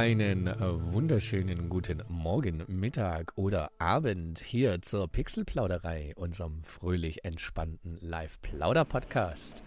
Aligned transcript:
Einen 0.00 0.46
äh, 0.46 0.56
wunderschönen 0.60 1.68
guten 1.68 2.02
Morgen, 2.08 2.64
Mittag 2.68 3.32
oder 3.36 3.70
Abend 3.78 4.38
hier 4.38 4.80
zur 4.80 5.08
Pixelplauderei, 5.08 6.14
unserem 6.16 6.62
fröhlich 6.62 7.22
entspannten 7.26 7.98
Live-Plauder-Podcast. 8.00 9.62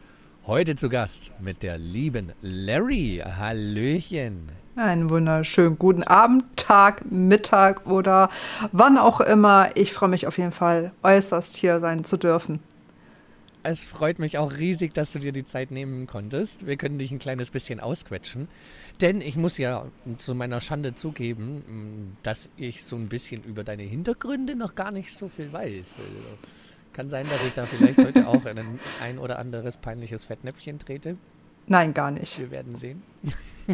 Heute 0.47 0.75
zu 0.75 0.89
Gast 0.89 1.31
mit 1.39 1.61
der 1.61 1.77
lieben 1.77 2.31
Larry. 2.41 3.21
Hallöchen. 3.23 4.49
Einen 4.75 5.11
wunderschönen 5.11 5.77
guten 5.77 6.01
Abend, 6.01 6.45
Tag, 6.55 7.11
Mittag 7.11 7.85
oder 7.85 8.31
wann 8.71 8.97
auch 8.97 9.21
immer. 9.21 9.69
Ich 9.75 9.93
freue 9.93 10.09
mich 10.09 10.25
auf 10.25 10.39
jeden 10.39 10.51
Fall 10.51 10.93
äußerst 11.03 11.57
hier 11.57 11.79
sein 11.79 12.05
zu 12.05 12.17
dürfen. 12.17 12.59
Es 13.65 13.85
freut 13.85 14.19
mich 14.19 14.37
auch 14.37 14.51
riesig, 14.53 14.93
dass 14.93 15.13
du 15.13 15.19
dir 15.19 15.31
die 15.31 15.45
Zeit 15.45 15.71
nehmen 15.71 16.05
konntest. 16.05 16.67
Wir 16.67 16.75
können 16.75 16.99
dich 16.99 17.11
ein 17.11 17.19
kleines 17.19 17.49
bisschen 17.49 17.79
ausquetschen. 17.79 18.49
Denn 18.99 19.21
ich 19.21 19.37
muss 19.37 19.57
ja 19.57 19.85
zu 20.17 20.35
meiner 20.35 20.59
Schande 20.59 20.95
zugeben, 20.95 22.17
dass 22.23 22.49
ich 22.57 22.83
so 22.83 22.97
ein 22.97 23.07
bisschen 23.07 23.41
über 23.43 23.63
deine 23.63 23.83
Hintergründe 23.83 24.55
noch 24.55 24.75
gar 24.75 24.91
nicht 24.91 25.17
so 25.17 25.29
viel 25.29 25.51
weiß. 25.51 25.99
Also, 25.99 26.37
kann 26.91 27.09
sein, 27.09 27.25
dass 27.29 27.45
ich 27.45 27.53
da 27.53 27.65
vielleicht 27.65 27.97
heute 27.97 28.27
auch 28.27 28.45
in 28.45 28.59
ein, 28.59 28.79
ein 29.01 29.17
oder 29.17 29.39
anderes 29.39 29.77
peinliches 29.77 30.25
Fettnäpfchen 30.25 30.77
trete. 30.77 31.15
Nein, 31.65 31.93
gar 31.93 32.11
nicht. 32.11 32.37
Wir 32.37 32.51
werden 32.51 32.75
sehen. 32.75 33.01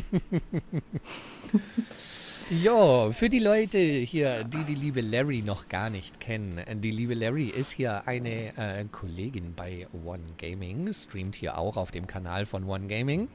Ja, 2.51 3.11
für 3.11 3.29
die 3.29 3.37
Leute 3.37 3.77
hier, 3.77 4.43
die 4.43 4.63
die 4.63 4.73
liebe 4.73 5.01
Larry 5.01 5.43
noch 5.45 5.69
gar 5.69 5.91
nicht 5.91 6.19
kennen. 6.19 6.59
Die 6.81 6.89
liebe 6.89 7.13
Larry 7.13 7.45
ist 7.45 7.69
hier 7.69 8.07
eine 8.07 8.57
äh, 8.57 8.85
Kollegin 8.91 9.53
bei 9.55 9.85
One 10.03 10.23
Gaming, 10.39 10.91
streamt 10.91 11.35
hier 11.35 11.59
auch 11.59 11.77
auf 11.77 11.91
dem 11.91 12.07
Kanal 12.07 12.47
von 12.47 12.63
One 12.63 12.87
Gaming. 12.87 13.27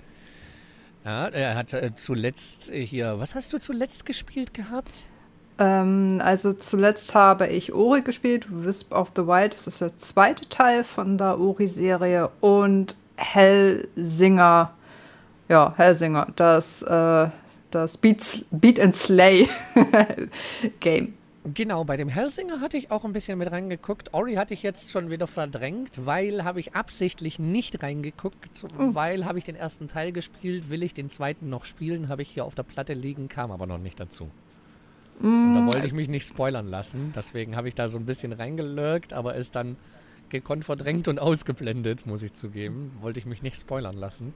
Ja, 1.04 1.28
er 1.28 1.54
hat 1.54 1.72
äh, 1.74 1.92
zuletzt 1.94 2.72
hier, 2.72 3.20
was 3.20 3.36
hast 3.36 3.52
du 3.52 3.58
zuletzt 3.58 4.04
gespielt 4.04 4.52
gehabt? 4.52 5.04
Ähm, 5.58 6.20
also 6.20 6.52
zuletzt 6.52 7.14
habe 7.14 7.46
ich 7.46 7.72
Ori 7.72 8.02
gespielt, 8.02 8.46
Wisp 8.50 8.92
of 8.92 9.12
the 9.14 9.28
Wild, 9.28 9.54
das 9.54 9.68
ist 9.68 9.80
der 9.80 9.96
zweite 9.96 10.48
Teil 10.48 10.82
von 10.82 11.18
der 11.18 11.38
Ori-Serie 11.38 12.30
und 12.40 12.96
Hellsinger, 13.14 14.74
ja, 15.48 15.72
Hellsinger, 15.76 16.32
das 16.34 16.82
äh, 16.82 17.28
das 17.74 17.98
Beat, 17.98 18.46
Beat 18.50 18.80
and 18.80 18.96
Slay 18.96 19.48
Game. 20.80 21.14
Genau, 21.52 21.84
bei 21.84 21.98
dem 21.98 22.08
Hellsinger 22.08 22.60
hatte 22.60 22.78
ich 22.78 22.90
auch 22.90 23.04
ein 23.04 23.12
bisschen 23.12 23.36
mit 23.38 23.52
reingeguckt. 23.52 24.14
Ori 24.14 24.34
hatte 24.36 24.54
ich 24.54 24.62
jetzt 24.62 24.90
schon 24.90 25.10
wieder 25.10 25.26
verdrängt, 25.26 26.06
weil 26.06 26.42
habe 26.42 26.58
ich 26.58 26.74
absichtlich 26.74 27.38
nicht 27.38 27.82
reingeguckt, 27.82 28.64
oh. 28.78 28.94
weil 28.94 29.26
habe 29.26 29.38
ich 29.38 29.44
den 29.44 29.54
ersten 29.54 29.86
Teil 29.86 30.12
gespielt, 30.12 30.70
will 30.70 30.82
ich 30.82 30.94
den 30.94 31.10
zweiten 31.10 31.50
noch 31.50 31.66
spielen, 31.66 32.08
habe 32.08 32.22
ich 32.22 32.30
hier 32.30 32.46
auf 32.46 32.54
der 32.54 32.62
Platte 32.62 32.94
liegen, 32.94 33.28
kam 33.28 33.50
aber 33.50 33.66
noch 33.66 33.78
nicht 33.78 34.00
dazu. 34.00 34.30
Mm. 35.20 35.54
da 35.54 35.66
wollte 35.66 35.86
ich 35.86 35.92
mich 35.92 36.08
nicht 36.08 36.26
spoilern 36.26 36.66
lassen, 36.66 37.12
deswegen 37.14 37.56
habe 37.56 37.68
ich 37.68 37.74
da 37.74 37.88
so 37.88 37.98
ein 37.98 38.06
bisschen 38.06 38.32
reingelurkt, 38.32 39.12
aber 39.12 39.34
ist 39.34 39.54
dann 39.54 39.76
gekonnt 40.30 40.64
verdrängt 40.64 41.08
und 41.08 41.18
ausgeblendet, 41.18 42.06
muss 42.06 42.22
ich 42.22 42.32
zugeben. 42.32 42.96
Wollte 43.02 43.20
ich 43.20 43.26
mich 43.26 43.42
nicht 43.42 43.60
spoilern 43.60 43.96
lassen 43.96 44.32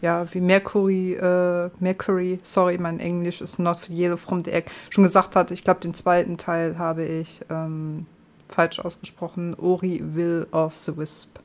ja, 0.00 0.26
wie 0.32 0.40
Mercury, 0.40 1.14
äh, 1.14 1.70
Mercury, 1.80 2.38
sorry, 2.42 2.78
mein 2.78 3.00
Englisch 3.00 3.40
ist 3.40 3.58
not 3.58 3.80
for 3.80 3.94
yellow 3.94 4.16
from 4.16 4.44
the 4.44 4.52
egg, 4.52 4.70
schon 4.90 5.04
gesagt 5.04 5.36
hat, 5.36 5.50
ich 5.50 5.64
glaube, 5.64 5.80
den 5.80 5.94
zweiten 5.94 6.36
Teil 6.36 6.78
habe 6.78 7.04
ich 7.04 7.40
ähm, 7.50 8.06
falsch 8.48 8.78
ausgesprochen, 8.78 9.54
Ori 9.54 10.02
Will 10.02 10.46
of 10.52 10.76
the 10.76 10.96
Wisp. 10.96 11.38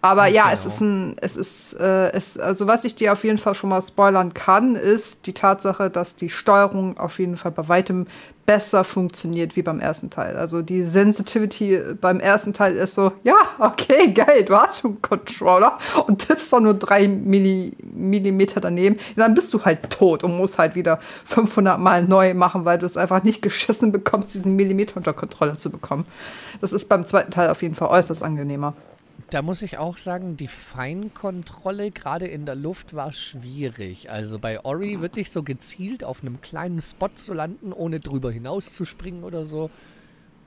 Aber 0.00 0.26
ja, 0.26 0.44
genau. 0.44 0.54
es 0.54 0.64
ist 0.64 0.80
ein, 0.80 1.16
es 1.20 1.36
ist, 1.36 1.72
äh, 1.74 2.12
es, 2.12 2.38
also 2.38 2.66
was 2.66 2.84
ich 2.84 2.94
dir 2.94 3.12
auf 3.12 3.24
jeden 3.24 3.38
Fall 3.38 3.54
schon 3.54 3.70
mal 3.70 3.82
spoilern 3.82 4.34
kann, 4.34 4.76
ist 4.76 5.26
die 5.26 5.34
Tatsache, 5.34 5.90
dass 5.90 6.14
die 6.14 6.30
Steuerung 6.30 6.98
auf 6.98 7.18
jeden 7.18 7.36
Fall 7.36 7.50
bei 7.50 7.68
weitem 7.68 8.06
besser 8.48 8.82
funktioniert 8.82 9.56
wie 9.56 9.62
beim 9.62 9.78
ersten 9.78 10.08
Teil. 10.08 10.38
Also 10.38 10.62
die 10.62 10.82
Sensitivity 10.82 11.80
beim 12.00 12.18
ersten 12.18 12.54
Teil 12.54 12.76
ist 12.76 12.94
so, 12.94 13.12
ja, 13.22 13.34
okay, 13.58 14.10
geil, 14.12 14.42
du 14.44 14.56
hast 14.56 14.80
schon 14.80 14.92
einen 14.92 15.02
Controller 15.02 15.78
und 16.06 16.26
tippst 16.26 16.50
dann 16.50 16.62
nur 16.62 16.72
drei 16.72 17.08
Milli 17.08 17.76
Millimeter 17.82 18.62
daneben, 18.62 18.96
dann 19.16 19.34
bist 19.34 19.52
du 19.52 19.66
halt 19.66 19.90
tot 19.90 20.24
und 20.24 20.38
musst 20.38 20.58
halt 20.58 20.76
wieder 20.76 20.98
500 21.26 21.78
Mal 21.78 22.04
neu 22.04 22.32
machen, 22.32 22.64
weil 22.64 22.78
du 22.78 22.86
es 22.86 22.96
einfach 22.96 23.22
nicht 23.22 23.42
geschissen 23.42 23.92
bekommst, 23.92 24.32
diesen 24.32 24.56
Millimeter 24.56 24.96
unter 24.96 25.12
Kontrolle 25.12 25.58
zu 25.58 25.68
bekommen. 25.68 26.06
Das 26.62 26.72
ist 26.72 26.88
beim 26.88 27.04
zweiten 27.04 27.30
Teil 27.30 27.50
auf 27.50 27.60
jeden 27.60 27.74
Fall 27.74 27.88
äußerst 27.88 28.22
angenehmer. 28.22 28.72
Da 29.30 29.42
muss 29.42 29.60
ich 29.60 29.76
auch 29.76 29.98
sagen, 29.98 30.38
die 30.38 30.48
Feinkontrolle 30.48 31.90
gerade 31.90 32.26
in 32.26 32.46
der 32.46 32.54
Luft 32.54 32.94
war 32.94 33.12
schwierig. 33.12 34.10
Also 34.10 34.38
bei 34.38 34.64
Ori 34.64 35.02
wirklich 35.02 35.30
so 35.30 35.42
gezielt 35.42 36.02
auf 36.02 36.22
einem 36.22 36.40
kleinen 36.40 36.80
Spot 36.80 37.10
zu 37.14 37.34
landen, 37.34 37.72
ohne 37.72 38.00
drüber 38.00 38.30
hinaus 38.30 38.72
zu 38.72 38.86
springen 38.86 39.24
oder 39.24 39.44
so, 39.44 39.70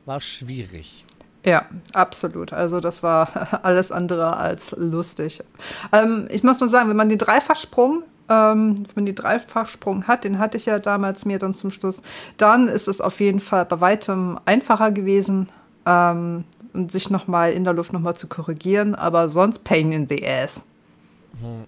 war 0.06 0.20
schwierig. 0.20 1.06
Ja, 1.46 1.66
absolut. 1.94 2.54
Also 2.54 2.80
das 2.80 3.04
war 3.04 3.60
alles 3.64 3.92
andere 3.92 4.38
als 4.38 4.72
lustig. 4.76 5.44
Ähm, 5.92 6.28
ich 6.32 6.44
muss 6.44 6.60
mal 6.60 6.70
sagen, 6.70 6.90
wenn 6.90 6.98
man 6.98 7.10
den 7.10 7.20
Dreifachsprung 7.20 8.04
ähm, 8.30 8.78
wenn 8.78 8.96
man 8.96 9.06
den 9.06 9.16
Dreifachsprung 9.16 10.08
hat, 10.08 10.24
den 10.24 10.40
hatte 10.40 10.58
ich 10.58 10.66
ja 10.66 10.80
damals 10.80 11.26
mir 11.26 11.38
dann 11.38 11.54
zum 11.54 11.70
Schluss, 11.70 12.02
dann 12.38 12.68
ist 12.70 12.88
es 12.88 13.02
auf 13.02 13.20
jeden 13.20 13.42
Fall 13.42 13.66
bei 13.66 13.82
weitem 13.82 14.40
einfacher 14.46 14.92
gewesen. 14.92 15.50
Ähm, 15.86 16.46
und 16.74 16.92
sich 16.92 17.10
nochmal 17.10 17.54
in 17.54 17.64
der 17.64 17.74
Luft 17.74 17.94
nochmal 17.94 18.16
zu 18.16 18.28
korrigieren, 18.28 18.96
aber 18.96 19.30
sonst 19.30 19.64
Pain 19.64 19.92
in 19.92 20.08
the 20.08 20.26
Ass. 20.28 20.66
Hm. 21.42 21.66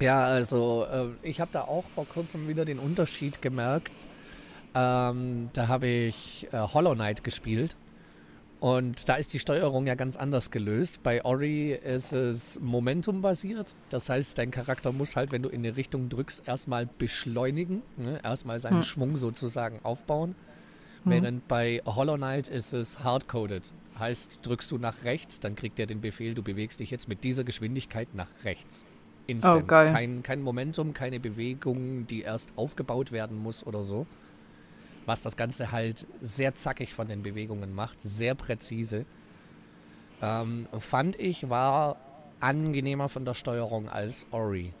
Ja, 0.00 0.24
also 0.24 0.86
äh, 0.90 1.28
ich 1.28 1.40
habe 1.40 1.50
da 1.52 1.62
auch 1.62 1.84
vor 1.94 2.06
kurzem 2.06 2.48
wieder 2.48 2.64
den 2.64 2.78
Unterschied 2.78 3.40
gemerkt. 3.40 3.92
Ähm, 4.74 5.50
da 5.52 5.68
habe 5.68 5.86
ich 5.86 6.48
äh, 6.52 6.58
Hollow 6.58 6.94
Knight 6.94 7.22
gespielt 7.22 7.76
und 8.62 9.08
da 9.08 9.16
ist 9.16 9.34
die 9.34 9.38
Steuerung 9.38 9.88
ja 9.88 9.96
ganz 9.96 10.16
anders 10.16 10.50
gelöst. 10.50 11.02
Bei 11.02 11.24
Ori 11.24 11.72
ist 11.72 12.12
es 12.12 12.60
Momentum-basiert. 12.60 13.74
Das 13.90 14.08
heißt, 14.08 14.38
dein 14.38 14.50
Charakter 14.50 14.92
muss 14.92 15.16
halt, 15.16 15.32
wenn 15.32 15.42
du 15.42 15.48
in 15.48 15.66
eine 15.66 15.76
Richtung 15.76 16.08
drückst, 16.08 16.46
erstmal 16.46 16.86
beschleunigen, 16.86 17.82
ne? 17.96 18.20
erstmal 18.22 18.60
seinen 18.60 18.76
hm. 18.76 18.82
Schwung 18.84 19.16
sozusagen 19.16 19.80
aufbauen. 19.82 20.36
Mhm. 21.04 21.10
Während 21.10 21.48
bei 21.48 21.82
Hollow 21.84 22.16
Knight 22.16 22.48
ist 22.48 22.72
es 22.72 23.02
hardcoded. 23.02 23.72
Heißt, 23.98 24.40
drückst 24.42 24.70
du 24.70 24.78
nach 24.78 25.04
rechts, 25.04 25.40
dann 25.40 25.54
kriegt 25.54 25.78
er 25.78 25.86
den 25.86 26.00
Befehl, 26.00 26.34
du 26.34 26.42
bewegst 26.42 26.80
dich 26.80 26.90
jetzt 26.90 27.08
mit 27.08 27.24
dieser 27.24 27.44
Geschwindigkeit 27.44 28.14
nach 28.14 28.28
rechts. 28.44 28.84
Instant. 29.26 29.62
Oh, 29.62 29.66
geil. 29.66 29.92
Kein, 29.92 30.22
kein 30.22 30.42
Momentum, 30.42 30.94
keine 30.94 31.20
Bewegung, 31.20 32.06
die 32.06 32.22
erst 32.22 32.52
aufgebaut 32.56 33.12
werden 33.12 33.38
muss 33.38 33.64
oder 33.64 33.82
so. 33.82 34.06
Was 35.06 35.22
das 35.22 35.36
Ganze 35.36 35.72
halt 35.72 36.06
sehr 36.20 36.54
zackig 36.54 36.94
von 36.94 37.08
den 37.08 37.22
Bewegungen 37.22 37.74
macht, 37.74 38.00
sehr 38.00 38.34
präzise. 38.34 39.04
Ähm, 40.20 40.66
fand 40.78 41.18
ich, 41.18 41.50
war 41.50 41.96
angenehmer 42.40 43.08
von 43.08 43.24
der 43.24 43.34
Steuerung 43.34 43.88
als 43.88 44.26
Ori. 44.30 44.72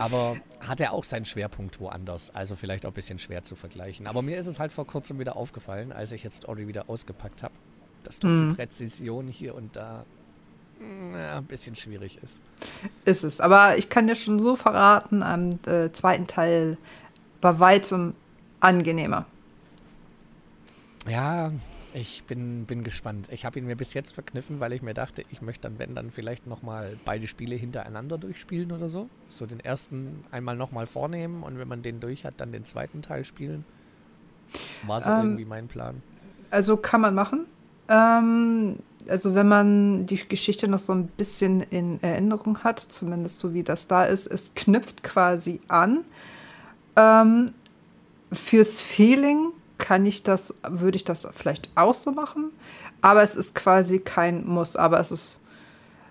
Aber 0.00 0.36
hat 0.60 0.80
er 0.80 0.92
auch 0.92 1.04
seinen 1.04 1.26
Schwerpunkt 1.26 1.78
woanders. 1.78 2.34
Also 2.34 2.56
vielleicht 2.56 2.86
auch 2.86 2.90
ein 2.90 2.94
bisschen 2.94 3.18
schwer 3.18 3.42
zu 3.42 3.54
vergleichen. 3.54 4.06
Aber 4.06 4.22
mir 4.22 4.38
ist 4.38 4.46
es 4.46 4.58
halt 4.58 4.72
vor 4.72 4.86
kurzem 4.86 5.18
wieder 5.18 5.36
aufgefallen, 5.36 5.92
als 5.92 6.10
ich 6.12 6.22
jetzt 6.22 6.48
Ori 6.48 6.66
wieder 6.66 6.88
ausgepackt 6.88 7.42
habe, 7.42 7.52
dass 8.02 8.18
doch 8.18 8.28
mhm. 8.28 8.50
die 8.50 8.56
Präzision 8.56 9.28
hier 9.28 9.54
und 9.54 9.76
da 9.76 10.06
mm, 10.80 11.14
ja, 11.14 11.36
ein 11.36 11.44
bisschen 11.44 11.76
schwierig 11.76 12.18
ist. 12.22 12.40
Ist 13.04 13.24
es. 13.24 13.42
Aber 13.42 13.76
ich 13.76 13.90
kann 13.90 14.06
dir 14.06 14.14
schon 14.14 14.38
so 14.38 14.56
verraten, 14.56 15.22
am 15.22 15.50
äh, 15.66 15.92
zweiten 15.92 16.26
Teil 16.26 16.78
bei 17.42 17.60
weitem 17.60 18.14
angenehmer. 18.60 19.26
Ja, 21.06 21.52
ich 21.94 22.24
bin, 22.24 22.66
bin 22.66 22.84
gespannt. 22.84 23.28
Ich 23.30 23.44
habe 23.44 23.58
ihn 23.58 23.66
mir 23.66 23.76
bis 23.76 23.94
jetzt 23.94 24.12
verkniffen, 24.12 24.60
weil 24.60 24.72
ich 24.72 24.82
mir 24.82 24.94
dachte, 24.94 25.24
ich 25.30 25.42
möchte 25.42 25.62
dann, 25.62 25.78
wenn 25.78 25.94
dann 25.94 26.10
vielleicht 26.10 26.46
nochmal 26.46 26.96
beide 27.04 27.26
Spiele 27.26 27.56
hintereinander 27.56 28.18
durchspielen 28.18 28.72
oder 28.72 28.88
so. 28.88 29.08
So 29.28 29.46
den 29.46 29.60
ersten 29.60 30.24
einmal 30.30 30.56
nochmal 30.56 30.86
vornehmen 30.86 31.42
und 31.42 31.58
wenn 31.58 31.68
man 31.68 31.82
den 31.82 32.00
durch 32.00 32.24
hat, 32.24 32.34
dann 32.38 32.52
den 32.52 32.64
zweiten 32.64 33.02
Teil 33.02 33.24
spielen. 33.24 33.64
War 34.86 35.00
so 35.00 35.10
ähm, 35.10 35.18
irgendwie 35.18 35.44
mein 35.44 35.68
Plan. 35.68 36.02
Also 36.50 36.76
kann 36.76 37.00
man 37.00 37.14
machen. 37.14 37.46
Ähm, 37.88 38.76
also 39.08 39.34
wenn 39.34 39.48
man 39.48 40.06
die 40.06 40.16
Geschichte 40.16 40.68
noch 40.68 40.78
so 40.78 40.92
ein 40.92 41.08
bisschen 41.08 41.60
in 41.60 42.02
Erinnerung 42.02 42.58
hat, 42.58 42.80
zumindest 42.80 43.38
so 43.38 43.54
wie 43.54 43.62
das 43.62 43.88
da 43.88 44.04
ist, 44.04 44.26
es 44.26 44.54
knüpft 44.54 45.02
quasi 45.02 45.60
an. 45.68 46.04
Ähm, 46.96 47.50
fürs 48.32 48.80
Feeling 48.80 49.52
kann 49.80 50.06
ich 50.06 50.22
das, 50.22 50.54
würde 50.68 50.96
ich 50.96 51.04
das 51.04 51.26
vielleicht 51.34 51.70
auch 51.74 51.94
so 51.94 52.12
machen. 52.12 52.50
Aber 53.00 53.22
es 53.24 53.34
ist 53.34 53.56
quasi 53.56 53.98
kein 53.98 54.46
Muss. 54.46 54.76
Aber 54.76 55.00
es 55.00 55.10
ist. 55.10 55.40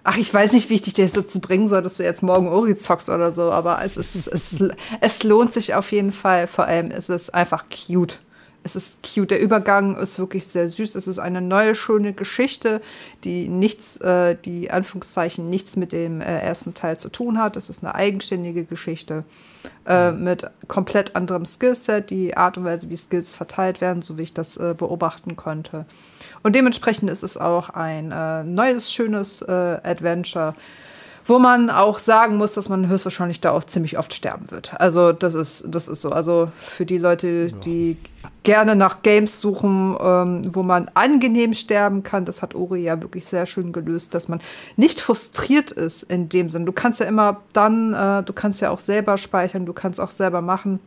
Ach, 0.03 0.17
ich 0.17 0.33
weiß 0.33 0.53
nicht, 0.53 0.69
wie 0.69 0.75
ich 0.75 0.81
dich 0.81 0.97
jetzt 0.97 1.15
dazu 1.15 1.39
bringen 1.39 1.67
soll, 1.67 1.81
dass 1.81 1.97
du 1.97 2.03
jetzt 2.03 2.23
morgen 2.23 2.47
Ori 2.47 2.75
zockst 2.75 3.09
oder 3.09 3.31
so, 3.31 3.51
aber 3.51 3.83
es 3.83 3.97
ist, 3.97 4.27
es, 4.27 4.63
es 5.01 5.23
lohnt 5.23 5.53
sich 5.53 5.75
auf 5.75 5.91
jeden 5.91 6.13
Fall. 6.13 6.47
Vor 6.47 6.65
allem 6.65 6.89
ist 6.89 7.09
es 7.09 7.29
einfach 7.29 7.65
cute. 7.69 8.19
Es 8.63 8.75
ist 8.75 9.01
cute. 9.03 9.31
Der 9.31 9.41
Übergang 9.41 9.95
ist 9.97 10.19
wirklich 10.19 10.47
sehr 10.47 10.67
süß. 10.67 10.95
Es 10.95 11.07
ist 11.07 11.19
eine 11.19 11.41
neue, 11.41 11.75
schöne 11.75 12.13
Geschichte, 12.13 12.81
die 13.23 13.47
nichts, 13.47 13.97
äh, 13.97 14.35
die 14.35 14.71
Anführungszeichen 14.71 15.49
nichts 15.49 15.75
mit 15.75 15.91
dem 15.91 16.21
äh, 16.21 16.39
ersten 16.39 16.73
Teil 16.73 16.97
zu 16.97 17.09
tun 17.09 17.39
hat. 17.39 17.57
Es 17.57 17.69
ist 17.69 17.83
eine 17.83 17.95
eigenständige 17.95 18.65
Geschichte 18.65 19.23
äh, 19.85 20.11
mhm. 20.11 20.23
mit 20.23 20.49
komplett 20.67 21.15
anderem 21.15 21.45
Skillset, 21.45 22.09
die 22.09 22.35
Art 22.35 22.57
und 22.57 22.65
Weise, 22.65 22.89
wie 22.89 22.97
Skills 22.97 23.35
verteilt 23.35 23.81
werden, 23.81 24.01
so 24.01 24.17
wie 24.17 24.23
ich 24.23 24.33
das 24.33 24.57
äh, 24.57 24.75
beobachten 24.77 25.35
konnte. 25.35 25.85
Und 26.43 26.55
dementsprechend 26.55 27.09
ist 27.09 27.23
es 27.23 27.37
auch 27.37 27.69
ein 27.69 28.11
äh, 28.11 28.43
neues, 28.43 28.91
schönes 28.91 29.41
äh, 29.41 29.51
Adventure 29.51 30.55
wo 31.29 31.37
man 31.37 31.69
auch 31.69 31.99
sagen 31.99 32.37
muss, 32.37 32.55
dass 32.55 32.69
man 32.69 32.87
höchstwahrscheinlich 32.87 33.39
da 33.39 33.51
auch 33.51 33.63
ziemlich 33.63 33.99
oft 33.99 34.13
sterben 34.13 34.49
wird. 34.49 34.73
Also 34.79 35.11
das 35.13 35.35
ist, 35.35 35.65
das 35.69 35.87
ist 35.87 36.01
so. 36.01 36.09
Also 36.09 36.51
für 36.59 36.87
die 36.87 36.97
Leute, 36.97 37.51
die 37.51 37.97
ja. 38.23 38.29
gerne 38.41 38.75
nach 38.75 39.03
Games 39.03 39.39
suchen, 39.39 39.95
ähm, 40.01 40.41
wo 40.53 40.63
man 40.63 40.89
angenehm 40.95 41.53
sterben 41.53 42.01
kann, 42.01 42.25
das 42.25 42.41
hat 42.41 42.55
Ori 42.55 42.81
ja 42.83 42.99
wirklich 42.99 43.27
sehr 43.27 43.45
schön 43.45 43.71
gelöst, 43.71 44.15
dass 44.15 44.27
man 44.27 44.39
nicht 44.75 44.99
frustriert 44.99 45.69
ist 45.71 46.03
in 46.03 46.29
dem 46.29 46.49
Sinn. 46.49 46.65
Du 46.65 46.71
kannst 46.71 46.99
ja 46.99 47.05
immer 47.05 47.41
dann, 47.53 47.93
äh, 47.93 48.23
du 48.23 48.33
kannst 48.33 48.59
ja 48.61 48.71
auch 48.71 48.79
selber 48.79 49.17
speichern, 49.17 49.67
du 49.67 49.73
kannst 49.73 50.01
auch 50.01 50.11
selber 50.11 50.41
machen 50.41 50.79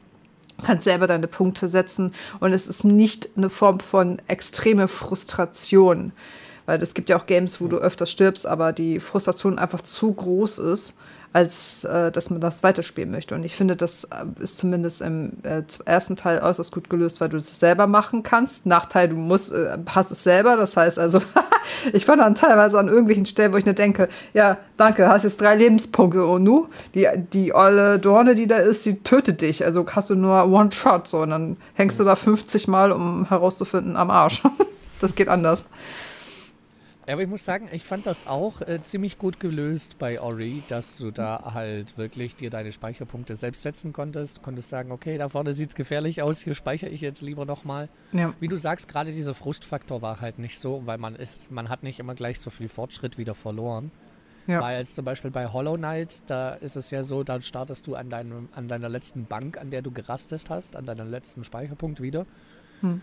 kannst 0.65 0.85
selber 0.85 1.09
deine 1.09 1.27
Punkte 1.27 1.69
setzen 1.69 2.15
und 2.39 2.53
es 2.53 2.69
ist 2.69 2.85
nicht 2.85 3.31
eine 3.37 3.51
Form 3.51 3.81
von 3.81 4.23
extreme 4.29 4.87
Frustration. 4.87 6.13
Weil 6.67 6.83
es 6.83 6.95
gibt 6.95 7.11
ja 7.11 7.17
auch 7.17 7.27
Games, 7.27 7.61
wo 7.61 7.67
du 7.67 7.79
öfters 7.79 8.11
stirbst, 8.11 8.47
aber 8.47 8.73
die 8.73 9.01
Frustration 9.01 9.59
einfach 9.59 9.81
zu 9.81 10.13
groß 10.13 10.59
ist, 10.59 10.97
als 11.33 11.85
äh, 11.85 12.13
dass 12.13 12.31
man 12.31 12.41
das 12.41 12.63
weiterspielen 12.63 13.11
möchte. 13.11 13.35
Und 13.35 13.45
ich 13.45 13.57
finde, 13.57 13.75
das 13.75 14.05
äh, 14.05 14.43
ist 14.43 14.59
zumindest 14.59 15.01
im 15.01 15.33
äh, 15.45 15.63
ersten 15.87 16.17
Teil 16.17 16.41
äußerst 16.41 16.73
gut 16.73 16.91
gelöst, 16.91 17.21
weil 17.21 17.31
du 17.31 17.39
es 17.39 17.59
selber 17.59 17.87
machen 17.87 18.23
kannst. 18.23 18.67
Nachteil, 18.67 19.09
du 19.09 19.17
musst, 19.17 19.53
äh, 19.53 19.79
hast 19.87 20.11
es 20.11 20.23
selber. 20.23 20.57
Das 20.57 20.77
heißt 20.77 20.99
also, 20.99 21.21
ich 21.93 22.07
war 22.07 22.17
dann 22.17 22.35
teilweise 22.35 22.79
an 22.79 22.89
irgendwelchen 22.89 23.25
Stellen, 23.25 23.53
wo 23.53 23.57
ich 23.57 23.65
nur 23.65 23.75
denke, 23.75 24.09
ja, 24.35 24.59
danke, 24.77 25.09
hast 25.09 25.23
jetzt 25.23 25.41
drei 25.41 25.55
Lebenspunkte 25.55 26.25
und 26.27 26.43
nu, 26.43 26.67
die, 26.95 27.09
die 27.33 27.55
olle 27.55 27.99
Dorne, 27.99 28.35
die 28.35 28.47
da 28.47 28.57
ist, 28.57 28.85
die 28.85 29.03
tötet 29.03 29.41
dich. 29.41 29.65
Also 29.65 29.87
hast 29.91 30.11
du 30.11 30.15
nur 30.15 30.45
One-Shot, 30.45 31.09
so, 31.09 31.21
und 31.23 31.31
dann 31.31 31.57
hängst 31.75 31.99
du 31.99 32.05
da 32.05 32.15
50 32.15 32.69
Mal, 32.69 32.93
um 32.93 33.27
herauszufinden, 33.29 33.97
am 33.97 34.11
Arsch. 34.11 34.43
das 35.01 35.15
geht 35.15 35.29
anders. 35.29 35.67
Aber 37.07 37.23
ich 37.23 37.29
muss 37.29 37.45
sagen, 37.45 37.69
ich 37.73 37.85
fand 37.85 38.07
das 38.07 38.27
auch 38.27 38.61
äh, 38.61 38.81
ziemlich 38.83 39.19
gut 39.19 39.41
gelöst 39.41 39.99
bei 39.99 40.21
Ori, 40.21 40.63
dass 40.69 40.99
du 40.99 41.11
da 41.11 41.53
halt 41.53 41.99
wirklich 41.99 42.37
dir 42.37 42.49
deine 42.49 42.73
Speicherpunkte 42.73 43.35
selbst 43.35 43.63
setzen 43.63 43.93
konntest. 43.93 44.39
Du 44.39 44.43
konntest 44.43 44.69
sagen, 44.69 44.93
okay, 44.93 45.19
da 45.19 45.29
vorne 45.29 45.53
sieht 45.53 45.71
es 45.71 45.75
gefährlich 45.75 46.23
aus, 46.23 46.41
hier 46.41 46.55
speichere 46.55 46.91
ich 46.91 47.01
jetzt 47.01 47.21
lieber 47.21 47.45
nochmal. 47.45 47.89
Ja. 48.13 48.33
Wie 48.39 48.49
du 48.49 48.57
sagst, 48.57 48.89
gerade 48.89 49.13
dieser 49.13 49.35
Frustfaktor 49.35 50.01
war 50.01 50.21
halt 50.21 50.39
nicht 50.39 50.59
so, 50.61 50.87
weil 50.87 50.99
man 50.99 51.17
ist, 51.17 51.51
man 51.51 51.69
hat 51.69 51.83
nicht 51.83 51.99
immer 51.99 52.15
gleich 52.15 52.41
so 52.41 52.51
viel 52.51 52.69
Fortschritt 52.69 53.19
wieder 53.19 53.35
verloren. 53.35 53.91
Ja. 54.47 54.61
Weil 54.61 54.79
jetzt 54.79 54.95
zum 54.95 55.05
Beispiel 55.05 55.31
bei 55.31 55.47
Hollow 55.49 55.75
Knight, 55.75 56.23
da 56.27 56.55
ist 56.55 56.77
es 56.77 56.91
ja 56.91 57.05
so, 57.05 57.25
dann 57.25 57.43
startest 57.43 57.87
du 57.87 57.95
an, 57.95 58.11
deinem, 58.11 58.49
an 58.55 58.69
deiner 58.69 58.89
letzten 58.89 59.27
Bank, 59.27 59.57
an 59.59 59.71
der 59.71 59.83
du 59.83 59.91
gerastet 59.91 60.51
hast, 60.51 60.77
an 60.77 60.87
deinem 60.87 61.11
letzten 61.11 61.45
Speicherpunkt 61.45 62.01
wieder. 62.01 62.27
Hm 62.81 63.01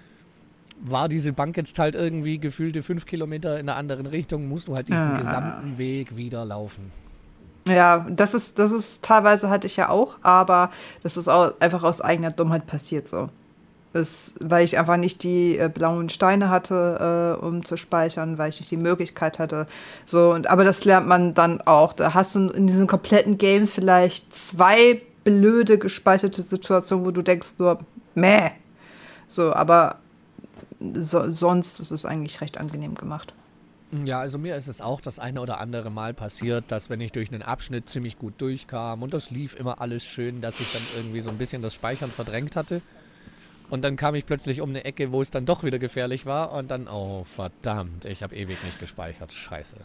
war 0.82 1.10
diese 1.10 1.34
Bank 1.34 1.58
jetzt 1.58 1.78
halt 1.78 1.96
irgendwie 1.96 2.40
gefühlte 2.40 2.84
fünf 2.84 3.06
Kilometer 3.06 3.60
in 3.60 3.70
einer 3.70 3.78
anderen 3.78 4.06
Richtung, 4.06 4.48
musst 4.48 4.68
du 4.68 4.76
halt 4.76 4.90
diesen 4.90 5.12
ah. 5.12 5.18
gesamten 5.18 5.78
Weg 5.78 6.16
wieder 6.16 6.46
laufen. 6.46 6.92
Ja, 7.68 8.06
das 8.10 8.34
ist, 8.34 8.58
das 8.58 8.72
ist 8.72 9.04
teilweise 9.04 9.50
hatte 9.50 9.68
ich 9.68 9.78
ja 9.78 9.90
auch, 9.90 10.18
aber 10.22 10.72
das 11.04 11.18
ist 11.18 11.28
auch 11.28 11.54
einfach 11.60 11.84
aus 11.84 12.02
eigener 12.02 12.32
Dummheit 12.32 12.66
passiert 12.66 13.08
so. 13.08 13.30
Das, 13.92 14.36
weil 14.40 14.64
ich 14.64 14.78
einfach 14.78 14.98
nicht 14.98 15.24
die 15.24 15.58
äh, 15.58 15.68
blauen 15.68 16.10
Steine 16.10 16.50
hatte, 16.50 17.38
äh, 17.42 17.44
um 17.44 17.66
zu 17.66 17.76
speichern, 17.76 18.38
weil 18.38 18.50
ich 18.50 18.60
nicht 18.60 18.70
die 18.70 18.78
Möglichkeit 18.78 19.40
hatte. 19.40 19.66
So, 20.06 20.32
und, 20.32 20.48
aber 20.48 20.64
das 20.64 20.86
lernt 20.86 21.08
man 21.08 21.34
dann 21.34 21.62
auch. 21.62 21.94
Da 21.94 22.14
hast 22.14 22.36
du 22.36 22.50
in 22.50 22.68
diesem 22.68 22.86
kompletten 22.86 23.40
Game 23.40 23.68
vielleicht 23.68 24.32
zwei 24.32 25.02
blöde 25.24 25.80
gespeicherte 25.80 26.44
Situationen, 26.44 27.04
wo 27.04 27.10
du 27.10 27.24
denkst 27.24 27.56
nur, 27.58 27.80
meh. 28.14 28.52
So, 29.28 29.54
aber 29.54 29.98
so, 30.80 31.32
sonst 31.32 31.80
ist 31.80 31.92
es 31.92 32.06
eigentlich 32.06 32.42
recht 32.42 32.58
angenehm 32.58 32.96
gemacht. 32.96 33.34
Ja, 34.06 34.20
also 34.20 34.38
mir 34.38 34.56
ist 34.56 34.68
es 34.68 34.82
auch 34.82 35.02
das 35.02 35.18
eine 35.18 35.42
oder 35.42 35.60
andere 35.60 35.90
Mal 35.90 36.14
passiert, 36.14 36.66
dass 36.68 36.92
wenn 36.92 37.02
ich 37.02 37.12
durch 37.12 37.32
einen 37.32 37.42
Abschnitt 37.42 37.90
ziemlich 37.90 38.20
gut 38.20 38.36
durchkam 38.38 39.02
und 39.02 39.14
das 39.14 39.32
lief 39.32 39.56
immer 39.56 39.82
alles 39.82 40.06
schön, 40.06 40.42
dass 40.42 40.60
ich 40.60 40.72
dann 40.72 40.82
irgendwie 40.96 41.22
so 41.22 41.32
ein 41.32 41.40
bisschen 41.40 41.64
das 41.64 41.74
Speichern 41.74 42.12
verdrängt 42.12 42.56
hatte. 42.56 42.82
Und 43.72 43.84
dann 43.84 43.96
kam 43.96 44.16
ich 44.16 44.26
plötzlich 44.26 44.62
um 44.62 44.70
eine 44.70 44.84
Ecke, 44.84 45.12
wo 45.12 45.22
es 45.22 45.32
dann 45.32 45.46
doch 45.46 45.64
wieder 45.64 45.80
gefährlich 45.80 46.26
war 46.26 46.52
und 46.54 46.70
dann, 46.70 46.88
oh 46.88 47.24
verdammt, 47.24 48.06
ich 48.06 48.24
habe 48.24 48.36
ewig 48.36 48.64
nicht 48.64 48.80
gespeichert. 48.80 49.34
Scheiße. 49.34 49.78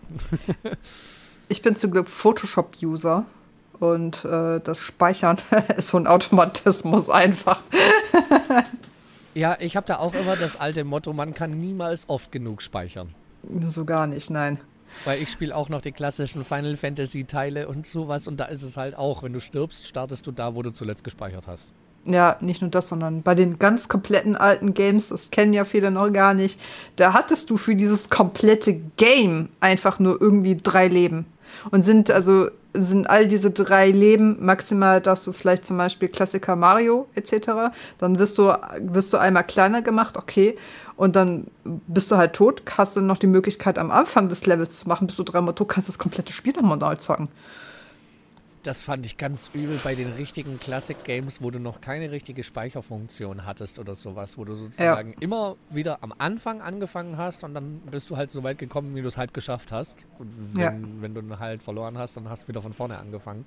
ich 1.48 1.62
bin 1.62 1.76
zum 1.76 1.90
Glück 1.90 2.08
Photoshop-User 2.08 3.24
und 3.80 4.24
äh, 4.24 4.60
das 4.60 4.78
Speichern 4.78 5.38
ist 5.76 5.88
so 5.88 5.98
ein 5.98 6.06
Automatismus 6.06 7.08
einfach. 7.08 7.60
Ja, 9.34 9.56
ich 9.58 9.76
habe 9.76 9.86
da 9.86 9.98
auch 9.98 10.14
immer 10.14 10.36
das 10.36 10.60
alte 10.60 10.84
Motto, 10.84 11.12
man 11.12 11.34
kann 11.34 11.56
niemals 11.58 12.08
oft 12.08 12.30
genug 12.30 12.62
speichern. 12.62 13.14
So 13.42 13.84
gar 13.84 14.06
nicht, 14.06 14.30
nein. 14.30 14.60
Weil 15.04 15.20
ich 15.20 15.30
spiele 15.30 15.56
auch 15.56 15.68
noch 15.68 15.80
die 15.80 15.90
klassischen 15.90 16.44
Final 16.44 16.76
Fantasy 16.76 17.24
Teile 17.24 17.66
und 17.66 17.84
sowas 17.86 18.28
und 18.28 18.38
da 18.38 18.44
ist 18.44 18.62
es 18.62 18.76
halt 18.76 18.96
auch, 18.96 19.24
wenn 19.24 19.32
du 19.32 19.40
stirbst, 19.40 19.88
startest 19.88 20.26
du 20.26 20.32
da, 20.32 20.54
wo 20.54 20.62
du 20.62 20.70
zuletzt 20.70 21.02
gespeichert 21.02 21.48
hast. 21.48 21.74
Ja, 22.06 22.36
nicht 22.40 22.60
nur 22.60 22.70
das, 22.70 22.88
sondern 22.88 23.22
bei 23.22 23.34
den 23.34 23.58
ganz 23.58 23.88
kompletten 23.88 24.36
alten 24.36 24.74
Games, 24.74 25.08
das 25.08 25.30
kennen 25.30 25.52
ja 25.52 25.64
viele 25.64 25.90
noch 25.90 26.12
gar 26.12 26.34
nicht, 26.34 26.60
da 26.96 27.12
hattest 27.12 27.50
du 27.50 27.56
für 27.56 27.74
dieses 27.74 28.10
komplette 28.10 28.74
Game 28.96 29.48
einfach 29.60 29.98
nur 29.98 30.20
irgendwie 30.20 30.56
drei 30.56 30.86
Leben. 30.86 31.26
Und 31.70 31.82
sind 31.82 32.10
also 32.10 32.48
sind 32.74 33.08
all 33.08 33.28
diese 33.28 33.50
drei 33.50 33.90
Leben 33.90 34.44
maximal, 34.44 35.00
dass 35.00 35.24
du 35.24 35.32
vielleicht 35.32 35.64
zum 35.64 35.78
Beispiel 35.78 36.08
Klassiker 36.08 36.56
Mario 36.56 37.06
etc. 37.14 37.72
Dann 37.98 38.18
wirst 38.18 38.36
du, 38.36 38.52
wirst 38.80 39.12
du 39.12 39.16
einmal 39.16 39.44
kleiner 39.44 39.80
gemacht, 39.80 40.16
okay. 40.16 40.56
Und 40.96 41.16
dann 41.16 41.46
bist 41.64 42.10
du 42.10 42.16
halt 42.16 42.34
tot, 42.34 42.62
hast 42.76 42.96
du 42.96 43.00
noch 43.00 43.18
die 43.18 43.26
Möglichkeit 43.26 43.78
am 43.78 43.90
Anfang 43.90 44.28
des 44.28 44.46
Levels 44.46 44.76
zu 44.76 44.88
machen, 44.88 45.06
bist 45.06 45.18
du 45.18 45.22
dreimal 45.22 45.54
tot, 45.54 45.68
kannst 45.68 45.88
das 45.88 45.98
komplette 45.98 46.32
Spiel 46.32 46.52
nochmal 46.52 46.78
neu 46.78 46.96
zocken. 46.96 47.28
Das 48.64 48.82
fand 48.82 49.04
ich 49.04 49.18
ganz 49.18 49.50
übel 49.52 49.78
bei 49.84 49.94
den 49.94 50.14
richtigen 50.14 50.58
Classic 50.58 50.96
Games, 51.04 51.42
wo 51.42 51.50
du 51.50 51.58
noch 51.58 51.82
keine 51.82 52.10
richtige 52.10 52.42
Speicherfunktion 52.42 53.44
hattest 53.44 53.78
oder 53.78 53.94
sowas, 53.94 54.38
wo 54.38 54.46
du 54.46 54.54
sozusagen 54.54 55.10
ja. 55.10 55.16
immer 55.20 55.56
wieder 55.68 55.98
am 56.00 56.14
Anfang 56.16 56.62
angefangen 56.62 57.18
hast 57.18 57.44
und 57.44 57.52
dann 57.52 57.82
bist 57.90 58.08
du 58.08 58.16
halt 58.16 58.30
so 58.30 58.42
weit 58.42 58.56
gekommen, 58.56 58.96
wie 58.96 59.02
du 59.02 59.08
es 59.08 59.18
halt 59.18 59.34
geschafft 59.34 59.70
hast. 59.70 59.98
Und 60.18 60.32
wenn, 60.54 60.62
ja. 60.62 60.72
wenn 61.00 61.14
du 61.14 61.38
halt 61.38 61.62
verloren 61.62 61.98
hast, 61.98 62.16
dann 62.16 62.30
hast 62.30 62.44
du 62.44 62.48
wieder 62.48 62.62
von 62.62 62.72
vorne 62.72 62.96
angefangen. 62.96 63.44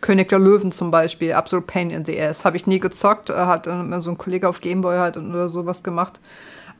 König 0.00 0.28
der 0.28 0.38
Löwen 0.38 0.70
zum 0.70 0.92
Beispiel, 0.92 1.32
absolut 1.32 1.66
Pain 1.66 1.90
in 1.90 2.04
the 2.04 2.20
Ass. 2.20 2.44
Habe 2.44 2.56
ich 2.56 2.68
nie 2.68 2.78
gezockt, 2.78 3.28
äh, 3.28 3.34
hat 3.34 3.66
äh, 3.66 4.00
so 4.00 4.10
ein 4.10 4.18
Kollege 4.18 4.48
auf 4.48 4.60
Gameboy 4.60 4.98
halt 4.98 5.16
oder 5.16 5.48
sowas 5.48 5.82
gemacht. 5.82 6.20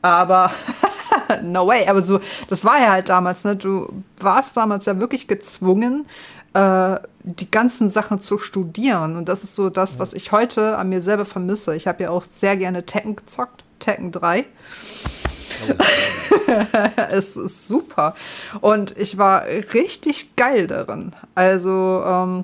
Aber 0.01 0.51
no 1.43 1.67
way. 1.67 1.87
Aber 1.87 2.01
so, 2.03 2.21
das 2.47 2.63
war 2.63 2.79
ja 2.79 2.91
halt 2.91 3.09
damals, 3.09 3.43
ne? 3.43 3.57
Du 3.57 4.03
warst 4.17 4.55
damals 4.55 4.85
ja 4.85 4.99
wirklich 4.99 5.27
gezwungen, 5.27 6.07
äh, 6.53 6.97
die 7.23 7.49
ganzen 7.49 7.89
Sachen 7.89 8.21
zu 8.21 8.37
studieren. 8.37 9.15
Und 9.15 9.29
das 9.29 9.43
ist 9.43 9.55
so 9.55 9.69
das, 9.69 9.99
was 9.99 10.13
ich 10.13 10.31
heute 10.31 10.77
an 10.77 10.89
mir 10.89 11.01
selber 11.01 11.25
vermisse. 11.25 11.75
Ich 11.75 11.87
habe 11.87 12.03
ja 12.03 12.09
auch 12.09 12.23
sehr 12.23 12.57
gerne 12.57 12.85
Tekken 12.85 13.15
gezockt, 13.15 13.63
Tekken 13.79 14.11
3. 14.11 14.45
es 17.11 17.37
ist 17.37 17.67
super. 17.67 18.15
Und 18.61 18.97
ich 18.97 19.17
war 19.17 19.45
richtig 19.45 20.35
geil 20.35 20.67
darin. 20.67 21.13
Also, 21.35 22.03
ähm, 22.05 22.43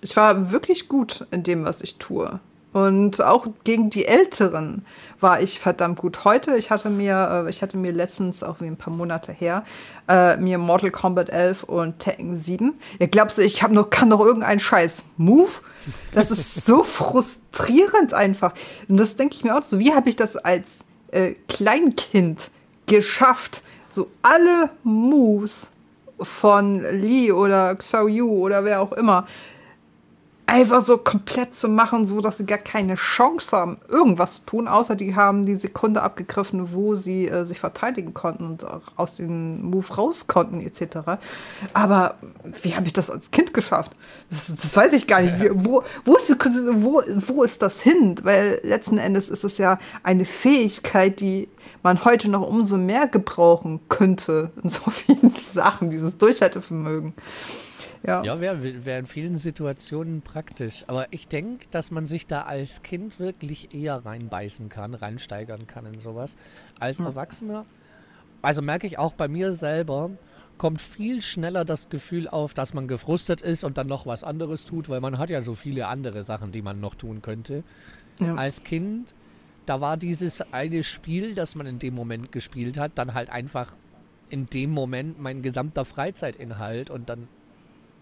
ich 0.00 0.16
war 0.16 0.50
wirklich 0.50 0.88
gut 0.88 1.26
in 1.30 1.42
dem, 1.42 1.64
was 1.64 1.82
ich 1.82 1.96
tue. 1.96 2.40
Und 2.72 3.20
auch 3.20 3.48
gegen 3.64 3.90
die 3.90 4.06
Älteren 4.06 4.84
war 5.18 5.40
ich 5.40 5.58
verdammt 5.58 5.98
gut. 5.98 6.24
Heute, 6.24 6.56
ich 6.56 6.70
hatte 6.70 6.88
mir, 6.88 7.44
äh, 7.46 7.50
ich 7.50 7.62
hatte 7.62 7.76
mir 7.76 7.90
letztens, 7.90 8.44
auch 8.44 8.60
wie 8.60 8.66
ein 8.66 8.76
paar 8.76 8.92
Monate 8.92 9.32
her, 9.32 9.64
äh, 10.08 10.36
mir 10.36 10.58
Mortal 10.58 10.92
Kombat 10.92 11.30
11 11.30 11.64
und 11.64 11.98
Tekken 11.98 12.38
7. 12.38 12.74
Ihr 12.98 13.08
glaubt, 13.08 13.36
ich 13.38 13.62
hab 13.62 13.72
noch, 13.72 13.90
kann 13.90 14.08
noch 14.08 14.20
irgendeinen 14.20 14.60
Scheiß 14.60 15.04
Move? 15.16 15.50
Das 16.12 16.30
ist 16.30 16.64
so 16.64 16.84
frustrierend 16.84 18.14
einfach. 18.14 18.54
Und 18.88 18.98
das 18.98 19.16
denke 19.16 19.34
ich 19.34 19.42
mir 19.42 19.56
auch 19.56 19.64
so. 19.64 19.80
Wie 19.80 19.92
habe 19.92 20.08
ich 20.08 20.16
das 20.16 20.36
als 20.36 20.80
äh, 21.10 21.34
Kleinkind 21.48 22.50
geschafft, 22.86 23.62
so 23.88 24.08
alle 24.22 24.70
Moves 24.84 25.72
von 26.22 26.82
Lee 27.00 27.32
oder 27.32 27.74
Xiao 27.76 28.06
Yu 28.06 28.30
oder 28.30 28.64
wer 28.64 28.80
auch 28.80 28.92
immer 28.92 29.26
einfach 30.50 30.82
so 30.82 30.98
komplett 30.98 31.54
zu 31.54 31.68
machen, 31.68 32.06
so 32.06 32.20
dass 32.20 32.38
sie 32.38 32.44
gar 32.44 32.58
keine 32.58 32.96
Chance 32.96 33.56
haben, 33.56 33.78
irgendwas 33.88 34.36
zu 34.36 34.46
tun, 34.46 34.68
außer 34.68 34.96
die 34.96 35.14
haben 35.14 35.46
die 35.46 35.54
Sekunde 35.54 36.02
abgegriffen, 36.02 36.72
wo 36.72 36.96
sie 36.96 37.28
äh, 37.28 37.44
sich 37.44 37.60
verteidigen 37.60 38.14
konnten 38.14 38.44
und 38.44 38.64
auch 38.64 38.82
aus 38.96 39.16
dem 39.16 39.62
Move 39.62 39.94
raus 39.94 40.26
konnten, 40.26 40.60
etc. 40.60 41.20
Aber 41.72 42.16
wie 42.62 42.74
habe 42.74 42.86
ich 42.86 42.92
das 42.92 43.10
als 43.10 43.30
Kind 43.30 43.54
geschafft? 43.54 43.92
Das, 44.28 44.46
das 44.48 44.76
weiß 44.76 44.92
ich 44.92 45.06
gar 45.06 45.20
nicht. 45.22 45.40
Wie, 45.40 45.50
wo, 45.52 45.84
wo, 46.04 46.16
ist, 46.16 46.30
wo, 46.72 47.02
wo 47.06 47.42
ist 47.44 47.62
das 47.62 47.80
hin? 47.80 48.16
Weil 48.22 48.60
letzten 48.64 48.98
Endes 48.98 49.28
ist 49.28 49.44
es 49.44 49.56
ja 49.56 49.78
eine 50.02 50.24
Fähigkeit, 50.24 51.20
die 51.20 51.48
man 51.84 52.04
heute 52.04 52.28
noch 52.28 52.46
umso 52.46 52.76
mehr 52.76 53.06
gebrauchen 53.06 53.80
könnte 53.88 54.50
in 54.62 54.68
so 54.68 54.80
vielen 54.90 55.32
Sachen, 55.36 55.90
dieses 55.90 56.18
Durchhaltevermögen. 56.18 57.14
Ja, 58.02 58.22
ja 58.24 58.40
wäre 58.40 58.84
wär 58.84 58.98
in 58.98 59.06
vielen 59.06 59.36
Situationen 59.36 60.22
praktisch. 60.22 60.84
Aber 60.86 61.06
ich 61.10 61.28
denke, 61.28 61.66
dass 61.70 61.90
man 61.90 62.06
sich 62.06 62.26
da 62.26 62.42
als 62.42 62.82
Kind 62.82 63.18
wirklich 63.20 63.74
eher 63.74 64.04
reinbeißen 64.04 64.68
kann, 64.68 64.94
reinsteigern 64.94 65.66
kann 65.66 65.86
in 65.86 66.00
sowas. 66.00 66.36
Als 66.78 66.98
hm. 66.98 67.06
Erwachsener, 67.06 67.66
also 68.42 68.62
merke 68.62 68.86
ich 68.86 68.98
auch 68.98 69.12
bei 69.12 69.28
mir 69.28 69.52
selber, 69.52 70.10
kommt 70.56 70.80
viel 70.80 71.22
schneller 71.22 71.64
das 71.64 71.88
Gefühl 71.88 72.28
auf, 72.28 72.54
dass 72.54 72.74
man 72.74 72.86
gefrustet 72.86 73.40
ist 73.40 73.64
und 73.64 73.78
dann 73.78 73.86
noch 73.86 74.06
was 74.06 74.24
anderes 74.24 74.64
tut, 74.64 74.88
weil 74.88 75.00
man 75.00 75.18
hat 75.18 75.30
ja 75.30 75.42
so 75.42 75.54
viele 75.54 75.86
andere 75.86 76.22
Sachen, 76.22 76.52
die 76.52 76.62
man 76.62 76.80
noch 76.80 76.94
tun 76.94 77.22
könnte. 77.22 77.64
Ja. 78.20 78.34
Als 78.34 78.62
Kind, 78.62 79.14
da 79.64 79.80
war 79.80 79.96
dieses 79.96 80.42
eine 80.52 80.84
Spiel, 80.84 81.34
das 81.34 81.54
man 81.54 81.66
in 81.66 81.78
dem 81.78 81.94
Moment 81.94 82.32
gespielt 82.32 82.78
hat, 82.78 82.92
dann 82.96 83.14
halt 83.14 83.30
einfach 83.30 83.72
in 84.28 84.46
dem 84.46 84.70
Moment 84.70 85.18
mein 85.18 85.42
gesamter 85.42 85.84
Freizeitinhalt 85.84 86.90
und 86.90 87.08
dann 87.08 87.28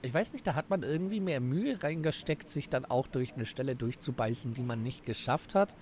ich 0.02 0.14
weiß 0.14 0.33
nicht, 0.33 0.47
da 0.47 0.55
hat 0.55 0.71
man 0.71 0.83
irgendwie 0.83 1.21
mehr 1.21 1.40
Mühe 1.40 1.83
reingesteckt, 1.83 2.49
sich 2.49 2.69
dann 2.69 2.85
auch 2.85 3.07
durch 3.07 3.35
eine 3.35 3.47
Stelle 3.47 3.75
durchzubeißen, 3.75 4.55
die 4.55 4.62
man 4.62 4.83
nicht 4.83 5.05
geschafft 5.05 5.55
hat. 5.55 5.75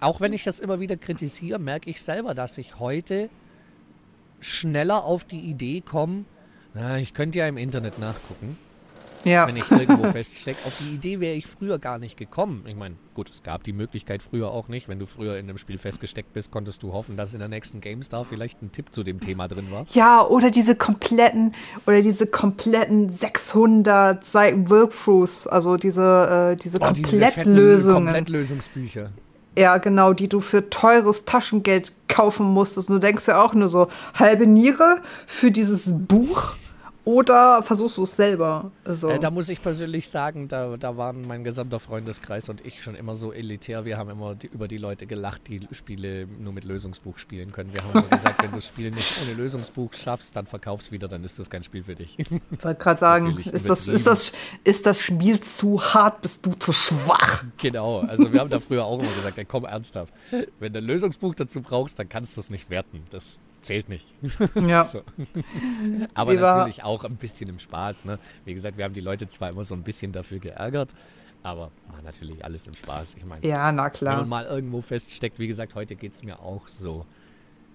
Auch 0.00 0.20
wenn 0.20 0.32
ich 0.32 0.44
das 0.44 0.60
immer 0.60 0.80
wieder 0.80 0.96
kritisiere, 0.96 1.58
merke 1.58 1.90
ich 1.90 2.02
selber, 2.02 2.34
dass 2.34 2.58
ich 2.58 2.78
heute 2.78 3.28
schneller 4.40 5.04
auf 5.04 5.24
die 5.24 5.40
Idee 5.40 5.80
komme, 5.80 6.24
na, 6.74 6.96
ich 6.98 7.12
könnte 7.12 7.38
ja 7.38 7.46
im 7.46 7.58
Internet 7.58 7.98
nachgucken. 7.98 8.56
Ja. 9.24 9.46
Wenn 9.46 9.56
ich 9.56 9.70
irgendwo 9.70 10.04
feststecke. 10.12 10.58
Auf 10.66 10.74
die 10.76 10.94
Idee 10.94 11.20
wäre 11.20 11.34
ich 11.34 11.46
früher 11.46 11.78
gar 11.78 11.98
nicht 11.98 12.16
gekommen. 12.16 12.64
Ich 12.66 12.76
meine, 12.76 12.96
gut, 13.14 13.30
es 13.30 13.42
gab 13.42 13.64
die 13.64 13.72
Möglichkeit 13.72 14.22
früher 14.22 14.50
auch 14.50 14.68
nicht. 14.68 14.88
Wenn 14.88 14.98
du 14.98 15.06
früher 15.06 15.36
in 15.36 15.48
einem 15.48 15.58
Spiel 15.58 15.78
festgesteckt 15.78 16.32
bist, 16.32 16.50
konntest 16.50 16.82
du 16.82 16.92
hoffen, 16.92 17.16
dass 17.16 17.32
in 17.32 17.38
der 17.38 17.48
nächsten 17.48 17.80
GameStar 17.80 18.24
vielleicht 18.24 18.62
ein 18.62 18.72
Tipp 18.72 18.92
zu 18.92 19.02
dem 19.02 19.20
Thema 19.20 19.48
drin 19.48 19.70
war. 19.70 19.86
Ja, 19.92 20.26
oder 20.26 20.50
diese 20.50 20.76
kompletten, 20.76 21.54
oder 21.86 22.02
diese 22.02 22.26
kompletten 22.26 23.10
600 23.10 24.24
Seiten 24.24 24.68
Walkthroughs, 24.70 25.46
also 25.46 25.76
diese, 25.76 26.52
äh, 26.52 26.56
diese 26.56 26.78
oh, 26.80 26.86
Komplettlösungen. 26.86 28.04
Komplettlösungsbücher. 28.04 29.10
Ja, 29.56 29.76
genau, 29.76 30.14
die 30.14 30.28
du 30.28 30.40
für 30.40 30.70
teures 30.70 31.26
Taschengeld 31.26 31.92
kaufen 32.08 32.46
musstest. 32.46 32.88
Und 32.88 32.96
du 32.96 33.00
denkst 33.00 33.28
ja 33.28 33.42
auch 33.42 33.52
nur 33.52 33.68
so, 33.68 33.88
halbe 34.14 34.46
Niere 34.46 35.02
für 35.26 35.50
dieses 35.50 35.92
Buch. 35.92 36.54
Oder 37.04 37.62
versuchst 37.64 37.96
du 37.96 38.04
es 38.04 38.14
selber? 38.14 38.70
Also. 38.84 39.10
Äh, 39.10 39.18
da 39.18 39.30
muss 39.30 39.48
ich 39.48 39.60
persönlich 39.60 40.08
sagen, 40.08 40.46
da, 40.46 40.76
da 40.76 40.96
waren 40.96 41.26
mein 41.26 41.42
gesamter 41.42 41.80
Freundeskreis 41.80 42.48
und 42.48 42.64
ich 42.64 42.82
schon 42.82 42.94
immer 42.94 43.16
so 43.16 43.32
elitär. 43.32 43.84
Wir 43.84 43.98
haben 43.98 44.08
immer 44.08 44.36
die, 44.36 44.46
über 44.46 44.68
die 44.68 44.78
Leute 44.78 45.06
gelacht, 45.06 45.48
die 45.48 45.66
Spiele 45.72 46.26
nur 46.26 46.52
mit 46.52 46.64
Lösungsbuch 46.64 47.18
spielen 47.18 47.50
können. 47.50 47.72
Wir 47.72 47.82
haben 47.82 47.90
immer 47.92 48.02
gesagt, 48.02 48.42
wenn 48.42 48.50
du 48.50 48.56
das 48.56 48.66
Spiel 48.66 48.92
nicht 48.92 49.20
ohne 49.20 49.34
Lösungsbuch 49.34 49.92
schaffst, 49.94 50.36
dann 50.36 50.46
verkaufst 50.46 50.92
wieder, 50.92 51.08
dann 51.08 51.24
ist 51.24 51.38
das 51.40 51.50
kein 51.50 51.64
Spiel 51.64 51.82
für 51.82 51.94
dich. 51.94 52.16
Ich 52.18 52.64
wollte 52.64 52.80
gerade 52.80 53.00
sagen, 53.00 53.38
ist 53.52 53.68
das, 53.68 53.88
ist, 53.88 54.06
das, 54.06 54.32
ist 54.62 54.86
das 54.86 55.02
Spiel 55.02 55.40
zu 55.40 55.82
hart, 55.82 56.22
bist 56.22 56.46
du 56.46 56.52
zu 56.52 56.72
schwach? 56.72 57.44
Genau, 57.56 58.00
also 58.00 58.32
wir 58.32 58.40
haben 58.40 58.50
da 58.50 58.60
früher 58.60 58.84
auch 58.84 59.00
immer 59.00 59.12
gesagt, 59.12 59.38
ey, 59.38 59.44
komm 59.44 59.64
ernsthaft. 59.64 60.12
Wenn 60.60 60.72
du 60.72 60.78
ein 60.78 60.84
Lösungsbuch 60.84 61.34
dazu 61.34 61.62
brauchst, 61.62 61.98
dann 61.98 62.08
kannst 62.08 62.36
du 62.36 62.40
es 62.40 62.50
nicht 62.50 62.70
werten. 62.70 63.02
Das, 63.10 63.40
zählt 63.62 63.88
nicht. 63.88 64.06
Ja. 64.54 64.84
so. 64.84 65.02
Aber 66.14 66.32
Wie 66.32 66.36
natürlich 66.36 66.82
auch 66.82 67.04
ein 67.04 67.16
bisschen 67.16 67.48
im 67.48 67.58
Spaß. 67.58 68.04
Ne? 68.04 68.18
Wie 68.44 68.54
gesagt, 68.54 68.78
wir 68.78 68.84
haben 68.84 68.94
die 68.94 69.00
Leute 69.00 69.28
zwar 69.28 69.50
immer 69.50 69.64
so 69.64 69.74
ein 69.74 69.82
bisschen 69.82 70.12
dafür 70.12 70.38
geärgert, 70.38 70.90
aber 71.42 71.70
na, 71.90 72.02
natürlich 72.02 72.44
alles 72.44 72.66
im 72.66 72.74
Spaß. 72.74 73.14
Ich 73.14 73.24
meine, 73.24 73.46
ja, 73.46 73.72
na 73.72 73.90
klar. 73.90 74.12
wenn 74.12 74.28
man 74.28 74.28
mal 74.28 74.44
irgendwo 74.46 74.80
feststeckt, 74.80 75.38
wie 75.38 75.48
gesagt, 75.48 75.74
heute 75.74 75.96
geht 75.96 76.12
es 76.12 76.22
mir 76.22 76.40
auch 76.40 76.68
so, 76.68 77.04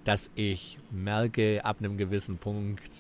dass 0.04 0.32
ich 0.36 0.78
merke 0.92 1.66
ab 1.66 1.78
einem 1.80 1.98
gewissen 1.98 2.38
Punkt, 2.38 2.92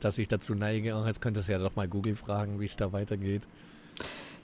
dass 0.00 0.18
ich 0.18 0.28
dazu 0.28 0.54
neige, 0.54 0.94
oh, 0.94 1.04
jetzt 1.06 1.20
könntest 1.20 1.48
du 1.48 1.52
ja 1.52 1.58
doch 1.58 1.74
mal 1.74 1.88
Google 1.88 2.14
fragen, 2.14 2.60
wie 2.60 2.66
es 2.66 2.76
da 2.76 2.92
weitergeht 2.92 3.42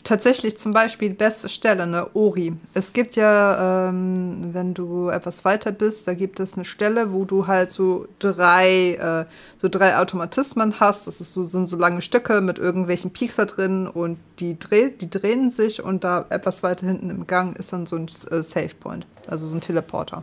tatsächlich 0.04 0.58
zum 0.58 0.72
Beispiel 0.72 1.10
beste 1.10 1.48
Stelle, 1.48 1.86
ne, 1.86 2.08
Ori. 2.14 2.54
Es 2.74 2.92
gibt 2.92 3.16
ja, 3.16 3.88
ähm, 3.88 4.50
wenn 4.52 4.74
du 4.74 5.08
etwas 5.08 5.44
weiter 5.44 5.72
bist, 5.72 6.08
da 6.08 6.14
gibt 6.14 6.40
es 6.40 6.54
eine 6.54 6.64
Stelle, 6.64 7.12
wo 7.12 7.24
du 7.24 7.46
halt 7.46 7.70
so 7.70 8.06
drei, 8.18 8.94
äh, 8.94 9.24
so 9.58 9.68
drei 9.68 9.98
Automatismen 9.98 10.80
hast. 10.80 11.06
Das 11.06 11.20
ist 11.20 11.32
so, 11.32 11.44
sind 11.44 11.68
so 11.68 11.76
lange 11.76 12.02
Stücke 12.02 12.40
mit 12.40 12.58
irgendwelchen 12.58 13.10
Piekser 13.10 13.46
drin 13.46 13.86
und 13.86 14.18
die, 14.38 14.58
dreh, 14.58 14.90
die 14.90 15.10
drehen 15.10 15.50
sich 15.50 15.82
und 15.82 16.04
da 16.04 16.24
etwas 16.30 16.62
weiter 16.62 16.86
hinten 16.86 17.10
im 17.10 17.26
Gang 17.26 17.58
ist 17.58 17.72
dann 17.72 17.86
so 17.86 17.96
ein 17.96 18.06
äh, 18.30 18.42
Save 18.42 18.74
Point, 18.80 19.06
also 19.28 19.46
so 19.46 19.54
ein 19.54 19.60
Teleporter. 19.60 20.22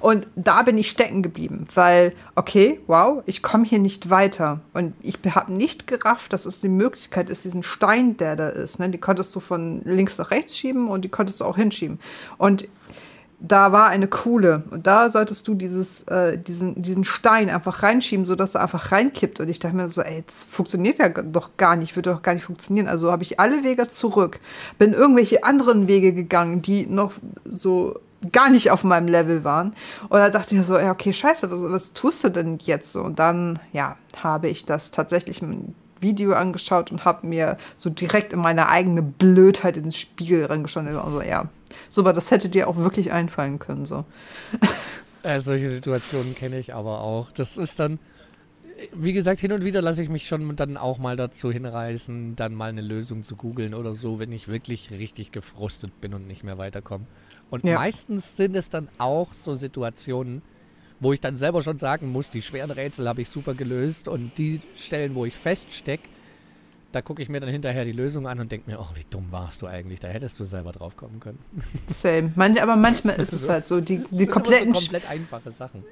Und 0.00 0.26
da 0.36 0.62
bin 0.62 0.78
ich 0.78 0.90
stecken 0.90 1.22
geblieben, 1.22 1.66
weil, 1.74 2.12
okay, 2.34 2.80
wow, 2.86 3.22
ich 3.26 3.42
komme 3.42 3.64
hier 3.64 3.78
nicht 3.78 4.10
weiter. 4.10 4.60
Und 4.72 4.94
ich 5.02 5.18
habe 5.34 5.52
nicht 5.52 5.86
gerafft, 5.86 6.32
dass 6.32 6.46
es 6.46 6.60
die 6.60 6.68
Möglichkeit 6.68 7.30
ist, 7.30 7.44
diesen 7.44 7.62
Stein, 7.62 8.16
der 8.16 8.36
da 8.36 8.48
ist, 8.48 8.78
ne, 8.78 8.90
die 8.98 9.00
konntest 9.00 9.32
du 9.36 9.40
von 9.40 9.80
links 9.84 10.18
nach 10.18 10.32
rechts 10.32 10.56
schieben 10.56 10.88
und 10.88 11.02
die 11.02 11.08
konntest 11.08 11.40
du 11.40 11.44
auch 11.44 11.54
hinschieben. 11.54 12.00
Und 12.36 12.68
da 13.40 13.70
war 13.70 13.86
eine 13.86 14.08
Kuhle 14.08 14.64
und 14.72 14.88
da 14.88 15.10
solltest 15.10 15.46
du 15.46 15.54
dieses, 15.54 16.02
äh, 16.08 16.36
diesen, 16.36 16.82
diesen 16.82 17.04
Stein 17.04 17.48
einfach 17.48 17.84
reinschieben, 17.84 18.26
sodass 18.26 18.56
er 18.56 18.62
einfach 18.62 18.90
reinkippt. 18.90 19.38
Und 19.38 19.48
ich 19.48 19.60
dachte 19.60 19.76
mir 19.76 19.88
so, 19.88 20.02
ey, 20.02 20.24
das 20.26 20.42
funktioniert 20.42 20.98
ja 20.98 21.08
doch 21.10 21.50
gar 21.56 21.76
nicht, 21.76 21.94
würde 21.94 22.10
doch 22.10 22.22
gar 22.22 22.34
nicht 22.34 22.44
funktionieren. 22.44 22.88
Also 22.88 23.12
habe 23.12 23.22
ich 23.22 23.38
alle 23.38 23.62
Wege 23.62 23.86
zurück, 23.86 24.40
bin 24.76 24.92
irgendwelche 24.92 25.44
anderen 25.44 25.86
Wege 25.86 26.12
gegangen, 26.12 26.62
die 26.62 26.86
noch 26.86 27.12
so 27.44 28.00
gar 28.32 28.50
nicht 28.50 28.72
auf 28.72 28.82
meinem 28.82 29.06
Level 29.06 29.44
waren. 29.44 29.68
Und 30.08 30.18
da 30.18 30.30
dachte 30.30 30.52
ich 30.52 30.58
mir 30.58 30.64
so, 30.64 30.76
ja, 30.76 30.90
okay, 30.90 31.12
scheiße, 31.12 31.48
was, 31.48 31.62
was 31.62 31.92
tust 31.92 32.24
du 32.24 32.30
denn 32.30 32.58
jetzt? 32.60 32.96
Und 32.96 33.20
dann, 33.20 33.60
ja, 33.72 33.96
habe 34.16 34.48
ich 34.48 34.64
das 34.64 34.90
tatsächlich 34.90 35.42
Video 36.00 36.32
angeschaut 36.34 36.90
und 36.92 37.04
habe 37.04 37.26
mir 37.26 37.56
so 37.76 37.90
direkt 37.90 38.32
in 38.32 38.40
meine 38.40 38.68
eigene 38.68 39.02
Blödheit 39.02 39.76
ins 39.76 39.98
Spiegel 39.98 40.46
reingeschaut. 40.46 40.86
Also 40.86 41.22
ja, 41.22 41.48
so, 41.88 42.02
aber 42.02 42.12
das 42.12 42.30
hätte 42.30 42.48
dir 42.48 42.68
auch 42.68 42.76
wirklich 42.76 43.12
einfallen 43.12 43.58
können, 43.58 43.86
so. 43.86 44.04
Äh, 45.24 45.40
solche 45.40 45.68
Situationen 45.68 46.34
kenne 46.34 46.58
ich 46.58 46.74
aber 46.74 47.00
auch. 47.00 47.32
Das 47.32 47.58
ist 47.58 47.80
dann, 47.80 47.98
wie 48.94 49.12
gesagt, 49.12 49.40
hin 49.40 49.52
und 49.52 49.64
wieder 49.64 49.82
lasse 49.82 50.02
ich 50.02 50.08
mich 50.08 50.26
schon 50.28 50.54
dann 50.54 50.76
auch 50.76 50.98
mal 50.98 51.16
dazu 51.16 51.50
hinreißen, 51.50 52.36
dann 52.36 52.54
mal 52.54 52.68
eine 52.70 52.82
Lösung 52.82 53.24
zu 53.24 53.34
googeln 53.34 53.74
oder 53.74 53.94
so, 53.94 54.20
wenn 54.20 54.30
ich 54.30 54.48
wirklich 54.48 54.90
richtig 54.92 55.32
gefrustet 55.32 56.00
bin 56.00 56.14
und 56.14 56.26
nicht 56.26 56.44
mehr 56.44 56.56
weiterkomme. 56.56 57.04
Und 57.50 57.64
ja. 57.64 57.74
meistens 57.74 58.36
sind 58.36 58.54
es 58.54 58.70
dann 58.70 58.88
auch 58.98 59.32
so 59.32 59.54
Situationen, 59.54 60.42
wo 61.00 61.12
ich 61.12 61.20
dann 61.20 61.36
selber 61.36 61.62
schon 61.62 61.78
sagen 61.78 62.10
muss, 62.10 62.30
die 62.30 62.42
schweren 62.42 62.70
Rätsel 62.70 63.08
habe 63.08 63.22
ich 63.22 63.28
super 63.28 63.54
gelöst 63.54 64.08
und 64.08 64.36
die 64.38 64.60
Stellen, 64.76 65.14
wo 65.14 65.24
ich 65.24 65.34
feststecke, 65.34 66.08
da 66.92 67.02
gucke 67.02 67.22
ich 67.22 67.28
mir 67.28 67.40
dann 67.40 67.50
hinterher 67.50 67.84
die 67.84 67.92
Lösung 67.92 68.26
an 68.26 68.40
und 68.40 68.50
denke 68.50 68.70
mir, 68.70 68.80
oh, 68.80 68.88
wie 68.94 69.04
dumm 69.08 69.26
warst 69.30 69.62
du 69.62 69.66
eigentlich, 69.66 70.00
da 70.00 70.08
hättest 70.08 70.40
du 70.40 70.44
selber 70.44 70.72
drauf 70.72 70.96
kommen 70.96 71.20
können. 71.20 71.38
Same. 71.86 72.32
Manch, 72.34 72.62
aber 72.62 72.76
manchmal 72.76 73.16
ist 73.20 73.32
es 73.32 73.48
halt 73.48 73.66
so, 73.66 73.80
die, 73.80 74.02
die 74.10 74.26
kompletten... 74.26 74.74
So 74.74 74.80
komplett 74.80 75.08
einfache 75.08 75.50
Sachen. 75.50 75.84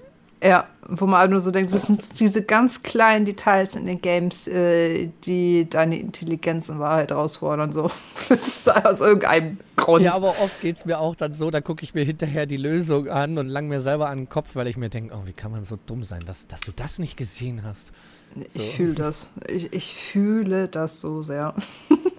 Ja, 0.43 0.67
wo 0.89 1.07
man 1.07 1.21
halt 1.21 1.31
nur 1.31 1.41
so 1.41 1.51
denkt, 1.51 1.73
das 1.73 1.87
sind 1.87 2.21
diese 2.21 2.43
ganz 2.43 2.83
kleinen 2.83 3.25
Details 3.25 3.75
in 3.75 3.87
den 3.87 4.01
Games, 4.03 4.47
äh, 4.47 5.09
die 5.25 5.69
deine 5.69 5.99
Intelligenz 5.99 6.69
in 6.69 6.79
Wahrheit 6.79 7.11
herausfordern. 7.11 7.73
So. 7.73 7.91
Das 8.29 8.47
ist 8.47 8.69
aus 8.69 9.01
irgendeinem 9.01 9.59
Grund. 9.77 10.05
Ja, 10.05 10.15
aber 10.15 10.31
oft 10.41 10.61
geht 10.61 10.77
es 10.77 10.85
mir 10.85 10.99
auch 10.99 11.15
dann 11.15 11.33
so, 11.33 11.51
da 11.51 11.61
gucke 11.61 11.85
ich 11.85 11.95
mir 11.95 12.05
hinterher 12.05 12.45
die 12.47 12.57
Lösung 12.57 13.09
an 13.09 13.39
und 13.39 13.47
lang 13.47 13.69
mir 13.69 13.81
selber 13.81 14.09
an 14.09 14.19
den 14.19 14.29
Kopf, 14.29 14.57
weil 14.57 14.67
ich 14.67 14.77
mir 14.77 14.89
denke, 14.89 15.15
oh, 15.15 15.27
wie 15.27 15.33
kann 15.33 15.53
man 15.53 15.65
so 15.65 15.79
dumm 15.87 16.03
sein, 16.03 16.25
dass, 16.27 16.49
dass 16.49 16.63
du 16.63 16.73
das 16.75 16.99
nicht 16.99 17.17
gesehen 17.17 17.63
hast. 17.63 17.93
So. 18.35 18.61
Ich 18.61 18.75
fühle 18.75 18.95
das. 18.95 19.31
Ich, 19.49 19.73
ich 19.73 19.95
fühle 19.95 20.69
das 20.69 21.01
so 21.01 21.23
sehr. 21.23 21.55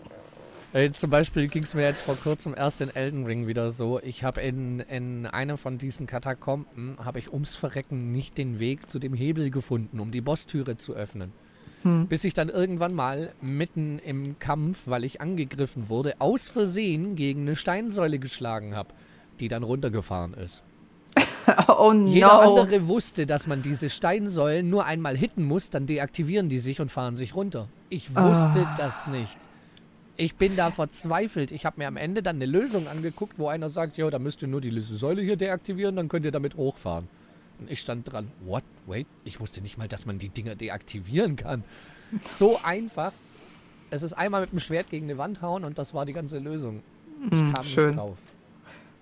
Äh, 0.73 0.91
zum 0.91 1.09
Beispiel 1.09 1.47
ging 1.47 1.63
es 1.63 1.73
mir 1.73 1.83
jetzt 1.83 2.01
vor 2.01 2.17
kurzem 2.17 2.53
erst 2.55 2.81
in 2.81 2.93
Elden 2.93 3.25
Ring 3.25 3.47
wieder 3.47 3.71
so. 3.71 4.01
Ich 4.01 4.23
habe 4.23 4.41
in, 4.41 4.81
in 4.81 5.25
einem 5.25 5.57
von 5.57 5.77
diesen 5.77 6.07
Katakomben, 6.07 6.97
habe 7.03 7.19
ich 7.19 7.31
ums 7.31 7.55
Verrecken 7.55 8.11
nicht 8.11 8.37
den 8.37 8.59
Weg 8.59 8.89
zu 8.89 8.99
dem 8.99 9.13
Hebel 9.13 9.49
gefunden, 9.49 9.99
um 9.99 10.11
die 10.11 10.21
Bosstüre 10.21 10.75
zu 10.77 10.93
öffnen. 10.93 11.31
Hm. 11.83 12.07
Bis 12.07 12.23
ich 12.25 12.33
dann 12.33 12.49
irgendwann 12.49 12.93
mal 12.93 13.31
mitten 13.39 13.99
im 13.99 14.39
Kampf, 14.39 14.83
weil 14.87 15.05
ich 15.05 15.21
angegriffen 15.21 15.87
wurde, 15.87 16.15
aus 16.19 16.49
Versehen 16.49 17.15
gegen 17.15 17.41
eine 17.41 17.55
Steinsäule 17.55 18.19
geschlagen 18.19 18.75
habe, 18.75 18.89
die 19.39 19.47
dann 19.47 19.63
runtergefahren 19.63 20.33
ist. 20.33 20.63
oh 21.69 21.93
no. 21.93 22.09
Jeder 22.09 22.41
andere 22.41 22.87
wusste, 22.87 23.25
dass 23.25 23.47
man 23.47 23.61
diese 23.61 23.89
Steinsäulen 23.89 24.69
nur 24.69 24.85
einmal 24.85 25.15
hitten 25.15 25.43
muss, 25.43 25.69
dann 25.69 25.87
deaktivieren 25.87 26.49
die 26.49 26.59
sich 26.59 26.81
und 26.81 26.91
fahren 26.91 27.15
sich 27.15 27.35
runter. 27.35 27.69
Ich 27.89 28.09
wusste 28.13 28.67
ah. 28.67 28.75
das 28.77 29.07
nicht. 29.07 29.37
Ich 30.17 30.35
bin 30.35 30.55
da 30.55 30.71
verzweifelt. 30.71 31.51
Ich 31.51 31.65
habe 31.65 31.79
mir 31.79 31.87
am 31.87 31.95
Ende 31.95 32.23
dann 32.23 32.37
eine 32.37 32.47
Lösung 32.47 32.87
angeguckt, 32.87 33.37
wo 33.37 33.47
einer 33.49 33.69
sagt, 33.69 33.97
ja, 33.97 34.09
da 34.09 34.17
müsst 34.19 34.41
ihr 34.41 34.47
nur 34.47 34.61
die 34.61 34.77
Säule 34.79 35.21
hier 35.21 35.35
deaktivieren, 35.37 35.95
dann 35.95 36.07
könnt 36.09 36.25
ihr 36.25 36.31
damit 36.31 36.55
hochfahren. 36.55 37.07
Und 37.59 37.71
ich 37.71 37.79
stand 37.81 38.11
dran, 38.11 38.31
what? 38.45 38.63
Wait, 38.87 39.07
ich 39.23 39.39
wusste 39.39 39.61
nicht 39.61 39.77
mal, 39.77 39.87
dass 39.87 40.05
man 40.05 40.17
die 40.19 40.29
Dinger 40.29 40.55
deaktivieren 40.55 41.35
kann. 41.35 41.63
So 42.21 42.59
einfach. 42.63 43.11
Es 43.89 44.01
ist 44.01 44.13
einmal 44.13 44.41
mit 44.41 44.51
dem 44.51 44.59
Schwert 44.59 44.89
gegen 44.89 45.05
eine 45.05 45.17
Wand 45.17 45.41
hauen 45.41 45.63
und 45.63 45.77
das 45.77 45.93
war 45.93 46.05
die 46.05 46.13
ganze 46.13 46.39
Lösung. 46.39 46.81
Ich 47.25 47.31
Mm, 47.31 47.53
kam 47.53 47.63
schön. 47.63 47.85
nicht 47.87 47.97
drauf. 47.97 48.17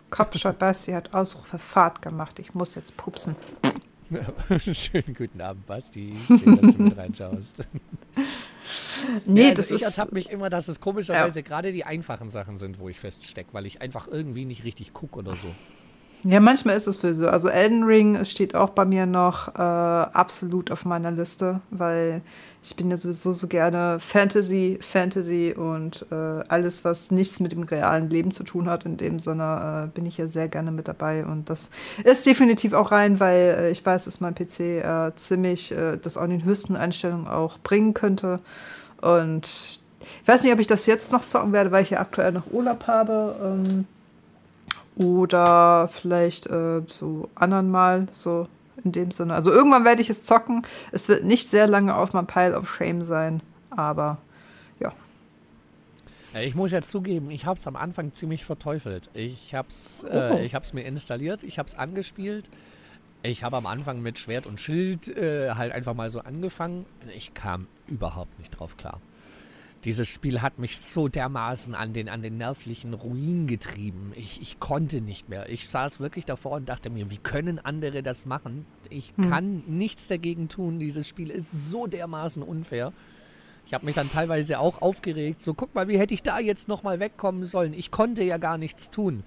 Kopfshot 0.09 0.59
Basti 0.59 0.91
hat 0.91 1.13
Ausrufe 1.13 1.59
Fahrt 1.59 2.01
gemacht. 2.01 2.39
Ich 2.39 2.53
muss 2.53 2.75
jetzt 2.75 2.95
pupsen. 2.95 3.35
Schönen 4.73 5.13
guten 5.17 5.41
Abend, 5.41 5.65
Basti. 5.65 6.13
Schön, 6.27 6.61
dass 6.61 6.75
du 6.75 6.83
mit 6.83 6.97
reinschaust. 6.97 7.57
Nee, 9.25 9.41
ja, 9.41 9.49
also 9.49 9.61
das 9.61 9.71
ich 9.71 9.81
ist. 9.81 9.97
ertappe 9.97 10.13
mich 10.13 10.29
immer, 10.29 10.49
dass 10.49 10.67
es 10.67 10.79
komischerweise 10.79 11.43
gerade 11.43 11.71
die 11.71 11.83
einfachen 11.83 12.29
Sachen 12.29 12.57
sind, 12.57 12.79
wo 12.79 12.89
ich 12.89 12.99
feststecke, 12.99 13.53
weil 13.53 13.65
ich 13.65 13.81
einfach 13.81 14.07
irgendwie 14.07 14.45
nicht 14.45 14.63
richtig 14.63 14.93
gucke 14.93 15.19
oder 15.19 15.35
so. 15.35 15.47
Ja, 16.23 16.39
manchmal 16.39 16.75
ist 16.75 16.87
es 16.87 16.97
für 16.97 17.13
so. 17.13 17.27
Also 17.27 17.49
Elden 17.49 17.83
Ring 17.83 18.25
steht 18.25 18.55
auch 18.55 18.71
bei 18.71 18.83
mir 18.85 19.05
noch 19.05 19.53
äh, 19.55 19.59
absolut 19.61 20.71
auf 20.71 20.83
meiner 20.83 21.11
Liste, 21.11 21.61
weil 21.69 22.21
ich 22.63 22.75
bin 22.75 22.89
ja 22.89 22.97
sowieso 22.97 23.31
so 23.31 23.47
gerne 23.47 23.99
Fantasy, 23.99 24.79
Fantasy 24.81 25.53
und 25.55 26.03
äh, 26.11 26.15
alles, 26.15 26.83
was 26.83 27.11
nichts 27.11 27.39
mit 27.39 27.51
dem 27.51 27.61
realen 27.61 28.09
Leben 28.09 28.31
zu 28.31 28.43
tun 28.43 28.67
hat. 28.67 28.85
In 28.85 28.97
dem 28.97 29.19
Sinne 29.19 29.85
äh, 29.85 29.93
bin 29.93 30.07
ich 30.07 30.17
ja 30.17 30.27
sehr 30.27 30.47
gerne 30.47 30.71
mit 30.71 30.87
dabei 30.87 31.23
und 31.25 31.47
das 31.51 31.69
ist 32.03 32.25
definitiv 32.25 32.73
auch 32.73 32.91
rein, 32.91 33.19
weil 33.19 33.55
äh, 33.59 33.71
ich 33.71 33.85
weiß, 33.85 34.05
dass 34.05 34.19
mein 34.19 34.33
PC 34.33 34.59
äh, 34.59 35.11
ziemlich 35.15 35.71
äh, 35.71 35.97
das 35.97 36.15
in 36.15 36.31
den 36.31 36.43
höchsten 36.43 36.75
Einstellungen 36.75 37.27
auch 37.27 37.59
bringen 37.59 37.93
könnte. 37.93 38.39
Und 38.99 39.45
ich 39.45 40.27
weiß 40.27 40.41
nicht, 40.43 40.53
ob 40.53 40.59
ich 40.59 40.67
das 40.67 40.87
jetzt 40.87 41.11
noch 41.11 41.27
zocken 41.27 41.53
werde, 41.53 41.71
weil 41.71 41.83
ich 41.83 41.91
ja 41.91 41.99
aktuell 41.99 42.31
noch 42.31 42.51
Urlaub 42.51 42.87
habe. 42.87 43.35
Ähm, 43.43 43.85
oder 44.95 45.89
vielleicht 45.91 46.47
äh, 46.47 46.81
so 46.87 47.29
anderen 47.35 47.69
Mal, 47.69 48.07
so 48.11 48.47
in 48.83 48.91
dem 48.91 49.11
Sinne. 49.11 49.33
Also 49.33 49.51
irgendwann 49.51 49.85
werde 49.85 50.01
ich 50.01 50.09
es 50.09 50.23
zocken. 50.23 50.65
Es 50.91 51.09
wird 51.09 51.23
nicht 51.23 51.49
sehr 51.49 51.67
lange 51.67 51.95
auf 51.95 52.13
meinem 52.13 52.27
Pile 52.27 52.57
of 52.57 52.73
Shame 52.73 53.03
sein, 53.03 53.41
aber 53.71 54.17
ja. 54.79 54.93
Ich 56.39 56.55
muss 56.55 56.71
ja 56.71 56.81
zugeben, 56.81 57.31
ich 57.31 57.45
habe 57.45 57.57
es 57.57 57.67
am 57.67 57.75
Anfang 57.75 58.13
ziemlich 58.13 58.45
verteufelt. 58.45 59.09
Ich 59.13 59.55
habe 59.55 59.69
es 59.69 60.05
Oh. 60.09 60.13
äh, 60.13 60.45
ich 60.45 60.53
hab's 60.55 60.73
mir 60.73 60.83
installiert, 60.83 61.43
ich 61.43 61.57
habe 61.59 61.67
es 61.67 61.75
angespielt. 61.75 62.49
Ich 63.23 63.43
habe 63.43 63.57
am 63.57 63.65
Anfang 63.65 64.01
mit 64.01 64.19
Schwert 64.19 64.45
und 64.45 64.59
Schild 64.59 65.07
äh, 65.17 65.55
halt 65.55 65.71
einfach 65.71 65.95
mal 65.95 66.11
so 66.11 66.19
angefangen. 66.19 66.85
Ich 67.15 67.33
kam 67.33 67.65
überhaupt 67.87 68.37
nicht 68.37 68.51
drauf 68.51 68.77
klar. 68.77 68.99
Dieses 69.85 70.09
Spiel 70.09 70.41
hat 70.41 70.57
mich 70.57 70.79
so 70.79 71.07
dermaßen 71.07 71.75
an 71.75 71.93
den, 71.93 72.09
an 72.09 72.23
den 72.23 72.37
nervlichen 72.37 72.95
Ruin 72.95 73.45
getrieben. 73.45 74.13
Ich, 74.15 74.41
ich 74.41 74.59
konnte 74.59 74.99
nicht 74.99 75.29
mehr. 75.29 75.47
Ich 75.49 75.69
saß 75.69 75.99
wirklich 75.99 76.25
davor 76.25 76.53
und 76.53 76.67
dachte 76.67 76.89
mir, 76.89 77.11
wie 77.11 77.17
können 77.17 77.59
andere 77.59 78.01
das 78.01 78.25
machen? 78.25 78.65
Ich 78.89 79.13
kann 79.15 79.63
nichts 79.67 80.07
dagegen 80.07 80.49
tun. 80.49 80.79
Dieses 80.79 81.07
Spiel 81.07 81.29
ist 81.29 81.69
so 81.69 81.85
dermaßen 81.85 82.41
unfair. 82.41 82.93
Ich 83.67 83.75
habe 83.75 83.85
mich 83.85 83.93
dann 83.93 84.09
teilweise 84.09 84.59
auch 84.59 84.81
aufgeregt. 84.81 85.43
So, 85.43 85.53
guck 85.53 85.75
mal, 85.75 85.87
wie 85.87 85.99
hätte 85.99 86.15
ich 86.15 86.23
da 86.23 86.39
jetzt 86.39 86.67
nochmal 86.67 86.99
wegkommen 86.99 87.45
sollen? 87.45 87.73
Ich 87.73 87.91
konnte 87.91 88.23
ja 88.23 88.37
gar 88.37 88.57
nichts 88.57 88.89
tun. 88.89 89.23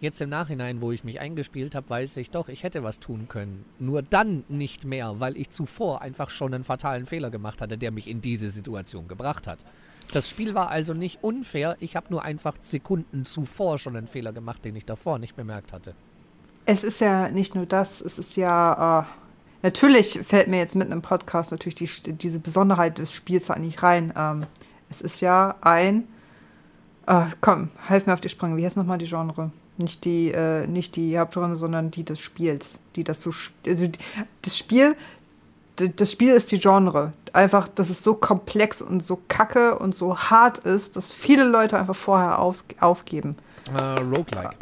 Jetzt 0.00 0.20
im 0.20 0.28
Nachhinein, 0.28 0.80
wo 0.80 0.92
ich 0.92 1.02
mich 1.02 1.18
eingespielt 1.18 1.74
habe, 1.74 1.90
weiß 1.90 2.18
ich 2.18 2.30
doch, 2.30 2.48
ich 2.48 2.62
hätte 2.62 2.84
was 2.84 3.00
tun 3.00 3.26
können. 3.26 3.64
Nur 3.80 4.02
dann 4.02 4.44
nicht 4.48 4.84
mehr, 4.84 5.18
weil 5.18 5.36
ich 5.36 5.50
zuvor 5.50 6.02
einfach 6.02 6.30
schon 6.30 6.54
einen 6.54 6.62
fatalen 6.62 7.04
Fehler 7.04 7.30
gemacht 7.30 7.60
hatte, 7.60 7.76
der 7.76 7.90
mich 7.90 8.06
in 8.06 8.20
diese 8.20 8.48
Situation 8.48 9.08
gebracht 9.08 9.48
hat. 9.48 9.58
Das 10.12 10.28
Spiel 10.28 10.54
war 10.54 10.70
also 10.70 10.94
nicht 10.94 11.22
unfair, 11.22 11.76
ich 11.80 11.96
habe 11.96 12.06
nur 12.10 12.22
einfach 12.22 12.56
Sekunden 12.60 13.24
zuvor 13.24 13.78
schon 13.78 13.96
einen 13.96 14.06
Fehler 14.06 14.32
gemacht, 14.32 14.64
den 14.64 14.74
ich 14.76 14.86
davor 14.86 15.18
nicht 15.18 15.36
bemerkt 15.36 15.72
hatte. 15.72 15.94
Es 16.64 16.84
ist 16.84 17.00
ja 17.00 17.28
nicht 17.28 17.54
nur 17.54 17.66
das, 17.66 18.00
es 18.00 18.18
ist 18.18 18.36
ja. 18.36 19.00
Äh, 19.00 19.04
natürlich 19.62 20.20
fällt 20.22 20.48
mir 20.48 20.58
jetzt 20.58 20.76
mitten 20.76 20.92
im 20.92 21.02
Podcast 21.02 21.50
natürlich 21.50 21.74
die, 21.74 22.12
diese 22.12 22.40
Besonderheit 22.40 22.98
des 22.98 23.12
Spiels 23.12 23.46
da 23.46 23.58
nicht 23.58 23.82
rein. 23.82 24.12
Ähm, 24.16 24.44
es 24.90 25.00
ist 25.00 25.20
ja 25.20 25.56
ein. 25.60 26.06
Äh, 27.06 27.26
komm, 27.40 27.70
helf 27.86 28.06
mir 28.06 28.12
auf 28.12 28.20
die 28.20 28.28
Sprünge. 28.28 28.56
Wie 28.56 28.64
heißt 28.64 28.76
nochmal 28.76 28.98
die 28.98 29.06
Genre? 29.06 29.50
Nicht 29.78 30.04
die, 30.04 30.30
äh, 30.30 30.66
nicht 30.66 30.96
die 30.96 31.18
Hauptgenre, 31.18 31.56
sondern 31.56 31.90
die 31.90 32.04
des 32.04 32.20
Spiels. 32.20 32.80
Die 32.96 33.04
das 33.04 33.22
so. 33.22 33.30
Also 33.66 33.86
die, 33.86 33.98
das 34.42 34.58
Spiel. 34.58 34.96
Das 35.96 36.12
Spiel 36.12 36.32
ist 36.32 36.50
die 36.50 36.58
Genre. 36.58 37.12
Einfach, 37.32 37.68
dass 37.68 37.90
es 37.90 38.02
so 38.02 38.14
komplex 38.14 38.82
und 38.82 39.04
so 39.04 39.20
kacke 39.28 39.78
und 39.78 39.94
so 39.94 40.16
hart 40.18 40.58
ist, 40.58 40.96
dass 40.96 41.12
viele 41.12 41.44
Leute 41.44 41.78
einfach 41.78 41.96
vorher 41.96 42.38
auf, 42.38 42.64
aufgeben. 42.80 43.36
Äh, 43.78 44.00
Roguelike. 44.00 44.56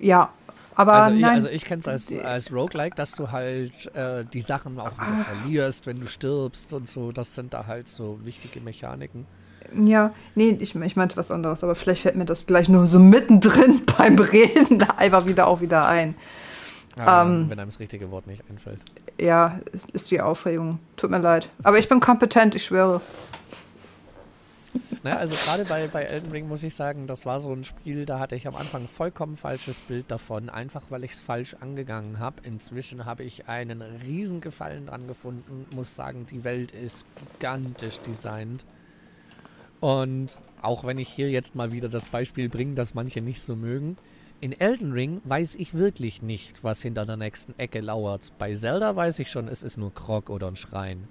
Ja, 0.00 0.30
aber 0.74 0.92
Also 0.92 1.16
ich, 1.16 1.22
nein. 1.22 1.34
also 1.34 1.48
ich 1.48 1.64
kenne 1.64 1.80
es 1.80 1.88
als, 1.88 2.16
als 2.20 2.52
Roguelike, 2.52 2.94
dass 2.94 3.12
du 3.12 3.30
halt 3.32 3.94
äh, 3.96 4.24
die 4.24 4.42
Sachen 4.42 4.78
auch 4.78 4.92
wieder 4.92 5.24
verlierst, 5.24 5.86
wenn 5.86 5.98
du 5.98 6.06
stirbst 6.06 6.72
und 6.72 6.88
so. 6.88 7.10
Das 7.10 7.34
sind 7.34 7.52
da 7.52 7.66
halt 7.66 7.88
so 7.88 8.18
wichtige 8.24 8.60
Mechaniken. 8.60 9.26
Ja, 9.74 10.12
nee, 10.34 10.56
ich, 10.60 10.74
ich 10.74 10.96
meinte 10.96 11.16
was 11.16 11.30
anderes, 11.30 11.64
aber 11.64 11.74
vielleicht 11.74 12.02
fällt 12.02 12.16
mir 12.16 12.24
das 12.24 12.46
gleich 12.46 12.68
nur 12.68 12.86
so 12.86 12.98
mittendrin 12.98 13.82
beim 13.98 14.18
Reden 14.18 14.82
einfach 14.96 15.26
wieder 15.26 15.46
auch 15.46 15.60
wieder 15.60 15.86
ein. 15.86 16.14
Ja, 16.98 17.22
Ähm. 17.22 17.48
wenn 17.48 17.58
einem 17.58 17.70
das 17.70 17.80
richtige 17.80 18.10
Wort 18.10 18.26
nicht 18.26 18.42
einfällt. 18.50 18.80
Ja, 19.20 19.60
ist 19.92 20.10
die 20.10 20.20
Aufregung. 20.20 20.80
Tut 20.96 21.10
mir 21.10 21.18
leid. 21.18 21.48
Aber 21.62 21.78
ich 21.78 21.88
bin 21.88 22.00
kompetent, 22.00 22.54
ich 22.54 22.64
schwöre. 22.64 23.00
Naja, 25.02 25.16
also 25.16 25.34
gerade 25.36 25.64
bei, 25.64 25.86
bei 25.86 26.02
Elden 26.02 26.30
Ring 26.32 26.48
muss 26.48 26.62
ich 26.62 26.74
sagen, 26.74 27.06
das 27.06 27.24
war 27.24 27.38
so 27.40 27.52
ein 27.52 27.64
Spiel, 27.64 28.04
da 28.04 28.18
hatte 28.18 28.34
ich 28.36 28.46
am 28.48 28.56
Anfang 28.56 28.82
ein 28.82 28.88
vollkommen 28.88 29.36
falsches 29.36 29.80
Bild 29.80 30.10
davon, 30.10 30.50
einfach 30.50 30.82
weil 30.90 31.04
ich 31.04 31.12
es 31.12 31.20
falsch 31.20 31.54
angegangen 31.60 32.18
habe. 32.18 32.42
Inzwischen 32.42 33.04
habe 33.04 33.22
ich 33.22 33.48
einen 33.48 33.80
riesen 33.80 34.40
Gefallen 34.40 34.86
dran 34.86 35.06
gefunden, 35.06 35.66
muss 35.74 35.94
sagen, 35.94 36.26
die 36.26 36.42
Welt 36.44 36.72
ist 36.72 37.06
gigantisch 37.16 38.00
designt. 38.00 38.66
Und 39.80 40.36
auch 40.62 40.84
wenn 40.84 40.98
ich 40.98 41.08
hier 41.08 41.30
jetzt 41.30 41.54
mal 41.54 41.70
wieder 41.70 41.88
das 41.88 42.08
Beispiel 42.08 42.48
bringe, 42.48 42.74
das 42.74 42.94
manche 42.94 43.20
nicht 43.20 43.40
so 43.40 43.54
mögen, 43.54 43.96
in 44.40 44.58
Elden 44.58 44.92
Ring 44.92 45.20
weiß 45.24 45.56
ich 45.56 45.74
wirklich 45.74 46.22
nicht, 46.22 46.62
was 46.62 46.80
hinter 46.82 47.04
der 47.04 47.16
nächsten 47.16 47.58
Ecke 47.58 47.80
lauert. 47.80 48.32
Bei 48.38 48.54
Zelda 48.54 48.94
weiß 48.94 49.18
ich 49.18 49.30
schon, 49.30 49.48
es 49.48 49.62
ist 49.62 49.76
nur 49.78 49.92
Krog 49.92 50.30
oder 50.30 50.46
ein 50.48 50.56
Schrein. 50.56 51.08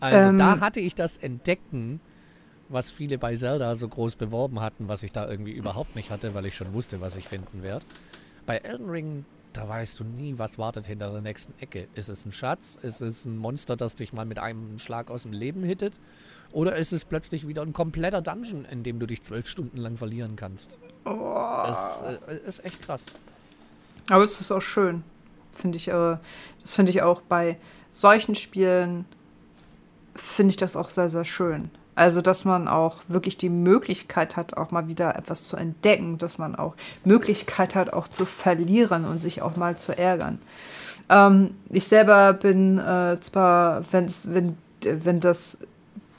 Also 0.00 0.30
Ähm. 0.30 0.38
da 0.38 0.60
hatte 0.60 0.80
ich 0.80 0.94
das 0.94 1.16
Entdecken, 1.16 2.00
was 2.68 2.90
viele 2.90 3.18
bei 3.18 3.36
Zelda 3.36 3.74
so 3.74 3.86
groß 3.88 4.16
beworben 4.16 4.60
hatten, 4.60 4.88
was 4.88 5.02
ich 5.02 5.12
da 5.12 5.28
irgendwie 5.28 5.52
überhaupt 5.52 5.94
nicht 5.94 6.10
hatte, 6.10 6.34
weil 6.34 6.46
ich 6.46 6.56
schon 6.56 6.72
wusste, 6.74 7.00
was 7.00 7.16
ich 7.16 7.28
finden 7.28 7.62
werde. 7.62 7.84
Bei 8.46 8.56
Elden 8.56 8.88
Ring, 8.90 9.24
da 9.52 9.68
weißt 9.68 10.00
du 10.00 10.04
nie, 10.04 10.38
was 10.38 10.58
wartet 10.58 10.86
hinter 10.86 11.12
der 11.12 11.20
nächsten 11.20 11.54
Ecke. 11.60 11.86
Ist 11.94 12.08
es 12.08 12.24
ein 12.26 12.32
Schatz? 12.32 12.78
Ist 12.82 13.00
es 13.00 13.26
ein 13.26 13.36
Monster, 13.36 13.76
das 13.76 13.94
dich 13.94 14.12
mal 14.12 14.24
mit 14.24 14.38
einem 14.40 14.80
Schlag 14.80 15.10
aus 15.10 15.22
dem 15.22 15.32
Leben 15.32 15.62
hittet? 15.62 16.00
Oder 16.52 16.76
ist 16.76 16.92
es 16.92 17.04
plötzlich 17.04 17.48
wieder 17.48 17.62
ein 17.62 17.72
kompletter 17.72 18.20
Dungeon, 18.20 18.66
in 18.70 18.82
dem 18.82 18.98
du 18.98 19.06
dich 19.06 19.22
zwölf 19.22 19.48
Stunden 19.48 19.78
lang 19.78 19.96
verlieren 19.96 20.36
kannst? 20.36 20.78
Es 21.04 22.02
äh, 22.02 22.36
ist 22.46 22.64
echt 22.64 22.82
krass. 22.82 23.06
Aber 24.10 24.22
es 24.22 24.40
ist 24.40 24.52
auch 24.52 24.60
schön, 24.60 25.02
finde 25.52 25.76
ich. 25.76 25.88
Äh, 25.88 26.18
das 26.62 26.74
finde 26.74 26.90
ich 26.90 27.02
auch 27.02 27.22
bei 27.22 27.56
solchen 27.92 28.34
Spielen, 28.34 29.04
finde 30.14 30.50
ich 30.50 30.56
das 30.56 30.76
auch 30.76 30.88
sehr, 30.88 31.08
sehr 31.08 31.24
schön. 31.24 31.70
Also, 31.94 32.22
dass 32.22 32.44
man 32.44 32.68
auch 32.68 33.00
wirklich 33.08 33.36
die 33.36 33.50
Möglichkeit 33.50 34.36
hat, 34.36 34.56
auch 34.56 34.70
mal 34.70 34.88
wieder 34.88 35.14
etwas 35.16 35.44
zu 35.44 35.56
entdecken, 35.56 36.16
dass 36.16 36.38
man 36.38 36.56
auch 36.56 36.74
Möglichkeit 37.04 37.74
hat, 37.74 37.92
auch 37.92 38.08
zu 38.08 38.24
verlieren 38.24 39.04
und 39.04 39.18
sich 39.18 39.42
auch 39.42 39.56
mal 39.56 39.76
zu 39.76 39.96
ärgern. 39.96 40.38
Ähm, 41.10 41.54
ich 41.68 41.86
selber 41.86 42.32
bin 42.32 42.78
äh, 42.78 43.18
zwar, 43.20 43.84
wenn's, 43.92 44.28
wenn, 44.30 44.56
wenn 44.82 45.20
das 45.20 45.66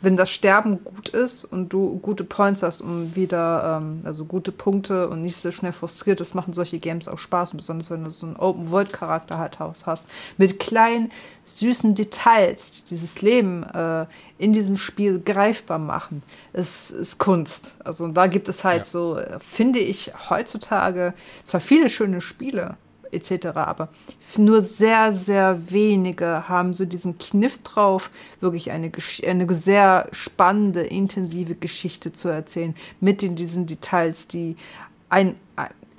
wenn 0.04 0.18
das 0.18 0.30
Sterben 0.30 0.84
gut 0.84 1.10
ist 1.10 1.46
und 1.46 1.70
du 1.70 1.98
gute 2.00 2.26
Points 2.26 2.62
hast, 2.62 2.82
um 2.82 3.16
wieder, 3.16 3.80
ähm, 3.82 4.02
also 4.04 4.26
gute 4.26 4.52
Punkte 4.52 5.08
und 5.08 5.22
nicht 5.22 5.38
so 5.38 5.52
schnell 5.52 5.72
frustriert 5.72 6.20
ist, 6.20 6.36
machen 6.36 6.52
solche 6.52 6.78
Games 6.78 7.08
auch 7.08 7.18
Spaß, 7.18 7.56
besonders 7.56 7.90
wenn 7.90 8.04
du 8.04 8.10
so 8.10 8.26
einen 8.26 8.36
Open-World-Charakter 8.36 9.38
halt 9.38 9.60
hast, 9.60 10.10
mit 10.38 10.60
kleinen, 10.60 11.10
süßen 11.46 11.96
Details, 11.96 12.72
die 12.72 12.90
dieses 12.90 13.22
Leben 13.22 13.64
äh, 13.64 14.06
in 14.38 14.52
diesem 14.52 14.76
Spiel 14.76 15.20
greifbar 15.20 15.80
machen. 15.80 16.22
Es 16.52 16.92
ist 16.92 17.18
Kunst. 17.18 17.78
Also 17.84 18.08
da 18.10 18.28
gibt 18.28 18.50
es 18.50 18.66
halt 18.66 18.80
Ja. 18.80 18.86
so, 18.86 19.18
äh, 19.18 19.40
finde 19.40 19.80
ich, 19.80 20.12
heutzutage 20.30 21.14
zwar 21.46 21.62
viele 21.62 21.90
schöne 21.90 22.20
Spiele, 22.20 22.76
etc. 23.14 23.48
Aber 23.56 23.90
nur 24.38 24.62
sehr, 24.62 25.14
sehr 25.14 25.72
wenige 25.72 26.50
haben 26.50 26.74
so 26.74 26.86
diesen 26.86 27.18
Kniff 27.18 27.60
drauf, 27.64 28.10
wirklich 28.40 28.72
eine, 28.72 28.92
eine 29.26 29.54
sehr 29.54 30.08
spannende, 30.12 30.82
intensive 30.82 31.56
Geschichte 31.56 32.12
zu 32.14 32.30
erzählen, 32.30 32.76
mit 33.00 33.24
in 33.24 33.36
diesen 33.36 33.68
Details, 33.68 34.28
die 34.28 34.56
ein, 35.10 35.36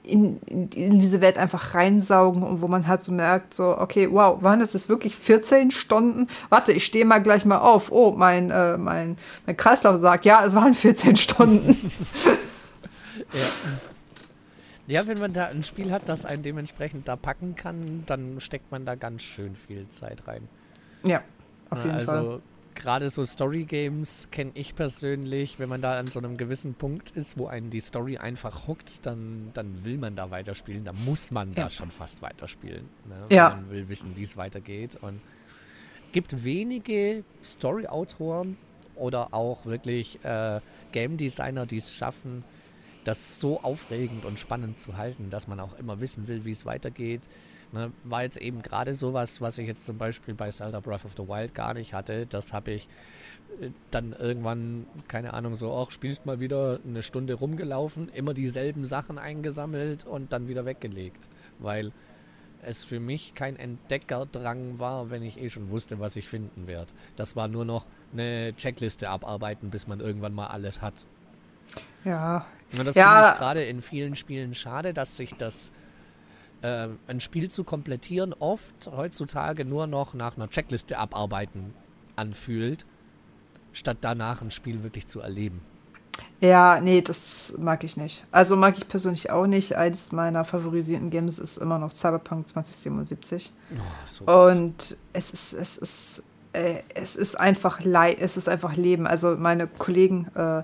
in, 0.04 0.38
in, 0.46 0.68
in, 0.68 0.98
diese 0.98 1.20
Welt 1.20 1.38
einfach 1.38 1.74
reinsaugen 1.74 2.42
und 2.42 2.60
wo 2.60 2.68
man 2.68 2.86
halt 2.86 3.02
so 3.02 3.10
merkt, 3.10 3.54
so, 3.54 3.78
okay, 3.78 4.08
wow, 4.10 4.42
waren 4.42 4.60
das 4.60 4.74
jetzt 4.74 4.88
wirklich 4.88 5.16
14 5.16 5.70
Stunden? 5.70 6.28
Warte, 6.50 6.72
ich 6.72 6.84
stehe 6.84 7.04
mal 7.04 7.22
gleich 7.22 7.44
mal 7.44 7.58
auf. 7.58 7.90
Oh, 7.90 8.12
mein, 8.16 8.50
äh, 8.50 8.76
mein, 8.76 9.16
mein 9.46 9.56
Kreislauf 9.56 9.96
sagt, 9.96 10.26
ja, 10.26 10.44
es 10.44 10.54
waren 10.54 10.74
14 10.74 11.16
Stunden. 11.16 11.90
ja. 13.32 13.40
Ja, 14.86 15.06
wenn 15.06 15.18
man 15.18 15.32
da 15.32 15.46
ein 15.46 15.64
Spiel 15.64 15.90
hat, 15.90 16.08
das 16.08 16.24
einen 16.24 16.42
dementsprechend 16.42 17.08
da 17.08 17.16
packen 17.16 17.56
kann, 17.56 18.04
dann 18.06 18.40
steckt 18.40 18.70
man 18.70 18.84
da 18.84 18.94
ganz 18.94 19.22
schön 19.22 19.56
viel 19.56 19.88
Zeit 19.88 20.26
rein. 20.26 20.48
Ja, 21.04 21.22
auf 21.70 21.78
jeden 21.78 21.90
also, 21.90 22.12
Fall. 22.12 22.18
Also 22.18 22.42
gerade 22.74 23.08
so 23.08 23.24
Story-Games 23.24 24.28
kenne 24.30 24.50
ich 24.54 24.74
persönlich, 24.74 25.58
wenn 25.58 25.68
man 25.68 25.80
da 25.80 25.98
an 25.98 26.08
so 26.08 26.18
einem 26.18 26.36
gewissen 26.36 26.74
Punkt 26.74 27.10
ist, 27.12 27.38
wo 27.38 27.46
einen 27.46 27.70
die 27.70 27.80
Story 27.80 28.18
einfach 28.18 28.66
huckt, 28.66 29.06
dann, 29.06 29.50
dann 29.54 29.84
will 29.84 29.96
man 29.96 30.16
da 30.16 30.30
weiterspielen. 30.30 30.84
Da 30.84 30.92
muss 30.92 31.30
man 31.30 31.52
ja. 31.54 31.64
da 31.64 31.70
schon 31.70 31.90
fast 31.90 32.22
weiterspielen. 32.22 32.88
Ne? 33.08 33.34
Ja. 33.34 33.50
Man 33.50 33.70
will 33.70 33.88
wissen, 33.88 34.16
wie 34.16 34.22
es 34.22 34.36
weitergeht. 34.36 34.98
Und 35.00 35.20
gibt 36.12 36.44
wenige 36.44 37.24
Story-Autoren 37.42 38.56
oder 38.96 39.32
auch 39.32 39.64
wirklich 39.66 40.24
äh, 40.24 40.60
Game 40.92 41.16
Designer, 41.16 41.66
die 41.66 41.78
es 41.78 41.94
schaffen, 41.94 42.44
das 43.04 43.40
so 43.40 43.60
aufregend 43.60 44.24
und 44.24 44.40
spannend 44.40 44.80
zu 44.80 44.96
halten, 44.96 45.30
dass 45.30 45.46
man 45.46 45.60
auch 45.60 45.78
immer 45.78 46.00
wissen 46.00 46.26
will, 46.26 46.44
wie 46.44 46.50
es 46.50 46.66
weitergeht. 46.66 47.22
Ne, 47.72 47.90
war 48.04 48.22
jetzt 48.22 48.36
eben 48.36 48.62
gerade 48.62 48.94
sowas, 48.94 49.40
was 49.40 49.58
ich 49.58 49.66
jetzt 49.66 49.84
zum 49.84 49.98
Beispiel 49.98 50.34
bei 50.34 50.50
Zelda 50.50 50.78
Breath 50.80 51.04
of 51.04 51.14
the 51.16 51.26
Wild 51.26 51.54
gar 51.54 51.74
nicht 51.74 51.92
hatte. 51.92 52.24
Das 52.26 52.52
habe 52.52 52.70
ich 52.70 52.88
äh, 53.60 53.70
dann 53.90 54.12
irgendwann, 54.12 54.86
keine 55.08 55.34
Ahnung, 55.34 55.56
so 55.56 55.72
auch 55.72 55.90
spielst 55.90 56.24
mal 56.24 56.38
wieder 56.38 56.78
eine 56.86 57.02
Stunde 57.02 57.34
rumgelaufen, 57.34 58.10
immer 58.10 58.32
dieselben 58.32 58.84
Sachen 58.84 59.18
eingesammelt 59.18 60.06
und 60.06 60.32
dann 60.32 60.46
wieder 60.46 60.66
weggelegt. 60.66 61.28
Weil 61.58 61.90
es 62.62 62.84
für 62.84 63.00
mich 63.00 63.34
kein 63.34 63.56
Entdeckerdrang 63.56 64.78
war, 64.78 65.10
wenn 65.10 65.22
ich 65.22 65.40
eh 65.40 65.50
schon 65.50 65.70
wusste, 65.70 65.98
was 66.00 66.16
ich 66.16 66.28
finden 66.28 66.66
werde. 66.66 66.92
Das 67.16 67.36
war 67.36 67.48
nur 67.48 67.64
noch 67.64 67.86
eine 68.12 68.54
Checkliste 68.56 69.08
abarbeiten, 69.08 69.70
bis 69.70 69.86
man 69.86 70.00
irgendwann 70.00 70.34
mal 70.34 70.46
alles 70.46 70.80
hat. 70.80 71.06
Ja. 72.04 72.46
Und 72.76 72.84
das 72.84 72.96
ja. 72.96 73.14
finde 73.14 73.32
ich 73.32 73.38
gerade 73.38 73.64
in 73.64 73.82
vielen 73.82 74.16
Spielen 74.16 74.54
schade, 74.54 74.92
dass 74.92 75.16
sich 75.16 75.34
das 75.36 75.70
äh, 76.62 76.88
ein 77.06 77.20
Spiel 77.20 77.50
zu 77.50 77.64
komplettieren 77.64 78.32
oft 78.32 78.90
heutzutage 78.90 79.64
nur 79.64 79.86
noch 79.86 80.14
nach 80.14 80.36
einer 80.36 80.48
Checkliste 80.48 80.98
abarbeiten 80.98 81.74
anfühlt, 82.16 82.84
statt 83.72 83.98
danach 84.00 84.42
ein 84.42 84.50
Spiel 84.50 84.82
wirklich 84.82 85.06
zu 85.06 85.20
erleben. 85.20 85.60
Ja, 86.40 86.80
nee, 86.80 87.00
das 87.00 87.54
mag 87.58 87.84
ich 87.84 87.96
nicht. 87.96 88.24
Also 88.30 88.56
mag 88.56 88.76
ich 88.76 88.88
persönlich 88.88 89.30
auch 89.30 89.46
nicht. 89.46 89.76
Eins 89.76 90.12
meiner 90.12 90.44
favorisierten 90.44 91.10
Games 91.10 91.38
ist 91.38 91.56
immer 91.56 91.78
noch 91.78 91.90
Cyberpunk 91.90 92.46
2077. 92.48 93.52
Oh, 93.72 93.80
so 94.04 94.24
Und 94.24 94.96
es 95.12 95.30
ist, 95.32 95.52
es 95.54 95.78
ist 95.78 96.24
es 96.94 97.16
ist 97.16 97.38
einfach 97.38 97.84
Leid, 97.84 98.18
es 98.20 98.36
ist 98.36 98.48
einfach 98.48 98.76
Leben. 98.76 99.06
Also 99.06 99.36
meine 99.36 99.66
Kollegen 99.66 100.28
äh, 100.34 100.62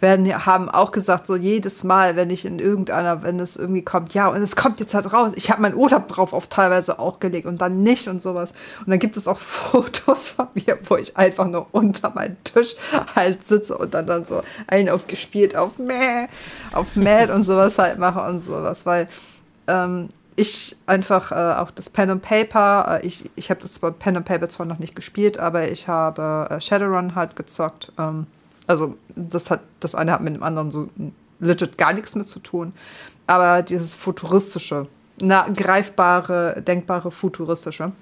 werden 0.00 0.46
haben 0.46 0.68
auch 0.68 0.92
gesagt, 0.92 1.26
so 1.26 1.34
jedes 1.34 1.82
Mal, 1.82 2.16
wenn 2.16 2.30
ich 2.30 2.44
in 2.44 2.58
irgendeiner, 2.58 3.22
wenn 3.22 3.40
es 3.40 3.56
irgendwie 3.56 3.82
kommt, 3.82 4.14
ja, 4.14 4.28
und 4.28 4.40
es 4.42 4.54
kommt 4.54 4.80
jetzt 4.80 4.94
halt 4.94 5.12
raus. 5.12 5.32
Ich 5.34 5.50
habe 5.50 5.62
meinen 5.62 5.74
Urlaub 5.74 6.08
drauf 6.08 6.32
auf 6.32 6.46
teilweise 6.48 6.98
auch 6.98 7.18
gelegt 7.20 7.46
und 7.46 7.60
dann 7.60 7.82
nicht 7.82 8.06
und 8.08 8.20
sowas. 8.20 8.52
Und 8.80 8.90
dann 8.90 8.98
gibt 8.98 9.16
es 9.16 9.26
auch 9.26 9.38
Fotos 9.38 10.30
von 10.30 10.48
mir, 10.54 10.78
wo 10.84 10.96
ich 10.96 11.16
einfach 11.16 11.46
nur 11.46 11.66
unter 11.72 12.10
meinem 12.10 12.42
Tisch 12.44 12.76
halt 13.14 13.46
sitze 13.46 13.76
und 13.76 13.94
dann 13.94 14.06
dann 14.06 14.24
so 14.24 14.42
einen 14.66 14.88
auf 14.88 15.06
gespielt, 15.06 15.56
auf 15.56 15.78
Mäh, 15.78 16.26
auf 16.72 16.96
Mad 16.96 17.32
und 17.32 17.42
sowas 17.42 17.78
halt 17.78 17.98
mache 17.98 18.20
und 18.22 18.40
sowas, 18.40 18.86
weil 18.86 19.08
ähm, 19.66 20.08
ich 20.38 20.76
einfach 20.86 21.32
äh, 21.32 21.58
auch 21.58 21.70
das 21.70 21.90
Pen 21.90 22.10
and 22.10 22.22
Paper, 22.22 23.00
äh, 23.02 23.06
ich, 23.06 23.28
ich 23.34 23.50
habe 23.50 23.60
das 23.60 23.74
zwar 23.74 23.90
Pen 23.90 24.16
and 24.16 24.26
Paper 24.26 24.48
zwar 24.48 24.66
noch 24.66 24.78
nicht 24.78 24.94
gespielt, 24.94 25.38
aber 25.38 25.70
ich 25.70 25.88
habe 25.88 26.48
äh, 26.50 26.60
Shadowrun 26.60 27.14
halt 27.14 27.34
gezockt. 27.34 27.92
Ähm, 27.98 28.26
also 28.66 28.94
das 29.16 29.50
hat 29.50 29.60
das 29.80 29.94
eine 29.94 30.12
hat 30.12 30.20
mit 30.20 30.34
dem 30.34 30.42
anderen 30.42 30.70
so 30.70 30.88
legit 31.40 31.76
gar 31.76 31.92
nichts 31.92 32.14
mit 32.14 32.28
zu 32.28 32.38
tun. 32.38 32.72
Aber 33.26 33.62
dieses 33.62 33.94
futuristische, 33.94 34.86
na, 35.20 35.48
greifbare, 35.48 36.62
denkbare 36.62 37.10
futuristische, 37.10 37.92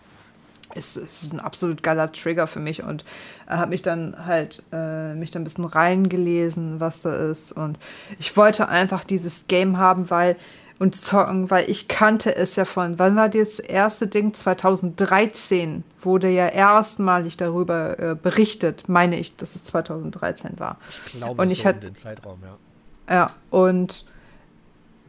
ist, 0.74 0.96
ist 0.96 1.32
ein 1.32 1.40
absolut 1.40 1.82
geiler 1.82 2.12
Trigger 2.12 2.46
für 2.46 2.60
mich 2.60 2.82
und 2.82 3.04
äh, 3.48 3.54
habe 3.56 3.70
mich 3.70 3.82
dann 3.82 4.26
halt 4.26 4.62
äh, 4.72 5.14
mich 5.14 5.30
dann 5.30 5.42
ein 5.42 5.44
bisschen 5.44 5.64
reingelesen, 5.64 6.80
was 6.80 7.00
da 7.00 7.14
ist 7.30 7.52
und 7.52 7.78
ich 8.18 8.36
wollte 8.36 8.68
einfach 8.68 9.04
dieses 9.04 9.46
Game 9.46 9.78
haben, 9.78 10.10
weil 10.10 10.36
und 10.78 10.94
zocken, 10.94 11.50
weil 11.50 11.70
ich 11.70 11.88
kannte 11.88 12.36
es 12.36 12.56
ja 12.56 12.64
von, 12.64 12.98
wann 12.98 13.16
war 13.16 13.28
das 13.28 13.58
erste 13.58 14.06
Ding? 14.06 14.34
2013 14.34 15.84
wurde 16.00 16.28
ja 16.28 16.48
erstmalig 16.48 17.36
darüber 17.36 17.98
äh, 17.98 18.14
berichtet, 18.14 18.88
meine 18.88 19.18
ich, 19.18 19.36
dass 19.36 19.54
es 19.54 19.64
2013 19.64 20.58
war. 20.58 20.78
Ich 21.06 21.12
glaube, 21.12 21.40
und 21.40 21.50
ich 21.50 21.60
so 21.60 21.64
hatte 21.66 21.80
den 21.80 21.94
Zeitraum, 21.94 22.38
ja. 22.42 23.14
Ja, 23.14 23.30
und 23.50 24.04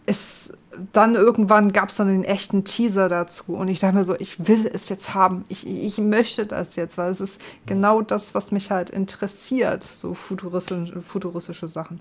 es 0.06 0.58
dann 0.94 1.16
irgendwann 1.16 1.74
gab 1.74 1.90
es 1.90 1.96
dann 1.96 2.08
den 2.08 2.24
echten 2.24 2.64
Teaser 2.64 3.10
dazu 3.10 3.54
und 3.54 3.68
ich 3.68 3.80
dachte 3.80 3.96
mir 3.96 4.04
so, 4.04 4.16
ich 4.18 4.48
will 4.48 4.70
es 4.72 4.90
jetzt 4.90 5.14
haben, 5.14 5.44
ich, 5.50 5.68
ich 5.68 5.98
möchte 5.98 6.46
das 6.46 6.76
jetzt, 6.76 6.98
weil 6.98 7.12
es 7.12 7.20
ist 7.20 7.42
genau 7.66 8.02
das, 8.02 8.36
was 8.36 8.52
mich 8.52 8.72
halt 8.72 8.90
interessiert, 8.90 9.84
so 9.84 10.14
futuristische, 10.14 11.02
futuristische 11.02 11.68
Sachen. 11.68 12.00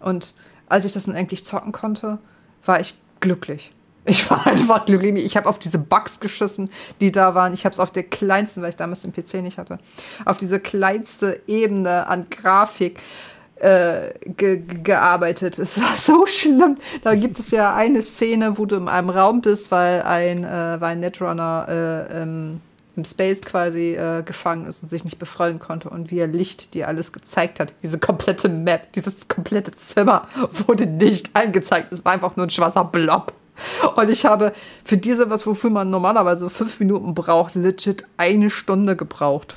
Und 0.00 0.34
als 0.68 0.84
ich 0.84 0.92
das 0.92 1.06
dann 1.06 1.14
endlich 1.14 1.44
zocken 1.44 1.72
konnte, 1.72 2.18
war 2.64 2.80
ich 2.80 2.94
glücklich. 3.20 3.72
Ich 4.04 4.30
war 4.30 4.46
einfach 4.46 4.86
glücklich. 4.86 5.24
Ich 5.24 5.36
habe 5.36 5.48
auf 5.48 5.58
diese 5.58 5.78
Bugs 5.78 6.20
geschissen, 6.20 6.70
die 7.00 7.12
da 7.12 7.34
waren. 7.34 7.52
Ich 7.54 7.64
habe 7.64 7.72
es 7.72 7.80
auf 7.80 7.90
der 7.90 8.04
kleinsten, 8.04 8.62
weil 8.62 8.70
ich 8.70 8.76
damals 8.76 9.02
den 9.02 9.12
PC 9.12 9.34
nicht 9.42 9.58
hatte, 9.58 9.78
auf 10.24 10.38
diese 10.38 10.60
kleinste 10.60 11.40
Ebene 11.46 12.06
an 12.06 12.26
Grafik 12.30 13.00
äh, 13.56 14.14
ge 14.24 14.62
gearbeitet. 14.82 15.58
Es 15.58 15.80
war 15.80 15.94
so 15.96 16.26
schlimm. 16.26 16.76
Da 17.02 17.14
gibt 17.14 17.38
es 17.38 17.50
ja 17.50 17.74
eine 17.74 18.02
Szene, 18.02 18.58
wo 18.58 18.64
du 18.64 18.76
in 18.76 18.88
einem 18.88 19.10
Raum 19.10 19.42
bist, 19.42 19.70
weil 19.70 20.02
ein, 20.02 20.44
äh, 20.44 20.80
weil 20.80 20.92
ein 20.92 21.00
Netrunner 21.00 21.66
äh, 21.68 22.22
ähm, 22.22 22.60
im 22.96 23.04
Space 23.04 23.40
quasi 23.42 23.94
äh, 23.94 24.22
gefangen 24.22 24.66
ist 24.66 24.82
und 24.82 24.88
sich 24.88 25.04
nicht 25.04 25.18
befreien 25.18 25.58
konnte 25.58 25.90
und 25.90 26.10
wie 26.10 26.18
er 26.18 26.26
Licht 26.26 26.74
dir 26.74 26.88
alles 26.88 27.12
gezeigt 27.12 27.60
hat. 27.60 27.74
Diese 27.82 27.98
komplette 27.98 28.48
Map, 28.48 28.92
dieses 28.92 29.28
komplette 29.28 29.74
Zimmer 29.76 30.28
wurde 30.66 30.86
nicht 30.86 31.34
angezeigt. 31.34 31.92
Es 31.92 32.04
war 32.04 32.12
einfach 32.12 32.36
nur 32.36 32.46
ein 32.46 32.50
schwarzer 32.50 32.84
Blob. 32.84 33.32
Und 33.96 34.10
ich 34.10 34.24
habe 34.24 34.52
für 34.84 34.96
diese, 34.96 35.30
was 35.30 35.46
wofür 35.46 35.70
man 35.70 35.90
normalerweise 35.90 36.48
fünf 36.48 36.80
Minuten 36.80 37.14
braucht, 37.14 37.54
legit 37.54 38.06
eine 38.16 38.50
Stunde 38.50 38.96
gebraucht, 38.96 39.56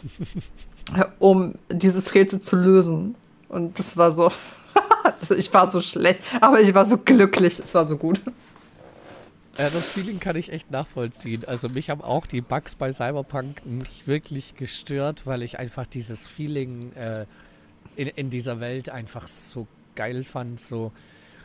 um 1.19 1.53
dieses 1.71 2.13
Rätsel 2.13 2.41
zu 2.41 2.55
lösen. 2.55 3.15
Und 3.47 3.79
das 3.79 3.97
war 3.97 4.11
so, 4.11 4.31
ich 5.37 5.53
war 5.53 5.71
so 5.71 5.79
schlecht, 5.79 6.21
aber 6.41 6.59
ich 6.59 6.73
war 6.73 6.85
so 6.85 6.97
glücklich, 6.97 7.59
es 7.59 7.73
war 7.75 7.85
so 7.85 7.97
gut. 7.97 8.19
Ja, 9.57 9.69
das 9.69 9.87
Feeling 9.89 10.19
kann 10.19 10.35
ich 10.35 10.51
echt 10.51 10.71
nachvollziehen. 10.71 11.45
Also 11.45 11.69
mich 11.69 11.91
haben 11.91 12.01
auch 12.01 12.25
die 12.25 12.41
Bugs 12.41 12.73
bei 12.73 12.91
Cyberpunk 12.91 13.65
nicht 13.65 14.07
wirklich 14.07 14.55
gestört, 14.55 15.27
weil 15.27 15.43
ich 15.43 15.59
einfach 15.59 15.85
dieses 15.85 16.27
Feeling 16.27 16.91
äh, 16.93 17.25
in, 17.95 18.07
in 18.07 18.29
dieser 18.31 18.59
Welt 18.59 18.89
einfach 18.89 19.27
so 19.27 19.67
geil 19.95 20.23
fand, 20.23 20.59
so, 20.59 20.91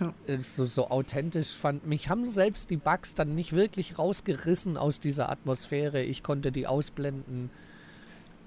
ja. 0.00 0.14
Äh, 0.26 0.40
so, 0.40 0.64
so 0.64 0.88
authentisch 0.88 1.50
fand. 1.50 1.86
Mich 1.86 2.08
haben 2.08 2.24
selbst 2.24 2.70
die 2.70 2.78
Bugs 2.78 3.14
dann 3.14 3.34
nicht 3.34 3.52
wirklich 3.52 3.98
rausgerissen 3.98 4.78
aus 4.78 5.00
dieser 5.00 5.28
Atmosphäre. 5.28 6.02
Ich 6.02 6.22
konnte 6.22 6.50
die 6.50 6.66
ausblenden. 6.66 7.50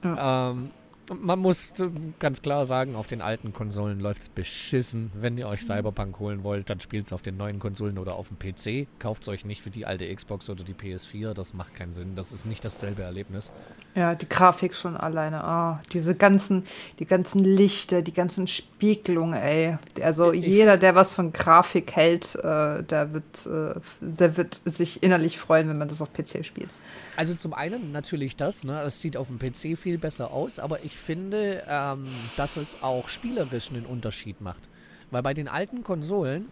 Ja. 0.04 0.52
Ähm, 0.52 0.72
man 1.20 1.40
muss 1.40 1.74
ganz 2.20 2.42
klar 2.42 2.66
sagen, 2.66 2.96
auf 2.96 3.08
den 3.08 3.22
alten 3.22 3.54
Konsolen 3.54 4.00
läuft 4.00 4.22
es 4.22 4.30
beschissen. 4.30 5.12
Wenn 5.14 5.38
ihr 5.38 5.48
euch 5.48 5.62
Cyberpunk 5.62 6.20
holen 6.20 6.44
wollt, 6.44 6.70
dann 6.70 6.80
spielt 6.80 7.06
es 7.08 7.14
auf 7.14 7.22
den 7.22 7.38
neuen 7.38 7.60
Konsolen 7.60 7.98
oder 7.98 8.16
auf 8.16 8.30
dem 8.30 8.38
PC. 8.40 8.88
Kauft 9.00 9.24
es 9.24 9.28
euch 9.28 9.46
nicht 9.46 9.62
für 9.62 9.70
die 9.70 9.86
alte 9.86 10.14
Xbox 10.14 10.50
oder 10.50 10.64
die 10.64 10.74
PS4. 10.74 11.34
Das 11.34 11.54
macht 11.54 11.76
keinen 11.76 11.94
Sinn. 11.94 12.16
Das 12.16 12.32
ist 12.32 12.46
nicht 12.46 12.64
dasselbe 12.64 13.04
Erlebnis. 13.04 13.52
Ja, 13.96 14.16
die 14.16 14.28
Grafik 14.28 14.76
schon 14.76 14.96
alleine. 14.96 15.44
Oh, 15.46 15.84
diese 15.92 16.16
ganzen, 16.16 16.64
die 17.00 17.06
ganzen 17.06 17.44
Lichter, 17.44 18.02
die 18.02 18.14
ganzen 18.14 18.48
Spiegelungen, 18.48 19.34
ey. 19.34 19.78
Also 20.02 20.32
ich 20.32 20.46
jeder, 20.46 20.78
der 20.78 20.96
was 20.96 21.14
von 21.14 21.34
Grafik 21.34 21.92
hält, 21.96 22.36
äh, 22.36 22.84
der, 22.84 23.14
wird, 23.14 23.46
äh, 23.46 23.80
der 24.02 24.38
wird 24.38 24.62
sich 24.66 25.04
innerlich 25.04 25.38
freuen, 25.38 25.70
wenn 25.70 25.78
man 25.78 25.90
das 25.90 26.02
auf 26.02 26.14
PC 26.14 26.46
spielt. 26.46 26.70
Also 27.16 27.34
zum 27.36 27.54
einen 27.54 27.92
natürlich 27.92 28.36
das, 28.36 28.64
ne? 28.64 28.82
Es 28.84 29.02
sieht 29.02 29.18
auf 29.18 29.28
dem 29.28 29.38
PC 29.38 29.78
viel 29.78 29.98
besser 29.98 30.32
aus, 30.32 30.60
aber 30.60 30.84
ich 30.84 30.98
finde, 30.98 31.64
ähm, 31.68 32.06
dass 32.38 32.58
es 32.58 32.84
auch 32.84 33.10
spielerisch 33.10 33.70
einen 33.70 33.86
Unterschied 33.86 34.42
macht. 34.42 34.70
Weil 35.12 35.22
bei 35.22 35.34
den 35.34 35.48
alten 35.48 35.84
Konsolen, 35.84 36.48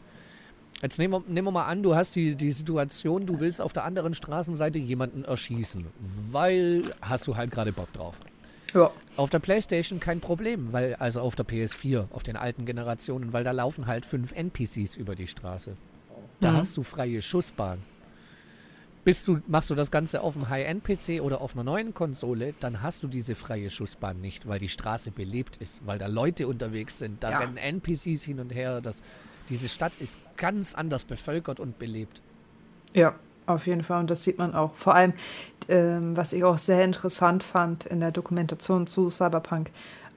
jetzt 0.81 0.99
nehmen 0.99 1.13
wir, 1.13 1.23
nehmen 1.27 1.47
wir 1.47 1.51
mal 1.51 1.65
an, 1.65 1.81
du 1.81 1.95
hast 1.95 2.15
die, 2.15 2.35
die 2.35 2.51
Situation, 2.51 3.25
du 3.25 3.39
willst 3.39 3.61
auf 3.61 3.73
der 3.73 3.85
anderen 3.85 4.13
Straßenseite 4.13 4.79
jemanden 4.79 5.23
erschießen, 5.23 5.85
weil 5.99 6.93
hast 7.01 7.27
du 7.27 7.37
halt 7.37 7.51
gerade 7.51 7.71
Bock 7.71 7.91
drauf. 7.93 8.19
Ja. 8.73 8.91
Auf 9.15 9.29
der 9.29 9.39
PlayStation 9.39 9.99
kein 9.99 10.19
Problem, 10.19 10.71
weil, 10.73 10.95
also 10.95 11.21
auf 11.21 11.35
der 11.35 11.45
PS4, 11.45 12.07
auf 12.11 12.23
den 12.23 12.35
alten 12.35 12.65
Generationen, 12.65 13.33
weil 13.33 13.43
da 13.43 13.51
laufen 13.51 13.87
halt 13.87 14.05
fünf 14.05 14.33
NPCs 14.33 14.95
über 14.95 15.15
die 15.15 15.27
Straße. 15.27 15.75
Da 16.39 16.51
mhm. 16.51 16.57
hast 16.57 16.77
du 16.77 16.83
freie 16.83 17.21
Schussbahn. 17.21 17.79
Bist 19.09 19.27
du, 19.27 19.41
machst 19.47 19.71
du 19.71 19.73
das 19.73 19.89
Ganze 19.89 20.21
auf 20.21 20.35
einem 20.35 20.49
High-End-PC 20.49 21.23
oder 21.23 21.41
auf 21.41 21.55
einer 21.55 21.63
neuen 21.63 21.95
Konsole, 21.95 22.53
dann 22.59 22.83
hast 22.83 23.01
du 23.01 23.07
diese 23.07 23.33
freie 23.33 23.71
Schussbahn 23.71 24.21
nicht, 24.21 24.47
weil 24.47 24.59
die 24.59 24.69
Straße 24.69 25.09
belebt 25.09 25.57
ist, 25.57 25.87
weil 25.87 25.97
da 25.97 26.05
Leute 26.05 26.47
unterwegs 26.47 26.99
sind, 26.99 27.23
da 27.23 27.31
ja. 27.31 27.37
rennen 27.39 27.57
NPCs 27.57 28.23
hin 28.23 28.39
und 28.39 28.53
her. 28.53 28.81
Das, 28.81 29.01
diese 29.49 29.67
Stadt 29.67 29.93
ist 29.99 30.19
ganz 30.37 30.75
anders 30.75 31.05
bevölkert 31.05 31.59
und 31.59 31.79
belebt. 31.79 32.21
Ja, 32.93 33.15
auf 33.47 33.65
jeden 33.65 33.81
Fall. 33.81 34.01
Und 34.01 34.11
das 34.11 34.23
sieht 34.23 34.37
man 34.37 34.53
auch. 34.53 34.75
Vor 34.75 34.93
allem, 34.93 35.13
ähm, 35.69 36.15
was 36.15 36.31
ich 36.31 36.43
auch 36.43 36.59
sehr 36.59 36.85
interessant 36.85 37.43
fand 37.43 37.87
in 37.87 38.01
der 38.01 38.11
Dokumentation 38.11 38.85
zu 38.85 39.09
Cyberpunk, 39.09 39.71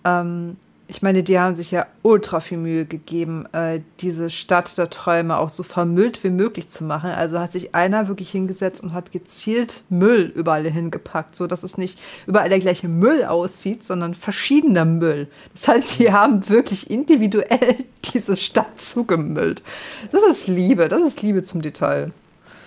ähm, 0.05 0.59
ich 0.88 1.01
meine, 1.01 1.23
die 1.23 1.38
haben 1.38 1.55
sich 1.55 1.71
ja 1.71 1.87
ultra 2.03 2.40
viel 2.40 2.59
Mühe 2.59 2.85
gegeben, 2.85 3.47
äh, 3.53 3.81
diese 4.01 4.31
Stadt 4.31 4.77
der 4.77 4.90
Träume 4.90 5.38
auch 5.38 5.49
so 5.49 5.62
vermüllt 5.62 6.23
wie 6.25 6.31
möglich 6.31 6.68
zu 6.68 6.85
machen. 6.85 7.11
Also 7.11 7.38
hat 7.38 7.53
sich 7.53 7.75
einer 7.75 8.09
wirklich 8.09 8.31
hingesetzt 8.31 8.83
und 8.83 8.92
hat 8.92 9.12
gezielt 9.12 9.85
Müll 9.88 10.33
überall 10.35 10.68
hingepackt, 10.68 11.35
so 11.35 11.47
dass 11.47 11.62
es 11.62 11.79
nicht 11.79 11.99
überall 12.27 12.49
der 12.49 12.59
gleiche 12.59 12.88
Müll 12.88 13.25
aussieht, 13.25 13.85
sondern 13.85 14.14
verschiedener 14.14 14.85
Müll. 14.85 15.29
Das 15.55 15.68
heißt, 15.68 15.90
sie 15.99 16.12
haben 16.12 16.49
wirklich 16.49 16.90
individuell 16.90 17.85
diese 18.12 18.37
Stadt 18.37 18.81
zugemüllt. 18.81 19.62
Das 20.11 20.23
ist 20.25 20.49
Liebe, 20.49 20.88
das 20.88 21.01
ist 21.01 21.23
Liebe 21.23 21.42
zum 21.42 21.62
Detail. 21.62 22.12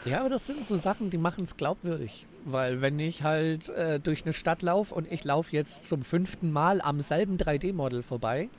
Ja, 0.05 0.21
aber 0.21 0.29
das 0.29 0.47
sind 0.47 0.65
so 0.65 0.77
Sachen, 0.77 1.09
die 1.09 1.17
machen 1.17 1.43
es 1.43 1.57
glaubwürdig. 1.57 2.25
Weil 2.45 2.79
wenn 2.79 2.99
ich 2.99 3.23
halt 3.23 3.69
äh, 3.69 3.99
durch 3.99 4.23
eine 4.23 4.33
Stadt 4.33 4.61
laufe 4.61 4.93
und 4.93 5.11
ich 5.11 5.23
laufe 5.23 5.51
jetzt 5.51 5.87
zum 5.87 6.03
fünften 6.03 6.51
Mal 6.51 6.79
am 6.79 6.99
selben 6.99 7.37
3D-Model 7.37 8.03
vorbei, 8.03 8.49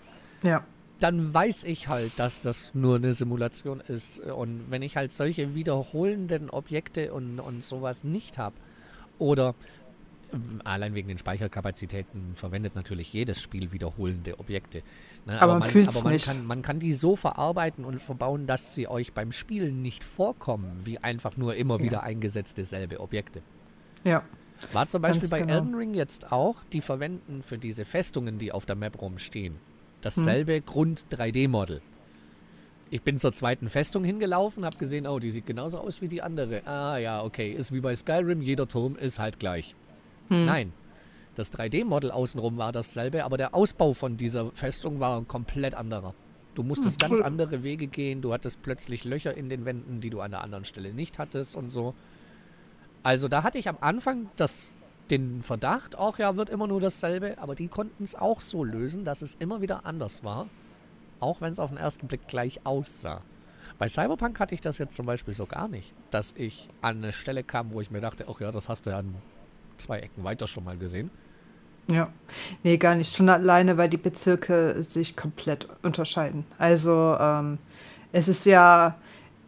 ja. 0.42 0.64
dann 0.98 1.32
weiß 1.32 1.62
ich 1.64 1.86
halt, 1.86 2.18
dass 2.18 2.42
das 2.42 2.74
nur 2.74 2.96
eine 2.96 3.14
Simulation 3.14 3.80
ist. 3.80 4.18
Und 4.18 4.70
wenn 4.70 4.82
ich 4.82 4.96
halt 4.96 5.12
solche 5.12 5.54
wiederholenden 5.54 6.50
Objekte 6.50 7.14
und, 7.14 7.38
und 7.38 7.62
sowas 7.62 8.02
nicht 8.02 8.38
habe, 8.38 8.56
oder 9.18 9.54
allein 10.64 10.94
wegen 10.94 11.08
den 11.08 11.18
Speicherkapazitäten 11.18 12.34
verwendet 12.34 12.74
natürlich 12.74 13.12
jedes 13.12 13.40
Spiel 13.40 13.72
wiederholende 13.72 14.38
Objekte. 14.40 14.82
Ne? 15.24 15.40
Aber, 15.40 15.54
aber, 15.54 15.60
man, 15.60 15.72
man 15.72 15.88
aber 15.88 16.02
man 16.02 16.12
nicht. 16.12 16.26
Kann, 16.26 16.44
man 16.44 16.62
kann 16.62 16.80
die 16.80 16.92
so 16.92 17.16
verarbeiten 17.16 17.84
und 17.84 18.00
verbauen, 18.00 18.46
dass 18.46 18.74
sie 18.74 18.88
euch 18.88 19.12
beim 19.12 19.32
Spielen 19.32 19.82
nicht 19.82 20.02
vorkommen, 20.02 20.80
wie 20.84 20.98
einfach 20.98 21.36
nur 21.36 21.54
immer 21.54 21.78
ja. 21.78 21.84
wieder 21.84 22.02
eingesetzte 22.02 22.64
selbe 22.64 23.00
Objekte. 23.00 23.42
Ja. 24.04 24.22
War 24.72 24.86
zum 24.86 25.02
Beispiel 25.02 25.28
bei 25.28 25.40
genau. 25.40 25.54
Elden 25.54 25.74
Ring 25.74 25.94
jetzt 25.94 26.32
auch, 26.32 26.56
die 26.72 26.80
verwenden 26.80 27.42
für 27.42 27.58
diese 27.58 27.84
Festungen, 27.84 28.38
die 28.38 28.52
auf 28.52 28.64
der 28.64 28.76
Map 28.76 29.00
rumstehen, 29.00 29.56
dasselbe 30.00 30.56
hm. 30.56 30.64
Grund-3D-Model. 30.64 31.82
Ich 32.88 33.02
bin 33.02 33.18
zur 33.18 33.32
zweiten 33.32 33.68
Festung 33.68 34.04
hingelaufen, 34.04 34.64
habe 34.64 34.78
gesehen, 34.78 35.06
oh, 35.06 35.18
die 35.18 35.30
sieht 35.30 35.46
genauso 35.46 35.78
aus 35.78 36.00
wie 36.00 36.08
die 36.08 36.22
andere. 36.22 36.66
Ah 36.66 36.96
ja, 36.98 37.22
okay, 37.22 37.52
ist 37.52 37.72
wie 37.72 37.80
bei 37.80 37.94
Skyrim, 37.94 38.40
jeder 38.40 38.68
Turm 38.68 38.96
ist 38.96 39.18
halt 39.18 39.38
gleich. 39.38 39.74
Hm. 40.28 40.46
Nein, 40.46 40.72
das 41.34 41.52
3D-Model 41.52 42.10
außenrum 42.10 42.56
war 42.56 42.72
dasselbe, 42.72 43.24
aber 43.24 43.36
der 43.36 43.54
Ausbau 43.54 43.92
von 43.92 44.16
dieser 44.16 44.50
Festung 44.52 45.00
war 45.00 45.18
ein 45.18 45.28
komplett 45.28 45.74
anderer. 45.74 46.14
Du 46.54 46.62
musstest 46.62 47.02
hm, 47.02 47.10
ganz 47.10 47.20
andere 47.20 47.62
Wege 47.62 47.86
gehen, 47.86 48.22
du 48.22 48.32
hattest 48.32 48.62
plötzlich 48.62 49.04
Löcher 49.04 49.36
in 49.36 49.50
den 49.50 49.66
Wänden, 49.66 50.00
die 50.00 50.08
du 50.08 50.22
an 50.22 50.30
der 50.30 50.40
anderen 50.40 50.64
Stelle 50.64 50.94
nicht 50.94 51.18
hattest 51.18 51.54
und 51.54 51.68
so. 51.68 51.94
Also 53.06 53.28
da 53.28 53.44
hatte 53.44 53.56
ich 53.56 53.68
am 53.68 53.76
Anfang 53.80 54.30
das, 54.34 54.74
den 55.12 55.40
Verdacht, 55.40 55.96
auch 55.96 56.18
ja, 56.18 56.36
wird 56.36 56.50
immer 56.50 56.66
nur 56.66 56.80
dasselbe, 56.80 57.38
aber 57.38 57.54
die 57.54 57.68
konnten 57.68 58.02
es 58.02 58.16
auch 58.16 58.40
so 58.40 58.64
lösen, 58.64 59.04
dass 59.04 59.22
es 59.22 59.36
immer 59.36 59.60
wieder 59.60 59.86
anders 59.86 60.24
war, 60.24 60.48
auch 61.20 61.40
wenn 61.40 61.52
es 61.52 61.60
auf 61.60 61.70
den 61.70 61.78
ersten 61.78 62.08
Blick 62.08 62.26
gleich 62.26 62.66
aussah. 62.66 63.22
Bei 63.78 63.88
Cyberpunk 63.88 64.40
hatte 64.40 64.56
ich 64.56 64.60
das 64.60 64.78
jetzt 64.78 64.96
zum 64.96 65.06
Beispiel 65.06 65.34
so 65.34 65.46
gar 65.46 65.68
nicht, 65.68 65.94
dass 66.10 66.34
ich 66.36 66.68
an 66.82 66.96
eine 66.96 67.12
Stelle 67.12 67.44
kam, 67.44 67.72
wo 67.72 67.80
ich 67.80 67.92
mir 67.92 68.00
dachte, 68.00 68.26
ach 68.28 68.40
ja, 68.40 68.50
das 68.50 68.68
hast 68.68 68.86
du 68.86 68.90
ja 68.90 68.98
an 68.98 69.14
zwei 69.78 70.00
Ecken 70.00 70.24
weiter 70.24 70.48
schon 70.48 70.64
mal 70.64 70.76
gesehen. 70.76 71.12
Ja, 71.86 72.08
nee, 72.64 72.76
gar 72.76 72.96
nicht. 72.96 73.14
Schon 73.14 73.28
alleine, 73.28 73.76
weil 73.76 73.88
die 73.88 73.98
Bezirke 73.98 74.82
sich 74.82 75.14
komplett 75.14 75.68
unterscheiden. 75.84 76.44
Also, 76.58 77.16
ähm, 77.20 77.58
es 78.10 78.26
ist 78.26 78.46
ja, 78.46 78.96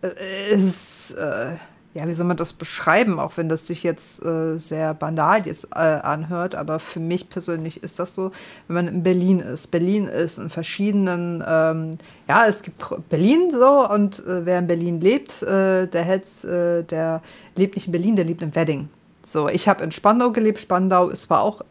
äh, 0.02 0.10
es 0.52 0.62
ist, 0.62 1.10
äh, 1.16 1.56
ja, 1.98 2.06
wie 2.06 2.12
soll 2.12 2.26
man 2.26 2.36
das 2.36 2.52
beschreiben, 2.52 3.18
auch 3.18 3.36
wenn 3.36 3.48
das 3.48 3.66
sich 3.66 3.82
jetzt 3.82 4.24
äh, 4.24 4.56
sehr 4.58 4.94
banal 4.94 5.44
jetzt 5.46 5.72
äh, 5.72 5.78
anhört, 5.78 6.54
aber 6.54 6.78
für 6.78 7.00
mich 7.00 7.28
persönlich 7.28 7.82
ist 7.82 7.98
das 7.98 8.14
so, 8.14 8.30
wenn 8.68 8.74
man 8.76 8.88
in 8.88 9.02
Berlin 9.02 9.40
ist. 9.40 9.72
Berlin 9.72 10.06
ist 10.06 10.38
in 10.38 10.48
verschiedenen, 10.48 11.42
ähm, 11.44 11.98
ja, 12.28 12.46
es 12.46 12.62
gibt 12.62 12.84
Berlin 13.08 13.50
so 13.50 13.88
und 13.88 14.20
äh, 14.20 14.46
wer 14.46 14.60
in 14.60 14.68
Berlin 14.68 15.00
lebt, 15.00 15.42
äh, 15.42 15.88
der, 15.88 16.06
hat, 16.06 16.22
der 16.44 17.20
lebt 17.56 17.74
nicht 17.74 17.86
in 17.86 17.92
Berlin, 17.92 18.14
der 18.14 18.24
lebt 18.24 18.42
in 18.42 18.54
Wedding. 18.54 18.88
So, 19.24 19.48
ich 19.48 19.68
habe 19.68 19.82
in 19.82 19.90
Spandau 19.90 20.30
gelebt. 20.30 20.60
Spandau 20.60 21.08
ist 21.08 21.22
zwar 21.22 21.42
auch 21.42 21.62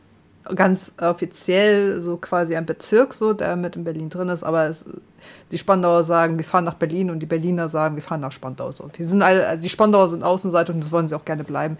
ganz 0.55 0.93
offiziell 0.99 1.99
so 1.99 2.17
quasi 2.17 2.55
ein 2.55 2.65
Bezirk, 2.65 3.13
so, 3.13 3.33
der 3.33 3.55
mit 3.55 3.75
in 3.75 3.83
Berlin 3.83 4.09
drin 4.09 4.29
ist, 4.29 4.43
aber 4.43 4.67
es, 4.67 4.85
die 5.51 5.57
Spandauer 5.57 6.03
sagen, 6.03 6.37
wir 6.37 6.45
fahren 6.45 6.65
nach 6.65 6.75
Berlin 6.75 7.09
und 7.09 7.19
die 7.19 7.25
Berliner 7.25 7.69
sagen, 7.69 7.95
wir 7.95 8.03
fahren 8.03 8.21
nach 8.21 8.31
Spandau. 8.31 8.71
So. 8.71 8.89
Die, 8.97 9.03
sind 9.03 9.21
alle, 9.21 9.57
die 9.57 9.69
Spandauer 9.69 10.09
sind 10.09 10.23
Außenseite 10.23 10.71
und 10.71 10.83
das 10.83 10.91
wollen 10.91 11.07
sie 11.07 11.15
auch 11.15 11.25
gerne 11.25 11.43
bleiben. 11.43 11.77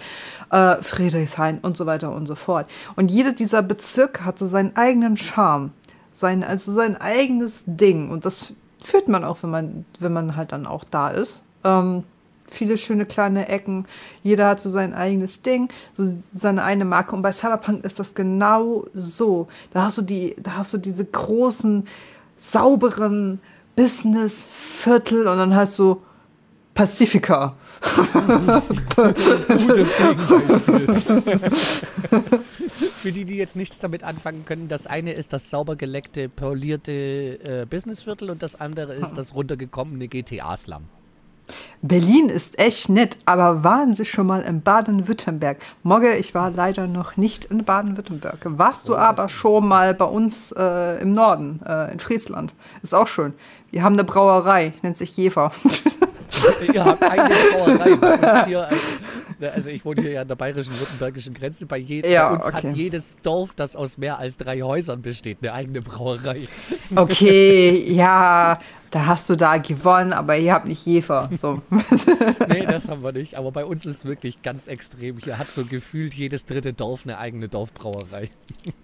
Äh, 0.51 0.77
Friedrichshain 0.81 1.59
und 1.59 1.77
so 1.77 1.85
weiter 1.85 2.13
und 2.13 2.27
so 2.27 2.35
fort. 2.35 2.67
Und 2.95 3.11
jeder 3.11 3.33
dieser 3.33 3.61
Bezirke 3.61 4.25
hat 4.25 4.39
so 4.39 4.45
seinen 4.45 4.75
eigenen 4.75 5.17
Charme, 5.17 5.71
sein, 6.11 6.43
also 6.43 6.71
sein 6.71 6.99
eigenes 6.99 7.63
Ding. 7.67 8.09
Und 8.09 8.25
das 8.25 8.53
führt 8.81 9.07
man 9.07 9.23
auch, 9.23 9.43
wenn 9.43 9.49
man, 9.49 9.85
wenn 9.99 10.13
man 10.13 10.35
halt 10.35 10.51
dann 10.51 10.65
auch 10.65 10.83
da 10.83 11.09
ist. 11.09 11.43
Ähm, 11.63 12.03
viele 12.47 12.77
schöne 12.77 13.05
kleine 13.05 13.47
Ecken. 13.49 13.85
Jeder 14.23 14.47
hat 14.47 14.59
so 14.59 14.69
sein 14.69 14.93
eigenes 14.93 15.41
Ding, 15.41 15.69
so 15.93 16.03
seine 16.33 16.63
eine 16.63 16.85
Marke. 16.85 17.15
Und 17.15 17.21
bei 17.21 17.31
Cyberpunk 17.31 17.83
ist 17.85 17.99
das 17.99 18.15
genau 18.15 18.85
so. 18.93 19.47
Da 19.73 19.83
hast 19.83 19.97
du 19.97 20.01
die, 20.01 20.35
da 20.41 20.57
hast 20.57 20.73
du 20.73 20.77
diese 20.77 21.05
großen, 21.05 21.87
sauberen 22.37 23.39
Business-Viertel 23.75 25.27
und 25.27 25.37
dann 25.37 25.55
halt 25.55 25.71
so 25.71 26.01
Pacifica. 26.73 27.55
Gutes 28.95 29.93
Für 32.97 33.11
die, 33.11 33.25
die 33.25 33.35
jetzt 33.35 33.55
nichts 33.55 33.79
damit 33.79 34.03
anfangen 34.03 34.45
können, 34.45 34.67
das 34.67 34.85
eine 34.85 35.13
ist 35.13 35.33
das 35.33 35.49
sauber 35.49 35.75
geleckte, 35.75 36.29
polierte 36.29 36.91
äh, 36.91 37.65
Businessviertel 37.67 38.29
und 38.29 38.43
das 38.43 38.59
andere 38.59 38.93
ist 38.95 39.13
das 39.13 39.33
runtergekommene 39.33 40.07
GTA-Slum. 40.07 40.83
Berlin 41.81 42.29
ist 42.29 42.59
echt 42.59 42.89
nett, 42.89 43.17
aber 43.25 43.63
waren 43.63 43.93
Sie 43.93 44.05
schon 44.05 44.27
mal 44.27 44.41
in 44.41 44.61
Baden-Württemberg? 44.61 45.57
Mogge, 45.83 46.15
ich 46.15 46.33
war 46.33 46.49
leider 46.49 46.87
noch 46.87 47.17
nicht 47.17 47.45
in 47.45 47.63
Baden-Württemberg. 47.63 48.39
Warst 48.43 48.89
du 48.89 48.95
aber 48.95 49.29
schon 49.29 49.67
mal 49.67 49.93
bei 49.93 50.05
uns 50.05 50.51
äh, 50.57 51.01
im 51.01 51.13
Norden, 51.13 51.61
äh, 51.65 51.91
in 51.91 51.99
Friesland? 51.99 52.53
Ist 52.81 52.95
auch 52.95 53.07
schön. 53.07 53.33
Wir 53.71 53.83
haben 53.83 53.93
eine 53.93 54.03
Brauerei, 54.03 54.73
nennt 54.81 54.97
sich 54.97 55.15
Jever. 55.15 55.51
Ihr 56.73 56.83
habt 56.83 57.03
eine 57.03 57.33
Brauerei 57.53 57.95
bei 57.95 58.13
uns 58.13 58.45
hier. 58.45 58.67
Ne, 59.39 59.51
also 59.51 59.69
ich 59.69 59.85
wohne 59.85 60.01
hier 60.01 60.11
ja 60.11 60.21
an 60.21 60.27
der 60.27 60.35
bayerischen 60.35 60.77
württembergischen 60.79 61.33
Grenze. 61.33 61.67
Bei, 61.67 61.77
je, 61.77 62.01
ja, 62.09 62.29
bei 62.29 62.35
uns 62.35 62.45
okay. 62.45 62.69
hat 62.69 62.75
jedes 62.75 63.17
Dorf, 63.21 63.53
das 63.55 63.75
aus 63.75 63.97
mehr 63.97 64.17
als 64.17 64.37
drei 64.37 64.61
Häusern 64.61 65.01
besteht, 65.01 65.37
eine 65.41 65.53
eigene 65.53 65.81
Brauerei. 65.81 66.47
Okay, 66.95 67.91
ja, 67.91 68.59
da 68.91 69.05
hast 69.05 69.29
du 69.29 69.35
da 69.35 69.57
gewonnen, 69.57 70.13
aber 70.13 70.37
ihr 70.37 70.53
habt 70.53 70.65
nicht 70.65 70.85
Jefer. 70.85 71.29
So. 71.31 71.61
nee, 72.49 72.65
das 72.65 72.87
haben 72.87 73.03
wir 73.03 73.11
nicht. 73.11 73.35
Aber 73.35 73.51
bei 73.51 73.65
uns 73.65 73.85
ist 73.85 73.97
es 73.97 74.05
wirklich 74.05 74.41
ganz 74.41 74.67
extrem. 74.67 75.17
Hier 75.17 75.37
hat 75.37 75.51
so 75.51 75.65
gefühlt 75.65 76.13
jedes 76.13 76.45
dritte 76.45 76.73
Dorf 76.73 77.01
eine 77.03 77.17
eigene 77.17 77.49
Dorfbrauerei. 77.49 78.29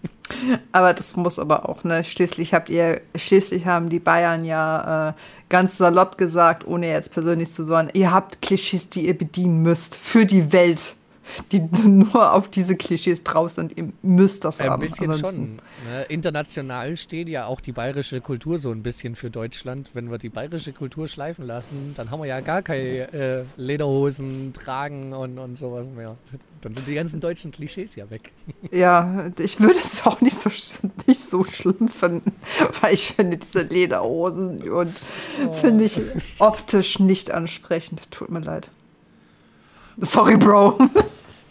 aber 0.72 0.94
das 0.94 1.16
muss 1.16 1.40
aber 1.40 1.70
auch, 1.70 1.84
ne? 1.84 2.04
Schließlich 2.04 2.54
habt 2.54 2.70
ihr, 2.70 3.02
schließlich 3.16 3.66
haben 3.66 3.90
die 3.90 4.00
Bayern 4.00 4.46
ja 4.46 5.10
äh, 5.10 5.14
ganz 5.50 5.78
salopp 5.78 6.18
gesagt, 6.18 6.68
ohne 6.68 6.90
jetzt 6.90 7.14
persönlich 7.14 7.52
zu 7.52 7.64
sagen, 7.64 7.90
ihr 7.94 8.12
habt 8.12 8.42
Klischees, 8.42 8.90
die 8.90 9.08
ihr 9.08 9.18
bedienen 9.18 9.62
müsst 9.62 9.96
für 9.96 10.26
die 10.26 10.52
Welt 10.52 10.96
die 11.52 11.60
nur 11.88 12.34
auf 12.34 12.50
diese 12.50 12.76
Klischees 12.76 13.24
drauf 13.24 13.52
sind. 13.52 13.78
Ihr 13.78 13.92
müsst 14.02 14.46
das 14.46 14.60
ein 14.60 14.70
haben. 14.70 14.82
Ein 14.82 14.88
bisschen 14.90 15.12
Ansonsten. 15.12 15.58
schon. 15.58 15.94
Ne? 15.94 16.04
International 16.10 16.98
steht 16.98 17.30
ja 17.30 17.46
auch 17.46 17.62
die 17.62 17.72
bayerische 17.72 18.22
Kultur 18.22 18.58
so 18.58 18.72
ein 18.72 18.84
bisschen 18.84 19.16
für 19.16 19.30
Deutschland. 19.30 19.92
Wenn 19.94 20.12
wir 20.12 20.18
die 20.18 20.30
bayerische 20.30 20.74
Kultur 20.74 21.08
schleifen 21.08 21.46
lassen, 21.46 21.94
dann 21.96 22.12
haben 22.12 22.22
wir 22.22 22.28
ja 22.28 22.42
gar 22.42 22.62
keine 22.62 23.14
äh, 23.14 23.44
Lederhosen 23.58 24.54
tragen 24.54 25.14
und, 25.14 25.40
und 25.40 25.58
sowas 25.58 25.88
mehr. 25.88 26.18
Dann 26.62 26.74
sind 26.74 26.88
die 26.88 26.96
ganzen 26.96 27.20
deutschen 27.20 27.52
Klischees 27.52 27.96
ja 27.96 28.10
weg. 28.10 28.32
Ja, 28.72 29.30
ich 29.38 29.60
würde 29.60 29.80
es 29.80 30.06
auch 30.06 30.22
nicht 30.22 30.36
so, 30.36 30.50
nicht 31.06 31.20
so 31.20 31.44
schlimm 31.44 31.90
finden, 31.90 32.34
weil 32.82 32.94
ich 32.94 33.14
finde 33.14 33.38
diese 33.38 33.62
Lederhosen 33.62 34.62
und 34.70 34.94
oh. 35.48 35.52
finde 35.52 35.84
ich 35.84 36.02
optisch 36.40 37.00
nicht 37.00 37.32
ansprechend. 37.32 38.10
Tut 38.10 38.32
mir 38.32 38.40
leid. 38.40 38.70
Sorry, 40.00 40.38
Bro. 40.38 40.78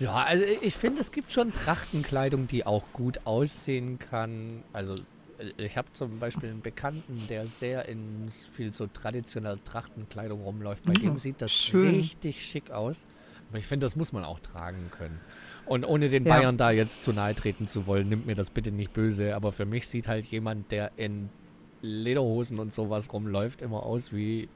Ja, 0.01 0.15
also 0.25 0.45
ich 0.63 0.75
finde, 0.75 1.01
es 1.01 1.13
gibt 1.13 1.31
schon 1.33 1.53
Trachtenkleidung, 1.53 2.49
die 2.49 2.67
auch 2.67 2.83
gut 2.93 3.21
aussehen 3.25 3.99
kann. 3.99 4.65
Also 4.73 4.95
ich 5.57 5.77
habe 5.77 5.89
zum 5.93 6.19
Beispiel 6.19 6.51
einen 6.51 6.61
Bekannten, 6.63 7.15
der 7.29 7.47
sehr 7.47 7.89
in 7.89 8.29
viel 8.31 8.73
so 8.73 8.87
traditionelle 8.87 9.63
Trachtenkleidung 9.65 10.43
rumläuft. 10.43 10.85
Bei 10.85 10.93
Mhm, 10.93 10.99
dem 11.01 11.19
sieht 11.19 11.41
das 11.41 11.53
schön. 11.53 11.97
richtig 11.97 12.45
schick 12.45 12.71
aus. 12.71 13.07
Aber 13.49 13.59
ich 13.59 13.67
finde, 13.67 13.87
das 13.87 13.97
muss 13.97 14.13
man 14.13 14.25
auch 14.25 14.41
tragen 14.41 14.91
können. 14.91 15.21
Und 15.67 15.85
ohne 15.85 16.09
den 16.09 16.25
Ja. 16.25 16.37
Bayern 16.37 16.57
da 16.57 16.71
jetzt 16.71 17.05
zu 17.05 17.13
nahe 17.13 17.35
treten 17.35 17.69
zu 17.69 17.87
wollen, 17.87 18.09
nimmt 18.09 18.27
mir 18.27 18.35
das 18.35 18.51
bitte 18.51 18.73
nicht 18.73 18.93
böse. 18.93 19.37
Aber 19.37 19.53
für 19.53 19.67
mich 19.67 19.87
sieht 19.87 20.09
halt 20.09 20.25
jemand, 20.27 20.73
der 20.73 20.91
in 20.97 21.29
Lederhosen 21.83 22.59
und 22.59 22.73
sowas 22.75 23.13
rumläuft, 23.13 23.63
immer 23.63 23.83
aus 23.85 24.13
wie 24.13 24.49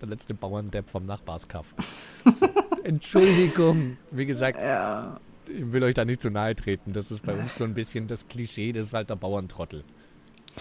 der 0.00 0.08
letzte 0.08 0.34
Bauerndepp 0.34 0.90
vom 0.90 1.04
Nachbarskaff. 1.04 1.74
So, 2.30 2.46
Entschuldigung. 2.84 3.96
Wie 4.10 4.26
gesagt, 4.26 4.60
Ja. 4.60 5.18
ich 5.46 5.72
will 5.72 5.82
euch 5.82 5.94
da 5.94 6.04
nicht 6.04 6.20
zu 6.20 6.30
nahe 6.30 6.54
treten. 6.54 6.92
Das 6.92 7.10
ist 7.10 7.24
bei 7.24 7.32
uns 7.32 7.56
so 7.56 7.64
ein 7.64 7.72
bisschen 7.74 8.06
das 8.06 8.28
Klischee, 8.28 8.72
das 8.72 8.86
ist 8.86 8.94
halt 8.94 9.08
der 9.10 9.16
Bauerntrottel. 9.16 9.84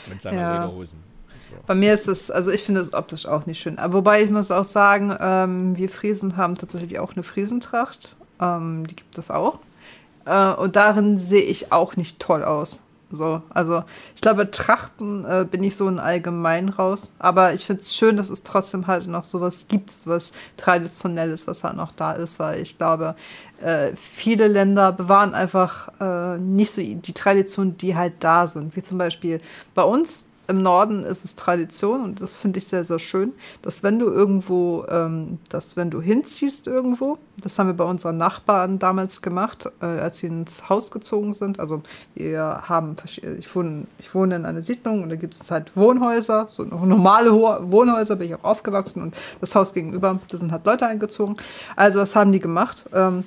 Mit 0.10 0.22
seinen 0.22 0.40
Ja. 0.40 0.54
Lederhosen. 0.64 1.00
So. 1.50 1.56
Bei 1.66 1.76
mir 1.76 1.94
ist 1.94 2.08
es, 2.08 2.32
also 2.32 2.52
ich 2.52 2.64
finde 2.64 2.82
es 2.82 2.94
optisch 2.94 3.26
auch 3.26 3.46
nicht 3.46 3.60
schön. 3.60 3.78
Aber 3.80 3.96
Wobei 3.96 4.24
ich 4.24 4.30
muss 4.32 4.50
auch 4.52 4.64
sagen, 4.64 5.16
ähm, 5.20 5.78
wir 5.78 5.90
Friesen 5.90 6.38
haben 6.38 6.56
tatsächlich 6.56 7.00
auch 7.00 7.14
eine 7.14 7.24
Friesentracht. 7.24 8.16
Ähm, 8.40 8.88
die 8.88 8.96
gibt 8.96 9.18
es 9.18 9.30
auch. 9.30 9.60
Äh, 10.26 10.54
und 10.54 10.76
darin 10.76 11.18
sehe 11.18 11.42
ich 11.44 11.72
auch 11.72 11.96
nicht 11.96 12.20
toll 12.20 12.44
aus. 12.44 12.82
So, 13.10 13.42
also 13.50 13.84
ich 14.16 14.22
glaube, 14.22 14.52
Trachten 14.52 15.24
äh, 15.26 15.46
bin 15.50 15.64
ich 15.64 15.76
so 15.78 15.88
in 15.88 16.00
allgemein 16.00 16.70
raus. 16.70 17.16
Aber 17.20 17.54
ich 17.54 17.66
finde 17.66 17.82
es 17.82 17.96
schön, 17.96 18.18
dass 18.18 18.30
es 18.30 18.44
trotzdem 18.44 18.88
halt 18.88 19.08
noch 19.08 19.24
sowas 19.24 19.68
gibt, 19.68 19.92
sowas 19.92 20.34
Traditionelles, 20.58 21.48
was 21.48 21.64
halt 21.64 21.78
noch 21.78 21.92
da 21.94 22.12
ist, 22.12 22.40
weil 22.40 22.62
ich 22.62 22.78
glaube, 22.78 23.16
äh, 23.62 23.96
viele 23.96 24.48
Länder 24.48 24.92
bewahren 24.92 25.34
einfach 25.34 25.90
äh, 26.00 26.38
nicht 26.38 26.72
so 26.72 26.82
die 26.82 27.14
Traditionen, 27.14 27.78
die 27.78 27.96
halt 27.96 28.16
da 28.20 28.48
sind. 28.48 28.76
Wie 28.76 28.82
zum 28.82 28.98
Beispiel 28.98 29.40
bei 29.74 29.84
uns 29.84 30.27
im 30.48 30.64
Norden 30.64 31.04
ist 31.04 31.26
es 31.26 31.36
Tradition 31.36 32.02
und 32.02 32.22
das 32.22 32.38
finde 32.38 32.60
ich 32.60 32.68
sehr, 32.68 32.84
sehr 32.84 33.00
schön, 33.00 33.34
dass 33.62 33.84
wenn 33.84 34.00
du 34.00 34.06
irgendwo, 34.08 34.86
ähm, 34.90 35.40
dass 35.50 35.76
wenn 35.76 35.90
du 35.90 36.02
hinziehst 36.02 36.68
irgendwo, 36.68 37.18
das 37.42 37.60
haben 37.60 37.68
wir 37.68 37.74
bei 37.74 37.84
unseren 37.84 38.18
Nachbarn 38.18 38.80
damals 38.80 39.22
gemacht, 39.22 39.70
äh, 39.82 39.86
als 39.86 40.20
sie 40.20 40.28
ins 40.28 40.70
Haus 40.70 40.90
gezogen 40.90 41.34
sind. 41.34 41.60
Also 41.60 41.82
wir 42.16 42.64
haben, 42.64 42.96
verschi- 42.96 43.38
ich 43.38 43.54
wohne, 43.56 43.86
ich 44.00 44.16
wohne 44.16 44.38
in 44.38 44.46
einer 44.46 44.64
Siedlung 44.64 45.04
und 45.04 45.10
da 45.10 45.16
gibt 45.16 45.36
es 45.36 45.52
halt 45.52 45.76
Wohnhäuser, 45.76 46.48
so 46.50 46.64
normale 46.64 47.32
Wohnhäuser, 47.34 48.16
bin 48.16 48.28
ich 48.28 48.36
auch 48.36 48.44
aufgewachsen 48.44 49.02
und 49.04 49.16
das 49.42 49.54
Haus 49.54 49.74
gegenüber, 49.74 50.20
da 50.30 50.38
sind 50.38 50.52
halt 50.52 50.66
Leute 50.66 50.88
eingezogen. 50.88 51.38
Also 51.76 52.00
was 52.00 52.16
haben 52.16 52.32
die 52.32 52.40
gemacht? 52.40 52.86
Ähm, 52.94 53.24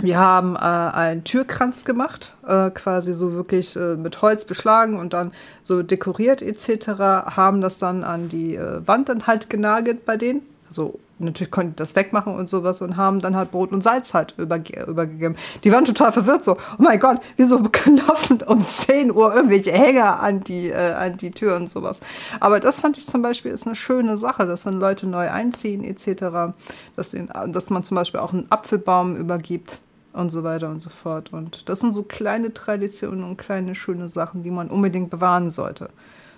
wir 0.00 0.18
haben 0.18 0.54
äh, 0.54 0.58
einen 0.58 1.24
Türkranz 1.24 1.84
gemacht, 1.84 2.32
äh, 2.46 2.70
quasi 2.70 3.14
so 3.14 3.32
wirklich 3.32 3.74
äh, 3.74 3.96
mit 3.96 4.22
Holz 4.22 4.44
beschlagen 4.44 4.98
und 4.98 5.12
dann 5.12 5.32
so 5.62 5.82
dekoriert 5.82 6.40
etc. 6.40 6.88
Haben 6.88 7.60
das 7.60 7.78
dann 7.78 8.04
an 8.04 8.28
die 8.28 8.54
äh, 8.54 8.86
Wand 8.86 9.08
dann 9.08 9.26
halt 9.26 9.50
genagelt 9.50 10.06
bei 10.06 10.16
denen. 10.16 10.42
Also 10.68 11.00
natürlich 11.18 11.50
konnten 11.50 11.72
die 11.72 11.76
das 11.76 11.96
wegmachen 11.96 12.36
und 12.36 12.48
sowas 12.48 12.80
und 12.80 12.96
haben 12.96 13.20
dann 13.20 13.34
halt 13.34 13.50
Brot 13.50 13.72
und 13.72 13.82
Salz 13.82 14.14
halt 14.14 14.34
überge 14.38 14.84
übergegeben. 14.86 15.36
Die 15.64 15.72
waren 15.72 15.84
total 15.84 16.12
verwirrt 16.12 16.44
so, 16.44 16.52
oh 16.52 16.82
mein 16.82 17.00
Gott, 17.00 17.20
wieso 17.36 17.58
knopfen 17.58 18.42
um 18.42 18.64
10 18.64 19.10
Uhr 19.10 19.34
irgendwelche 19.34 19.72
Hänger 19.72 20.20
an 20.20 20.44
die, 20.44 20.68
äh, 20.70 20.92
an 20.92 21.16
die 21.16 21.32
Tür 21.32 21.56
und 21.56 21.68
sowas. 21.68 22.02
Aber 22.38 22.60
das 22.60 22.80
fand 22.80 22.98
ich 22.98 23.06
zum 23.06 23.22
Beispiel 23.22 23.50
ist 23.50 23.66
eine 23.66 23.74
schöne 23.74 24.16
Sache, 24.16 24.46
dass 24.46 24.64
wenn 24.64 24.78
Leute 24.78 25.08
neu 25.08 25.28
einziehen 25.28 25.82
etc., 25.82 26.54
dass, 26.94 27.16
dass 27.48 27.70
man 27.70 27.82
zum 27.82 27.96
Beispiel 27.96 28.20
auch 28.20 28.32
einen 28.32 28.46
Apfelbaum 28.50 29.16
übergibt 29.16 29.80
und 30.18 30.30
so 30.30 30.42
weiter 30.42 30.68
und 30.68 30.80
so 30.80 30.90
fort. 30.90 31.32
Und 31.32 31.68
das 31.68 31.80
sind 31.80 31.92
so 31.92 32.02
kleine 32.02 32.52
Traditionen 32.52 33.24
und 33.24 33.36
kleine 33.36 33.74
schöne 33.74 34.08
Sachen, 34.08 34.42
die 34.42 34.50
man 34.50 34.68
unbedingt 34.68 35.10
bewahren 35.10 35.50
sollte. 35.50 35.88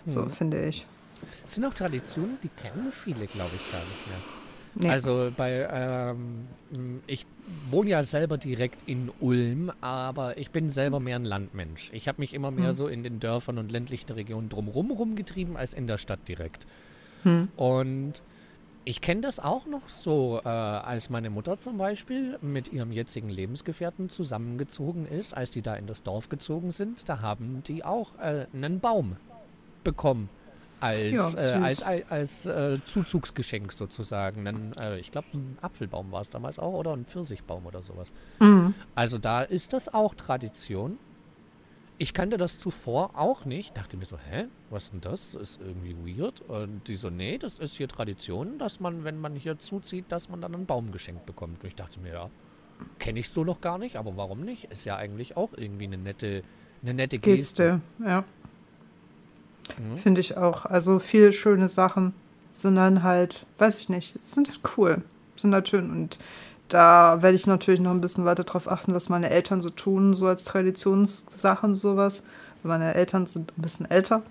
So 0.06 0.26
finde 0.26 0.66
ich. 0.66 0.86
Es 1.44 1.54
sind 1.54 1.64
auch 1.64 1.74
Traditionen, 1.74 2.38
die 2.42 2.48
kennen 2.48 2.90
viele, 2.90 3.26
glaube 3.26 3.50
ich, 3.54 3.72
gar 3.72 3.80
nicht 3.80 4.06
mehr. 4.08 4.16
Nee. 4.74 4.88
Also 4.88 5.30
bei, 5.36 5.68
ähm, 5.70 7.00
ich 7.06 7.26
wohne 7.68 7.90
ja 7.90 8.02
selber 8.04 8.38
direkt 8.38 8.88
in 8.88 9.10
Ulm, 9.20 9.72
aber 9.80 10.38
ich 10.38 10.50
bin 10.50 10.70
selber 10.70 11.00
mehr 11.00 11.16
ein 11.16 11.24
Landmensch. 11.24 11.90
Ich 11.92 12.06
habe 12.06 12.20
mich 12.20 12.34
immer 12.34 12.50
mehr 12.50 12.68
Hm. 12.68 12.74
so 12.74 12.86
in 12.86 13.02
den 13.02 13.18
Dörfern 13.18 13.58
und 13.58 13.72
ländlichen 13.72 14.12
Regionen 14.12 14.48
drumherum 14.48 14.90
rumgetrieben, 14.90 15.56
als 15.56 15.74
in 15.74 15.86
der 15.86 15.98
Stadt 15.98 16.20
direkt. 16.28 16.66
Hm. 17.24 17.48
Und 17.56 18.22
ich 18.84 19.00
kenne 19.00 19.20
das 19.20 19.40
auch 19.40 19.66
noch 19.66 19.88
so, 19.88 20.40
äh, 20.44 20.48
als 20.48 21.10
meine 21.10 21.30
Mutter 21.30 21.60
zum 21.60 21.78
Beispiel 21.78 22.38
mit 22.40 22.72
ihrem 22.72 22.92
jetzigen 22.92 23.28
Lebensgefährten 23.28 24.08
zusammengezogen 24.08 25.06
ist, 25.06 25.34
als 25.36 25.50
die 25.50 25.62
da 25.62 25.74
in 25.74 25.86
das 25.86 26.02
Dorf 26.02 26.28
gezogen 26.28 26.70
sind, 26.70 27.08
da 27.08 27.20
haben 27.20 27.62
die 27.66 27.84
auch 27.84 28.18
äh, 28.18 28.46
einen 28.52 28.80
Baum 28.80 29.16
bekommen. 29.84 30.28
Als, 30.80 31.34
Ja, 31.34 31.58
äh, 31.58 31.62
als, 31.62 31.82
als, 31.82 32.10
als 32.10 32.46
äh, 32.46 32.78
Zuzugsgeschenk 32.86 33.70
sozusagen. 33.70 34.46
Einen, 34.48 34.72
äh, 34.78 34.98
ich 34.98 35.10
glaube, 35.10 35.28
ein 35.34 35.58
Apfelbaum 35.60 36.10
war 36.10 36.22
es 36.22 36.30
damals 36.30 36.58
auch 36.58 36.72
oder 36.72 36.94
ein 36.94 37.04
Pfirsichbaum 37.04 37.66
oder 37.66 37.82
sowas. 37.82 38.12
Mhm. 38.40 38.72
Also 38.94 39.18
da 39.18 39.42
ist 39.42 39.74
das 39.74 39.92
auch 39.92 40.14
Tradition. 40.14 40.98
Ich 42.02 42.14
kannte 42.14 42.38
das 42.38 42.58
zuvor 42.58 43.10
auch 43.14 43.44
nicht. 43.44 43.76
Dachte 43.76 43.98
mir 43.98 44.06
so, 44.06 44.16
hä, 44.16 44.46
was 44.70 44.84
ist 44.84 44.92
denn 44.94 45.00
das? 45.02 45.34
Ist 45.34 45.60
irgendwie 45.60 45.94
weird. 46.18 46.40
Und 46.40 46.88
die 46.88 46.96
so, 46.96 47.10
nee, 47.10 47.36
das 47.36 47.58
ist 47.58 47.76
hier 47.76 47.88
Tradition, 47.88 48.56
dass 48.56 48.80
man, 48.80 49.04
wenn 49.04 49.20
man 49.20 49.36
hier 49.36 49.58
zuzieht, 49.58 50.06
dass 50.08 50.30
man 50.30 50.40
dann 50.40 50.54
einen 50.54 50.64
Baum 50.64 50.92
geschenkt 50.92 51.26
bekommt. 51.26 51.62
Und 51.62 51.68
ich 51.68 51.74
dachte 51.74 52.00
mir, 52.00 52.12
ja, 52.14 52.30
kenne 52.98 53.20
ich 53.20 53.28
so 53.28 53.44
noch 53.44 53.60
gar 53.60 53.76
nicht, 53.76 53.96
aber 53.96 54.16
warum 54.16 54.40
nicht? 54.40 54.64
Ist 54.72 54.86
ja 54.86 54.96
eigentlich 54.96 55.36
auch 55.36 55.50
irgendwie 55.54 55.84
eine 55.84 55.98
nette, 55.98 56.42
eine 56.80 56.94
nette 56.94 57.18
Geste. 57.18 57.82
Geste, 57.98 58.08
ja. 58.10 58.24
Mhm. 59.78 59.98
Finde 59.98 60.22
ich 60.22 60.38
auch. 60.38 60.64
Also 60.64 61.00
viele 61.00 61.32
schöne 61.32 61.68
Sachen 61.68 62.14
sind 62.54 62.76
dann 62.76 63.02
halt, 63.02 63.44
weiß 63.58 63.78
ich 63.78 63.90
nicht, 63.90 64.24
sind 64.24 64.48
halt 64.48 64.60
cool. 64.78 65.02
Sind 65.36 65.52
halt 65.52 65.68
schön. 65.68 65.90
Und 65.90 66.18
da 66.70 67.22
werde 67.22 67.36
ich 67.36 67.46
natürlich 67.46 67.80
noch 67.80 67.90
ein 67.90 68.00
bisschen 68.00 68.24
weiter 68.24 68.44
drauf 68.44 68.70
achten, 68.70 68.94
was 68.94 69.08
meine 69.08 69.30
Eltern 69.30 69.60
so 69.60 69.70
tun, 69.70 70.14
so 70.14 70.26
als 70.26 70.44
Traditionssachen, 70.44 71.74
sowas. 71.74 72.24
Meine 72.62 72.94
Eltern 72.94 73.26
sind 73.26 73.52
ein 73.56 73.62
bisschen 73.62 73.90
älter. 73.90 74.22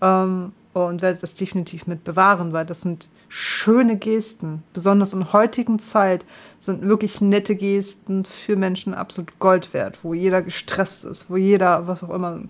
Ähm, 0.00 0.52
und 0.74 1.02
werde 1.02 1.20
das 1.20 1.34
definitiv 1.34 1.86
mit 1.86 2.02
bewahren, 2.04 2.52
weil 2.52 2.64
das 2.64 2.80
sind 2.80 3.08
schöne 3.28 3.96
Gesten. 3.96 4.62
Besonders 4.72 5.12
in 5.12 5.32
heutigen 5.32 5.78
Zeit 5.78 6.24
sind 6.60 6.82
wirklich 6.82 7.20
nette 7.20 7.56
Gesten 7.56 8.24
für 8.24 8.56
Menschen 8.56 8.94
absolut 8.94 9.38
Gold 9.38 9.72
wert, 9.74 9.98
wo 10.02 10.14
jeder 10.14 10.42
gestresst 10.42 11.04
ist, 11.04 11.30
wo 11.30 11.36
jeder, 11.36 11.86
was 11.86 12.02
auch 12.02 12.10
immer. 12.10 12.40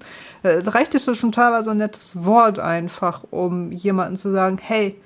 Äh, 0.43 0.63
Da 0.63 0.71
reicht 0.73 0.95
es 0.95 1.19
schon 1.19 1.33
teilweise 1.33 1.71
ein 1.73 1.79
nettes 1.79 2.25
Wort 2.25 2.59
einfach, 2.59 3.25
um 3.31 3.73
jemandem 3.73 4.17
zu 4.17 4.33
sagen, 4.33 4.59
hey, 4.61 4.97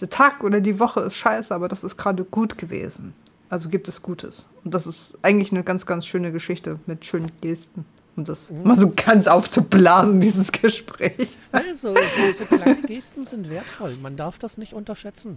der 0.00 0.10
Tag 0.10 0.42
oder 0.42 0.60
die 0.60 0.80
Woche 0.80 1.00
ist 1.00 1.16
scheiße, 1.16 1.54
aber 1.54 1.68
das 1.68 1.84
ist 1.84 1.96
gerade 1.96 2.24
gut 2.24 2.58
gewesen. 2.58 3.14
Also 3.52 3.68
gibt 3.68 3.86
es 3.86 4.00
Gutes. 4.00 4.48
Und 4.64 4.72
das 4.72 4.86
ist 4.86 5.18
eigentlich 5.20 5.52
eine 5.52 5.62
ganz, 5.62 5.84
ganz 5.84 6.06
schöne 6.06 6.32
Geschichte 6.32 6.80
mit 6.86 7.04
schönen 7.04 7.30
Gesten. 7.42 7.84
Um 8.16 8.24
das 8.24 8.50
mal 8.50 8.76
so 8.76 8.90
ganz 8.96 9.26
aufzublasen, 9.26 10.22
dieses 10.22 10.52
Gespräch. 10.52 11.36
Also, 11.52 11.94
so, 11.94 12.32
so 12.38 12.44
kleine 12.46 12.80
Gesten 12.86 13.26
sind 13.26 13.50
wertvoll. 13.50 13.98
Man 14.00 14.16
darf 14.16 14.38
das 14.38 14.56
nicht 14.56 14.72
unterschätzen. 14.72 15.36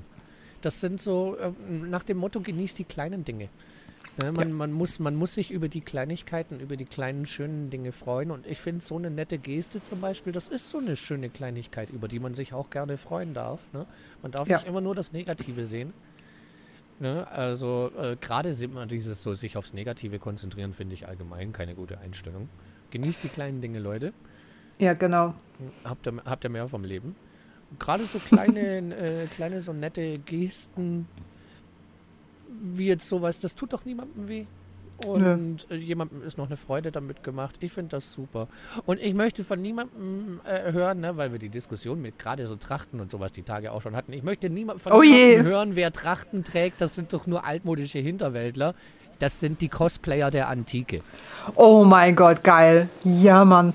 Das 0.61 0.79
sind 0.79 1.01
so 1.01 1.35
ähm, 1.41 1.89
nach 1.89 2.03
dem 2.03 2.15
Motto, 2.15 2.39
genießt 2.39 2.79
die 2.79 2.85
kleinen 2.85 3.25
Dinge. 3.25 3.49
Ne, 4.21 4.31
man, 4.31 4.53
man, 4.53 4.71
muss, 4.71 4.99
man 4.99 5.15
muss 5.15 5.33
sich 5.33 5.51
über 5.51 5.67
die 5.67 5.81
Kleinigkeiten, 5.81 6.61
über 6.61 6.77
die 6.77 6.85
kleinen 6.85 7.25
schönen 7.25 7.69
Dinge 7.69 7.91
freuen. 7.91 8.31
Und 8.31 8.47
ich 8.47 8.61
finde, 8.61 8.81
so 8.81 8.95
eine 8.95 9.11
nette 9.11 9.37
Geste 9.39 9.83
zum 9.83 9.99
Beispiel, 9.99 10.31
das 10.31 10.47
ist 10.47 10.69
so 10.69 10.77
eine 10.77 10.95
schöne 10.95 11.29
Kleinigkeit, 11.29 11.89
über 11.89 12.07
die 12.07 12.21
man 12.21 12.33
sich 12.33 12.53
auch 12.53 12.69
gerne 12.69 12.97
freuen 12.97 13.33
darf. 13.33 13.59
Ne? 13.73 13.85
Man 14.21 14.31
darf 14.31 14.47
Ja. 14.47 14.55
nicht 14.59 14.67
immer 14.67 14.79
nur 14.79 14.95
das 14.95 15.11
Negative 15.11 15.67
sehen. 15.67 15.91
Ne? 16.99 17.27
Also 17.27 17.91
äh, 17.97 18.15
gerade 18.15 18.53
sieht 18.53 18.73
man 18.73 18.87
dieses 18.87 19.21
so 19.21 19.33
sich 19.33 19.57
aufs 19.57 19.73
Negative 19.73 20.19
konzentrieren, 20.19 20.73
finde 20.73 20.93
ich 20.93 21.07
allgemein 21.07 21.51
keine 21.51 21.75
gute 21.75 21.97
Einstellung. 21.99 22.47
Genießt 22.91 23.23
die 23.23 23.29
kleinen 23.29 23.61
Dinge, 23.61 23.79
Leute. 23.79 24.13
Ja, 24.79 24.93
genau. 24.93 25.33
Habt 25.83 26.07
ihr, 26.07 26.13
habt 26.25 26.43
ihr 26.43 26.49
mehr 26.49 26.67
vom 26.67 26.83
Leben? 26.83 27.15
Gerade 27.79 28.05
so 28.05 28.19
kleine, 28.19 28.95
äh, 28.97 29.27
kleine, 29.27 29.59
so 29.61 29.73
nette 29.73 30.19
Gesten, 30.19 31.07
wie 32.47 32.87
jetzt 32.87 33.07
sowas, 33.07 33.39
das 33.39 33.55
tut 33.55 33.73
doch 33.73 33.83
niemandem 33.85 34.27
weh. 34.27 34.45
Und 35.05 35.67
äh, 35.69 35.75
jemandem 35.75 36.23
ist 36.23 36.37
noch 36.37 36.47
eine 36.47 36.57
Freude 36.57 36.91
damit 36.91 37.23
gemacht. 37.23 37.55
Ich 37.59 37.71
finde 37.71 37.89
das 37.89 38.13
super. 38.13 38.47
Und 38.85 38.99
ich 39.01 39.13
möchte 39.13 39.43
von 39.43 39.61
niemandem 39.61 40.39
äh, 40.45 40.71
hören, 40.71 41.01
ne, 41.01 41.17
weil 41.17 41.31
wir 41.31 41.39
die 41.39 41.49
Diskussion 41.49 42.01
mit 42.01 42.17
gerade 42.17 42.47
so 42.47 42.55
Trachten 42.55 42.99
und 42.99 43.11
sowas 43.11 43.31
die 43.31 43.43
Tage 43.43 43.71
auch 43.71 43.81
schon 43.81 43.95
hatten. 43.95 44.13
Ich 44.13 44.23
möchte 44.23 44.49
niemand 44.49 44.81
von 44.81 44.93
Oh 44.93 45.01
niemandem 45.01 45.45
hören, 45.45 45.75
wer 45.75 45.91
Trachten 45.91 46.43
trägt. 46.43 46.79
Das 46.81 46.95
sind 46.95 47.13
doch 47.13 47.27
nur 47.27 47.45
altmodische 47.45 47.99
Hinterwäldler. 47.99 48.73
Das 49.19 49.39
sind 49.39 49.61
die 49.61 49.69
Cosplayer 49.69 50.31
der 50.31 50.49
Antike. 50.49 50.99
Oh 51.55 51.85
mein 51.85 52.15
Gott, 52.15 52.43
geil. 52.43 52.89
Ja, 53.03 53.45
Mann. 53.45 53.73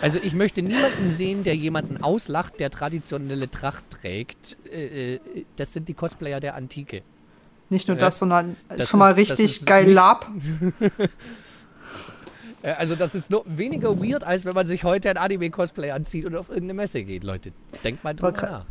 Also 0.00 0.20
ich 0.22 0.32
möchte 0.32 0.62
niemanden 0.62 1.10
sehen, 1.10 1.42
der 1.42 1.56
jemanden 1.56 2.02
auslacht, 2.02 2.60
der 2.60 2.70
traditionelle 2.70 3.50
Tracht 3.50 3.84
trägt. 3.90 4.56
Äh, 4.72 5.14
äh, 5.14 5.20
das 5.56 5.72
sind 5.72 5.88
die 5.88 5.94
Cosplayer 5.94 6.38
der 6.38 6.54
Antike. 6.54 7.02
Nicht 7.70 7.88
nur 7.88 7.96
Ja. 7.96 8.00
das, 8.06 8.18
sondern 8.18 8.56
Das 8.68 8.88
schon 8.88 8.98
mal 8.98 9.16
ist- 9.18 9.30
das 9.30 9.38
richtig 9.38 9.66
geil 9.66 9.90
Lab. 9.90 10.26
Äh, 12.62 12.72
also 12.72 12.96
das 12.96 13.14
ist 13.14 13.30
nur 13.30 13.44
weniger 13.46 14.00
weird, 14.02 14.24
als 14.24 14.44
wenn 14.44 14.54
man 14.54 14.66
sich 14.66 14.82
heute 14.84 15.08
ein 15.10 15.16
Anime-Cosplay 15.16 15.92
anzieht 15.92 16.24
und 16.24 16.34
auf 16.34 16.48
irgendeine 16.48 16.74
Messe 16.74 17.04
geht, 17.04 17.22
Leute. 17.22 17.52
Denkt 17.84 18.02
mal 18.02 18.14
drüber 18.14 18.32
nach. 18.32 18.64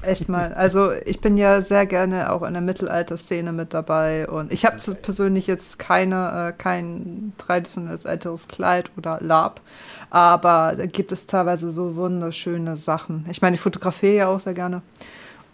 Echt 0.00 0.28
mal. 0.30 0.54
Also 0.54 0.92
ich 1.04 1.20
bin 1.20 1.36
ja 1.36 1.60
sehr 1.60 1.84
gerne 1.84 2.32
auch 2.32 2.42
in 2.42 2.54
der 2.54 2.62
Mittelalter-Szene 2.62 3.52
mit 3.52 3.74
dabei 3.74 4.28
und 4.28 4.50
ich 4.50 4.64
habe 4.64 4.76
okay. 4.76 4.94
persönlich 5.00 5.46
jetzt 5.46 5.78
keine, 5.78 6.48
äh, 6.48 6.52
kein 6.56 7.34
traditionelles 7.36 8.06
älteres 8.06 8.48
Kleid 8.48 8.90
oder 8.96 9.18
Lab, 9.20 9.60
aber 10.08 10.74
da 10.76 10.86
gibt 10.86 11.12
es 11.12 11.26
teilweise 11.26 11.70
so 11.70 11.96
wunderschöne 11.96 12.76
Sachen. 12.78 13.26
Ich 13.30 13.42
meine, 13.42 13.56
ich 13.56 13.60
fotografiere 13.60 14.14
ja 14.16 14.28
auch 14.28 14.40
sehr 14.40 14.54
gerne 14.54 14.80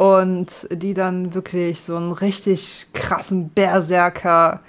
und 0.01 0.67
die 0.73 0.95
dann 0.95 1.35
wirklich 1.35 1.83
so 1.83 1.95
einen 1.95 2.13
richtig 2.13 2.87
krassen 2.95 3.51
Berserker 3.51 4.61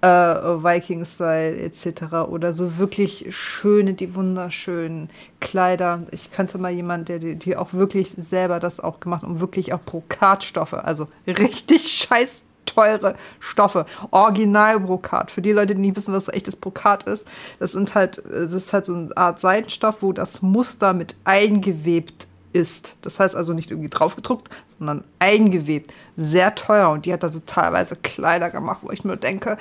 äh, 0.00 0.08
Viking-Style 0.08 1.58
etc. 1.58 2.12
oder 2.28 2.52
so 2.52 2.76
wirklich 2.76 3.26
schöne, 3.30 3.94
die 3.94 4.16
wunderschönen 4.16 5.08
Kleider. 5.38 6.00
Ich 6.10 6.32
kannte 6.32 6.58
mal 6.58 6.72
jemanden, 6.72 7.04
der 7.04 7.20
die, 7.20 7.36
die 7.36 7.56
auch 7.56 7.72
wirklich 7.72 8.10
selber 8.10 8.58
das 8.58 8.80
auch 8.80 8.98
gemacht 8.98 9.22
und 9.22 9.38
wirklich 9.38 9.72
auch 9.72 9.80
Brokatstoffe, 9.80 10.74
also 10.74 11.06
richtig 11.24 11.82
scheiß 12.08 12.46
teure 12.66 13.14
Stoffe. 13.38 13.86
Original-Brokat. 14.10 15.30
Für 15.30 15.40
die 15.40 15.52
Leute, 15.52 15.76
die 15.76 15.82
nicht 15.82 15.96
wissen, 15.96 16.14
was 16.14 16.26
echtes 16.26 16.56
Brokat 16.56 17.04
ist, 17.04 17.28
das 17.60 17.72
sind 17.72 17.94
halt, 17.94 18.24
das 18.28 18.52
ist 18.52 18.72
halt 18.72 18.86
so 18.86 18.94
eine 18.94 19.16
Art 19.16 19.38
Seidenstoff, 19.38 20.02
wo 20.02 20.12
das 20.12 20.42
Muster 20.42 20.94
mit 20.94 21.14
eingewebt 21.22 22.26
ist. 22.52 22.96
Das 23.02 23.20
heißt 23.20 23.36
also 23.36 23.52
nicht 23.52 23.70
irgendwie 23.70 23.88
draufgedruckt, 23.88 24.50
sondern 24.78 25.04
eingewebt. 25.18 25.92
Sehr 26.16 26.54
teuer. 26.54 26.90
Und 26.90 27.06
die 27.06 27.12
hat 27.12 27.22
da 27.22 27.30
so 27.30 27.40
teilweise 27.44 27.96
Kleider 27.96 28.50
gemacht, 28.50 28.80
wo 28.82 28.90
ich 28.90 29.04
mir 29.04 29.16
denke, 29.16 29.58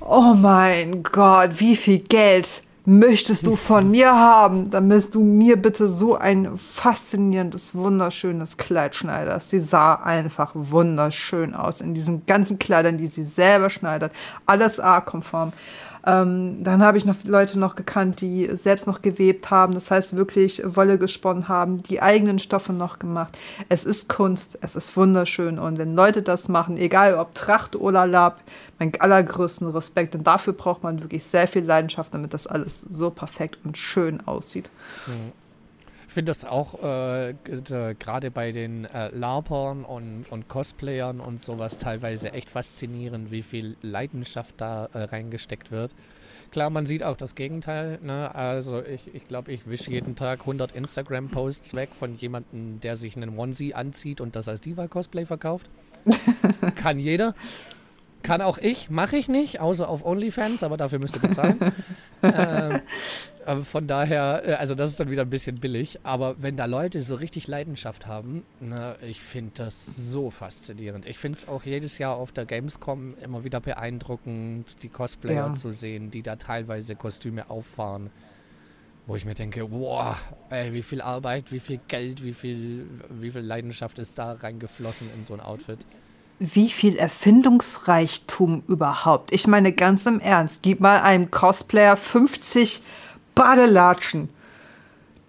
oh 0.00 0.34
mein 0.34 1.02
Gott, 1.02 1.50
wie 1.58 1.76
viel 1.76 2.00
Geld 2.00 2.62
möchtest 2.84 3.46
du 3.46 3.56
von 3.56 3.90
mir 3.90 4.14
haben? 4.14 4.70
Dann 4.70 4.88
müsst 4.88 5.14
du 5.14 5.20
mir 5.20 5.56
bitte 5.56 5.88
so 5.88 6.16
ein 6.16 6.58
faszinierendes, 6.58 7.74
wunderschönes 7.74 8.56
Kleid 8.56 8.96
schneidern. 8.96 9.40
Sie 9.40 9.60
sah 9.60 9.94
einfach 9.94 10.52
wunderschön 10.54 11.54
aus 11.54 11.80
in 11.80 11.94
diesen 11.94 12.26
ganzen 12.26 12.58
Kleidern, 12.58 12.98
die 12.98 13.06
sie 13.06 13.24
selber 13.24 13.70
schneidet. 13.70 14.12
Alles 14.46 14.80
A-konform. 14.80 15.52
Ähm, 16.04 16.64
dann 16.64 16.82
habe 16.82 16.98
ich 16.98 17.04
noch 17.04 17.16
Leute 17.24 17.58
noch 17.58 17.76
gekannt, 17.76 18.20
die 18.20 18.48
selbst 18.54 18.86
noch 18.86 19.02
gewebt 19.02 19.50
haben, 19.50 19.74
das 19.74 19.90
heißt 19.90 20.16
wirklich 20.16 20.62
Wolle 20.64 20.98
gesponnen 20.98 21.48
haben, 21.48 21.82
die 21.82 22.02
eigenen 22.02 22.38
Stoffe 22.38 22.72
noch 22.72 22.98
gemacht. 22.98 23.38
Es 23.68 23.84
ist 23.84 24.08
Kunst, 24.08 24.58
es 24.62 24.74
ist 24.74 24.96
wunderschön 24.96 25.58
und 25.58 25.78
wenn 25.78 25.94
Leute 25.94 26.22
das 26.22 26.48
machen, 26.48 26.76
egal 26.76 27.14
ob 27.14 27.34
Tracht 27.34 27.76
oder 27.76 28.06
Lab, 28.06 28.40
mein 28.78 28.92
allergrößten 28.98 29.68
Respekt, 29.68 30.14
denn 30.14 30.24
dafür 30.24 30.52
braucht 30.52 30.82
man 30.82 31.02
wirklich 31.02 31.24
sehr 31.24 31.46
viel 31.46 31.62
Leidenschaft, 31.64 32.12
damit 32.12 32.34
das 32.34 32.46
alles 32.48 32.80
so 32.80 33.10
perfekt 33.10 33.58
und 33.64 33.78
schön 33.78 34.26
aussieht. 34.26 34.70
Mhm. 35.06 35.41
Ich 36.12 36.14
finde 36.14 36.28
das 36.28 36.44
auch 36.44 36.74
äh, 36.84 37.32
gerade 37.98 38.30
bei 38.30 38.52
den 38.52 38.84
äh, 38.84 39.08
LARPern 39.16 39.82
und, 39.82 40.26
und 40.28 40.46
Cosplayern 40.46 41.20
und 41.20 41.42
sowas 41.42 41.78
teilweise 41.78 42.34
echt 42.34 42.50
faszinierend, 42.50 43.30
wie 43.30 43.40
viel 43.40 43.78
Leidenschaft 43.80 44.56
da 44.58 44.90
äh, 44.92 45.04
reingesteckt 45.04 45.70
wird. 45.70 45.94
Klar, 46.50 46.68
man 46.68 46.84
sieht 46.84 47.02
auch 47.02 47.16
das 47.16 47.34
Gegenteil. 47.34 47.98
Ne? 48.02 48.34
Also 48.34 48.82
ich, 48.84 49.14
ich 49.14 49.26
glaube, 49.26 49.52
ich 49.52 49.66
wische 49.66 49.90
jeden 49.90 50.14
Tag 50.14 50.40
100 50.40 50.72
Instagram-Posts 50.72 51.74
weg 51.74 51.88
von 51.98 52.18
jemandem, 52.18 52.78
der 52.80 52.96
sich 52.96 53.16
einen 53.16 53.38
Onesie 53.38 53.72
anzieht 53.72 54.20
und 54.20 54.36
das 54.36 54.48
als 54.48 54.60
Diva-Cosplay 54.60 55.24
verkauft. 55.24 55.70
Kann 56.74 56.98
jeder. 56.98 57.34
Kann 58.22 58.40
auch 58.40 58.58
ich, 58.58 58.88
mache 58.88 59.16
ich 59.16 59.28
nicht, 59.28 59.60
außer 59.60 59.88
auf 59.88 60.04
OnlyFans, 60.04 60.62
aber 60.62 60.76
dafür 60.76 60.98
müsst 60.98 61.16
ihr 61.16 61.28
bezahlen. 61.28 61.58
ähm, 63.46 63.64
von 63.64 63.86
daher, 63.88 64.42
äh, 64.44 64.52
also 64.54 64.74
das 64.74 64.90
ist 64.90 65.00
dann 65.00 65.10
wieder 65.10 65.22
ein 65.22 65.30
bisschen 65.30 65.58
billig. 65.58 65.98
Aber 66.04 66.36
wenn 66.40 66.56
da 66.56 66.66
Leute 66.66 67.02
so 67.02 67.16
richtig 67.16 67.48
Leidenschaft 67.48 68.06
haben, 68.06 68.44
na, 68.60 68.94
ich 69.02 69.20
finde 69.20 69.52
das 69.56 70.10
so 70.10 70.30
faszinierend. 70.30 71.06
Ich 71.06 71.18
finde 71.18 71.38
es 71.38 71.48
auch 71.48 71.64
jedes 71.64 71.98
Jahr 71.98 72.16
auf 72.16 72.30
der 72.30 72.46
Gamescom 72.46 73.14
immer 73.22 73.42
wieder 73.42 73.60
beeindruckend, 73.60 74.82
die 74.82 74.88
Cosplayer 74.88 75.48
ja. 75.48 75.54
zu 75.54 75.72
sehen, 75.72 76.10
die 76.10 76.22
da 76.22 76.36
teilweise 76.36 76.94
Kostüme 76.94 77.50
auffahren. 77.50 78.10
Wo 79.08 79.16
ich 79.16 79.24
mir 79.24 79.34
denke, 79.34 79.68
wow, 79.72 80.16
ey, 80.50 80.72
wie 80.72 80.82
viel 80.82 81.00
Arbeit, 81.00 81.50
wie 81.50 81.58
viel 81.58 81.80
Geld, 81.88 82.22
wie 82.22 82.32
viel, 82.32 82.86
wie 83.10 83.32
viel 83.32 83.40
Leidenschaft 83.40 83.98
ist 83.98 84.16
da 84.16 84.32
reingeflossen 84.34 85.08
in 85.16 85.24
so 85.24 85.34
ein 85.34 85.40
Outfit 85.40 85.80
wie 86.42 86.70
viel 86.70 86.96
Erfindungsreichtum 86.96 88.64
überhaupt. 88.66 89.32
Ich 89.32 89.46
meine 89.46 89.72
ganz 89.72 90.06
im 90.06 90.18
Ernst, 90.18 90.62
gib 90.62 90.80
mal 90.80 91.00
einem 91.00 91.30
Cosplayer 91.30 91.96
50 91.96 92.82
Badelatschen. 93.36 94.28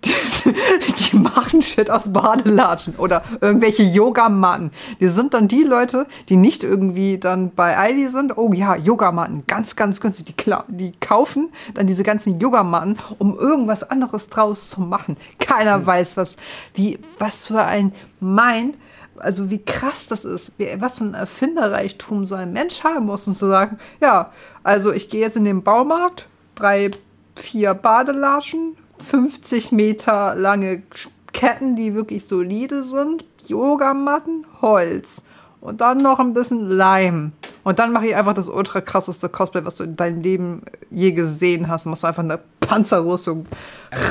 Die, 0.04 0.12
die 1.12 1.18
machen 1.18 1.62
Shit 1.62 1.92
aus 1.92 2.12
Badelatschen 2.12 2.96
oder 2.96 3.24
irgendwelche 3.42 3.84
Yogamatten. 3.84 4.72
Die 5.00 5.08
sind 5.08 5.36
dann 5.36 5.48
die 5.48 5.62
Leute, 5.62 6.08
die 6.30 6.36
nicht 6.36 6.64
irgendwie 6.64 7.20
dann 7.20 7.52
bei 7.52 7.78
Aldi 7.78 8.10
sind. 8.10 8.36
Oh 8.36 8.52
ja, 8.52 8.76
Yogamatten, 8.76 9.44
ganz, 9.46 9.76
ganz 9.76 10.02
günstig. 10.02 10.36
Die, 10.36 10.54
die 10.70 10.94
kaufen 11.00 11.52
dann 11.76 11.86
diese 11.86 12.02
ganzen 12.02 12.40
Yogamatten, 12.40 12.98
um 13.20 13.38
irgendwas 13.38 13.84
anderes 13.84 14.30
draus 14.30 14.72
zu 14.72 14.82
machen. 14.82 15.16
Keiner 15.40 15.78
mhm. 15.78 15.86
weiß, 15.86 16.18
was, 16.18 16.38
wie, 16.74 16.98
was 17.20 17.46
für 17.46 17.62
ein 17.62 17.94
Mein 18.20 18.74
also 19.18 19.50
wie 19.50 19.64
krass 19.64 20.08
das 20.08 20.26
ist, 20.26 20.54
wie, 20.58 20.68
was 20.80 20.98
für 20.98 21.06
ein 21.06 21.14
Erfinderreichtum 21.14 22.26
so 22.26 22.36
ein 22.36 22.54
Mensch 22.54 22.84
haben 22.84 23.06
muss, 23.06 23.28
und 23.28 23.34
zu 23.34 23.48
sagen, 23.48 23.78
ja, 24.02 24.32
also 24.64 24.92
ich 24.92 25.10
gehe 25.10 25.22
jetzt 25.22 25.38
in 25.38 25.46
den 25.46 25.64
Baumarkt, 25.64 26.28
drei, 26.56 26.92
vier 27.36 27.74
Badelatschen, 27.74 28.78
50 29.00 29.72
Meter 29.72 30.36
lange 30.36 30.84
Ketten, 31.32 31.76
die 31.76 31.96
wirklich 31.96 32.26
solide 32.26 32.84
sind, 32.84 33.26
Yogamatten, 33.48 34.46
Holz 34.62 35.24
und 35.64 35.82
dann 35.82 36.00
noch 36.00 36.20
ein 36.20 36.34
bisschen 36.34 36.70
Leim. 36.70 37.32
Und 37.64 37.80
dann 37.80 37.94
mache 37.94 38.08
ich 38.08 38.16
einfach 38.16 38.34
das 38.34 38.50
ultra 38.50 38.82
krasseste 38.82 39.30
Cosplay, 39.30 39.66
was 39.66 39.76
du 39.76 39.84
in 39.84 39.96
deinem 39.96 40.22
Leben 40.22 40.64
je 40.90 41.14
gesehen 41.14 41.70
hast. 41.70 41.86
Machst 41.86 42.04
du 42.04 42.08
einfach 42.08 42.24
eine 42.24 42.40
Panzerrüstung 42.60 43.46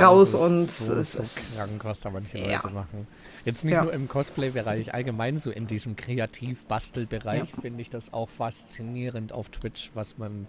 raus 0.00 0.34
also 0.34 0.46
und 0.46 0.70
so, 0.70 0.94
es 0.94 1.14
ist 1.16 1.34
so 1.34 1.58
krank, 1.58 1.84
was 1.84 2.00
da 2.00 2.10
manche 2.10 2.38
ja. 2.38 2.56
Leute 2.56 2.74
machen. 2.74 3.06
Jetzt 3.44 3.64
nicht 3.64 3.74
ja. 3.74 3.82
nur 3.82 3.92
im 3.92 4.08
Cosplay-Bereich, 4.08 4.94
allgemein 4.94 5.36
so 5.36 5.50
in 5.50 5.66
diesem 5.66 5.96
Kreativ-Bastel-Bereich 5.96 7.50
ja. 7.50 7.60
finde 7.60 7.82
ich 7.82 7.90
das 7.90 8.12
auch 8.12 8.28
faszinierend 8.28 9.32
auf 9.32 9.48
Twitch, 9.50 9.90
was 9.94 10.18
man, 10.18 10.46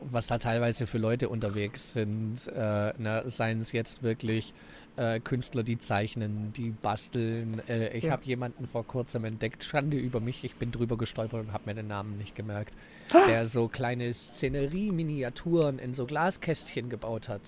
was 0.00 0.26
da 0.26 0.38
teilweise 0.38 0.86
für 0.86 0.98
Leute 0.98 1.28
unterwegs 1.28 1.92
sind. 1.92 2.46
Äh, 2.48 2.94
ne, 2.96 3.22
seien 3.26 3.60
es 3.60 3.72
jetzt 3.72 4.02
wirklich 4.02 4.54
äh, 4.96 5.20
Künstler, 5.20 5.62
die 5.62 5.78
zeichnen, 5.78 6.52
die 6.56 6.70
basteln. 6.70 7.60
Äh, 7.68 7.96
ich 7.96 8.04
ja. 8.04 8.12
habe 8.12 8.24
jemanden 8.24 8.66
vor 8.66 8.86
kurzem 8.86 9.24
entdeckt, 9.24 9.64
Schande 9.64 9.96
über 9.96 10.20
mich, 10.20 10.44
ich 10.44 10.54
bin 10.54 10.70
drüber 10.72 10.96
gestolpert 10.96 11.40
und 11.40 11.52
habe 11.52 11.64
mir 11.66 11.74
den 11.74 11.88
Namen 11.88 12.16
nicht 12.16 12.34
gemerkt, 12.34 12.72
der 13.28 13.46
so 13.46 13.68
kleine 13.68 14.12
Szenerie-Miniaturen 14.12 15.78
in 15.78 15.94
so 15.94 16.06
Glaskästchen 16.06 16.88
gebaut 16.88 17.28
hat. 17.28 17.42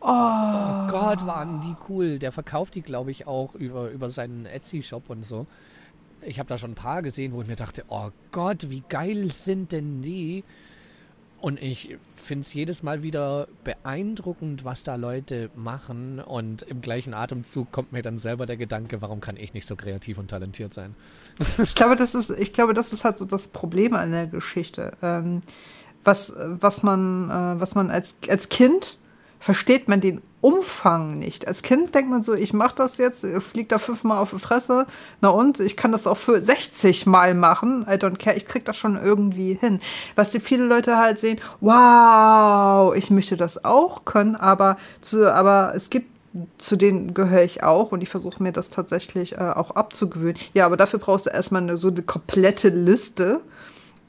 Oh. 0.00 0.06
oh. 0.08 0.86
Gott, 0.88 1.26
waren 1.26 1.60
die 1.60 1.76
cool. 1.88 2.18
Der 2.18 2.32
verkauft 2.32 2.74
die, 2.74 2.82
glaube 2.82 3.10
ich, 3.10 3.26
auch 3.26 3.54
über, 3.54 3.90
über 3.90 4.10
seinen 4.10 4.46
Etsy-Shop 4.46 5.10
und 5.10 5.24
so. 5.24 5.46
Ich 6.22 6.38
habe 6.38 6.48
da 6.48 6.58
schon 6.58 6.72
ein 6.72 6.76
paar 6.76 7.02
gesehen, 7.02 7.32
wo 7.32 7.42
ich 7.42 7.48
mir 7.48 7.56
dachte, 7.56 7.84
oh 7.88 8.10
Gott, 8.32 8.70
wie 8.70 8.82
geil 8.88 9.30
sind 9.30 9.72
denn 9.72 10.02
die? 10.02 10.44
Und 11.40 11.62
ich 11.62 11.96
finde 12.16 12.42
es 12.42 12.52
jedes 12.52 12.82
Mal 12.82 13.04
wieder 13.04 13.46
beeindruckend, 13.62 14.64
was 14.64 14.82
da 14.82 14.96
Leute 14.96 15.50
machen. 15.54 16.18
Und 16.18 16.62
im 16.62 16.80
gleichen 16.80 17.14
Atemzug 17.14 17.70
kommt 17.70 17.92
mir 17.92 18.02
dann 18.02 18.18
selber 18.18 18.44
der 18.44 18.56
Gedanke, 18.56 19.00
warum 19.02 19.20
kann 19.20 19.36
ich 19.36 19.54
nicht 19.54 19.66
so 19.66 19.76
kreativ 19.76 20.18
und 20.18 20.28
talentiert 20.28 20.74
sein? 20.74 20.94
Ich 21.62 21.74
glaube, 21.76 21.94
das 21.94 22.16
ist, 22.16 22.30
ich 22.30 22.52
glaube, 22.52 22.74
das 22.74 22.92
ist 22.92 23.04
halt 23.04 23.18
so 23.18 23.24
das 23.24 23.48
Problem 23.48 23.94
an 23.94 24.10
der 24.10 24.26
Geschichte. 24.26 24.92
Ähm, 25.00 25.42
was, 26.02 26.34
was 26.36 26.82
man, 26.82 27.30
äh, 27.30 27.60
was 27.60 27.76
man 27.76 27.90
als, 27.90 28.18
als 28.28 28.48
Kind 28.48 28.98
versteht 29.38 29.88
man 29.88 30.00
den 30.00 30.22
Umfang 30.40 31.18
nicht. 31.18 31.48
Als 31.48 31.62
Kind 31.62 31.94
denkt 31.94 32.10
man 32.10 32.22
so, 32.22 32.32
ich 32.32 32.52
mache 32.52 32.76
das 32.76 32.98
jetzt, 32.98 33.26
fliegt 33.40 33.72
da 33.72 33.78
fünfmal 33.78 34.18
auf 34.18 34.30
die 34.30 34.38
Fresse. 34.38 34.86
Na 35.20 35.30
und, 35.30 35.58
ich 35.58 35.76
kann 35.76 35.90
das 35.90 36.06
auch 36.06 36.16
für 36.16 36.40
60 36.40 37.06
Mal 37.06 37.34
machen. 37.34 37.84
I 37.88 37.94
don't 37.94 38.18
care, 38.18 38.36
ich 38.36 38.46
krieg 38.46 38.64
das 38.64 38.76
schon 38.76 38.96
irgendwie 39.02 39.54
hin. 39.54 39.80
Was 40.14 40.30
die 40.30 40.38
viele 40.38 40.64
Leute 40.64 40.96
halt 40.96 41.18
sehen, 41.18 41.40
wow, 41.60 42.94
ich 42.94 43.10
möchte 43.10 43.36
das 43.36 43.64
auch 43.64 44.04
können, 44.04 44.36
aber, 44.36 44.76
zu, 45.00 45.32
aber 45.32 45.72
es 45.74 45.90
gibt 45.90 46.18
zu 46.58 46.76
denen 46.76 47.14
gehöre 47.14 47.42
ich 47.42 47.62
auch 47.62 47.90
und 47.90 48.02
ich 48.02 48.08
versuche 48.08 48.42
mir 48.42 48.52
das 48.52 48.70
tatsächlich 48.70 49.32
äh, 49.32 49.52
auch 49.54 49.72
abzugewöhnen. 49.72 50.36
Ja, 50.54 50.66
aber 50.66 50.76
dafür 50.76 50.98
brauchst 50.98 51.26
du 51.26 51.30
erstmal 51.30 51.62
eine, 51.62 51.76
so 51.76 51.88
eine 51.88 52.02
komplette 52.02 52.68
Liste, 52.68 53.40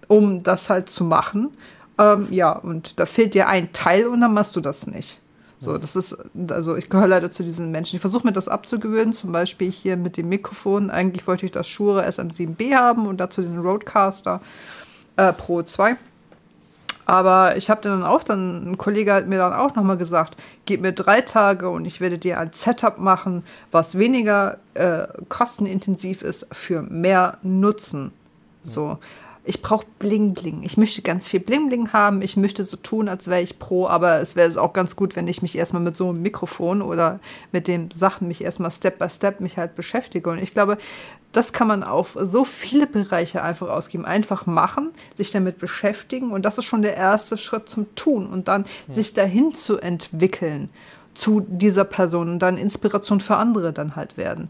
um 0.08 0.44
das 0.44 0.70
halt 0.70 0.90
zu 0.90 1.04
machen. 1.04 1.52
Ähm, 2.00 2.28
ja, 2.32 2.54
und 2.54 2.98
da 3.00 3.06
fehlt 3.06 3.34
dir 3.34 3.50
ein 3.50 3.74
Teil 3.74 4.08
und 4.08 4.22
dann 4.22 4.34
machst 4.34 4.56
du 4.56 4.62
das 4.62 4.88
nicht. 4.88 5.20
So, 5.60 5.78
das 5.78 5.98
ist, 5.98 6.18
also 6.50 6.78
ich 6.78 6.90
gehöre 6.90 7.08
leider 7.08 7.30
zu 7.30 7.44
diesen 7.44 7.70
Menschen. 7.72 7.98
Ich 7.98 8.02
versuche 8.02 8.26
mir 8.26 8.32
das 8.32 8.48
abzugewöhnen, 8.48 9.14
zum 9.14 9.34
Beispiel 9.34 9.70
hier 9.70 9.98
mit 9.98 10.16
dem 10.16 10.30
Mikrofon. 10.30 10.90
Eigentlich 10.90 11.28
wollte 11.28 11.46
ich 11.46 11.52
das 11.52 11.68
Shure 11.68 12.08
SM7B 12.08 12.74
haben 12.76 13.06
und 13.06 13.18
dazu 13.18 13.42
den 13.42 13.60
Roadcaster 13.60 14.40
äh, 15.18 15.34
Pro 15.34 15.62
2. 15.62 15.98
Aber 17.06 17.58
ich 17.58 17.70
habe 17.70 17.82
dann 17.82 18.04
auch 18.04 18.24
dann, 18.24 18.72
ein 18.72 18.78
Kollege 18.78 19.14
hat 19.14 19.28
mir 19.28 19.40
dann 19.40 19.52
auch 19.52 19.76
nochmal 19.76 19.98
gesagt, 19.98 20.38
gib 20.66 20.80
mir 20.80 20.94
drei 20.94 21.22
Tage 21.22 21.70
und 21.70 21.84
ich 21.86 22.00
werde 22.00 22.20
dir 22.20 22.40
ein 22.40 22.52
Setup 22.54 22.98
machen, 22.98 23.44
was 23.72 23.98
weniger 23.98 24.60
äh, 24.76 25.08
kostenintensiv 25.28 26.22
ist 26.22 26.48
für 26.52 26.84
mehr 26.84 27.40
Nutzen. 27.42 28.14
So 28.62 29.00
ich 29.46 29.62
brauche 29.62 29.86
Bling 29.98 30.34
Bling. 30.34 30.64
Ich 30.64 30.78
möchte 30.78 31.02
ganz 31.02 31.28
viel 31.28 31.40
Bling 31.40 31.70
Bling 31.70 31.92
haben. 31.94 32.22
Ich 32.22 32.38
möchte 32.38 32.64
so 32.64 32.78
tun, 32.78 33.10
als 33.10 33.28
wäre 33.28 33.42
ich 33.42 33.58
pro, 33.58 33.88
aber 33.88 34.20
es 34.20 34.36
wäre 34.36 34.62
auch 34.62 34.74
ganz 34.74 34.96
gut, 34.96 35.16
wenn 35.16 35.28
ich 35.28 35.42
mich 35.42 35.58
erstmal 35.58 35.82
mit 35.82 35.96
so 35.96 36.10
einem 36.10 36.22
Mikrofon 36.22 36.82
oder 36.82 37.20
mit 37.52 37.68
den 37.68 37.90
Sachen 37.92 38.28
mich 38.28 38.44
erstmal 38.44 38.72
Step 38.72 39.00
by 39.00 39.10
Step 39.10 39.40
mich 39.40 39.58
halt 39.58 39.76
beschäftige. 39.76 40.30
Und 40.30 40.40
ich 40.40 40.54
glaube, 40.54 40.78
das 41.32 41.54
kann 41.54 41.68
man 41.68 41.84
auf 41.84 42.18
so 42.22 42.44
viele 42.44 42.88
Bereiche 42.88 43.42
einfach 43.42 43.70
ausgeben. 43.70 44.06
Einfach 44.06 44.46
machen, 44.46 44.90
sich 45.18 45.32
damit 45.32 45.58
beschäftigen 45.58 46.32
und 46.32 46.44
das 46.44 46.58
ist 46.58 46.66
schon 46.66 46.82
der 46.82 46.98
erste 46.98 47.38
Schritt 47.38 47.70
zum 47.70 47.94
Tun 47.96 48.28
und 48.28 48.48
dann 48.48 48.66
ja. 48.88 48.96
sich 48.96 49.14
dahin 49.14 49.54
zu 49.54 49.78
entwickeln 49.78 50.70
zu 51.14 51.42
dieser 51.42 51.86
Person 51.86 52.30
und 52.30 52.40
dann 52.40 52.58
Inspiration 52.58 53.20
für 53.20 53.36
andere 53.36 53.74
dann 53.74 53.96
halt 53.96 54.18
werden. 54.18 54.50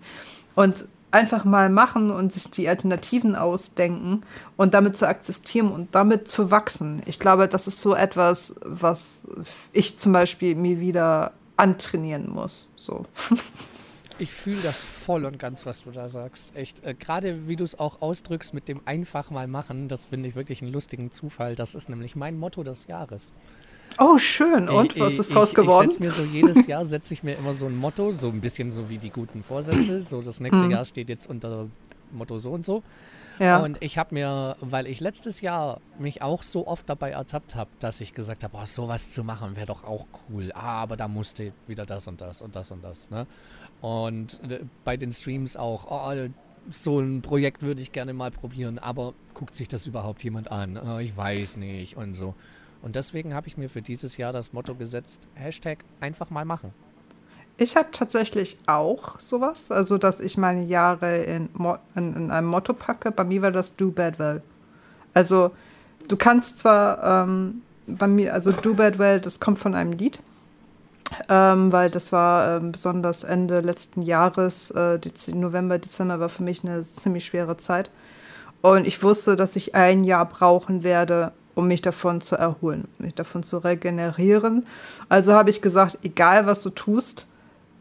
Und 0.55 0.85
einfach 1.11 1.45
mal 1.45 1.69
machen 1.69 2.11
und 2.11 2.33
sich 2.33 2.51
die 2.51 2.69
Alternativen 2.69 3.35
ausdenken 3.35 4.23
und 4.57 4.73
damit 4.73 4.95
zu 4.95 5.05
existieren 5.05 5.71
und 5.71 5.95
damit 5.95 6.27
zu 6.27 6.51
wachsen. 6.51 7.01
Ich 7.05 7.19
glaube, 7.19 7.47
das 7.47 7.67
ist 7.67 7.79
so 7.79 7.95
etwas, 7.95 8.59
was 8.63 9.27
ich 9.73 9.97
zum 9.97 10.13
Beispiel 10.13 10.55
mir 10.55 10.79
wieder 10.79 11.33
antrainieren 11.57 12.29
muss. 12.29 12.69
So. 12.75 13.03
Ich 14.21 14.33
fühle 14.33 14.61
das 14.61 14.77
voll 14.77 15.23
und 15.23 15.39
ganz, 15.39 15.65
was 15.65 15.83
du 15.85 15.91
da 15.91 16.09
sagst. 16.09 16.53
Echt. 16.53 16.83
Äh, 16.83 16.93
Gerade 16.93 17.47
wie 17.47 17.55
du 17.55 17.63
es 17.63 17.79
auch 17.79 18.01
ausdrückst 18.01 18.53
mit 18.53 18.67
dem 18.67 18.81
einfach 18.83 19.31
mal 19.31 19.47
machen, 19.47 19.87
das 19.87 20.03
finde 20.03 20.27
ich 20.27 20.35
wirklich 20.35 20.61
einen 20.61 20.73
lustigen 20.73 21.09
Zufall. 21.09 21.55
Das 21.55 21.73
ist 21.73 21.87
nämlich 21.87 22.17
mein 22.17 22.37
Motto 22.37 22.63
des 22.63 22.87
Jahres. 22.87 23.31
Oh, 23.97 24.17
schön. 24.17 24.69
Und 24.69 24.95
ich, 24.95 24.99
was 24.99 25.19
ist 25.19 25.33
draus 25.33 25.53
geworden? 25.53 25.89
Ich 25.91 25.99
mir 25.99 26.11
so 26.11 26.23
jedes 26.23 26.67
Jahr 26.67 26.85
setze 26.85 27.13
ich 27.13 27.23
mir 27.23 27.33
immer 27.33 27.53
so 27.53 27.65
ein 27.65 27.77
Motto, 27.77 28.11
so 28.11 28.29
ein 28.29 28.41
bisschen 28.41 28.71
so 28.71 28.89
wie 28.89 28.97
die 28.97 29.09
guten 29.09 29.43
Vorsätze. 29.43 30.01
So 30.01 30.21
das 30.21 30.39
nächste 30.39 30.65
mhm. 30.65 30.71
Jahr 30.71 30.85
steht 30.85 31.09
jetzt 31.09 31.29
unter 31.29 31.67
Motto 32.11 32.37
so 32.39 32.51
und 32.51 32.65
so. 32.65 32.83
Ja. 33.39 33.59
Und 33.59 33.77
ich 33.79 33.97
habe 33.97 34.13
mir, 34.15 34.57
weil 34.59 34.85
ich 34.85 34.99
letztes 34.99 35.41
Jahr 35.41 35.79
mich 35.97 36.21
auch 36.21 36.43
so 36.43 36.67
oft 36.67 36.89
dabei 36.89 37.11
ertappt 37.11 37.55
habe, 37.55 37.69
dass 37.79 38.01
ich 38.01 38.13
gesagt 38.13 38.43
habe, 38.43 38.57
oh, 38.57 38.65
sowas 38.65 39.11
zu 39.11 39.23
machen 39.23 39.55
wäre 39.55 39.67
doch 39.67 39.83
auch 39.83 40.05
cool. 40.29 40.51
Ah, 40.53 40.81
aber 40.81 40.97
da 40.97 41.07
musste 41.07 41.53
wieder 41.65 41.85
das 41.85 42.07
und 42.07 42.19
das 42.19 42.41
und 42.41 42.55
das 42.55 42.71
und 42.71 42.83
das. 42.83 43.09
Ne? 43.09 43.27
Und 43.81 44.41
äh, 44.49 44.59
bei 44.83 44.97
den 44.97 45.13
Streams 45.13 45.55
auch, 45.55 45.87
oh, 45.89 46.29
so 46.67 46.99
ein 46.99 47.21
Projekt 47.21 47.61
würde 47.61 47.81
ich 47.81 47.91
gerne 47.91 48.13
mal 48.13 48.31
probieren, 48.31 48.77
aber 48.77 49.13
guckt 49.33 49.55
sich 49.55 49.67
das 49.67 49.87
überhaupt 49.87 50.23
jemand 50.23 50.51
an? 50.51 50.77
Oh, 50.77 50.99
ich 50.99 51.15
weiß 51.15 51.57
nicht 51.57 51.95
und 51.95 52.13
so. 52.13 52.35
Und 52.81 52.95
deswegen 52.95 53.33
habe 53.33 53.47
ich 53.47 53.57
mir 53.57 53.69
für 53.69 53.81
dieses 53.81 54.17
Jahr 54.17 54.33
das 54.33 54.53
Motto 54.53 54.75
gesetzt, 54.75 55.21
Hashtag 55.35 55.79
einfach 55.99 56.29
mal 56.29 56.45
machen. 56.45 56.73
Ich 57.57 57.75
habe 57.75 57.89
tatsächlich 57.91 58.57
auch 58.67 59.19
sowas, 59.19 59.69
also 59.69 59.97
dass 59.97 60.21
ich 60.21 60.37
meine 60.37 60.63
Jahre 60.63 61.17
in, 61.17 61.49
in, 61.93 62.15
in, 62.15 62.31
einem 62.31 62.47
Motto 62.47 62.73
packe. 62.73 63.11
Bei 63.11 63.25
mir 63.25 63.41
war 63.41 63.51
das 63.51 63.75
Do 63.75 63.91
Bad 63.91 64.17
Well. 64.17 64.41
Also 65.13 65.51
du 66.07 66.15
kannst 66.15 66.59
zwar 66.59 67.25
ähm, 67.25 67.61
bei 67.85 68.07
mir, 68.07 68.33
also 68.33 68.53
Do 68.53 68.75
Bad 68.75 68.97
Well, 68.97 69.19
das 69.19 69.41
kommt 69.41 69.59
von 69.59 69.75
einem 69.75 69.91
Lied, 69.91 70.19
ähm, 71.27 71.73
weil 71.73 71.91
das 71.91 72.13
war 72.13 72.57
ähm, 72.57 72.71
besonders 72.71 73.25
Ende 73.25 73.59
letzten 73.59 74.03
Jahres, 74.03 74.71
äh, 74.71 74.97
November, 75.33 75.79
Dezember 75.79 76.21
war 76.21 76.29
für 76.29 76.43
mich 76.43 76.63
eine 76.63 76.81
ziemlich 76.83 77.25
schwere 77.25 77.57
Zeit. 77.57 77.91
Und 78.61 78.87
ich 78.87 79.03
wusste, 79.03 79.35
dass 79.35 79.57
ich 79.57 79.75
ein 79.75 80.05
Jahr 80.05 80.25
brauchen 80.25 80.83
werde, 80.83 81.33
um 81.59 81.67
mich 81.67 81.81
davon 81.81 82.21
zu 82.21 82.37
erholen, 82.37 82.87
mich 82.99 83.15
davon 83.15 83.43
zu 83.43 83.57
regenerieren. 83.57 84.65
Also 85.09 85.33
habe 85.33 85.49
ich 85.49 85.61
gesagt, 85.61 85.97
egal 86.03 86.45
was 86.45 86.61
du 86.61 86.69
tust, 86.69 87.27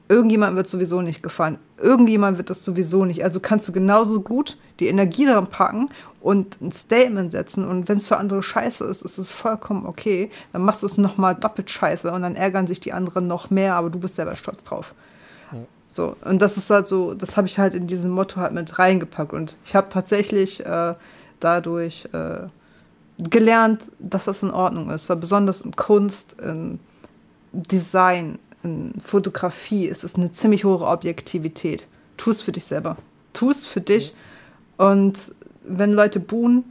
irgendjemand 0.09 0.57
wird 0.57 0.69
sowieso 0.69 1.01
nicht 1.01 1.23
gefallen. 1.23 1.59
Irgendjemand 1.77 2.39
wird 2.39 2.51
das 2.51 2.65
sowieso 2.65 3.05
nicht. 3.05 3.23
Also 3.23 3.39
kannst 3.39 3.69
du 3.69 3.73
genauso 3.73 4.21
gut 4.21 4.57
die 4.81 4.89
Energie 4.89 5.27
daran 5.27 5.47
packen 5.47 5.91
und 6.21 6.61
ein 6.61 6.73
Statement 6.73 7.31
setzen. 7.31 7.65
Und 7.65 7.89
wenn 7.89 7.99
es 7.99 8.09
für 8.09 8.17
andere 8.17 8.43
scheiße 8.43 8.85
ist, 8.85 9.03
ist 9.03 9.19
es 9.19 9.31
vollkommen 9.33 9.87
okay. 9.87 10.31
Dann 10.53 10.63
machst 10.63 10.83
du 10.83 10.87
es 10.87 10.99
nochmal 10.99 11.37
doppelt 11.37 11.71
scheiße 11.71 12.11
und 12.11 12.23
dann 12.23 12.35
ärgern 12.35 12.67
sich 12.67 12.81
die 12.81 12.93
anderen 12.93 13.29
noch 13.29 13.49
mehr, 13.49 13.77
aber 13.77 13.91
du 13.91 14.01
bist 14.01 14.17
selber 14.17 14.35
stolz 14.35 14.65
drauf. 14.65 14.93
Ja. 15.53 15.59
So, 15.89 16.17
und 16.25 16.43
das 16.43 16.57
ist 16.57 16.69
halt 16.71 16.89
so, 16.89 17.15
das 17.15 17.37
habe 17.37 17.47
ich 17.47 17.61
halt 17.61 17.75
in 17.75 17.87
diesem 17.87 18.11
Motto 18.11 18.41
halt 18.41 18.53
mit 18.53 18.77
reingepackt. 18.79 19.33
Und 19.33 19.55
ich 19.65 19.77
habe 19.77 19.89
tatsächlich 19.89 20.67
äh, 20.67 20.95
dadurch 21.39 22.09
äh, 22.13 22.49
gelernt, 23.19 23.91
dass 23.99 24.27
das 24.27 24.43
in 24.43 24.51
Ordnung 24.51 24.91
ist, 24.91 25.09
weil 25.09 25.17
besonders 25.17 25.63
in 25.63 25.75
Kunst, 25.75 26.37
in 26.41 26.79
Design, 27.53 28.39
in 28.63 28.93
Fotografie 29.05 29.87
ist 29.87 30.05
es 30.05 30.15
eine 30.15 30.31
ziemlich 30.31 30.65
hohe 30.65 30.87
Objektivität. 30.87 31.87
Tu 32.17 32.31
es 32.31 32.43
für 32.43 32.53
dich 32.53 32.65
selber. 32.65 32.97
Tu 33.33 33.51
es 33.51 33.67
für 33.67 33.81
dich. 33.81 34.15
Und 34.77 35.35
wenn 35.65 35.93
Leute 35.93 36.21
buhen, 36.21 36.65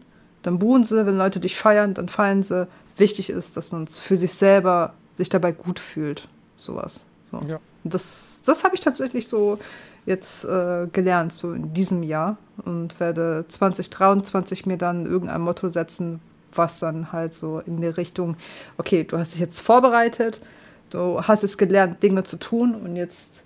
dann 0.43 0.59
buhen 0.59 0.83
sie. 0.83 1.05
Wenn 1.05 1.17
Leute 1.17 1.39
dich 1.39 1.57
feiern, 1.57 1.93
dann 1.93 2.09
feiern 2.09 2.43
sie. 2.43 2.67
Wichtig 2.97 3.29
ist, 3.29 3.57
dass 3.57 3.71
man 3.71 3.83
es 3.83 3.97
für 3.97 4.17
sich 4.17 4.33
selber 4.33 4.93
sich 5.13 5.29
dabei 5.29 5.51
gut 5.51 5.79
fühlt. 5.79 6.27
Sowas. 6.55 7.03
So. 7.31 7.41
Ja. 7.47 7.59
Das, 7.83 8.41
das 8.45 8.63
habe 8.63 8.75
ich 8.75 8.81
tatsächlich 8.81 9.27
so 9.27 9.59
jetzt 10.05 10.45
äh, 10.45 10.87
gelernt, 10.91 11.33
so 11.33 11.51
in 11.53 11.73
diesem 11.73 12.03
Jahr. 12.03 12.37
Und 12.65 12.99
werde 12.99 13.45
2023 13.47 14.65
mir 14.65 14.77
dann 14.77 15.05
irgendein 15.05 15.41
Motto 15.41 15.69
setzen, 15.69 16.21
was 16.57 16.79
dann 16.79 17.11
halt 17.11 17.33
so 17.33 17.59
in 17.59 17.81
die 17.81 17.87
Richtung, 17.87 18.35
okay, 18.77 19.03
du 19.03 19.17
hast 19.17 19.33
dich 19.33 19.39
jetzt 19.39 19.61
vorbereitet, 19.61 20.41
du 20.89 21.21
hast 21.21 21.43
es 21.43 21.57
gelernt, 21.57 22.01
Dinge 22.03 22.23
zu 22.23 22.37
tun 22.37 22.75
und 22.75 22.95
jetzt 22.95 23.43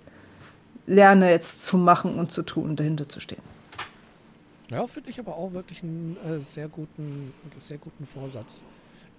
lerne 0.86 1.30
jetzt 1.30 1.62
zu 1.62 1.76
machen 1.76 2.14
und 2.18 2.32
zu 2.32 2.42
tun 2.42 2.70
und 2.70 2.80
dahinter 2.80 3.08
zu 3.08 3.20
stehen. 3.20 3.42
Ja, 4.70 4.86
finde 4.86 5.10
ich 5.10 5.18
aber 5.18 5.36
auch 5.36 5.52
wirklich 5.52 5.82
einen 5.82 6.16
äh, 6.26 6.40
sehr, 6.40 6.68
guten, 6.68 7.32
sehr 7.58 7.78
guten 7.78 8.06
Vorsatz. 8.06 8.62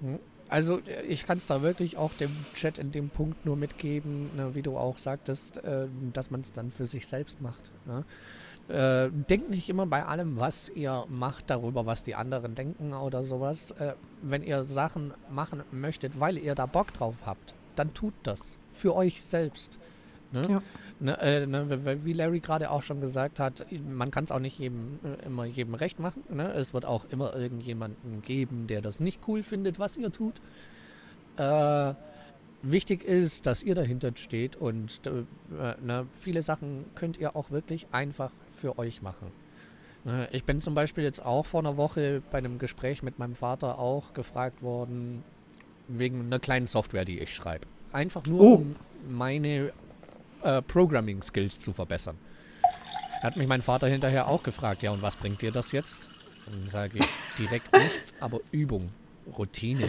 Mhm. 0.02 0.20
Also 0.50 0.82
ich 1.08 1.26
kann 1.26 1.38
es 1.38 1.46
da 1.46 1.62
wirklich 1.62 1.98
auch 1.98 2.12
dem 2.14 2.30
Chat 2.54 2.78
in 2.78 2.92
dem 2.92 3.10
Punkt 3.10 3.46
nur 3.46 3.56
mitgeben, 3.56 4.30
ne, 4.36 4.54
wie 4.54 4.62
du 4.62 4.78
auch 4.78 4.98
sagtest, 4.98 5.58
äh, 5.58 5.88
dass 6.12 6.32
man 6.32 6.42
es 6.42 6.52
dann 6.52 6.70
für 6.70 6.86
sich 6.86 7.08
selbst 7.08 7.42
macht. 7.42 7.72
Ne? 7.86 8.04
Äh, 8.70 9.10
denkt 9.12 9.50
nicht 9.50 9.70
immer 9.70 9.86
bei 9.86 10.06
allem, 10.06 10.40
was 10.40 10.70
ihr 10.70 11.06
macht, 11.10 11.50
darüber, 11.50 11.86
was 11.86 12.04
die 12.04 12.16
anderen 12.16 12.56
denken 12.56 12.94
oder 12.94 13.26
sowas. 13.26 13.72
Äh, 13.72 13.94
wenn 14.22 14.42
ihr 14.42 14.64
Sachen 14.64 15.14
machen 15.30 15.64
möchtet, 15.72 16.20
weil 16.20 16.38
ihr 16.38 16.56
da 16.56 16.66
Bock 16.66 16.94
drauf 16.94 17.16
habt, 17.26 17.54
dann 17.76 17.94
tut 17.94 18.14
das. 18.24 18.58
Für 18.72 18.96
euch 18.96 19.24
selbst. 19.24 19.80
Ne? 20.32 20.48
Ja. 20.50 20.62
Ne, 21.00 21.20
äh, 21.20 21.46
ne, 21.46 22.06
wie 22.06 22.14
Larry 22.14 22.40
gerade 22.40 22.72
auch 22.72 22.82
schon 22.82 23.02
gesagt 23.02 23.40
hat, 23.40 23.66
man 23.86 24.10
kann 24.10 24.24
es 24.24 24.32
auch 24.32 24.40
nicht 24.40 24.58
jedem, 24.58 25.00
äh, 25.04 25.26
immer 25.26 25.44
jedem 25.44 25.76
recht 25.76 26.00
machen. 26.00 26.24
Ne? 26.30 26.54
Es 26.54 26.74
wird 26.74 26.86
auch 26.86 27.06
immer 27.10 27.36
irgendjemanden 27.36 28.22
geben, 28.22 28.68
der 28.68 28.82
das 28.82 29.02
nicht 29.02 29.20
cool 29.28 29.44
findet, 29.44 29.80
was 29.80 29.98
ihr 29.98 30.12
tut. 30.12 30.36
Äh, 31.36 31.94
wichtig 32.64 33.04
ist, 33.04 33.46
dass 33.46 33.62
ihr 33.62 33.76
dahinter 33.76 34.12
steht 34.16 34.56
und 34.56 35.02
äh, 35.06 35.76
ne, 35.86 36.08
viele 36.20 36.42
Sachen 36.42 36.86
könnt 36.96 37.18
ihr 37.18 37.36
auch 37.36 37.52
wirklich 37.52 37.88
einfach 37.92 38.32
für 38.50 38.80
euch 38.80 39.02
machen. 39.02 39.32
Ne, 40.06 40.28
ich 40.32 40.46
bin 40.46 40.62
zum 40.62 40.74
Beispiel 40.74 41.04
jetzt 41.04 41.24
auch 41.24 41.46
vor 41.46 41.60
einer 41.60 41.78
Woche 41.78 42.22
bei 42.32 42.40
einem 42.40 42.58
Gespräch 42.58 43.04
mit 43.04 43.20
meinem 43.20 43.36
Vater 43.36 43.78
auch 43.78 44.14
gefragt 44.14 44.64
worden, 44.64 45.24
wegen 45.88 46.22
einer 46.22 46.40
kleinen 46.40 46.66
Software, 46.66 47.06
die 47.06 47.20
ich 47.20 47.36
schreibe. 47.36 47.68
Einfach 47.92 48.26
nur, 48.26 48.42
oh. 48.42 48.54
um 48.56 48.76
meine 49.08 49.72
äh, 50.42 50.62
Programming-Skills 50.62 51.60
zu 51.60 51.74
verbessern. 51.74 52.18
Hat 53.22 53.38
mich 53.38 53.48
mein 53.48 53.62
Vater 53.62 53.88
hinterher 53.88 54.28
auch 54.28 54.44
gefragt, 54.44 54.82
ja, 54.82 54.92
und 54.92 55.02
was 55.02 55.16
bringt 55.16 55.42
dir 55.42 55.52
das 55.52 55.72
jetzt? 55.72 56.10
Dann 56.46 56.70
sage 56.70 57.00
ich 57.00 57.06
direkt 57.38 57.72
nichts, 57.74 58.14
aber 58.20 58.40
Übung. 58.52 58.90
Routine. 59.38 59.88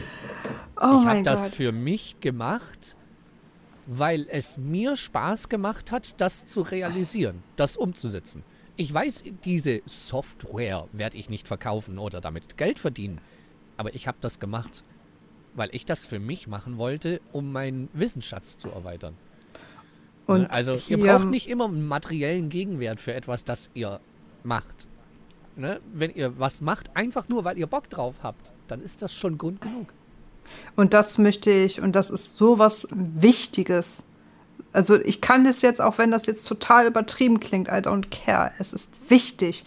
Oh 0.81 0.99
ich 1.01 1.07
habe 1.07 1.23
das 1.23 1.49
für 1.49 1.73
mich 1.73 2.21
gemacht, 2.21 2.97
weil 3.87 4.27
es 4.31 4.59
mir 4.59 4.97
Spaß 4.97 5.49
gemacht 5.49 5.93
hat, 5.93 6.21
das 6.21 6.47
zu 6.47 6.63
realisieren, 6.63 7.43
das 7.57 7.77
umzusetzen. 7.77 8.43
Ich 8.77 8.93
weiß, 8.93 9.25
diese 9.45 9.83
Software 9.87 10.89
werde 10.93 11.17
ich 11.17 11.29
nicht 11.29 11.47
verkaufen 11.47 11.99
oder 11.99 12.21
damit 12.21 12.57
Geld 12.57 12.79
verdienen, 12.79 13.21
aber 13.77 13.95
ich 13.95 14.09
habe 14.09 14.19
das 14.21 14.41
gemacht, 14.41 14.83
weil 15.55 15.69
ich 15.73 15.85
das 15.85 16.05
für 16.05 16.19
mich 16.19 16.49
machen 16.49 16.79
wollte, 16.79 17.21
um 17.33 17.53
meinen 17.53 17.89
Wissensschatz 17.93 18.59
zu 18.59 18.71
erweitern. 18.71 19.15
Und 20.27 20.51
also 20.51 20.79
ihr 20.89 20.99
braucht 20.99 21.27
nicht 21.27 21.49
immer 21.49 21.67
einen 21.67 21.87
materiellen 21.87 22.49
Gegenwert 22.49 23.01
für 23.01 23.15
etwas, 23.15 23.45
das 23.45 23.71
ihr 23.75 24.01
macht. 24.43 24.89
Ne? 25.57 25.81
Wenn 25.93 26.15
ihr 26.15 26.39
was 26.39 26.61
macht, 26.61 26.97
einfach 26.97 27.29
nur, 27.29 27.45
weil 27.45 27.59
ihr 27.59 27.67
Bock 27.67 27.89
drauf 27.89 28.17
habt, 28.23 28.53
dann 28.67 28.81
ist 28.81 29.03
das 29.03 29.15
schon 29.15 29.39
Grund 29.39 29.61
genug. 29.61 29.89
Und 30.77 30.95
das 30.95 31.19
möchte 31.19 31.51
ich, 31.51 31.81
und 31.81 31.97
das 31.97 32.11
ist 32.11 32.37
so 32.37 32.59
was 32.59 32.89
Wichtiges. 32.91 34.07
Also 34.75 35.01
ich 35.01 35.21
kann 35.21 35.45
das 35.45 35.63
jetzt, 35.63 35.81
auch 35.81 35.99
wenn 35.99 36.11
das 36.11 36.27
jetzt 36.27 36.47
total 36.47 36.87
übertrieben 36.87 37.41
klingt, 37.41 37.69
I 37.69 37.81
don't 37.81 38.11
care. 38.11 38.51
Es 38.59 38.73
ist 38.73 38.93
wichtig. 39.09 39.65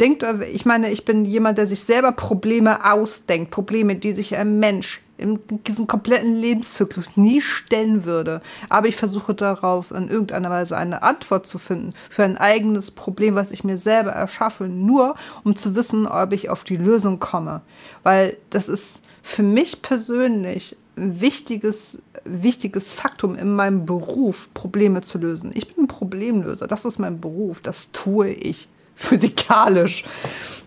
Denkt, 0.00 0.24
ich 0.52 0.64
meine, 0.64 0.90
ich 0.90 1.04
bin 1.04 1.24
jemand, 1.24 1.58
der 1.58 1.66
sich 1.66 1.84
selber 1.84 2.12
Probleme 2.12 2.90
ausdenkt. 2.90 3.50
Probleme, 3.50 3.96
die 3.96 4.12
sich 4.12 4.34
ein 4.34 4.58
Mensch 4.58 5.02
in 5.18 5.40
diesem 5.66 5.86
kompletten 5.86 6.36
Lebenszyklus 6.36 7.16
nie 7.16 7.40
stellen 7.40 8.04
würde. 8.04 8.40
Aber 8.68 8.88
ich 8.88 8.96
versuche 8.96 9.34
darauf 9.34 9.90
in 9.90 10.08
irgendeiner 10.08 10.50
Weise 10.50 10.76
eine 10.76 11.02
Antwort 11.02 11.46
zu 11.46 11.58
finden 11.58 11.90
für 12.10 12.24
ein 12.24 12.38
eigenes 12.38 12.90
Problem, 12.90 13.34
was 13.34 13.50
ich 13.50 13.64
mir 13.64 13.78
selber 13.78 14.12
erschaffe, 14.12 14.64
nur 14.64 15.16
um 15.44 15.56
zu 15.56 15.74
wissen, 15.74 16.06
ob 16.06 16.32
ich 16.32 16.50
auf 16.50 16.64
die 16.64 16.76
Lösung 16.76 17.18
komme. 17.18 17.62
Weil 18.02 18.36
das 18.50 18.68
ist 18.68 19.04
für 19.22 19.42
mich 19.42 19.82
persönlich 19.82 20.76
wichtiges, 20.96 21.98
wichtiges 22.24 22.92
Faktum 22.92 23.36
in 23.36 23.54
meinem 23.54 23.86
Beruf, 23.86 24.48
Probleme 24.54 25.02
zu 25.02 25.18
lösen. 25.18 25.52
Ich 25.54 25.74
bin 25.74 25.84
ein 25.84 25.88
Problemlöser, 25.88 26.66
das 26.66 26.84
ist 26.84 26.98
mein 26.98 27.20
Beruf, 27.20 27.60
das 27.60 27.92
tue 27.92 28.30
ich 28.30 28.68
physikalisch. 28.96 30.04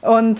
Und 0.01 0.39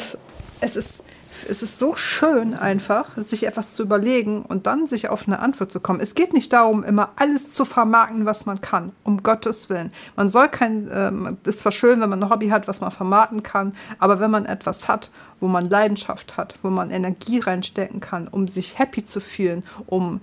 es 0.62 0.76
ist 0.76 1.04
es 1.48 1.64
ist 1.64 1.80
so 1.80 1.96
schön 1.96 2.54
einfach, 2.54 3.18
sich 3.18 3.46
etwas 3.46 3.76
zu 3.76 3.84
überlegen 3.84 4.44
und 4.44 4.68
dann 4.68 4.88
sich 4.88 5.10
auf 5.10 5.28
eine 5.28 5.40
Antwort 5.40 5.72
zu 5.72 5.80
kommen. 5.80 6.00
Es 6.00 6.16
geht 6.16 6.34
nicht 6.34 6.52
darum, 6.52 6.84
immer 6.84 7.12
alles 7.16 7.54
zu 7.54 7.66
vermarkten, 7.66 8.26
was 8.26 8.46
man 8.46 8.62
kann, 8.62 8.92
um 9.04 9.24
Gottes 9.24 9.70
Willen. 9.70 9.92
Man 10.16 10.28
soll 10.28 10.50
kein, 10.50 10.90
ähm, 10.92 11.38
ist 11.44 11.60
zwar 11.60 11.72
schön, 11.72 12.02
wenn 12.02 12.10
man 12.10 12.24
ein 12.24 12.30
Hobby 12.30 12.50
hat, 12.50 12.68
was 12.68 12.82
man 12.82 12.92
vermarkten 12.92 13.44
kann, 13.44 13.76
aber 14.00 14.20
wenn 14.20 14.32
man 14.32 14.46
etwas 14.46 14.88
hat, 14.88 15.12
wo 15.40 15.48
man 15.48 15.66
Leidenschaft 15.66 16.38
hat, 16.38 16.56
wo 16.62 16.70
man 16.70 16.92
Energie 16.92 17.40
reinstecken 17.40 18.00
kann, 18.00 18.28
um 18.28 18.48
sich 18.48 18.78
happy 18.78 19.06
zu 19.06 19.20
fühlen, 19.20 19.64
um 19.88 20.22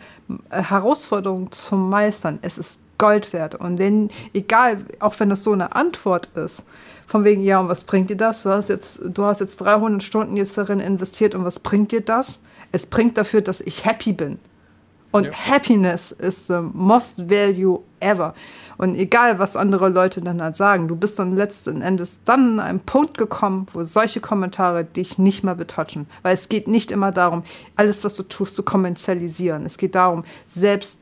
äh, 0.51 0.63
Herausforderungen 0.63 1.51
zu 1.53 1.77
meistern, 1.77 2.39
es 2.43 2.59
ist 2.59 2.81
Gold 2.99 3.33
wert. 3.33 3.55
Und 3.55 3.79
wenn, 3.79 4.11
egal, 4.33 4.79
auch 5.01 5.19
wenn 5.19 5.31
das 5.31 5.43
so 5.43 5.53
eine 5.53 5.75
Antwort 5.75 6.29
ist, 6.35 6.67
von 7.07 7.25
wegen, 7.25 7.43
ja, 7.43 7.61
und 7.61 7.69
was 7.69 7.85
bringt 7.85 8.11
dir 8.11 8.17
das? 8.17 8.43
Du 8.43 8.51
hast 8.51 8.69
jetzt, 8.69 9.01
du 9.05 9.25
hast 9.25 9.41
jetzt 9.41 9.61
300 9.61 10.03
Stunden 10.03 10.37
jetzt 10.37 10.59
darin 10.59 10.81
investiert 10.81 11.35
und 11.35 11.45
was 11.45 11.61
bringt 11.61 11.93
dir 11.93 12.01
das? 12.01 12.41
Es 12.73 12.87
bringt 12.87 13.17
dafür, 13.17 13.43
dass 13.43 13.61
ich 13.61 13.85
happy 13.85 14.13
bin. 14.13 14.39
Und 15.13 15.25
ja. 15.25 15.33
Happiness 15.33 16.13
is 16.13 16.47
the 16.47 16.61
most 16.73 17.31
value 17.31 17.81
ever. 18.01 18.35
Und 18.77 18.97
egal, 18.97 19.39
was 19.39 19.57
andere 19.57 19.89
Leute 19.89 20.21
dann 20.21 20.43
halt 20.43 20.57
sagen, 20.57 20.89
du 20.89 20.97
bist 20.97 21.19
dann 21.19 21.37
letzten 21.37 21.81
Endes 21.81 22.21
dann 22.25 22.61
an 22.61 22.67
einen 22.67 22.81
Punkt 22.81 23.17
gekommen, 23.17 23.67
wo 23.73 23.85
solche 23.85 24.21
Kommentare 24.21 24.85
dich 24.85 25.17
nicht 25.17 25.43
mehr 25.43 25.55
betatschen. 25.55 26.07
Weil 26.23 26.35
es 26.35 26.51
geht 26.51 26.69
nicht 26.69 26.91
immer 26.91 27.13
darum, 27.13 27.45
alles, 27.77 28.05
was 28.05 28.15
du 28.15 28.25
tust, 28.25 28.57
zu 28.57 28.63
kommerzialisieren. 28.63 29.65
Es 29.65 29.79
geht 29.79 29.95
darum, 29.95 30.25
selbst 30.49 31.01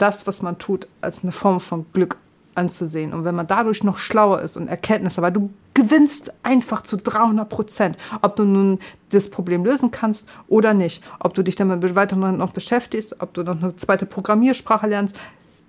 das, 0.00 0.26
was 0.26 0.42
man 0.42 0.58
tut, 0.58 0.88
als 1.00 1.22
eine 1.22 1.32
Form 1.32 1.60
von 1.60 1.86
Glück 1.92 2.18
anzusehen. 2.54 3.12
Und 3.12 3.24
wenn 3.24 3.34
man 3.34 3.46
dadurch 3.46 3.84
noch 3.84 3.98
schlauer 3.98 4.40
ist 4.42 4.56
und 4.56 4.68
Erkenntnisse, 4.68 5.22
weil 5.22 5.32
du 5.32 5.50
gewinnst 5.74 6.32
einfach 6.42 6.82
zu 6.82 6.96
300 6.96 7.48
Prozent, 7.48 7.96
ob 8.22 8.36
du 8.36 8.44
nun 8.44 8.78
das 9.10 9.30
Problem 9.30 9.64
lösen 9.64 9.90
kannst 9.90 10.28
oder 10.48 10.74
nicht, 10.74 11.02
ob 11.20 11.34
du 11.34 11.42
dich 11.42 11.54
damit 11.54 11.94
weiter 11.94 12.16
noch 12.16 12.52
beschäftigst, 12.52 13.20
ob 13.20 13.34
du 13.34 13.42
noch 13.42 13.62
eine 13.62 13.76
zweite 13.76 14.06
Programmiersprache 14.06 14.88
lernst, 14.88 15.16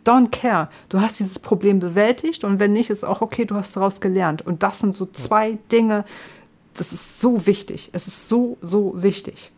don't 0.06 0.32
care. 0.32 0.70
Du 0.90 1.00
hast 1.00 1.20
dieses 1.20 1.40
Problem 1.40 1.80
bewältigt 1.80 2.44
und 2.44 2.60
wenn 2.60 2.74
nicht, 2.74 2.90
ist 2.90 3.04
auch 3.04 3.22
okay, 3.22 3.46
du 3.46 3.56
hast 3.56 3.76
daraus 3.76 4.02
gelernt. 4.02 4.42
Und 4.42 4.64
das 4.64 4.80
sind 4.80 4.96
so 4.96 5.06
zwei 5.06 5.60
Dinge, 5.72 6.06
das 6.76 6.94
ist 6.94 7.20
so 7.20 7.46
wichtig. 7.46 7.90
Es 7.94 8.08
ist 8.08 8.30
so, 8.30 8.58
so 8.62 9.02
wichtig. 9.02 9.52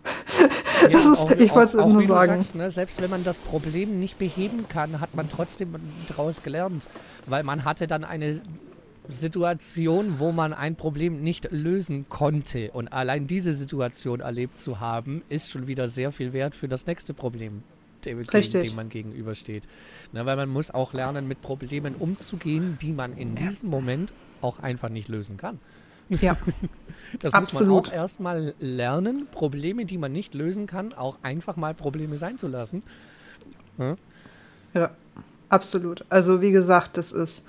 Ja, 0.90 1.00
ist, 1.00 1.20
auch, 1.20 1.32
ich 1.32 1.56
wollte 1.56 1.78
es 1.78 1.86
nur 1.86 2.04
sagen. 2.04 2.42
Sagst, 2.42 2.56
ne, 2.56 2.70
selbst 2.70 3.02
wenn 3.02 3.10
man 3.10 3.24
das 3.24 3.40
Problem 3.40 4.00
nicht 4.00 4.18
beheben 4.18 4.68
kann, 4.68 5.00
hat 5.00 5.16
man 5.16 5.30
trotzdem 5.30 5.76
daraus 6.10 6.44
gelernt. 6.44 6.88
Weil 7.26 7.44
man 7.44 7.64
hatte 7.64 7.88
dann 7.88 8.04
eine 8.04 8.42
Situation, 9.08 10.20
wo 10.20 10.32
man 10.32 10.54
ein 10.54 10.76
Problem 10.76 11.24
nicht 11.24 11.52
lösen 11.52 12.06
konnte. 12.10 12.72
Und 12.72 12.92
allein 12.92 13.28
diese 13.28 13.54
Situation 13.54 14.20
erlebt 14.20 14.60
zu 14.60 14.80
haben, 14.80 15.22
ist 15.30 15.50
schon 15.50 15.68
wieder 15.68 15.88
sehr 15.88 16.12
viel 16.12 16.34
wert 16.34 16.56
für 16.56 16.68
das 16.68 16.86
nächste 16.86 17.14
Problem, 17.14 17.64
dem, 18.06 18.22
dem 18.24 18.76
man 18.76 18.90
gegenübersteht. 18.90 19.64
Na, 20.12 20.26
weil 20.26 20.36
man 20.36 20.50
muss 20.50 20.72
auch 20.72 20.94
lernen, 20.94 21.28
mit 21.28 21.42
Problemen 21.42 21.96
umzugehen, 21.96 22.78
die 22.82 22.92
man 22.92 23.16
in 23.16 23.36
diesem 23.36 23.70
Moment 23.70 24.14
auch 24.42 24.60
einfach 24.60 24.90
nicht 24.90 25.08
lösen 25.08 25.38
kann. 25.38 25.60
Ja. 26.10 26.38
Das 27.20 27.34
Absolut. 27.34 27.68
muss 27.68 27.88
man 27.88 27.94
auch 27.94 27.96
erstmal 27.96 28.54
lernen, 28.60 29.28
Probleme, 29.32 29.86
die 29.86 29.98
man 29.98 30.12
nicht 30.12 30.34
lösen 30.34 30.68
kann, 30.68 30.94
auch 30.94 31.18
einfach 31.22 31.56
mal 31.56 31.74
Probleme 31.74 32.18
sein 32.18 32.38
zu 32.38 32.48
lassen. 32.48 32.84
Ja, 33.78 33.96
ja 34.74 34.90
absolut. 35.50 36.06
Also 36.10 36.42
wie 36.42 36.52
gesagt, 36.52 36.98
das 36.98 37.12
ist 37.12 37.46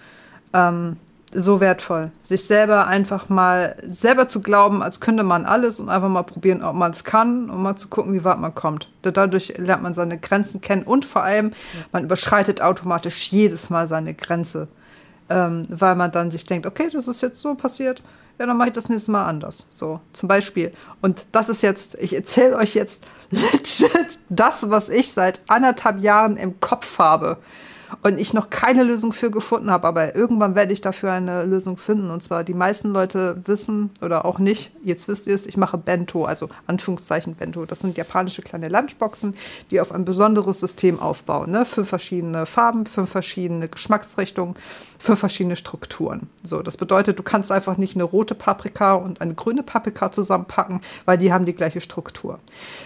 ähm, 0.53 0.97
so 1.33 1.61
wertvoll, 1.61 2.13
sich 2.23 2.45
selber 2.45 2.87
einfach 2.87 3.29
mal 3.29 3.77
selber 3.83 4.29
zu 4.29 4.41
glauben, 4.41 4.83
als 4.83 5.01
könnte 5.01 5.25
man 5.25 5.47
alles 5.47 5.81
und 5.81 5.89
einfach 5.89 6.09
mal 6.09 6.23
probieren, 6.23 6.63
ob 6.63 6.75
man 6.75 6.93
es 6.93 7.05
kann 7.05 7.51
und 7.51 7.63
mal 7.63 7.77
zu 7.77 7.89
gucken, 7.89 8.13
wie 8.13 8.25
weit 8.25 8.39
man 8.39 8.55
kommt. 8.55 8.91
Dadurch 9.03 9.55
lernt 9.57 9.83
man 9.83 9.95
seine 9.95 10.19
Grenzen 10.19 10.61
kennen 10.61 10.85
und 10.85 11.05
vor 11.05 11.23
allem, 11.25 11.53
man 11.91 12.05
überschreitet 12.05 12.61
automatisch 12.61 13.29
jedes 13.33 13.71
Mal 13.71 13.89
seine 13.89 14.15
Grenze, 14.15 14.69
ähm, 15.29 15.63
weil 15.69 15.97
man 15.97 16.13
dann 16.13 16.31
sich 16.31 16.47
denkt, 16.47 16.67
okay, 16.67 16.89
das 16.93 17.09
ist 17.09 17.23
jetzt 17.23 17.41
so 17.41 17.55
passiert 17.55 18.03
ja, 18.39 18.47
dann 18.47 18.57
mache 18.57 18.69
ich 18.69 18.75
das 18.75 18.89
nächste 18.89 19.13
Mal 19.13 19.27
anders. 19.27 19.69
So, 19.75 20.01
zum 20.13 20.29
Beispiel. 20.29 20.73
Und 21.01 21.27
das 21.33 21.49
ist 21.49 21.63
jetzt, 21.63 21.95
ich 21.97 22.15
erzähle 22.15 22.57
euch 22.57 22.75
jetzt 22.75 23.07
legit 23.31 24.19
das, 24.29 24.71
was 24.71 24.89
ich 24.89 25.13
seit 25.13 25.41
anderthalb 25.49 26.01
Jahren 26.01 26.37
im 26.37 26.61
Kopf 26.61 26.99
habe 26.99 27.39
und 28.03 28.19
ich 28.19 28.35
noch 28.35 28.51
keine 28.51 28.83
Lösung 28.83 29.13
für 29.13 29.31
gefunden 29.31 29.71
habe, 29.71 29.87
aber 29.87 30.15
irgendwann 30.15 30.55
werde 30.55 30.73
ich 30.73 30.81
dafür 30.81 31.13
eine 31.13 31.45
Lösung 31.45 31.77
finden. 31.77 32.11
Und 32.11 32.23
zwar 32.23 32.45
die 32.45 32.55
meisten 32.55 32.93
Leute 32.93 33.37
wissen 33.47 33.91
oder 34.03 34.25
auch 34.25 34.39
nicht, 34.39 34.73
jetzt 34.83 35.09
wisst 35.09 35.27
ihr 35.27 35.35
es, 35.35 35.47
ich 35.47 35.57
mache 35.57 35.79
Bento, 35.79 36.25
also 36.25 36.49
Anführungszeichen 36.67 37.35
Bento. 37.35 37.65
Das 37.67 37.81
sind 37.81 37.97
japanische 37.97 38.43
kleine 38.43 38.69
Lunchboxen, 38.69 39.35
die 39.71 39.81
auf 39.81 39.93
ein 39.93 40.05
besonderes 40.05 40.61
System 40.61 41.01
aufbauen. 41.01 41.51
Ne? 41.51 41.65
Für 41.65 41.85
verschiedene 41.85 42.47
Farben, 42.47 42.87
für 42.87 43.07
verschiedene 43.07 43.69
Geschmacksrichtungen, 43.69 44.55
für 45.05 45.17
verschiedene 45.17 45.55
Strukturen. 45.55 46.31
So, 46.43 46.63
das 46.63 46.79
bedeutet, 46.79 47.19
du 47.19 47.23
kannst 47.23 47.53
einfach 47.53 47.77
nicht 47.77 47.95
eine 47.95 48.05
rote 48.05 48.35
Paprika 48.35 48.95
und 48.95 49.21
eine 49.21 49.35
grüne 49.35 49.63
Paprika 49.63 50.11
zusammenpacken, 50.11 50.81
weil 51.05 51.19
die 51.19 51.31
haben 51.31 51.45
die 51.45 51.53
gleiche 51.53 51.83
Struktur. 51.83 52.39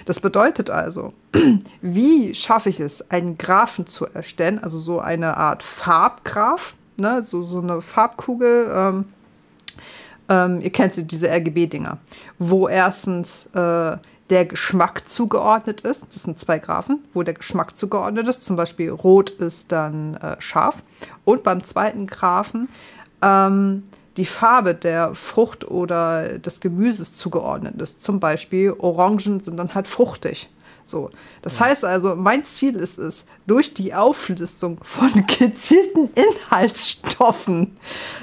Das 0.05 0.19
bedeutet 0.19 0.69
also, 0.69 1.12
wie 1.81 2.35
schaffe 2.35 2.71
ich 2.71 2.81
es, 2.81 3.09
einen 3.12 3.39
Graphen 3.39 3.87
zu 3.87 4.05
erstellen, 4.05 4.59
also 4.61 4.79
so 4.79 4.99
eine 4.99 5.37
Art 5.37 5.62
Farbgraph, 5.62 6.75
ne? 6.97 7.23
so, 7.23 7.45
so 7.45 7.61
eine 7.61 7.81
Farbkugel. 7.81 8.69
Ähm, 8.75 9.05
ähm, 10.29 10.61
ihr 10.61 10.71
kennt 10.71 11.12
diese 11.12 11.29
RGB-Dinger, 11.29 11.99
wo 12.41 12.66
erstens 12.66 13.47
äh, 13.55 13.97
der 14.31 14.45
Geschmack 14.45 15.09
zugeordnet 15.09 15.81
ist. 15.83 16.14
Das 16.14 16.24
sind 16.24 16.39
zwei 16.39 16.59
Graphen, 16.59 17.05
wo 17.14 17.22
der 17.22 17.35
Geschmack 17.35 17.76
zugeordnet 17.76 18.29
ist. 18.29 18.45
Zum 18.45 18.57
Beispiel 18.57 18.91
rot 18.91 19.31
ist 19.31 19.72
dann 19.72 20.14
äh, 20.14 20.37
scharf. 20.41 20.83
Und 21.24 21.43
beim 21.45 21.62
zweiten 21.64 22.07
Graphen 22.07 22.68
ähm, 23.22 23.85
die 24.16 24.26
Farbe 24.26 24.74
der 24.74 25.14
Frucht 25.14 25.66
oder 25.66 26.39
des 26.39 26.61
Gemüses 26.61 27.14
zugeordnet 27.14 27.81
ist. 27.81 28.03
Zum 28.03 28.20
Beispiel 28.20 28.74
Orangen 28.76 29.41
sind 29.41 29.57
dann 29.57 29.74
halt 29.74 29.87
fruchtig. 29.87 30.51
So. 30.89 31.11
Das 31.43 31.61
heißt 31.61 31.84
also, 31.84 32.16
mein 32.16 32.45
Ziel 32.45 32.76
ist 32.76 32.99
es, 32.99 33.26
durch 33.47 33.74
die 33.74 33.95
Auflistung 33.95 34.78
von 34.82 35.11
gezielten 35.39 36.11
Inhaltsstoffen, 36.14 37.76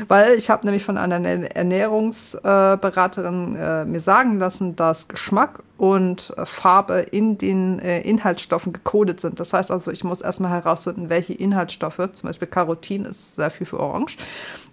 weil 0.07 0.34
ich 0.36 0.49
habe 0.49 0.66
nämlich 0.66 0.84
von 0.84 0.97
einer 0.97 1.24
Ernährungsberaterin 1.26 3.55
äh, 3.55 3.86
mir 3.86 3.99
sagen 3.99 4.39
lassen, 4.39 4.76
dass 4.76 5.07
Geschmack 5.07 5.61
und 5.78 6.34
äh, 6.38 6.45
Farbe 6.45 6.99
in 6.99 7.38
den 7.38 7.80
äh, 7.80 8.01
Inhaltsstoffen 8.01 8.74
gekodet 8.74 9.20
sind. 9.20 9.39
Das 9.39 9.53
heißt 9.53 9.72
also, 9.72 9.91
ich 9.91 10.03
muss 10.03 10.22
erstmal 10.22 10.51
herausfinden, 10.51 11.09
welche 11.09 11.34
Inhaltsstoffe, 11.34 12.09
zum 12.13 12.30
Beispiel 12.30 12.47
Carotin 12.47 13.05
ist 13.05 13.36
sehr 13.36 13.49
viel 13.49 13.68
für 13.68 13.80
Orange, 13.80 14.18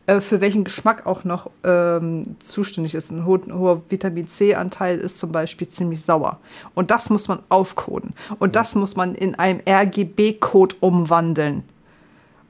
äh, 0.07 0.20
für 0.20 0.40
welchen 0.40 0.64
Geschmack 0.64 1.07
auch 1.07 1.24
noch 1.24 1.50
ähm, 1.62 2.36
zuständig 2.40 2.94
ist. 2.94 3.11
Ein, 3.11 3.24
ho 3.24 3.38
hoher 3.53 3.82
Vitamin 3.88 4.28
C-Anteil 4.28 4.98
ist 4.98 5.18
zum 5.18 5.30
Beispiel 5.30 5.68
ziemlich 5.68 6.05
sauer. 6.05 6.40
Und 6.74 6.90
das 6.90 7.09
muss 7.09 7.28
man 7.28 7.42
aufkoden. 7.48 8.14
Und 8.38 8.57
das 8.57 8.74
muss 8.74 8.96
man 8.96 9.14
in 9.14 9.36
einem 9.36 9.61
RGB-Code 9.66 10.76
umwandeln. 10.80 11.62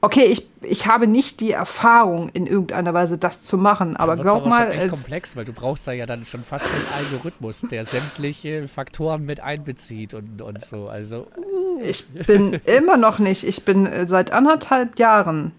Okay, 0.01 0.25
ich, 0.25 0.49
ich 0.61 0.87
habe 0.87 1.07
nicht 1.07 1.39
die 1.39 1.51
Erfahrung, 1.51 2.27
in 2.33 2.45
irgendeiner 2.45 2.93
Weise 2.93 3.17
das 3.17 3.41
zu 3.41 3.57
machen, 3.57 3.95
aber 3.95 4.17
glaub 4.17 4.41
aber 4.41 4.49
mal. 4.49 4.65
Das 4.65 4.75
ist 4.75 4.81
äh, 4.81 4.87
komplex, 4.89 5.35
weil 5.37 5.45
du 5.45 5.53
brauchst 5.53 5.87
da 5.87 5.93
ja 5.93 6.05
dann 6.05 6.25
schon 6.25 6.43
fast 6.43 6.65
einen 6.65 6.85
Algorithmus, 6.97 7.61
der 7.61 7.85
sämtliche 7.85 8.67
Faktoren 8.67 9.25
mit 9.25 9.39
einbezieht 9.39 10.13
und, 10.13 10.41
und 10.41 10.61
so. 10.61 10.89
Also. 10.89 11.27
Uh. 11.37 11.81
Ich 11.85 12.05
bin 12.09 12.59
immer 12.65 12.97
noch 12.97 13.19
nicht. 13.19 13.45
Ich 13.45 13.63
bin 13.63 13.85
äh, 13.85 14.05
seit 14.05 14.33
anderthalb 14.33 14.99
Jahren 14.99 15.53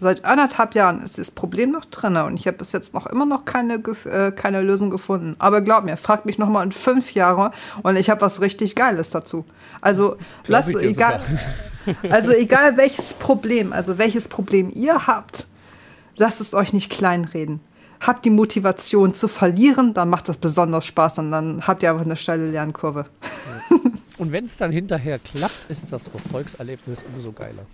Seit 0.00 0.24
anderthalb 0.24 0.74
Jahren 0.74 1.02
ist 1.02 1.18
das 1.18 1.30
Problem 1.30 1.72
noch 1.72 1.84
drin 1.84 2.16
und 2.16 2.40
ich 2.40 2.46
habe 2.46 2.56
bis 2.56 2.72
jetzt 2.72 2.94
noch 2.94 3.04
immer 3.06 3.26
noch 3.26 3.44
keine, 3.44 3.74
äh, 3.74 4.32
keine 4.32 4.62
Lösung 4.62 4.88
gefunden. 4.88 5.36
Aber 5.38 5.60
glaub 5.60 5.84
mir, 5.84 5.98
frag 5.98 6.24
mich 6.24 6.38
noch 6.38 6.48
mal 6.48 6.62
in 6.62 6.72
fünf 6.72 7.12
Jahren 7.12 7.52
und 7.82 7.96
ich 7.96 8.08
habe 8.08 8.22
was 8.22 8.40
richtig 8.40 8.74
Geiles 8.74 9.10
dazu. 9.10 9.44
Also 9.82 10.16
lasst 10.46 10.74
egal, 10.74 11.20
also 12.10 12.32
egal 12.32 12.78
welches 12.78 13.12
Problem, 13.12 13.74
also 13.74 13.98
welches 13.98 14.28
Problem 14.28 14.70
ihr 14.74 15.06
habt, 15.06 15.46
lasst 16.16 16.40
es 16.40 16.54
euch 16.54 16.72
nicht 16.72 16.90
kleinreden. 16.90 17.60
Habt 18.00 18.24
die 18.24 18.30
Motivation 18.30 19.14
zu 19.14 19.28
verlieren, 19.28 19.94
dann 19.94 20.08
macht 20.08 20.28
das 20.28 20.38
besonders 20.38 20.86
Spaß 20.86 21.18
und 21.18 21.30
dann 21.30 21.66
habt 21.66 21.82
ihr 21.82 21.90
einfach 21.90 22.04
eine 22.04 22.16
steile 22.16 22.50
Lernkurve. 22.50 23.06
Und 24.20 24.32
wenn 24.32 24.44
es 24.44 24.58
dann 24.58 24.70
hinterher 24.70 25.18
klappt, 25.18 25.70
ist 25.70 25.90
das 25.90 26.08
Erfolgserlebnis 26.08 27.06
umso 27.14 27.32
geiler. 27.32 27.64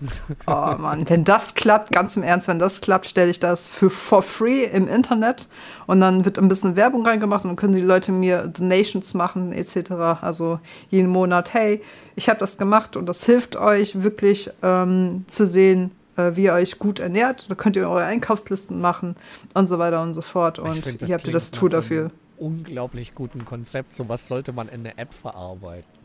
Oh 0.47 0.77
Mann, 0.79 1.05
wenn 1.09 1.25
das 1.25 1.55
klappt, 1.55 1.91
ganz 1.91 2.17
im 2.17 2.23
Ernst, 2.23 2.47
wenn 2.47 2.61
das 2.61 2.81
klappt, 2.81 3.07
stelle 3.07 3.33
ich 3.33 3.41
das 3.41 3.67
für 3.67 3.91
for 3.91 4.23
free 4.23 4.63
im 4.63 4.87
Internet 4.87 5.49
und 5.89 6.01
dann 6.01 6.25
wird 6.25 6.39
ein 6.39 6.47
bisschen 6.47 6.77
Werbung 6.77 7.05
reingemacht 7.05 7.43
und 7.43 7.51
dann 7.51 7.57
können 7.57 7.75
die 7.75 7.81
Leute 7.81 8.13
mir 8.13 8.47
Donations 8.47 9.13
machen 9.15 9.53
etc. 9.53 9.91
Also 10.21 10.61
jeden 10.89 11.09
Monat, 11.09 11.53
hey, 11.53 11.83
ich 12.15 12.29
habe 12.29 12.39
das 12.39 12.59
gemacht 12.59 12.97
und 12.97 13.07
das 13.07 13.25
hilft 13.25 13.57
euch 13.57 14.05
wirklich 14.05 14.49
ähm, 14.63 15.25
zu 15.27 15.49
sehen, 15.49 15.91
wie 16.17 16.45
ihr 16.45 16.53
euch 16.53 16.79
gut 16.79 16.99
ernährt. 16.99 17.51
Da 17.51 17.55
könnt 17.55 17.77
ihr 17.77 17.89
eure 17.89 18.05
Einkaufslisten 18.05 18.81
machen 18.81 19.17
und 19.55 19.67
so 19.67 19.79
weiter 19.79 20.03
und 20.03 20.15
so 20.15 20.23
fort. 20.23 20.59
Und 20.59 20.85
find, 20.85 21.03
ihr 21.03 21.15
habt 21.15 21.33
das 21.33 21.51
Tool 21.51 21.71
dafür. 21.71 22.11
Unglaublich 22.39 23.15
guten 23.15 23.45
Konzept. 23.45 23.93
So 23.93 24.09
was 24.09 24.29
sollte 24.29 24.53
man 24.53 24.69
in 24.69 24.85
der 24.85 24.99
App 24.99 25.15
verarbeiten. 25.15 25.97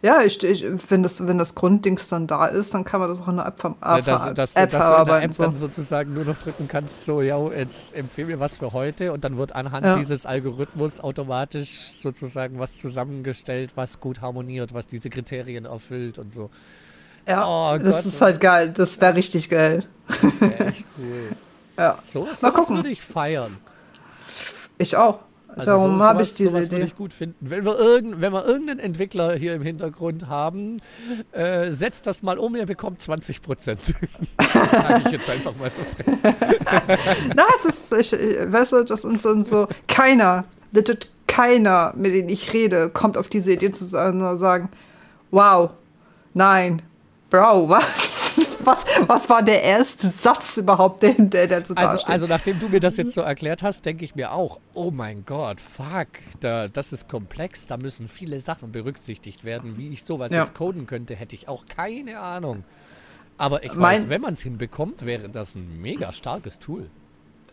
Ja, 0.00 0.22
ich, 0.22 0.42
ich, 0.42 0.64
wenn, 0.90 1.02
das, 1.02 1.26
wenn 1.26 1.38
das 1.38 1.54
Grunddings 1.54 2.08
dann 2.08 2.26
da 2.26 2.46
ist, 2.46 2.74
dann 2.74 2.84
kann 2.84 3.00
man 3.00 3.08
das 3.08 3.20
auch 3.20 3.28
in 3.28 3.36
der 3.36 3.46
App, 3.46 3.60
ver 3.60 3.74
ja, 3.80 4.00
dass, 4.00 4.34
dass, 4.34 4.56
App 4.56 4.70
dass 4.70 4.88
du 4.88 4.96
in 4.96 5.06
der 5.06 5.22
App 5.22 5.34
so. 5.34 5.42
dann 5.44 5.56
sozusagen 5.56 6.14
nur 6.14 6.24
noch 6.24 6.38
drücken 6.38 6.68
kannst, 6.68 7.04
so, 7.04 7.22
ja, 7.22 7.38
jetzt 7.48 7.94
empfehle 7.94 8.28
mir 8.28 8.40
was 8.40 8.58
für 8.58 8.72
heute 8.72 9.12
und 9.12 9.24
dann 9.24 9.38
wird 9.38 9.54
anhand 9.54 9.86
ja. 9.86 9.96
dieses 9.96 10.26
Algorithmus 10.26 11.00
automatisch 11.00 11.90
sozusagen 11.92 12.58
was 12.58 12.78
zusammengestellt, 12.78 13.72
was 13.74 14.00
gut 14.00 14.20
harmoniert, 14.20 14.74
was 14.74 14.86
diese 14.86 15.10
Kriterien 15.10 15.64
erfüllt 15.64 16.18
und 16.18 16.32
so. 16.32 16.50
Ja, 17.26 17.46
oh, 17.46 17.78
das 17.78 17.96
Gott. 17.96 18.06
ist 18.06 18.20
halt 18.20 18.40
geil. 18.40 18.72
Das 18.74 19.00
wäre 19.00 19.14
richtig 19.14 19.48
geil. 19.48 19.84
Das 20.08 20.40
wäre 20.40 20.66
echt 20.66 20.84
cool. 20.98 21.36
ja. 21.78 21.98
So, 22.02 22.28
so 22.32 22.54
was 22.54 22.70
würde 22.70 22.88
ich 22.88 23.02
feiern. 23.02 23.58
Ich 24.78 24.96
auch. 24.96 25.20
Also 25.54 25.66
Darum 25.72 25.98
so, 25.98 26.04
habe 26.04 26.22
ich 26.22 26.34
diese 26.34 26.48
sowas 26.48 26.66
Idee. 26.66 26.76
würde 26.76 26.86
ich 26.86 26.96
gut 26.96 27.12
finden. 27.12 27.36
Wenn 27.40 27.64
wir, 27.64 27.78
irgend, 27.78 28.20
wenn 28.20 28.32
wir 28.32 28.46
irgendeinen 28.46 28.80
Entwickler 28.80 29.34
hier 29.34 29.54
im 29.54 29.62
Hintergrund 29.62 30.26
haben, 30.28 30.80
äh, 31.32 31.70
setzt 31.70 32.06
das 32.06 32.22
mal 32.22 32.38
um, 32.38 32.56
ihr 32.56 32.64
bekommt 32.64 33.02
20 33.02 33.42
Prozent. 33.42 33.80
das 34.38 34.52
sage 34.52 35.02
ich 35.06 35.12
jetzt 35.12 35.28
einfach 35.28 35.54
mal 35.56 35.70
so. 35.70 35.82
Na, 37.36 37.44
es 37.58 37.90
ist, 37.90 37.92
ich, 37.92 38.18
weißt 38.50 38.72
du, 38.72 38.84
das 38.84 39.02
sind 39.02 39.20
so, 39.20 39.42
so 39.42 39.68
keiner, 39.88 40.44
legit 40.72 41.10
keiner, 41.26 41.92
mit 41.96 42.14
dem 42.14 42.28
ich 42.28 42.52
rede, 42.52 42.88
kommt 42.88 43.16
auf 43.16 43.28
diese 43.28 43.52
Idee 43.52 43.72
zu 43.72 43.84
sagen, 43.84 44.68
wow, 45.30 45.70
nein, 46.34 46.82
Bro, 47.32 47.66
was? 47.70 48.58
was, 48.64 48.84
was 49.06 49.30
war 49.30 49.42
der 49.42 49.62
erste 49.62 50.08
Satz 50.08 50.58
überhaupt, 50.58 51.02
den, 51.02 51.30
der 51.30 51.46
dazu 51.46 51.74
also, 51.74 51.94
dasteht? 51.94 52.10
Also, 52.10 52.26
nachdem 52.26 52.60
du 52.60 52.68
mir 52.68 52.78
das 52.78 52.98
jetzt 52.98 53.14
so 53.14 53.22
erklärt 53.22 53.62
hast, 53.62 53.86
denke 53.86 54.04
ich 54.04 54.14
mir 54.14 54.32
auch, 54.32 54.60
oh 54.74 54.90
mein 54.90 55.24
Gott, 55.24 55.58
fuck, 55.58 56.08
da, 56.40 56.68
das 56.68 56.92
ist 56.92 57.08
komplex, 57.08 57.66
da 57.66 57.78
müssen 57.78 58.08
viele 58.08 58.38
Sachen 58.38 58.70
berücksichtigt 58.70 59.44
werden. 59.44 59.78
Wie 59.78 59.88
ich 59.88 60.04
sowas 60.04 60.30
ja. 60.30 60.40
jetzt 60.40 60.54
coden 60.54 60.84
könnte, 60.84 61.16
hätte 61.16 61.34
ich 61.34 61.48
auch 61.48 61.64
keine 61.64 62.20
Ahnung. 62.20 62.64
Aber 63.38 63.64
ich 63.64 63.72
mein, 63.72 64.02
weiß, 64.02 64.08
wenn 64.10 64.20
man 64.20 64.34
es 64.34 64.42
hinbekommt, 64.42 65.06
wäre 65.06 65.30
das 65.30 65.54
ein 65.54 65.80
mega 65.80 66.12
starkes 66.12 66.58
Tool. 66.58 66.90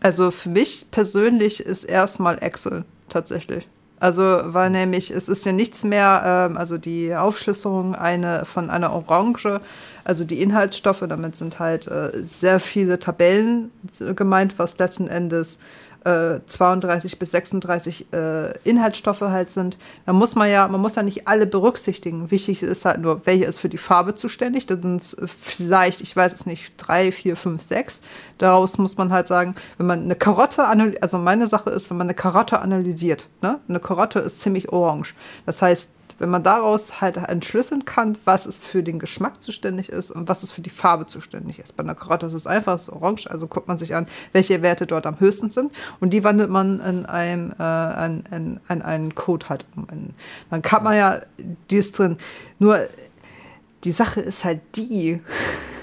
Also 0.00 0.30
für 0.30 0.50
mich 0.50 0.90
persönlich 0.90 1.60
ist 1.60 1.84
erstmal 1.84 2.42
Excel 2.42 2.84
tatsächlich. 3.08 3.66
Also, 4.00 4.22
weil 4.22 4.70
nämlich, 4.70 5.10
es 5.10 5.28
ist 5.28 5.44
ja 5.44 5.52
nichts 5.52 5.84
mehr, 5.84 6.48
ähm, 6.50 6.56
also 6.56 6.78
die 6.78 7.14
Aufschlüsselung 7.14 7.94
eine, 7.94 8.46
von 8.46 8.70
einer 8.70 8.92
Orange, 8.92 9.60
also 10.04 10.24
die 10.24 10.40
Inhaltsstoffe, 10.40 11.04
damit 11.06 11.36
sind 11.36 11.58
halt 11.58 11.86
äh, 11.86 12.10
sehr 12.24 12.60
viele 12.60 12.98
Tabellen 12.98 13.70
gemeint, 14.16 14.58
was 14.58 14.78
letzten 14.78 15.06
Endes 15.06 15.58
32 16.04 17.12
äh, 17.12 17.16
bis 17.16 17.30
36 17.30 18.12
äh, 18.12 18.58
Inhaltsstoffe 18.64 19.20
halt 19.20 19.50
sind, 19.50 19.76
dann 20.06 20.16
muss 20.16 20.34
man 20.34 20.50
ja, 20.50 20.66
man 20.66 20.80
muss 20.80 20.94
ja 20.94 21.02
nicht 21.02 21.28
alle 21.28 21.46
berücksichtigen. 21.46 22.30
Wichtig 22.30 22.62
ist 22.62 22.84
halt 22.86 23.00
nur, 23.00 23.26
welche 23.26 23.44
ist 23.44 23.60
für 23.60 23.68
die 23.68 23.78
Farbe 23.78 24.14
zuständig. 24.14 24.66
Da 24.66 24.76
sind 24.76 25.02
es 25.02 25.16
vielleicht, 25.38 26.00
ich 26.00 26.16
weiß 26.16 26.32
es 26.32 26.46
nicht, 26.46 26.72
drei, 26.78 27.12
vier, 27.12 27.36
fünf, 27.36 27.62
sechs. 27.62 28.00
Daraus 28.38 28.78
muss 28.78 28.96
man 28.96 29.12
halt 29.12 29.28
sagen, 29.28 29.54
wenn 29.76 29.86
man 29.86 30.02
eine 30.04 30.16
Karotte 30.16 30.64
analysiert, 30.64 31.02
also 31.02 31.18
meine 31.18 31.46
Sache 31.46 31.70
ist, 31.70 31.90
wenn 31.90 31.98
man 31.98 32.06
eine 32.06 32.14
Karotte 32.14 32.60
analysiert, 32.60 33.28
ne? 33.42 33.60
eine 33.68 33.80
Karotte 33.80 34.20
ist 34.20 34.40
ziemlich 34.40 34.72
orange. 34.72 35.14
Das 35.44 35.60
heißt, 35.60 35.92
wenn 36.20 36.28
man 36.28 36.42
daraus 36.42 37.00
halt 37.00 37.16
entschlüsseln 37.16 37.86
kann, 37.86 38.18
was 38.26 38.44
es 38.44 38.58
für 38.58 38.82
den 38.82 38.98
Geschmack 38.98 39.42
zuständig 39.42 39.88
ist 39.88 40.10
und 40.10 40.28
was 40.28 40.42
es 40.42 40.52
für 40.52 40.60
die 40.60 40.70
Farbe 40.70 41.06
zuständig 41.06 41.58
ist. 41.58 41.76
Bei 41.76 41.82
einer 41.82 41.94
Karotte 41.94 42.26
ist 42.26 42.34
es 42.34 42.46
einfach, 42.46 42.74
es 42.74 42.82
ist 42.82 42.90
orange, 42.90 43.26
also 43.26 43.46
guckt 43.46 43.68
man 43.68 43.78
sich 43.78 43.94
an, 43.94 44.06
welche 44.32 44.60
Werte 44.60 44.86
dort 44.86 45.06
am 45.06 45.18
höchsten 45.18 45.48
sind 45.48 45.72
und 45.98 46.12
die 46.12 46.22
wandelt 46.22 46.50
man 46.50 46.78
in, 46.80 47.06
ein, 47.06 47.54
äh, 47.58 48.06
in, 48.06 48.24
in, 48.30 48.60
in 48.68 48.82
einen 48.82 49.14
Code 49.14 49.48
halt 49.48 49.64
um. 49.74 49.86
dann 50.50 50.62
kann 50.62 50.84
man 50.84 50.94
ja, 50.94 51.20
die 51.70 51.76
ist 51.76 51.98
drin. 51.98 52.18
Nur 52.58 52.80
die 53.84 53.92
Sache 53.92 54.20
ist 54.20 54.44
halt 54.44 54.60
die, 54.76 55.22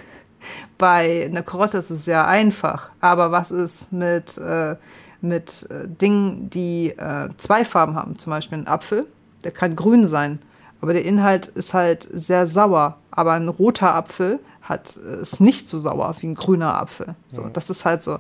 bei 0.78 1.26
einer 1.26 1.42
Karotte 1.42 1.80
ist 1.80 1.90
es 1.90 2.06
sehr 2.06 2.28
einfach, 2.28 2.92
aber 3.02 3.32
was 3.32 3.50
ist 3.50 3.92
mit, 3.92 4.38
äh, 4.38 4.76
mit 5.20 5.68
äh, 5.72 5.88
Dingen, 5.88 6.52
die 6.52 6.90
äh, 6.90 7.30
zwei 7.38 7.66
Farben 7.66 7.96
haben, 7.96 8.20
zum 8.20 8.30
Beispiel 8.30 8.60
ein 8.60 8.68
Apfel? 8.68 9.08
Der 9.48 9.54
kann 9.54 9.78
grün 9.78 10.06
sein, 10.06 10.40
aber 10.82 10.92
der 10.92 11.06
Inhalt 11.06 11.46
ist 11.48 11.74
halt 11.74 12.06
sehr 12.12 12.48
sauer. 12.48 12.98
Aber 13.12 13.32
ein 13.32 13.48
roter 13.48 13.96
Apfel 13.96 14.40
hat, 14.62 14.98
ist 14.98 15.40
nicht 15.40 15.68
so 15.68 15.80
sauer 15.80 16.14
wie 16.20 16.28
ein 16.28 16.36
grüner 16.36 16.76
Apfel. 16.76 17.16
So, 17.30 17.44
ja. 17.44 17.50
Das 17.50 17.70
ist 17.70 17.86
halt 17.86 18.04
so. 18.04 18.20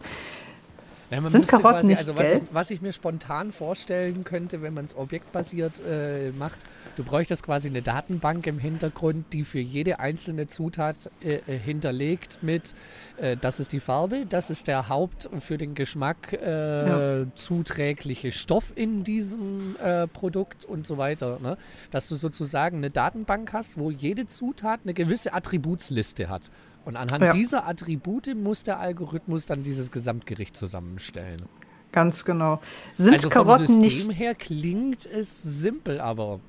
Ja, 1.10 1.22
Sind 1.30 1.50
Karotten 1.50 1.72
quasi, 1.74 1.88
nicht 1.88 1.98
also 2.00 2.18
was 2.18 2.28
was 2.52 2.70
ich 2.70 2.82
mir 2.82 2.94
spontan 2.94 3.52
vorstellen 3.52 4.24
könnte, 4.24 4.62
wenn 4.62 4.74
man 4.74 4.86
es 4.86 4.96
objektbasiert 4.96 5.74
äh, 5.86 6.32
macht, 6.32 6.60
du 6.98 7.04
bräuchtest 7.04 7.44
quasi 7.44 7.70
eine 7.70 7.82
Datenbank 7.82 8.48
im 8.48 8.60
Hintergrund, 8.60 9.32
die 9.32 9.44
für 9.44 9.60
jede 9.60 10.00
einzelne 10.00 10.48
Zutat 10.48 11.10
äh, 11.22 11.36
äh, 11.48 11.58
hinterlegt 11.58 12.40
mit, 12.42 12.74
äh, 13.18 13.38
das 13.38 13.60
ist 13.60 13.72
die 13.72 13.80
Farbe, 13.80 14.26
das 14.28 14.50
ist 14.50 14.68
der 14.68 14.90
Haupt 14.90 15.30
für 15.40 15.58
den 15.58 15.76
Geschmack 15.76 16.34
äh, 16.34 17.20
ja. 17.22 17.26
zuträgliche 17.36 18.32
Stoff 18.32 18.74
in 18.76 19.04
diesem 19.04 19.76
äh, 19.78 20.08
Produkt 20.08 20.66
und 20.66 20.88
so 20.88 20.98
weiter. 20.98 21.40
Ne? 21.40 21.58
Dass 21.92 22.10
du 22.10 22.16
sozusagen 22.16 22.78
eine 22.78 22.90
Datenbank 22.90 23.54
hast, 23.54 23.78
wo 23.78 23.92
jede 23.92 24.26
Zutat 24.26 24.82
eine 24.84 24.94
gewisse 24.94 25.34
Attributsliste 25.34 26.30
hat. 26.30 26.50
Und 26.84 26.96
anhand 26.96 27.24
ja. 27.24 27.34
dieser 27.34 27.68
Attribute 27.68 28.34
muss 28.36 28.64
der 28.64 28.80
Algorithmus 28.80 29.46
dann 29.46 29.64
dieses 29.64 29.92
Gesamtgericht 29.92 30.56
zusammenstellen. 30.56 31.44
Ganz 31.92 32.26
genau. 32.26 32.62
Sind 32.96 33.14
also 33.14 33.30
Karotten 33.30 33.68
vom 33.68 33.84
System 33.84 34.08
nicht 34.08 34.20
her 34.20 34.36
klingt 34.36 35.06
es 35.06 35.42
simpel, 35.42 36.00
aber 36.00 36.40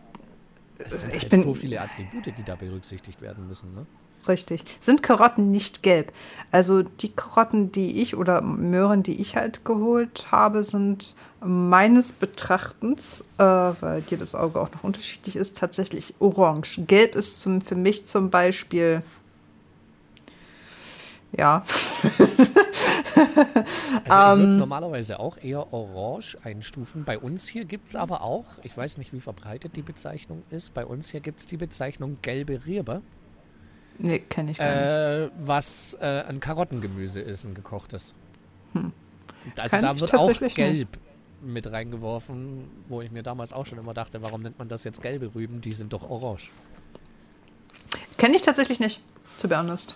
es 0.79 1.01
sind 1.01 1.15
ich 1.15 1.23
halt 1.23 1.31
bin 1.31 1.43
so 1.43 1.55
viele 1.55 1.81
Attribute, 1.81 2.27
die 2.27 2.45
da 2.45 2.55
berücksichtigt 2.57 3.21
werden 3.21 3.49
müssen. 3.49 3.75
Ne? 3.75 3.87
Richtig. 4.27 4.65
Sind 4.81 5.03
Karotten 5.03 5.51
nicht 5.51 5.83
gelb? 5.83 6.13
Also 6.51 6.83
die 6.83 7.11
Karotten, 7.11 7.73
die 7.73 8.03
ich 8.03 8.17
oder 8.17 8.43
Möhren, 8.43 9.03
die 9.03 9.21
ich 9.21 9.37
halt 9.37 9.65
geholt 9.65 10.27
habe, 10.31 10.65
sind 10.65 11.15
meines 11.41 12.13
Betrachtens, 12.13 13.25
äh, 13.39 13.45
weil 13.45 14.03
jedes 14.09 14.35
Auge 14.35 14.61
auch 14.61 14.73
noch 14.73 14.85
unterschiedlich 14.85 15.37
ist, 15.37 15.57
tatsächlich 15.57 16.15
orange. 16.19 16.83
Gelb 16.87 17.15
ist 17.15 17.41
zum, 17.41 17.61
für 17.61 17.77
mich 17.77 18.07
zum 18.07 18.31
Beispiel 18.31 19.03
ja. 21.37 21.65
also 23.17 23.33
ich 24.05 24.09
würde 24.09 24.53
es 24.53 24.57
normalerweise 24.59 25.21
auch 25.21 25.37
eher 25.39 25.73
orange 25.73 26.37
einstufen. 26.45 27.05
Bei 27.05 27.19
uns 27.19 27.47
hier 27.47 27.65
gibt 27.65 27.89
es 27.89 27.97
aber 27.97 28.23
auch, 28.23 28.45
ich 28.63 28.77
weiß 28.77 28.99
nicht, 28.99 29.13
wie 29.13 29.21
verbreitet 29.21 29.77
die 29.77 29.83
Bezeichnung 29.83 30.43
ist, 30.51 30.75
bei 30.75 30.85
uns 30.85 31.11
hier 31.11 31.21
gibt 31.21 31.41
es 31.41 31.47
die 31.47 31.57
Bezeichnung 31.57 32.19
gelbe 32.23 32.67
Rebe. 32.67 33.03
Nee, 33.99 34.21
kenne 34.21 34.53
ich 34.53 34.59
gar 34.59 34.69
äh, 34.69 35.21
nicht. 35.23 35.33
Was 35.37 35.97
äh, 36.01 36.25
ein 36.29 36.41
Karottengemüse 36.41 37.21
ist, 37.21 37.45
ein 37.45 37.55
gekochtes. 37.55 38.15
Hm. 38.73 38.93
Also 39.57 39.77
Kann 39.77 39.83
da 39.83 40.01
wird 40.01 40.15
auch 40.15 40.33
gelb 40.55 40.89
nicht. 40.89 40.89
mit 41.43 41.67
reingeworfen, 41.71 42.69
wo 42.89 43.01
ich 43.01 43.11
mir 43.11 43.23
damals 43.23 43.53
auch 43.53 43.67
schon 43.67 43.79
immer 43.79 43.95
dachte, 43.95 44.23
warum 44.23 44.43
nennt 44.43 44.59
man 44.59 44.69
das 44.69 44.85
jetzt 44.85 45.03
gelbe 45.03 45.35
Rüben? 45.35 45.61
Die 45.61 45.73
sind 45.73 45.93
doch 45.93 46.09
orange. 46.09 46.51
Kenne 48.19 48.37
ich 48.37 48.43
tatsächlich 48.43 48.81
nicht, 48.81 49.01
to 49.41 49.49
be 49.49 49.59
honest. 49.59 49.95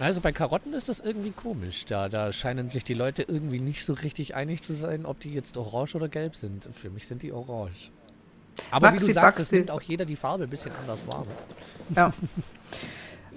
Also 0.00 0.20
bei 0.20 0.32
Karotten 0.32 0.74
ist 0.74 0.88
das 0.88 1.00
irgendwie 1.00 1.30
komisch. 1.30 1.84
Da, 1.86 2.08
da 2.08 2.32
scheinen 2.32 2.68
sich 2.68 2.84
die 2.84 2.94
Leute 2.94 3.22
irgendwie 3.22 3.60
nicht 3.60 3.84
so 3.84 3.92
richtig 3.92 4.34
einig 4.34 4.62
zu 4.62 4.74
sein, 4.74 5.06
ob 5.06 5.20
die 5.20 5.32
jetzt 5.32 5.56
orange 5.56 5.94
oder 5.94 6.08
gelb 6.08 6.34
sind. 6.34 6.68
Für 6.72 6.90
mich 6.90 7.06
sind 7.06 7.22
die 7.22 7.32
orange. 7.32 7.90
Aber 8.70 8.90
Maxi, 8.90 9.06
wie 9.06 9.08
du 9.08 9.14
sagst, 9.14 9.40
es 9.40 9.52
nimmt 9.52 9.70
auch 9.70 9.82
jeder 9.82 10.04
die 10.04 10.16
Farbe 10.16 10.44
ein 10.44 10.50
bisschen 10.50 10.72
anders 10.82 11.06
wahr. 11.06 11.26
Ja. 11.94 12.12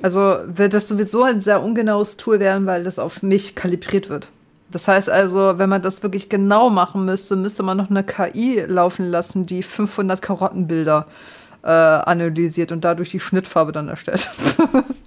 Also 0.02 0.38
wird 0.46 0.74
das 0.74 0.88
sowieso 0.88 1.24
ein 1.24 1.42
sehr 1.42 1.64
ungenaues 1.64 2.18
Tool 2.18 2.40
werden, 2.40 2.66
weil 2.68 2.84
das 2.84 3.00
auf 3.00 3.24
mich 3.24 3.56
kalibriert 3.56 4.10
wird. 4.10 4.30
Das 4.70 4.88
heißt 4.88 5.10
also, 5.10 5.58
wenn 5.58 5.70
man 5.70 5.82
das 5.82 6.04
wirklich 6.04 6.30
genau 6.30 6.70
machen 6.70 7.06
müsste, 7.06 7.36
müsste 7.36 7.64
man 7.64 7.78
noch 7.78 7.90
eine 7.90 8.04
KI 8.04 8.64
laufen 8.68 9.10
lassen, 9.10 9.46
die 9.46 9.64
500 9.64 10.22
Karottenbilder 10.22 11.08
äh, 11.64 11.70
analysiert 11.70 12.72
und 12.72 12.84
dadurch 12.84 13.10
die 13.10 13.20
Schnittfarbe 13.20 13.72
dann 13.72 13.88
erstellt. 13.88 14.30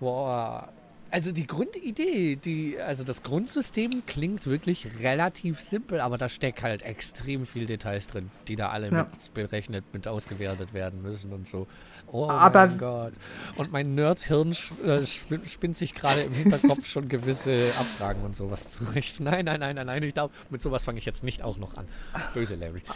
Boah, 0.00 0.68
also 1.10 1.32
die 1.32 1.46
Grundidee, 1.46 2.36
die, 2.36 2.78
also 2.78 3.02
das 3.02 3.22
Grundsystem 3.22 4.02
klingt 4.06 4.46
wirklich 4.46 5.02
relativ 5.02 5.60
simpel, 5.60 6.00
aber 6.00 6.18
da 6.18 6.28
steckt 6.28 6.62
halt 6.62 6.82
extrem 6.82 7.46
viel 7.46 7.66
Details 7.66 8.08
drin, 8.08 8.30
die 8.46 8.56
da 8.56 8.68
alle 8.68 8.90
ja. 8.90 9.04
mit 9.04 9.34
berechnet, 9.34 9.84
mit 9.92 10.06
ausgewertet 10.06 10.74
werden 10.74 11.00
müssen 11.02 11.32
und 11.32 11.48
so. 11.48 11.66
Oh 12.12 12.28
aber 12.28 12.66
mein 12.66 12.78
Gott. 12.78 13.12
Und 13.56 13.72
mein 13.72 13.94
Nerd-Hirn 13.94 14.56
äh, 14.84 15.06
spinnt 15.06 15.76
sich 15.76 15.94
gerade 15.94 16.22
im 16.22 16.32
Hinterkopf 16.32 16.86
schon 16.86 17.08
gewisse 17.08 17.70
Abfragen 17.78 18.22
und 18.22 18.36
sowas 18.36 18.70
zurecht. 18.70 19.20
Nein, 19.28 19.44
nein, 19.44 19.60
nein, 19.60 19.76
nein, 19.76 19.86
nein. 19.86 20.02
Ich 20.02 20.14
glaube, 20.14 20.32
mit 20.50 20.62
sowas 20.62 20.84
fange 20.84 20.98
ich 20.98 21.04
jetzt 21.04 21.22
nicht 21.22 21.42
auch 21.42 21.58
noch 21.58 21.76
an. 21.76 21.86
Böse 22.34 22.54
Larry. 22.54 22.82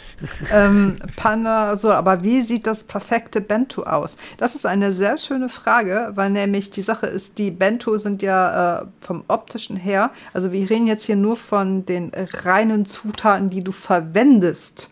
Ähm, 0.50 0.98
Panda, 1.16 1.76
so, 1.76 1.90
aber 1.92 2.22
wie 2.22 2.42
sieht 2.42 2.66
das 2.66 2.84
perfekte 2.84 3.40
Bento 3.40 3.84
aus? 3.84 4.16
Das 4.38 4.54
ist 4.54 4.66
eine 4.66 4.92
sehr 4.92 5.16
schöne 5.16 5.48
Frage, 5.48 6.12
weil 6.14 6.30
nämlich 6.30 6.70
die 6.70 6.82
Sache 6.82 7.06
ist, 7.06 7.38
die 7.38 7.50
Bento 7.50 7.96
sind 7.96 8.22
ja 8.22 8.82
äh, 8.82 8.86
vom 9.00 9.24
optischen 9.28 9.76
her, 9.76 10.10
also 10.32 10.52
wir 10.52 10.68
reden 10.68 10.86
jetzt 10.86 11.04
hier 11.04 11.16
nur 11.16 11.36
von 11.36 11.86
den 11.86 12.12
reinen 12.14 12.86
Zutaten, 12.86 13.50
die 13.50 13.64
du 13.64 13.72
verwendest 13.72 14.90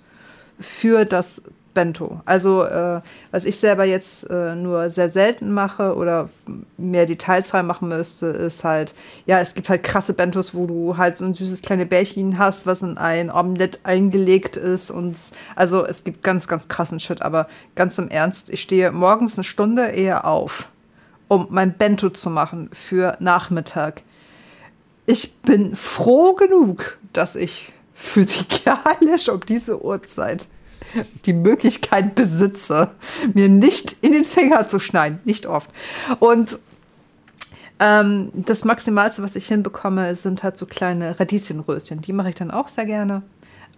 für 0.59 1.05
das 1.05 1.43
Bento. 1.75 2.21
Also, 2.25 2.65
äh, 2.65 3.01
was 3.31 3.45
ich 3.45 3.59
selber 3.59 3.85
jetzt 3.85 4.29
äh, 4.31 4.55
nur 4.55 4.91
sehr 4.91 5.09
selten 5.09 5.53
mache 5.53 5.95
oder 5.95 6.29
mehr 6.77 7.07
Details 7.07 7.55
reinmachen 7.55 7.89
müsste, 7.89 8.27
ist 8.27 8.65
halt, 8.65 8.95
ja, 9.27 9.41
es 9.41 9.55
gibt 9.55 9.69
halt 9.69 9.83
krasse 9.83 10.13
Bentos, 10.13 10.55
wo 10.55 10.67
du 10.67 10.97
halt 10.97 11.17
so 11.17 11.25
ein 11.25 11.35
süßes 11.35 11.63
kleine 11.63 11.87
Bärchen 11.87 12.39
hast, 12.39 12.67
was 12.67 12.83
in 12.83 12.99
ein 12.99 13.31
Omelett 13.31 13.81
eingelegt 13.85 14.57
ist. 14.57 14.91
Und 14.91 15.17
also 15.55 15.85
es 15.85 16.05
gibt 16.05 16.23
ganz, 16.23 16.49
ganz 16.49 16.69
krassen 16.69 17.01
Shit. 17.01 17.23
Aber 17.23 17.47
ganz 17.75 17.99
im 17.99 18.09
Ernst, 18.09 18.51
ich 18.51 18.63
stehe 18.63 18.91
morgens 18.93 19.37
eine 19.37 19.45
Stunde 19.45 19.87
eher 19.87 20.27
auf, 20.27 20.69
um 21.29 21.47
mein 21.51 21.75
Bento 21.75 22.11
zu 22.11 22.31
machen 22.31 22.69
für 22.73 23.17
Nachmittag. 23.21 24.03
Ich 25.07 25.37
bin 25.39 25.77
froh 25.77 26.35
genug, 26.35 26.99
dass 27.13 27.37
ich 27.37 27.73
physikalisch 27.95 29.29
um 29.29 29.41
diese 29.47 29.85
Uhrzeit 29.85 30.47
die 31.25 31.33
Möglichkeit 31.33 32.15
besitze, 32.15 32.93
mir 33.35 33.49
nicht 33.49 33.97
in 34.01 34.13
den 34.13 34.25
Finger 34.25 34.69
zu 34.69 34.79
schneiden. 34.81 35.21
Nicht 35.25 35.47
oft. 35.47 35.71
Und 36.19 36.59
ähm, 37.79 38.31
das 38.35 38.65
Maximalste, 38.65 39.23
was 39.23 39.37
ich 39.37 39.47
hinbekomme, 39.49 40.15
sind 40.15 40.43
halt 40.43 40.59
so 40.59 40.67
kleine 40.67 41.19
Radieschenröschen. 41.19 42.03
Die 42.03 42.13
mache 42.13 42.29
ich 42.29 42.35
dann 42.35 42.51
auch 42.51 42.69
sehr 42.69 42.85
gerne. 42.87 43.23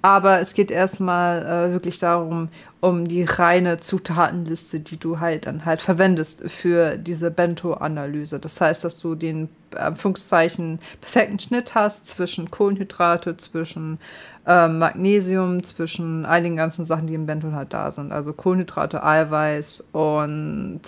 Aber 0.05 0.41
es 0.41 0.55
geht 0.55 0.73
erstmal 0.73 1.47
äh, 1.47 1.73
wirklich 1.73 2.01
darum, 2.01 2.49
um 2.81 3.07
die 3.07 3.23
reine 3.23 3.79
Zutatenliste, 3.79 4.81
die 4.81 4.97
du 4.97 5.21
halt 5.21 5.47
dann 5.47 5.65
halt 5.65 5.81
verwendest 5.81 6.43
für 6.51 6.99
diese 6.99 7.31
Bento-Analyse. 7.31 8.41
Das 8.41 8.61
heißt, 8.61 8.83
dass 8.83 8.99
du 8.99 9.15
den 9.15 9.49
Anführungszeichen 9.77 10.81
perfekten 11.01 11.39
Schnitt 11.39 11.77
hast 11.77 12.09
zwischen 12.09 12.51
Kohlenhydrate, 12.51 13.37
zwischen 13.37 14.01
äh, 14.47 14.69
Magnesium, 14.69 15.63
zwischen 15.63 16.25
all 16.25 16.43
den 16.43 16.57
ganzen 16.57 16.85
Sachen, 16.85 17.07
die 17.07 17.15
im 17.15 17.27
Bento 17.27 17.53
halt 17.53 17.73
da 17.73 17.91
sind. 17.91 18.13
Also 18.13 18.33
Kohlenhydrate, 18.33 19.03
Eiweiß 19.03 19.89
und 19.93 20.81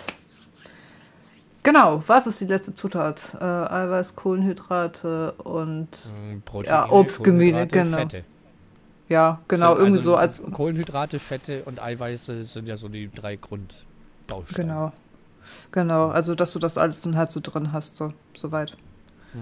Genau, 1.63 2.03
was 2.05 2.27
ist 2.27 2.39
die 2.39 2.45
letzte 2.45 2.75
Zutat? 2.75 3.37
Äh, 3.41 3.43
Eiweiß, 3.43 4.15
Kohlenhydrate 4.15 5.31
und 5.31 5.87
hm, 5.87 6.43
Proteine, 6.43 6.75
ja, 6.75 6.91
Obst, 6.91 7.23
Gemüse, 7.23 7.65
genau. 7.65 7.97
Fette. 7.97 8.23
Ja, 9.09 9.41
genau, 9.47 9.73
sind 9.73 9.79
irgendwie 9.79 9.97
also 9.97 10.11
so 10.11 10.15
als. 10.15 10.41
Kohlenhydrate, 10.53 11.17
Fette 11.17 11.63
und 11.63 11.81
Eiweiße 11.81 12.43
sind 12.43 12.67
ja 12.67 12.77
so 12.77 12.87
die 12.87 13.09
drei 13.11 13.35
Grundbausteine. 13.37 14.67
Genau. 14.67 14.91
Genau, 15.71 16.09
also 16.09 16.35
dass 16.35 16.53
du 16.53 16.59
das 16.59 16.77
alles 16.77 17.01
dann 17.01 17.17
halt 17.17 17.31
so 17.31 17.39
drin 17.41 17.71
hast, 17.71 17.95
so 17.95 18.13
soweit. 18.35 18.77
Ja. 19.33 19.39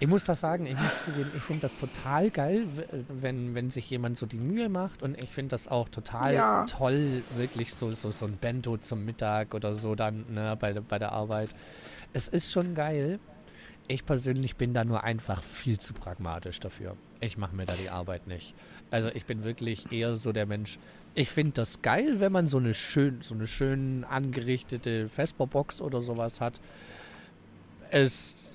Ich 0.00 0.08
muss 0.08 0.24
das 0.24 0.40
sagen, 0.40 0.66
ich 0.66 0.74
muss 0.74 1.04
zugeben, 1.04 1.30
ich 1.36 1.42
finde 1.42 1.62
das 1.62 1.76
total 1.78 2.30
geil, 2.30 2.66
wenn, 3.08 3.54
wenn 3.54 3.70
sich 3.70 3.88
jemand 3.88 4.18
so 4.18 4.26
die 4.26 4.38
Mühe 4.38 4.68
macht 4.68 5.02
und 5.02 5.22
ich 5.22 5.30
finde 5.30 5.50
das 5.50 5.68
auch 5.68 5.88
total 5.88 6.34
ja. 6.34 6.66
toll, 6.66 7.22
wirklich 7.36 7.74
so, 7.74 7.90
so, 7.92 8.10
so 8.10 8.26
ein 8.26 8.36
Bento 8.36 8.76
zum 8.76 9.04
Mittag 9.04 9.54
oder 9.54 9.74
so 9.74 9.94
dann 9.94 10.24
ne, 10.28 10.56
bei, 10.58 10.72
bei 10.72 10.98
der 10.98 11.12
Arbeit. 11.12 11.50
Es 12.12 12.28
ist 12.28 12.52
schon 12.52 12.74
geil. 12.74 13.20
Ich 13.86 14.04
persönlich 14.04 14.56
bin 14.56 14.74
da 14.74 14.84
nur 14.84 15.04
einfach 15.04 15.42
viel 15.42 15.78
zu 15.78 15.92
pragmatisch 15.94 16.58
dafür. 16.58 16.96
Ich 17.20 17.36
mache 17.36 17.54
mir 17.54 17.66
da 17.66 17.74
die 17.74 17.90
Arbeit 17.90 18.26
nicht. 18.26 18.54
Also 18.90 19.10
ich 19.10 19.26
bin 19.26 19.44
wirklich 19.44 19.92
eher 19.92 20.16
so 20.16 20.32
der 20.32 20.46
Mensch. 20.46 20.78
Ich 21.14 21.30
finde 21.30 21.52
das 21.52 21.82
geil, 21.82 22.18
wenn 22.18 22.32
man 22.32 22.48
so 22.48 22.58
eine 22.58 22.74
schön, 22.74 23.20
so 23.20 23.34
eine 23.34 23.46
schön 23.46 24.04
angerichtete 24.04 25.08
Vesperbox 25.08 25.80
oder 25.80 26.00
sowas 26.00 26.40
hat. 26.40 26.60
Es, 27.90 28.52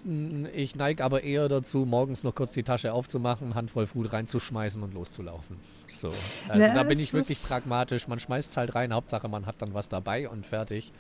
ich 0.53 0.75
neige 0.75 1.03
aber 1.03 1.23
eher 1.23 1.49
dazu, 1.49 1.85
morgens 1.85 2.23
noch 2.23 2.35
kurz 2.35 2.53
die 2.53 2.63
Tasche 2.63 2.93
aufzumachen, 2.93 3.55
Handvoll 3.55 3.85
Food 3.85 4.11
reinzuschmeißen 4.11 4.81
und 4.83 4.93
loszulaufen. 4.93 5.57
So. 5.87 6.09
Also 6.47 6.61
ja, 6.61 6.73
da 6.73 6.83
bin 6.83 6.99
ich 6.99 7.13
wirklich 7.13 7.41
pragmatisch. 7.41 8.07
Man 8.07 8.19
schmeißt 8.19 8.51
es 8.51 8.57
halt 8.57 8.75
rein, 8.75 8.93
Hauptsache 8.93 9.27
man 9.27 9.45
hat 9.45 9.55
dann 9.59 9.73
was 9.73 9.89
dabei 9.89 10.29
und 10.29 10.45
fertig. 10.45 10.91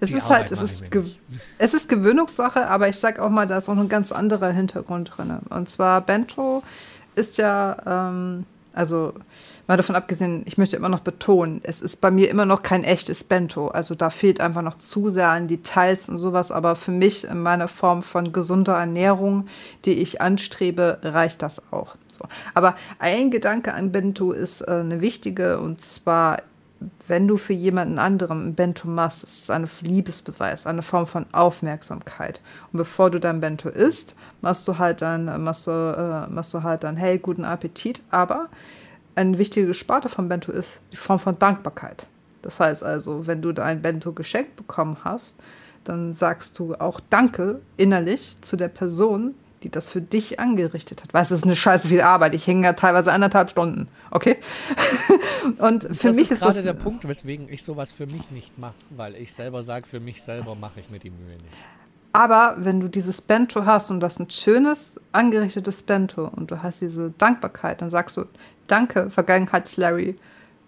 Es 0.00 0.10
die 0.10 0.16
ist 0.16 0.28
halt, 0.30 0.50
es 0.50 0.62
ist, 0.62 0.90
es 1.58 1.74
ist 1.74 1.88
Gewöhnungssache, 1.88 2.68
aber 2.68 2.88
ich 2.88 2.96
sag 2.96 3.18
auch 3.18 3.30
mal, 3.30 3.46
da 3.46 3.58
ist 3.58 3.68
auch 3.68 3.76
ein 3.76 3.88
ganz 3.88 4.12
anderer 4.12 4.50
Hintergrund 4.50 5.12
drin. 5.16 5.38
Und 5.50 5.68
zwar 5.68 6.00
Bento 6.00 6.62
ist 7.14 7.38
ja, 7.38 8.08
ähm, 8.10 8.46
also 8.74 9.14
mal 9.66 9.76
davon 9.76 9.96
abgesehen, 9.96 10.42
ich 10.46 10.58
möchte 10.58 10.76
immer 10.76 10.88
noch 10.88 11.00
betonen, 11.00 11.60
es 11.62 11.80
ist 11.80 12.00
bei 12.00 12.10
mir 12.10 12.30
immer 12.30 12.44
noch 12.44 12.62
kein 12.62 12.84
echtes 12.84 13.24
Bento. 13.24 13.68
Also 13.68 13.94
da 13.94 14.10
fehlt 14.10 14.40
einfach 14.40 14.62
noch 14.62 14.78
zu 14.78 15.10
sehr 15.10 15.28
an 15.28 15.48
Details 15.48 16.08
und 16.08 16.18
sowas. 16.18 16.50
Aber 16.52 16.76
für 16.76 16.90
mich 16.90 17.24
in 17.24 17.40
meiner 17.42 17.68
Form 17.68 18.02
von 18.02 18.32
gesunder 18.32 18.74
Ernährung, 18.74 19.46
die 19.84 19.94
ich 19.94 20.20
anstrebe, 20.20 20.98
reicht 21.02 21.42
das 21.42 21.72
auch. 21.72 21.96
So. 22.08 22.24
Aber 22.52 22.76
ein 22.98 23.30
Gedanke 23.30 23.74
an 23.74 23.92
Bento 23.92 24.32
ist 24.32 24.60
äh, 24.62 24.70
eine 24.70 25.00
wichtige 25.00 25.58
und 25.58 25.80
zwar 25.80 26.42
wenn 27.08 27.28
du 27.28 27.36
für 27.36 27.52
jemanden 27.52 27.98
anderen 27.98 28.48
ein 28.48 28.54
Bento 28.54 28.88
machst, 28.88 29.24
ist 29.24 29.44
es 29.44 29.50
ein 29.50 29.68
Liebesbeweis, 29.80 30.66
eine 30.66 30.82
Form 30.82 31.06
von 31.06 31.26
Aufmerksamkeit. 31.32 32.40
Und 32.72 32.78
bevor 32.78 33.10
du 33.10 33.20
dein 33.20 33.40
Bento 33.40 33.68
isst, 33.68 34.16
machst 34.40 34.66
du 34.68 34.78
halt 34.78 35.02
dann, 35.02 35.42
machst 35.42 35.66
du, 35.66 35.70
äh, 35.70 36.32
machst 36.32 36.54
du 36.54 36.62
halt 36.62 36.84
dann, 36.84 36.96
hey, 36.96 37.18
guten 37.18 37.44
Appetit. 37.44 38.02
Aber 38.10 38.48
eine 39.14 39.38
wichtige 39.38 39.74
Sparte 39.74 40.08
von 40.08 40.28
Bento 40.28 40.52
ist 40.52 40.80
die 40.92 40.96
Form 40.96 41.18
von 41.18 41.38
Dankbarkeit. 41.38 42.08
Das 42.42 42.60
heißt 42.60 42.82
also, 42.82 43.26
wenn 43.26 43.40
du 43.40 43.52
dein 43.52 43.82
Bento 43.82 44.12
geschenkt 44.12 44.56
bekommen 44.56 44.98
hast, 45.04 45.40
dann 45.84 46.14
sagst 46.14 46.58
du 46.58 46.74
auch 46.74 47.00
Danke 47.10 47.60
innerlich 47.76 48.36
zu 48.40 48.56
der 48.56 48.68
Person, 48.68 49.34
die 49.64 49.70
das 49.70 49.90
für 49.90 50.02
dich 50.02 50.38
angerichtet 50.38 51.02
hat. 51.02 51.12
Weißt 51.12 51.30
du, 51.30 51.34
das 51.34 51.40
ist 51.40 51.46
eine 51.46 51.56
scheiße 51.56 51.88
viel 51.88 52.02
Arbeit. 52.02 52.34
Ich 52.34 52.46
hänge 52.46 52.66
ja 52.66 52.74
teilweise 52.74 53.12
anderthalb 53.12 53.50
Stunden. 53.50 53.88
Okay? 54.10 54.36
und 55.58 55.82
für 55.84 56.08
das 56.08 56.16
mich 56.16 56.30
ist, 56.30 56.32
ist 56.32 56.42
das. 56.42 56.62
der 56.62 56.74
Punkt, 56.74 57.08
weswegen 57.08 57.48
ich 57.48 57.64
sowas 57.64 57.90
für 57.90 58.06
mich 58.06 58.30
nicht 58.30 58.58
mache, 58.58 58.74
weil 58.90 59.16
ich 59.16 59.32
selber 59.32 59.62
sage, 59.62 59.86
für 59.86 60.00
mich 60.00 60.22
selber 60.22 60.54
mache 60.54 60.80
ich 60.80 60.90
mir 60.90 60.98
die 60.98 61.10
Mühe 61.10 61.36
nicht. 61.36 61.56
Aber 62.12 62.56
wenn 62.58 62.78
du 62.78 62.88
dieses 62.88 63.20
Bento 63.20 63.64
hast 63.64 63.90
und 63.90 63.98
das 63.98 64.20
ein 64.20 64.30
schönes, 64.30 65.00
angerichtetes 65.10 65.82
Bento 65.82 66.28
und 66.28 66.50
du 66.50 66.62
hast 66.62 66.80
diese 66.80 67.10
Dankbarkeit, 67.10 67.82
dann 67.82 67.90
sagst 67.90 68.16
du, 68.16 68.26
danke, 68.68 69.10
Vergangenheits-Larry, 69.10 70.16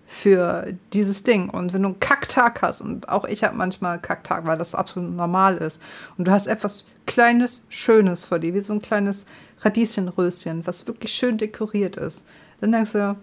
für 0.07 0.75
dieses 0.93 1.23
Ding. 1.23 1.51
Und 1.51 1.73
wenn 1.73 1.83
du 1.83 1.89
einen 1.89 2.01
Kacktag 2.01 2.63
hast, 2.63 2.81
und 2.81 3.09
auch 3.09 3.25
ich 3.25 3.45
habe 3.45 3.57
manchmal 3.57 3.95
einen 3.95 4.03
Kacktag, 4.03 4.47
weil 4.47 4.59
das 4.59 4.75
absolut 4.75 5.15
normal 5.15 5.57
ist, 5.57 5.83
und 6.17 6.29
du 6.29 6.33
hast 6.33 6.47
etwas 6.47 6.87
Kleines, 7.07 7.65
Schönes 7.69 8.25
vor 8.25 8.39
dir, 8.39 8.55
wie 8.55 8.61
so 8.61 8.73
ein 8.73 8.83
kleines 8.83 9.27
Radieschenröschen, 9.61 10.67
was 10.67 10.87
wirklich 10.87 11.13
schön 11.13 11.39
dekoriert 11.39 11.97
ist, 11.97 12.27
dann 12.61 12.73
denkst 12.73 12.93
du, 12.93 13.17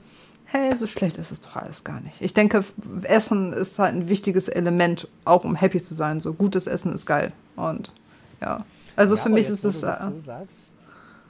hey, 0.46 0.76
so 0.76 0.86
schlecht 0.86 1.18
ist 1.18 1.32
es 1.32 1.42
doch 1.42 1.56
alles 1.56 1.84
gar 1.84 2.00
nicht. 2.02 2.16
Ich 2.22 2.34
denke, 2.34 2.64
Essen 3.04 3.54
ist 3.54 3.80
halt 3.80 3.96
ein 3.96 4.08
wichtiges 4.08 4.48
Element, 4.48 5.08
auch 5.26 5.44
um 5.44 5.56
happy 5.56 5.82
zu 5.82 5.96
sein. 5.96 6.20
So 6.20 6.34
gutes 6.34 6.68
Essen 6.68 6.94
ist 6.94 7.06
geil. 7.06 7.32
Und 7.56 7.92
ja, 8.40 8.64
also 8.96 9.16
ja, 9.16 9.22
für 9.22 9.30
mich 9.30 9.50
jetzt, 9.50 9.66
ist 9.66 9.84
es. 9.84 10.00
So 10.00 10.20
sagst, 10.20 10.76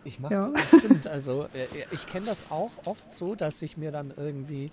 ich 0.04 0.20
mache 0.20 0.34
ja. 0.34 0.51
stimmt. 0.78 1.08
Also 1.08 1.45
äh, 1.54 1.68
ich 1.91 2.06
kenne 2.06 2.26
das 2.26 2.45
auch 2.49 2.72
oft 2.86 3.14
so, 3.14 3.36
dass 3.36 3.62
ich 3.62 3.78
mir 3.78 3.91
dann 3.91 4.14
irgendwie 4.18 4.72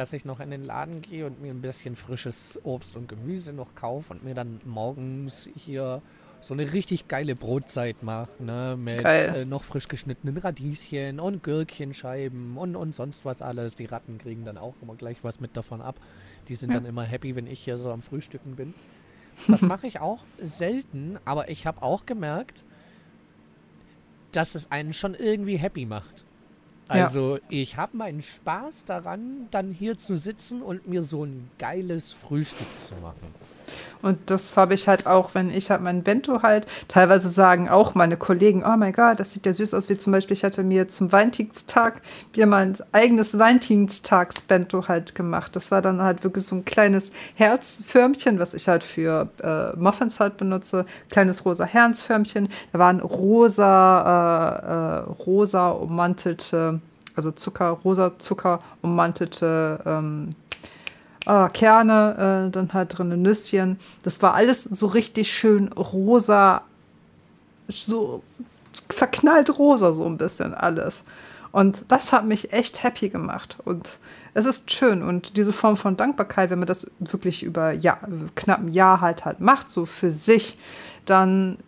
dass 0.00 0.14
ich 0.14 0.24
noch 0.24 0.40
in 0.40 0.50
den 0.50 0.64
Laden 0.64 1.02
gehe 1.02 1.26
und 1.26 1.42
mir 1.42 1.52
ein 1.52 1.60
bisschen 1.60 1.94
frisches 1.94 2.58
Obst 2.64 2.96
und 2.96 3.06
Gemüse 3.06 3.52
noch 3.52 3.74
kaufe 3.74 4.14
und 4.14 4.24
mir 4.24 4.34
dann 4.34 4.58
morgens 4.64 5.46
hier 5.54 6.00
so 6.40 6.54
eine 6.54 6.72
richtig 6.72 7.06
geile 7.06 7.36
Brotzeit 7.36 8.02
mache, 8.02 8.42
ne? 8.42 8.78
Mit 8.78 9.04
äh, 9.04 9.44
noch 9.44 9.62
frisch 9.62 9.88
geschnittenen 9.88 10.38
Radieschen 10.38 11.20
und 11.20 11.42
Gürkchenscheiben 11.42 12.56
und, 12.56 12.76
und 12.76 12.94
sonst 12.94 13.26
was 13.26 13.42
alles. 13.42 13.76
Die 13.76 13.84
Ratten 13.84 14.16
kriegen 14.16 14.46
dann 14.46 14.56
auch 14.56 14.72
immer 14.80 14.94
gleich 14.94 15.18
was 15.20 15.38
mit 15.38 15.54
davon 15.54 15.82
ab. 15.82 16.00
Die 16.48 16.54
sind 16.54 16.70
ja. 16.70 16.76
dann 16.76 16.86
immer 16.86 17.02
happy, 17.02 17.36
wenn 17.36 17.46
ich 17.46 17.62
hier 17.62 17.76
so 17.76 17.92
am 17.92 18.00
Frühstücken 18.00 18.56
bin. 18.56 18.72
Das 19.48 19.60
mache 19.60 19.86
ich 19.86 20.00
auch 20.00 20.24
selten, 20.42 21.18
aber 21.26 21.50
ich 21.50 21.66
habe 21.66 21.82
auch 21.82 22.06
gemerkt, 22.06 22.64
dass 24.32 24.54
es 24.54 24.70
einen 24.70 24.94
schon 24.94 25.14
irgendwie 25.14 25.58
happy 25.58 25.84
macht. 25.84 26.24
Also 26.90 27.36
ja. 27.36 27.42
ich 27.48 27.76
habe 27.76 27.96
meinen 27.96 28.22
Spaß 28.22 28.84
daran, 28.84 29.48
dann 29.50 29.72
hier 29.72 29.96
zu 29.98 30.16
sitzen 30.16 30.62
und 30.62 30.88
mir 30.88 31.02
so 31.02 31.24
ein 31.24 31.50
geiles 31.58 32.12
Frühstück 32.12 32.68
zu 32.80 32.94
machen. 32.96 33.34
Und 34.02 34.30
das 34.30 34.56
habe 34.56 34.74
ich 34.74 34.88
halt 34.88 35.06
auch, 35.06 35.34
wenn 35.34 35.50
ich 35.50 35.70
halt 35.70 35.82
mein 35.82 36.02
Bento 36.02 36.42
halt, 36.42 36.66
teilweise 36.88 37.28
sagen 37.28 37.68
auch 37.68 37.94
meine 37.94 38.16
Kollegen, 38.16 38.64
oh 38.64 38.76
mein 38.76 38.92
Gott, 38.92 39.20
das 39.20 39.32
sieht 39.32 39.46
ja 39.46 39.52
süß 39.52 39.74
aus, 39.74 39.88
wie 39.88 39.98
zum 39.98 40.12
Beispiel, 40.12 40.36
ich 40.36 40.44
hatte 40.44 40.62
mir 40.62 40.88
zum 40.88 41.12
Valentinstag 41.12 42.00
mir 42.36 42.46
mein 42.46 42.76
eigenes 42.92 43.38
Valentinstags-Bento 43.38 44.88
halt 44.88 45.14
gemacht. 45.14 45.54
Das 45.54 45.70
war 45.70 45.82
dann 45.82 46.00
halt 46.00 46.24
wirklich 46.24 46.46
so 46.46 46.56
ein 46.56 46.64
kleines 46.64 47.12
Herzförmchen, 47.34 48.38
was 48.38 48.54
ich 48.54 48.68
halt 48.68 48.84
für 48.84 49.28
äh, 49.42 49.78
Muffins 49.78 50.20
halt 50.20 50.36
benutze. 50.36 50.86
Kleines 51.10 51.44
rosa 51.44 51.64
Herzförmchen. 51.64 52.48
Da 52.72 52.78
waren 52.78 53.00
rosa, 53.00 55.04
äh, 55.06 55.10
äh, 55.10 55.24
rosa 55.24 55.70
ummantelte, 55.70 56.80
also 57.16 57.32
Zucker, 57.32 57.78
rosa 57.84 58.18
Zucker 58.18 58.60
ummantelte 58.82 59.80
ähm, 59.84 60.34
äh, 61.26 61.48
Kerne, 61.48 62.46
äh, 62.48 62.50
dann 62.50 62.72
halt 62.72 62.96
drin 62.96 63.22
Nüsschen. 63.22 63.78
Das 64.02 64.22
war 64.22 64.34
alles 64.34 64.64
so 64.64 64.86
richtig 64.86 65.32
schön 65.32 65.72
rosa, 65.72 66.62
so 67.68 68.22
verknallt 68.88 69.58
rosa 69.58 69.92
so 69.92 70.04
ein 70.04 70.18
bisschen 70.18 70.54
alles. 70.54 71.04
Und 71.52 71.84
das 71.88 72.12
hat 72.12 72.26
mich 72.26 72.52
echt 72.52 72.82
happy 72.82 73.08
gemacht. 73.08 73.56
Und 73.64 73.98
es 74.34 74.46
ist 74.46 74.70
schön. 74.70 75.02
Und 75.02 75.36
diese 75.36 75.52
Form 75.52 75.76
von 75.76 75.96
Dankbarkeit, 75.96 76.50
wenn 76.50 76.60
man 76.60 76.68
das 76.68 76.88
wirklich 77.00 77.42
über 77.42 77.72
ja, 77.72 77.98
knapp 78.36 78.60
ein 78.60 78.72
Jahr 78.72 79.00
halt 79.00 79.24
halt 79.24 79.40
macht, 79.40 79.70
so 79.70 79.86
für 79.86 80.12
sich, 80.12 80.58
dann 81.06 81.58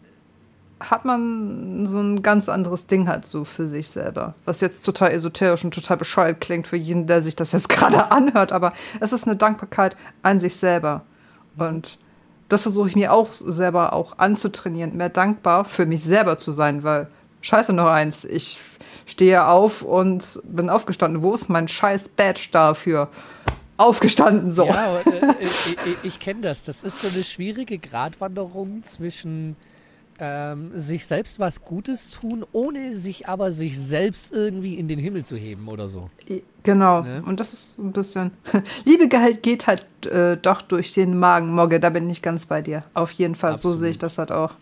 hat 0.91 1.05
man 1.05 1.87
so 1.87 1.99
ein 1.99 2.23
ganz 2.23 2.49
anderes 2.49 2.87
Ding 2.87 3.09
halt 3.09 3.25
so 3.27 3.45
für 3.45 3.69
sich 3.69 3.89
selber. 3.91 4.35
Was 4.45 4.61
jetzt 4.61 4.85
total 4.85 5.13
esoterisch 5.13 5.65
und 5.65 5.75
total 5.75 5.97
bescheuert 5.97 6.41
klingt 6.41 6.67
für 6.67 6.77
jeden, 6.77 7.07
der 7.07 7.23
sich 7.23 7.37
das 7.37 7.53
jetzt 7.53 7.69
gerade 7.71 8.11
anhört, 8.11 8.53
aber 8.53 8.73
es 9.01 9.13
ist 9.13 9.27
eine 9.27 9.37
Dankbarkeit 9.37 9.97
an 10.23 10.39
sich 10.39 10.57
selber. 10.57 11.03
Und 11.57 11.99
das 12.49 12.63
versuche 12.63 12.89
ich 12.89 12.97
mir 12.97 13.13
auch 13.13 13.33
selber 13.33 13.93
auch 13.93 14.19
anzutrainieren, 14.19 14.97
mehr 14.97 15.09
dankbar 15.09 15.65
für 15.65 15.87
mich 15.87 16.05
selber 16.05 16.37
zu 16.37 16.53
sein, 16.53 16.83
weil 16.85 17.09
scheiße 17.41 17.73
noch 17.73 17.87
eins, 17.87 18.25
ich 18.25 18.59
stehe 19.07 19.47
auf 19.47 19.83
und 19.83 20.41
bin 20.45 20.71
aufgestanden. 20.71 21.23
Wo 21.23 21.35
ist 21.35 21.49
mein 21.49 21.69
scheiß 21.69 22.11
Badge 22.11 22.49
dafür? 22.53 23.09
Aufgestanden 23.77 24.53
so. 24.53 24.67
Ja, 24.67 25.01
ich, 25.41 25.77
ich, 25.87 25.97
ich 26.05 26.21
kenne 26.21 26.43
das. 26.43 26.63
Das 26.63 26.83
ist 26.83 27.01
so 27.01 27.09
eine 27.09 27.25
schwierige 27.25 27.79
Gratwanderung 27.79 28.83
zwischen 28.83 29.57
ähm, 30.25 30.71
sich 30.73 31.05
selbst 31.05 31.41
was 31.41 31.63
Gutes 31.63 32.09
tun, 32.09 32.47
ohne 32.53 32.95
sich 32.95 33.29
aber 33.29 33.51
sich 33.51 33.79
selbst 33.79 34.33
irgendwie 34.33 34.77
in 34.77 34.87
den 34.87 35.01
Himmel 35.01 35.25
zu 35.25 35.37
heben 35.37 35.67
oder 35.67 35.89
so. 35.89 36.11
Genau. 36.63 37.03
Ne? 37.03 37.25
Und 37.27 37.41
das 37.41 37.53
ist 37.53 37.79
ein 37.79 37.91
bisschen. 37.91 38.31
Liebe 38.85 39.09
Gehalt 39.09 39.43
geht 39.43 39.67
halt 39.67 39.85
äh, 40.07 40.37
doch 40.37 40.63
durch 40.63 40.95
den 40.95 41.19
Magen, 41.19 41.53
Mogge. 41.53 41.81
Da 41.81 41.91
bin 41.91 42.09
ich 42.09 42.23
ganz 42.23 42.47
bei 42.47 42.63
dir. 42.63 42.85
Auf 42.95 43.11
jeden 43.13 43.35
Fall. 43.35 43.53
Absolut. 43.53 43.77
So 43.77 43.81
sehe 43.81 43.91
ich 43.91 43.99
das 43.99 44.17
halt 44.17 44.31
auch. 44.31 44.55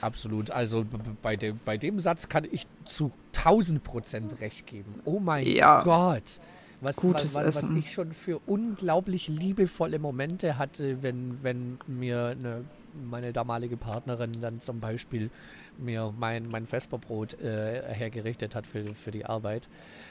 Absolut. 0.00 0.52
Also 0.52 0.84
bei 1.22 1.34
dem, 1.34 1.58
bei 1.64 1.76
dem 1.76 1.98
Satz 1.98 2.28
kann 2.28 2.46
ich 2.48 2.68
zu 2.84 3.10
1000 3.36 3.82
Prozent 3.82 4.40
recht 4.40 4.64
geben. 4.66 4.94
Oh 5.04 5.18
mein 5.18 5.44
ja. 5.44 5.82
Gott. 5.82 6.40
Was, 6.80 6.96
Gutes 6.96 7.34
was, 7.34 7.46
was, 7.46 7.62
was 7.62 7.70
ich 7.70 7.92
schon 7.92 8.12
für 8.12 8.40
unglaublich 8.46 9.28
liebevolle 9.28 9.98
Momente 9.98 10.56
hatte, 10.56 11.02
wenn, 11.02 11.42
wenn 11.42 11.78
mir 11.86 12.28
eine 12.28 12.64
meine 13.08 13.32
damalige 13.32 13.76
Partnerin 13.76 14.32
dann 14.40 14.60
zum 14.60 14.80
Beispiel 14.80 15.30
mir 15.78 16.12
mein, 16.18 16.44
mein 16.50 16.66
Vesperbrot 16.66 17.40
äh, 17.40 17.82
hergerichtet 17.94 18.54
hat 18.54 18.66
für, 18.66 18.94
für 18.94 19.10
die 19.10 19.24
Arbeit. 19.24 19.68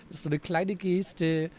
Das 0.07 0.17
ist 0.17 0.23
so 0.23 0.29
eine 0.29 0.39
kleine 0.39 0.75
Geste, 0.75 1.49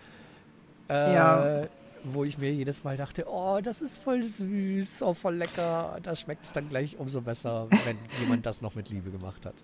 äh, 0.89 1.15
ja. 1.15 1.67
Wo 2.05 2.25
ich 2.25 2.39
mir 2.39 2.53
jedes 2.53 2.85
Mal 2.85 2.97
dachte, 2.97 3.27
oh, 3.29 3.61
das 3.63 3.83
ist 3.83 3.97
voll 3.97 4.23
süß, 4.23 5.03
oh, 5.03 5.15
voll 5.15 5.37
lecker. 5.37 5.99
Da 6.03 6.17
schmeckt 6.17 6.45
es 6.45 6.53
dann 6.53 6.69
gleich 6.69 6.99
umso 6.99 7.21
besser, 7.21 7.67
wenn 7.85 7.99
jemand 8.23 8.47
das 8.47 8.63
noch 8.63 8.75
mit 8.75 8.91
Liebe 8.91 9.11
gemacht 9.11 9.45
hat. 9.47 9.55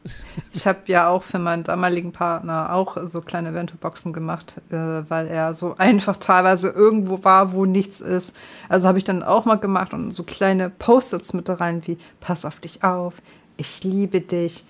Ich 0.52 0.66
habe 0.66 0.80
ja 0.86 1.08
auch 1.08 1.22
für 1.22 1.38
meinen 1.38 1.64
damaligen 1.64 2.12
Partner 2.12 2.72
auch 2.72 2.96
so 3.06 3.20
kleine 3.20 3.54
Ventoboxen 3.54 4.12
gemacht, 4.12 4.54
äh, 4.70 4.74
weil 5.08 5.26
er 5.26 5.54
so 5.54 5.76
einfach 5.78 6.16
teilweise 6.16 6.70
irgendwo 6.70 7.22
war, 7.24 7.52
wo 7.52 7.64
nichts 7.64 8.00
ist. 8.00 8.36
Also 8.68 8.88
habe 8.88 8.98
ich 8.98 9.04
dann 9.04 9.22
auch 9.22 9.44
mal 9.44 9.56
gemacht 9.56 9.94
und 9.94 10.12
so 10.12 10.22
kleine 10.22 10.70
Post-its 10.70 11.32
mit 11.32 11.48
da 11.48 11.54
rein 11.54 11.82
wie, 11.86 11.98
pass 12.20 12.44
auf 12.44 12.60
dich 12.60 12.84
auf, 12.84 13.14
ich 13.56 13.82
liebe 13.84 14.20
dich 14.20 14.64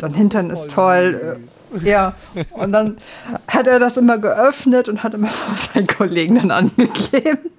Dein 0.00 0.14
Hintern 0.14 0.50
ist, 0.50 0.66
ist 0.66 0.70
toll. 0.72 1.40
Ja. 1.84 2.14
Und 2.52 2.72
dann 2.72 2.98
hat 3.46 3.66
er 3.66 3.78
das 3.78 3.96
immer 3.96 4.18
geöffnet 4.18 4.88
und 4.88 5.02
hat 5.02 5.14
immer 5.14 5.30
seinen 5.56 5.86
Kollegen 5.86 6.36
dann 6.36 6.50
angegeben. 6.50 7.50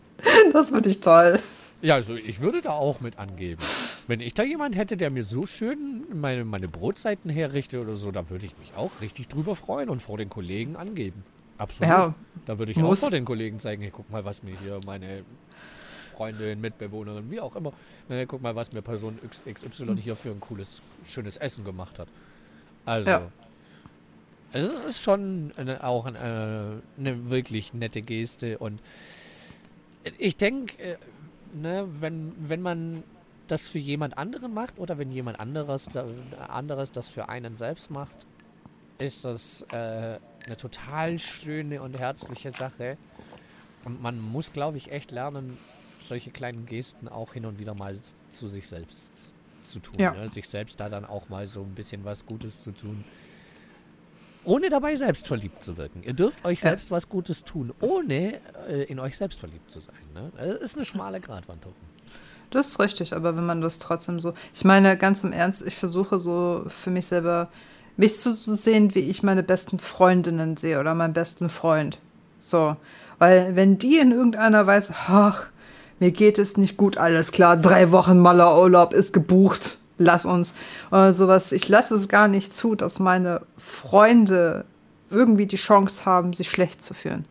Das 0.53 0.69
finde 0.69 0.89
ich 0.89 1.01
toll. 1.01 1.39
Ja, 1.81 1.95
also 1.95 2.15
ich 2.15 2.41
würde 2.41 2.61
da 2.61 2.71
auch 2.71 2.99
mit 2.99 3.17
angeben. 3.17 3.61
Wenn 4.07 4.19
ich 4.19 4.33
da 4.33 4.43
jemand 4.43 4.75
hätte, 4.75 4.97
der 4.97 5.09
mir 5.09 5.23
so 5.23 5.45
schön 5.45 6.03
meine, 6.13 6.45
meine 6.45 6.67
Brotseiten 6.67 7.29
herrichtet 7.29 7.79
oder 7.81 7.95
so, 7.95 8.11
da 8.11 8.29
würde 8.29 8.45
ich 8.45 8.57
mich 8.59 8.71
auch 8.75 8.91
richtig 9.01 9.27
drüber 9.27 9.55
freuen 9.55 9.89
und 9.89 10.01
vor 10.01 10.17
den 10.17 10.29
Kollegen 10.29 10.75
angeben. 10.75 11.23
Absolut. 11.57 11.89
Ja, 11.89 12.15
da 12.45 12.57
würde 12.57 12.71
ich 12.71 12.81
auch 12.81 12.95
vor 12.95 13.11
den 13.11 13.25
Kollegen 13.25 13.59
zeigen, 13.59 13.81
hey, 13.83 13.91
guck 13.93 14.09
mal, 14.09 14.25
was 14.25 14.41
mir 14.41 14.53
hier 14.63 14.79
meine 14.85 15.23
Freundin, 16.15 16.61
Mitbewohnerin, 16.61 17.29
wie 17.31 17.39
auch 17.39 17.55
immer. 17.55 17.73
Ne, 18.09 18.27
guck 18.27 18.41
mal, 18.41 18.55
was 18.55 18.71
mir 18.73 18.81
Person 18.81 19.17
XY 19.51 19.95
hier 19.99 20.15
für 20.15 20.29
ein 20.29 20.39
cooles, 20.39 20.81
schönes 21.07 21.37
Essen 21.37 21.63
gemacht 21.63 21.97
hat. 21.99 22.07
Also, 22.85 23.09
ja. 23.09 23.31
es 24.53 24.71
ist 24.71 25.03
schon 25.03 25.53
eine, 25.55 25.83
auch 25.83 26.05
eine, 26.05 26.81
eine, 26.97 27.29
wirklich 27.29 27.73
nette 27.73 28.01
Geste 28.01 28.57
und 28.57 28.81
ich 30.17 30.37
denke, 30.37 30.81
äh, 30.81 30.97
ne, 31.53 31.87
wenn, 31.99 32.33
wenn 32.37 32.61
man 32.61 33.03
das 33.47 33.67
für 33.67 33.79
jemand 33.79 34.17
anderen 34.17 34.53
macht 34.53 34.79
oder 34.79 34.97
wenn 34.97 35.11
jemand 35.11 35.39
anderes, 35.39 35.89
anderes 36.47 36.91
das 36.91 37.09
für 37.09 37.29
einen 37.29 37.57
selbst 37.57 37.91
macht, 37.91 38.15
ist 38.97 39.25
das 39.25 39.63
äh, 39.71 39.75
eine 39.75 40.57
total 40.57 41.19
schöne 41.19 41.81
und 41.81 41.97
herzliche 41.97 42.51
Sache. 42.51 42.97
Und 43.83 44.01
man 44.01 44.19
muss, 44.19 44.53
glaube 44.53 44.77
ich, 44.77 44.91
echt 44.91 45.11
lernen, 45.11 45.57
solche 45.99 46.31
kleinen 46.31 46.65
Gesten 46.65 47.07
auch 47.07 47.33
hin 47.33 47.45
und 47.45 47.59
wieder 47.59 47.73
mal 47.73 47.95
zu 48.31 48.47
sich 48.47 48.67
selbst 48.67 49.33
zu 49.63 49.79
tun. 49.79 49.95
Ja. 49.97 50.11
Ne? 50.11 50.27
Sich 50.29 50.47
selbst 50.47 50.79
da 50.79 50.89
dann 50.89 51.05
auch 51.05 51.29
mal 51.29 51.47
so 51.47 51.61
ein 51.61 51.73
bisschen 51.75 52.03
was 52.05 52.25
Gutes 52.25 52.61
zu 52.61 52.71
tun. 52.71 53.03
Ohne 54.43 54.69
dabei 54.69 54.95
selbst 54.95 55.27
verliebt 55.27 55.63
zu 55.63 55.77
wirken. 55.77 56.01
Ihr 56.03 56.13
dürft 56.13 56.43
euch 56.45 56.61
selbst 56.61 56.89
was 56.89 57.09
Gutes 57.09 57.43
tun, 57.43 57.73
ohne 57.79 58.39
äh, 58.67 58.83
in 58.85 58.99
euch 58.99 59.15
selbst 59.17 59.39
verliebt 59.39 59.71
zu 59.71 59.81
sein. 59.81 59.95
Ne? 60.15 60.31
Das 60.35 60.61
ist 60.61 60.75
eine 60.77 60.85
schmale 60.85 61.21
Gratwanderung. 61.21 61.75
Das 62.49 62.67
ist 62.67 62.79
richtig, 62.79 63.13
aber 63.13 63.37
wenn 63.37 63.45
man 63.45 63.61
das 63.61 63.79
trotzdem 63.79 64.19
so. 64.19 64.33
Ich 64.53 64.65
meine, 64.65 64.97
ganz 64.97 65.23
im 65.23 65.31
Ernst, 65.31 65.65
ich 65.65 65.75
versuche 65.75 66.19
so 66.19 66.65
für 66.67 66.89
mich 66.89 67.05
selber, 67.05 67.49
mich 67.97 68.17
zu 68.17 68.33
sehen, 68.33 68.93
wie 68.95 68.99
ich 68.99 69.23
meine 69.23 69.43
besten 69.43 69.79
Freundinnen 69.79 70.57
sehe 70.57 70.79
oder 70.79 70.95
meinen 70.95 71.13
besten 71.13 71.49
Freund. 71.49 71.99
So. 72.39 72.75
Weil, 73.19 73.55
wenn 73.55 73.77
die 73.77 73.99
in 73.99 74.11
irgendeiner 74.11 74.65
Weise, 74.65 74.95
ach, 74.97 75.47
mir 76.01 76.11
geht 76.11 76.39
es 76.39 76.57
nicht 76.57 76.77
gut, 76.77 76.97
alles 76.97 77.31
klar, 77.31 77.55
drei 77.55 77.91
Wochen 77.91 78.17
Maler 78.17 78.59
Urlaub 78.59 78.91
ist 78.91 79.13
gebucht, 79.13 79.77
lass 79.99 80.25
uns. 80.25 80.55
Oder 80.89 81.13
sowas. 81.13 81.51
Ich 81.51 81.69
lasse 81.69 81.93
es 81.93 82.09
gar 82.09 82.27
nicht 82.27 82.55
zu, 82.55 82.73
dass 82.73 82.99
meine 82.99 83.41
Freunde 83.55 84.65
irgendwie 85.11 85.45
die 85.45 85.57
Chance 85.57 86.03
haben, 86.05 86.33
sich 86.33 86.49
schlecht 86.49 86.81
zu 86.81 86.95
fühlen. 86.95 87.25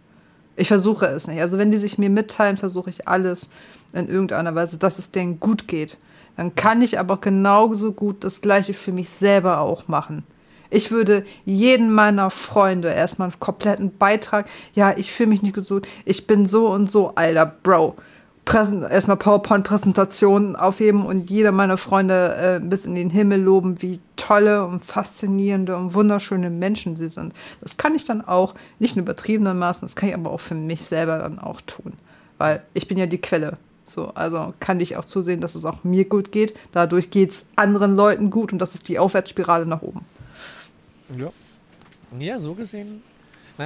Ich 0.55 0.69
versuche 0.69 1.07
es 1.07 1.27
nicht. 1.27 1.41
Also 1.41 1.59
wenn 1.59 1.73
die 1.73 1.79
sich 1.79 1.99
mir 1.99 2.11
mitteilen, 2.11 2.57
versuche 2.59 2.91
ich 2.91 3.09
alles 3.09 3.51
in 3.93 4.09
irgendeiner 4.09 4.55
Weise, 4.55 4.79
dass 4.79 5.01
es 5.01 5.11
denen 5.11 5.41
gut 5.41 5.67
geht. 5.67 5.99
Dann 6.37 6.55
kann 6.55 6.81
ich 6.81 6.97
aber 7.01 7.17
genauso 7.17 7.91
gut 7.91 8.23
das 8.23 8.41
gleiche 8.41 8.73
für 8.73 8.93
mich 8.93 9.11
selber 9.11 9.59
auch 9.59 9.89
machen. 9.89 10.23
Ich 10.71 10.93
würde 10.93 11.25
jeden 11.45 11.93
meiner 11.93 12.31
Freunde 12.31 12.91
erstmal 12.91 13.31
einen 13.31 13.41
kompletten 13.41 13.99
Beitrag, 13.99 14.49
ja, 14.77 14.97
ich 14.97 15.11
fühle 15.11 15.31
mich 15.31 15.43
nicht 15.43 15.55
gesund, 15.55 15.89
ich 16.05 16.29
bin 16.29 16.47
so 16.47 16.69
und 16.69 16.89
so, 16.89 17.17
Alter, 17.17 17.47
Bro. 17.47 17.97
Erstmal 18.47 19.17
PowerPoint-Präsentationen 19.17 20.57
aufheben 20.57 21.07
und 21.07 21.31
jeder 21.31 21.53
meiner 21.53 21.77
Freunde 21.77 22.61
äh, 22.61 22.67
bis 22.67 22.85
in 22.85 22.97
den 22.97 23.09
Himmel 23.11 23.41
loben, 23.41 23.81
wie 23.81 24.01
tolle 24.17 24.67
und 24.67 24.85
faszinierende 24.85 25.77
und 25.77 25.95
wunderschöne 25.95 26.51
Menschen 26.51 26.97
sie 26.97 27.09
sind. 27.09 27.33
Das 27.61 27.77
kann 27.77 27.95
ich 27.95 28.05
dann 28.05 28.23
auch, 28.23 28.55
nicht 28.81 28.97
in 28.97 29.03
übertriebenen 29.03 29.59
Maßen, 29.59 29.83
das 29.83 29.95
kann 29.95 30.09
ich 30.09 30.15
aber 30.15 30.31
auch 30.31 30.41
für 30.41 30.55
mich 30.55 30.85
selber 30.85 31.19
dann 31.19 31.39
auch 31.39 31.61
tun. 31.61 31.93
Weil 32.39 32.63
ich 32.75 32.89
bin 32.89 32.99
ja 32.99 33.07
die 33.07 33.19
Quelle. 33.19 33.57
So, 33.87 34.09
also 34.15 34.53
kann 34.59 34.81
ich 34.81 34.97
auch 34.97 35.05
zusehen, 35.05 35.41
dass 35.41 35.55
es 35.55 35.65
auch 35.65 35.85
mir 35.85 36.05
gut 36.05 36.33
geht. 36.33 36.57
Dadurch 36.73 37.11
geht 37.11 37.31
es 37.31 37.47
anderen 37.57 37.95
Leuten 37.95 38.31
gut 38.31 38.53
und 38.53 38.59
das 38.59 38.75
ist 38.75 38.89
die 38.89 38.99
Aufwärtsspirale 38.99 39.67
nach 39.67 39.83
oben. 39.83 40.05
Ja. 41.17 41.31
Ja, 42.19 42.39
so 42.41 42.55
gesehen 42.55 43.03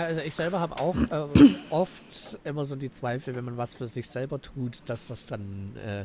also 0.02 0.20
ich 0.20 0.34
selber 0.34 0.60
habe 0.60 0.80
auch 0.80 0.96
äh, 0.96 1.26
oft 1.70 2.38
immer 2.44 2.64
so 2.64 2.76
die 2.76 2.90
Zweifel, 2.90 3.34
wenn 3.36 3.44
man 3.44 3.56
was 3.56 3.74
für 3.74 3.86
sich 3.86 4.08
selber 4.08 4.40
tut, 4.40 4.82
dass 4.86 5.06
das 5.06 5.26
dann, 5.26 5.76
äh, 5.76 6.04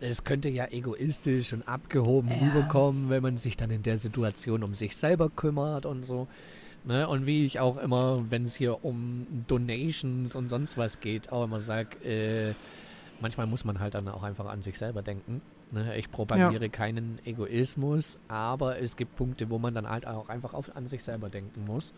es 0.00 0.24
könnte 0.24 0.48
ja 0.48 0.66
egoistisch 0.70 1.52
und 1.52 1.66
abgehoben 1.66 2.30
ja. 2.30 2.36
rüberkommen, 2.46 3.10
wenn 3.10 3.22
man 3.22 3.36
sich 3.36 3.56
dann 3.56 3.70
in 3.70 3.82
der 3.82 3.98
Situation 3.98 4.62
um 4.62 4.74
sich 4.74 4.96
selber 4.96 5.30
kümmert 5.30 5.86
und 5.86 6.04
so. 6.04 6.28
Ne? 6.84 7.08
Und 7.08 7.26
wie 7.26 7.44
ich 7.44 7.58
auch 7.58 7.78
immer, 7.78 8.24
wenn 8.30 8.44
es 8.44 8.54
hier 8.54 8.84
um 8.84 9.26
Donations 9.48 10.36
und 10.36 10.48
sonst 10.48 10.78
was 10.78 11.00
geht, 11.00 11.32
auch 11.32 11.44
immer 11.44 11.60
sage, 11.60 11.96
äh, 12.04 12.54
manchmal 13.20 13.46
muss 13.46 13.64
man 13.64 13.80
halt 13.80 13.94
dann 13.94 14.08
auch 14.08 14.22
einfach 14.22 14.46
an 14.46 14.62
sich 14.62 14.78
selber 14.78 15.02
denken. 15.02 15.42
Ne? 15.72 15.96
Ich 15.96 16.10
propagiere 16.10 16.64
ja. 16.64 16.68
keinen 16.68 17.18
Egoismus, 17.24 18.18
aber 18.28 18.78
es 18.78 18.96
gibt 18.96 19.16
Punkte, 19.16 19.50
wo 19.50 19.58
man 19.58 19.74
dann 19.74 19.88
halt 19.88 20.06
auch 20.06 20.28
einfach 20.28 20.54
auf, 20.54 20.74
an 20.76 20.86
sich 20.86 21.02
selber 21.02 21.28
denken 21.28 21.64
muss. 21.64 21.92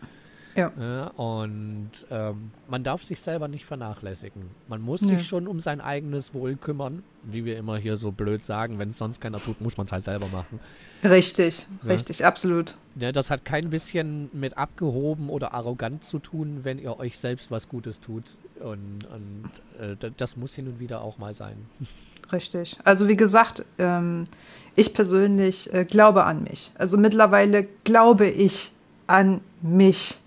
Ja. 0.55 0.71
Ne? 0.77 1.11
Und 1.15 1.91
ähm, 2.09 2.51
man 2.67 2.83
darf 2.83 3.03
sich 3.03 3.21
selber 3.21 3.47
nicht 3.47 3.65
vernachlässigen. 3.65 4.43
Man 4.67 4.81
muss 4.81 5.01
ja. 5.01 5.07
sich 5.07 5.27
schon 5.27 5.47
um 5.47 5.59
sein 5.59 5.81
eigenes 5.81 6.33
Wohl 6.33 6.55
kümmern, 6.55 7.03
wie 7.23 7.45
wir 7.45 7.57
immer 7.57 7.77
hier 7.77 7.97
so 7.97 8.11
blöd 8.11 8.43
sagen. 8.43 8.79
Wenn 8.79 8.89
es 8.89 8.97
sonst 8.97 9.21
keiner 9.21 9.39
tut, 9.39 9.61
muss 9.61 9.77
man 9.77 9.85
es 9.85 9.91
halt 9.91 10.05
selber 10.05 10.27
machen. 10.31 10.59
Richtig, 11.03 11.65
ja. 11.83 11.93
richtig, 11.93 12.25
absolut. 12.25 12.75
Ja, 12.95 13.11
das 13.11 13.29
hat 13.29 13.45
kein 13.45 13.69
bisschen 13.69 14.29
mit 14.33 14.57
abgehoben 14.57 15.29
oder 15.29 15.53
arrogant 15.53 16.03
zu 16.03 16.19
tun, 16.19 16.59
wenn 16.63 16.77
ihr 16.77 16.99
euch 16.99 17.17
selbst 17.17 17.51
was 17.51 17.69
Gutes 17.69 18.01
tut. 18.01 18.23
Und, 18.59 19.05
und 19.05 19.49
äh, 19.79 20.11
das 20.17 20.35
muss 20.35 20.53
hin 20.53 20.67
und 20.67 20.79
wieder 20.79 21.01
auch 21.01 21.17
mal 21.17 21.33
sein. 21.33 21.55
Richtig. 22.31 22.77
Also 22.83 23.07
wie 23.07 23.15
gesagt, 23.15 23.65
ähm, 23.77 24.25
ich 24.75 24.93
persönlich 24.93 25.73
äh, 25.73 25.85
glaube 25.85 26.25
an 26.25 26.43
mich. 26.43 26.71
Also 26.77 26.97
mittlerweile 26.97 27.67
glaube 27.83 28.27
ich 28.27 28.71
an 29.07 29.41
mich. 29.61 30.19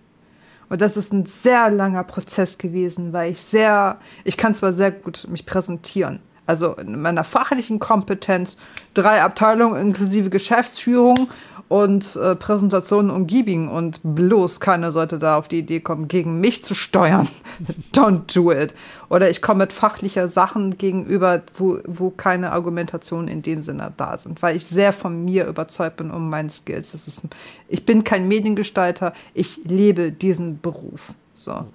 Und 0.73 0.81
das 0.81 0.97
ist 0.97 1.13
ein 1.13 1.27
sehr 1.27 1.69
langer 1.69 2.03
Prozess 2.03 2.57
gewesen, 2.57 3.13
weil 3.13 3.33
ich 3.33 3.43
sehr, 3.43 3.99
ich 4.25 4.39
kann 4.39 4.55
zwar 4.55 4.73
sehr 4.73 4.91
gut 4.91 5.27
mich 5.29 5.45
präsentieren, 5.45 6.19
also 6.47 6.73
in 6.77 7.03
meiner 7.03 7.25
fachlichen 7.25 7.79
Kompetenz, 7.79 8.57
drei 8.95 9.21
Abteilungen 9.21 9.79
inklusive 9.79 10.31
Geschäftsführung 10.31 11.29
und 11.73 12.17
äh, 12.17 12.37
Präsentationen 12.37 13.11
umgeben 13.11 13.71
und 13.71 14.01
bloß 14.03 14.61
keiner 14.61 14.93
sollte 14.93 15.19
da 15.19 15.39
auf 15.39 15.49
die 15.49 15.61
Idee 15.61 15.81
kommen, 15.81 16.07
gegen 16.07 16.39
mich 16.39 16.63
zu 16.63 16.75
steuern. 16.75 17.27
Don't 17.95 18.35
do 18.35 18.53
it. 18.53 18.75
Oder 19.09 19.31
ich 19.31 19.41
komme 19.41 19.61
mit 19.61 19.73
fachlicher 19.73 20.29
Sachen 20.29 20.77
gegenüber, 20.77 21.41
wo, 21.57 21.79
wo 21.87 22.11
keine 22.11 22.53
Argumentationen 22.53 23.27
in 23.27 23.41
dem 23.41 23.63
Sinne 23.63 23.91
da 23.97 24.19
sind, 24.19 24.43
weil 24.43 24.55
ich 24.55 24.67
sehr 24.67 24.93
von 24.93 25.25
mir 25.25 25.47
überzeugt 25.47 25.97
bin 25.97 26.11
um 26.11 26.29
meine 26.29 26.51
Skills. 26.51 26.93
Das 26.93 27.09
ist, 27.09 27.27
ich 27.69 27.87
bin 27.87 28.05
kein 28.05 28.29
Mediengestalter, 28.29 29.15
ich 29.33 29.65
lebe 29.65 30.13
diesen 30.13 30.61
Beruf. 30.61 31.15
So. 31.33 31.69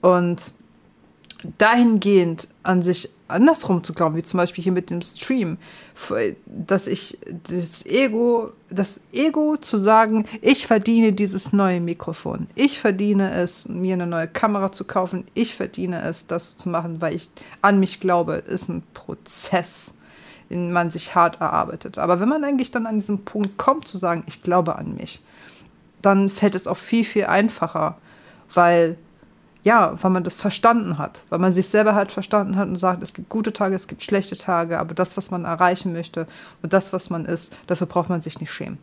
Und 0.00 0.52
dahingehend 1.58 2.48
an 2.62 2.82
sich 2.82 3.10
andersrum 3.28 3.84
zu 3.84 3.94
glauben, 3.94 4.16
wie 4.16 4.22
zum 4.22 4.38
Beispiel 4.38 4.62
hier 4.62 4.72
mit 4.72 4.90
dem 4.90 5.02
Stream, 5.02 5.58
dass 6.46 6.86
ich 6.86 7.18
das 7.48 7.86
Ego, 7.86 8.50
das 8.68 9.00
Ego 9.12 9.56
zu 9.56 9.78
sagen, 9.78 10.26
ich 10.42 10.66
verdiene 10.66 11.12
dieses 11.12 11.52
neue 11.52 11.80
Mikrofon, 11.80 12.48
ich 12.54 12.80
verdiene 12.80 13.32
es, 13.32 13.68
mir 13.68 13.94
eine 13.94 14.06
neue 14.06 14.28
Kamera 14.28 14.72
zu 14.72 14.84
kaufen, 14.84 15.24
ich 15.34 15.54
verdiene 15.54 16.02
es, 16.02 16.26
das 16.26 16.56
zu 16.56 16.68
machen, 16.68 17.00
weil 17.00 17.14
ich 17.14 17.30
an 17.62 17.80
mich 17.80 18.00
glaube, 18.00 18.34
ist 18.34 18.68
ein 18.68 18.82
Prozess, 18.94 19.94
den 20.50 20.72
man 20.72 20.90
sich 20.90 21.14
hart 21.14 21.40
erarbeitet. 21.40 21.98
Aber 21.98 22.20
wenn 22.20 22.28
man 22.28 22.44
eigentlich 22.44 22.72
dann 22.72 22.86
an 22.86 22.96
diesen 22.96 23.24
Punkt 23.24 23.56
kommt, 23.56 23.86
zu 23.86 23.96
sagen, 23.96 24.24
ich 24.26 24.42
glaube 24.42 24.76
an 24.76 24.96
mich, 24.96 25.22
dann 26.02 26.30
fällt 26.30 26.54
es 26.54 26.66
auch 26.66 26.76
viel, 26.76 27.04
viel 27.04 27.26
einfacher, 27.26 27.98
weil 28.52 28.96
ja, 29.62 30.02
weil 30.02 30.10
man 30.10 30.24
das 30.24 30.34
verstanden 30.34 30.98
hat, 30.98 31.24
weil 31.28 31.38
man 31.38 31.52
sich 31.52 31.68
selber 31.68 31.94
halt 31.94 32.12
verstanden 32.12 32.56
hat 32.56 32.68
und 32.68 32.76
sagt, 32.76 33.02
es 33.02 33.12
gibt 33.12 33.28
gute 33.28 33.52
Tage, 33.52 33.74
es 33.74 33.88
gibt 33.88 34.02
schlechte 34.02 34.36
Tage, 34.36 34.78
aber 34.78 34.94
das, 34.94 35.16
was 35.16 35.30
man 35.30 35.44
erreichen 35.44 35.92
möchte 35.92 36.26
und 36.62 36.72
das, 36.72 36.92
was 36.92 37.10
man 37.10 37.26
ist, 37.26 37.56
dafür 37.66 37.86
braucht 37.86 38.08
man 38.08 38.22
sich 38.22 38.40
nicht 38.40 38.52
schämen. 38.52 38.78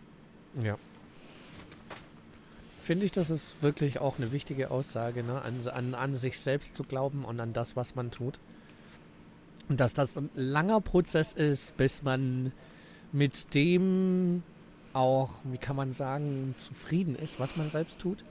Ja. 0.61 0.75
Finde 2.83 3.05
ich, 3.05 3.11
das 3.11 3.29
ist 3.29 3.61
wirklich 3.61 3.99
auch 3.99 4.17
eine 4.17 4.31
wichtige 4.31 4.71
Aussage, 4.71 5.23
ne? 5.23 5.41
an, 5.41 5.55
an, 5.73 5.95
an 5.95 6.15
sich 6.15 6.39
selbst 6.39 6.75
zu 6.75 6.83
glauben 6.83 7.25
und 7.25 7.39
an 7.39 7.53
das, 7.53 7.75
was 7.75 7.95
man 7.95 8.11
tut. 8.11 8.39
Und 9.67 9.79
dass 9.79 9.93
das 9.93 10.15
ein 10.15 10.29
langer 10.35 10.79
Prozess 10.79 11.33
ist, 11.33 11.75
bis 11.75 12.03
man 12.03 12.53
mit 13.11 13.53
dem 13.55 14.43
auch, 14.93 15.31
wie 15.43 15.57
kann 15.57 15.75
man 15.75 15.91
sagen, 15.91 16.55
zufrieden 16.57 17.15
ist, 17.15 17.39
was 17.39 17.57
man 17.57 17.69
selbst 17.69 17.99
tut. 17.99 18.23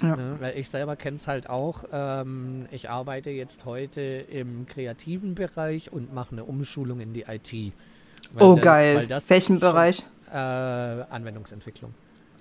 Ja. 0.00 0.16
Ne? 0.16 0.36
Weil 0.38 0.58
ich 0.58 0.68
selber 0.68 0.96
kenne 0.96 1.16
es 1.16 1.26
halt 1.26 1.48
auch. 1.48 1.84
Ähm, 1.92 2.66
ich 2.70 2.88
arbeite 2.90 3.30
jetzt 3.30 3.64
heute 3.64 4.00
im 4.00 4.66
kreativen 4.66 5.34
Bereich 5.34 5.92
und 5.92 6.14
mache 6.14 6.32
eine 6.32 6.44
Umschulung 6.44 7.00
in 7.00 7.14
die 7.14 7.22
IT. 7.22 7.72
oh, 8.38 8.56
geil. 8.56 9.08
Welchen 9.28 9.58
Bereich? 9.58 10.04
Äh, 10.30 10.36
Anwendungsentwicklung. 10.36 11.94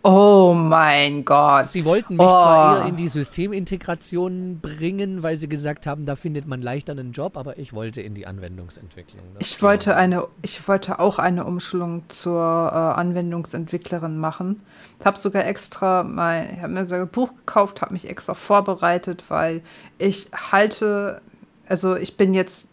Oh 0.04 0.54
mein 0.56 1.26
Gott. 1.26 1.66
Sie 1.66 1.84
wollten 1.84 2.16
mich 2.16 2.26
oh. 2.26 2.30
zwar 2.30 2.80
eher 2.80 2.86
in 2.88 2.96
die 2.96 3.08
Systemintegration 3.08 4.60
bringen, 4.62 5.24
weil 5.24 5.38
sie 5.38 5.50
gesagt 5.50 5.86
haben, 5.86 6.06
da 6.06 6.16
findet 6.16 6.48
man 6.48 6.62
leichter 6.62 6.94
einen 6.94 7.12
Job, 7.12 7.36
aber 7.36 7.58
ich 7.58 7.74
wollte 7.74 8.02
in 8.02 8.14
die 8.14 8.26
Anwendungsentwicklung. 8.26 9.22
ich 9.40 9.62
wollte 9.62 9.96
eine, 9.96 10.28
ich 10.42 10.66
wollte 10.68 11.00
auch 11.00 11.20
eine 11.20 11.46
Umschulung 11.46 12.04
zur 12.10 12.42
äh, 12.42 13.00
Anwendungsentwicklerin 13.00 14.18
machen. 14.18 14.62
Ich 15.00 15.06
habe 15.06 15.20
sogar 15.20 15.46
extra 15.46 16.04
mein, 16.04 16.54
ich 16.54 16.62
habe 16.62 16.74
mir 16.74 16.86
so 16.86 16.96
ein 16.96 17.08
Buch 17.08 17.36
gekauft, 17.36 17.82
habe 17.82 17.94
mich 17.94 18.10
extra 18.10 18.34
vorbereitet, 18.34 19.24
weil 19.30 19.62
ich 19.98 20.30
halte, 20.52 21.22
also 21.68 21.96
ich 21.96 22.18
bin 22.18 22.34
jetzt 22.34 22.70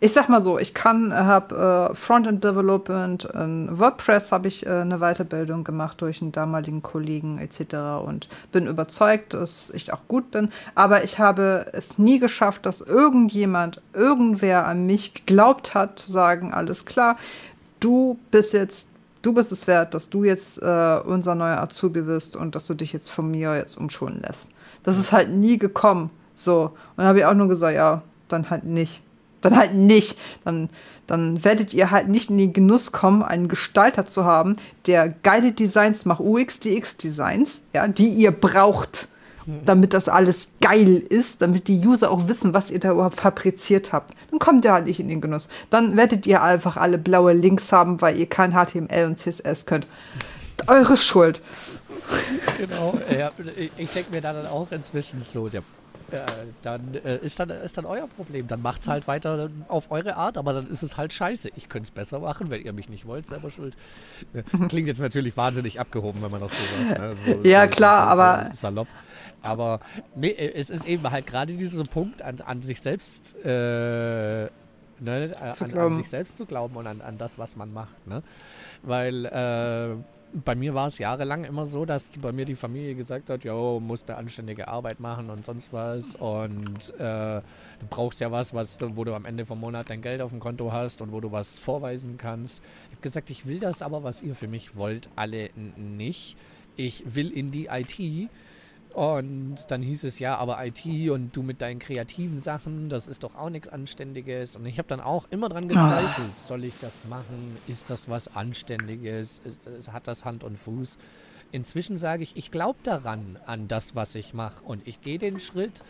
ich 0.00 0.12
sag 0.12 0.28
mal 0.28 0.40
so, 0.40 0.58
ich 0.58 0.74
kann, 0.74 1.12
habe 1.14 1.90
äh, 1.92 1.94
Frontend 1.94 2.44
Development, 2.44 3.24
in 3.24 3.68
WordPress 3.78 4.32
habe 4.32 4.48
ich 4.48 4.66
äh, 4.66 4.70
eine 4.70 4.98
Weiterbildung 4.98 5.64
gemacht 5.64 6.00
durch 6.00 6.20
einen 6.22 6.32
damaligen 6.32 6.82
Kollegen 6.82 7.38
etc. 7.38 8.04
und 8.04 8.28
bin 8.52 8.66
überzeugt, 8.66 9.34
dass 9.34 9.70
ich 9.70 9.92
auch 9.92 10.06
gut 10.08 10.30
bin. 10.30 10.50
Aber 10.74 11.04
ich 11.04 11.18
habe 11.18 11.66
es 11.72 11.98
nie 11.98 12.18
geschafft, 12.18 12.66
dass 12.66 12.80
irgendjemand, 12.80 13.80
irgendwer 13.94 14.66
an 14.66 14.86
mich 14.86 15.14
geglaubt 15.14 15.74
hat, 15.74 15.98
zu 15.98 16.12
sagen, 16.12 16.52
alles 16.52 16.84
klar, 16.84 17.16
du 17.80 18.18
bist 18.30 18.52
jetzt 18.52 18.90
du 19.22 19.32
bist 19.32 19.50
es 19.50 19.66
wert, 19.66 19.92
dass 19.92 20.08
du 20.08 20.22
jetzt 20.22 20.62
äh, 20.62 21.00
unser 21.04 21.34
neuer 21.34 21.58
Azubi 21.58 22.06
wirst 22.06 22.36
und 22.36 22.54
dass 22.54 22.66
du 22.66 22.74
dich 22.74 22.92
jetzt 22.92 23.10
von 23.10 23.28
mir 23.28 23.56
jetzt 23.56 23.76
umschulen 23.76 24.22
lässt. 24.22 24.52
Das 24.84 24.98
ist 24.98 25.10
halt 25.10 25.30
nie 25.30 25.58
gekommen. 25.58 26.10
So. 26.36 26.76
Und 26.96 27.04
habe 27.04 27.18
ich 27.18 27.24
auch 27.24 27.34
nur 27.34 27.48
gesagt, 27.48 27.74
ja, 27.74 28.02
dann 28.28 28.50
halt 28.50 28.62
nicht 28.64 29.02
dann 29.50 29.58
halt 29.58 29.74
nicht. 29.74 30.18
Dann, 30.44 30.68
dann 31.06 31.44
werdet 31.44 31.72
ihr 31.74 31.90
halt 31.90 32.08
nicht 32.08 32.30
in 32.30 32.38
den 32.38 32.52
Genuss 32.52 32.92
kommen, 32.92 33.22
einen 33.22 33.48
Gestalter 33.48 34.06
zu 34.06 34.24
haben, 34.24 34.56
der 34.86 35.08
geile 35.08 35.52
Designs 35.52 36.04
macht, 36.04 36.20
UX-DX-Designs, 36.20 37.62
ja, 37.72 37.86
die 37.88 38.08
ihr 38.08 38.32
braucht, 38.32 39.08
damit 39.64 39.94
das 39.94 40.08
alles 40.08 40.48
geil 40.60 40.96
ist, 40.96 41.40
damit 41.40 41.68
die 41.68 41.86
User 41.86 42.10
auch 42.10 42.26
wissen, 42.26 42.52
was 42.52 42.72
ihr 42.72 42.80
da 42.80 42.90
überhaupt 42.90 43.20
fabriziert 43.20 43.92
habt. 43.92 44.12
Dann 44.30 44.40
kommt 44.40 44.64
ihr 44.64 44.72
halt 44.72 44.86
nicht 44.86 44.98
in 44.98 45.08
den 45.08 45.20
Genuss. 45.20 45.48
Dann 45.70 45.96
werdet 45.96 46.26
ihr 46.26 46.42
einfach 46.42 46.76
alle 46.76 46.98
blaue 46.98 47.32
Links 47.32 47.70
haben, 47.70 48.00
weil 48.00 48.18
ihr 48.18 48.26
kein 48.26 48.52
HTML 48.52 49.06
und 49.06 49.18
CSS 49.20 49.66
könnt. 49.66 49.86
Eure 50.66 50.96
Schuld. 50.96 51.40
Genau, 52.58 52.98
ja, 53.16 53.30
ich 53.76 53.90
denke 53.90 54.10
mir 54.10 54.20
dann 54.20 54.46
auch 54.46 54.70
inzwischen 54.72 55.22
so, 55.22 55.48
der 55.48 55.62
äh, 56.10 56.18
dann 56.62 56.94
äh, 56.94 57.18
ist 57.18 57.38
dann 57.40 57.50
ist 57.50 57.76
dann 57.76 57.84
euer 57.84 58.06
Problem. 58.06 58.46
Dann 58.48 58.62
macht's 58.62 58.88
halt 58.88 59.08
weiter 59.08 59.50
auf 59.68 59.90
eure 59.90 60.16
Art, 60.16 60.38
aber 60.38 60.52
dann 60.52 60.68
ist 60.68 60.82
es 60.82 60.96
halt 60.96 61.12
scheiße. 61.12 61.50
Ich 61.56 61.68
könnte 61.68 61.88
es 61.88 61.90
besser 61.90 62.20
machen, 62.20 62.50
wenn 62.50 62.62
ihr 62.62 62.72
mich 62.72 62.88
nicht 62.88 63.06
wollt, 63.06 63.26
selber 63.26 63.50
schuld. 63.50 63.74
Äh, 64.32 64.42
klingt 64.68 64.88
jetzt 64.88 65.00
natürlich 65.00 65.36
wahnsinnig 65.36 65.80
abgehoben, 65.80 66.22
wenn 66.22 66.30
man 66.30 66.40
das 66.40 66.52
so 66.52 66.84
sagt. 66.84 67.00
Ne? 67.00 67.16
So, 67.16 67.48
ja, 67.48 67.68
so, 67.68 67.74
klar, 67.74 68.16
so, 68.16 68.22
aber. 68.22 68.54
salopp. 68.54 68.88
Aber 69.42 69.80
nee, 70.14 70.32
es 70.32 70.70
ist 70.70 70.86
eben 70.86 71.08
halt 71.10 71.26
gerade 71.26 71.52
dieser 71.52 71.84
Punkt, 71.84 72.22
an, 72.22 72.40
an 72.40 72.62
sich 72.62 72.80
selbst 72.80 73.36
äh, 73.44 74.48
ne, 75.00 75.32
an, 75.40 75.78
an, 75.78 75.94
sich 75.94 76.08
selbst 76.08 76.36
zu 76.36 76.46
glauben 76.46 76.76
und 76.76 76.86
an, 76.86 77.00
an 77.00 77.18
das, 77.18 77.38
was 77.38 77.56
man 77.56 77.72
macht. 77.72 78.06
Ne? 78.06 78.22
Weil 78.82 79.26
äh, 79.26 79.96
bei 80.32 80.54
mir 80.54 80.74
war 80.74 80.86
es 80.88 80.98
jahrelang 80.98 81.44
immer 81.44 81.64
so, 81.64 81.84
dass 81.84 82.10
bei 82.18 82.32
mir 82.32 82.44
die 82.44 82.56
Familie 82.56 82.94
gesagt 82.94 83.30
hat, 83.30 83.44
jo, 83.44 83.80
musst 83.80 84.08
eine 84.08 84.18
anständige 84.18 84.68
Arbeit 84.68 85.00
machen 85.00 85.30
und 85.30 85.44
sonst 85.44 85.72
was 85.72 86.14
und 86.14 86.94
äh, 86.98 87.40
du 87.40 87.86
brauchst 87.88 88.20
ja 88.20 88.30
was, 88.30 88.52
was 88.52 88.78
wo 88.80 89.04
du 89.04 89.14
am 89.14 89.24
Ende 89.24 89.46
vom 89.46 89.60
Monat 89.60 89.90
dein 89.90 90.02
Geld 90.02 90.20
auf 90.20 90.30
dem 90.30 90.40
Konto 90.40 90.72
hast 90.72 91.00
und 91.00 91.12
wo 91.12 91.20
du 91.20 91.32
was 91.32 91.58
vorweisen 91.58 92.18
kannst. 92.18 92.62
Ich 92.90 92.96
habe 92.96 93.02
gesagt, 93.02 93.30
ich 93.30 93.46
will 93.46 93.60
das 93.60 93.82
aber, 93.82 94.02
was 94.02 94.22
ihr 94.22 94.34
für 94.34 94.48
mich 94.48 94.76
wollt, 94.76 95.08
alle 95.16 95.50
nicht. 95.76 96.36
Ich 96.76 97.14
will 97.14 97.30
in 97.30 97.50
die 97.50 97.66
IT 97.66 98.28
und 98.94 99.56
dann 99.68 99.82
hieß 99.82 100.04
es 100.04 100.18
ja, 100.18 100.36
aber 100.36 100.64
IT 100.64 101.10
und 101.10 101.36
du 101.36 101.42
mit 101.42 101.60
deinen 101.60 101.78
kreativen 101.78 102.40
Sachen, 102.40 102.88
das 102.88 103.08
ist 103.08 103.24
doch 103.24 103.34
auch 103.34 103.50
nichts 103.50 103.68
Anständiges. 103.68 104.56
Und 104.56 104.64
ich 104.66 104.78
habe 104.78 104.88
dann 104.88 105.00
auch 105.00 105.26
immer 105.30 105.48
dran 105.48 105.68
gezweifelt, 105.68 106.28
oh. 106.30 106.36
soll 106.36 106.64
ich 106.64 106.74
das 106.80 107.04
machen? 107.04 107.56
Ist 107.66 107.90
das 107.90 108.08
was 108.08 108.34
Anständiges? 108.34 109.42
Hat 109.92 110.06
das 110.06 110.24
Hand 110.24 110.44
und 110.44 110.58
Fuß? 110.58 110.96
Inzwischen 111.52 111.98
sage 111.98 112.22
ich, 112.22 112.36
ich 112.36 112.50
glaube 112.50 112.78
daran, 112.82 113.38
an 113.46 113.68
das, 113.68 113.94
was 113.94 114.14
ich 114.14 114.34
mache. 114.34 114.64
Und 114.64 114.86
ich 114.86 115.00
gehe 115.00 115.18
den 115.18 115.40
Schritt, 115.40 115.82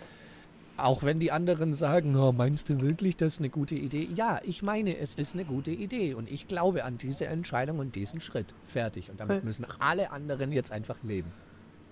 auch 0.77 1.03
wenn 1.03 1.21
die 1.21 1.33
anderen 1.33 1.75
sagen, 1.75 2.17
oh, 2.17 2.33
meinst 2.33 2.69
du 2.71 2.81
wirklich, 2.81 3.17
das 3.17 3.35
ist 3.35 3.39
eine 3.39 3.51
gute 3.51 3.77
Idee? 3.77 4.09
Ja, 4.15 4.41
ich 4.45 4.63
meine, 4.63 4.99
es 4.99 5.15
ist 5.15 5.35
eine 5.35 5.45
gute 5.45 5.71
Idee. 5.71 6.15
Und 6.15 6.31
ich 6.31 6.49
glaube 6.49 6.85
an 6.85 6.99
diese 6.99 7.27
Entscheidung 7.27 7.79
und 7.79 7.95
diesen 7.95 8.21
Schritt. 8.21 8.55
Fertig. 8.65 9.11
Und 9.11 9.21
damit 9.21 9.45
müssen 9.45 9.67
alle 9.79 10.11
anderen 10.11 10.53
jetzt 10.53 10.73
einfach 10.73 11.03
leben. 11.03 11.33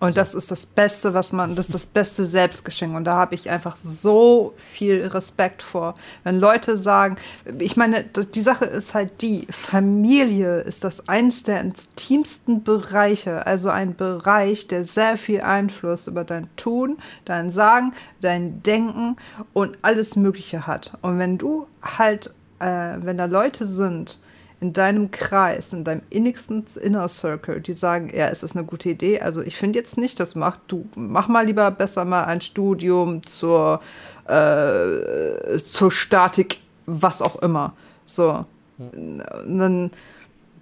Und 0.01 0.19
das 0.19 0.35
ist 0.35 0.51
das 0.51 0.67
Beste, 0.67 1.15
was 1.15 1.33
man, 1.33 1.57
das 1.57 1.67
ist 1.67 1.75
das 1.75 1.87
beste 1.87 2.27
Selbstgeschenk. 2.27 2.95
Und 2.95 3.05
da 3.05 3.15
habe 3.15 3.35
ich 3.35 3.49
einfach 3.49 3.77
so 3.77 4.53
viel 4.57 5.07
Respekt 5.07 5.63
vor. 5.63 5.95
Wenn 6.25 6.41
Leute 6.41 6.77
sagen, 6.77 7.17
ich 7.59 7.77
meine, 7.77 8.05
die 8.05 8.41
Sache 8.41 8.67
ist 8.67 8.93
halt 8.93 9.23
die, 9.23 9.47
Familie 9.51 10.61
ist 10.61 10.85
das 10.85 11.09
eins 11.09 11.45
der 11.45 11.61
intimsten 11.61 12.63
Bereiche. 12.65 13.47
Also 13.47 13.71
ein 13.71 13.95
Bereich, 13.95 14.67
der 14.67 14.85
sehr 14.85 15.17
viel 15.17 15.41
Einfluss 15.41 16.07
über 16.07 16.25
dein 16.25 16.49
Tun, 16.57 16.99
dein 17.25 17.51
Sagen, 17.51 17.95
dein 18.21 18.63
Denken 18.63 19.17
und 19.55 19.79
alles 19.81 20.17
Mögliche 20.17 20.67
hat. 20.67 20.93
Und 21.01 21.19
wenn 21.19 21.39
du 21.39 21.67
halt, 21.83 22.35
äh, 22.59 22.97
wenn 22.99 23.17
da 23.17 23.25
Leute 23.25 23.65
sind, 23.65 24.19
in 24.61 24.73
deinem 24.73 25.11
Kreis, 25.11 25.73
in 25.73 25.85
deinem 25.85 26.03
innigsten 26.11 26.67
Inner 26.81 27.09
Circle, 27.09 27.61
die 27.61 27.75
sagen, 27.75 28.11
ja, 28.15 28.29
es 28.29 28.43
ist 28.43 28.57
eine 28.57 28.65
gute 28.65 28.91
Idee. 28.91 29.21
Also 29.21 29.43
ich 29.43 29.57
finde 29.57 29.79
jetzt 29.79 29.99
nicht, 29.99 30.19
das 30.21 30.35
macht 30.35 30.61
du, 30.69 30.87
mach 30.97 31.29
mal 31.29 31.47
lieber 31.47 31.71
besser 31.71 32.05
mal 32.05 32.25
ein 32.25 32.41
Studium 32.41 33.27
zur, 33.27 33.81
äh, 34.27 35.59
zur 35.59 35.91
Statik, 35.91 36.61
was 36.87 37.21
auch 37.21 37.37
immer. 37.37 37.75
So. 38.07 38.47
Hm. 38.79 39.23
Dann 39.47 39.91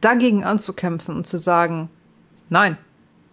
dagegen 0.00 0.44
anzukämpfen 0.44 1.16
und 1.16 1.26
zu 1.26 1.38
sagen, 1.38 1.88
nein, 2.50 2.76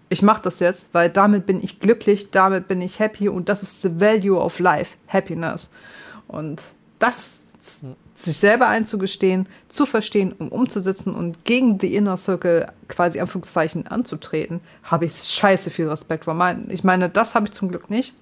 ich 0.09 0.21
mache 0.21 0.41
das 0.41 0.59
jetzt, 0.59 0.93
weil 0.93 1.09
damit 1.09 1.45
bin 1.45 1.63
ich 1.63 1.79
glücklich, 1.79 2.31
damit 2.31 2.67
bin 2.67 2.81
ich 2.81 2.99
happy 2.99 3.29
und 3.29 3.49
das 3.49 3.63
ist 3.63 3.81
the 3.81 3.99
value 3.99 4.39
of 4.39 4.59
life, 4.59 4.97
happiness. 5.07 5.69
Und 6.27 6.61
das 6.99 7.43
sich 7.59 8.37
selber 8.37 8.67
einzugestehen, 8.67 9.47
zu 9.67 9.85
verstehen, 9.85 10.33
um 10.37 10.49
umzusetzen 10.49 11.13
und 11.13 11.45
gegen 11.45 11.77
die 11.77 11.95
Inner 11.95 12.17
Circle 12.17 12.67
quasi 12.87 13.19
Anführungszeichen 13.19 13.87
anzutreten, 13.87 14.61
habe 14.83 15.05
ich 15.05 15.13
scheiße 15.17 15.69
viel 15.69 15.87
Respekt 15.87 16.25
vor. 16.25 16.33
Mein, 16.33 16.69
ich 16.69 16.83
meine, 16.83 17.09
das 17.09 17.35
habe 17.35 17.47
ich 17.47 17.51
zum 17.51 17.69
Glück 17.69 17.89
nicht. 17.89 18.13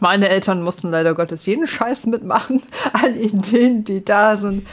Meine 0.00 0.28
Eltern 0.28 0.62
mussten 0.62 0.90
leider 0.90 1.14
Gottes 1.14 1.46
jeden 1.46 1.66
Scheiß 1.66 2.06
mitmachen, 2.06 2.62
alle 2.92 3.16
Ideen, 3.16 3.84
die 3.84 4.04
da 4.04 4.36
sind. 4.36 4.66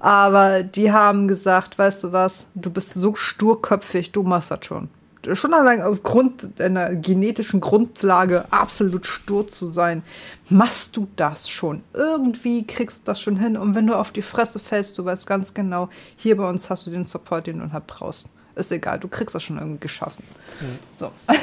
Aber 0.00 0.62
die 0.62 0.92
haben 0.92 1.28
gesagt, 1.28 1.78
weißt 1.78 2.04
du 2.04 2.12
was, 2.12 2.46
du 2.54 2.70
bist 2.70 2.94
so 2.94 3.14
sturköpfig, 3.14 4.12
du 4.12 4.22
machst 4.22 4.50
das 4.50 4.66
schon 4.66 4.90
schon 5.34 5.54
allein 5.54 5.82
aufgrund 5.82 6.60
deiner 6.60 6.94
genetischen 6.94 7.60
Grundlage 7.60 8.52
absolut 8.52 9.06
stur 9.06 9.48
zu 9.48 9.66
sein, 9.66 10.02
machst 10.48 10.96
du 10.96 11.08
das 11.16 11.48
schon. 11.48 11.82
Irgendwie 11.92 12.66
kriegst 12.66 13.00
du 13.00 13.02
das 13.06 13.20
schon 13.20 13.36
hin. 13.36 13.56
Und 13.56 13.74
wenn 13.74 13.86
du 13.86 13.94
auf 13.94 14.10
die 14.10 14.22
Fresse 14.22 14.58
fällst, 14.58 14.96
du 14.98 15.04
weißt 15.04 15.26
ganz 15.26 15.54
genau, 15.54 15.88
hier 16.16 16.36
bei 16.36 16.48
uns 16.48 16.70
hast 16.70 16.86
du 16.86 16.90
den 16.90 17.06
Support, 17.06 17.46
den 17.46 17.58
du 17.58 17.72
halt 17.72 17.86
brauchst. 17.86 18.28
Ist 18.54 18.72
egal, 18.72 18.98
du 18.98 19.08
kriegst 19.08 19.34
das 19.34 19.42
schon 19.42 19.58
irgendwie 19.58 19.80
geschaffen. 19.80 20.24
Mhm. 20.60 20.78
So. 20.94 21.10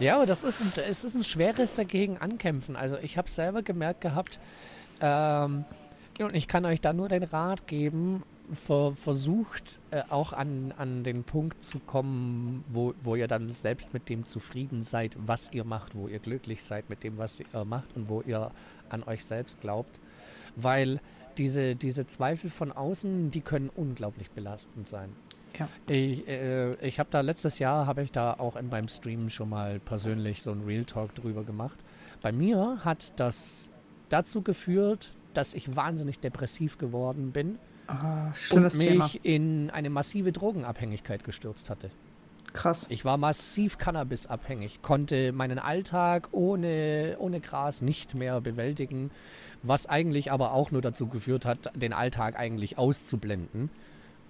Ja, 0.00 0.16
aber 0.16 0.26
das 0.26 0.42
ist 0.42 0.60
ein, 0.60 0.72
es 0.88 1.04
ist 1.04 1.14
ein 1.14 1.22
schweres 1.22 1.76
dagegen 1.76 2.18
ankämpfen. 2.18 2.74
Also 2.74 2.96
ich 3.00 3.16
habe 3.16 3.30
selber 3.30 3.62
gemerkt 3.62 4.00
gehabt, 4.00 4.40
ähm, 5.00 5.64
und 6.18 6.34
ich 6.34 6.48
kann 6.48 6.64
euch 6.64 6.80
da 6.80 6.92
nur 6.92 7.08
den 7.08 7.24
Rat 7.24 7.66
geben, 7.66 8.22
ver 8.54 8.94
versucht 8.94 9.80
äh, 9.90 10.02
auch 10.10 10.32
an, 10.32 10.72
an 10.76 11.04
den 11.04 11.24
Punkt 11.24 11.62
zu 11.62 11.78
kommen, 11.78 12.64
wo, 12.68 12.94
wo 13.02 13.14
ihr 13.16 13.28
dann 13.28 13.50
selbst 13.50 13.94
mit 13.94 14.08
dem 14.08 14.24
zufrieden 14.24 14.82
seid, 14.82 15.16
was 15.18 15.52
ihr 15.52 15.64
macht, 15.64 15.94
wo 15.94 16.08
ihr 16.08 16.18
glücklich 16.18 16.64
seid 16.64 16.90
mit 16.90 17.02
dem, 17.04 17.18
was 17.18 17.40
ihr 17.40 17.64
macht 17.64 17.94
und 17.96 18.08
wo 18.08 18.22
ihr 18.22 18.50
an 18.88 19.02
euch 19.04 19.24
selbst 19.24 19.60
glaubt. 19.60 20.00
Weil 20.56 21.00
diese, 21.38 21.76
diese 21.76 22.06
Zweifel 22.06 22.50
von 22.50 22.72
außen, 22.72 23.30
die 23.30 23.40
können 23.40 23.70
unglaublich 23.74 24.30
belastend 24.30 24.86
sein. 24.88 25.12
Ja. 25.58 25.68
Ich, 25.86 26.26
äh, 26.26 26.74
ich 26.86 26.98
habe 26.98 27.10
da 27.10 27.20
letztes 27.20 27.58
Jahr, 27.58 27.86
habe 27.86 28.02
ich 28.02 28.12
da 28.12 28.34
auch 28.34 28.56
in 28.56 28.68
meinem 28.68 28.88
Stream 28.88 29.30
schon 29.30 29.50
mal 29.50 29.78
persönlich 29.80 30.42
so 30.42 30.50
einen 30.50 30.64
Real 30.64 30.84
Talk 30.84 31.14
drüber 31.14 31.44
gemacht. 31.44 31.78
Bei 32.22 32.32
mir 32.32 32.80
hat 32.84 33.12
das 33.20 33.68
dazu 34.08 34.42
geführt, 34.42 35.12
dass 35.32 35.54
ich 35.54 35.76
wahnsinnig 35.76 36.20
depressiv 36.20 36.78
geworden 36.78 37.32
bin 37.32 37.58
Ah, 37.86 38.32
schlimmes 38.34 38.74
und 38.74 38.78
mich 38.78 38.88
Thema. 38.88 39.10
in 39.22 39.70
eine 39.70 39.90
massive 39.90 40.32
Drogenabhängigkeit 40.32 41.24
gestürzt 41.24 41.70
hatte. 41.70 41.90
Krass. 42.54 42.86
Ich 42.88 43.04
war 43.04 43.16
massiv 43.16 43.78
Cannabis-abhängig, 43.78 44.80
konnte 44.80 45.32
meinen 45.32 45.58
Alltag 45.58 46.28
ohne, 46.30 47.16
ohne 47.18 47.40
Gras 47.40 47.82
nicht 47.82 48.14
mehr 48.14 48.40
bewältigen, 48.40 49.10
was 49.62 49.86
eigentlich 49.86 50.30
aber 50.30 50.52
auch 50.52 50.70
nur 50.70 50.80
dazu 50.80 51.08
geführt 51.08 51.46
hat, 51.46 51.72
den 51.74 51.92
Alltag 51.92 52.38
eigentlich 52.38 52.78
auszublenden, 52.78 53.70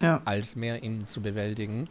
ja. 0.00 0.22
als 0.24 0.56
mehr 0.56 0.82
ihn 0.82 1.06
zu 1.06 1.20
bewältigen. 1.20 1.88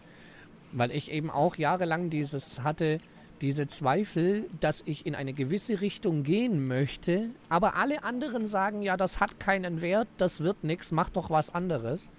Weil 0.72 0.90
ich 0.90 1.12
eben 1.12 1.30
auch 1.30 1.56
jahrelang 1.56 2.10
dieses 2.10 2.64
hatte, 2.64 2.98
diese 3.44 3.68
Zweifel, 3.68 4.46
dass 4.62 4.84
ich 4.86 5.06
in 5.06 5.16
eine 5.16 5.34
gewisse 5.34 5.82
Richtung 5.82 6.24
gehen 6.24 6.66
möchte, 6.66 7.30
aber 7.50 7.76
alle 7.76 8.06
anderen 8.06 8.48
sagen, 8.48 8.82
ja, 8.82 8.96
das 8.96 9.20
hat 9.20 9.38
keinen 9.38 9.82
Wert, 9.82 10.08
das 10.18 10.40
wird 10.40 10.64
nichts, 10.64 10.94
mach 10.94 11.10
doch 11.10 11.30
was 11.30 11.54
anderes. 11.54 12.10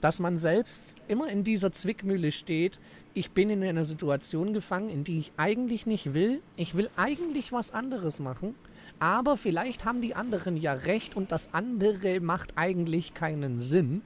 Dass 0.00 0.18
man 0.18 0.36
selbst 0.36 0.96
immer 1.06 1.28
in 1.28 1.44
dieser 1.44 1.70
Zwickmühle 1.70 2.32
steht, 2.32 2.80
ich 3.14 3.30
bin 3.30 3.50
in 3.50 3.62
einer 3.62 3.84
Situation 3.84 4.52
gefangen, 4.52 4.90
in 4.90 5.04
die 5.04 5.20
ich 5.20 5.32
eigentlich 5.36 5.86
nicht 5.86 6.12
will, 6.12 6.42
ich 6.56 6.74
will 6.74 6.90
eigentlich 6.96 7.52
was 7.52 7.70
anderes 7.70 8.18
machen, 8.18 8.56
aber 8.98 9.36
vielleicht 9.36 9.84
haben 9.84 10.00
die 10.00 10.16
anderen 10.16 10.56
ja 10.56 10.72
recht 10.72 11.16
und 11.16 11.30
das 11.30 11.54
andere 11.54 12.18
macht 12.18 12.54
eigentlich 12.56 13.14
keinen 13.14 13.60
Sinn. 13.60 14.02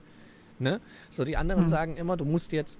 Ne? 0.58 0.82
So, 1.08 1.24
die 1.24 1.38
anderen 1.38 1.64
hm. 1.64 1.70
sagen 1.70 1.96
immer, 1.96 2.18
du 2.18 2.26
musst 2.26 2.52
jetzt 2.52 2.78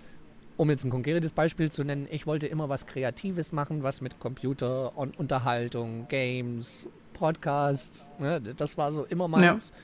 um 0.57 0.71
jetzt 0.71 0.85
ein 0.85 0.91
konkretes 0.91 1.33
Beispiel 1.33 1.71
zu 1.71 1.85
nennen, 1.85 2.07
ich 2.11 2.27
wollte 2.27 2.47
immer 2.47 2.69
was 2.69 2.87
Kreatives 2.87 3.53
machen, 3.53 3.83
was 3.83 4.01
mit 4.01 4.19
Computer 4.21 4.97
und 4.97 5.19
Unterhaltung, 5.19 6.07
Games, 6.09 6.87
Podcasts, 7.13 8.07
ne, 8.19 8.41
das 8.41 8.77
war 8.77 8.93
so 8.93 9.05
immer 9.05 9.29
meins. 9.29 9.71
Ja. 9.71 9.77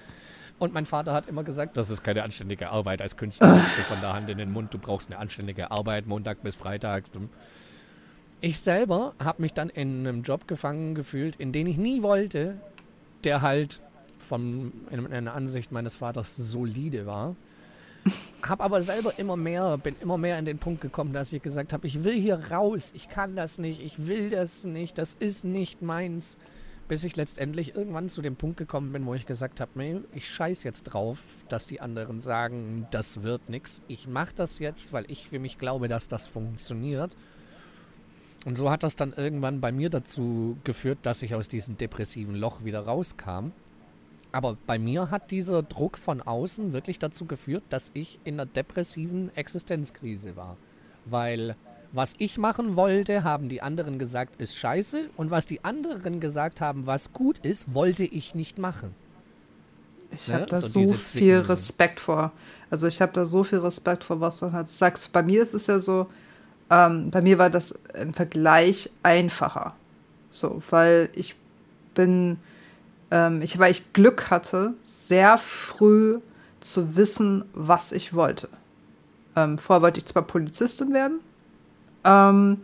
Und 0.58 0.74
mein 0.74 0.86
Vater 0.86 1.12
hat 1.12 1.28
immer 1.28 1.44
gesagt, 1.44 1.76
das 1.76 1.88
ist 1.88 2.02
keine 2.02 2.24
anständige 2.24 2.70
Arbeit 2.70 3.00
als 3.00 3.16
Künstler. 3.16 3.60
Du 3.76 3.82
von 3.82 4.00
der 4.00 4.12
Hand 4.12 4.28
in 4.28 4.38
den 4.38 4.50
Mund, 4.50 4.74
du 4.74 4.78
brauchst 4.78 5.08
eine 5.08 5.18
anständige 5.18 5.70
Arbeit, 5.70 6.08
Montag 6.08 6.42
bis 6.42 6.56
Freitag. 6.56 7.04
Ich 8.40 8.58
selber 8.58 9.14
habe 9.22 9.42
mich 9.42 9.52
dann 9.52 9.68
in 9.68 10.06
einem 10.06 10.22
Job 10.22 10.48
gefangen 10.48 10.96
gefühlt, 10.96 11.36
in 11.36 11.52
den 11.52 11.68
ich 11.68 11.76
nie 11.76 12.02
wollte, 12.02 12.60
der 13.22 13.40
halt 13.40 13.80
von 14.18 14.72
in 14.90 15.06
einer 15.12 15.34
Ansicht 15.34 15.70
meines 15.70 15.94
Vaters 15.96 16.36
solide 16.36 17.06
war 17.06 17.36
habe 18.42 18.64
aber 18.64 18.82
selber 18.82 19.18
immer 19.18 19.36
mehr, 19.36 19.78
bin 19.78 19.96
immer 20.00 20.18
mehr 20.18 20.38
in 20.38 20.44
den 20.44 20.58
Punkt 20.58 20.80
gekommen, 20.80 21.12
dass 21.12 21.32
ich 21.32 21.42
gesagt 21.42 21.72
habe, 21.72 21.86
ich 21.86 22.04
will 22.04 22.20
hier 22.20 22.50
raus, 22.50 22.92
ich 22.94 23.08
kann 23.08 23.36
das 23.36 23.58
nicht, 23.58 23.80
ich 23.80 24.06
will 24.06 24.30
das 24.30 24.64
nicht, 24.64 24.98
das 24.98 25.14
ist 25.14 25.44
nicht 25.44 25.82
meins. 25.82 26.38
Bis 26.88 27.04
ich 27.04 27.16
letztendlich 27.16 27.74
irgendwann 27.74 28.08
zu 28.08 28.22
dem 28.22 28.36
Punkt 28.36 28.56
gekommen 28.56 28.92
bin, 28.92 29.04
wo 29.04 29.12
ich 29.12 29.26
gesagt 29.26 29.60
habe, 29.60 29.72
nee, 29.74 30.00
ich 30.14 30.30
scheiß 30.30 30.62
jetzt 30.62 30.84
drauf, 30.84 31.18
dass 31.50 31.66
die 31.66 31.82
anderen 31.82 32.18
sagen, 32.18 32.86
das 32.90 33.22
wird 33.22 33.50
nichts. 33.50 33.82
Ich 33.88 34.08
mache 34.08 34.32
das 34.34 34.58
jetzt, 34.58 34.94
weil 34.94 35.04
ich 35.08 35.28
für 35.28 35.38
mich 35.38 35.58
glaube, 35.58 35.88
dass 35.88 36.08
das 36.08 36.26
funktioniert. 36.26 37.14
Und 38.46 38.56
so 38.56 38.70
hat 38.70 38.82
das 38.82 38.96
dann 38.96 39.12
irgendwann 39.12 39.60
bei 39.60 39.70
mir 39.70 39.90
dazu 39.90 40.56
geführt, 40.64 41.00
dass 41.02 41.22
ich 41.22 41.34
aus 41.34 41.48
diesem 41.48 41.76
depressiven 41.76 42.34
Loch 42.34 42.64
wieder 42.64 42.80
rauskam. 42.80 43.52
Aber 44.32 44.56
bei 44.66 44.78
mir 44.78 45.10
hat 45.10 45.30
dieser 45.30 45.62
Druck 45.62 45.96
von 45.96 46.20
außen 46.20 46.72
wirklich 46.72 46.98
dazu 46.98 47.24
geführt, 47.24 47.64
dass 47.70 47.90
ich 47.94 48.18
in 48.24 48.34
einer 48.34 48.46
depressiven 48.46 49.34
Existenzkrise 49.36 50.36
war. 50.36 50.56
Weil 51.06 51.56
was 51.92 52.14
ich 52.18 52.36
machen 52.36 52.76
wollte, 52.76 53.24
haben 53.24 53.48
die 53.48 53.62
anderen 53.62 53.98
gesagt, 53.98 54.40
ist 54.40 54.56
scheiße. 54.56 55.08
Und 55.16 55.30
was 55.30 55.46
die 55.46 55.64
anderen 55.64 56.20
gesagt 56.20 56.60
haben, 56.60 56.86
was 56.86 57.12
gut 57.12 57.38
ist, 57.38 57.72
wollte 57.72 58.04
ich 58.04 58.34
nicht 58.34 58.58
machen. 58.58 58.94
Ich 60.10 60.28
ne? 60.28 60.34
habe 60.34 60.46
da 60.46 60.60
so, 60.60 60.84
so 60.84 60.92
viel 60.92 61.38
Respekt 61.38 62.00
vor. 62.00 62.32
Also 62.70 62.86
ich 62.86 63.00
habe 63.00 63.12
da 63.12 63.24
so 63.24 63.44
viel 63.44 63.58
Respekt 63.58 64.04
vor, 64.04 64.20
was 64.20 64.38
du 64.38 64.52
halt 64.52 64.68
sagst. 64.68 65.12
Bei 65.12 65.22
mir 65.22 65.42
ist 65.42 65.54
es 65.54 65.66
ja 65.66 65.80
so, 65.80 66.08
ähm, 66.70 67.10
bei 67.10 67.22
mir 67.22 67.38
war 67.38 67.48
das 67.48 67.72
im 67.94 68.12
Vergleich 68.12 68.90
einfacher. 69.02 69.74
So, 70.30 70.62
weil 70.70 71.08
ich 71.14 71.34
bin 71.94 72.38
ähm, 73.10 73.42
ich, 73.42 73.58
weil 73.58 73.70
ich 73.70 73.92
Glück 73.92 74.30
hatte, 74.30 74.74
sehr 74.84 75.38
früh 75.38 76.20
zu 76.60 76.96
wissen, 76.96 77.44
was 77.54 77.92
ich 77.92 78.14
wollte. 78.14 78.48
Ähm, 79.36 79.58
vorher 79.58 79.82
wollte 79.82 79.98
ich 79.98 80.06
zwar 80.06 80.22
Polizistin 80.22 80.92
werden, 80.92 81.20
ähm, 82.04 82.58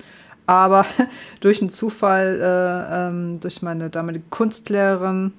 aber 0.47 0.87
durch 1.41 1.61
einen 1.61 1.71
Zufall, 1.71 2.41
äh, 2.41 3.09
ähm, 3.09 3.41
durch 3.41 3.63
meine 3.63 3.91
damalige 3.91 4.25
Kunstlehrerin, 4.31 5.33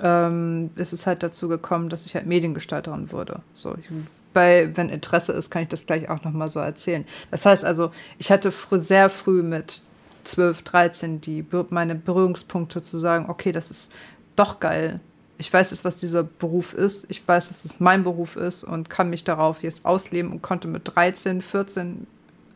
ähm, 0.00 0.70
ist 0.76 0.92
es 0.92 1.06
halt 1.06 1.22
dazu 1.22 1.48
gekommen, 1.48 1.88
dass 1.88 2.04
ich 2.04 2.14
halt 2.14 2.26
Mediengestalterin 2.26 3.12
wurde. 3.12 3.40
So, 3.54 3.76
ich, 3.78 3.86
bei, 4.32 4.76
wenn 4.76 4.88
Interesse 4.88 5.32
ist, 5.32 5.50
kann 5.50 5.62
ich 5.62 5.68
das 5.68 5.86
gleich 5.86 6.08
auch 6.08 6.22
nochmal 6.24 6.48
so 6.48 6.60
erzählen. 6.60 7.04
Das 7.30 7.46
heißt 7.46 7.64
also, 7.64 7.92
ich 8.18 8.30
hatte 8.30 8.50
früh, 8.50 8.80
sehr 8.80 9.08
früh 9.08 9.42
mit 9.42 9.82
12, 10.24 10.62
13 10.62 11.20
die, 11.20 11.44
meine 11.70 11.94
Berührungspunkte 11.94 12.82
zu 12.82 12.98
sagen, 12.98 13.26
okay, 13.28 13.52
das 13.52 13.70
ist 13.70 13.92
doch 14.36 14.60
geil. 14.60 15.00
Ich 15.36 15.52
weiß 15.52 15.70
jetzt, 15.70 15.84
was 15.84 15.96
dieser 15.96 16.22
Beruf 16.22 16.74
ist. 16.74 17.10
Ich 17.10 17.26
weiß, 17.26 17.48
dass 17.48 17.64
es 17.64 17.80
mein 17.80 18.04
Beruf 18.04 18.36
ist 18.36 18.64
und 18.64 18.88
kann 18.88 19.10
mich 19.10 19.24
darauf 19.24 19.62
jetzt 19.62 19.84
ausleben 19.84 20.30
und 20.30 20.42
konnte 20.42 20.68
mit 20.68 20.82
13, 20.94 21.42
14 21.42 22.06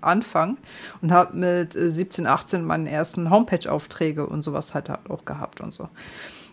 anfangen 0.00 0.58
und 1.02 1.12
habe 1.12 1.36
mit 1.36 1.72
17, 1.72 2.24
äh, 2.24 2.28
18 2.28 2.64
meine 2.64 2.90
ersten 2.90 3.30
Homepage-Aufträge 3.30 4.26
und 4.26 4.42
sowas 4.42 4.74
halt 4.74 4.90
auch 4.90 5.24
gehabt 5.24 5.60
und 5.60 5.74
so. 5.74 5.88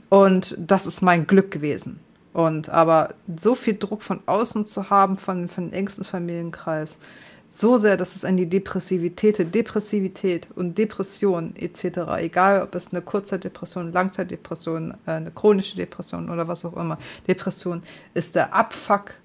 Und 0.09 0.55
das 0.59 0.85
ist 0.85 1.01
mein 1.01 1.27
Glück 1.27 1.51
gewesen. 1.51 1.99
Und 2.33 2.69
aber 2.69 3.13
so 3.37 3.55
viel 3.55 3.77
Druck 3.77 4.03
von 4.03 4.19
außen 4.25 4.65
zu 4.65 4.89
haben, 4.89 5.17
von, 5.17 5.47
von 5.47 5.71
engsten 5.71 6.03
Familienkreis, 6.03 6.97
so 7.60 7.77
sehr, 7.77 7.95
dass 7.95 8.15
es 8.15 8.26
an 8.26 8.36
die 8.36 8.48
Depressivität, 8.48 9.53
Depressivität 9.53 10.48
und 10.56 10.77
Depression 10.77 11.56
etc., 11.56 11.99
egal 12.18 12.61
ob 12.61 12.76
es 12.76 12.91
eine 12.91 13.02
Kurzzeitdepression, 13.02 13.94
Langzeitdepression, 13.94 14.94
äh, 15.06 15.11
eine 15.11 15.32
chronische 15.32 15.77
Depression 15.77 16.30
oder 16.30 16.48
was 16.48 16.65
auch 16.65 16.76
immer, 16.76 16.98
Depression 17.27 17.84
ist 18.14 18.36
der 18.36 18.53
Abfuck 18.53 19.15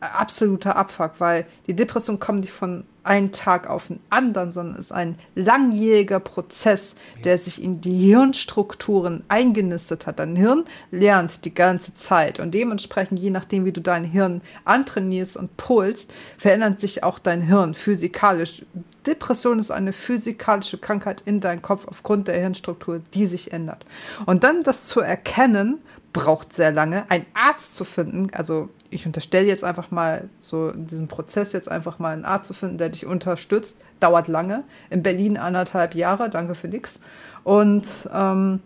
absoluter 0.00 0.76
Abfuck, 0.76 1.12
weil 1.18 1.46
die 1.66 1.74
Depression 1.74 2.18
kommt 2.18 2.40
nicht 2.40 2.52
von 2.52 2.84
einem 3.08 3.32
Tag 3.32 3.68
auf 3.68 3.88
den 3.88 4.00
anderen, 4.10 4.52
sondern 4.52 4.78
ist 4.78 4.92
ein 4.92 5.18
langjähriger 5.34 6.20
Prozess, 6.20 6.94
der 7.24 7.38
sich 7.38 7.62
in 7.62 7.80
die 7.80 8.06
Hirnstrukturen 8.06 9.24
eingenistet 9.28 10.06
hat. 10.06 10.18
Dein 10.18 10.36
Hirn 10.36 10.64
lernt 10.90 11.46
die 11.46 11.54
ganze 11.54 11.94
Zeit 11.94 12.38
und 12.38 12.52
dementsprechend, 12.52 13.18
je 13.18 13.30
nachdem, 13.30 13.64
wie 13.64 13.72
du 13.72 13.80
dein 13.80 14.04
Hirn 14.04 14.42
antrainierst 14.66 15.38
und 15.38 15.56
pulst, 15.56 16.12
verändert 16.36 16.80
sich 16.80 17.02
auch 17.02 17.18
dein 17.18 17.40
Hirn 17.40 17.74
physikalisch. 17.74 18.62
Depression 19.06 19.58
ist 19.58 19.70
eine 19.70 19.94
physikalische 19.94 20.76
Krankheit 20.76 21.22
in 21.24 21.40
deinem 21.40 21.62
Kopf 21.62 21.86
aufgrund 21.88 22.28
der 22.28 22.38
Hirnstruktur, 22.38 23.00
die 23.14 23.26
sich 23.26 23.54
ändert. 23.54 23.86
Und 24.26 24.44
dann 24.44 24.62
das 24.62 24.86
zu 24.86 25.00
erkennen 25.00 25.78
braucht 26.18 26.52
sehr 26.52 26.72
lange. 26.72 27.08
Ein 27.08 27.26
Arzt 27.32 27.76
zu 27.76 27.84
finden, 27.84 28.30
also 28.34 28.68
ich 28.90 29.06
unterstelle 29.06 29.46
jetzt 29.46 29.62
einfach 29.62 29.92
mal 29.92 30.28
so 30.40 30.70
in 30.70 30.88
diesem 30.88 31.06
Prozess 31.06 31.52
jetzt 31.52 31.70
einfach 31.70 32.00
mal 32.00 32.12
einen 32.12 32.24
Arzt 32.24 32.48
zu 32.48 32.54
finden, 32.54 32.76
der 32.76 32.88
dich 32.88 33.06
unterstützt, 33.06 33.78
dauert 34.00 34.26
lange. 34.26 34.64
In 34.90 35.04
Berlin 35.04 35.36
anderthalb 35.36 35.94
Jahre, 35.94 36.28
danke 36.28 36.56
für 36.56 36.66
nix. 36.66 36.98
Und 37.44 37.86
ähm, 38.12 38.60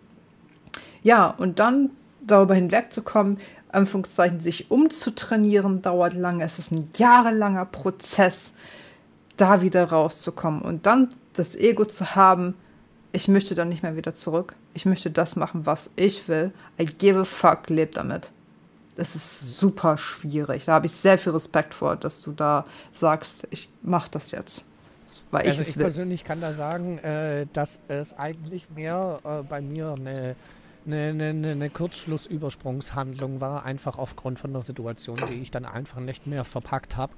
ja, 1.02 1.26
und 1.26 1.58
dann 1.58 1.90
darüber 2.22 2.54
hinwegzukommen, 2.54 3.36
Anführungszeichen, 3.68 4.40
sich 4.40 4.70
umzutrainieren, 4.70 5.82
dauert 5.82 6.14
lange. 6.14 6.44
Es 6.44 6.58
ist 6.58 6.72
ein 6.72 6.88
jahrelanger 6.96 7.66
Prozess, 7.66 8.54
da 9.36 9.60
wieder 9.60 9.84
rauszukommen. 9.84 10.62
Und 10.62 10.86
dann 10.86 11.12
das 11.34 11.54
Ego 11.54 11.84
zu 11.84 12.14
haben, 12.14 12.54
ich 13.12 13.28
möchte 13.28 13.54
dann 13.54 13.68
nicht 13.68 13.82
mehr 13.82 13.96
wieder 13.96 14.14
zurück. 14.14 14.56
Ich 14.74 14.86
möchte 14.86 15.10
das 15.10 15.36
machen, 15.36 15.66
was 15.66 15.90
ich 15.96 16.28
will. 16.28 16.52
I 16.80 16.86
give 16.86 17.20
a 17.20 17.24
fuck, 17.24 17.68
leb 17.68 17.92
damit. 17.92 18.30
Das 18.96 19.14
ist 19.14 19.58
super 19.58 19.96
schwierig. 19.96 20.64
Da 20.66 20.72
habe 20.72 20.86
ich 20.86 20.92
sehr 20.92 21.18
viel 21.18 21.32
Respekt 21.32 21.74
vor, 21.74 21.96
dass 21.96 22.22
du 22.22 22.32
da 22.32 22.64
sagst, 22.90 23.46
ich 23.50 23.68
mache 23.82 24.10
das 24.10 24.30
jetzt. 24.30 24.66
Weil 25.30 25.46
also 25.46 25.62
ich, 25.62 25.68
ich 25.68 25.78
persönlich 25.78 26.24
kann 26.24 26.40
da 26.40 26.52
sagen, 26.52 26.98
äh, 26.98 27.46
dass 27.52 27.80
es 27.88 28.18
eigentlich 28.18 28.68
mehr 28.70 29.18
äh, 29.24 29.42
bei 29.42 29.62
mir 29.62 29.92
eine, 29.92 30.36
eine, 30.86 31.30
eine, 31.30 31.52
eine 31.52 31.70
Kurzschlussübersprungshandlung 31.70 33.40
war, 33.40 33.64
einfach 33.64 33.98
aufgrund 33.98 34.38
von 34.38 34.52
der 34.52 34.62
Situation, 34.62 35.18
die 35.30 35.40
ich 35.40 35.50
dann 35.50 35.64
einfach 35.64 36.00
nicht 36.00 36.26
mehr 36.26 36.44
verpackt 36.44 36.98
habe. 36.98 37.12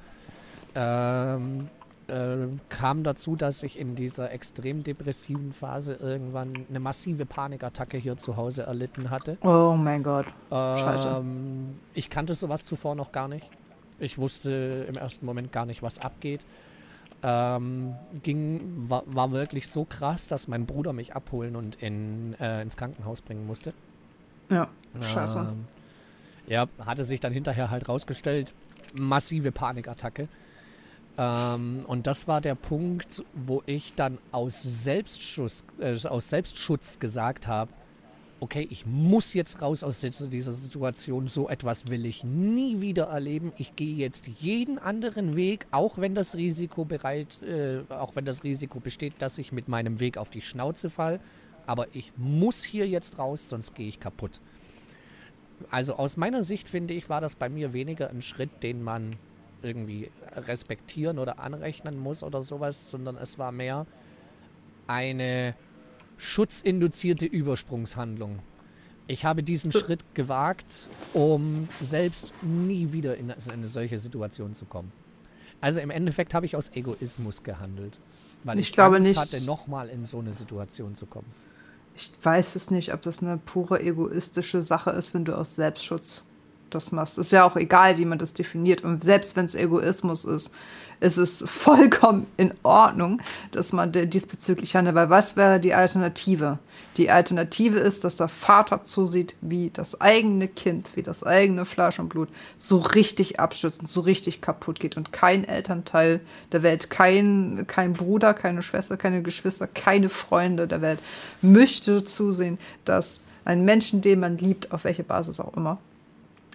Ähm, 0.77 1.69
äh, 2.09 2.49
kam 2.69 3.05
dazu, 3.05 3.37
dass 3.37 3.63
ich 3.63 3.79
in 3.79 3.95
dieser 3.95 4.31
extrem 4.31 4.83
depressiven 4.83 5.53
Phase 5.53 5.95
irgendwann 5.95 6.67
eine 6.69 6.81
massive 6.81 7.27
Panikattacke 7.27 7.97
hier 7.97 8.17
zu 8.17 8.37
Hause 8.37 8.65
erlitten 8.65 9.11
hatte. 9.11 9.39
Oh 9.43 9.75
mein 9.79 10.03
Gott. 10.03 10.27
Ähm, 10.51 11.79
ich 11.95 12.11
kannte 12.11 12.35
sowas 12.35 12.65
zuvor 12.65 12.95
noch 12.95 13.13
gar 13.13 13.29
nicht. 13.29 13.49
Ich 13.99 14.19
wusste 14.19 14.87
im 14.89 14.97
ersten 14.97 15.25
Moment 15.25 15.53
gar 15.53 15.67
nicht, 15.67 15.83
was 15.83 15.99
abgeht. 15.99 16.41
Ähm, 17.23 17.95
ging, 18.23 18.89
war, 18.89 19.03
war, 19.07 19.33
wirklich 19.33 19.69
so 19.69 19.87
krass, 19.87 20.29
dass 20.29 20.47
mein 20.47 20.67
Bruder 20.67 20.93
mich 20.93 21.17
abholen 21.17 21.57
und 21.57 21.77
in, 21.77 22.35
äh, 22.39 22.61
ins 22.61 22.77
Krankenhaus 22.77 23.23
bringen 23.23 23.47
musste. 23.47 23.73
Ja, 24.51 24.69
scheiße. 25.01 25.39
Ähm, 25.39 25.65
ja, 26.47 26.67
hatte 26.85 27.05
sich 27.05 27.21
dann 27.21 27.33
hinterher 27.33 27.71
halt 27.71 27.89
rausgestellt, 27.89 28.53
massive 28.93 29.53
Panikattacke. 29.53 30.29
Ähm, 31.17 31.85
und 31.87 32.07
das 32.07 32.27
war 32.27 32.41
der 32.41 32.55
Punkt, 32.55 33.23
wo 33.35 33.63
ich 33.67 33.95
dann 33.95 34.19
aus 34.33 34.63
Selbstschutz, 34.63 35.65
äh, 35.79 35.97
aus 36.07 36.31
Selbstschutz 36.31 36.99
gesagt 36.99 37.47
habe, 37.47 37.71
okay, 38.41 38.67
ich 38.69 38.85
muss 38.85 39.33
jetzt 39.33 39.63
raus 39.63 39.83
aus 39.83 40.01
dieser 40.01 40.53
Situation, 40.53 41.29
so 41.29 41.49
etwas 41.49 41.89
will 41.89 42.05
ich 42.05 42.25
nie 42.25 42.81
wieder 42.81 43.05
erleben. 43.05 43.53
Ich 43.57 43.75
gehe 43.75 43.95
jetzt 43.95 44.27
jeden 44.27 44.79
anderen 44.79 45.35
Weg, 45.35 45.67
auch 45.71 45.99
wenn 45.99 46.15
das 46.15 46.35
Risiko 46.35 46.85
bereit, 46.85 47.41
äh, 47.43 47.81
auch 47.89 48.17
wenn 48.17 48.25
das 48.25 48.45
Risiko 48.45 48.81
besteht, 48.81 49.15
dass 49.21 49.39
ich 49.39 49.53
mit 49.53 49.69
meinem 49.69 49.99
Weg 50.01 50.19
auf 50.19 50.31
die 50.31 50.43
Schnauze 50.43 50.91
fall. 50.91 51.21
Aber 51.67 51.87
ich 51.95 52.13
muss 52.17 52.63
hier 52.63 52.87
jetzt 52.87 53.19
raus, 53.19 53.49
sonst 53.49 53.75
gehe 53.75 53.89
ich 53.89 53.99
kaputt. 53.99 54.41
Also 55.71 55.95
aus 55.95 56.17
meiner 56.17 56.43
Sicht 56.43 56.69
finde 56.69 56.93
ich, 56.93 57.09
war 57.09 57.23
das 57.23 57.37
bei 57.37 57.49
mir 57.49 57.73
weniger 57.73 58.11
ein 58.11 58.21
Schritt, 58.21 58.63
den 58.63 58.83
man 58.83 59.17
irgendwie 59.65 60.11
respektieren 60.37 61.19
oder 61.19 61.39
anrechnen 61.39 61.99
muss 61.99 62.23
oder 62.23 62.43
sowas, 62.43 62.91
sondern 62.91 63.17
es 63.17 63.39
war 63.39 63.51
mehr 63.51 63.87
eine 64.87 65.55
schutzinduzierte 66.17 67.27
Übersprungshandlung. 67.27 68.41
Ich 69.07 69.25
habe 69.25 69.43
diesen 69.43 69.71
äh. 69.71 69.79
Schritt 69.79 70.15
gewagt, 70.15 70.89
um 71.13 71.69
selbst 71.81 72.33
nie 72.43 72.93
wieder 72.93 73.17
in 73.17 73.31
eine 73.31 73.67
solche 73.67 73.99
Situation 73.99 74.55
zu 74.55 74.65
kommen. 74.65 74.93
Also 75.61 75.81
im 75.81 75.91
Endeffekt 75.91 76.35
habe 76.35 76.47
ich 76.47 76.57
aus 76.57 76.71
Egoismus 76.75 77.43
gehandelt, 77.43 77.99
weil 78.45 78.59
ich, 78.59 78.69
ich 78.69 78.73
glaube 78.73 78.97
Angst 78.97 79.09
nicht. 79.09 79.19
hatte, 79.19 79.41
nochmal 79.43 79.89
in 79.89 80.07
so 80.07 80.19
eine 80.19 80.35
Situation 80.35 80.95
zu 80.95 81.07
kommen. 81.07 81.31
Ich 81.95 82.13
weiß 82.23 82.57
es 82.57 82.71
nicht, 82.71 82.93
ob 82.93 83.03
das 83.03 83.23
eine 83.23 83.39
pure 83.39 83.81
egoistische 83.81 84.63
Sache 84.63 84.91
ist, 84.91 85.15
wenn 85.15 85.25
du 85.25 85.37
aus 85.37 85.57
Selbstschutz 85.57 86.25
das 86.71 86.93
machst. 86.93 87.19
Ist 87.19 87.33
ja 87.33 87.45
auch 87.45 87.57
egal, 87.57 87.99
wie 87.99 88.05
man 88.05 88.19
das 88.19 88.35
definiert. 88.35 88.83
Und 88.83 89.03
selbst 89.03 89.37
wenn 89.37 89.45
es 89.45 89.55
Egoismus 89.55 90.25
ist, 90.25 90.53
ist 91.01 91.17
es 91.19 91.45
vollkommen 91.47 92.27
in 92.37 92.55
Ordnung, 92.63 93.21
dass 93.53 93.73
man 93.73 93.93
diesbezüglich 93.93 94.77
handelt. 94.77 94.97
Weil 94.97 95.11
was 95.11 95.37
wäre 95.37 95.61
die 95.61 95.75
Alternative? 95.75 96.59
Die 96.97 97.11
Alternative 97.11 97.79
ist, 97.79 98.05
dass 98.05 98.19
der 98.19 98.29
Vater 98.29 98.85
zusieht, 98.85 99.35
wie 99.41 99.71
das 99.71 100.01
eigene 100.01 100.47
Kind, 100.47 100.93
wie 100.95 101.03
das 101.03 101.25
eigene 101.25 101.65
Fleisch 101.65 101.99
und 101.99 102.09
Blut 102.09 102.29
so 102.57 102.79
richtig 102.79 103.41
abstürzt 103.41 103.81
und 103.81 103.89
so 103.89 104.01
richtig 104.01 104.41
kaputt 104.41 104.79
geht. 104.79 104.97
Und 104.97 105.13
kein 105.13 105.45
Elternteil 105.45 106.21
der 106.53 106.63
Welt, 106.63 106.91
kein, 106.91 107.65
kein 107.67 107.95
Bruder, 107.95 108.33
keine 108.33 108.63
Schwester, 108.63 108.97
keine 108.97 109.23
Geschwister, 109.23 109.67
keine 109.67 110.09
Freunde 110.09 110.69
der 110.69 110.83
Welt 110.83 111.01
möchte 111.43 112.05
zusehen, 112.05 112.59
dass 112.85 113.25
ein 113.45 113.65
Menschen, 113.65 114.01
den 114.01 114.21
man 114.21 114.39
liebt, 114.39 114.73
auf 114.73 114.85
welche 114.85 115.03
Basis 115.03 115.41
auch 115.41 115.55
immer, 115.55 115.79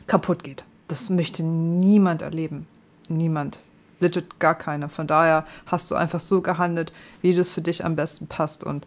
kaputt 0.10 0.44
geht. 0.44 0.66
Das 0.90 1.10
möchte 1.10 1.44
niemand 1.44 2.22
erleben. 2.22 2.68
Niemand. 3.08 3.62
Legit 4.02 4.40
gar 4.40 4.56
keiner. 4.56 4.90
Von 4.90 5.08
daher 5.08 5.46
hast 5.66 5.92
du 5.92 5.96
einfach 5.96 6.20
so 6.20 6.42
gehandelt, 6.42 6.92
wie 7.22 7.34
das 7.34 7.52
für 7.52 7.62
dich 7.62 7.86
am 7.86 7.96
besten 7.96 8.28
passt. 8.28 8.64
Und 8.64 8.86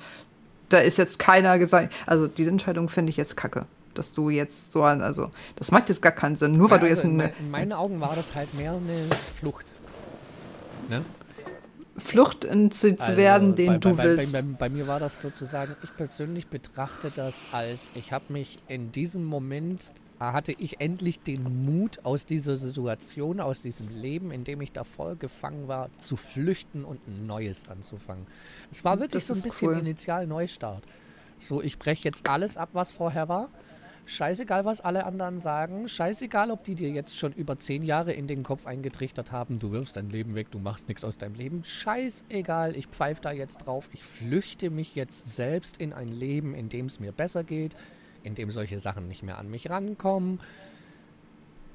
da 0.69 0.79
ist 0.79 0.99
jetzt 0.99 1.19
keiner 1.19 1.59
gesagt, 1.59 1.95
also 2.07 2.27
die 2.27 2.47
Entscheidung 2.47 2.89
finde 2.89 3.11
ich 3.11 3.17
jetzt 3.17 3.37
kacke. 3.37 3.67
Dass 3.95 4.13
du 4.13 4.31
jetzt 4.31 4.73
so 4.73 4.83
an, 4.85 5.03
also 5.03 5.31
das 5.57 5.71
macht 5.71 5.91
jetzt 5.91 6.01
gar 6.01 6.13
keinen 6.13 6.37
Sinn. 6.37 6.57
Nur 6.57 6.69
ja, 6.69 6.73
weil 6.73 6.81
du 6.81 6.87
also 6.87 6.97
jetzt 6.97 7.05
in, 7.05 7.21
in 7.21 7.51
meinen 7.51 7.73
Augen 7.73 8.01
war 8.01 8.17
das 8.17 8.35
halt 8.35 8.53
mehr 8.55 8.73
eine 8.73 9.07
Flucht. 9.39 9.67
Ne? 10.89 11.05
Flucht 11.99 12.45
in, 12.45 12.71
zu, 12.71 12.97
zu 12.97 13.05
also 13.05 13.17
werden, 13.19 13.55
den 13.55 13.75
bei, 13.75 13.79
du 13.79 13.97
bei, 13.97 14.05
willst. 14.05 14.33
Bei, 14.33 14.43
bei, 14.43 14.69
mir 14.71 14.87
war 14.87 14.99
das 14.99 15.21
sozusagen, 15.21 15.77
ich 15.83 15.95
persönlich 15.95 16.47
betrachte 16.49 17.13
das 17.15 17.49
als, 17.53 17.91
ich 17.95 18.13
habe 18.13 18.33
mich 18.33 18.59
in 18.67 18.93
diesem 18.93 19.25
Moment 19.25 19.93
hatte 20.31 20.53
ich 20.53 20.81
endlich 20.81 21.21
den 21.21 21.65
Mut, 21.65 22.05
aus 22.05 22.27
dieser 22.27 22.57
Situation, 22.57 23.41
aus 23.41 23.63
diesem 23.63 23.89
Leben, 23.89 24.31
in 24.31 24.45
dem 24.45 24.61
ich 24.61 24.71
davor 24.71 25.17
gefangen 25.17 25.67
war, 25.67 25.91
zu 25.99 26.17
flüchten 26.17 26.85
und 26.85 27.01
ein 27.09 27.27
neues 27.27 27.69
anzufangen. 27.69 28.27
Es 28.71 28.85
war 28.85 29.01
wirklich 29.01 29.27
das 29.27 29.37
so 29.39 29.41
ein 29.41 29.51
bisschen 29.51 29.69
cool. 29.69 29.79
initial 29.79 30.27
Neustart. 30.27 30.85
So, 31.39 31.61
ich 31.61 31.79
breche 31.79 32.05
jetzt 32.05 32.29
alles 32.29 32.57
ab, 32.57 32.69
was 32.73 32.93
vorher 32.93 33.29
war. 33.29 33.49
Scheißegal, 34.05 34.65
was 34.65 34.81
alle 34.81 35.05
anderen 35.07 35.39
sagen. 35.39 35.89
Scheißegal, 35.89 36.51
ob 36.51 36.65
die 36.65 36.75
dir 36.75 36.91
jetzt 36.91 37.17
schon 37.17 37.33
über 37.33 37.59
zehn 37.59 37.83
Jahre 37.83 38.13
in 38.13 38.27
den 38.27 38.43
Kopf 38.43 38.67
eingetrichtert 38.67 39.31
haben. 39.31 39.59
Du 39.61 39.71
wirfst 39.71 39.97
dein 39.97 40.11
Leben 40.11 40.35
weg, 40.35 40.51
du 40.51 40.59
machst 40.59 40.89
nichts 40.89 41.05
aus 41.05 41.19
deinem 41.19 41.35
Leben. 41.35 41.63
Scheißegal, 41.65 42.77
ich 42.77 42.89
pfeife 42.89 43.23
da 43.23 43.33
jetzt 43.33 43.59
drauf. 43.59 43.89
Ich 43.93 44.03
flüchte 44.03 44.71
mich 44.71 44.95
jetzt 44.95 45.35
selbst 45.35 45.77
in 45.77 45.93
ein 45.93 46.09
Leben, 46.09 46.55
in 46.55 46.69
dem 46.69 46.87
es 46.87 46.99
mir 46.99 47.13
besser 47.13 47.45
geht, 47.45 47.77
in 48.25 48.35
dem 48.35 48.51
solche 48.51 48.81
Sachen 48.81 49.09
nicht 49.09 49.23
mehr 49.23 49.39
an 49.39 49.51
mich 49.51 49.71
rankommen. 49.71 50.41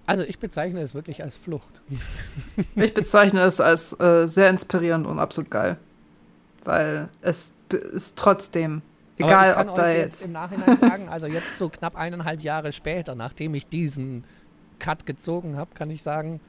Also 0.05 0.23
ich 0.23 0.39
bezeichne 0.39 0.79
es 0.81 0.95
wirklich 0.95 1.21
als 1.21 1.35
Flucht. 1.35 1.81
ich 2.75 2.93
bezeichne 2.93 3.41
es 3.41 3.59
als 3.59 3.99
äh, 3.99 4.27
sehr 4.27 4.49
inspirierend 4.49 5.05
und 5.05 5.19
absolut 5.19 5.51
geil. 5.51 5.77
Weil 6.63 7.09
es 7.21 7.53
ist 7.69 8.17
trotzdem 8.17 8.81
egal, 9.17 9.67
ob 9.67 9.75
da 9.75 9.89
jetzt, 9.89 10.21
jetzt 10.21 10.25
im 10.27 10.31
Nachhinein 10.31 10.77
sagen, 10.77 11.09
also 11.09 11.27
jetzt 11.27 11.57
so 11.57 11.69
knapp 11.69 11.95
eineinhalb 11.95 12.41
Jahre 12.41 12.71
später, 12.71 13.15
nachdem 13.15 13.53
ich 13.53 13.67
diesen 13.67 14.23
Cut 14.79 15.05
gezogen 15.05 15.57
habe, 15.57 15.71
kann 15.73 15.89
ich 15.89 16.03
sagen, 16.03 16.39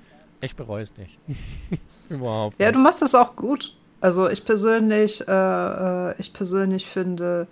ich 0.40 0.54
bereue 0.54 0.82
es 0.82 0.96
nicht. 0.96 1.18
Überhaupt. 2.10 2.60
Ja, 2.60 2.70
du 2.70 2.78
machst 2.78 3.02
es 3.02 3.14
auch 3.14 3.34
gut. 3.34 3.74
Also 4.00 4.28
ich 4.28 4.44
persönlich, 4.44 5.26
äh, 5.26 5.32
äh, 5.32 6.14
ich 6.18 6.32
persönlich 6.32 6.86
finde, 6.86 7.48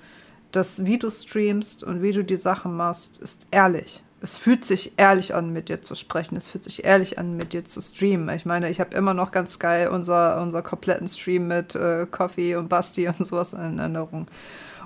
dass 0.56 0.84
wie 0.86 0.98
du 0.98 1.10
streamst 1.10 1.84
und 1.84 2.02
wie 2.02 2.12
du 2.12 2.24
die 2.24 2.38
Sachen 2.38 2.76
machst, 2.76 3.18
ist 3.18 3.46
ehrlich. 3.50 4.02
Es 4.22 4.36
fühlt 4.36 4.64
sich 4.64 4.94
ehrlich 4.96 5.34
an, 5.34 5.52
mit 5.52 5.68
dir 5.68 5.82
zu 5.82 5.94
sprechen. 5.94 6.36
Es 6.36 6.48
fühlt 6.48 6.64
sich 6.64 6.84
ehrlich 6.84 7.18
an, 7.18 7.36
mit 7.36 7.52
dir 7.52 7.64
zu 7.64 7.82
streamen. 7.82 8.34
Ich 8.34 8.46
meine, 8.46 8.70
ich 8.70 8.80
habe 8.80 8.96
immer 8.96 9.12
noch 9.12 9.30
ganz 9.30 9.58
geil 9.58 9.88
unser, 9.88 10.40
unser 10.40 10.62
kompletten 10.62 11.06
Stream 11.06 11.46
mit 11.48 11.74
äh, 11.74 12.06
Coffee 12.10 12.56
und 12.56 12.68
Basti 12.68 13.06
und 13.06 13.26
sowas 13.26 13.52
in 13.52 13.78
Erinnerung. 13.78 14.26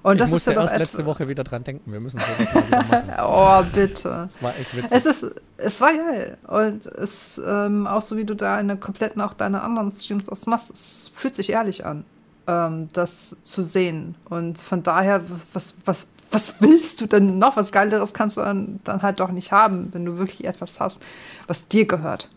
Und 0.02 0.14
ich 0.14 0.18
das 0.22 0.30
musste 0.30 0.50
ist 0.50 0.56
ja 0.56 0.62
erst 0.62 0.78
letzte 0.78 1.06
Woche 1.06 1.28
wieder 1.28 1.44
dran 1.44 1.62
denken. 1.62 1.92
Wir 1.92 2.00
müssen 2.00 2.20
sowas 2.20 2.54
mal 2.54 2.66
wieder 2.66 2.82
machen. 2.82 3.10
Oh, 3.22 3.62
bitte. 3.72 4.08
Das 4.08 4.42
war 4.42 4.56
echt 4.58 4.76
witzig. 4.76 4.90
Es 4.92 5.06
ist, 5.06 5.30
es 5.58 5.80
war 5.80 5.92
geil. 5.94 6.38
Und 6.48 6.86
es, 6.86 7.40
ähm, 7.46 7.86
auch 7.86 8.02
so 8.02 8.16
wie 8.16 8.24
du 8.24 8.34
da 8.34 8.56
eine 8.56 8.76
kompletten, 8.76 9.20
auch 9.22 9.34
deine 9.34 9.62
anderen 9.62 9.92
Streams 9.92 10.28
aus 10.28 10.46
machst, 10.46 10.70
es 10.70 11.12
fühlt 11.14 11.36
sich 11.36 11.50
ehrlich 11.50 11.84
an, 11.84 12.04
ähm, 12.50 12.88
das 12.92 13.36
zu 13.44 13.62
sehen. 13.62 14.16
Und 14.28 14.58
von 14.58 14.82
daher, 14.82 15.22
was, 15.52 15.74
was, 15.84 16.08
was 16.30 16.56
willst 16.60 17.00
du 17.00 17.06
denn 17.06 17.38
noch? 17.38 17.56
Was 17.56 17.70
Geileres 17.70 18.12
kannst 18.12 18.36
du 18.36 18.40
dann, 18.40 18.80
dann 18.84 19.02
halt 19.02 19.20
doch 19.20 19.30
nicht 19.30 19.52
haben, 19.52 19.88
wenn 19.92 20.04
du 20.04 20.18
wirklich 20.18 20.44
etwas 20.44 20.80
hast, 20.80 21.00
was 21.46 21.68
dir 21.68 21.86
gehört. 21.86 22.28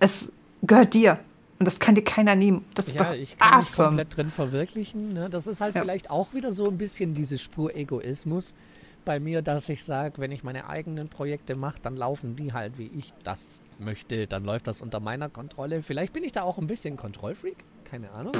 Es 0.00 0.32
gehört 0.62 0.92
dir. 0.94 1.18
Und 1.58 1.64
das 1.66 1.80
kann 1.80 1.94
dir 1.96 2.04
keiner 2.04 2.36
nehmen. 2.36 2.64
Das 2.74 2.86
ist 2.86 2.94
ja, 3.00 3.04
doch 3.04 3.12
ich 3.14 3.36
kann 3.36 3.58
mich 3.58 3.66
awesome. 3.66 3.88
komplett 3.88 4.16
drin 4.16 4.30
verwirklichen. 4.30 5.12
Ne? 5.12 5.28
Das 5.28 5.46
ist 5.48 5.60
halt 5.60 5.74
Ja. 5.74 5.80
vielleicht 5.80 6.08
auch 6.10 6.32
wieder 6.32 6.52
so 6.52 6.68
ein 6.68 6.78
bisschen 6.78 7.14
diese 7.14 7.36
Spur 7.38 7.74
Egoismus 7.74 8.54
bei 9.04 9.18
mir, 9.18 9.42
dass 9.42 9.68
ich 9.68 9.84
sage, 9.84 10.20
wenn 10.20 10.30
ich 10.30 10.44
meine 10.44 10.68
eigenen 10.68 11.08
Projekte 11.08 11.56
mache, 11.56 11.78
dann 11.82 11.96
laufen 11.96 12.36
die 12.36 12.52
halt, 12.52 12.78
wie 12.78 12.90
ich 12.96 13.12
das 13.24 13.60
möchte. 13.78 14.26
Dann 14.26 14.44
läuft 14.44 14.66
das 14.68 14.82
unter 14.82 15.00
meiner 15.00 15.28
Kontrolle. 15.30 15.82
Vielleicht 15.82 16.12
bin 16.12 16.22
ich 16.22 16.32
da 16.32 16.42
auch 16.42 16.58
ein 16.58 16.66
bisschen 16.66 16.96
Kontrollfreak. 16.96 17.56
Keine 17.84 18.12
Ahnung. 18.12 18.34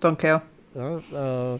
Don't 0.00 0.16
care. 0.16 0.42
Ja, 0.74 1.54
äh, 1.54 1.58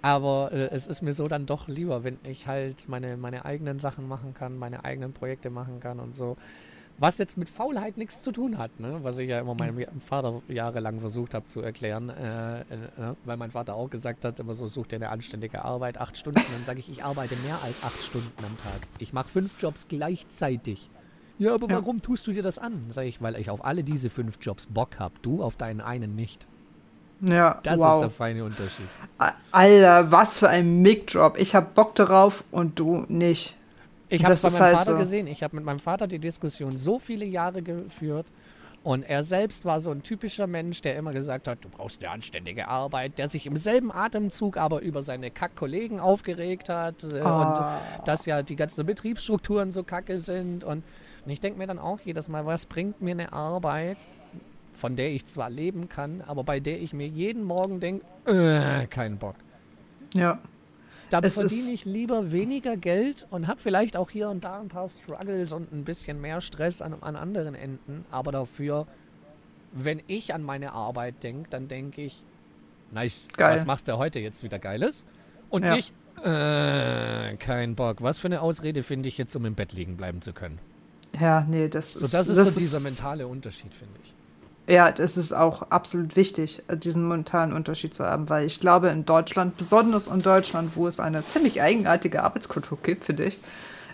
aber 0.00 0.50
äh, 0.52 0.68
es 0.72 0.86
ist 0.86 1.02
mir 1.02 1.12
so 1.12 1.28
dann 1.28 1.46
doch 1.46 1.68
lieber, 1.68 2.02
wenn 2.02 2.18
ich 2.24 2.46
halt 2.46 2.88
meine, 2.88 3.16
meine 3.16 3.44
eigenen 3.44 3.78
Sachen 3.78 4.08
machen 4.08 4.34
kann, 4.34 4.58
meine 4.58 4.84
eigenen 4.84 5.12
Projekte 5.12 5.50
machen 5.50 5.80
kann 5.80 6.00
und 6.00 6.14
so. 6.14 6.36
Was 6.98 7.18
jetzt 7.18 7.38
mit 7.38 7.48
Faulheit 7.48 7.96
nichts 7.96 8.22
zu 8.22 8.32
tun 8.32 8.58
hat, 8.58 8.78
ne? 8.78 8.98
was 9.02 9.18
ich 9.18 9.28
ja 9.28 9.40
immer 9.40 9.54
meinem 9.54 9.86
Vater 10.00 10.42
jahrelang 10.48 11.00
versucht 11.00 11.34
habe 11.34 11.46
zu 11.48 11.60
erklären, 11.60 12.10
äh, 12.10 12.60
äh, 12.60 12.64
ne? 12.98 13.16
weil 13.24 13.36
mein 13.36 13.50
Vater 13.50 13.74
auch 13.74 13.88
gesagt 13.90 14.24
hat, 14.24 14.38
immer 14.40 14.54
so, 14.54 14.68
such 14.68 14.88
dir 14.88 14.96
eine 14.96 15.08
anständige 15.08 15.64
Arbeit, 15.64 15.98
acht 15.98 16.16
Stunden. 16.16 16.40
Dann 16.52 16.64
sage 16.64 16.80
ich, 16.80 16.90
ich 16.90 17.02
arbeite 17.02 17.34
mehr 17.36 17.58
als 17.64 17.82
acht 17.82 18.02
Stunden 18.02 18.30
am 18.38 18.56
Tag. 18.58 18.86
Ich 18.98 19.12
mache 19.12 19.28
fünf 19.28 19.54
Jobs 19.60 19.88
gleichzeitig. 19.88 20.90
Ja, 21.38 21.54
aber 21.54 21.68
Ja. 21.68 21.76
warum 21.76 22.02
tust 22.02 22.26
du 22.26 22.32
dir 22.32 22.42
das 22.42 22.58
an? 22.58 22.84
Sage 22.90 23.08
ich, 23.08 23.22
weil 23.22 23.36
ich 23.36 23.50
auf 23.50 23.64
alle 23.64 23.82
diese 23.84 24.10
fünf 24.10 24.38
Jobs 24.40 24.66
Bock 24.66 24.98
habe. 24.98 25.14
Du 25.22 25.42
auf 25.42 25.56
deinen 25.56 25.80
einen 25.80 26.14
nicht. 26.14 26.46
Ja, 27.22 27.60
Das 27.62 27.78
wow. 27.78 27.94
ist 27.94 28.00
der 28.00 28.10
feine 28.10 28.44
Unterschied. 28.44 28.86
Alter, 29.52 30.10
was 30.10 30.38
für 30.40 30.48
ein 30.48 30.82
Mic-Drop. 30.82 31.38
Ich 31.38 31.54
hab 31.54 31.74
Bock 31.74 31.94
darauf 31.94 32.42
und 32.50 32.78
du 32.78 33.04
nicht. 33.08 33.56
Ich 34.08 34.24
habe 34.24 34.34
es 34.34 34.42
Das 34.42 34.54
bei 34.54 34.58
meinem 34.60 34.66
halt 34.68 34.78
Vater 34.80 34.92
so. 34.92 34.98
gesehen. 34.98 35.26
Ich 35.26 35.42
habe 35.42 35.56
mit 35.56 35.64
meinem 35.64 35.78
Vater 35.78 36.06
die 36.06 36.18
Diskussion 36.18 36.76
so 36.76 36.98
viele 36.98 37.24
Jahre 37.26 37.62
geführt. 37.62 38.26
Und 38.84 39.04
er 39.04 39.22
selbst 39.22 39.64
war 39.64 39.78
so 39.78 39.92
ein 39.92 40.02
typischer 40.02 40.48
Mensch, 40.48 40.80
der 40.82 40.96
immer 40.96 41.12
gesagt 41.12 41.46
hat, 41.46 41.58
du 41.62 41.68
brauchst 41.68 42.02
eine 42.02 42.10
anständige 42.10 42.66
Arbeit, 42.66 43.16
der 43.16 43.28
sich 43.28 43.46
im 43.46 43.56
selben 43.56 43.92
Atemzug 43.92 44.56
aber 44.56 44.80
über 44.82 45.04
seine 45.04 45.30
Kack-Kollegen 45.30 46.00
aufgeregt 46.00 46.68
hat 46.68 46.96
Ah. 47.22 47.76
und 48.00 48.08
dass 48.08 48.26
ja 48.26 48.42
die 48.42 48.56
ganzen 48.56 48.84
Betriebsstrukturen 48.84 49.70
so 49.70 49.84
kacke 49.84 50.18
sind. 50.20 50.64
Und, 50.64 50.82
und 51.24 51.30
ich 51.30 51.40
denke 51.40 51.60
mir 51.60 51.68
dann 51.68 51.78
auch 51.78 52.00
jedes 52.04 52.28
Mal, 52.28 52.44
was 52.44 52.66
bringt 52.66 53.00
mir 53.00 53.12
eine 53.12 53.32
Arbeit, 53.32 53.98
von 54.72 54.96
der 54.96 55.10
ich 55.12 55.26
zwar 55.26 55.50
leben 55.50 55.88
kann, 55.88 56.22
aber 56.26 56.44
bei 56.44 56.60
der 56.60 56.80
ich 56.80 56.92
mir 56.92 57.06
jeden 57.06 57.44
Morgen 57.44 57.80
denke, 57.80 58.04
äh, 58.26 58.86
kein 58.86 59.18
Bock. 59.18 59.36
Ja. 60.14 60.38
Da 61.10 61.20
Es 61.20 61.34
verdiene 61.34 61.60
ist- 61.60 61.70
ich 61.72 61.84
lieber 61.84 62.32
weniger 62.32 62.76
Geld 62.78 63.26
und 63.30 63.46
habe 63.46 63.60
vielleicht 63.60 63.96
auch 63.98 64.08
hier 64.10 64.30
und 64.30 64.44
da 64.44 64.58
ein 64.60 64.68
paar 64.68 64.88
Struggles 64.88 65.52
und 65.52 65.70
ein 65.72 65.84
bisschen 65.84 66.20
mehr 66.20 66.40
Stress 66.40 66.80
an, 66.80 66.94
an 67.02 67.16
anderen 67.16 67.54
Enden. 67.54 68.06
Aber 68.10 68.32
dafür, 68.32 68.86
wenn 69.72 70.02
ich 70.06 70.32
an 70.32 70.42
meine 70.42 70.72
Arbeit 70.72 71.22
denke, 71.22 71.50
dann 71.50 71.68
denke 71.68 72.00
ich, 72.02 72.22
nice, 72.92 73.28
Geil. 73.36 73.52
was 73.54 73.66
machst 73.66 73.88
du 73.88 73.98
heute 73.98 74.20
jetzt 74.20 74.42
wieder 74.42 74.58
Geiles? 74.58 75.04
Und 75.50 75.64
Ja. 75.66 75.74
nicht, 75.76 75.92
äh, 76.24 77.36
kein 77.36 77.74
Bock. 77.74 78.00
Was 78.00 78.18
für 78.18 78.28
eine 78.28 78.40
Ausrede 78.40 78.82
finde 78.82 79.08
ich 79.10 79.18
jetzt, 79.18 79.36
um 79.36 79.44
im 79.44 79.54
Bett 79.54 79.72
liegen 79.74 79.96
bleiben 79.98 80.22
zu 80.22 80.32
können? 80.32 80.58
Ja, 81.20 81.46
nee, 81.46 81.68
das 81.68 81.92
So, 81.92 82.06
ist. 82.06 82.14
das 82.14 82.28
ist 82.28 82.36
so 82.54 82.58
dieser 82.58 82.80
mentale 82.80 83.26
Unterschied, 83.26 83.74
finde 83.74 83.98
ich. 84.02 84.14
Ja, 84.68 84.92
das 84.92 85.16
ist 85.16 85.32
auch 85.32 85.62
absolut 85.70 86.14
wichtig, 86.14 86.62
diesen 86.72 87.08
mentalen 87.08 87.52
Unterschied 87.52 87.94
zu 87.94 88.04
haben, 88.04 88.28
weil 88.28 88.46
ich 88.46 88.60
glaube, 88.60 88.88
in 88.88 89.04
Deutschland, 89.04 89.56
besonders 89.56 90.06
in 90.06 90.22
Deutschland, 90.22 90.76
wo 90.76 90.86
es 90.86 91.00
eine 91.00 91.26
ziemlich 91.26 91.60
eigenartige 91.60 92.22
Arbeitskultur 92.22 92.78
gibt, 92.82 93.04
finde 93.04 93.24
ich, 93.24 93.38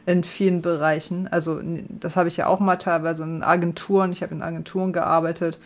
in 0.04 0.24
vielen 0.24 0.60
Bereichen. 0.60 1.26
Also, 1.28 1.58
das 1.88 2.16
habe 2.16 2.28
ich 2.28 2.36
ja 2.36 2.46
auch 2.46 2.60
mal 2.60 2.76
teilweise 2.76 3.22
in 3.22 3.42
Agenturen, 3.42 4.12
ich 4.12 4.22
habe 4.22 4.34
in 4.34 4.42
Agenturen 4.42 4.92
gearbeitet. 4.92 5.58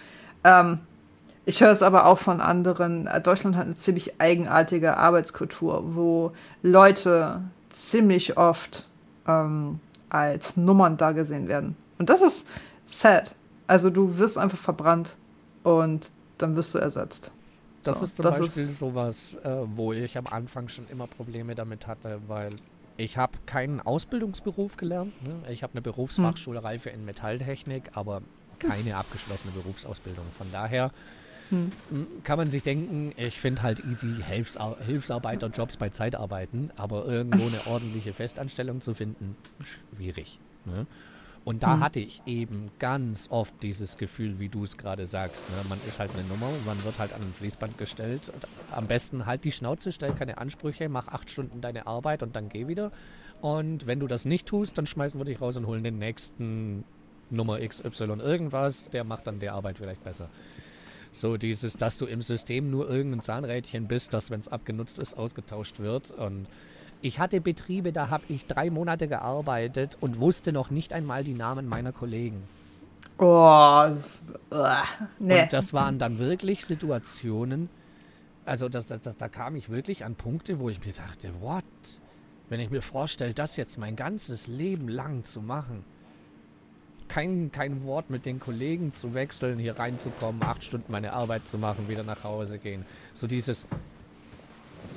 Ähm, 0.44 0.78
ich 1.44 1.60
höre 1.60 1.72
es 1.72 1.82
aber 1.82 2.06
auch 2.06 2.18
von 2.18 2.40
anderen. 2.40 3.08
äh, 3.08 3.20
Deutschland 3.20 3.56
hat 3.56 3.66
eine 3.66 3.74
ziemlich 3.74 4.20
eigenartige 4.20 4.96
Arbeitskultur, 4.96 5.96
wo 5.96 6.32
Leute 6.62 7.40
ziemlich 7.70 8.36
oft 8.36 8.88
ähm, 9.26 9.80
als 10.10 10.56
Nummern 10.56 10.96
da 10.96 11.10
gesehen 11.10 11.48
werden. 11.48 11.76
Und 11.98 12.08
das 12.08 12.22
ist 12.22 12.46
sad. 12.86 13.34
Also 13.72 13.88
du 13.88 14.18
wirst 14.18 14.36
einfach 14.36 14.58
verbrannt 14.58 15.16
und 15.62 16.10
dann 16.36 16.56
wirst 16.56 16.74
du 16.74 16.78
ersetzt. 16.78 17.32
Das 17.84 18.00
So, 18.00 18.04
ist 18.04 18.16
zum 18.16 18.24
das 18.24 18.38
Beispiel 18.38 18.68
ist- 18.68 18.78
sowas, 18.78 19.36
äh, 19.44 19.48
wo 19.64 19.94
ich 19.94 20.18
am 20.18 20.26
Anfang 20.26 20.68
schon 20.68 20.86
immer 20.90 21.06
Probleme 21.06 21.54
damit 21.54 21.86
hatte, 21.86 22.20
weil 22.28 22.50
ich 22.98 23.16
habe 23.16 23.38
keinen 23.46 23.80
Ausbildungsberuf 23.80 24.76
gelernt. 24.76 25.14
Ne? 25.26 25.50
Ich 25.50 25.62
habe 25.62 25.72
eine 25.72 25.80
Berufsfachschulreife 25.80 26.90
in 26.90 27.06
Metalltechnik, 27.06 27.92
aber 27.94 28.20
keine 28.58 28.94
abgeschlossene 28.96 29.54
Berufsausbildung. 29.54 30.26
Von 30.36 30.48
daher 30.52 30.90
Hm. 31.48 31.72
m, 31.90 32.06
kann 32.24 32.36
man 32.36 32.50
sich 32.50 32.62
denken, 32.62 33.12
ich 33.16 33.40
finde 33.40 33.62
halt 33.62 33.82
easy 33.86 34.16
Hilfsar 34.22 34.76
Hilfsarbeiterjobs 34.84 35.78
bei 35.78 35.88
Zeitarbeiten, 35.88 36.70
aber 36.76 37.06
irgendwo 37.06 37.46
eine 37.46 37.66
ordentliche 37.74 38.12
Festanstellung 38.12 38.82
zu 38.82 38.92
finden, 38.92 39.34
schwierig. 39.96 40.38
Ne? 40.66 40.86
Und 41.44 41.62
da 41.62 41.74
Hm. 41.74 41.80
hatte 41.80 42.00
ich 42.00 42.22
eben 42.24 42.70
ganz 42.78 43.28
oft 43.30 43.54
dieses 43.62 43.96
Gefühl, 43.96 44.38
wie 44.38 44.48
du 44.48 44.62
es 44.62 44.76
gerade 44.76 45.06
sagst. 45.06 45.48
Ne? 45.50 45.56
Man 45.68 45.78
ist 45.88 45.98
halt 45.98 46.12
eine 46.14 46.22
Nummer, 46.28 46.48
man 46.66 46.82
wird 46.84 46.98
halt 46.98 47.12
an 47.12 47.20
ein 47.22 47.32
Fließband 47.32 47.78
gestellt. 47.78 48.22
Am 48.70 48.86
besten 48.86 49.26
halt 49.26 49.42
die 49.44 49.52
Schnauze, 49.52 49.90
stell 49.90 50.12
keine 50.12 50.38
Ansprüche, 50.38 50.88
mach 50.88 51.08
acht 51.08 51.30
Stunden 51.30 51.60
deine 51.60 51.86
Arbeit 51.86 52.22
und 52.22 52.36
dann 52.36 52.48
geh 52.48 52.68
wieder. 52.68 52.92
Und 53.40 53.86
wenn 53.88 53.98
du 53.98 54.06
das 54.06 54.24
nicht 54.24 54.46
tust, 54.46 54.78
dann 54.78 54.86
schmeißen 54.86 55.18
wir 55.18 55.24
dich 55.24 55.40
raus 55.40 55.56
und 55.56 55.66
holen 55.66 55.82
den 55.82 55.98
nächsten 55.98 56.84
Nummer 57.28 57.58
XY 57.66 58.04
irgendwas, 58.20 58.90
der 58.90 59.02
macht 59.02 59.26
dann 59.26 59.40
die 59.40 59.48
Arbeit 59.48 59.78
vielleicht 59.78 60.04
besser. 60.04 60.28
So 61.10 61.36
dieses, 61.36 61.76
dass 61.76 61.98
du 61.98 62.06
im 62.06 62.22
System 62.22 62.70
nur 62.70 62.88
irgendein 62.88 63.20
Zahnrädchen 63.20 63.88
bist, 63.88 64.14
das, 64.14 64.30
wenn 64.30 64.40
es 64.40 64.48
abgenutzt 64.48 64.98
ist, 64.98 65.14
ausgetauscht 65.14 65.80
wird. 65.80 66.10
Und 66.12 66.46
ich 67.02 67.18
hatte 67.18 67.40
Betriebe, 67.40 67.92
da 67.92 68.10
habe 68.10 68.22
ich 68.28 68.46
drei 68.46 68.70
Monate 68.70 69.08
gearbeitet 69.08 69.98
und 70.00 70.20
wusste 70.20 70.52
noch 70.52 70.70
nicht 70.70 70.92
einmal 70.92 71.24
die 71.24 71.34
Namen 71.34 71.68
meiner 71.68 71.92
Kollegen. 71.92 72.42
Oh, 73.18 73.24
uah, 73.24 74.84
nee. 75.18 75.42
Und 75.42 75.52
das 75.52 75.72
waren 75.72 75.98
dann 75.98 76.18
wirklich 76.18 76.64
Situationen, 76.64 77.68
also 78.44 78.68
das, 78.68 78.86
das, 78.86 79.02
das, 79.02 79.16
da 79.16 79.28
kam 79.28 79.56
ich 79.56 79.68
wirklich 79.68 80.04
an 80.04 80.14
Punkte, 80.14 80.58
wo 80.58 80.68
ich 80.68 80.84
mir 80.84 80.92
dachte, 80.92 81.30
what? 81.40 81.64
Wenn 82.48 82.60
ich 82.60 82.70
mir 82.70 82.82
vorstelle, 82.82 83.34
das 83.34 83.56
jetzt 83.56 83.78
mein 83.78 83.96
ganzes 83.96 84.46
Leben 84.46 84.88
lang 84.88 85.24
zu 85.24 85.40
machen, 85.40 85.84
kein, 87.08 87.50
kein 87.52 87.84
Wort 87.84 88.10
mit 88.10 88.26
den 88.26 88.40
Kollegen 88.40 88.92
zu 88.92 89.12
wechseln, 89.12 89.58
hier 89.58 89.78
reinzukommen, 89.78 90.42
acht 90.42 90.64
Stunden 90.64 90.90
meine 90.92 91.12
Arbeit 91.12 91.48
zu 91.48 91.58
machen, 91.58 91.88
wieder 91.88 92.04
nach 92.04 92.24
Hause 92.24 92.58
gehen. 92.58 92.86
So 93.12 93.26
dieses, 93.26 93.66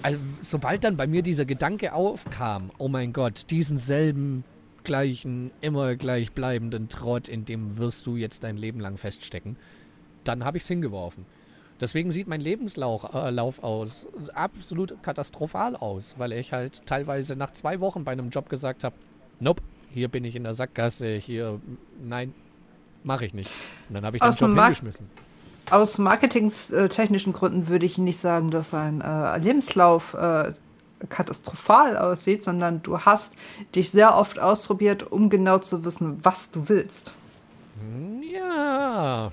also 0.02 0.20
sobald 0.42 0.84
dann 0.84 0.98
bei 0.98 1.08
mir 1.08 1.22
dieser 1.22 1.46
Gedanke 1.46 1.94
aufkam, 1.94 2.72
oh 2.78 2.88
mein 2.88 3.14
Gott, 3.14 3.50
diesen 3.50 3.78
selben 3.78 4.44
gleichen, 4.84 5.52
immer 5.62 5.96
gleich 5.96 6.32
bleibenden 6.32 6.90
Trott, 6.90 7.28
in 7.28 7.46
dem 7.46 7.78
wirst 7.78 8.06
du 8.06 8.16
jetzt 8.16 8.44
dein 8.44 8.58
Leben 8.58 8.80
lang 8.80 8.98
feststecken, 8.98 9.58
dann 10.24 10.46
habe 10.46 10.58
ich 10.58 10.64
es 10.64 10.68
hingeworfen. 10.68 11.26
Deswegen 11.82 12.12
sieht 12.12 12.28
mein 12.28 12.40
Lebenslauf 12.40 13.14
äh, 13.14 13.30
Lauf 13.32 13.62
aus 13.62 14.08
absolut 14.34 15.04
katastrophal 15.04 15.76
aus, 15.76 16.16
weil 16.18 16.32
ich 16.32 16.54
halt 16.54 16.86
teilweise 16.86 17.36
nach 17.36 17.52
zwei 17.52 17.82
Wochen 17.82 18.06
bei 18.06 18.14
einem 18.14 18.30
Job 18.30 18.48
gesagt 18.48 18.86
habe, 18.86 18.96
nope, 19.42 19.62
hier 19.94 20.08
bin 20.08 20.24
ich 20.24 20.36
in 20.38 20.44
der 20.44 20.54
Sackgasse, 20.54 21.18
hier, 21.18 21.60
nein, 22.02 22.34
mache 23.04 23.26
ich 23.26 23.34
nicht. 23.34 23.52
Und 23.90 23.96
dann 23.96 24.06
habe 24.06 24.16
ich 24.16 24.22
den 24.22 24.30
Aus 24.30 24.40
Job 24.40 24.56
hingeschmissen. 24.56 25.10
Aus 25.70 25.98
marketingtechnischen 25.98 27.34
Gründen 27.34 27.68
würde 27.68 27.86
ich 27.86 27.98
nicht 27.98 28.20
sagen, 28.20 28.52
dass 28.52 28.74
ein 28.74 29.02
äh, 29.02 29.38
Lebenslauf 29.40 30.14
äh, 30.14 30.54
katastrophal 31.10 31.98
aussieht, 31.98 32.44
sondern 32.44 32.82
du 32.84 33.00
hast 33.00 33.36
dich 33.76 33.90
sehr 33.90 34.16
oft 34.16 34.40
ausprobiert, 34.40 35.12
um 35.12 35.30
genau 35.30 35.60
zu 35.60 35.84
wissen, 35.86 36.20
was 36.24 36.52
du 36.52 36.70
willst. 36.70 37.14
Ja, 38.32 39.32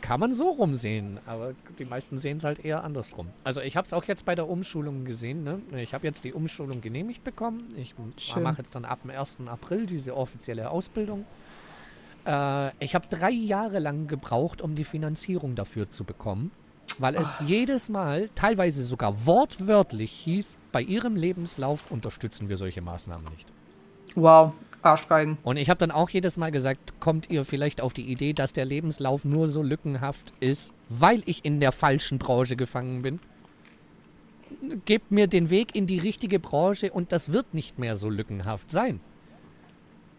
kann 0.00 0.20
man 0.20 0.34
so 0.34 0.50
rumsehen, 0.50 1.18
aber 1.26 1.54
die 1.78 1.84
meisten 1.84 2.18
sehen 2.18 2.36
es 2.36 2.44
halt 2.44 2.64
eher 2.64 2.84
andersrum. 2.84 3.28
Also 3.42 3.60
ich 3.60 3.76
habe 3.76 3.86
es 3.86 3.92
auch 3.92 4.04
jetzt 4.04 4.24
bei 4.24 4.34
der 4.34 4.48
Umschulung 4.48 5.04
gesehen. 5.04 5.42
Ne? 5.42 5.60
Ich 5.78 5.94
habe 5.94 6.06
jetzt 6.06 6.24
die 6.24 6.32
Umschulung 6.32 6.80
genehmigt 6.80 7.24
bekommen. 7.24 7.66
Ich 7.76 7.94
mache 8.36 8.58
jetzt 8.58 8.74
dann 8.74 8.84
ab 8.84 9.00
dem 9.02 9.10
1. 9.10 9.38
April 9.46 9.86
diese 9.86 10.16
offizielle 10.16 10.70
Ausbildung. 10.70 11.24
Äh, 12.26 12.72
ich 12.84 12.94
habe 12.94 13.06
drei 13.08 13.30
Jahre 13.30 13.78
lang 13.78 14.06
gebraucht, 14.08 14.60
um 14.60 14.74
die 14.74 14.84
Finanzierung 14.84 15.54
dafür 15.54 15.88
zu 15.88 16.04
bekommen, 16.04 16.50
weil 16.98 17.14
es 17.14 17.38
Ach. 17.40 17.48
jedes 17.48 17.88
Mal, 17.88 18.28
teilweise 18.34 18.82
sogar 18.82 19.26
wortwörtlich 19.26 20.10
hieß, 20.10 20.58
bei 20.72 20.82
Ihrem 20.82 21.16
Lebenslauf 21.16 21.90
unterstützen 21.90 22.48
wir 22.48 22.56
solche 22.56 22.82
Maßnahmen 22.82 23.26
nicht. 23.30 23.46
Wow, 24.14 24.52
Arschgeigen. 24.82 25.38
Und 25.42 25.56
ich 25.56 25.68
habe 25.68 25.78
dann 25.78 25.90
auch 25.90 26.10
jedes 26.10 26.36
Mal 26.36 26.50
gesagt, 26.50 27.00
kommt 27.00 27.30
ihr 27.30 27.44
vielleicht 27.44 27.80
auf 27.80 27.92
die 27.92 28.10
Idee, 28.10 28.32
dass 28.32 28.52
der 28.52 28.64
Lebenslauf 28.64 29.24
nur 29.24 29.48
so 29.48 29.62
lückenhaft 29.62 30.32
ist, 30.40 30.72
weil 30.88 31.22
ich 31.26 31.44
in 31.44 31.60
der 31.60 31.72
falschen 31.72 32.18
Branche 32.18 32.56
gefangen 32.56 33.02
bin? 33.02 33.20
Gebt 34.84 35.10
mir 35.10 35.26
den 35.26 35.50
Weg 35.50 35.76
in 35.76 35.86
die 35.86 35.98
richtige 35.98 36.38
Branche 36.38 36.92
und 36.92 37.12
das 37.12 37.32
wird 37.32 37.52
nicht 37.52 37.78
mehr 37.78 37.96
so 37.96 38.08
lückenhaft 38.08 38.70
sein. 38.70 39.00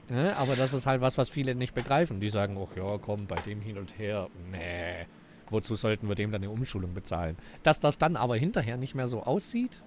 Ja, 0.09 0.38
aber 0.38 0.55
das 0.55 0.73
ist 0.73 0.85
halt 0.85 1.01
was, 1.01 1.17
was 1.17 1.29
viele 1.29 1.55
nicht 1.55 1.75
begreifen. 1.75 2.19
Die 2.19 2.29
sagen, 2.29 2.57
ach 2.57 2.75
ja, 2.77 2.97
komm, 2.97 3.27
bei 3.27 3.39
dem 3.41 3.61
hin 3.61 3.77
und 3.77 3.97
her, 3.97 4.29
nee, 4.51 5.05
wozu 5.49 5.75
sollten 5.75 6.07
wir 6.07 6.15
dem 6.15 6.31
dann 6.31 6.41
eine 6.41 6.51
Umschulung 6.51 6.93
bezahlen? 6.93 7.38
Dass 7.63 7.79
das 7.79 7.97
dann 7.97 8.15
aber 8.15 8.38
hinterher 8.38 8.77
nicht 8.77 8.95
mehr 8.95 9.07
so 9.07 9.23
aussieht, 9.23 9.81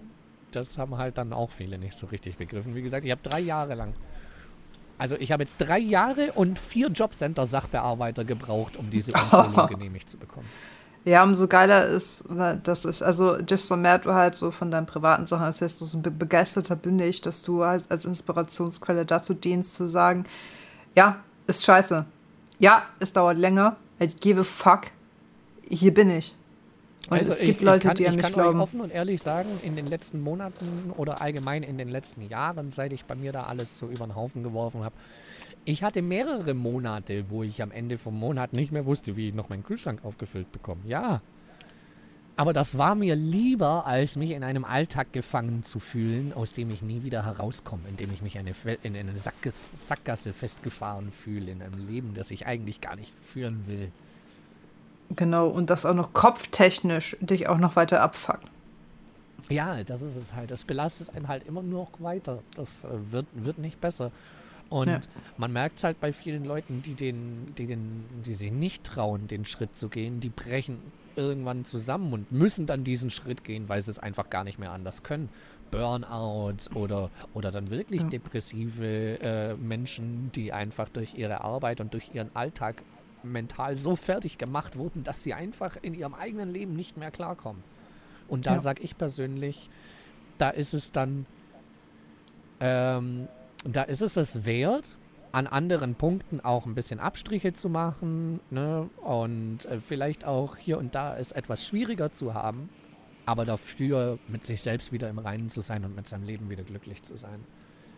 das 0.52 0.78
haben 0.78 0.98
halt 0.98 1.16
dann 1.16 1.32
auch 1.32 1.51
viele 1.51 1.78
nicht 1.78 1.97
so 1.97 2.06
richtig 2.09 2.36
begriffen. 2.36 2.74
Wie 2.74 2.82
gesagt, 2.82 3.05
ich 3.05 3.10
habe 3.10 3.22
drei 3.22 3.40
Jahre 3.40 3.74
lang 3.74 3.94
also 5.01 5.16
ich 5.18 5.32
habe 5.32 5.42
jetzt 5.42 5.56
drei 5.56 5.78
Jahre 5.78 6.32
und 6.32 6.59
vier 6.59 6.88
Jobcenter-Sachbearbeiter 6.88 8.26
gebraucht, 8.26 8.76
um 8.76 8.90
diese 8.90 9.12
Umschulung 9.32 9.66
genehmigt 9.68 10.10
zu 10.10 10.18
bekommen. 10.18 10.47
Ja, 11.05 11.24
umso 11.24 11.48
geiler 11.48 11.86
ist, 11.86 12.28
dass 12.62 12.85
ich, 12.85 13.05
also 13.05 13.36
desto 13.39 13.77
mehr 13.77 13.98
du 13.98 14.12
halt 14.12 14.36
so 14.36 14.51
von 14.51 14.70
deinen 14.70 14.86
privaten 14.86 15.24
Sachen 15.24 15.47
erzählst, 15.47 15.78
so 15.78 15.98
be 15.98 16.10
begeisterter 16.10 16.77
bin 16.77 16.98
ich, 16.98 17.22
dass 17.22 17.43
du 17.43 17.64
halt 17.64 17.90
als 17.90 18.05
Inspirationsquelle 18.05 19.06
dazu 19.06 19.32
dienst, 19.32 19.74
zu 19.74 19.89
sagen, 19.89 20.27
ja, 20.94 21.16
ist 21.47 21.64
scheiße. 21.64 22.05
Ja, 22.59 22.82
es 22.98 23.14
dauert 23.14 23.39
länger. 23.39 23.77
I 24.02 24.09
give 24.09 24.40
a 24.40 24.44
fuck. 24.44 24.82
Hier 25.68 25.94
bin 25.94 26.10
ich. 26.10 26.35
Und 27.09 27.18
also 27.18 27.32
es 27.32 27.39
gibt 27.39 27.60
ich, 27.60 27.62
Leute, 27.62 27.78
ich 27.78 27.85
kann, 27.85 27.97
die 27.97 28.09
an 28.09 28.16
mich 28.16 28.27
glauben. 28.27 28.48
Ich 28.48 28.52
kann 28.52 28.60
offen 28.60 28.81
und 28.82 28.93
ehrlich 28.93 29.22
sagen, 29.22 29.48
in 29.62 29.77
den 29.77 29.86
letzten 29.86 30.20
Monaten 30.20 30.93
oder 30.97 31.22
allgemein 31.22 31.62
in 31.62 31.78
den 31.78 31.89
letzten 31.89 32.28
Jahren, 32.28 32.70
seit 32.70 32.93
ich 32.93 33.05
bei 33.06 33.14
mir 33.14 33.32
da 33.32 33.44
alles 33.44 33.78
so 33.78 33.86
über 33.86 34.06
den 34.06 34.14
Haufen 34.14 34.43
geworfen 34.43 34.85
habe, 34.85 34.94
ich 35.70 35.82
hatte 35.82 36.02
mehrere 36.02 36.55
Monate, 36.55 37.30
wo 37.30 37.42
ich 37.42 37.62
am 37.62 37.70
Ende 37.70 37.98
vom 37.98 38.18
Monat 38.18 38.52
nicht 38.52 38.72
mehr 38.72 38.86
wusste, 38.86 39.16
wie 39.16 39.28
ich 39.28 39.34
noch 39.34 39.48
meinen 39.48 39.64
Kühlschrank 39.64 40.05
aufgefüllt 40.05 40.51
bekomme. 40.52 40.80
Ja. 40.86 41.20
Aber 42.36 42.52
das 42.52 42.78
war 42.78 42.94
mir 42.94 43.16
lieber, 43.16 43.86
als 43.86 44.16
mich 44.16 44.30
in 44.30 44.42
einem 44.42 44.64
Alltag 44.64 45.12
gefangen 45.12 45.62
zu 45.62 45.78
fühlen, 45.78 46.32
aus 46.32 46.55
dem 46.55 46.70
ich 46.70 46.80
nie 46.80 47.02
wieder 47.02 47.24
herauskomme, 47.24 47.82
in 47.88 47.98
dem 47.98 48.12
ich 48.14 48.22
mich 48.22 48.38
eine, 48.38 48.52
in 48.82 48.97
eine 48.97 49.12
Sackgasse 49.16 50.32
festgefahren 50.32 51.12
fühle, 51.12 51.51
in 51.51 51.60
einem 51.60 51.86
Leben, 51.86 52.14
das 52.14 52.30
ich 52.30 52.47
eigentlich 52.47 52.80
gar 52.80 52.97
nicht 52.97 53.12
führen 53.20 53.64
will. 53.66 53.92
Genau, 55.16 55.48
und 55.48 55.70
das 55.70 55.84
auch 55.84 55.94
noch 55.94 56.12
kopftechnisch 56.12 57.16
dich 57.20 57.48
auch 57.48 57.59
noch 57.59 57.76
weiter 57.76 58.01
abfuckt. 58.01 58.48
Ja, 59.51 59.82
das 59.82 60.01
ist 60.01 60.16
es 60.16 60.32
halt. 60.32 60.51
Das 60.51 60.64
belastet 60.64 61.14
einen 61.14 61.28
halt 61.28 61.47
immer 61.47 61.62
noch 61.62 61.90
weiter. 61.98 62.38
Das 62.55 62.84
äh, 62.84 63.12
wird, 63.12 63.26
wird 63.34 63.59
nicht 63.59 63.80
besser. 63.80 64.12
Und 64.70 64.88
ja. 64.88 65.01
man 65.36 65.52
merkt 65.52 65.78
es 65.78 65.84
halt 65.84 66.01
bei 66.01 66.12
vielen 66.12 66.44
Leuten, 66.44 66.80
die, 66.82 66.94
den, 66.94 67.55
die, 67.59 67.66
den, 67.66 68.05
die 68.24 68.34
sich 68.34 68.52
nicht 68.52 68.84
trauen, 68.84 69.26
den 69.26 69.44
Schritt 69.44 69.76
zu 69.76 69.88
gehen, 69.88 70.20
die 70.20 70.28
brechen 70.28 70.78
irgendwann 71.16 71.64
zusammen 71.64 72.12
und 72.12 72.32
müssen 72.32 72.66
dann 72.66 72.84
diesen 72.84 73.10
Schritt 73.10 73.42
gehen, 73.42 73.68
weil 73.68 73.80
sie 73.82 73.90
es 73.90 73.98
einfach 73.98 74.30
gar 74.30 74.44
nicht 74.44 74.59
mehr 74.59 74.70
anders 74.70 75.02
können. 75.02 75.28
Burnout 75.72 76.74
oder, 76.74 77.10
oder 77.34 77.51
dann 77.51 77.70
wirklich 77.70 78.01
ja. 78.01 78.09
depressive 78.09 79.20
äh, 79.20 79.55
Menschen, 79.55 80.30
die 80.34 80.52
einfach 80.52 80.88
durch 80.88 81.14
ihre 81.14 81.42
Arbeit 81.42 81.80
und 81.80 81.92
durch 81.92 82.10
ihren 82.14 82.34
Alltag 82.34 82.82
mental 83.22 83.76
so 83.76 83.97
fertig 83.97 84.38
gemacht 84.38 84.76
wurden, 84.76 85.05
dass 85.05 85.22
sie 85.22 85.34
einfach 85.34 85.76
in 85.82 85.94
ihrem 85.94 86.14
eigenen 86.14 86.51
Leben 86.51 86.74
nicht 86.74 86.97
mehr 86.97 87.10
klarkommen. 87.10 87.62
Und 88.28 88.47
da 88.47 88.52
ja. 88.52 88.59
sage 88.59 88.82
ich 88.82 88.97
persönlich, 88.97 89.68
da 90.38 90.51
ist 90.51 90.74
es 90.74 90.92
dann, 90.92 91.26
ähm, 92.60 93.28
da 93.64 93.82
ist 93.82 94.02
es 94.02 94.16
es 94.16 94.44
wert, 94.44 94.96
an 95.32 95.46
anderen 95.46 95.94
Punkten 95.94 96.40
auch 96.40 96.66
ein 96.66 96.74
bisschen 96.74 96.98
Abstriche 96.98 97.52
zu 97.52 97.68
machen 97.68 98.40
ne? 98.50 98.88
und 99.02 99.64
äh, 99.66 99.78
vielleicht 99.80 100.24
auch 100.24 100.56
hier 100.56 100.78
und 100.78 100.94
da 100.94 101.16
es 101.16 101.32
etwas 101.32 101.64
schwieriger 101.64 102.12
zu 102.12 102.34
haben, 102.34 102.68
aber 103.26 103.44
dafür 103.44 104.18
mit 104.28 104.44
sich 104.44 104.62
selbst 104.62 104.92
wieder 104.92 105.08
im 105.08 105.18
Reinen 105.18 105.48
zu 105.48 105.60
sein 105.60 105.84
und 105.84 105.94
mit 105.94 106.08
seinem 106.08 106.24
Leben 106.24 106.50
wieder 106.50 106.64
glücklich 106.64 107.02
zu 107.02 107.16
sein. 107.16 107.44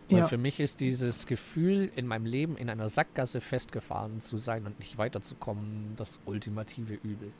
Weil 0.09 0.19
ja. 0.19 0.27
für 0.27 0.37
mich 0.37 0.59
ist 0.59 0.79
dieses 0.79 1.25
Gefühl, 1.25 1.89
in 1.95 2.07
meinem 2.07 2.25
Leben 2.25 2.57
in 2.57 2.69
einer 2.69 2.89
Sackgasse 2.89 3.41
festgefahren 3.41 4.21
zu 4.21 4.37
sein 4.37 4.65
und 4.65 4.77
nicht 4.79 4.97
weiterzukommen, 4.97 5.93
das 5.95 6.19
ultimative 6.25 6.93
Übel. 6.95 7.31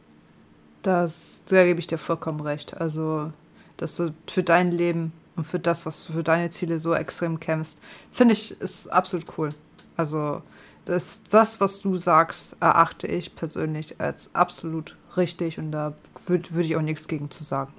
Das, 0.82 1.44
da 1.46 1.66
gebe 1.66 1.80
ich 1.80 1.88
dir 1.88 1.98
vollkommen 1.98 2.40
recht. 2.40 2.76
Also, 2.76 3.32
dass 3.78 3.98
du 3.98 4.14
für 4.28 4.44
dein 4.44 4.72
Leben 4.72 5.12
und 5.36 5.44
für 5.44 5.60
das, 5.60 5.86
was 5.86 6.06
du 6.06 6.14
für 6.14 6.24
deine 6.24 6.50
Ziele 6.50 6.80
so 6.80 6.94
extrem 6.94 7.40
kämpfst, 7.40 7.80
finde 8.12 8.34
ich, 8.34 8.60
ist 8.62 8.88
absolut 8.88 9.26
cool. 9.38 9.54
Also, 9.98 10.42
das, 10.86 11.24
das, 11.24 11.62
was 11.62 11.82
du 11.82 11.98
sagst, 11.98 12.56
erachte 12.60 13.08
ich 13.08 13.36
persönlich 13.36 14.00
als 14.00 14.34
absolut 14.36 14.96
richtig 15.16 15.58
und 15.58 15.72
da 15.72 15.94
würde 16.26 16.54
würd 16.54 16.66
ich 16.66 16.76
auch 16.76 16.82
nichts 16.82 17.08
gegen 17.08 17.32
zu 17.32 17.44
sagen. 17.44 17.74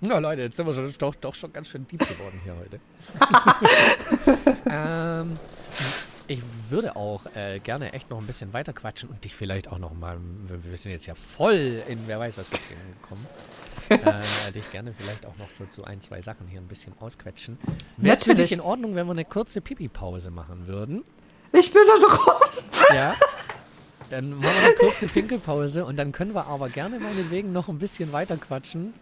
Na 0.00 0.18
Leute, 0.18 0.42
jetzt 0.42 0.56
sind 0.56 0.66
wir 0.66 0.74
schon, 0.74 0.92
doch, 0.98 1.14
doch 1.16 1.34
schon 1.34 1.52
ganz 1.52 1.68
schön 1.68 1.86
deep 1.88 1.98
geworden 1.98 2.40
hier 2.44 2.54
heute. 2.56 2.80
ähm, 4.70 5.38
ich 6.28 6.42
würde 6.68 6.94
auch 6.94 7.24
äh, 7.34 7.58
gerne 7.58 7.92
echt 7.94 8.10
noch 8.10 8.20
ein 8.20 8.26
bisschen 8.26 8.52
weiter 8.52 8.72
quatschen 8.72 9.08
und 9.08 9.24
dich 9.24 9.34
vielleicht 9.34 9.68
auch 9.68 9.78
noch 9.78 9.94
mal, 9.94 10.18
wir, 10.42 10.76
sind 10.76 10.92
jetzt 10.92 11.06
ja 11.06 11.14
voll 11.14 11.82
in 11.88 11.98
wer 12.06 12.20
weiß 12.20 12.36
was 12.38 12.46
für 12.46 12.58
Themen 12.58 12.80
gekommen, 13.00 13.26
äh, 14.48 14.52
dich 14.52 14.70
gerne 14.70 14.92
vielleicht 14.96 15.24
auch 15.24 15.36
noch 15.38 15.50
so 15.50 15.64
zu 15.64 15.84
ein, 15.84 16.00
zwei 16.02 16.20
Sachen 16.20 16.46
hier 16.46 16.60
ein 16.60 16.68
bisschen 16.68 16.92
ausquetschen. 17.00 17.58
Wäre 17.96 18.14
es 18.14 18.24
für 18.24 18.34
dich 18.34 18.52
in 18.52 18.60
Ordnung, 18.60 18.94
wenn 18.94 19.06
wir 19.06 19.12
eine 19.12 19.24
kurze 19.24 19.62
Pipi-Pause 19.62 20.30
machen 20.30 20.66
würden? 20.66 21.02
Ich 21.52 21.72
bin 21.72 21.82
da 21.86 22.06
drauf. 22.06 22.86
Ja. 22.94 23.14
Dann 24.10 24.30
machen 24.30 24.42
wir 24.42 24.66
eine 24.68 24.74
kurze 24.76 25.06
Pinkelpause 25.06 25.84
und 25.84 25.96
dann 25.96 26.12
können 26.12 26.34
wir 26.34 26.46
aber 26.46 26.68
gerne 26.68 26.98
meinetwegen 26.98 27.52
noch 27.52 27.68
ein 27.68 27.78
bisschen 27.78 28.12
weiter 28.12 28.36
quatschen. 28.36 28.94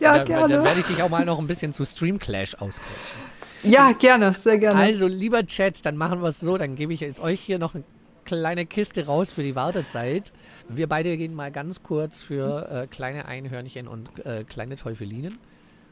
Ja, 0.00 0.18
da, 0.18 0.24
gerne. 0.24 0.54
Dann 0.54 0.64
werde 0.64 0.80
ich 0.80 0.86
dich 0.86 1.02
auch 1.02 1.10
mal 1.10 1.24
noch 1.24 1.38
ein 1.38 1.46
bisschen 1.46 1.72
zu 1.72 1.84
Stream 1.84 2.18
Clash 2.18 2.54
ausquetschen. 2.54 3.18
Ja, 3.64 3.92
gerne, 3.92 4.34
sehr 4.34 4.58
gerne. 4.58 4.78
Also, 4.78 5.06
lieber 5.06 5.44
Chat, 5.46 5.84
dann 5.86 5.96
machen 5.96 6.20
wir 6.20 6.28
es 6.28 6.40
so, 6.40 6.58
dann 6.58 6.76
gebe 6.76 6.92
ich 6.92 7.00
jetzt 7.00 7.20
euch 7.20 7.40
hier 7.40 7.58
noch 7.58 7.74
eine 7.74 7.84
kleine 8.24 8.66
Kiste 8.66 9.06
raus 9.06 9.32
für 9.32 9.42
die 9.42 9.54
Wartezeit. 9.54 10.32
Wir 10.68 10.88
beide 10.88 11.16
gehen 11.16 11.34
mal 11.34 11.50
ganz 11.50 11.82
kurz 11.82 12.22
für 12.22 12.68
äh, 12.70 12.86
kleine 12.86 13.26
Einhörnchen 13.26 13.88
und 13.88 14.24
äh, 14.24 14.44
kleine 14.44 14.76
Teufelinen. 14.76 15.38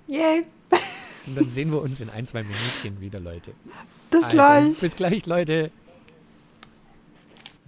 Yay. 0.07 0.45
Und 1.25 1.37
dann 1.37 1.49
sehen 1.49 1.71
wir 1.71 1.81
uns 1.81 2.01
in 2.01 2.11
ein, 2.11 2.27
zwei 2.27 2.43
Minuten 2.43 3.01
wieder, 3.01 3.21
Leute. 3.21 3.53
Bis 4.11 4.25
also, 4.25 4.37
gleich. 4.37 4.79
Bis 4.81 4.97
gleich, 4.97 5.25
Leute. 5.25 5.71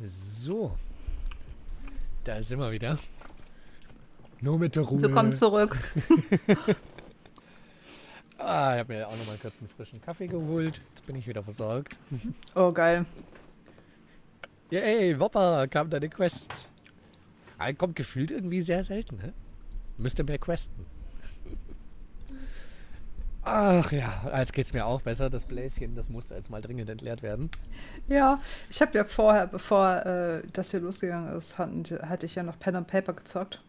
So. 0.02 0.72
Da 2.24 2.42
sind 2.42 2.58
wir 2.58 2.72
wieder. 2.72 2.98
Nur 4.40 4.58
mit 4.58 4.74
der 4.74 4.82
Ruhe. 4.82 5.02
Willkommen 5.02 5.34
zurück. 5.34 5.76
ah, 8.44 8.74
ich 8.74 8.80
habe 8.80 8.94
mir 8.94 9.08
auch 9.08 9.16
noch 9.16 9.26
mal 9.26 9.36
kurz 9.40 9.58
einen 9.60 9.68
frischen 9.68 10.00
Kaffee 10.00 10.26
geholt. 10.26 10.80
Jetzt 10.90 11.06
bin 11.06 11.16
ich 11.16 11.26
wieder 11.26 11.42
versorgt. 11.42 11.98
Oh, 12.54 12.72
geil. 12.72 13.04
Yay, 14.70 15.18
Wopper, 15.18 15.68
kam 15.68 15.90
deine 15.90 16.08
Quest. 16.08 16.70
Ah, 17.58 17.72
kommt 17.72 17.96
gefühlt 17.96 18.30
irgendwie 18.30 18.60
sehr 18.60 18.84
selten, 18.84 19.16
ne? 19.16 19.32
Müsste 19.96 20.24
mehr 20.24 20.38
questen. 20.38 20.86
Ach 23.42 23.92
ja, 23.92 24.32
jetzt 24.38 24.54
geht 24.54 24.66
es 24.66 24.72
mir 24.72 24.86
auch 24.86 25.02
besser. 25.02 25.28
Das 25.28 25.44
Bläschen, 25.44 25.94
das 25.94 26.08
musste 26.08 26.34
jetzt 26.34 26.50
mal 26.50 26.62
dringend 26.62 26.88
entleert 26.88 27.22
werden. 27.22 27.50
Ja, 28.08 28.40
ich 28.70 28.80
habe 28.80 28.96
ja 28.96 29.04
vorher, 29.04 29.46
bevor 29.46 30.06
äh, 30.06 30.42
das 30.52 30.70
hier 30.70 30.80
losgegangen 30.80 31.36
ist, 31.36 31.58
hatten, 31.58 31.84
hatte 32.08 32.24
ich 32.24 32.34
ja 32.34 32.42
noch 32.42 32.58
Pen 32.58 32.76
and 32.76 32.86
Paper 32.86 33.12
gezockt 33.12 33.60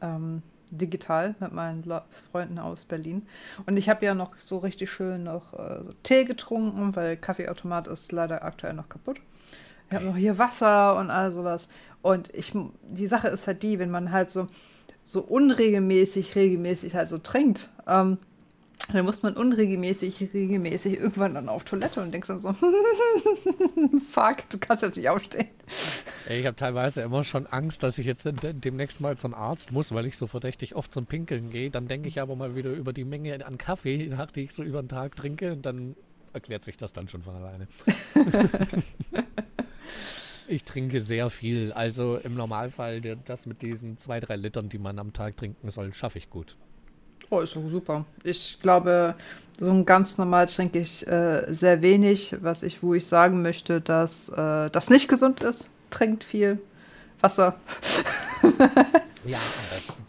ähm, 0.00 0.42
digital 0.70 1.34
mit 1.40 1.52
meinen 1.52 1.84
Freunden 2.30 2.58
aus 2.58 2.84
Berlin. 2.84 3.26
Und 3.66 3.76
ich 3.76 3.88
habe 3.88 4.04
ja 4.04 4.14
noch 4.14 4.38
so 4.38 4.58
richtig 4.58 4.90
schön 4.90 5.24
noch 5.24 5.52
äh, 5.54 5.82
so 5.82 5.92
Tee 6.02 6.24
getrunken, 6.24 6.96
weil 6.96 7.16
Kaffeeautomat 7.16 7.86
ist 7.88 8.12
leider 8.12 8.44
aktuell 8.44 8.74
noch 8.74 8.88
kaputt. 8.88 9.20
Ich 9.88 9.94
habe 9.94 10.04
noch 10.04 10.16
hier 10.16 10.38
Wasser 10.38 10.96
und 10.98 11.10
all 11.10 11.30
sowas. 11.30 11.68
Und 12.02 12.34
ich, 12.34 12.52
die 12.82 13.06
Sache 13.06 13.28
ist 13.28 13.46
halt 13.46 13.62
die, 13.62 13.78
wenn 13.78 13.90
man 13.90 14.10
halt 14.10 14.30
so, 14.30 14.48
so 15.04 15.20
unregelmäßig, 15.20 16.34
regelmäßig 16.34 16.94
halt 16.94 17.08
so 17.08 17.18
trinkt, 17.18 17.70
ähm, 17.86 18.18
dann 18.92 19.04
muss 19.04 19.22
man 19.22 19.34
unregelmäßig, 19.34 20.28
regelmäßig 20.32 20.98
irgendwann 20.98 21.34
dann 21.34 21.48
auf 21.48 21.64
Toilette 21.64 22.00
und 22.00 22.12
denkst 22.12 22.28
dann 22.28 22.38
so, 22.38 22.52
fuck, 24.08 24.48
du 24.50 24.58
kannst 24.58 24.82
jetzt 24.82 24.96
nicht 24.96 25.08
aufstehen. 25.08 25.48
Ich 26.28 26.46
habe 26.46 26.56
teilweise 26.56 27.02
immer 27.02 27.24
schon 27.24 27.46
Angst, 27.46 27.82
dass 27.82 27.98
ich 27.98 28.06
jetzt 28.06 28.28
demnächst 28.42 29.00
mal 29.00 29.16
zum 29.16 29.34
Arzt 29.34 29.72
muss, 29.72 29.92
weil 29.92 30.06
ich 30.06 30.16
so 30.16 30.26
verdächtig 30.26 30.74
oft 30.74 30.92
zum 30.92 31.06
Pinkeln 31.06 31.50
gehe. 31.50 31.70
Dann 31.70 31.88
denke 31.88 32.08
ich 32.08 32.20
aber 32.20 32.36
mal 32.36 32.54
wieder 32.54 32.70
über 32.72 32.92
die 32.92 33.04
Menge 33.04 33.44
an 33.44 33.58
Kaffee, 33.58 34.06
nach 34.06 34.30
die 34.30 34.44
ich 34.44 34.52
so 34.52 34.62
über 34.62 34.82
den 34.82 34.88
Tag 34.88 35.16
trinke 35.16 35.52
und 35.52 35.66
dann 35.66 35.96
erklärt 36.32 36.64
sich 36.64 36.76
das 36.76 36.92
dann 36.92 37.08
schon 37.08 37.22
von 37.22 37.34
alleine. 37.34 37.66
ich 40.48 40.64
trinke 40.64 41.00
sehr 41.00 41.30
viel. 41.30 41.72
Also 41.72 42.16
im 42.16 42.34
Normalfall 42.34 43.00
das 43.00 43.46
mit 43.46 43.62
diesen 43.62 43.98
zwei, 43.98 44.20
drei 44.20 44.36
Litern, 44.36 44.68
die 44.68 44.78
man 44.78 44.98
am 44.98 45.12
Tag 45.12 45.36
trinken 45.36 45.70
soll, 45.70 45.92
schaffe 45.94 46.18
ich 46.18 46.30
gut. 46.30 46.56
Oh, 47.30 47.40
ist 47.40 47.56
doch 47.56 47.68
super. 47.68 48.04
Ich 48.22 48.58
glaube, 48.62 49.14
so 49.58 49.70
ein 49.70 49.84
ganz 49.84 50.18
normal 50.18 50.46
trinke 50.46 50.78
ich 50.78 51.06
äh, 51.06 51.52
sehr 51.52 51.82
wenig, 51.82 52.36
was 52.40 52.62
ich, 52.62 52.82
wo 52.82 52.94
ich 52.94 53.06
sagen 53.06 53.42
möchte, 53.42 53.80
dass 53.80 54.28
äh, 54.28 54.70
das 54.70 54.90
nicht 54.90 55.08
gesund 55.08 55.40
ist. 55.40 55.70
Trinkt 55.90 56.24
viel 56.24 56.58
Wasser. 57.20 57.54
ja, 59.24 59.38
am 59.38 59.74
besten. 59.74 60.06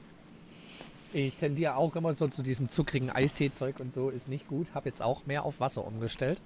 Ich 1.14 1.38
tendiere 1.38 1.76
auch 1.76 1.96
immer 1.96 2.14
so 2.14 2.28
zu 2.28 2.44
diesem 2.44 2.70
zuckrigen 2.70 3.10
Eistee-Zeug 3.10 3.80
und 3.80 3.94
so 3.94 4.10
ist 4.10 4.28
nicht 4.28 4.48
gut. 4.48 4.68
Habe 4.74 4.90
jetzt 4.90 5.02
auch 5.02 5.26
mehr 5.26 5.46
auf 5.46 5.60
Wasser 5.60 5.86
umgestellt. 5.86 6.40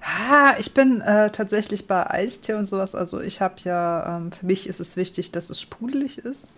Ah, 0.00 0.54
ich 0.58 0.72
bin 0.72 1.00
äh, 1.00 1.30
tatsächlich 1.30 1.86
bei 1.86 2.08
Eistee 2.08 2.54
und 2.54 2.64
sowas. 2.64 2.94
Also 2.94 3.20
ich 3.20 3.40
habe 3.40 3.56
ja, 3.64 4.16
ähm, 4.16 4.32
für 4.32 4.46
mich 4.46 4.66
ist 4.66 4.80
es 4.80 4.96
wichtig, 4.96 5.32
dass 5.32 5.50
es 5.50 5.60
sprudelig 5.60 6.18
ist. 6.18 6.54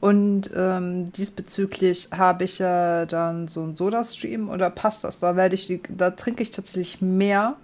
Und 0.00 0.50
ähm, 0.56 1.12
diesbezüglich 1.12 2.08
habe 2.10 2.44
ich 2.44 2.58
ja 2.58 3.04
dann 3.04 3.48
so 3.48 3.62
ein 3.62 3.76
Soda-Stream 3.76 4.48
oder 4.48 4.70
passt 4.70 5.04
das? 5.04 5.20
Da 5.20 5.36
werde 5.36 5.54
ich 5.54 5.80
da 5.88 6.10
trinke 6.10 6.42
ich 6.42 6.50
tatsächlich 6.50 7.02
mehr 7.02 7.56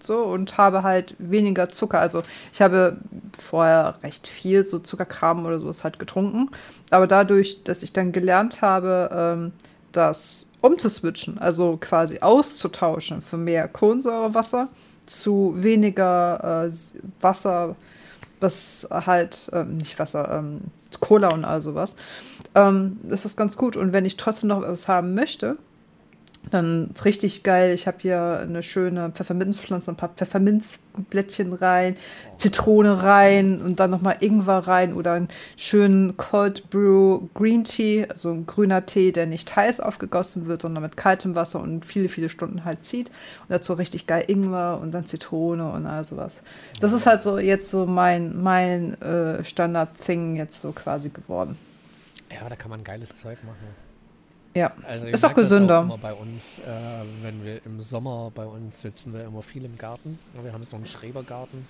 so 0.00 0.22
und 0.22 0.58
habe 0.58 0.82
halt 0.82 1.14
weniger 1.18 1.68
Zucker. 1.68 2.00
Also 2.00 2.22
ich 2.52 2.60
habe 2.60 2.96
vorher 3.38 3.98
recht 4.02 4.26
viel 4.26 4.64
so 4.64 4.78
Zuckerkram 4.80 5.46
oder 5.46 5.58
sowas 5.60 5.84
halt 5.84 5.98
getrunken. 5.98 6.50
Aber 6.90 7.06
dadurch, 7.06 7.62
dass 7.62 7.82
ich 7.82 7.92
dann 7.92 8.12
gelernt 8.12 8.62
habe, 8.62 9.10
ähm, 9.12 9.52
das 9.92 10.50
umzuswitchen, 10.60 11.38
also 11.38 11.78
quasi 11.80 12.18
auszutauschen 12.20 13.22
für 13.22 13.36
mehr 13.36 13.68
Kohlensäurewasser 13.68 14.68
zu 15.06 15.54
weniger 15.56 16.66
äh, 16.66 16.72
Wasser, 17.20 17.76
was 18.40 18.88
halt, 18.90 19.50
ähm, 19.52 19.78
nicht 19.78 19.98
Wasser, 19.98 20.30
ähm, 20.30 20.60
Cola 21.00 21.28
und 21.28 21.44
all 21.44 21.62
sowas. 21.62 21.96
Ähm, 22.54 22.98
das 23.02 23.24
ist 23.24 23.36
ganz 23.36 23.56
gut. 23.56 23.76
Und 23.76 23.92
wenn 23.92 24.04
ich 24.04 24.16
trotzdem 24.16 24.48
noch 24.48 24.62
was 24.62 24.88
haben 24.88 25.14
möchte, 25.14 25.56
dann 26.50 26.90
richtig 27.04 27.42
geil. 27.42 27.74
Ich 27.74 27.86
habe 27.86 27.98
hier 28.00 28.40
eine 28.40 28.62
schöne 28.62 29.10
Pfefferminzpflanze, 29.10 29.90
ein 29.90 29.96
paar 29.96 30.10
Pfefferminzblättchen 30.10 31.52
rein, 31.52 31.96
Zitrone 32.36 33.02
rein 33.02 33.60
und 33.60 33.80
dann 33.80 33.90
nochmal 33.90 34.18
Ingwer 34.20 34.58
rein 34.66 34.94
oder 34.94 35.12
einen 35.12 35.28
schönen 35.56 36.16
Cold 36.16 36.70
Brew 36.70 37.28
Green 37.34 37.64
Tea, 37.64 38.06
also 38.08 38.30
ein 38.30 38.46
grüner 38.46 38.86
Tee, 38.86 39.12
der 39.12 39.26
nicht 39.26 39.54
heiß 39.56 39.80
aufgegossen 39.80 40.46
wird, 40.46 40.62
sondern 40.62 40.82
mit 40.82 40.96
kaltem 40.96 41.34
Wasser 41.34 41.60
und 41.60 41.84
viele, 41.84 42.08
viele 42.08 42.28
Stunden 42.28 42.64
halt 42.64 42.84
zieht. 42.84 43.08
Und 43.08 43.50
dazu 43.50 43.72
richtig 43.72 44.06
geil 44.06 44.24
Ingwer 44.28 44.78
und 44.80 44.92
dann 44.92 45.06
Zitrone 45.06 45.70
und 45.70 45.86
all 45.86 46.04
sowas. 46.04 46.42
Das 46.80 46.92
ist 46.92 47.06
halt 47.06 47.22
so 47.22 47.38
jetzt 47.38 47.70
so 47.70 47.86
mein, 47.86 48.40
mein 48.40 49.00
äh, 49.02 49.44
Standard-Thing 49.44 50.36
jetzt 50.36 50.60
so 50.60 50.72
quasi 50.72 51.08
geworden. 51.08 51.56
Ja, 52.30 52.48
da 52.48 52.56
kann 52.56 52.70
man 52.70 52.84
geiles 52.84 53.18
Zeug 53.20 53.38
machen. 53.44 53.85
Ja, 54.56 54.72
also 54.88 55.06
ist 55.06 55.22
auch 55.22 55.34
gesünder. 55.34 55.86
Auch 55.90 55.98
bei 55.98 56.14
uns, 56.14 56.60
äh, 56.60 56.62
wenn 57.22 57.44
wir 57.44 57.64
im 57.66 57.78
Sommer 57.82 58.32
bei 58.34 58.46
uns 58.46 58.80
sitzen, 58.80 59.12
wir 59.12 59.24
immer 59.24 59.42
viel 59.42 59.66
im 59.66 59.76
Garten. 59.76 60.18
Wir 60.42 60.50
haben 60.54 60.64
so 60.64 60.76
einen 60.76 60.86
Schrebergarten, 60.86 61.66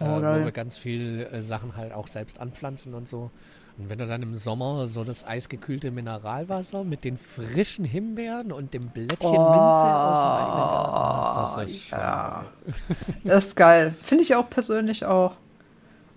äh, 0.00 0.04
oh, 0.04 0.16
wo 0.16 0.44
wir 0.44 0.50
ganz 0.50 0.78
viel 0.78 1.28
äh, 1.30 1.42
Sachen 1.42 1.76
halt 1.76 1.92
auch 1.92 2.06
selbst 2.08 2.40
anpflanzen 2.40 2.94
und 2.94 3.06
so. 3.06 3.30
Und 3.76 3.90
wenn 3.90 3.98
du 3.98 4.06
dann 4.06 4.22
im 4.22 4.34
Sommer 4.34 4.86
so 4.86 5.04
das 5.04 5.26
eisgekühlte 5.26 5.90
Mineralwasser 5.90 6.84
mit 6.84 7.04
den 7.04 7.18
frischen 7.18 7.84
Himbeeren 7.84 8.50
und 8.50 8.72
dem 8.72 8.88
Blättchen 8.88 9.28
oh, 9.28 9.50
Minze 9.50 9.84
aus 9.84 10.22
dem 10.22 10.30
eigenen 10.30 10.56
Garten 10.56 11.38
hast, 11.38 11.56
das 11.58 11.70
ist 11.70 11.90
ja. 11.90 12.44
Das 13.24 13.44
ist 13.48 13.56
geil. 13.56 13.94
Finde 14.02 14.24
ich 14.24 14.34
auch 14.34 14.48
persönlich 14.48 15.04
auch 15.04 15.36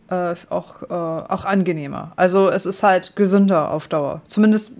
äh, 0.10 0.36
auch, 0.49 0.84
äh, 0.84 0.94
auch 0.94 1.45
angenehmer. 1.45 2.14
Also 2.15 2.49
es 2.49 2.65
ist 2.65 2.84
halt 2.84 3.15
gesünder 3.15 3.72
auf 3.72 3.88
Dauer. 3.88 4.22
Zumindest 4.27 4.76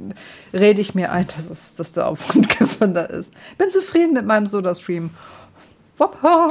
rede 0.54 0.82
ich 0.82 0.96
mir 0.96 1.12
ein, 1.12 1.28
dass, 1.36 1.50
es, 1.50 1.76
dass 1.76 1.94
der 1.94 2.08
Aufwand 2.08 2.58
gesünder 2.60 3.10
ist. 3.10 3.34
Bin 3.58 3.70
zufrieden 3.70 4.14
mit 4.14 4.26
meinem 4.26 4.48
Soda-Stream. 4.48 5.12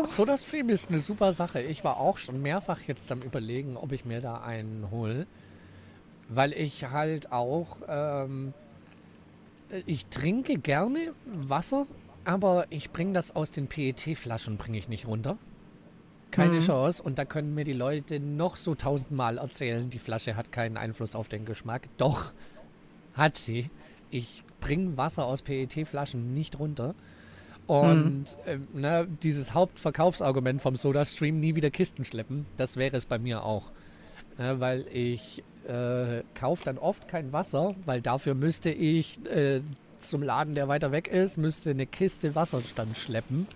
Soda-Stream 0.04 0.68
ist 0.68 0.90
eine 0.90 1.00
super 1.00 1.32
Sache. 1.32 1.60
Ich 1.60 1.82
war 1.82 1.98
auch 1.98 2.18
schon 2.18 2.42
mehrfach 2.42 2.80
jetzt 2.86 3.10
am 3.10 3.20
überlegen, 3.20 3.76
ob 3.76 3.92
ich 3.92 4.04
mir 4.04 4.20
da 4.20 4.42
einen 4.42 4.88
hole. 4.90 5.26
Weil 6.28 6.52
ich 6.52 6.90
halt 6.90 7.32
auch, 7.32 7.78
ähm, 7.88 8.52
ich 9.86 10.06
trinke 10.06 10.58
gerne 10.58 11.12
Wasser, 11.24 11.86
aber 12.24 12.66
ich 12.68 12.90
bringe 12.90 13.14
das 13.14 13.34
aus 13.34 13.50
den 13.50 13.66
PET-Flaschen, 13.66 14.58
bringe 14.58 14.76
ich 14.76 14.88
nicht 14.88 15.06
runter. 15.06 15.38
Keine 16.30 16.60
mhm. 16.60 16.66
Chance. 16.66 17.02
Und 17.02 17.18
da 17.18 17.24
können 17.24 17.54
mir 17.54 17.64
die 17.64 17.72
Leute 17.72 18.20
noch 18.20 18.56
so 18.56 18.74
tausendmal 18.74 19.38
erzählen, 19.38 19.88
die 19.90 19.98
Flasche 19.98 20.36
hat 20.36 20.52
keinen 20.52 20.76
Einfluss 20.76 21.14
auf 21.14 21.28
den 21.28 21.44
Geschmack. 21.44 21.88
Doch, 21.96 22.32
hat 23.14 23.36
sie. 23.36 23.70
Ich 24.10 24.42
bringe 24.60 24.96
Wasser 24.96 25.24
aus 25.26 25.42
PET-Flaschen 25.42 26.34
nicht 26.34 26.58
runter. 26.58 26.94
Und 27.66 28.24
mhm. 28.46 28.74
äh, 28.74 28.80
ne, 28.80 29.08
dieses 29.22 29.52
Hauptverkaufsargument 29.52 30.62
vom 30.62 30.74
Soda-Stream, 30.74 31.38
nie 31.38 31.54
wieder 31.54 31.70
Kisten 31.70 32.04
schleppen, 32.06 32.46
das 32.56 32.78
wäre 32.78 32.96
es 32.96 33.04
bei 33.04 33.18
mir 33.18 33.44
auch. 33.44 33.70
Ne, 34.38 34.58
weil 34.58 34.86
ich 34.90 35.44
äh, 35.66 36.22
kaufe 36.34 36.64
dann 36.64 36.78
oft 36.78 37.08
kein 37.08 37.32
Wasser, 37.32 37.74
weil 37.84 38.00
dafür 38.00 38.34
müsste 38.34 38.70
ich 38.70 39.24
äh, 39.26 39.60
zum 39.98 40.22
Laden, 40.22 40.54
der 40.54 40.68
weiter 40.68 40.92
weg 40.92 41.08
ist, 41.08 41.36
müsste 41.36 41.70
eine 41.70 41.86
Kiste 41.86 42.34
Wasserstand 42.34 42.96
schleppen. 42.96 43.46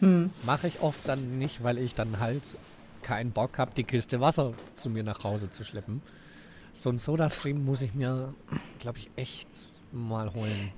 Hm. 0.00 0.30
Mache 0.44 0.68
ich 0.68 0.80
oft 0.80 1.08
dann 1.08 1.38
nicht, 1.38 1.62
weil 1.62 1.78
ich 1.78 1.94
dann 1.94 2.20
halt 2.20 2.42
keinen 3.02 3.30
Bock 3.30 3.58
habe, 3.58 3.72
die 3.76 3.84
Kiste 3.84 4.20
Wasser 4.20 4.52
zu 4.76 4.90
mir 4.90 5.02
nach 5.02 5.24
Hause 5.24 5.50
zu 5.50 5.64
schleppen. 5.64 6.02
So 6.72 6.90
ein 6.90 6.98
Soda-Stream 6.98 7.64
muss 7.64 7.82
ich 7.82 7.94
mir, 7.94 8.34
glaube 8.78 8.98
ich, 8.98 9.10
echt 9.16 9.48
mal 9.92 10.32
holen. 10.34 10.70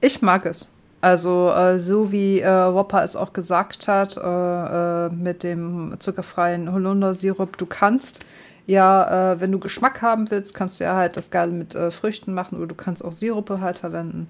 Ich 0.00 0.20
mag 0.20 0.44
es. 0.46 0.72
Also 1.00 1.50
äh, 1.50 1.78
so 1.78 2.10
wie 2.10 2.40
äh, 2.40 2.74
Whopper 2.74 3.04
es 3.04 3.14
auch 3.14 3.32
gesagt 3.32 3.86
hat, 3.86 4.16
äh, 4.16 5.06
äh 5.06 5.08
mit 5.10 5.44
dem 5.44 5.94
zuckerfreien 6.00 6.72
Holundersirup, 6.72 7.56
du 7.56 7.66
kannst 7.66 8.24
ja, 8.68 9.32
äh, 9.32 9.40
wenn 9.40 9.50
du 9.50 9.58
Geschmack 9.58 10.02
haben 10.02 10.30
willst, 10.30 10.52
kannst 10.52 10.78
du 10.78 10.84
ja 10.84 10.94
halt 10.94 11.16
das 11.16 11.30
Geile 11.30 11.52
mit 11.52 11.74
äh, 11.74 11.90
Früchten 11.90 12.34
machen 12.34 12.58
oder 12.58 12.66
du 12.66 12.74
kannst 12.74 13.02
auch 13.02 13.12
Sirupe 13.12 13.62
halt 13.62 13.78
verwenden. 13.78 14.28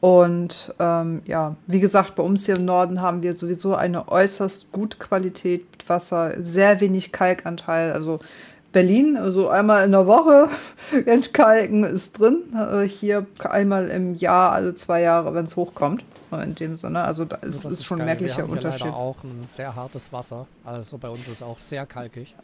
Und 0.00 0.74
ähm, 0.78 1.22
ja, 1.26 1.56
wie 1.66 1.80
gesagt, 1.80 2.14
bei 2.14 2.22
uns 2.22 2.46
hier 2.46 2.56
im 2.56 2.64
Norden 2.64 3.00
haben 3.00 3.22
wir 3.22 3.34
sowieso 3.34 3.74
eine 3.74 4.08
äußerst 4.08 4.70
gute 4.72 4.98
Qualität 4.98 5.66
mit 5.72 5.88
Wasser, 5.88 6.34
sehr 6.42 6.80
wenig 6.80 7.12
Kalkanteil. 7.12 7.92
Also 7.92 8.20
Berlin, 8.72 9.16
also 9.16 9.48
einmal 9.48 9.84
in 9.86 9.92
der 9.92 10.06
Woche 10.06 10.48
entkalken 11.06 11.84
ist 11.84 12.20
drin. 12.20 12.42
Äh, 12.54 12.82
hier 12.82 13.26
einmal 13.38 13.88
im 13.88 14.14
Jahr, 14.14 14.52
alle 14.52 14.74
zwei 14.74 15.00
Jahre, 15.00 15.34
wenn 15.34 15.44
es 15.44 15.56
hochkommt. 15.56 16.04
In 16.42 16.54
dem 16.56 16.76
Sinne, 16.76 17.04
also 17.04 17.24
da 17.24 17.36
ist, 17.36 17.64
also 17.64 17.70
ist, 17.70 17.84
schon 17.84 18.00
ein 18.00 18.06
merklicher 18.06 18.38
wir 18.38 18.44
haben 18.44 18.50
Unterschied. 18.50 18.86
Leider 18.86 18.96
auch 18.96 19.16
ein 19.22 19.44
sehr 19.44 19.74
hartes 19.74 20.12
Wasser. 20.12 20.46
Also 20.64 20.98
bei 20.98 21.08
uns 21.08 21.28
ist 21.28 21.42
auch 21.42 21.58
sehr 21.58 21.86
kalkig 21.86 22.34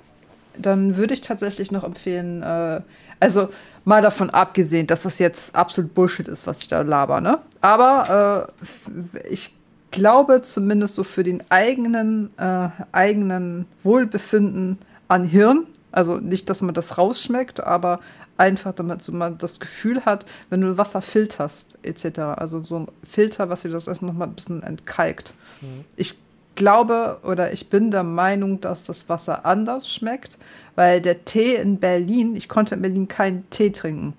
dann 0.58 0.96
würde 0.96 1.14
ich 1.14 1.20
tatsächlich 1.20 1.72
noch 1.72 1.84
empfehlen, 1.84 2.42
äh, 2.42 2.80
also 3.20 3.48
mal 3.84 4.02
davon 4.02 4.30
abgesehen, 4.30 4.86
dass 4.86 5.02
das 5.02 5.18
jetzt 5.18 5.54
absolut 5.54 5.94
Bullshit 5.94 6.28
ist, 6.28 6.46
was 6.46 6.60
ich 6.60 6.68
da 6.68 6.82
laber, 6.82 7.20
ne? 7.20 7.38
Aber 7.60 8.50
äh, 8.56 9.28
ich 9.28 9.54
glaube 9.90 10.42
zumindest 10.42 10.94
so 10.94 11.04
für 11.04 11.22
den 11.22 11.42
eigenen, 11.50 12.30
äh, 12.38 12.68
eigenen 12.92 13.66
Wohlbefinden 13.82 14.78
an 15.08 15.24
Hirn, 15.24 15.66
also 15.92 16.16
nicht, 16.16 16.48
dass 16.48 16.62
man 16.62 16.74
das 16.74 16.96
rausschmeckt, 16.98 17.62
aber 17.62 18.00
einfach, 18.38 18.74
damit 18.74 19.02
so 19.02 19.12
man 19.12 19.38
das 19.38 19.60
Gefühl 19.60 20.04
hat, 20.04 20.26
wenn 20.50 20.62
du 20.62 20.78
Wasser 20.78 21.02
filterst, 21.02 21.78
etc. 21.82 22.18
Also 22.36 22.62
so 22.62 22.80
ein 22.80 22.88
Filter, 23.08 23.48
was 23.50 23.62
dir 23.62 23.70
das 23.70 23.86
Essen 23.86 24.06
noch 24.06 24.14
mal 24.14 24.24
ein 24.24 24.34
bisschen 24.34 24.62
entkalkt. 24.62 25.34
Mhm. 25.60 25.84
Ich 25.96 26.18
glaube 26.54 27.18
oder 27.22 27.52
ich 27.52 27.68
bin 27.70 27.90
der 27.90 28.02
Meinung, 28.02 28.60
dass 28.60 28.84
das 28.84 29.08
Wasser 29.08 29.44
anders 29.44 29.92
schmeckt, 29.92 30.38
weil 30.74 31.00
der 31.00 31.24
Tee 31.24 31.54
in 31.54 31.78
Berlin, 31.78 32.36
ich 32.36 32.48
konnte 32.48 32.74
in 32.74 32.82
Berlin 32.82 33.08
keinen 33.08 33.48
Tee 33.50 33.70
trinken, 33.70 34.14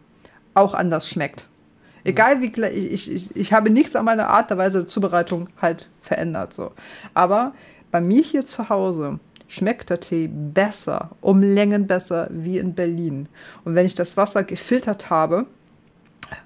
auch 0.53 0.73
anders 0.73 1.09
schmeckt. 1.09 1.47
Egal 2.03 2.41
wie 2.41 2.51
ich, 2.67 3.11
ich, 3.11 3.35
ich 3.35 3.53
habe 3.53 3.69
nichts 3.69 3.95
an 3.95 4.05
meiner 4.05 4.27
Art 4.27 4.49
der 4.49 4.57
Weise 4.57 4.79
der 4.79 4.87
Zubereitung 4.87 5.49
halt 5.61 5.89
verändert. 6.01 6.53
So. 6.53 6.71
Aber 7.13 7.53
bei 7.91 8.01
mir 8.01 8.21
hier 8.21 8.45
zu 8.45 8.69
Hause 8.69 9.19
schmeckt 9.47 9.89
der 9.89 9.99
Tee 9.99 10.27
besser, 10.27 11.11
um 11.21 11.41
Längen 11.41 11.87
besser 11.87 12.27
wie 12.31 12.57
in 12.57 12.73
Berlin. 12.73 13.29
Und 13.63 13.75
wenn 13.75 13.85
ich 13.85 13.95
das 13.95 14.17
Wasser 14.17 14.43
gefiltert 14.43 15.09
habe, 15.09 15.45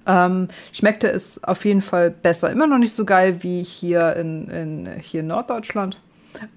ähm, 0.05 0.47
schmeckte 0.71 1.07
es 1.07 1.43
auf 1.43 1.65
jeden 1.65 1.81
Fall 1.81 2.09
besser. 2.09 2.51
Immer 2.51 2.67
noch 2.67 2.77
nicht 2.77 2.93
so 2.93 3.05
geil 3.05 3.43
wie 3.43 3.63
hier 3.63 4.15
in, 4.15 4.49
in, 4.49 4.89
hier 4.99 5.21
in 5.21 5.27
Norddeutschland, 5.27 5.99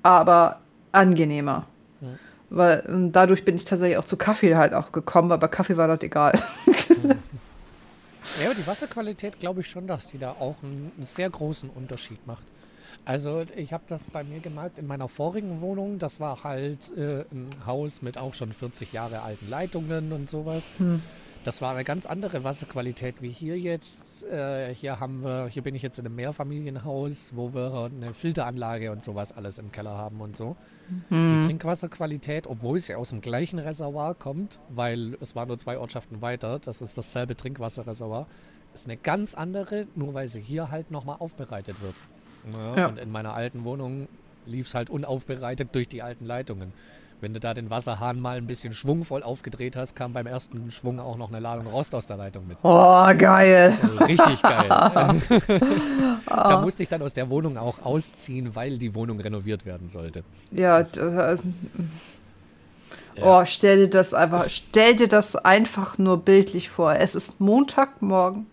aber 0.02 0.60
angenehmer. 0.92 1.66
Ja. 2.00 2.08
Weil 2.50 3.10
dadurch 3.12 3.44
bin 3.44 3.56
ich 3.56 3.64
tatsächlich 3.64 3.98
auch 3.98 4.04
zu 4.04 4.16
Kaffee 4.16 4.56
halt 4.56 4.74
auch 4.74 4.92
gekommen, 4.92 5.30
weil 5.30 5.38
bei 5.38 5.48
Kaffee 5.48 5.76
war 5.76 5.88
das 5.88 6.02
egal. 6.02 6.38
Ja, 8.38 8.46
aber 8.46 8.54
die 8.54 8.66
Wasserqualität 8.66 9.40
glaube 9.40 9.60
ich 9.60 9.68
schon, 9.68 9.86
dass 9.86 10.06
die 10.06 10.18
da 10.18 10.32
auch 10.32 10.56
einen, 10.62 10.92
einen 10.96 11.04
sehr 11.04 11.28
großen 11.28 11.68
Unterschied 11.70 12.24
macht. 12.26 12.42
Also 13.04 13.44
ich 13.56 13.72
habe 13.72 13.84
das 13.88 14.04
bei 14.04 14.22
mir 14.24 14.40
gemerkt 14.40 14.78
in 14.78 14.86
meiner 14.86 15.08
vorigen 15.08 15.60
Wohnung. 15.60 15.98
Das 15.98 16.20
war 16.20 16.44
halt 16.44 16.96
äh, 16.96 17.24
ein 17.32 17.50
Haus 17.66 18.02
mit 18.02 18.18
auch 18.18 18.34
schon 18.34 18.52
40 18.52 18.92
Jahre 18.92 19.22
alten 19.22 19.48
Leitungen 19.48 20.12
und 20.12 20.28
sowas. 20.28 20.68
Hm. 20.78 21.02
Das 21.44 21.62
war 21.62 21.74
eine 21.74 21.84
ganz 21.84 22.04
andere 22.04 22.44
Wasserqualität 22.44 23.22
wie 23.22 23.30
hier 23.30 23.58
jetzt. 23.58 24.24
Äh, 24.24 24.74
hier 24.74 25.00
haben 25.00 25.22
wir, 25.22 25.48
hier 25.48 25.62
bin 25.62 25.74
ich 25.74 25.82
jetzt 25.82 25.98
in 25.98 26.04
einem 26.04 26.16
Mehrfamilienhaus, 26.16 27.32
wo 27.34 27.54
wir 27.54 27.90
eine 27.94 28.12
Filteranlage 28.12 28.92
und 28.92 29.02
sowas 29.02 29.32
alles 29.32 29.58
im 29.58 29.72
Keller 29.72 29.96
haben 29.96 30.20
und 30.20 30.36
so. 30.36 30.56
Mhm. 31.08 31.40
Die 31.40 31.46
Trinkwasserqualität, 31.46 32.46
obwohl 32.46 32.76
es 32.76 32.88
ja 32.88 32.98
aus 32.98 33.10
dem 33.10 33.22
gleichen 33.22 33.58
Reservoir 33.58 34.14
kommt, 34.14 34.58
weil 34.68 35.16
es 35.20 35.34
war 35.34 35.46
nur 35.46 35.56
zwei 35.56 35.78
Ortschaften 35.78 36.20
weiter, 36.20 36.58
das 36.58 36.82
ist 36.82 36.98
dasselbe 36.98 37.36
Trinkwasserreservoir, 37.36 38.26
ist 38.74 38.86
eine 38.86 38.98
ganz 38.98 39.34
andere, 39.34 39.86
nur 39.94 40.12
weil 40.12 40.28
sie 40.28 40.42
hier 40.42 40.70
halt 40.70 40.90
nochmal 40.90 41.16
aufbereitet 41.20 41.80
wird. 41.80 41.94
Ja, 42.52 42.76
ja. 42.76 42.86
Und 42.88 42.98
in 42.98 43.10
meiner 43.10 43.32
alten 43.32 43.64
Wohnung 43.64 44.08
lief 44.44 44.66
es 44.66 44.74
halt 44.74 44.90
unaufbereitet 44.90 45.74
durch 45.74 45.88
die 45.88 46.02
alten 46.02 46.26
Leitungen. 46.26 46.72
Wenn 47.20 47.34
du 47.34 47.40
da 47.40 47.52
den 47.52 47.68
Wasserhahn 47.68 48.18
mal 48.18 48.38
ein 48.38 48.46
bisschen 48.46 48.72
schwungvoll 48.72 49.22
aufgedreht 49.22 49.76
hast, 49.76 49.94
kam 49.94 50.12
beim 50.12 50.26
ersten 50.26 50.70
Schwung 50.70 51.00
auch 51.00 51.16
noch 51.16 51.28
eine 51.28 51.40
Ladung 51.40 51.66
Rost 51.66 51.94
aus 51.94 52.06
der 52.06 52.16
Leitung 52.16 52.46
mit. 52.46 52.58
Oh, 52.62 53.06
geil. 53.16 53.76
Also 53.82 54.04
richtig 54.04 54.42
geil. 54.42 54.68
da 56.26 56.60
musste 56.62 56.82
ich 56.82 56.88
dann 56.88 57.02
aus 57.02 57.12
der 57.12 57.28
Wohnung 57.28 57.58
auch 57.58 57.84
ausziehen, 57.84 58.54
weil 58.54 58.78
die 58.78 58.94
Wohnung 58.94 59.20
renoviert 59.20 59.66
werden 59.66 59.88
sollte. 59.88 60.24
Ja, 60.50 60.78
das, 60.78 60.96
äh, 60.96 61.36
Oh, 63.22 63.44
stell 63.44 63.78
dir 63.78 63.90
das 63.90 64.14
einfach, 64.14 64.48
stell 64.48 64.96
dir 64.96 65.08
das 65.08 65.36
einfach 65.36 65.98
nur 65.98 66.18
bildlich 66.18 66.70
vor. 66.70 66.94
Es 66.94 67.14
ist 67.14 67.40
Montagmorgen. 67.40 68.46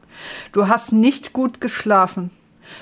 Du 0.52 0.68
hast 0.68 0.92
nicht 0.92 1.32
gut 1.32 1.62
geschlafen 1.62 2.32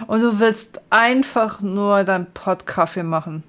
und 0.07 0.21
du 0.21 0.39
willst 0.39 0.81
einfach 0.89 1.61
nur 1.61 2.03
deinen 2.03 2.27
Pott 2.33 2.65
Kaffee 2.65 3.03
machen. 3.03 3.43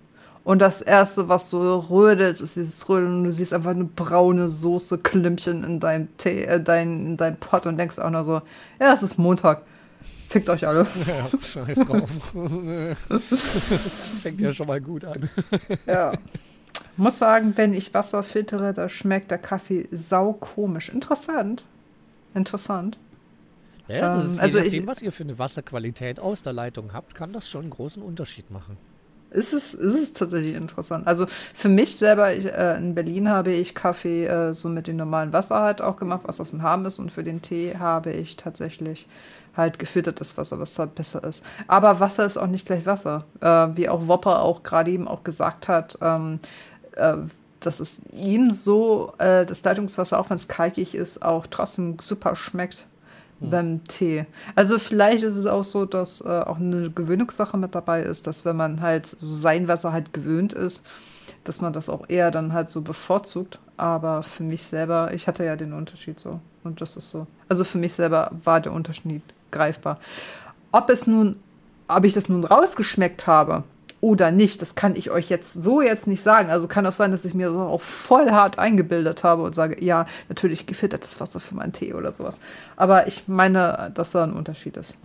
Und 0.46 0.60
das 0.60 0.80
erste, 0.80 1.28
was 1.28 1.50
so 1.50 1.80
rödelt, 1.90 2.40
ist 2.40 2.54
dieses 2.54 2.88
Rödeln 2.88 3.16
und 3.16 3.24
du 3.24 3.32
siehst 3.32 3.52
einfach 3.52 3.72
eine 3.72 3.82
braune 3.82 4.48
Soße 4.48 4.98
Klimpchen 4.98 5.64
in 5.64 5.80
dein 5.80 6.16
Tee, 6.18 6.44
äh, 6.44 6.62
dein, 6.62 7.04
in 7.04 7.16
dein 7.16 7.36
Pott 7.36 7.66
und 7.66 7.76
denkst 7.76 7.98
auch 7.98 8.10
nur 8.10 8.22
so, 8.22 8.42
ja, 8.78 8.92
es 8.92 9.02
ist 9.02 9.18
Montag. 9.18 9.62
Fickt 10.28 10.48
euch 10.48 10.64
alle. 10.64 10.86
Ja, 11.08 11.28
scheiß 11.42 11.80
drauf. 11.80 12.08
Fängt 14.22 14.40
ja 14.40 14.52
schon 14.52 14.68
mal 14.68 14.80
gut 14.80 15.04
an. 15.04 15.28
ja. 15.86 16.12
Muss 16.96 17.18
sagen, 17.18 17.52
wenn 17.56 17.74
ich 17.74 17.92
Wasser 17.92 18.22
filtere, 18.22 18.72
da 18.72 18.88
schmeckt 18.88 19.32
der 19.32 19.38
Kaffee 19.38 19.88
sau 19.90 20.32
komisch. 20.32 20.90
Interessant. 20.90 21.64
Interessant. 22.34 22.96
Ja, 23.88 24.14
ähm, 24.14 24.38
also 24.38 24.58
je 24.58 24.64
nachdem, 24.64 24.82
ich, 24.82 24.86
was 24.86 25.02
ihr 25.02 25.10
für 25.10 25.24
eine 25.24 25.40
Wasserqualität 25.40 26.20
aus 26.20 26.42
der 26.42 26.52
Leitung 26.52 26.92
habt, 26.92 27.16
kann 27.16 27.32
das 27.32 27.50
schon 27.50 27.62
einen 27.62 27.70
großen 27.70 28.00
Unterschied 28.00 28.52
machen 28.52 28.76
ist 29.30 29.52
es, 29.52 29.74
ist 29.74 29.94
es 29.94 30.12
tatsächlich 30.12 30.54
interessant. 30.54 31.06
Also 31.06 31.26
für 31.26 31.68
mich 31.68 31.96
selber, 31.96 32.34
ich, 32.34 32.46
äh, 32.46 32.76
in 32.76 32.94
Berlin 32.94 33.28
habe 33.28 33.52
ich 33.52 33.74
Kaffee 33.74 34.26
äh, 34.26 34.54
so 34.54 34.68
mit 34.68 34.86
dem 34.86 34.96
normalen 34.96 35.32
Wasser 35.32 35.60
halt 35.60 35.82
auch 35.82 35.96
gemacht, 35.96 36.22
was 36.24 36.40
aus 36.40 36.50
dem 36.50 36.62
Harm 36.62 36.86
ist. 36.86 36.98
Und 36.98 37.12
für 37.12 37.22
den 37.22 37.42
Tee 37.42 37.76
habe 37.78 38.12
ich 38.12 38.36
tatsächlich 38.36 39.06
halt 39.56 39.78
gefiltertes 39.78 40.36
Wasser, 40.36 40.58
was 40.58 40.78
halt 40.78 40.94
besser 40.94 41.24
ist. 41.24 41.42
Aber 41.66 42.00
Wasser 42.00 42.26
ist 42.26 42.36
auch 42.36 42.46
nicht 42.46 42.66
gleich 42.66 42.86
Wasser. 42.86 43.24
Äh, 43.40 43.76
wie 43.76 43.88
auch 43.88 44.06
Wopper 44.08 44.42
auch 44.42 44.62
gerade 44.62 44.90
eben 44.90 45.08
auch 45.08 45.24
gesagt 45.24 45.68
hat, 45.68 45.98
ähm, 46.02 46.40
äh, 46.96 47.16
dass 47.60 47.80
es 47.80 48.00
ihm 48.12 48.50
so, 48.50 49.12
äh, 49.18 49.44
das 49.44 49.64
Leitungswasser, 49.64 50.18
auch 50.18 50.30
wenn 50.30 50.36
es 50.36 50.48
kalkig 50.48 50.94
ist, 50.94 51.22
auch 51.22 51.46
trotzdem 51.46 51.96
super 52.02 52.36
schmeckt 52.36 52.86
hm. 53.40 53.50
beim 53.50 53.84
Tee. 53.84 54.26
Also 54.54 54.78
vielleicht 54.78 55.24
ist 55.24 55.36
es 55.36 55.46
auch 55.46 55.64
so, 55.64 55.84
dass 55.84 56.20
äh, 56.20 56.28
auch 56.28 56.58
eine 56.58 56.90
Gewöhnungssache 56.90 57.56
mit 57.56 57.74
dabei 57.74 58.02
ist, 58.02 58.26
dass 58.26 58.44
wenn 58.44 58.56
man 58.56 58.80
halt 58.80 59.06
so 59.06 59.28
sein 59.28 59.68
Wasser 59.68 59.92
halt 59.92 60.12
gewöhnt 60.12 60.52
ist, 60.52 60.86
dass 61.44 61.60
man 61.60 61.72
das 61.72 61.88
auch 61.88 62.08
eher 62.08 62.30
dann 62.30 62.52
halt 62.52 62.68
so 62.68 62.82
bevorzugt. 62.82 63.58
Aber 63.76 64.22
für 64.22 64.42
mich 64.42 64.62
selber, 64.64 65.12
ich 65.12 65.28
hatte 65.28 65.44
ja 65.44 65.56
den 65.56 65.72
Unterschied 65.72 66.18
so. 66.18 66.40
Und 66.64 66.80
das 66.80 66.96
ist 66.96 67.10
so. 67.10 67.26
Also 67.48 67.64
für 67.64 67.78
mich 67.78 67.92
selber 67.92 68.30
war 68.44 68.60
der 68.60 68.72
Unterschied 68.72 69.22
greifbar. 69.50 69.98
Ob 70.72 70.90
es 70.90 71.06
nun, 71.06 71.36
ob 71.88 72.04
ich 72.04 72.12
das 72.12 72.28
nun 72.28 72.44
rausgeschmeckt 72.44 73.26
habe, 73.26 73.64
oder 74.00 74.30
nicht. 74.30 74.62
Das 74.62 74.74
kann 74.74 74.96
ich 74.96 75.10
euch 75.10 75.28
jetzt 75.28 75.52
so 75.54 75.80
jetzt 75.80 76.06
nicht 76.06 76.22
sagen. 76.22 76.50
Also 76.50 76.68
kann 76.68 76.86
auch 76.86 76.92
sein, 76.92 77.10
dass 77.10 77.24
ich 77.24 77.34
mir 77.34 77.48
das 77.48 77.56
auch 77.56 77.80
voll 77.80 78.30
hart 78.30 78.58
eingebildet 78.58 79.24
habe 79.24 79.42
und 79.42 79.54
sage, 79.54 79.82
ja, 79.84 80.06
natürlich 80.28 80.66
gefiltertes 80.66 81.20
Wasser 81.20 81.40
für 81.40 81.54
meinen 81.54 81.72
Tee 81.72 81.94
oder 81.94 82.12
sowas. 82.12 82.40
Aber 82.76 83.06
ich 83.06 83.28
meine, 83.28 83.90
dass 83.94 84.12
da 84.12 84.24
ein 84.24 84.32
Unterschied 84.32 84.76
ist. 84.76 84.98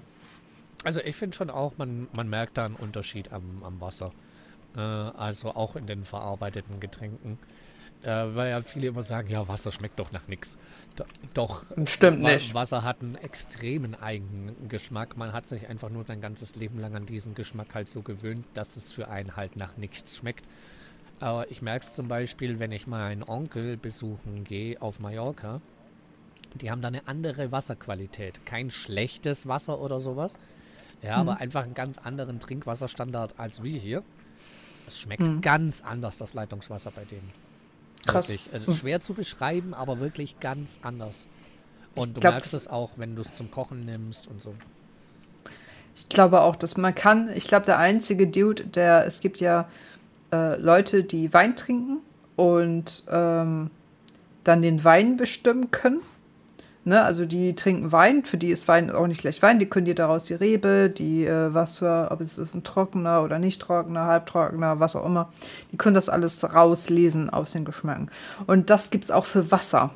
Also 0.84 1.00
ich 1.02 1.16
finde 1.16 1.36
schon 1.36 1.50
auch, 1.50 1.78
man, 1.78 2.08
man 2.14 2.30
merkt 2.30 2.58
da 2.58 2.66
einen 2.66 2.76
Unterschied 2.76 3.32
am, 3.32 3.64
am 3.64 3.80
Wasser. 3.80 4.12
Äh, 4.76 4.80
also 4.80 5.50
auch 5.50 5.76
in 5.76 5.86
den 5.86 6.04
verarbeiteten 6.04 6.80
Getränken. 6.80 7.38
Äh, 8.04 8.08
weil 8.36 8.50
ja 8.50 8.62
viele 8.62 8.88
immer 8.88 9.04
sagen, 9.04 9.30
ja, 9.30 9.48
Wasser 9.48 9.72
schmeckt 9.72 10.00
doch 10.00 10.12
nach 10.12 10.28
nichts. 10.28 10.58
Doch, 11.34 11.64
stimmt 11.86 12.22
nicht. 12.22 12.54
Wasser 12.54 12.84
hat 12.84 13.02
einen 13.02 13.16
extremen 13.16 13.96
eigenen 13.96 14.68
Geschmack. 14.68 15.16
Man 15.18 15.32
hat 15.32 15.48
sich 15.48 15.68
einfach 15.68 15.90
nur 15.90 16.04
sein 16.04 16.20
ganzes 16.20 16.56
Leben 16.56 16.80
lang 16.80 16.96
an 16.96 17.06
diesen 17.06 17.36
Geschmack 17.36 17.74
halt 17.74 17.90
so 17.90 18.02
gewöhnt, 18.02 18.46
dass 18.54 18.76
es 18.76 18.92
für 18.92 19.08
einen 19.08 19.36
halt 19.36 19.56
nach 19.56 19.78
nichts 19.78 20.18
schmeckt. 20.18 20.46
Aber 21.20 21.50
ich 21.50 21.62
merke 21.62 21.86
es 21.86 21.94
zum 21.94 22.08
Beispiel, 22.08 22.60
wenn 22.60 22.72
ich 22.72 22.88
meinen 22.88 23.24
Onkel 23.24 23.78
besuchen 23.78 24.44
gehe 24.44 24.82
auf 24.82 25.00
Mallorca. 25.00 25.62
Die 26.56 26.70
haben 26.70 26.82
da 26.82 26.90
eine 26.90 27.08
andere 27.08 27.52
Wasserqualität. 27.52 28.46
Kein 28.46 28.72
schlechtes 28.72 29.48
Wasser 29.48 29.80
oder 29.80 30.00
sowas. 30.00 30.38
Ja, 31.02 31.16
mhm. 31.16 31.30
aber 31.30 31.40
einfach 31.40 31.64
einen 31.64 31.74
ganz 31.74 31.98
anderen 31.98 32.40
Trinkwasserstandard 32.40 33.36
als 33.38 33.64
wir 33.64 33.80
hier. 33.80 34.04
Es 34.88 35.00
schmeckt 35.00 35.22
mhm. 35.22 35.42
ganz 35.42 35.82
anders, 35.82 36.18
das 36.18 36.34
Leitungswasser 36.34 36.92
bei 36.92 37.06
denen. 37.06 37.32
Krass. 38.06 38.30
Wirklich. 38.30 38.54
Also 38.54 38.72
schwer 38.72 39.02
zu 39.02 39.14
beschreiben, 39.14 39.74
aber 39.74 40.00
wirklich 40.00 40.40
ganz 40.40 40.80
anders. 40.82 41.28
Und 41.96 42.16
du 42.16 42.22
glaub, 42.22 42.34
merkst 42.34 42.54
es 42.54 42.68
auch, 42.68 42.92
wenn 42.96 43.16
du 43.16 43.22
es 43.22 43.36
zum 43.36 43.52
Kochen 43.52 43.86
nimmst 43.86 44.28
und 44.28 44.42
so. 44.42 44.54
Ich 45.96 46.10
glaube 46.10 46.42
auch, 46.42 46.56
dass 46.56 46.78
man 46.78 46.96
kann, 46.96 47.30
ich 47.36 47.46
glaube, 47.46 47.66
der 47.66 47.78
einzige 47.78 48.28
Dude, 48.28 48.64
der, 48.66 49.06
es 49.06 49.20
gibt 49.20 49.40
ja 49.40 49.70
äh, 50.32 50.56
Leute, 50.56 51.04
die 51.04 51.34
Wein 51.34 51.56
trinken 51.56 52.00
und 52.36 53.04
ähm, 53.10 53.70
dann 54.44 54.62
den 54.62 54.84
Wein 54.84 55.18
bestimmen 55.18 55.72
können. 55.72 56.02
Ne, 56.84 57.04
also 57.04 57.26
die 57.26 57.54
trinken 57.54 57.92
Wein, 57.92 58.26
für 58.26 58.38
die 58.38 58.50
ist 58.50 58.68
Wein 58.68 58.90
auch 58.90 59.06
nicht 59.06 59.22
gleich 59.22 59.40
Wein, 59.44 59.60
die 59.60 59.68
können 59.68 59.86
dir 59.86 59.94
daraus 59.94 60.24
die 60.24 60.34
Rebe, 60.34 60.90
die 60.90 61.28
äh, 61.28 61.54
was 61.54 61.78
für, 61.78 62.10
ob 62.10 62.22
es 62.22 62.40
ist 62.40 62.56
ein 62.56 62.64
trockener 62.64 63.22
oder 63.22 63.38
nicht 63.38 63.62
trockener, 63.62 64.06
halbtrockener, 64.06 64.80
was 64.80 64.96
auch 64.96 65.06
immer. 65.06 65.32
Die 65.72 65.78
können 65.78 65.94
das 65.94 66.10
alles 66.10 66.44
rauslesen 66.44 67.30
aus 67.30 67.52
den 67.52 67.66
Geschmacken. 67.66 68.10
Und 68.48 68.72
das 68.72 68.90
gibt 68.90 69.04
es 69.04 69.12
auch 69.12 69.26
für 69.26 69.52
Wasser. 69.52 69.92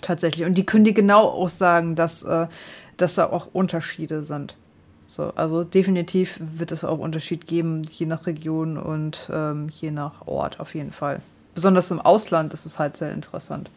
Tatsächlich. 0.00 0.44
Und 0.44 0.54
die 0.54 0.66
können 0.66 0.84
dir 0.84 0.92
genau 0.92 1.28
auch 1.28 1.48
sagen, 1.48 1.94
dass, 1.94 2.24
äh, 2.24 2.48
dass 2.96 3.14
da 3.14 3.26
auch 3.26 3.48
Unterschiede 3.52 4.24
sind. 4.24 4.56
So, 5.06 5.32
also 5.36 5.62
definitiv 5.62 6.40
wird 6.40 6.72
es 6.72 6.84
auch 6.84 6.98
Unterschied 6.98 7.46
geben, 7.46 7.84
je 7.84 8.06
nach 8.06 8.26
Region 8.26 8.76
und 8.76 9.30
ähm, 9.32 9.68
je 9.68 9.92
nach 9.92 10.26
Ort 10.26 10.58
auf 10.58 10.74
jeden 10.74 10.92
Fall. 10.92 11.20
Besonders 11.54 11.90
im 11.92 12.00
Ausland 12.00 12.54
ist 12.54 12.66
es 12.66 12.78
halt 12.78 12.96
sehr 12.96 13.12
interessant. 13.12 13.70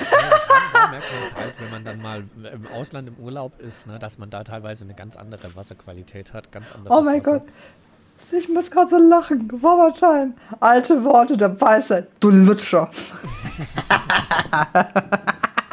Ja, 0.00 0.88
merkt 0.90 1.06
man 1.12 1.42
halt, 1.42 1.54
wenn 1.60 1.70
man 1.70 1.84
dann 1.84 2.02
mal 2.02 2.24
im 2.52 2.66
Ausland 2.74 3.08
im 3.08 3.16
Urlaub 3.16 3.60
ist, 3.60 3.86
ne, 3.86 3.98
dass 3.98 4.18
man 4.18 4.30
da 4.30 4.44
teilweise 4.44 4.84
eine 4.84 4.94
ganz 4.94 5.16
andere 5.16 5.54
Wasserqualität 5.56 6.32
hat, 6.32 6.52
ganz 6.52 6.66
andere 6.74 6.94
Oh 6.94 7.02
mein 7.02 7.22
Gott. 7.22 7.42
Ich 8.32 8.48
muss 8.48 8.70
gerade 8.70 8.90
so 8.90 8.98
lachen. 8.98 9.48
Time. 9.48 10.34
Alte 10.60 11.02
Worte 11.04 11.36
der 11.36 11.60
Weisheit. 11.60 12.08
Du 12.20 12.30
Lutscher. 12.30 12.88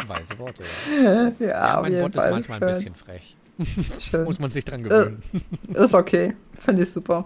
Weise 0.08 0.40
Worte, 0.40 0.64
ja. 1.04 1.32
Ja, 1.40 1.48
ja 1.48 1.82
mein 1.82 2.02
Wort 2.02 2.16
ist 2.16 2.30
manchmal 2.30 2.64
ein 2.64 2.74
bisschen 2.74 2.96
frech. 2.96 3.36
Schön. 4.00 4.24
Muss 4.24 4.40
man 4.40 4.52
sich 4.52 4.64
dran 4.66 4.82
gewöhnen. 4.84 5.22
Äh, 5.74 5.84
ist 5.84 5.94
okay. 5.94 6.36
Finde 6.60 6.84
ich 6.84 6.92
super. 6.92 7.26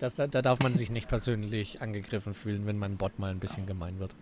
Das, 0.00 0.14
da, 0.14 0.26
da 0.26 0.42
darf 0.42 0.60
man 0.60 0.74
sich 0.74 0.90
nicht 0.90 1.08
persönlich 1.08 1.82
angegriffen 1.82 2.34
fühlen, 2.34 2.66
wenn 2.66 2.78
mein 2.78 2.96
Bot 2.96 3.18
mal 3.18 3.30
ein 3.30 3.40
bisschen 3.40 3.66
gemein 3.66 3.98
wird. 3.98 4.14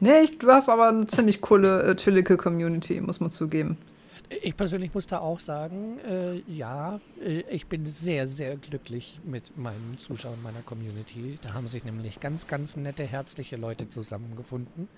Nee, 0.00 0.20
ich, 0.22 0.38
du 0.38 0.48
hast 0.48 0.68
aber 0.68 0.88
eine 0.88 1.06
ziemlich 1.06 1.40
coole 1.40 1.82
äh, 1.82 1.96
chillige 1.96 2.36
Community, 2.36 3.00
muss 3.00 3.20
man 3.20 3.30
zugeben. 3.30 3.78
Ich 4.42 4.56
persönlich 4.56 4.92
muss 4.92 5.06
da 5.06 5.18
auch 5.18 5.40
sagen, 5.40 5.98
äh, 6.00 6.42
ja, 6.50 7.00
äh, 7.24 7.44
ich 7.50 7.66
bin 7.66 7.86
sehr, 7.86 8.26
sehr 8.26 8.56
glücklich 8.56 9.20
mit 9.24 9.56
meinen 9.56 9.96
Zuschauern 9.98 10.42
meiner 10.42 10.62
Community. 10.62 11.38
Da 11.42 11.54
haben 11.54 11.68
sich 11.68 11.84
nämlich 11.84 12.20
ganz, 12.20 12.46
ganz 12.46 12.76
nette, 12.76 13.04
herzliche 13.04 13.56
Leute 13.56 13.88
zusammengefunden. 13.88 14.88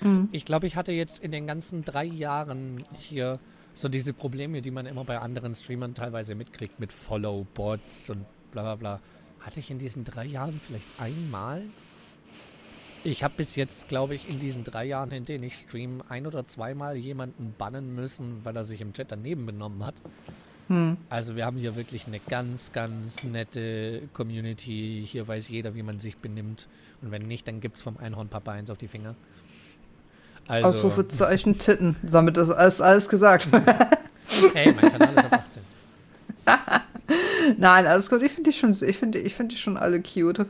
Mhm. 0.00 0.28
Ich 0.32 0.44
glaube, 0.44 0.66
ich 0.66 0.76
hatte 0.76 0.92
jetzt 0.92 1.22
in 1.22 1.32
den 1.32 1.46
ganzen 1.46 1.84
drei 1.84 2.04
Jahren 2.04 2.82
hier 2.96 3.40
so 3.74 3.88
diese 3.88 4.12
Probleme, 4.12 4.62
die 4.62 4.70
man 4.70 4.86
immer 4.86 5.04
bei 5.04 5.18
anderen 5.18 5.54
Streamern 5.54 5.94
teilweise 5.94 6.34
mitkriegt, 6.34 6.80
mit 6.80 6.92
Follow-Bots 6.92 8.10
und 8.10 8.24
bla 8.52 8.62
bla 8.62 8.76
bla 8.76 9.00
hatte 9.40 9.60
ich 9.60 9.70
in 9.70 9.78
diesen 9.78 10.04
drei 10.04 10.24
Jahren 10.24 10.60
vielleicht 10.64 10.86
einmal? 10.98 11.62
Ich 13.02 13.24
habe 13.24 13.34
bis 13.36 13.56
jetzt, 13.56 13.88
glaube 13.88 14.14
ich, 14.14 14.28
in 14.28 14.40
diesen 14.40 14.64
drei 14.64 14.84
Jahren, 14.84 15.10
in 15.10 15.24
denen 15.24 15.44
ich 15.44 15.54
stream, 15.54 16.02
ein 16.08 16.26
oder 16.26 16.44
zweimal 16.44 16.96
jemanden 16.96 17.54
bannen 17.56 17.94
müssen, 17.94 18.40
weil 18.44 18.54
er 18.56 18.64
sich 18.64 18.80
im 18.80 18.92
Chat 18.92 19.10
daneben 19.10 19.46
benommen 19.46 19.84
hat. 19.84 19.94
Hm. 20.68 20.98
Also 21.08 21.34
wir 21.34 21.46
haben 21.46 21.56
hier 21.56 21.76
wirklich 21.76 22.06
eine 22.06 22.20
ganz, 22.20 22.72
ganz 22.72 23.24
nette 23.24 24.02
Community. 24.12 25.04
Hier 25.06 25.26
weiß 25.26 25.48
jeder, 25.48 25.74
wie 25.74 25.82
man 25.82 25.98
sich 25.98 26.16
benimmt. 26.16 26.68
Und 27.02 27.10
wenn 27.10 27.22
nicht, 27.22 27.48
dann 27.48 27.60
gibt 27.60 27.76
es 27.76 27.82
vom 27.82 27.96
Einhornpapa 27.96 28.52
eins 28.52 28.70
auf 28.70 28.78
die 28.78 28.88
Finger. 28.88 29.14
Also, 30.46 30.68
Ausrufezeichen 30.68 31.58
Titten. 31.58 31.96
Damit 32.02 32.36
ist 32.36 32.50
alles, 32.50 32.80
alles 32.80 33.08
gesagt. 33.08 33.48
hey, 34.54 34.74
mein 34.74 34.92
Kanal 34.92 35.14
ist 35.14 35.24
auf 35.24 35.32
18. 36.46 37.56
Nein, 37.58 37.86
alles 37.86 38.10
gut. 38.10 38.22
Ich 38.22 38.32
finde 38.32 38.50
die 38.50 38.56
schon, 38.56 38.72
ich 38.72 38.98
finde, 38.98 39.18
ich 39.18 39.34
finde 39.34 39.54
die 39.54 39.60
schon 39.60 39.76
alle 39.76 40.02
cute. 40.02 40.46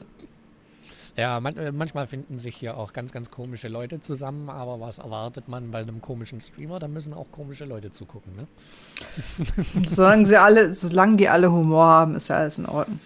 Ja, 1.20 1.38
man, 1.38 1.54
äh, 1.58 1.70
manchmal 1.70 2.06
finden 2.06 2.38
sich 2.38 2.56
hier 2.56 2.78
auch 2.78 2.94
ganz, 2.94 3.12
ganz 3.12 3.30
komische 3.30 3.68
Leute 3.68 4.00
zusammen, 4.00 4.48
aber 4.48 4.80
was 4.80 4.96
erwartet 4.96 5.48
man 5.48 5.70
bei 5.70 5.80
einem 5.80 6.00
komischen 6.00 6.40
Streamer? 6.40 6.78
Da 6.78 6.88
müssen 6.88 7.12
auch 7.12 7.30
komische 7.30 7.66
Leute 7.66 7.92
zugucken, 7.92 8.32
ne? 8.36 8.46
solange 9.86 10.24
sie 10.24 10.38
alle, 10.38 10.72
solange 10.72 11.18
die 11.18 11.28
alle 11.28 11.52
Humor 11.52 11.84
haben, 11.84 12.14
ist 12.14 12.28
ja 12.28 12.36
alles 12.36 12.56
in 12.56 12.64
Ordnung. 12.64 13.00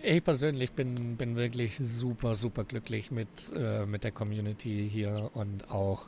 Ich 0.00 0.22
persönlich 0.22 0.70
bin, 0.70 1.16
bin 1.16 1.34
wirklich 1.34 1.78
super, 1.80 2.36
super 2.36 2.62
glücklich 2.62 3.10
mit, 3.10 3.26
äh, 3.56 3.86
mit 3.86 4.04
der 4.04 4.12
Community 4.12 4.88
hier 4.88 5.28
und 5.34 5.68
auch 5.68 6.04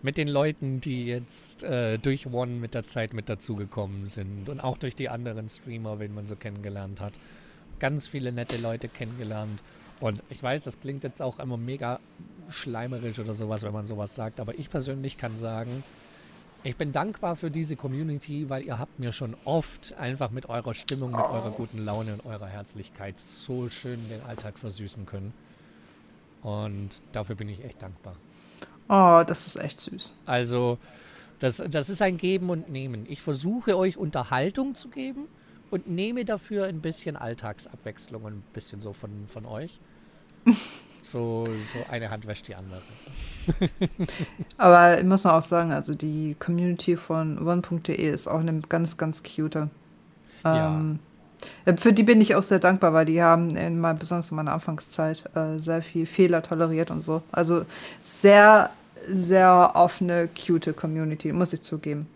mit 0.00 0.16
den 0.16 0.28
Leuten, 0.28 0.80
die 0.80 1.04
jetzt 1.04 1.62
äh, 1.62 1.98
durch 1.98 2.26
One 2.26 2.52
mit 2.52 2.72
der 2.72 2.86
Zeit 2.86 3.12
mit 3.12 3.28
dazugekommen 3.28 4.06
sind 4.06 4.48
und 4.48 4.60
auch 4.60 4.78
durch 4.78 4.94
die 4.94 5.10
anderen 5.10 5.50
Streamer, 5.50 5.98
wen 5.98 6.14
man 6.14 6.26
so 6.26 6.36
kennengelernt 6.36 7.02
hat. 7.02 7.12
Ganz 7.80 8.08
viele 8.08 8.32
nette 8.32 8.56
Leute 8.56 8.88
kennengelernt. 8.88 9.60
Und 10.00 10.22
ich 10.28 10.42
weiß, 10.42 10.64
das 10.64 10.80
klingt 10.80 11.04
jetzt 11.04 11.22
auch 11.22 11.38
immer 11.38 11.56
mega 11.56 12.00
schleimerisch 12.50 13.18
oder 13.18 13.34
sowas, 13.34 13.62
wenn 13.62 13.72
man 13.72 13.86
sowas 13.86 14.14
sagt, 14.14 14.40
aber 14.40 14.58
ich 14.58 14.70
persönlich 14.70 15.16
kann 15.16 15.36
sagen, 15.36 15.82
ich 16.64 16.76
bin 16.76 16.92
dankbar 16.92 17.36
für 17.36 17.50
diese 17.50 17.76
Community, 17.76 18.50
weil 18.50 18.64
ihr 18.64 18.78
habt 18.78 18.98
mir 18.98 19.12
schon 19.12 19.36
oft 19.44 19.94
einfach 19.98 20.30
mit 20.30 20.48
eurer 20.48 20.74
Stimmung, 20.74 21.12
mit 21.12 21.20
eurer 21.20 21.50
guten 21.50 21.84
Laune 21.84 22.12
und 22.14 22.26
eurer 22.26 22.46
Herzlichkeit 22.46 23.18
so 23.18 23.68
schön 23.68 24.08
den 24.08 24.20
Alltag 24.22 24.58
versüßen 24.58 25.06
können. 25.06 25.32
Und 26.42 26.90
dafür 27.12 27.36
bin 27.36 27.48
ich 27.48 27.64
echt 27.64 27.82
dankbar. 27.82 28.16
Oh, 28.88 29.24
das 29.26 29.46
ist 29.46 29.56
echt 29.56 29.80
süß. 29.80 30.18
Also, 30.26 30.78
das, 31.38 31.62
das 31.68 31.88
ist 31.88 32.02
ein 32.02 32.16
Geben 32.16 32.50
und 32.50 32.68
Nehmen. 32.68 33.06
Ich 33.08 33.22
versuche 33.22 33.76
euch 33.76 33.96
Unterhaltung 33.96 34.74
zu 34.74 34.88
geben 34.88 35.26
und 35.70 35.88
nehme 35.88 36.24
dafür 36.24 36.66
ein 36.66 36.80
bisschen 36.80 37.16
Alltagsabwechslung 37.16 38.22
und 38.22 38.32
ein 38.34 38.44
bisschen 38.52 38.82
so 38.82 38.92
von, 38.92 39.10
von 39.26 39.46
euch. 39.46 39.78
so, 41.02 41.44
so 41.44 41.90
eine 41.90 42.10
Hand 42.10 42.26
wäscht 42.26 42.48
die 42.48 42.54
andere. 42.54 42.80
Aber 44.56 44.98
ich 44.98 45.04
muss 45.04 45.26
auch 45.26 45.42
sagen, 45.42 45.72
also 45.72 45.94
die 45.94 46.36
Community 46.38 46.96
von 46.96 47.46
one.de 47.46 47.94
ist 47.94 48.28
auch 48.28 48.40
eine 48.40 48.60
ganz, 48.68 48.96
ganz 48.96 49.22
cute. 49.22 49.56
Ähm, 50.44 50.98
ja. 51.64 51.76
Für 51.76 51.92
die 51.92 52.02
bin 52.02 52.20
ich 52.20 52.34
auch 52.34 52.42
sehr 52.42 52.58
dankbar, 52.58 52.92
weil 52.92 53.06
die 53.06 53.22
haben 53.22 53.56
in 53.56 53.80
mal, 53.80 53.94
besonders 53.94 54.30
in 54.30 54.36
meiner 54.36 54.52
Anfangszeit 54.52 55.24
äh, 55.34 55.58
sehr 55.58 55.82
viel 55.82 56.06
Fehler 56.06 56.42
toleriert 56.42 56.90
und 56.90 57.02
so. 57.02 57.22
Also 57.32 57.64
sehr, 58.02 58.70
sehr 59.08 59.72
offene, 59.74 60.28
cute 60.28 60.74
Community, 60.74 61.32
muss 61.32 61.52
ich 61.52 61.62
zugeben. 61.62 62.08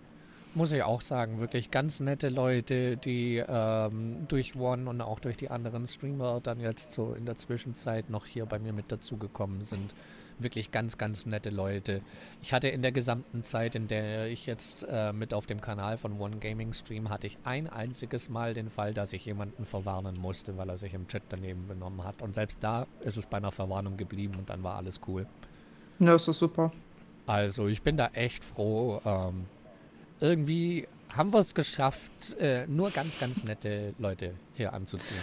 Muss 0.53 0.73
ich 0.73 0.83
auch 0.83 1.01
sagen, 1.01 1.39
wirklich 1.39 1.71
ganz 1.71 2.01
nette 2.01 2.29
Leute, 2.29 2.97
die 2.97 3.37
ähm, 3.37 4.27
durch 4.27 4.57
One 4.57 4.91
und 4.91 5.01
auch 5.01 5.21
durch 5.21 5.37
die 5.37 5.49
anderen 5.49 5.87
Streamer 5.87 6.41
dann 6.41 6.59
jetzt 6.59 6.91
so 6.91 7.13
in 7.13 7.25
der 7.25 7.37
Zwischenzeit 7.37 8.11
noch 8.11 8.27
hier 8.27 8.47
bei 8.47 8.59
mir 8.59 8.73
mit 8.73 8.91
dazugekommen 8.91 9.63
sind. 9.63 9.95
Wirklich 10.41 10.73
ganz, 10.73 10.99
ganz 10.99 11.25
nette 11.25 11.51
Leute. 11.51 12.01
Ich 12.43 12.53
hatte 12.53 12.69
in 12.69 12.83
der 12.83 12.91
gesamten 12.91 13.45
Zeit, 13.45 13.77
in 13.77 13.87
der 13.87 14.27
ich 14.27 14.47
jetzt 14.47 14.85
äh, 14.91 15.13
mit 15.13 15.35
auf 15.35 15.47
dem 15.47 15.61
Kanal 15.61 15.99
von 15.99 16.19
One 16.19 16.39
Gaming 16.39 16.73
stream, 16.73 17.11
hatte 17.11 17.29
ich 17.29 17.39
ein 17.45 17.69
einziges 17.69 18.29
Mal 18.29 18.53
den 18.53 18.71
Fall, 18.71 18.93
dass 18.93 19.13
ich 19.13 19.25
jemanden 19.25 19.65
verwarnen 19.65 20.19
musste, 20.19 20.57
weil 20.57 20.69
er 20.69 20.79
sich 20.79 20.95
im 20.95 21.07
Chat 21.07 21.23
daneben 21.29 21.69
benommen 21.69 22.03
hat. 22.03 22.23
Und 22.23 22.35
selbst 22.35 22.59
da 22.65 22.89
ist 23.03 23.17
es 23.17 23.27
bei 23.27 23.37
einer 23.37 23.53
Verwarnung 23.53 23.97
geblieben 23.97 24.35
und 24.37 24.51
dann 24.51 24.65
war 24.65 24.79
alles 24.79 25.01
cool. 25.07 25.27
Ja, 26.01 26.17
ist 26.17 26.27
das 26.27 26.39
super. 26.39 26.73
Also 27.27 27.69
ich 27.69 27.83
bin 27.83 27.97
da 27.97 28.09
echt 28.15 28.43
froh. 28.43 29.01
Ähm, 29.05 29.45
irgendwie 30.21 30.87
haben 31.17 31.33
wir 31.33 31.41
es 31.41 31.55
geschafft, 31.55 32.37
äh, 32.39 32.67
nur 32.67 32.91
ganz, 32.91 33.19
ganz 33.19 33.45
nette 33.45 33.95
Leute 33.99 34.35
hier 34.55 34.73
anzuziehen. 34.73 35.19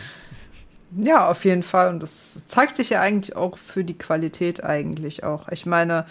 Ja, 0.96 1.30
auf 1.30 1.44
jeden 1.46 1.64
Fall. 1.64 1.90
Und 1.90 2.02
das 2.02 2.44
zeigt 2.48 2.78
sich 2.78 2.90
ja 2.90 3.02
eigentlich 3.02 3.36
auch 3.36 3.58
für 3.58 3.84
die 3.84 3.98
Qualität 3.98 4.64
eigentlich 4.64 5.24
auch. 5.24 5.50
Ich 5.50 5.66
meine, 5.66 6.06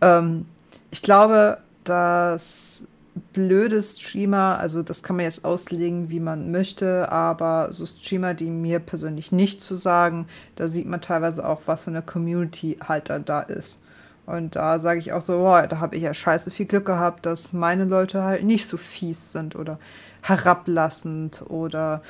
ähm, 0.00 0.46
ich 0.90 1.02
glaube, 1.02 1.58
dass 1.84 2.86
blöde 3.32 3.82
Streamer, 3.82 4.58
also 4.58 4.82
das 4.82 5.02
kann 5.02 5.16
man 5.16 5.24
jetzt 5.24 5.44
auslegen, 5.44 6.10
wie 6.10 6.20
man 6.20 6.52
möchte, 6.52 7.10
aber 7.10 7.72
so 7.72 7.84
Streamer, 7.84 8.34
die 8.34 8.50
mir 8.50 8.78
persönlich 8.78 9.32
nicht 9.32 9.60
zu 9.60 9.74
sagen, 9.74 10.26
da 10.56 10.68
sieht 10.68 10.86
man 10.86 11.00
teilweise 11.00 11.46
auch, 11.46 11.62
was 11.66 11.84
für 11.84 11.90
eine 11.90 12.02
Community 12.02 12.78
halt 12.86 13.10
dann 13.10 13.24
da 13.24 13.40
ist. 13.40 13.84
Und 14.28 14.56
da 14.56 14.78
sage 14.78 15.00
ich 15.00 15.14
auch 15.14 15.22
so, 15.22 15.38
boah, 15.38 15.66
da 15.66 15.80
habe 15.80 15.96
ich 15.96 16.02
ja 16.02 16.12
scheiße 16.12 16.50
viel 16.50 16.66
Glück 16.66 16.84
gehabt, 16.84 17.24
dass 17.24 17.54
meine 17.54 17.86
Leute 17.86 18.22
halt 18.22 18.44
nicht 18.44 18.66
so 18.66 18.76
fies 18.76 19.32
sind 19.32 19.56
oder 19.56 19.78
herablassend 20.20 21.42
oder 21.48 22.02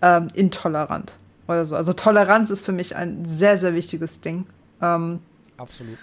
ähm, 0.00 0.28
intolerant 0.34 1.14
oder 1.48 1.66
so. 1.66 1.74
Also 1.74 1.92
Toleranz 1.92 2.50
ist 2.50 2.64
für 2.64 2.70
mich 2.70 2.94
ein 2.94 3.24
sehr, 3.26 3.58
sehr 3.58 3.74
wichtiges 3.74 4.20
Ding. 4.20 4.46
Ähm, 4.80 5.18
Absolut. 5.56 5.98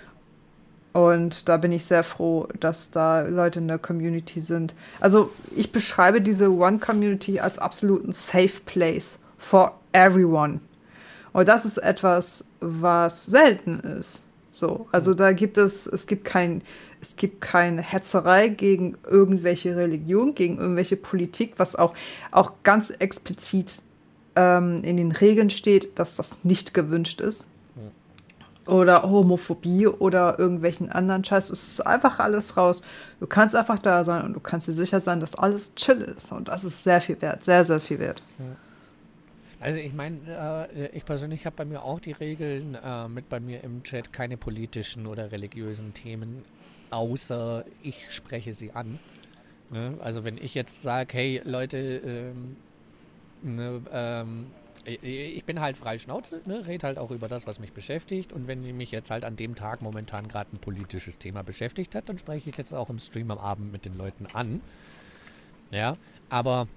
Und 0.91 1.48
da 1.48 1.56
bin 1.56 1.72
ich 1.72 1.85
sehr 1.85 2.03
froh, 2.03 2.49
dass 2.60 2.91
da 2.91 3.22
Leute 3.22 3.60
in 3.60 3.69
der 3.69 3.80
Community 3.80 4.41
sind. 4.41 4.73
Also 4.99 5.31
ich 5.56 5.72
beschreibe 5.72 6.19
diese 6.19 6.52
One-Community 6.52 7.39
als 7.39 7.57
absoluten 7.57 8.11
Safe 8.11 8.60
Place 8.65 9.19
for 9.38 9.80
everyone. 9.93 10.60
Und 11.31 11.48
das 11.48 11.64
ist 11.64 11.77
etwas, 11.77 12.43
was 12.60 13.26
selten 13.26 13.80
ist. 13.80 14.23
So, 14.52 14.88
also 14.91 15.14
da 15.14 15.32
gibt 15.32 15.57
es, 15.57 15.88
es 15.88 16.07
gibt 16.07 16.26
kein, 16.26 16.61
es 16.99 17.15
gibt 17.15 17.40
keine 17.41 17.82
Hetzerei 17.82 18.49
gegen 18.49 18.98
irgendwelche 19.10 19.76
Religion, 19.76 20.36
gegen 20.36 20.57
irgendwelche 20.57 20.98
Politik, 20.98 21.53
was 21.57 21.76
auch, 21.76 21.94
auch 22.32 22.52
ganz 22.64 22.90
explizit 22.90 23.82
ähm, 24.36 24.84
in 24.84 24.98
den 24.98 25.11
Regeln 25.11 25.49
steht, 25.49 25.98
dass 25.98 26.15
das 26.18 26.32
nicht 26.44 26.73
gewünscht 26.73 27.22
ist. 27.22 27.48
Oder 28.68 29.10
Homophobie 29.10 29.88
oder 29.88 30.38
irgendwelchen 30.38 30.91
anderen 30.91 31.23
Scheiß. 31.23 31.49
Es 31.49 31.68
ist 31.68 31.88
einfach 31.88 32.19
alles 32.19 32.57
raus. 32.57 32.84
Du 33.19 33.26
kannst 33.26 33.56
einfach 33.56 33.80
da 33.80 34.03
sein 34.03 34.23
und 34.23 34.34
du 34.34 34.40
kannst 34.40 34.68
dir 34.68 34.73
sicher 34.73 35.02
sein, 35.02 35.19
dass 35.19 35.34
alles 35.34 35.73
chill 35.73 36.02
ist. 36.02 36.32
Und 36.32 36.48
das 36.48 36.64
ist 36.64 36.84
sehr 36.84 37.02
viel 37.02 37.19
wert, 37.22 37.44
sehr, 37.44 37.65
sehr 37.65 37.80
viel 37.80 37.98
wert. 37.98 38.22
Ja. 38.38 38.45
Also 39.61 39.77
ich 39.77 39.93
meine, 39.93 40.67
äh, 40.75 40.88
ich 40.88 41.05
persönlich 41.05 41.45
habe 41.45 41.55
bei 41.55 41.65
mir 41.65 41.83
auch 41.83 41.99
die 41.99 42.13
Regeln 42.13 42.75
äh, 42.83 43.07
mit 43.07 43.29
bei 43.29 43.39
mir 43.39 43.63
im 43.63 43.83
Chat 43.83 44.11
keine 44.11 44.35
politischen 44.35 45.05
oder 45.05 45.31
religiösen 45.31 45.93
Themen, 45.93 46.43
außer 46.89 47.63
ich 47.83 48.11
spreche 48.11 48.55
sie 48.55 48.71
an. 48.71 48.97
Ne? 49.69 49.99
Also 50.01 50.23
wenn 50.23 50.38
ich 50.38 50.55
jetzt 50.55 50.81
sage, 50.81 51.13
hey 51.13 51.41
Leute, 51.45 51.77
ähm, 51.77 52.57
ne, 53.43 53.81
ähm, 53.93 54.47
ich 54.83 55.45
bin 55.45 55.59
halt 55.59 55.77
frei 55.77 55.99
Schnauze, 55.99 56.41
ne, 56.45 56.65
rede 56.65 56.88
halt 56.88 56.97
auch 56.97 57.11
über 57.11 57.27
das, 57.27 57.45
was 57.45 57.59
mich 57.59 57.71
beschäftigt. 57.71 58.33
Und 58.33 58.47
wenn 58.47 58.63
mich 58.75 58.89
jetzt 58.89 59.11
halt 59.11 59.23
an 59.23 59.35
dem 59.35 59.53
Tag 59.53 59.83
momentan 59.83 60.27
gerade 60.27 60.55
ein 60.55 60.59
politisches 60.59 61.19
Thema 61.19 61.43
beschäftigt 61.43 61.93
hat, 61.93 62.09
dann 62.09 62.17
spreche 62.17 62.49
ich 62.49 62.57
jetzt 62.57 62.73
auch 62.73 62.89
im 62.89 62.97
Stream 62.97 63.29
am 63.29 63.38
Abend 63.38 63.71
mit 63.71 63.85
den 63.85 63.95
Leuten 63.95 64.25
an. 64.33 64.59
Ja, 65.69 65.97
aber 66.29 66.67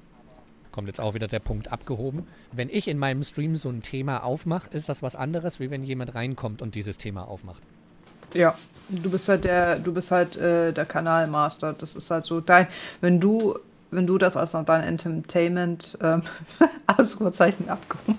kommt 0.74 0.88
jetzt 0.88 1.00
auch 1.00 1.14
wieder 1.14 1.28
der 1.28 1.38
Punkt 1.38 1.70
abgehoben. 1.70 2.26
Wenn 2.50 2.68
ich 2.68 2.88
in 2.88 2.98
meinem 2.98 3.22
Stream 3.22 3.54
so 3.54 3.68
ein 3.68 3.80
Thema 3.80 4.24
aufmache, 4.24 4.68
ist 4.72 4.88
das 4.88 5.02
was 5.02 5.14
anderes, 5.14 5.60
wie 5.60 5.70
wenn 5.70 5.84
jemand 5.84 6.16
reinkommt 6.16 6.62
und 6.62 6.74
dieses 6.74 6.98
Thema 6.98 7.28
aufmacht. 7.28 7.62
Ja, 8.34 8.56
du 8.88 9.08
bist 9.08 9.28
halt 9.28 9.44
der, 9.44 9.78
du 9.78 9.94
bist 9.94 10.10
halt 10.10 10.36
äh, 10.36 10.72
der 10.72 10.84
Kanalmaster. 10.84 11.74
Das 11.74 11.94
ist 11.94 12.10
halt 12.10 12.24
so 12.24 12.40
dein, 12.40 12.66
wenn 13.00 13.20
du, 13.20 13.56
wenn 13.92 14.08
du 14.08 14.18
das 14.18 14.36
als 14.36 14.50
dein 14.50 14.82
Entertainment 14.82 15.96
ähm, 16.02 16.22
Ausrufezeichen 16.88 17.68
abgehoben. 17.68 18.18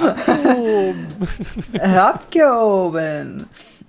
abgehoben. 0.00 1.06
abgehoben. 1.96 3.46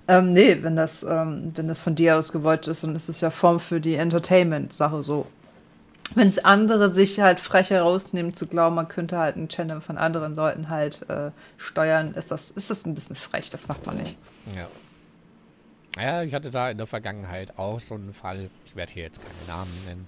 Ähm, 0.08 0.30
nee, 0.30 0.58
wenn 0.60 0.74
das, 0.74 1.04
ähm, 1.04 1.52
wenn 1.54 1.68
das 1.68 1.80
von 1.80 1.94
dir 1.94 2.18
aus 2.18 2.32
gewollt 2.32 2.66
ist, 2.66 2.82
dann 2.82 2.96
ist 2.96 3.08
es 3.08 3.20
ja 3.20 3.30
Form 3.30 3.60
für 3.60 3.80
die 3.80 3.94
Entertainment-Sache 3.94 5.04
so 5.04 5.26
wenn 6.14 6.28
es 6.28 6.38
andere 6.38 6.88
sich 6.90 7.20
halt 7.20 7.40
frech 7.40 7.70
herausnehmen 7.70 8.34
zu 8.34 8.46
glauben, 8.46 8.74
man 8.74 8.88
könnte 8.88 9.18
halt 9.18 9.36
einen 9.36 9.48
Channel 9.48 9.80
von 9.80 9.98
anderen 9.98 10.34
Leuten 10.34 10.68
halt 10.68 11.08
äh, 11.08 11.30
steuern, 11.56 12.14
ist 12.14 12.30
das, 12.30 12.50
ist 12.50 12.70
das 12.70 12.86
ein 12.86 12.94
bisschen 12.94 13.16
frech, 13.16 13.50
das 13.50 13.68
macht 13.68 13.86
man 13.86 13.96
nicht. 13.96 14.16
Ja. 14.56 14.68
Ja, 16.00 16.22
ich 16.22 16.34
hatte 16.34 16.50
da 16.50 16.70
in 16.70 16.78
der 16.78 16.86
Vergangenheit 16.86 17.58
auch 17.58 17.80
so 17.80 17.94
einen 17.94 18.12
Fall, 18.12 18.48
ich 18.64 18.76
werde 18.76 18.92
hier 18.92 19.02
jetzt 19.02 19.20
keine 19.20 19.58
Namen 19.58 19.72
nennen, 19.86 20.06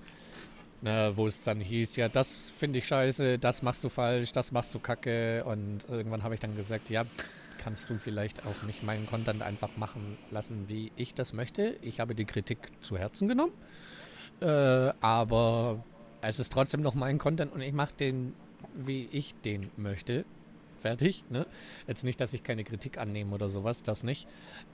Ne, 0.82 1.12
wo 1.14 1.28
es 1.28 1.44
dann 1.44 1.60
hieß, 1.60 1.94
ja, 1.94 2.08
das 2.08 2.32
finde 2.32 2.80
ich 2.80 2.88
scheiße, 2.88 3.38
das 3.38 3.62
machst 3.62 3.84
du 3.84 3.88
falsch, 3.88 4.32
das 4.32 4.50
machst 4.50 4.74
du 4.74 4.80
kacke. 4.80 5.44
Und 5.44 5.88
irgendwann 5.88 6.24
habe 6.24 6.34
ich 6.34 6.40
dann 6.40 6.56
gesagt, 6.56 6.90
ja, 6.90 7.04
kannst 7.62 7.88
du 7.88 7.98
vielleicht 7.98 8.44
auch 8.44 8.66
nicht 8.66 8.82
meinen 8.82 9.06
Content 9.06 9.42
einfach 9.42 9.76
machen 9.76 10.18
lassen, 10.32 10.64
wie 10.66 10.90
ich 10.96 11.14
das 11.14 11.34
möchte. 11.34 11.76
Ich 11.82 12.00
habe 12.00 12.16
die 12.16 12.24
Kritik 12.24 12.58
zu 12.80 12.98
Herzen 12.98 13.28
genommen. 13.28 13.52
Äh, 14.40 14.92
aber 15.00 15.84
es 16.22 16.38
ist 16.38 16.52
trotzdem 16.52 16.80
noch 16.80 16.94
mein 16.94 17.18
Content 17.18 17.52
und 17.52 17.60
ich 17.60 17.72
mache 17.72 17.94
den, 17.98 18.34
wie 18.74 19.08
ich 19.12 19.34
den 19.44 19.70
möchte. 19.76 20.24
Fertig. 20.80 21.22
Ne? 21.30 21.46
Jetzt 21.86 22.02
nicht, 22.02 22.20
dass 22.20 22.32
ich 22.32 22.42
keine 22.42 22.64
Kritik 22.64 22.98
annehme 22.98 23.34
oder 23.34 23.48
sowas, 23.48 23.82
das 23.82 24.02
nicht. 24.02 24.26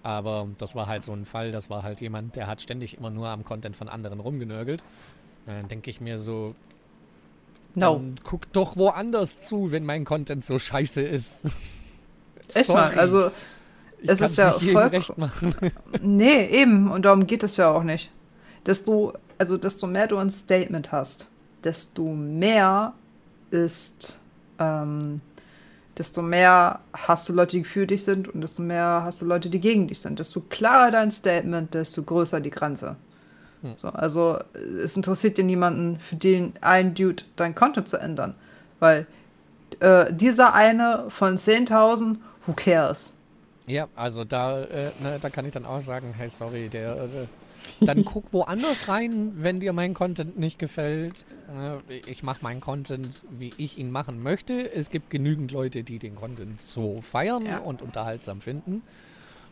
Aber 0.02 0.48
das 0.58 0.74
war 0.74 0.86
halt 0.86 1.04
so 1.04 1.12
ein 1.12 1.24
Fall, 1.24 1.52
das 1.52 1.68
war 1.68 1.82
halt 1.82 2.00
jemand, 2.00 2.36
der 2.36 2.46
hat 2.46 2.62
ständig 2.62 2.96
immer 2.96 3.10
nur 3.10 3.28
am 3.28 3.44
Content 3.44 3.76
von 3.76 3.88
anderen 3.88 4.20
rumgenörgelt. 4.20 4.82
Dann 5.46 5.68
denke 5.68 5.90
ich 5.90 6.00
mir 6.00 6.18
so, 6.18 6.54
no. 7.74 8.02
guck 8.22 8.50
doch 8.52 8.76
woanders 8.76 9.40
zu, 9.40 9.70
wenn 9.70 9.84
mein 9.84 10.04
Content 10.04 10.44
so 10.44 10.58
scheiße 10.58 11.02
ist. 11.02 11.44
Echt 12.54 12.68
mal, 12.68 12.98
also 12.98 13.30
ich 14.00 14.08
es 14.08 14.20
ist 14.20 14.38
ja 14.38 14.52
voll 14.52 14.76
recht 14.76 15.18
machen. 15.18 15.54
Nee, 16.02 16.46
eben 16.46 16.90
und 16.90 17.04
darum 17.04 17.26
geht 17.26 17.42
es 17.42 17.56
ja 17.56 17.70
auch 17.70 17.82
nicht. 17.82 18.10
Desto 18.64 19.12
also 19.38 19.56
desto 19.56 19.86
mehr 19.86 20.06
du 20.06 20.18
ein 20.18 20.30
Statement 20.30 20.92
hast, 20.92 21.30
desto 21.64 22.04
mehr 22.04 22.94
ist 23.50 24.18
ähm, 24.58 25.20
desto 25.98 26.22
mehr 26.22 26.80
hast 26.92 27.28
du 27.28 27.32
Leute, 27.32 27.56
die 27.56 27.64
für 27.64 27.86
dich 27.86 28.04
sind 28.04 28.28
und 28.28 28.40
desto 28.40 28.62
mehr 28.62 29.02
hast 29.04 29.20
du 29.20 29.26
Leute, 29.26 29.50
die 29.50 29.60
gegen 29.60 29.88
dich 29.88 30.00
sind. 30.00 30.18
Desto 30.18 30.40
klarer 30.40 30.90
dein 30.90 31.10
Statement, 31.10 31.74
desto 31.74 32.02
größer 32.02 32.40
die 32.40 32.50
Grenze. 32.50 32.96
Hm. 33.62 33.74
So, 33.76 33.88
also 33.88 34.38
es 34.82 34.96
interessiert 34.96 35.38
dir 35.38 35.44
niemanden, 35.44 35.98
für 35.98 36.16
den 36.16 36.52
ein 36.60 36.94
Dude 36.94 37.24
dein 37.36 37.54
Content 37.54 37.88
zu 37.88 37.96
ändern. 37.96 38.34
Weil 38.78 39.06
äh, 39.80 40.12
dieser 40.12 40.54
eine 40.54 41.06
von 41.08 41.36
10.000, 41.36 42.16
who 42.46 42.52
cares? 42.54 43.14
Ja, 43.66 43.88
also 43.96 44.24
da, 44.24 44.62
äh, 44.62 44.90
ne, 45.00 45.18
da 45.20 45.28
kann 45.30 45.44
ich 45.44 45.52
dann 45.52 45.66
auch 45.66 45.82
sagen, 45.82 46.14
hey, 46.16 46.28
sorry, 46.28 46.68
der, 46.68 46.94
äh, 46.96 47.26
dann 47.80 48.04
guck 48.04 48.32
woanders 48.32 48.88
rein, 48.88 49.32
wenn 49.36 49.60
dir 49.60 49.72
mein 49.72 49.94
Content 49.94 50.38
nicht 50.38 50.58
gefällt. 50.58 51.24
Äh, 51.88 51.98
ich 52.06 52.22
mache 52.22 52.38
meinen 52.42 52.60
Content, 52.60 53.22
wie 53.30 53.52
ich 53.56 53.78
ihn 53.78 53.90
machen 53.90 54.22
möchte. 54.22 54.72
Es 54.72 54.90
gibt 54.90 55.10
genügend 55.10 55.52
Leute, 55.52 55.84
die 55.84 55.98
den 55.98 56.14
Content 56.14 56.60
so 56.60 57.00
feiern 57.00 57.46
ja. 57.46 57.58
und 57.58 57.82
unterhaltsam 57.82 58.40
finden. 58.40 58.82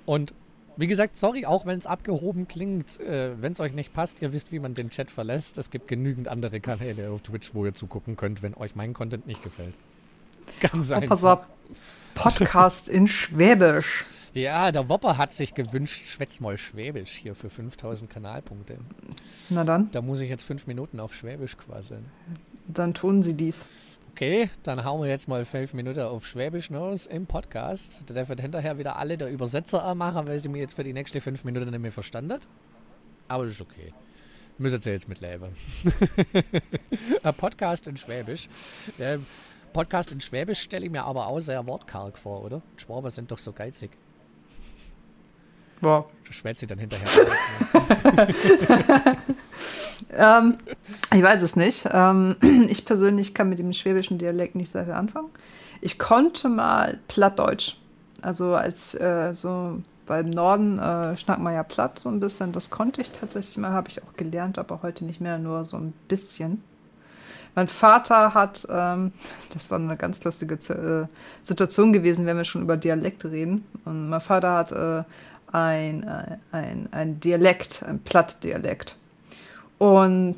Und 0.04 0.34
wie 0.76 0.86
gesagt, 0.86 1.16
sorry, 1.16 1.46
auch 1.46 1.64
wenn 1.64 1.78
es 1.78 1.86
abgehoben 1.86 2.48
klingt, 2.48 3.00
äh, 3.00 3.40
wenn 3.40 3.52
es 3.52 3.60
euch 3.60 3.72
nicht 3.72 3.94
passt, 3.94 4.20
ihr 4.20 4.32
wisst, 4.32 4.52
wie 4.52 4.58
man 4.58 4.74
den 4.74 4.90
Chat 4.90 5.10
verlässt. 5.10 5.58
Es 5.58 5.70
gibt 5.70 5.88
genügend 5.88 6.28
andere 6.28 6.60
Kanäle 6.60 7.10
auf 7.10 7.22
Twitch, 7.22 7.54
wo 7.54 7.64
ihr 7.64 7.74
zugucken 7.74 8.16
könnt, 8.16 8.42
wenn 8.42 8.54
euch 8.54 8.74
mein 8.74 8.92
Content 8.92 9.26
nicht 9.26 9.42
gefällt. 9.42 9.74
Ganz 10.60 10.90
oh, 10.90 10.94
einfach. 10.94 11.20
Pass. 12.14 12.34
Podcast 12.34 12.88
in 12.88 13.08
Schwäbisch. 13.08 14.04
Ja, 14.36 14.70
der 14.70 14.90
Wopper 14.90 15.16
hat 15.16 15.32
sich 15.32 15.54
gewünscht, 15.54 16.04
schwätz 16.04 16.40
mal 16.40 16.58
Schwäbisch 16.58 17.12
hier 17.12 17.34
für 17.34 17.48
5000 17.48 18.10
Kanalpunkte. 18.10 18.76
Na 19.48 19.64
dann. 19.64 19.90
Da 19.92 20.02
muss 20.02 20.20
ich 20.20 20.28
jetzt 20.28 20.42
fünf 20.42 20.66
Minuten 20.66 21.00
auf 21.00 21.14
Schwäbisch 21.14 21.56
quasi. 21.56 21.94
Dann 22.68 22.92
tun 22.92 23.22
sie 23.22 23.32
dies. 23.32 23.66
Okay, 24.10 24.50
dann 24.62 24.84
hauen 24.84 25.00
wir 25.00 25.08
jetzt 25.08 25.26
mal 25.26 25.46
fünf 25.46 25.72
Minuten 25.72 26.00
auf 26.00 26.26
Schwäbisch 26.26 26.70
raus 26.70 27.06
im 27.06 27.24
Podcast. 27.24 28.02
Der 28.10 28.28
wird 28.28 28.42
hinterher 28.42 28.76
wieder 28.76 28.96
alle 28.96 29.16
der 29.16 29.30
Übersetzer 29.30 29.94
machen, 29.94 30.26
weil 30.26 30.38
sie 30.38 30.50
mir 30.50 30.58
jetzt 30.58 30.74
für 30.74 30.84
die 30.84 30.92
nächsten 30.92 31.22
fünf 31.22 31.44
Minuten 31.44 31.70
nicht 31.70 31.80
mehr 31.80 31.90
verstanden. 31.90 32.38
Aber 33.28 33.44
das 33.44 33.54
ist 33.54 33.62
okay. 33.62 33.94
Müssen 34.58 34.82
sie 34.82 34.90
jetzt 34.90 35.08
mitleben. 35.08 35.52
Ein 37.22 37.34
Podcast 37.34 37.86
in 37.86 37.96
Schwäbisch. 37.96 38.50
Der 38.98 39.18
Podcast 39.72 40.12
in 40.12 40.20
Schwäbisch 40.20 40.60
stelle 40.60 40.84
ich 40.84 40.92
mir 40.92 41.04
aber 41.04 41.26
auch 41.26 41.40
sehr 41.40 41.66
wortkarg 41.66 42.18
vor, 42.18 42.44
oder? 42.44 42.60
Schwaber 42.76 43.10
sind 43.10 43.30
doch 43.30 43.38
so 43.38 43.54
geizig. 43.54 43.92
Boah. 45.80 46.08
Du 46.26 46.32
schwätzt 46.32 46.60
sie 46.60 46.66
dann 46.66 46.78
hinterher. 46.78 47.06
ähm, 50.12 50.56
ich 51.14 51.22
weiß 51.22 51.42
es 51.42 51.54
nicht. 51.54 51.88
Ähm, 51.92 52.34
ich 52.68 52.84
persönlich 52.84 53.32
kann 53.32 53.48
mit 53.48 53.60
dem 53.60 53.72
schwäbischen 53.72 54.18
Dialekt 54.18 54.56
nicht 54.56 54.72
sehr 54.72 54.84
viel 54.84 54.94
anfangen. 54.94 55.28
Ich 55.80 55.98
konnte 55.98 56.48
mal 56.48 56.98
Plattdeutsch. 57.06 57.76
Also 58.22 58.54
als 58.54 58.94
äh, 58.94 59.32
so 59.32 59.80
beim 60.06 60.30
Norden 60.30 60.78
äh, 60.78 61.16
schnackt 61.16 61.40
man 61.40 61.54
ja 61.54 61.62
platt 61.62 61.98
so 61.98 62.08
ein 62.08 62.18
bisschen. 62.18 62.52
Das 62.52 62.70
konnte 62.70 63.00
ich 63.00 63.12
tatsächlich 63.12 63.56
mal, 63.58 63.70
habe 63.70 63.88
ich 63.88 64.02
auch 64.02 64.14
gelernt, 64.16 64.58
aber 64.58 64.82
heute 64.82 65.04
nicht 65.04 65.20
mehr, 65.20 65.38
nur 65.38 65.64
so 65.64 65.76
ein 65.76 65.92
bisschen. 66.08 66.62
Mein 67.54 67.68
Vater 67.68 68.34
hat, 68.34 68.66
ähm, 68.70 69.12
das 69.52 69.70
war 69.70 69.78
eine 69.78 69.96
ganz 69.96 70.24
lustige 70.24 70.54
äh, 70.54 71.06
Situation 71.44 71.92
gewesen, 71.92 72.26
wenn 72.26 72.36
wir 72.36 72.44
schon 72.44 72.62
über 72.62 72.76
Dialekte 72.76 73.30
reden. 73.30 73.64
Und 73.84 74.08
mein 74.08 74.20
Vater 74.20 74.54
hat 74.54 74.72
äh, 74.72 75.04
ein, 75.52 76.02
äh, 76.02 76.36
ein, 76.52 76.88
ein 76.90 77.20
Dialekt, 77.20 77.82
ein 77.86 77.98
Plattdialekt. 78.00 78.96
Und 79.78 80.36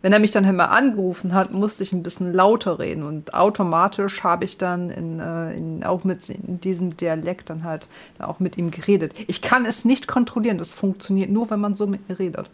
wenn 0.00 0.12
er 0.12 0.20
mich 0.20 0.30
dann 0.30 0.44
immer 0.44 0.70
angerufen 0.70 1.34
hat, 1.34 1.52
musste 1.52 1.82
ich 1.82 1.92
ein 1.92 2.02
bisschen 2.02 2.32
lauter 2.32 2.78
reden 2.78 3.02
und 3.02 3.34
automatisch 3.34 4.22
habe 4.22 4.44
ich 4.44 4.56
dann 4.56 4.90
in, 4.90 5.18
äh, 5.18 5.52
in, 5.54 5.84
auch 5.84 6.04
mit 6.04 6.28
in 6.28 6.60
diesem 6.60 6.96
Dialekt 6.96 7.50
dann 7.50 7.64
halt 7.64 7.88
auch 8.18 8.38
mit 8.38 8.56
ihm 8.56 8.70
geredet. 8.70 9.12
Ich 9.26 9.42
kann 9.42 9.66
es 9.66 9.84
nicht 9.84 10.06
kontrollieren, 10.06 10.58
das 10.58 10.72
funktioniert 10.72 11.30
nur, 11.30 11.50
wenn 11.50 11.60
man 11.60 11.74
so 11.74 11.86
mit 11.86 12.08
mir 12.08 12.18
redet. 12.18 12.48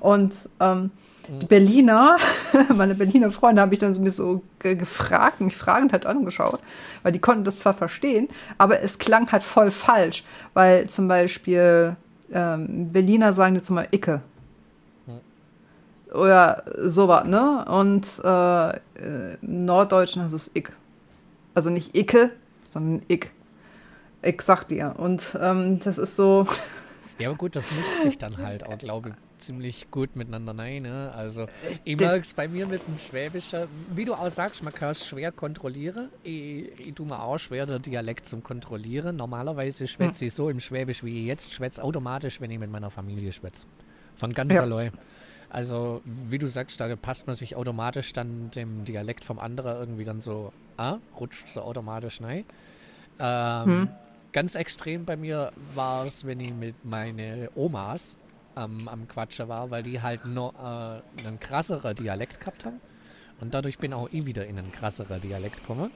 Und 0.00 0.34
ähm, 0.58 0.90
die 1.38 1.46
Berliner, 1.46 2.16
meine 2.74 2.94
Berliner 2.94 3.30
Freunde, 3.30 3.62
habe 3.62 3.72
ich 3.74 3.78
dann 3.80 3.92
so, 3.92 4.02
mich 4.02 4.14
so 4.14 4.42
gefragt, 4.58 5.40
mich 5.40 5.56
fragend 5.56 5.92
halt 5.92 6.04
angeschaut, 6.04 6.60
weil 7.02 7.12
die 7.12 7.20
konnten 7.20 7.44
das 7.44 7.58
zwar 7.58 7.74
verstehen, 7.74 8.28
aber 8.58 8.82
es 8.82 8.98
klang 8.98 9.30
halt 9.30 9.42
voll 9.42 9.70
falsch, 9.70 10.24
weil 10.54 10.88
zum 10.88 11.06
Beispiel 11.08 11.96
ähm, 12.32 12.90
Berliner 12.92 13.32
sagen 13.32 13.54
jetzt 13.54 13.70
mal 13.70 13.86
Icke. 13.92 14.22
Oder 16.12 16.64
sowas, 16.82 17.24
ne? 17.26 17.64
Und 17.66 18.06
äh, 18.24 18.70
äh, 18.70 19.36
im 19.42 19.64
Norddeutschen 19.64 20.26
ist 20.26 20.32
es 20.32 20.50
Ick. 20.54 20.72
Also 21.54 21.70
nicht 21.70 21.96
Icke, 21.96 22.30
sondern 22.70 23.02
Ick. 23.08 23.30
Ich 24.22 24.42
sag 24.42 24.64
dir. 24.64 24.94
Und 24.98 25.38
ähm, 25.40 25.78
das 25.80 25.98
ist 25.98 26.16
so. 26.16 26.46
Ja, 27.20 27.28
aber 27.28 27.36
gut, 27.36 27.54
das 27.54 27.70
mischt 27.70 27.98
sich 27.98 28.18
dann 28.18 28.38
halt 28.38 28.64
auch, 28.64 28.78
glaube 28.78 29.10
ich, 29.10 29.14
ziemlich 29.38 29.90
gut 29.90 30.16
miteinander 30.16 30.56
rein. 30.56 30.82
Ne? 30.82 31.12
Also, 31.14 31.46
ich 31.84 31.98
merke 31.98 32.20
es 32.20 32.32
bei 32.32 32.48
mir 32.48 32.66
mit 32.66 32.86
dem 32.86 32.98
Schwäbischen, 32.98 33.68
wie 33.94 34.06
du 34.06 34.14
auch 34.14 34.30
sagst, 34.30 34.62
man 34.62 34.72
kann 34.72 34.90
es 34.90 35.06
schwer 35.06 35.30
kontrollieren. 35.30 36.08
Ich, 36.22 36.80
ich 36.80 36.94
tue 36.94 37.06
mir 37.06 37.22
auch 37.22 37.38
schwer, 37.38 37.66
den 37.66 37.82
Dialekt 37.82 38.26
zum 38.26 38.42
Kontrollieren. 38.42 39.16
Normalerweise 39.16 39.86
schwätze 39.86 40.24
ich 40.24 40.34
so 40.34 40.48
im 40.48 40.60
Schwäbisch, 40.60 41.04
wie 41.04 41.20
ich 41.20 41.26
jetzt 41.26 41.52
schwätze, 41.52 41.84
automatisch, 41.84 42.40
wenn 42.40 42.50
ich 42.50 42.58
mit 42.58 42.70
meiner 42.70 42.90
Familie 42.90 43.32
schwätze. 43.32 43.66
Von 44.14 44.30
ganz 44.30 44.54
ja. 44.54 44.62
allein. 44.62 44.92
Also, 45.50 46.00
wie 46.04 46.38
du 46.38 46.46
sagst, 46.46 46.80
da 46.80 46.94
passt 46.96 47.26
man 47.26 47.34
sich 47.34 47.54
automatisch 47.54 48.12
dann 48.14 48.50
dem 48.52 48.84
Dialekt 48.84 49.24
vom 49.24 49.38
anderen 49.38 49.76
irgendwie 49.78 50.04
dann 50.04 50.20
so, 50.20 50.52
ah, 50.78 50.98
rutscht 51.18 51.48
so 51.48 51.60
automatisch 51.62 52.22
rein. 52.22 52.44
Ähm, 53.18 53.66
hm. 53.66 53.88
Ganz 54.32 54.54
extrem 54.54 55.04
bei 55.04 55.16
mir 55.16 55.50
war 55.74 56.06
es, 56.06 56.24
wenn 56.24 56.38
ich 56.38 56.52
mit 56.52 56.84
meinen 56.84 57.48
Omas 57.56 58.16
ähm, 58.56 58.86
am 58.88 59.08
Quatscher 59.08 59.48
war, 59.48 59.70
weil 59.70 59.82
die 59.82 60.00
halt 60.00 60.24
noch 60.26 60.54
äh, 60.54 61.26
einen 61.26 61.40
krasseren 61.40 61.96
Dialekt 61.96 62.38
gehabt 62.38 62.64
haben. 62.64 62.80
Und 63.40 63.54
dadurch 63.54 63.78
bin 63.78 63.92
auch 63.92 64.08
ich 64.12 64.26
wieder 64.26 64.46
in 64.46 64.58
einen 64.58 64.70
krasseren 64.70 65.20
Dialekt 65.20 65.60
gekommen. 65.60 65.90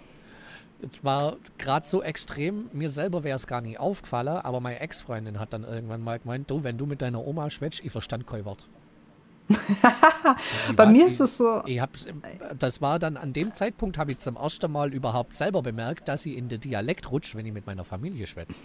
Es 0.83 1.05
war 1.05 1.37
gerade 1.59 1.87
so 1.87 2.03
extrem, 2.03 2.69
mir 2.73 2.91
selber 2.91 3.23
wäre 3.23 3.37
es 3.37 3.47
gar 3.47 3.61
nicht 3.61 3.79
aufgefallen, 3.79 4.29
aber 4.39 4.61
meine 4.61 4.81
Ex-Freundin 4.81 5.39
hat 5.39 5.53
dann 5.53 5.63
irgendwann 5.63 6.03
mal 6.03 6.19
gemeint, 6.19 6.51
du, 6.51 6.65
wenn 6.65 6.77
du 6.77 6.87
mit 6.87 7.03
deiner 7.03 7.25
Oma 7.25 7.51
schwätzt, 7.51 7.83
ich 7.85 7.93
verstand 7.93 8.27
kein 8.27 8.45
Wort. 8.45 8.69
Bei 10.77 10.87
mir 10.87 11.07
ist 11.07 11.21
es 11.21 11.37
so. 11.37 11.63
Ich 11.67 11.79
hab, 11.81 11.91
das 12.59 12.81
war 12.81 12.99
dann 12.99 13.17
an 13.17 13.33
dem 13.33 13.53
Zeitpunkt, 13.55 13.99
habe 13.99 14.13
ich 14.13 14.19
zum 14.19 14.37
ersten 14.37 14.71
Mal 14.73 14.93
überhaupt 14.93 15.35
selber 15.35 15.63
bemerkt, 15.63 16.09
dass 16.09 16.25
ich 16.27 16.37
in 16.37 16.49
den 16.49 16.61
Dialekt 16.61 17.11
rutsche, 17.11 17.37
wenn 17.37 17.47
ich 17.47 17.53
mit 17.53 17.67
meiner 17.67 17.85
Familie 17.85 18.27
schwätze. 18.27 18.61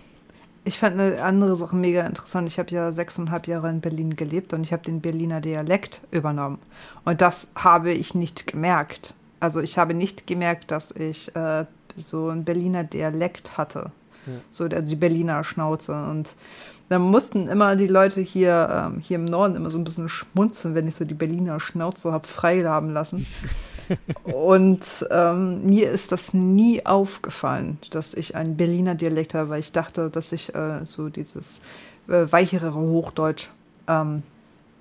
Ich 0.66 0.78
fand 0.78 1.00
eine 1.00 1.22
andere 1.22 1.56
Sache 1.56 1.76
mega 1.76 2.06
interessant. 2.06 2.48
Ich 2.48 2.60
habe 2.60 2.70
ja 2.72 2.92
sechseinhalb 2.92 3.48
Jahre 3.48 3.70
in 3.70 3.82
Berlin 3.82 4.16
gelebt 4.16 4.54
und 4.54 4.64
ich 4.64 4.74
habe 4.74 4.84
den 4.84 5.02
Berliner 5.02 5.42
Dialekt 5.42 6.02
übernommen. 6.12 6.60
Und 7.06 7.22
das 7.22 7.52
habe 7.56 7.92
ich 7.92 8.14
nicht 8.14 8.46
gemerkt. 8.48 9.16
Also 9.40 9.62
ich 9.62 9.78
habe 9.78 9.94
nicht 9.94 10.28
gemerkt, 10.28 10.72
dass 10.72 10.92
ich 10.92 11.34
äh, 11.36 11.66
so 11.96 12.30
einen 12.30 12.44
Berliner 12.44 12.84
Dialekt 12.84 13.58
hatte. 13.58 13.92
Ja. 14.26 14.34
So 14.52 14.66
also 14.66 14.82
die 14.82 14.96
Berliner 14.96 15.44
Schnauze. 15.44 15.94
Und 15.94 16.30
da 16.90 16.98
mussten 16.98 17.48
immer 17.48 17.76
die 17.76 17.88
Leute 17.88 18.22
hier, 18.22 18.90
ähm, 18.92 19.00
hier 19.00 19.18
im 19.18 19.26
Norden 19.26 19.56
immer 19.56 19.70
so 19.70 19.78
ein 19.78 19.84
bisschen 19.84 20.10
schmunzeln, 20.10 20.76
wenn 20.76 20.88
ich 20.88 20.96
so 20.96 21.06
die 21.06 21.14
Berliner 21.14 21.60
Schnauze 21.60 22.12
habe 22.12 22.28
freilaben 22.28 22.90
lassen. 22.92 23.28
Und 24.24 25.08
ähm, 25.10 25.66
mir 25.66 25.92
ist 25.92 26.12
das 26.12 26.34
nie 26.34 26.86
aufgefallen, 26.86 27.78
dass 27.92 28.14
ich 28.14 28.36
einen 28.36 28.58
Berliner 28.58 28.96
Dialekt 28.96 29.34
habe, 29.34 29.50
weil 29.50 29.60
ich 29.60 29.72
dachte, 29.72 30.10
dass 30.10 30.32
ich 30.32 30.54
äh, 30.54 30.84
so 30.84 31.10
dieses 31.10 31.62
äh, 32.08 32.26
weichere 32.30 32.74
Hochdeutsch 32.74 33.50
ähm, 33.88 34.24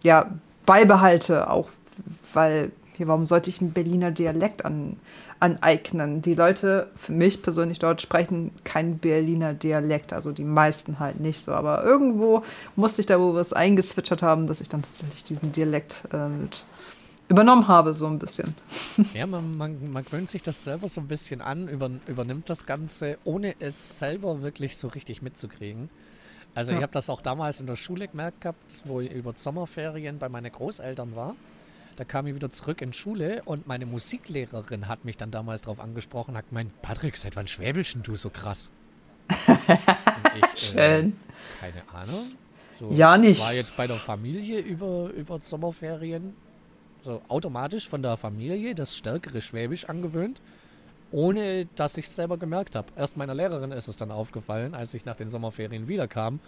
ja, 0.03 0.31
beibehalte, 0.67 1.51
auch 1.51 1.69
weil 2.33 2.71
hier, 2.97 3.09
warum 3.09 3.27
sollte 3.27 3.49
ich 3.51 3.61
einen 3.61 3.73
Berliner 3.73 4.11
Dialekt 4.11 4.65
an, 4.65 4.97
aneignen? 5.41 6.23
Die 6.23 6.35
Leute, 6.35 6.91
für 6.97 7.13
mich 7.13 7.43
persönlich 7.43 7.79
dort, 7.79 8.03
sprechen 8.03 8.53
kein 8.65 8.99
Berliner 8.99 9.55
Dialekt, 9.55 10.13
also 10.13 10.33
die 10.33 10.45
meisten 10.45 10.99
halt 10.99 11.21
nicht 11.21 11.43
so. 11.43 11.53
Aber 11.53 11.85
irgendwo 11.85 12.43
musste 12.77 13.01
ich 13.01 13.07
da 13.07 13.19
wohl 13.21 13.35
was 13.35 13.53
eingeswitchert 13.53 14.23
haben, 14.23 14.47
dass 14.47 14.61
ich 14.61 14.69
dann 14.69 14.83
tatsächlich 14.83 15.25
diesen 15.25 15.53
Dialekt 15.53 16.03
äh, 16.13 16.29
mit 16.29 16.65
übernommen 17.29 17.69
habe, 17.69 17.95
so 17.95 18.07
ein 18.07 18.19
bisschen. 18.19 18.55
Ja, 19.15 19.27
man, 19.27 19.57
man, 19.57 19.93
man 19.93 20.05
gewöhnt 20.05 20.31
sich 20.31 20.43
das 20.43 20.65
selber 20.65 20.89
so 20.89 21.01
ein 21.01 21.09
bisschen 21.09 21.41
an, 21.41 21.69
über, 21.69 21.91
übernimmt 22.07 22.49
das 22.51 22.67
Ganze, 22.67 23.19
ohne 23.25 23.55
es 23.61 23.99
selber 23.99 24.43
wirklich 24.43 24.77
so 24.77 24.89
richtig 24.89 25.23
mitzukriegen. 25.23 25.89
Also 26.55 26.73
ja. 26.73 26.79
ich 26.79 26.83
habe 26.83 26.93
das 26.93 27.11
auch 27.11 27.21
damals 27.21 27.61
in 27.61 27.67
der 27.67 27.77
Schule 27.77 28.09
gemerkt 28.09 28.41
gehabt, 28.41 28.83
wo 28.85 29.01
ich 29.01 29.13
über 29.13 29.33
Sommerferien 29.37 30.19
bei 30.19 30.29
meinen 30.29 30.51
Großeltern 30.51 31.15
war. 31.15 31.37
Da 31.99 32.05
kam 32.05 32.29
ich 32.29 32.35
wieder 32.37 32.49
zurück 32.49 32.81
in 32.81 32.93
Schule 32.93 33.43
und 33.45 33.67
meine 33.67 33.85
Musiklehrerin 33.85 34.87
hat 34.87 35.05
mich 35.05 35.17
dann 35.17 35.33
damals 35.33 35.63
darauf 35.63 35.81
angesprochen, 35.81 36.37
hat 36.37 36.49
gemeint, 36.49 36.71
Patrick, 36.81 37.17
seit 37.17 37.35
wann 37.35 37.49
schwäbelst 37.49 37.97
du 38.05 38.15
so 38.15 38.31
krass? 38.31 38.71
ich, 39.29 40.45
äh, 40.45 40.57
Schön. 40.57 40.77
Äh, 40.79 41.13
keine 41.61 41.89
Ahnung. 41.93 42.33
So, 42.79 42.93
ja, 42.93 43.19
nicht. 43.19 43.41
War 43.41 43.53
jetzt 43.53 43.77
bei 43.77 43.89
der 43.89 43.97
Familie 43.97 44.61
über, 44.61 45.11
über 45.11 45.41
Sommerferien 45.43 46.37
so 47.03 47.21
automatisch 47.27 47.89
von 47.89 48.01
der 48.01 48.17
Familie 48.17 48.77
das 48.77 48.97
stärkere 48.97 49.43
Schwäbisch 49.43 49.87
angewöhnt, 49.87 50.41
ohne 51.11 51.67
dass 51.75 51.97
ich 51.97 52.07
es 52.07 52.15
selber 52.15 52.39
gemerkt 52.39 52.77
habe. 52.77 52.93
Erst 52.95 53.17
meiner 53.17 53.35
Lehrerin 53.35 53.73
ist 53.73 53.89
es 53.89 53.97
dann 53.97 54.13
aufgefallen, 54.13 54.77
als 54.77 54.95
ich 54.95 55.05
nach 55.05 55.17
den 55.17 55.31
Sommerferien 55.31 55.89
wiederkam 55.89 56.39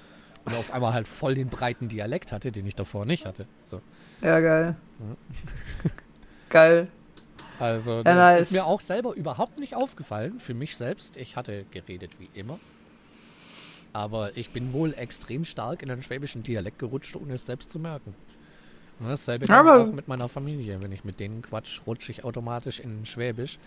und 0.44 0.54
auf 0.54 0.72
einmal 0.72 0.92
halt 0.92 1.08
voll 1.08 1.34
den 1.34 1.48
breiten 1.48 1.88
Dialekt 1.88 2.32
hatte, 2.32 2.52
den 2.52 2.66
ich 2.66 2.74
davor 2.74 3.04
nicht 3.04 3.26
hatte. 3.26 3.46
So. 3.66 3.80
Ja, 4.22 4.40
geil. 4.40 4.76
Ja. 4.98 5.90
geil. 6.48 6.88
Also, 7.58 8.02
ja, 8.04 8.14
nice. 8.14 8.44
ist 8.44 8.52
mir 8.52 8.64
auch 8.64 8.80
selber 8.80 9.14
überhaupt 9.14 9.58
nicht 9.58 9.74
aufgefallen, 9.74 10.40
für 10.40 10.54
mich 10.54 10.76
selbst. 10.76 11.16
Ich 11.18 11.36
hatte 11.36 11.66
geredet 11.70 12.18
wie 12.18 12.30
immer. 12.32 12.58
Aber 13.92 14.36
ich 14.36 14.50
bin 14.50 14.72
wohl 14.72 14.94
extrem 14.94 15.44
stark 15.44 15.82
in 15.82 15.88
den 15.88 16.02
schwäbischen 16.02 16.42
Dialekt 16.42 16.78
gerutscht, 16.78 17.16
ohne 17.16 17.34
es 17.34 17.44
selbst 17.44 17.70
zu 17.70 17.78
merken. 17.78 18.14
Dasselbe 19.00 19.52
aber 19.52 19.82
auch 19.82 19.92
mit 19.92 20.08
meiner 20.08 20.28
Familie. 20.28 20.80
Wenn 20.80 20.92
ich 20.92 21.04
mit 21.04 21.20
denen 21.20 21.42
quatsch, 21.42 21.80
rutsche 21.86 22.12
ich 22.12 22.24
automatisch 22.24 22.80
in 22.80 23.06
Schwäbisch. 23.06 23.58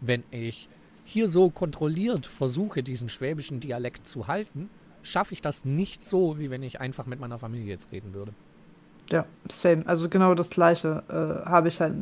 Wenn 0.00 0.24
ich 0.30 0.68
hier 1.04 1.28
so 1.28 1.50
kontrolliert 1.50 2.26
versuche, 2.26 2.82
diesen 2.82 3.08
schwäbischen 3.08 3.60
Dialekt 3.60 4.08
zu 4.08 4.26
halten, 4.26 4.68
schaffe 5.04 5.32
ich 5.32 5.40
das 5.40 5.64
nicht 5.64 6.02
so, 6.02 6.38
wie 6.38 6.50
wenn 6.50 6.62
ich 6.62 6.80
einfach 6.80 7.06
mit 7.06 7.20
meiner 7.20 7.38
Familie 7.38 7.68
jetzt 7.68 7.92
reden 7.92 8.12
würde. 8.12 8.32
Ja, 9.10 9.26
same. 9.48 9.84
Also 9.86 10.08
genau 10.08 10.34
das 10.34 10.50
Gleiche 10.50 11.02
äh, 11.08 11.48
habe 11.48 11.68
ich 11.68 11.80
halt 11.80 11.94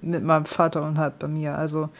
mit 0.00 0.24
meinem 0.24 0.46
Vater 0.46 0.82
und 0.82 0.98
halt 0.98 1.18
bei 1.18 1.28
mir. 1.28 1.56
Also 1.56 1.90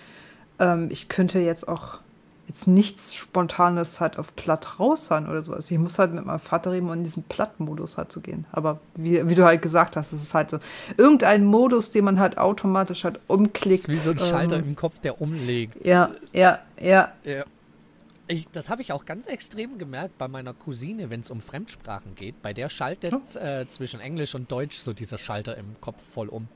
ähm, 0.58 0.88
ich 0.90 1.08
könnte 1.08 1.38
jetzt 1.38 1.68
auch 1.68 2.00
jetzt 2.48 2.66
nichts 2.68 3.14
Spontanes 3.14 4.00
halt 4.00 4.18
auf 4.18 4.34
platt 4.36 4.78
raushauen 4.78 5.28
oder 5.28 5.42
so. 5.42 5.52
Also 5.52 5.74
ich 5.74 5.80
muss 5.80 5.98
halt 5.98 6.14
mit 6.14 6.24
meinem 6.24 6.38
Vater 6.38 6.72
reden, 6.72 6.86
um 6.86 6.92
in 6.92 7.04
diesen 7.04 7.24
Plattmodus 7.24 7.98
halt 7.98 8.12
zu 8.12 8.20
gehen. 8.20 8.46
Aber 8.52 8.78
wie, 8.94 9.28
wie 9.28 9.34
du 9.34 9.44
halt 9.44 9.62
gesagt 9.62 9.96
hast, 9.96 10.12
es 10.12 10.22
ist 10.22 10.34
halt 10.34 10.50
so 10.50 10.58
irgendein 10.96 11.44
Modus, 11.44 11.90
den 11.90 12.04
man 12.04 12.20
halt 12.20 12.38
automatisch 12.38 13.04
halt 13.04 13.20
umklickt. 13.26 13.88
Ist 13.88 13.88
wie 13.88 13.96
so 13.96 14.12
ein 14.12 14.18
Schalter 14.18 14.56
ähm, 14.56 14.68
im 14.68 14.76
Kopf, 14.76 15.00
der 15.00 15.20
umlegt. 15.20 15.84
Ja, 15.84 16.10
ja, 16.32 16.60
ja. 16.80 17.08
ja. 17.24 17.44
Ich, 18.28 18.48
das 18.50 18.68
habe 18.68 18.82
ich 18.82 18.92
auch 18.92 19.04
ganz 19.04 19.26
extrem 19.26 19.78
gemerkt 19.78 20.18
bei 20.18 20.26
meiner 20.26 20.52
Cousine, 20.52 21.10
wenn 21.10 21.20
es 21.20 21.30
um 21.30 21.40
Fremdsprachen 21.40 22.14
geht. 22.16 22.42
Bei 22.42 22.52
der 22.52 22.68
schaltet 22.68 23.12
hm? 23.12 23.22
äh, 23.40 23.68
zwischen 23.68 24.00
Englisch 24.00 24.34
und 24.34 24.50
Deutsch 24.50 24.76
so 24.76 24.92
dieser 24.92 25.18
Schalter 25.18 25.56
im 25.56 25.80
Kopf 25.80 26.02
voll 26.02 26.28
um. 26.28 26.48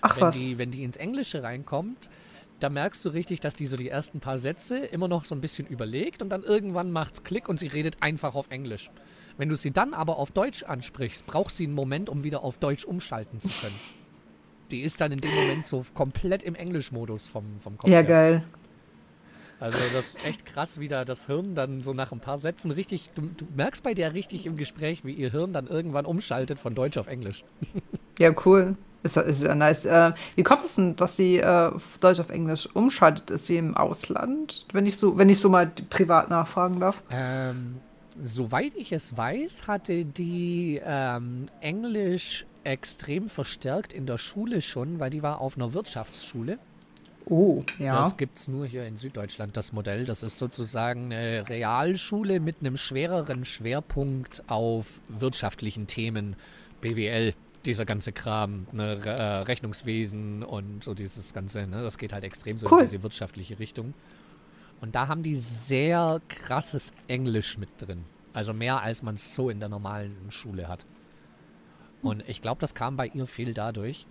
Ach 0.00 0.16
wenn 0.16 0.22
was. 0.22 0.36
Die, 0.36 0.58
wenn 0.58 0.70
die 0.70 0.82
ins 0.82 0.96
Englische 0.96 1.42
reinkommt, 1.42 2.08
da 2.60 2.70
merkst 2.70 3.04
du 3.04 3.10
richtig, 3.10 3.40
dass 3.40 3.54
die 3.54 3.66
so 3.66 3.76
die 3.76 3.88
ersten 3.88 4.20
paar 4.20 4.38
Sätze 4.38 4.78
immer 4.78 5.08
noch 5.08 5.24
so 5.24 5.34
ein 5.34 5.40
bisschen 5.40 5.66
überlegt 5.66 6.22
und 6.22 6.30
dann 6.30 6.42
irgendwann 6.42 6.90
macht's 6.90 7.22
Klick 7.22 7.48
und 7.48 7.60
sie 7.60 7.66
redet 7.66 7.98
einfach 8.00 8.34
auf 8.34 8.50
Englisch. 8.50 8.90
Wenn 9.36 9.48
du 9.48 9.56
sie 9.56 9.72
dann 9.72 9.94
aber 9.94 10.16
auf 10.16 10.30
Deutsch 10.30 10.62
ansprichst, 10.62 11.26
braucht 11.26 11.54
sie 11.54 11.64
einen 11.64 11.74
Moment, 11.74 12.08
um 12.08 12.22
wieder 12.22 12.42
auf 12.44 12.56
Deutsch 12.58 12.84
umschalten 12.84 13.40
zu 13.40 13.48
können. 13.48 13.78
Die 14.70 14.80
ist 14.80 15.00
dann 15.00 15.12
in 15.12 15.20
dem 15.20 15.34
Moment 15.34 15.66
so 15.66 15.84
komplett 15.92 16.42
im 16.42 16.54
Englischmodus 16.54 17.26
vom, 17.26 17.60
vom 17.60 17.76
Kopf. 17.76 17.90
Ja, 17.90 17.96
her. 17.96 18.04
geil. 18.04 18.44
Also 19.60 19.78
das 19.94 20.08
ist 20.08 20.26
echt 20.26 20.46
krass, 20.46 20.80
wie 20.80 20.88
da 20.88 21.04
das 21.04 21.26
Hirn 21.26 21.54
dann 21.54 21.82
so 21.82 21.92
nach 21.94 22.12
ein 22.12 22.20
paar 22.20 22.38
Sätzen 22.38 22.70
richtig, 22.70 23.10
du, 23.14 23.22
du, 23.22 23.46
merkst 23.54 23.82
bei 23.82 23.94
der 23.94 24.14
richtig 24.14 24.46
im 24.46 24.56
Gespräch, 24.56 25.04
wie 25.04 25.12
ihr 25.12 25.30
Hirn 25.30 25.52
dann 25.52 25.66
irgendwann 25.66 26.06
umschaltet 26.06 26.58
von 26.58 26.74
Deutsch 26.74 26.96
auf 26.98 27.06
Englisch. 27.06 27.44
Ja, 28.20 28.32
cool. 28.44 28.76
Ist, 29.02 29.16
ist 29.16 29.42
ja 29.42 29.56
nice. 29.56 29.86
Äh, 29.86 30.12
wie 30.36 30.44
kommt 30.44 30.62
es 30.62 30.76
denn, 30.76 30.94
dass 30.94 31.16
sie 31.16 31.38
äh, 31.38 31.72
Deutsch 31.98 32.20
auf 32.20 32.30
Englisch 32.30 32.68
umschaltet? 32.74 33.28
Ist 33.30 33.46
sie 33.46 33.56
im 33.56 33.76
Ausland? 33.76 34.66
Wenn 34.72 34.86
ich 34.86 34.96
so, 34.98 35.18
wenn 35.18 35.28
ich 35.28 35.40
so 35.40 35.48
mal 35.48 35.66
privat 35.66 36.30
nachfragen 36.30 36.78
darf. 36.78 37.02
Ähm, 37.10 37.80
soweit 38.22 38.72
ich 38.76 38.92
es 38.92 39.16
weiß, 39.16 39.66
hatte 39.66 40.04
die 40.04 40.80
ähm, 40.84 41.46
Englisch 41.60 42.46
extrem 42.62 43.28
verstärkt 43.28 43.92
in 43.92 44.06
der 44.06 44.18
Schule 44.18 44.62
schon, 44.62 45.00
weil 45.00 45.10
die 45.10 45.22
war 45.22 45.40
auf 45.40 45.56
einer 45.56 45.74
Wirtschaftsschule. 45.74 46.58
Oh, 47.26 47.62
ja. 47.78 47.96
Das 48.02 48.16
gibt 48.16 48.38
es 48.38 48.48
nur 48.48 48.66
hier 48.66 48.86
in 48.86 48.96
Süddeutschland, 48.96 49.56
das 49.56 49.72
Modell. 49.72 50.04
Das 50.04 50.22
ist 50.22 50.38
sozusagen 50.38 51.06
eine 51.06 51.48
Realschule 51.48 52.38
mit 52.38 52.56
einem 52.60 52.76
schwereren 52.76 53.44
Schwerpunkt 53.44 54.42
auf 54.46 55.00
wirtschaftlichen 55.08 55.86
Themen, 55.86 56.36
BWL 56.80 57.34
dieser 57.64 57.86
ganze 57.86 58.12
Kram, 58.12 58.66
ne, 58.72 59.02
Re 59.04 59.10
äh, 59.16 59.22
Rechnungswesen 59.44 60.42
und 60.42 60.84
so 60.84 60.92
dieses 60.92 61.32
Ganze, 61.32 61.66
ne, 61.66 61.82
das 61.82 61.96
geht 61.96 62.12
halt 62.12 62.24
extrem 62.24 62.58
so 62.58 62.66
cool. 62.70 62.80
in 62.80 62.84
diese 62.84 63.02
wirtschaftliche 63.02 63.58
Richtung. 63.58 63.94
Und 64.82 64.94
da 64.94 65.08
haben 65.08 65.22
die 65.22 65.36
sehr 65.36 66.20
krasses 66.28 66.92
Englisch 67.08 67.56
mit 67.56 67.70
drin. 67.78 68.04
Also 68.34 68.52
mehr 68.52 68.82
als 68.82 69.02
man 69.02 69.14
es 69.14 69.34
so 69.34 69.48
in 69.48 69.60
der 69.60 69.68
normalen 69.70 70.30
Schule 70.30 70.68
hat. 70.68 70.84
Und 72.02 72.22
ich 72.28 72.42
glaube, 72.42 72.60
das 72.60 72.74
kam 72.74 72.96
bei 72.96 73.06
ihr 73.06 73.26
viel 73.26 73.54
dadurch. 73.54 74.06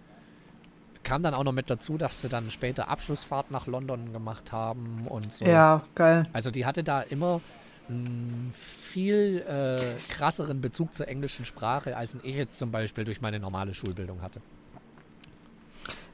Kam 1.04 1.22
dann 1.24 1.34
auch 1.34 1.44
noch 1.44 1.52
mit 1.52 1.70
dazu, 1.70 1.98
dass 1.98 2.22
sie 2.22 2.30
dann 2.30 2.50
später 2.50 2.88
Abschlussfahrt 2.88 3.52
nach 3.52 3.68
London 3.68 4.14
gemacht 4.14 4.52
haben 4.52 5.06
und 5.08 5.34
so. 5.34 5.46
Ja, 5.46 5.84
geil. 5.96 6.24
Also 6.34 6.50
die 6.50 6.66
hatte 6.66 6.84
da 6.84 7.02
immer 7.02 7.42
einen 7.90 8.54
viel 8.56 9.44
äh, 9.48 10.12
krasseren 10.12 10.62
Bezug 10.62 10.94
zur 10.94 11.08
englischen 11.08 11.46
Sprache, 11.46 11.98
als 11.98 12.16
ich 12.24 12.36
jetzt 12.36 12.58
zum 12.58 12.72
Beispiel 12.72 13.04
durch 13.04 13.22
meine 13.22 13.40
normale 13.40 13.74
Schulbildung 13.74 14.22
hatte. 14.22 14.40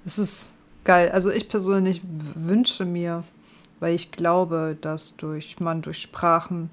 Es 0.06 0.18
ist 0.18 0.54
geil. 0.84 1.12
Also 1.12 1.30
ich 1.30 1.50
persönlich 1.50 2.02
wünsche 2.04 2.86
mir, 2.86 3.24
weil 3.80 3.94
ich 3.94 4.12
glaube, 4.12 4.78
dass 4.82 5.16
durch 5.18 5.60
man 5.60 5.82
durch 5.82 6.02
Sprachen 6.02 6.70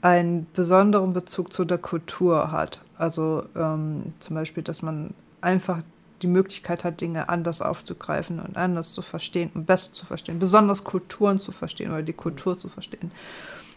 einen 0.00 0.46
besonderen 0.52 1.12
Bezug 1.12 1.52
zu 1.52 1.64
der 1.64 1.78
Kultur 1.78 2.52
hat. 2.52 2.80
Also 2.96 3.44
ähm, 3.56 4.12
zum 4.20 4.36
Beispiel, 4.36 4.62
dass 4.62 4.82
man 4.82 5.14
einfach 5.40 5.82
die 6.24 6.30
Möglichkeit 6.30 6.84
hat, 6.84 7.02
Dinge 7.02 7.28
anders 7.28 7.60
aufzugreifen 7.60 8.40
und 8.40 8.56
anders 8.56 8.94
zu 8.94 9.02
verstehen 9.02 9.50
und 9.52 9.66
besser 9.66 9.92
zu 9.92 10.06
verstehen, 10.06 10.38
besonders 10.38 10.82
Kulturen 10.82 11.38
zu 11.38 11.52
verstehen 11.52 11.90
oder 11.90 12.02
die 12.02 12.14
Kultur 12.14 12.56
zu 12.56 12.70
verstehen. 12.70 13.12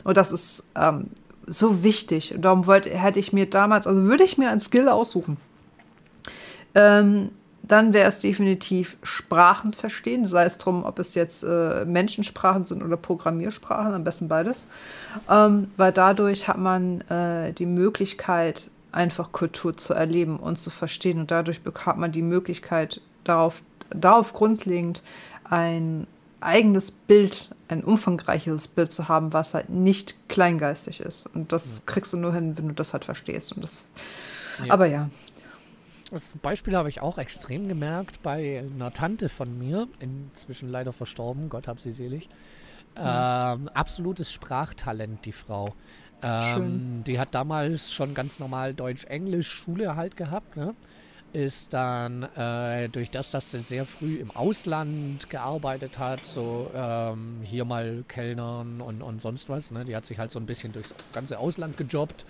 Und 0.06 0.16
das 0.16 0.32
ist 0.32 0.70
ähm, 0.76 1.08
so 1.46 1.84
wichtig. 1.84 2.34
Und 2.34 2.44
darum 2.44 2.66
wollte, 2.66 2.90
hätte 2.90 3.20
ich 3.20 3.34
mir 3.34 3.50
damals, 3.50 3.86
also 3.86 4.04
würde 4.06 4.24
ich 4.24 4.38
mir 4.38 4.50
ein 4.50 4.62
Skill 4.62 4.88
aussuchen. 4.88 5.36
Ähm, 6.74 7.32
dann 7.64 7.92
wäre 7.92 8.08
es 8.08 8.20
definitiv 8.20 8.96
Sprachen 9.04 9.74
verstehen, 9.74 10.26
sei 10.26 10.46
es 10.46 10.58
drum, 10.58 10.86
ob 10.86 11.00
es 11.00 11.16
jetzt 11.16 11.44
äh, 11.44 11.84
Menschensprachen 11.84 12.64
sind 12.64 12.82
oder 12.82 12.96
Programmiersprachen, 12.96 13.94
am 13.94 14.06
besten 14.06 14.30
beides. 14.30 14.66
Ähm, 15.30 15.70
weil 15.76 15.92
dadurch 15.92 16.48
hat 16.48 16.60
man 16.60 17.02
äh, 17.10 17.52
die 17.52 17.66
Möglichkeit, 17.66 18.70
einfach 18.98 19.32
Kultur 19.32 19.78
zu 19.78 19.94
erleben 19.94 20.38
und 20.38 20.58
zu 20.58 20.70
verstehen. 20.70 21.20
Und 21.20 21.32
dadurch 21.32 21.62
hat 21.86 21.98
man 21.98 22.12
die 22.12 22.22
Möglichkeit, 22.22 23.00
darauf, 23.24 23.62
darauf 23.90 24.34
grundlegend 24.34 25.02
ein 25.44 26.08
eigenes 26.42 26.92
Bild, 26.92 27.50
ein 27.68 27.84
umfangreiches 27.84 28.68
Bild 28.68 28.92
zu 28.92 29.08
haben, 29.08 29.34
was 29.34 29.54
halt 29.54 29.70
nicht 29.70 30.16
kleingeistig 30.28 31.00
ist. 31.00 31.28
Und 31.34 31.52
das 31.52 31.78
ja. 31.78 31.84
kriegst 31.86 32.14
du 32.14 32.18
nur 32.18 32.34
hin, 32.34 32.58
wenn 32.58 32.68
du 32.68 32.74
das 32.74 32.94
halt 32.94 33.06
verstehst. 33.06 33.54
Und 33.54 33.64
das, 33.64 33.84
ja. 34.64 34.74
Aber 34.74 34.86
ja. 34.86 35.10
Das 36.12 36.34
Beispiel 36.42 36.76
habe 36.76 36.90
ich 36.90 37.02
auch 37.02 37.18
extrem 37.18 37.68
gemerkt 37.68 38.24
bei 38.24 38.60
einer 38.60 38.94
Tante 38.94 39.28
von 39.30 39.58
mir, 39.60 39.88
inzwischen 40.00 40.70
leider 40.70 40.94
verstorben, 40.94 41.50
Gott 41.50 41.68
hab 41.68 41.82
sie 41.82 41.92
selig. 41.92 42.30
Ja. 42.96 43.54
Ähm, 43.54 43.70
absolutes 43.74 44.32
Sprachtalent, 44.32 45.26
die 45.26 45.34
Frau. 45.34 45.74
Ähm, 46.24 47.04
die 47.06 47.20
hat 47.20 47.36
damals 47.36 47.94
schon 47.94 48.14
ganz 48.14 48.40
normal 48.40 48.74
Deutsch-Englisch-Schule 48.74 49.96
halt 49.96 50.18
gehabt. 50.18 50.58
Ne? 50.58 50.74
ist 51.34 51.74
dann 51.74 52.24
äh, 52.36 52.90
durch 52.90 53.12
das, 53.12 53.32
dass 53.32 53.52
sie 53.52 53.60
sehr 53.60 53.86
früh 53.86 54.16
im 54.16 54.32
Ausland 54.32 55.30
gearbeitet 55.30 56.00
hat, 56.00 56.26
so 56.26 56.72
ähm, 56.74 57.42
hier 57.44 57.66
mal 57.66 58.04
Kellnern 58.08 58.82
und, 58.82 59.02
und 59.02 59.22
sonst 59.22 59.50
was, 59.50 59.72
ne? 59.72 59.86
die 59.86 59.96
hat 59.96 60.06
sich 60.06 60.18
halt 60.18 60.32
so 60.32 60.40
ein 60.40 60.46
bisschen 60.46 60.74
durchs 60.74 60.96
ganze 61.14 61.38
Ausland 61.38 61.78
gejobbt, 61.78 62.26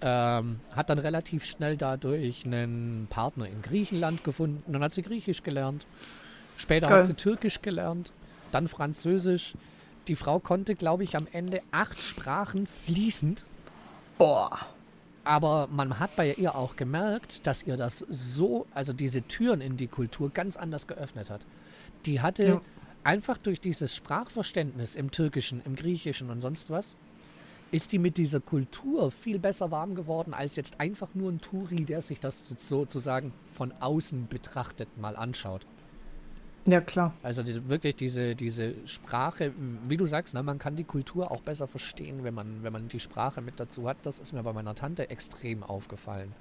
ähm, 0.00 0.60
hat 0.72 0.90
dann 0.90 0.98
relativ 0.98 1.44
schnell 1.44 1.76
dadurch 1.76 2.44
einen 2.44 3.06
Partner 3.10 3.46
in 3.46 3.62
Griechenland 3.62 4.24
gefunden. 4.24 4.72
Dann 4.72 4.82
hat 4.82 4.92
sie 4.92 5.02
Griechisch 5.02 5.42
gelernt. 5.42 5.86
Später 6.56 6.88
Geil. 6.88 6.98
hat 6.98 7.06
sie 7.06 7.14
Türkisch 7.14 7.62
gelernt, 7.62 8.12
dann 8.52 8.68
Französisch. 8.68 9.54
Die 10.08 10.16
Frau 10.16 10.38
konnte, 10.38 10.74
glaube 10.74 11.04
ich, 11.04 11.16
am 11.16 11.26
Ende 11.32 11.62
acht 11.70 11.98
Sprachen 11.98 12.66
fließend. 12.66 13.44
Boah. 14.18 14.58
Aber 15.24 15.68
man 15.72 15.98
hat 15.98 16.16
bei 16.16 16.34
ihr 16.34 16.54
auch 16.54 16.76
gemerkt, 16.76 17.46
dass 17.46 17.62
ihr 17.62 17.78
das 17.78 18.00
so, 18.10 18.66
also 18.74 18.92
diese 18.92 19.22
Türen 19.22 19.62
in 19.62 19.78
die 19.78 19.86
Kultur 19.86 20.30
ganz 20.30 20.58
anders 20.58 20.86
geöffnet 20.86 21.30
hat. 21.30 21.46
Die 22.04 22.20
hatte 22.20 22.46
ja. 22.46 22.60
einfach 23.04 23.38
durch 23.38 23.60
dieses 23.60 23.96
Sprachverständnis 23.96 24.96
im 24.96 25.10
Türkischen, 25.10 25.62
im 25.64 25.76
Griechischen 25.76 26.28
und 26.28 26.42
sonst 26.42 26.68
was, 26.68 26.98
ist 27.72 27.92
die 27.92 27.98
mit 27.98 28.18
dieser 28.18 28.40
Kultur 28.40 29.10
viel 29.10 29.38
besser 29.38 29.70
warm 29.70 29.94
geworden 29.94 30.34
als 30.34 30.56
jetzt 30.56 30.78
einfach 30.78 31.08
nur 31.14 31.32
ein 31.32 31.40
Touri, 31.40 31.84
der 31.84 32.02
sich 32.02 32.20
das 32.20 32.46
sozusagen 32.58 33.32
von 33.46 33.72
außen 33.80 34.28
betrachtet 34.28 34.98
mal 34.98 35.16
anschaut. 35.16 35.66
Ja, 36.66 36.80
klar. 36.80 37.12
Also 37.22 37.42
die, 37.42 37.68
wirklich 37.68 37.94
diese, 37.96 38.34
diese 38.34 38.74
Sprache, 38.86 39.52
wie 39.86 39.98
du 39.98 40.06
sagst, 40.06 40.32
ne, 40.32 40.42
man 40.42 40.58
kann 40.58 40.76
die 40.76 40.84
Kultur 40.84 41.30
auch 41.30 41.42
besser 41.42 41.68
verstehen, 41.68 42.24
wenn 42.24 42.32
man, 42.32 42.62
wenn 42.62 42.72
man 42.72 42.88
die 42.88 43.00
Sprache 43.00 43.42
mit 43.42 43.60
dazu 43.60 43.86
hat. 43.86 43.98
Das 44.02 44.18
ist 44.18 44.32
mir 44.32 44.42
bei 44.42 44.52
meiner 44.52 44.74
Tante 44.74 45.10
extrem 45.10 45.62
aufgefallen. 45.62 46.32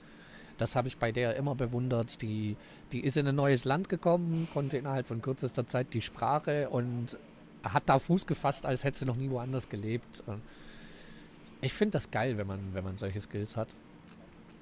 Das 0.57 0.75
habe 0.77 0.87
ich 0.87 0.97
bei 0.97 1.11
der 1.11 1.35
immer 1.35 1.55
bewundert. 1.55 2.21
Die, 2.21 2.55
die 2.93 3.01
ist 3.01 3.17
in 3.17 3.27
ein 3.27 3.35
neues 3.35 3.65
Land 3.65 3.89
gekommen, 3.89 4.47
konnte 4.53 4.77
innerhalb 4.77 5.07
von 5.07 5.21
kürzester 5.21 5.67
Zeit 5.67 5.93
die 5.93 6.01
Sprache 6.01 6.69
und 6.69 7.17
hat 7.63 7.83
da 7.87 7.99
Fuß 7.99 8.25
gefasst, 8.25 8.65
als 8.65 8.83
hätte 8.83 8.99
sie 8.99 9.05
noch 9.05 9.15
nie 9.15 9.29
woanders 9.29 9.67
gelebt. 9.67 10.23
Ich 11.61 11.73
finde 11.73 11.93
das 11.93 12.11
geil, 12.11 12.37
wenn 12.37 12.47
man, 12.47 12.59
wenn 12.73 12.83
man 12.83 12.97
solche 12.97 13.19
Skills 13.19 13.57
hat. 13.57 13.69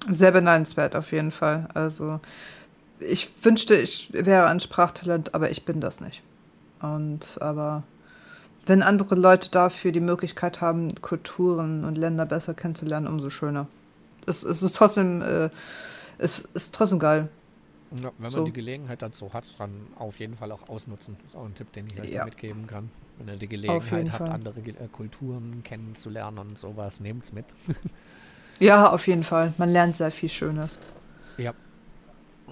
Sehr 0.08 0.32
beneidenswert 0.32 0.96
auf 0.96 1.12
jeden 1.12 1.30
Fall. 1.30 1.68
Also 1.74 2.20
ich 3.08 3.44
wünschte, 3.44 3.74
ich 3.74 4.12
wäre 4.12 4.46
ein 4.46 4.60
Sprachtalent, 4.60 5.34
aber 5.34 5.50
ich 5.50 5.64
bin 5.64 5.80
das 5.80 6.00
nicht. 6.00 6.22
Und 6.80 7.38
aber 7.40 7.84
wenn 8.66 8.82
andere 8.82 9.14
Leute 9.14 9.50
dafür 9.50 9.92
die 9.92 10.00
Möglichkeit 10.00 10.60
haben, 10.60 10.94
Kulturen 11.00 11.84
und 11.84 11.98
Länder 11.98 12.26
besser 12.26 12.54
kennenzulernen, 12.54 13.06
umso 13.06 13.30
schöner. 13.30 13.66
Es, 14.26 14.44
es 14.44 14.62
ist 14.62 14.76
trotzdem, 14.76 15.20
äh, 15.22 15.50
es 16.18 16.40
ist 16.54 16.74
trotzdem 16.74 16.98
geil. 16.98 17.28
Ja, 17.96 18.10
wenn 18.18 18.22
man 18.22 18.32
so. 18.32 18.44
die 18.44 18.52
Gelegenheit 18.52 19.02
dazu 19.02 19.32
hat, 19.34 19.44
dann 19.58 19.70
auf 19.98 20.18
jeden 20.18 20.36
Fall 20.36 20.52
auch 20.52 20.68
ausnutzen. 20.68 21.16
Das 21.22 21.32
ist 21.32 21.36
auch 21.36 21.44
ein 21.44 21.54
Tipp, 21.54 21.72
den 21.72 21.88
ich 21.88 21.98
halt 21.98 22.10
ja. 22.10 22.24
mitgeben 22.24 22.66
kann. 22.66 22.90
Wenn 23.18 23.28
ihr 23.28 23.36
die 23.36 23.48
Gelegenheit 23.48 24.12
habt, 24.12 24.30
andere 24.30 24.60
äh, 24.60 24.88
Kulturen 24.90 25.62
kennenzulernen 25.64 26.38
und 26.38 26.58
sowas, 26.58 27.00
nehmt 27.00 27.24
es 27.24 27.32
mit. 27.32 27.44
ja, 28.60 28.90
auf 28.90 29.06
jeden 29.08 29.24
Fall. 29.24 29.52
Man 29.58 29.72
lernt 29.72 29.96
sehr 29.96 30.10
viel 30.10 30.28
Schönes. 30.28 30.78
Ja, 31.36 31.52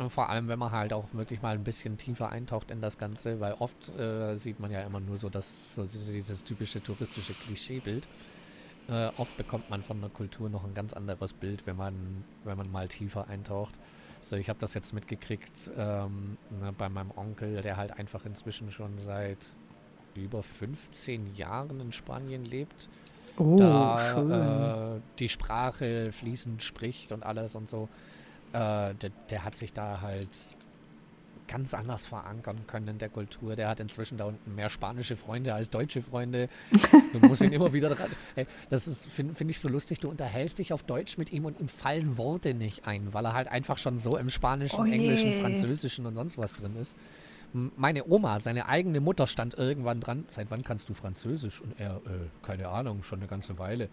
vor 0.08 0.30
allem, 0.30 0.48
wenn 0.48 0.58
man 0.58 0.72
halt 0.72 0.92
auch 0.92 1.12
wirklich 1.12 1.42
mal 1.42 1.54
ein 1.54 1.64
bisschen 1.64 1.98
tiefer 1.98 2.30
eintaucht 2.30 2.70
in 2.70 2.80
das 2.80 2.96
Ganze, 2.96 3.40
weil 3.40 3.54
oft 3.58 3.98
äh, 3.98 4.36
sieht 4.36 4.58
man 4.60 4.70
ja 4.70 4.80
immer 4.80 5.00
nur 5.00 5.18
so 5.18 5.28
das 5.28 5.74
so 5.74 5.84
dieses 5.84 6.42
typische 6.44 6.82
touristische 6.82 7.34
Klischeebild. 7.34 8.06
Äh, 8.88 9.10
oft 9.18 9.36
bekommt 9.36 9.68
man 9.68 9.82
von 9.82 10.00
der 10.00 10.10
Kultur 10.10 10.48
noch 10.48 10.64
ein 10.64 10.74
ganz 10.74 10.92
anderes 10.92 11.32
Bild, 11.32 11.66
wenn 11.66 11.76
man, 11.76 12.24
wenn 12.44 12.56
man 12.56 12.70
mal 12.72 12.88
tiefer 12.88 13.28
eintaucht. 13.28 13.74
So, 14.22 14.36
ich 14.36 14.48
habe 14.48 14.58
das 14.58 14.74
jetzt 14.74 14.92
mitgekriegt 14.92 15.70
ähm, 15.76 16.36
ne, 16.60 16.72
bei 16.76 16.88
meinem 16.88 17.10
Onkel, 17.16 17.62
der 17.62 17.76
halt 17.76 17.92
einfach 17.98 18.24
inzwischen 18.24 18.70
schon 18.70 18.98
seit 18.98 19.52
über 20.14 20.42
15 20.42 21.34
Jahren 21.36 21.80
in 21.80 21.92
Spanien 21.92 22.44
lebt. 22.44 22.88
Oh, 23.36 23.56
da 23.56 23.98
schön. 23.98 24.30
Äh, 24.30 25.00
die 25.18 25.28
Sprache 25.28 26.12
fließend 26.12 26.62
spricht 26.62 27.12
und 27.12 27.22
alles 27.22 27.54
und 27.54 27.68
so 27.68 27.88
äh, 28.52 28.94
der, 28.94 29.10
der, 29.30 29.44
hat 29.44 29.56
sich 29.56 29.72
da 29.72 30.00
halt 30.00 30.28
ganz 31.50 31.74
anders 31.74 32.06
verankern 32.06 32.60
können 32.66 32.88
in 32.88 32.98
der 32.98 33.08
Kultur. 33.08 33.56
Der 33.56 33.68
hat 33.68 33.80
inzwischen 33.80 34.18
da 34.18 34.26
unten 34.26 34.54
mehr 34.54 34.68
spanische 34.68 35.16
Freunde 35.16 35.52
als 35.52 35.68
deutsche 35.68 36.00
Freunde. 36.00 36.48
Du 37.12 37.26
musst 37.26 37.42
ihn 37.42 37.52
immer 37.52 37.72
wieder 37.72 37.90
dran. 37.90 38.10
Ey, 38.36 38.46
das 38.70 39.06
finde 39.06 39.34
find 39.34 39.50
ich 39.50 39.58
so 39.58 39.68
lustig. 39.68 39.98
Du 39.98 40.08
unterhältst 40.08 40.58
dich 40.58 40.72
auf 40.72 40.84
Deutsch 40.84 41.18
mit 41.18 41.32
ihm 41.32 41.44
und 41.44 41.60
ihm 41.60 41.68
fallen 41.68 42.16
Worte 42.16 42.54
nicht 42.54 42.86
ein, 42.86 43.12
weil 43.12 43.24
er 43.24 43.34
halt 43.34 43.48
einfach 43.48 43.78
schon 43.78 43.98
so 43.98 44.16
im 44.16 44.30
Spanischen, 44.30 44.80
oh 44.80 44.84
Englischen, 44.84 45.32
Französischen 45.40 46.06
und 46.06 46.14
sonst 46.14 46.38
was 46.38 46.52
drin 46.52 46.76
ist. 46.76 46.96
Meine 47.52 48.06
Oma, 48.06 48.38
seine 48.38 48.68
eigene 48.68 49.00
Mutter, 49.00 49.26
stand 49.26 49.54
irgendwann 49.54 50.00
dran. 50.00 50.24
Seit 50.28 50.52
wann 50.52 50.62
kannst 50.62 50.88
du 50.88 50.94
Französisch? 50.94 51.60
Und 51.60 51.80
er, 51.80 51.96
äh, 51.96 52.28
keine 52.42 52.68
Ahnung, 52.68 53.02
schon 53.02 53.18
eine 53.18 53.26
ganze 53.26 53.58
Weile. 53.58 53.88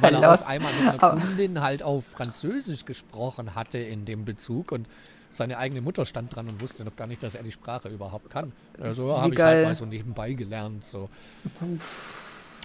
Weil 0.00 0.14
er 0.14 0.32
auf 0.34 0.46
einmal 0.46 0.72
mit 0.72 1.00
einer 1.02 1.20
Kundin 1.20 1.60
halt 1.60 1.82
auf 1.82 2.06
Französisch 2.06 2.84
gesprochen 2.84 3.54
hatte 3.54 3.78
in 3.78 4.04
dem 4.04 4.24
Bezug 4.24 4.72
und 4.72 4.86
seine 5.30 5.58
eigene 5.58 5.80
Mutter 5.80 6.06
stand 6.06 6.34
dran 6.34 6.48
und 6.48 6.60
wusste 6.60 6.84
noch 6.84 6.96
gar 6.96 7.06
nicht, 7.06 7.22
dass 7.22 7.34
er 7.34 7.42
die 7.42 7.52
Sprache 7.52 7.88
überhaupt 7.88 8.30
kann. 8.30 8.52
Also 8.80 9.16
habe 9.16 9.34
ich 9.34 9.40
halt 9.40 9.66
mal 9.66 9.74
so 9.74 9.84
nebenbei 9.84 10.32
gelernt. 10.32 10.86
So. 10.86 11.08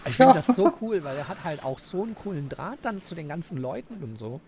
Ich 0.05 0.15
finde 0.15 0.33
das 0.33 0.47
so 0.47 0.71
cool, 0.81 1.03
weil 1.03 1.17
er 1.17 1.27
hat 1.27 1.43
halt 1.43 1.63
auch 1.63 1.79
so 1.79 2.03
einen 2.03 2.15
coolen 2.15 2.49
Draht 2.49 2.79
dann 2.81 3.03
zu 3.03 3.15
den 3.15 3.27
ganzen 3.27 3.57
Leuten 3.57 4.01
und 4.01 4.17
so. 4.17 4.39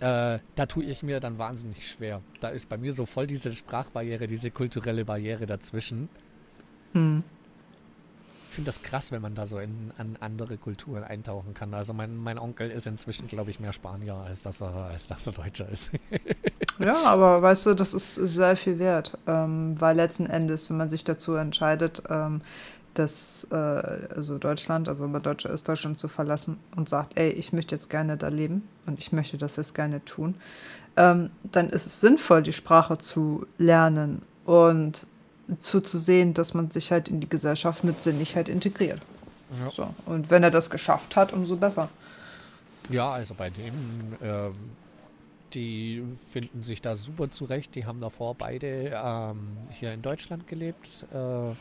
Äh, 0.00 0.40
da 0.56 0.66
tue 0.66 0.84
ich 0.84 1.02
mir 1.02 1.20
dann 1.20 1.38
wahnsinnig 1.38 1.88
schwer. 1.88 2.20
Da 2.40 2.48
ist 2.48 2.68
bei 2.68 2.76
mir 2.76 2.92
so 2.92 3.06
voll 3.06 3.26
diese 3.26 3.52
Sprachbarriere, 3.52 4.26
diese 4.26 4.50
kulturelle 4.50 5.04
Barriere 5.04 5.46
dazwischen. 5.46 6.08
Hm 6.92 7.22
finde 8.54 8.66
das 8.66 8.82
krass, 8.82 9.12
wenn 9.12 9.22
man 9.22 9.34
da 9.34 9.46
so 9.46 9.58
in 9.58 9.92
an 9.98 10.16
andere 10.20 10.56
Kulturen 10.56 11.04
eintauchen 11.04 11.54
kann. 11.54 11.74
Also 11.74 11.92
mein, 11.92 12.16
mein 12.16 12.38
Onkel 12.38 12.70
ist 12.70 12.86
inzwischen, 12.86 13.28
glaube 13.28 13.50
ich, 13.50 13.60
mehr 13.60 13.72
Spanier, 13.72 14.14
als 14.14 14.42
dass 14.42 14.60
er, 14.60 14.74
als 14.74 15.06
dass 15.06 15.26
er 15.26 15.32
Deutscher 15.32 15.68
ist. 15.68 15.90
ja, 16.78 16.94
aber 17.04 17.42
weißt 17.42 17.66
du, 17.66 17.74
das 17.74 17.94
ist 17.94 18.14
sehr 18.14 18.56
viel 18.56 18.78
wert, 18.78 19.18
ähm, 19.26 19.80
weil 19.80 19.96
letzten 19.96 20.26
Endes, 20.26 20.70
wenn 20.70 20.76
man 20.76 20.90
sich 20.90 21.04
dazu 21.04 21.34
entscheidet, 21.34 22.02
ähm, 22.08 22.40
dass 22.94 23.48
äh, 23.50 23.54
also 23.54 24.38
Deutschland, 24.38 24.88
also 24.88 25.12
wenn 25.12 25.22
Deutscher 25.22 25.50
ist, 25.50 25.68
Deutschland 25.68 25.98
zu 25.98 26.08
verlassen 26.08 26.58
und 26.76 26.88
sagt, 26.88 27.18
ey, 27.18 27.30
ich 27.30 27.52
möchte 27.52 27.74
jetzt 27.74 27.90
gerne 27.90 28.16
da 28.16 28.28
leben 28.28 28.66
und 28.86 28.98
ich 28.98 29.12
möchte 29.12 29.36
das 29.36 29.56
jetzt 29.56 29.74
gerne 29.74 30.04
tun, 30.04 30.36
ähm, 30.96 31.30
dann 31.42 31.70
ist 31.70 31.86
es 31.86 32.00
sinnvoll, 32.00 32.42
die 32.42 32.52
Sprache 32.52 32.98
zu 32.98 33.46
lernen 33.58 34.22
und 34.44 35.06
zuzusehen, 35.58 36.34
dass 36.34 36.54
man 36.54 36.70
sich 36.70 36.90
halt 36.92 37.08
in 37.08 37.20
die 37.20 37.28
Gesellschaft 37.28 37.84
mit 37.84 38.02
Sinnlichkeit 38.02 38.48
integriert. 38.48 39.00
Ja. 39.60 39.70
So. 39.70 39.94
Und 40.06 40.30
wenn 40.30 40.42
er 40.42 40.50
das 40.50 40.70
geschafft 40.70 41.16
hat, 41.16 41.32
umso 41.32 41.56
besser. 41.56 41.88
Ja, 42.90 43.12
also 43.12 43.34
bei 43.34 43.50
dem, 43.50 43.74
ähm, 44.22 44.54
die 45.52 46.02
finden 46.30 46.62
sich 46.62 46.82
da 46.82 46.96
super 46.96 47.30
zurecht. 47.30 47.74
Die 47.74 47.86
haben 47.86 48.00
davor 48.00 48.34
beide 48.34 48.92
ähm, 48.94 49.56
hier 49.70 49.92
in 49.92 50.02
Deutschland 50.02 50.46
gelebt. 50.48 51.06
Äh, 51.12 51.54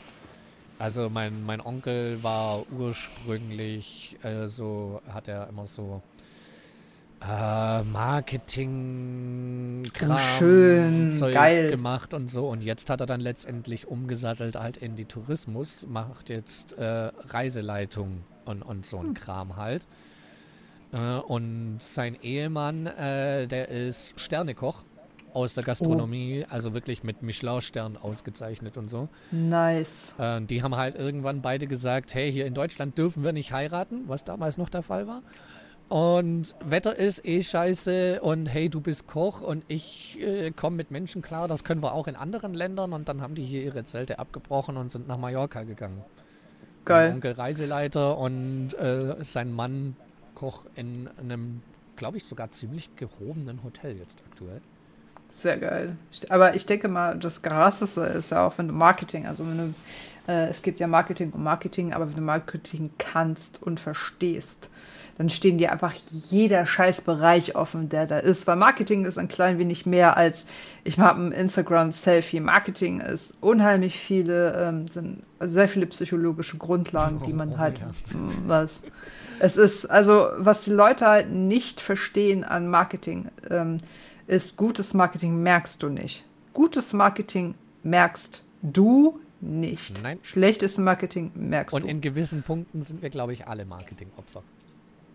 also 0.80 1.10
mein, 1.10 1.46
mein 1.46 1.62
Onkel 1.62 2.22
war 2.24 2.66
ursprünglich 2.72 4.18
äh, 4.24 4.48
so, 4.48 5.02
hat 5.08 5.28
er 5.28 5.48
immer 5.48 5.68
so 5.68 6.02
äh, 7.28 7.84
Marketing 7.84 8.64
Kram, 9.94 10.18
schön 10.18 11.14
Zeug 11.14 11.34
geil 11.34 11.70
gemacht 11.70 12.14
und 12.14 12.30
so 12.30 12.50
und 12.50 12.62
jetzt 12.62 12.90
hat 12.90 13.00
er 13.00 13.06
dann 13.06 13.22
letztendlich 13.22 13.88
umgesattelt 13.88 14.56
halt 14.56 14.78
in 14.78 14.96
die 14.96 15.06
Tourismus 15.06 15.84
macht 15.88 16.30
jetzt 16.30 16.78
äh, 16.78 17.12
Reiseleitung 17.30 18.24
und, 18.46 18.62
und 18.62 18.86
so 18.86 18.98
ein 18.98 19.08
hm. 19.08 19.14
Kram 19.14 19.56
halt 19.56 19.88
äh, 20.92 20.98
und 20.98 21.78
sein 21.80 22.18
Ehemann 22.22 22.88
äh, 22.88 23.48
der 23.48 23.70
ist 23.70 24.20
Sternekoch 24.20 24.84
aus 25.34 25.54
der 25.54 25.64
Gastronomie, 25.64 26.46
oh. 26.48 26.54
also 26.54 26.74
wirklich 26.74 27.04
mit 27.04 27.24
Michelin-Stern 27.24 27.98
ausgezeichnet 27.98 28.78
und 28.78 28.90
so. 28.90 29.10
Nice. 29.32 30.16
Äh, 30.20 30.42
die 30.42 30.62
haben 30.64 30.76
halt 30.76 30.96
irgendwann 30.96 31.42
beide 31.42 31.66
gesagt, 31.68 32.14
hey, 32.14 32.32
hier 32.32 32.46
in 32.46 32.54
Deutschland 32.54 32.98
dürfen 32.98 33.24
wir 33.24 33.34
nicht 33.34 33.52
heiraten, 33.52 34.04
was 34.08 34.24
damals 34.24 34.58
noch 34.58 34.70
der 34.70 34.84
Fall 34.84 35.08
war. 35.08 35.24
Und 35.90 36.56
Wetter 36.64 36.96
ist 36.96 37.26
eh 37.26 37.44
scheiße 37.44 38.22
und 38.22 38.48
hey, 38.48 38.70
du 38.70 38.82
bist 38.82 39.08
Koch 39.08 39.42
und 39.42 39.64
ich 39.68 40.20
äh, 40.20 40.52
komme 40.52 40.78
mit 40.78 40.90
Menschen 40.90 41.22
klar, 41.22 41.48
das 41.48 41.64
können 41.64 41.84
wir 41.84 41.94
auch 41.94 42.08
in 42.08 42.16
anderen 42.16 42.54
Ländern 42.54 42.94
und 42.94 43.08
dann 43.08 43.22
haben 43.22 43.36
die 43.36 43.44
hier 43.44 43.62
ihre 43.64 43.86
Zelte 43.86 44.18
abgebrochen 44.18 44.78
und 44.78 44.92
sind 44.92 45.08
nach 45.08 45.18
Mallorca 45.18 45.64
gegangen. 45.64 46.02
Geil. 46.86 47.10
Mein 47.10 47.16
Onkel 47.16 47.34
Reiseleiter 47.34 48.18
und 48.18 48.74
äh, 48.74 49.16
sein 49.24 49.54
Mann 49.54 49.96
Koch 50.36 50.64
in 50.76 51.10
einem, 51.20 51.62
glaube 51.96 52.18
ich, 52.18 52.26
sogar 52.26 52.50
ziemlich 52.52 52.96
gehobenen 52.96 53.64
Hotel 53.64 53.96
jetzt 53.98 54.18
aktuell. 54.32 54.62
Sehr 55.30 55.58
geil. 55.58 55.98
Aber 56.30 56.56
ich 56.56 56.66
denke 56.66 56.88
mal, 56.88 57.18
das 57.18 57.42
Krasseste 57.42 58.02
ist 58.02 58.32
ja 58.32 58.46
auch, 58.46 58.58
wenn 58.58 58.68
du 58.68 58.74
Marketing, 58.74 59.26
also 59.26 59.46
wenn 59.48 59.58
du, 59.58 60.32
äh, 60.32 60.50
es 60.50 60.62
gibt 60.62 60.80
ja 60.80 60.88
Marketing 60.88 61.32
und 61.32 61.44
Marketing, 61.44 61.94
aber 61.94 62.08
wenn 62.08 62.16
du 62.16 62.22
Marketing 62.22 62.92
kannst 62.98 63.62
und 63.62 63.80
verstehst, 63.80 64.70
dann 65.18 65.30
stehen 65.30 65.58
dir 65.58 65.72
einfach 65.72 65.94
jeder 66.10 66.66
Scheißbereich 66.66 67.56
offen, 67.56 67.90
der 67.90 68.08
da 68.08 68.18
ist. 68.18 68.48
Weil 68.48 68.56
Marketing 68.56 69.06
ist 69.06 69.18
ein 69.18 69.28
klein 69.28 69.60
wenig 69.60 69.86
mehr 69.86 70.18
als 70.18 70.48
ich 70.84 70.98
mache 70.98 71.16
ein 71.16 71.32
Instagram-Selfie. 71.32 72.40
Marketing 72.42 73.00
ist 73.00 73.36
unheimlich 73.42 73.98
viele, 73.98 74.54
ähm, 74.54 74.88
sind 74.88 75.24
sehr 75.40 75.68
viele 75.68 75.86
psychologische 75.88 76.58
Grundlagen, 76.58 77.22
die 77.26 77.34
man 77.34 77.54
oh, 77.54 77.58
halt 77.58 77.80
ja. 77.80 77.92
was. 78.46 78.84
Es 79.40 79.58
ist, 79.58 79.86
also, 79.86 80.28
was 80.38 80.64
die 80.64 80.72
Leute 80.72 81.08
halt 81.08 81.32
nicht 81.32 81.80
verstehen 81.80 82.44
an 82.44 82.68
Marketing, 82.68 83.30
ähm, 83.50 83.78
ist, 84.28 84.58
gutes 84.58 84.94
Marketing 84.94 85.42
merkst 85.42 85.82
du 85.84 85.90
nicht. 85.90 86.26
Gutes 86.54 86.94
Marketing 86.94 87.56
merkst 87.84 88.44
du 88.62 89.20
nicht. 89.42 90.02
Nein. 90.04 90.20
Schlechtes 90.22 90.78
Marketing 90.78 91.32
merkst 91.36 91.74
Und 91.74 91.84
du. 91.84 91.88
in 91.88 92.02
gewissen 92.02 92.44
Punkten 92.44 92.82
sind 92.84 93.02
wir, 93.02 93.10
glaube 93.10 93.34
ich, 93.34 93.48
alle 93.48 93.66
Marketingopfer. 93.66 94.44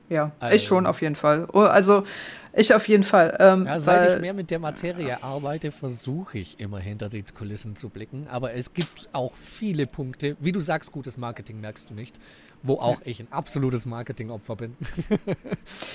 Ja, 0.09 0.33
Also- 0.41 0.57
ich 0.57 0.65
schon 0.65 0.87
auf 0.87 1.03
jeden 1.03 1.17
Fall. 1.17 1.47
Oh, 1.53 1.61
Also, 1.61 2.05
ich 2.59 2.75
auf 2.75 2.89
jeden 2.89 3.05
Fall. 3.05 3.37
Ähm, 3.41 3.67
Ja, 3.67 3.81
seit 3.81 4.15
ich 4.15 4.21
mehr 4.21 4.35
mit 4.35 4.51
der 4.51 4.59
Materie 4.59 5.23
arbeite, 5.23 5.73
versuche 5.73 6.39
ich 6.39 6.61
immer 6.61 6.79
hinter 6.79 7.09
die 7.09 7.23
Kulissen 7.23 7.77
zu 7.77 7.89
blicken. 7.89 8.27
Aber 8.31 8.55
es 8.55 8.73
gibt 8.75 9.09
auch 9.13 9.33
viele 9.35 9.87
Punkte, 9.87 10.37
wie 10.41 10.53
du 10.53 10.61
sagst, 10.61 10.93
gutes 10.93 11.17
Marketing 11.17 11.61
merkst 11.61 11.91
du 11.91 11.95
nicht, 11.95 12.19
wo 12.63 12.75
auch 12.75 13.01
ich 13.05 13.21
ein 13.21 13.29
absolutes 13.31 13.87
Marketingopfer 13.87 14.57
bin. 14.57 14.77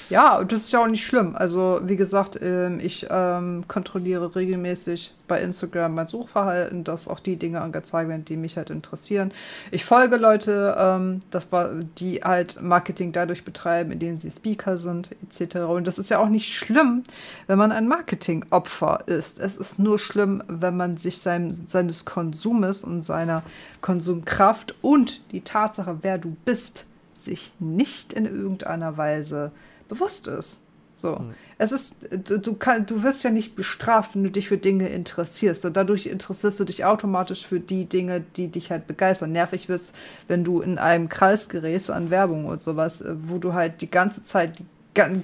Ja, 0.09 0.43
das 0.43 0.63
ist 0.63 0.73
ja 0.73 0.83
auch 0.83 0.87
nicht 0.87 1.05
schlimm. 1.05 1.35
Also, 1.35 1.79
wie 1.83 1.95
gesagt, 1.95 2.37
ähm, 2.41 2.79
ich 2.81 3.07
ähm, 3.09 3.63
kontrolliere 3.67 4.35
regelmäßig 4.35 5.13
bei 5.27 5.41
Instagram 5.41 5.95
mein 5.95 6.07
Suchverhalten, 6.07 6.83
dass 6.83 7.07
auch 7.07 7.19
die 7.19 7.37
Dinge 7.37 7.61
angezeigt 7.61 8.09
werden, 8.09 8.25
die 8.25 8.37
mich 8.37 8.57
halt 8.57 8.69
interessieren. 8.69 9.31
Ich 9.71 9.85
folge 9.85 10.17
Leute, 10.17 10.75
ähm, 10.77 11.19
das 11.31 11.51
war, 11.51 11.71
die 11.97 12.21
halt 12.23 12.61
Marketing 12.61 13.11
dadurch 13.11 13.43
betreiben, 13.43 13.91
indem 13.91 14.17
sie 14.17 14.29
Speaker 14.29 14.77
sind, 14.77 15.09
etc. 15.23 15.57
Und 15.59 15.87
das 15.87 15.97
ist 15.97 16.09
ja 16.09 16.19
auch 16.19 16.29
nicht 16.29 16.52
schlimm, 16.57 17.03
wenn 17.47 17.57
man 17.57 17.71
ein 17.71 17.87
Marketingopfer 17.87 19.03
ist. 19.07 19.39
Es 19.39 19.57
ist 19.57 19.79
nur 19.79 19.99
schlimm, 19.99 20.43
wenn 20.47 20.77
man 20.77 20.97
sich 20.97 21.19
sein, 21.19 21.51
seines 21.51 22.05
Konsumes 22.05 22.83
und 22.83 23.03
seiner 23.03 23.43
Konsumkraft 23.81 24.75
und 24.81 25.21
die 25.31 25.41
Tatsache, 25.41 25.99
wer 26.01 26.17
du 26.17 26.35
bist, 26.45 26.85
sich 27.15 27.53
nicht 27.59 28.13
in 28.13 28.25
irgendeiner 28.25 28.97
Weise 28.97 29.51
bewusst 29.87 30.27
ist. 30.27 30.61
So. 30.95 31.19
Es 31.57 31.71
ist, 31.71 31.95
du, 32.11 32.39
du, 32.39 32.53
kann, 32.55 32.85
du 32.85 33.03
wirst 33.03 33.23
ja 33.23 33.29
nicht 33.29 33.55
bestraft, 33.55 34.15
wenn 34.15 34.23
du 34.23 34.31
dich 34.31 34.47
für 34.47 34.57
Dinge 34.57 34.89
interessierst. 34.89 35.65
Und 35.65 35.75
dadurch 35.75 36.05
interessierst 36.05 36.59
du 36.59 36.63
dich 36.63 36.85
automatisch 36.85 37.45
für 37.45 37.59
die 37.59 37.85
Dinge, 37.85 38.23
die 38.37 38.47
dich 38.47 38.71
halt 38.71 38.87
begeistern. 38.87 39.31
Nervig 39.31 39.69
wirst, 39.69 39.93
wenn 40.27 40.43
du 40.43 40.61
in 40.61 40.77
einem 40.77 41.09
Kreis 41.09 41.49
gerätst 41.49 41.89
an 41.89 42.09
Werbung 42.09 42.45
und 42.45 42.61
sowas, 42.61 43.01
äh, 43.01 43.15
wo 43.23 43.37
du 43.37 43.53
halt 43.53 43.81
die 43.81 43.91
ganze 43.91 44.23
Zeit 44.23 44.63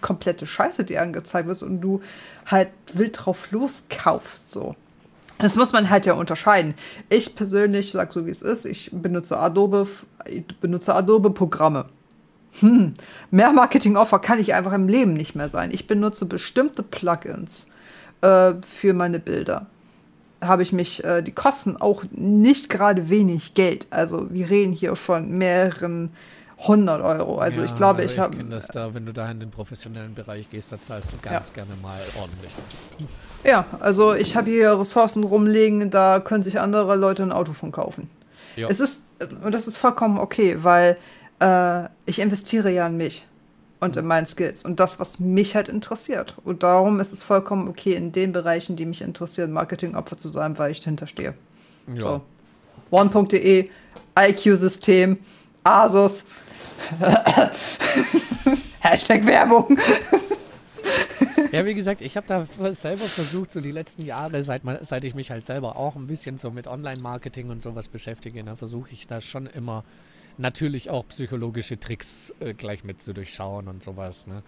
komplette 0.02 0.48
Scheiße 0.48 0.84
dir 0.84 1.02
angezeigt 1.02 1.48
wird 1.48 1.62
und 1.64 1.82
du 1.82 2.02
halt 2.46 2.70
wild 2.94 3.20
drauf 3.26 3.52
loskaufst. 3.52 4.52
So. 4.52 4.76
Das 5.40 5.56
muss 5.56 5.72
man 5.72 5.90
halt 5.90 6.06
ja 6.06 6.14
unterscheiden. 6.14 6.74
Ich 7.08 7.36
persönlich 7.36 7.92
sag 7.92 8.12
so 8.12 8.26
wie 8.26 8.32
es 8.32 8.42
ist, 8.42 8.66
ich 8.66 8.90
benutze 8.92 9.38
Adobe, 9.38 9.88
ich 10.26 10.46
benutze 10.60 10.94
Adobe-Programme. 10.94 11.86
Hm, 12.60 12.96
mehr 13.32 13.52
Marketing-Offer 13.54 14.20
kann 14.20 14.40
ich 14.40 14.54
einfach 14.54 14.74
im 14.74 14.88
Leben 14.88 15.14
nicht 15.14 15.36
mehr 15.36 15.50
sein. 15.50 15.72
Ich 15.72 15.88
benutze 15.88 16.26
bestimmte 16.26 16.84
Plugins 16.84 17.72
äh, 18.22 18.54
für 18.66 18.94
meine 18.94 19.20
Bilder. 19.20 19.68
Habe 20.42 20.64
ich 20.64 20.74
mich, 20.74 21.04
äh, 21.04 21.22
die 21.22 21.32
kosten 21.32 21.78
auch 21.78 22.04
nicht 22.12 22.70
gerade 22.70 23.10
wenig 23.10 23.54
Geld. 23.54 23.88
Also 23.92 24.28
wir 24.32 24.50
reden 24.50 24.74
hier 24.74 24.96
von 24.96 25.38
mehreren 25.38 26.12
hundert 26.68 27.02
Euro. 27.02 27.38
Also 27.38 27.64
ich 27.64 27.74
glaube, 27.76 28.04
ich 28.04 28.20
habe. 28.20 28.36
kenne 28.36 28.50
das 28.50 28.68
da, 28.68 28.94
wenn 28.94 29.06
du 29.06 29.14
da 29.14 29.30
in 29.32 29.40
den 29.40 29.50
professionellen 29.50 30.14
Bereich 30.14 30.50
gehst, 30.50 30.72
da 30.72 30.82
zahlst 30.82 31.12
du 31.14 31.18
ganz 31.22 31.54
gerne 31.54 31.72
mal 31.82 32.00
ordentlich. 32.20 32.52
Ja, 33.44 33.66
also 33.80 34.14
ich 34.14 34.36
habe 34.36 34.50
hier 34.50 34.78
Ressourcen 34.78 35.24
rumliegen, 35.24 35.90
da 35.90 36.20
können 36.20 36.44
sich 36.44 36.60
andere 36.60 36.96
Leute 36.96 37.24
ein 37.24 37.32
Auto 37.32 37.54
von 37.54 37.72
kaufen. 37.72 38.10
Ja. 38.56 38.68
Es 38.68 38.80
ist, 38.80 39.06
und 39.44 39.54
das 39.54 39.68
ist 39.68 39.78
vollkommen 39.78 40.18
okay, 40.18 40.58
weil 40.62 40.98
äh, 41.40 41.86
ich 42.06 42.20
investiere 42.20 42.70
ja 42.72 42.88
in 42.88 42.98
mich 42.98 43.26
und 43.80 43.96
in 43.96 44.06
meinen 44.06 44.28
Skills 44.28 44.66
und 44.66 44.82
das, 44.82 45.00
was 45.00 45.20
mich 45.20 45.56
halt 45.56 45.70
interessiert. 45.70 46.36
Und 46.44 46.64
darum 46.64 47.00
ist 47.00 47.14
es 47.14 47.24
vollkommen 47.24 47.70
okay, 47.70 47.94
in 47.94 48.12
den 48.12 48.34
Bereichen, 48.34 48.76
die 48.76 48.86
mich 48.86 49.02
interessieren, 49.02 49.54
Marketingopfer 49.54 50.18
zu 50.18 50.28
sein, 50.28 50.58
weil 50.58 50.72
ich 50.72 50.82
dahinter 50.82 51.08
stehe. 51.08 51.34
Ja. 51.88 52.02
So. 52.02 52.22
One.de, 52.92 53.70
IQ-System, 54.18 55.20
Asus. 55.64 56.26
Hashtag 58.80 59.26
Werbung. 59.26 59.78
Ja, 61.52 61.66
wie 61.66 61.74
gesagt, 61.74 62.02
ich 62.02 62.16
habe 62.16 62.28
da 62.28 62.46
selber 62.74 63.06
versucht, 63.06 63.52
so 63.52 63.62
die 63.62 63.72
letzten 63.72 64.06
Jahre, 64.06 64.44
seit, 64.44 64.64
man, 64.64 64.78
seit 64.82 65.04
ich 65.04 65.16
mich 65.16 65.32
halt 65.32 65.46
selber 65.46 65.78
auch 65.78 65.96
ein 65.96 66.08
bisschen 66.08 66.38
so 66.38 66.52
mit 66.52 66.68
Online-Marketing 66.68 67.50
und 67.50 67.62
sowas 67.62 67.88
beschäftige, 67.88 68.44
da 68.44 68.56
versuche 68.56 68.92
ich 68.92 69.08
da 69.08 69.20
schon 69.20 69.48
immer 69.48 69.84
natürlich 70.38 70.90
auch 70.90 71.08
psychologische 71.08 71.80
Tricks 71.80 72.34
äh, 72.40 72.54
gleich 72.54 72.84
mit 72.84 73.02
zu 73.02 73.14
durchschauen 73.14 73.68
und 73.68 73.84
sowas. 73.84 74.28
Ne? 74.28 74.44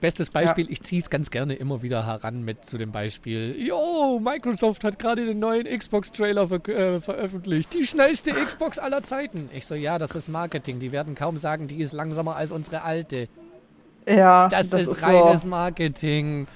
Bestes 0.00 0.30
Beispiel, 0.30 0.66
ich 0.70 0.82
ziehe 0.82 1.00
es 1.00 1.10
ganz 1.10 1.30
gerne 1.30 1.54
immer 1.54 1.82
wieder 1.82 2.04
heran 2.04 2.44
mit 2.44 2.66
zu 2.66 2.76
dem 2.76 2.90
Beispiel, 2.90 3.54
yo, 3.64 4.18
Microsoft 4.20 4.82
hat 4.82 4.98
gerade 4.98 5.24
den 5.24 5.38
neuen 5.38 5.64
Xbox-Trailer 5.64 6.48
ver 6.48 6.68
äh, 6.68 7.00
veröffentlicht. 7.00 7.72
Die 7.72 7.86
schnellste 7.86 8.32
Xbox 8.32 8.80
aller 8.80 9.02
Zeiten. 9.02 9.48
Ich 9.54 9.64
so, 9.66 9.76
ja, 9.76 9.98
das 9.98 10.16
ist 10.16 10.28
Marketing. 10.28 10.80
Die 10.80 10.90
werden 10.90 11.14
kaum 11.14 11.38
sagen, 11.38 11.68
die 11.68 11.80
ist 11.80 11.92
langsamer 11.92 12.34
als 12.34 12.50
unsere 12.50 12.82
alte. 12.82 13.28
Ja, 14.08 14.48
Das, 14.48 14.72
ist, 14.72 14.96
so. 14.96 15.06
reines 15.06 15.44
Marketing. 15.44 16.48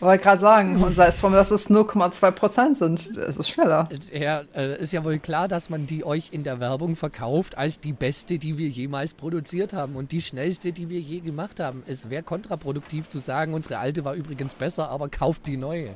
Wollte 0.00 0.22
gerade 0.22 0.40
sagen, 0.40 0.82
und 0.82 0.94
sei 0.94 1.06
es 1.06 1.18
von, 1.18 1.32
dass 1.32 1.50
es 1.50 1.70
0,2 1.70 2.30
Prozent 2.30 2.76
sind. 2.76 3.16
Es 3.16 3.36
ist 3.36 3.48
schneller. 3.48 3.88
Ja, 4.12 4.42
äh, 4.54 4.80
ist 4.80 4.92
ja 4.92 5.04
wohl 5.04 5.18
klar, 5.18 5.48
dass 5.48 5.70
man 5.70 5.86
die 5.88 6.04
euch 6.04 6.28
in 6.30 6.44
der 6.44 6.60
Werbung 6.60 6.94
verkauft 6.94 7.58
als 7.58 7.80
die 7.80 7.92
beste, 7.92 8.38
die 8.38 8.58
wir 8.58 8.68
jemals 8.68 9.14
produziert 9.14 9.72
haben 9.72 9.96
und 9.96 10.12
die 10.12 10.22
schnellste, 10.22 10.72
die 10.72 10.88
wir 10.88 11.00
je 11.00 11.20
gemacht 11.20 11.58
haben. 11.58 11.82
Es 11.86 12.10
wäre 12.10 12.22
kontraproduktiv 12.22 13.08
zu 13.08 13.18
sagen, 13.18 13.54
unsere 13.54 13.78
alte 13.78 14.04
war 14.04 14.14
übrigens 14.14 14.54
besser, 14.54 14.88
aber 14.88 15.08
kauft 15.08 15.46
die 15.46 15.56
neue. 15.56 15.94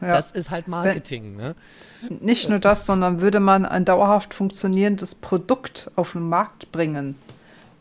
Ja. 0.00 0.12
Das 0.14 0.30
ist 0.30 0.50
halt 0.50 0.66
Marketing, 0.68 1.36
ne? 1.36 1.54
Nicht 2.08 2.48
nur 2.48 2.58
das, 2.58 2.86
sondern 2.86 3.20
würde 3.20 3.40
man 3.40 3.66
ein 3.66 3.84
dauerhaft 3.84 4.32
funktionierendes 4.32 5.14
Produkt 5.14 5.90
auf 5.96 6.12
den 6.12 6.28
Markt 6.28 6.72
bringen, 6.72 7.16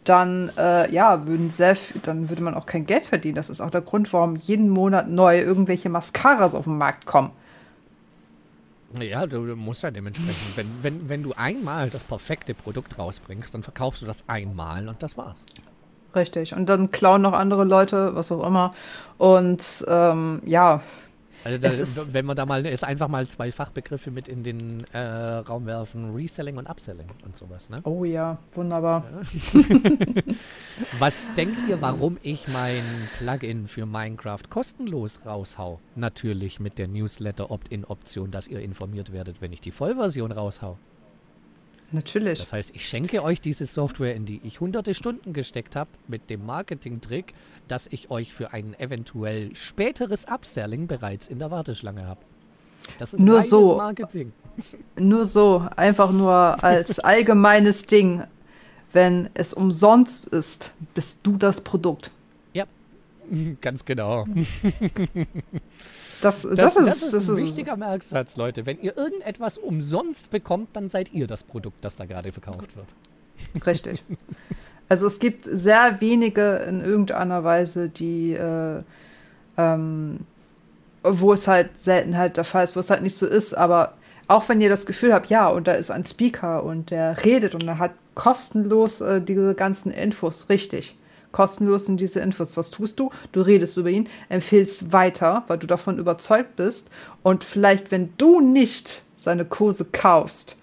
dann, 0.10 0.52
äh, 0.58 0.92
ja, 0.92 1.28
würden 1.28 1.52
sehr 1.52 1.78
dann 2.04 2.30
würde 2.30 2.42
man 2.42 2.56
auch 2.56 2.66
kein 2.66 2.86
Geld 2.86 3.06
verdienen. 3.06 3.36
Das 3.36 3.50
ist 3.50 3.62
auch 3.62 3.70
der 3.70 3.82
Grund, 3.82 4.12
warum 4.12 4.36
jeden 4.36 4.70
Monat 4.70 5.08
neu 5.08 5.40
irgendwelche 5.40 5.90
Mascaras 5.90 6.56
auf 6.56 6.64
den 6.66 6.78
Markt 6.78 7.06
kommen. 7.06 7.32
Ja, 9.00 9.28
du, 9.28 9.46
du 9.46 9.56
musst 9.56 9.84
ja 9.84 9.92
dementsprechend, 9.92 10.58
wenn, 10.58 10.68
wenn, 10.82 11.10
wenn 11.10 11.24
du 11.24 11.34
einmal 11.34 11.92
das 11.92 12.04
perfekte 12.04 12.56
Produkt 12.56 12.98
rausbringst, 12.98 13.54
dann 13.54 13.62
verkaufst 13.62 14.02
du 14.02 14.08
das 14.08 14.24
einmal 14.28 14.90
und 14.90 15.04
das 15.04 15.16
war's. 15.16 15.46
Richtig. 16.16 16.56
Und 16.56 16.68
dann 16.68 16.90
klauen 16.90 17.22
noch 17.22 17.34
andere 17.34 17.66
Leute, 17.66 18.16
was 18.16 18.32
auch 18.32 18.46
immer. 18.46 18.74
Und 19.20 19.86
ähm, 19.88 20.42
ja, 20.46 20.82
Also 21.44 21.58
da, 21.58 21.68
Es 21.70 21.80
ist- 21.80 22.14
wenn 22.14 22.26
wir 22.26 22.36
da 22.36 22.46
mal 22.46 22.66
jetzt 22.66 22.84
einfach 22.84 23.08
mal 23.08 23.28
zwei 23.28 23.52
Fachbegriffe 23.52 24.12
mit 24.12 24.28
in 24.28 24.44
den 24.44 24.84
äh, 24.94 25.00
Raum 25.00 25.66
werfen, 25.66 26.14
Reselling 26.14 26.58
und 26.58 26.70
Upselling 26.70 27.08
und 27.26 27.38
sowas, 27.38 27.70
ne? 27.70 27.80
oh 27.84 28.04
ja, 28.04 28.38
wunderbar. 28.56 29.06
Was 31.00 31.26
denkt 31.36 31.60
ihr, 31.68 31.82
warum 31.82 32.18
ich 32.24 32.48
mein 32.48 32.84
Plugin 33.18 33.68
für 33.68 33.86
Minecraft 33.86 34.44
kostenlos 34.50 35.26
raushau? 35.26 35.80
Natürlich 35.96 36.60
mit 36.60 36.78
der 36.78 36.88
Newsletter 36.88 37.52
Opt-in-Option, 37.52 38.32
dass 38.32 38.48
ihr 38.48 38.60
informiert 38.60 39.12
werdet, 39.12 39.42
wenn 39.42 39.52
ich 39.54 39.62
die 39.62 39.72
Vollversion 39.72 40.32
raushau. 40.32 40.78
Natürlich. 41.92 42.38
Das 42.40 42.54
heißt, 42.54 42.76
ich 42.76 42.88
schenke 42.88 43.24
euch 43.24 43.42
diese 43.42 43.66
Software, 43.66 44.14
in 44.14 44.26
die 44.28 44.40
ich 44.44 44.60
hunderte 44.60 44.94
Stunden 44.94 45.34
gesteckt 45.34 45.76
habe, 45.76 45.90
mit 46.08 46.30
dem 46.30 46.46
Marketing-Trick, 46.46 47.34
dass 47.70 47.88
ich 47.88 48.12
euch 48.12 48.34
für 48.34 48.52
ein 48.54 48.78
eventuell 48.80 49.56
späteres 49.56 50.26
Upselling 50.26 50.88
bereits 50.88 51.28
in 51.28 51.40
der 51.40 51.52
Warteschlange 51.52 52.06
habe. 52.06 52.20
Das 52.98 53.14
ist 53.14 53.20
Nur 53.20 53.42
so. 53.42 53.78
Marketing. 53.78 54.34
Nur 54.98 55.26
so, 55.26 55.68
einfach 55.76 56.12
nur 56.12 56.64
als 56.64 57.00
allgemeines 57.00 57.86
Ding. 57.86 58.24
Wenn 58.92 59.30
es 59.36 59.54
umsonst 59.54 60.26
ist, 60.26 60.74
bist 60.96 61.20
du 61.24 61.38
das 61.38 61.62
Produkt. 61.62 62.12
Ja, 62.54 62.66
ganz 63.62 63.86
genau. 63.86 64.26
Das, 66.22 66.42
das, 66.42 66.56
Das, 66.56 66.76
ist, 66.76 66.88
das 66.88 67.02
ist 67.04 67.14
das 67.14 67.30
ein 67.30 67.38
ist 67.38 67.44
wichtiger 67.44 67.78
Merksatz, 67.78 68.36
Leute. 68.36 68.66
Wenn 68.66 68.82
ihr 68.82 68.98
irgendetwas 68.98 69.60
umsonst 69.60 70.32
bekommt, 70.32 70.76
dann 70.76 70.90
seid 70.90 71.14
ihr 71.14 71.28
das 71.28 71.44
Produkt, 71.44 71.86
das 71.86 71.96
da 71.98 72.06
gerade 72.06 72.32
verkauft 72.32 72.76
wird. 72.76 72.88
richtig. 73.66 74.04
Also 74.90 75.08
es 75.08 75.20
gibt 75.20 75.46
sehr 75.50 76.02
wenige 76.02 76.58
in 76.68 76.84
irgendeiner 76.84 77.44
Weise, 77.44 77.90
die, 77.90 78.34
äh, 78.34 78.82
ähm, 79.58 80.22
wo 81.04 81.32
es 81.32 81.48
halt 81.48 81.80
selten 81.80 82.18
halt 82.18 82.38
der 82.38 82.44
Fall 82.44 82.66
ist, 82.66 82.76
wo 82.76 82.80
es 82.80 82.90
halt 82.90 83.04
nicht 83.04 83.16
so 83.16 83.28
ist, 83.28 83.54
aber 83.54 83.94
auch 84.28 84.50
wenn 84.50 84.62
ihr 84.62 84.70
das 84.70 84.86
Gefühl 84.86 85.14
habt, 85.14 85.30
ja, 85.30 85.48
und 85.48 85.68
da 85.68 85.74
ist 85.74 85.92
ein 85.92 86.06
Speaker 86.06 86.64
und 86.64 86.92
der 86.92 87.24
redet 87.24 87.56
und 87.56 87.68
er 87.68 87.78
hat 87.78 87.92
kostenlos 88.16 89.02
äh, 89.02 89.22
diese 89.22 89.56
ganzen 89.56 89.92
Infos, 89.92 90.50
richtig. 90.50 90.98
Kostenlos 91.32 91.86
sind 91.86 92.02
diese 92.02 92.20
Infos. 92.20 92.58
Was 92.58 92.72
tust 92.72 93.00
du? 93.00 93.12
Du 93.32 93.42
redest 93.42 93.78
über 93.78 93.90
ihn, 93.90 94.08
empfehlst 94.30 94.92
weiter, 94.92 95.44
weil 95.48 95.58
du 95.58 95.68
davon 95.68 96.00
überzeugt 96.00 96.56
bist. 96.56 96.90
Und 97.24 97.44
vielleicht, 97.44 97.92
wenn 97.92 98.14
du 98.18 98.40
nicht 98.40 99.04
seine 99.18 99.46
Kurse 99.46 99.86
kaufst, 99.86 100.56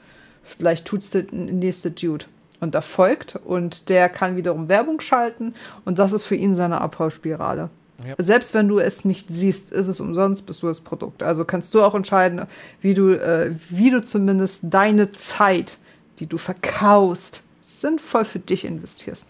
vielleicht 0.43 0.85
tut's 0.85 1.11
der 1.11 1.25
nächste 1.33 1.91
Dude. 1.93 2.25
Und 2.67 2.75
erfolgt 2.75 3.39
und 3.45 3.89
der 3.89 4.09
kann 4.09 4.37
wiederum 4.37 4.67
Werbung 4.67 4.99
schalten 5.01 5.55
und 5.85 6.01
das 6.01 6.11
ist 6.11 6.25
für 6.25 6.35
ihn 6.35 6.57
seine 6.57 6.81
Abfallspirale. 6.81 7.71
Ja. 8.05 8.15
Selbst 8.19 8.55
wenn 8.55 8.67
du 8.67 8.81
es 8.81 9.05
nicht 9.05 9.27
siehst, 9.29 9.71
ist 9.71 9.87
es 9.87 10.01
umsonst, 10.01 10.47
bist 10.47 10.65
du 10.65 10.67
das 10.67 10.81
Produkt. 10.81 11.23
Also 11.23 11.45
kannst 11.45 11.75
du 11.75 11.83
auch 11.83 11.95
entscheiden, 11.95 12.45
wie 12.81 12.95
du, 12.95 13.11
äh, 13.11 13.55
wie 13.71 13.91
du 13.91 14.03
zumindest 14.03 14.65
deine 14.65 15.13
Zeit, 15.13 15.79
die 16.19 16.27
du 16.27 16.39
verkaufst, 16.39 17.45
sinnvoll 17.63 18.25
für 18.25 18.41
dich 18.41 18.65
investierst. 18.65 19.29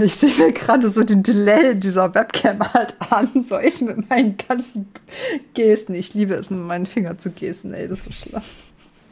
Ich 0.00 0.14
sehe 0.14 0.32
mir 0.38 0.52
gerade 0.52 0.88
so 0.88 1.02
den 1.02 1.24
Delay 1.24 1.74
dieser 1.74 2.14
Webcam 2.14 2.72
halt 2.72 2.94
an, 3.10 3.30
so 3.42 3.58
ich 3.58 3.80
mit 3.80 4.08
meinen 4.08 4.36
ganzen 4.36 4.88
Gesten. 5.54 5.92
Ich 5.94 6.14
liebe 6.14 6.34
es, 6.34 6.50
mit 6.50 6.60
meinen 6.60 6.86
Fingern 6.86 7.18
zu 7.18 7.30
gesten, 7.30 7.74
ey, 7.74 7.88
das 7.88 8.00
ist 8.00 8.04
so 8.04 8.12
schlimm. 8.12 8.42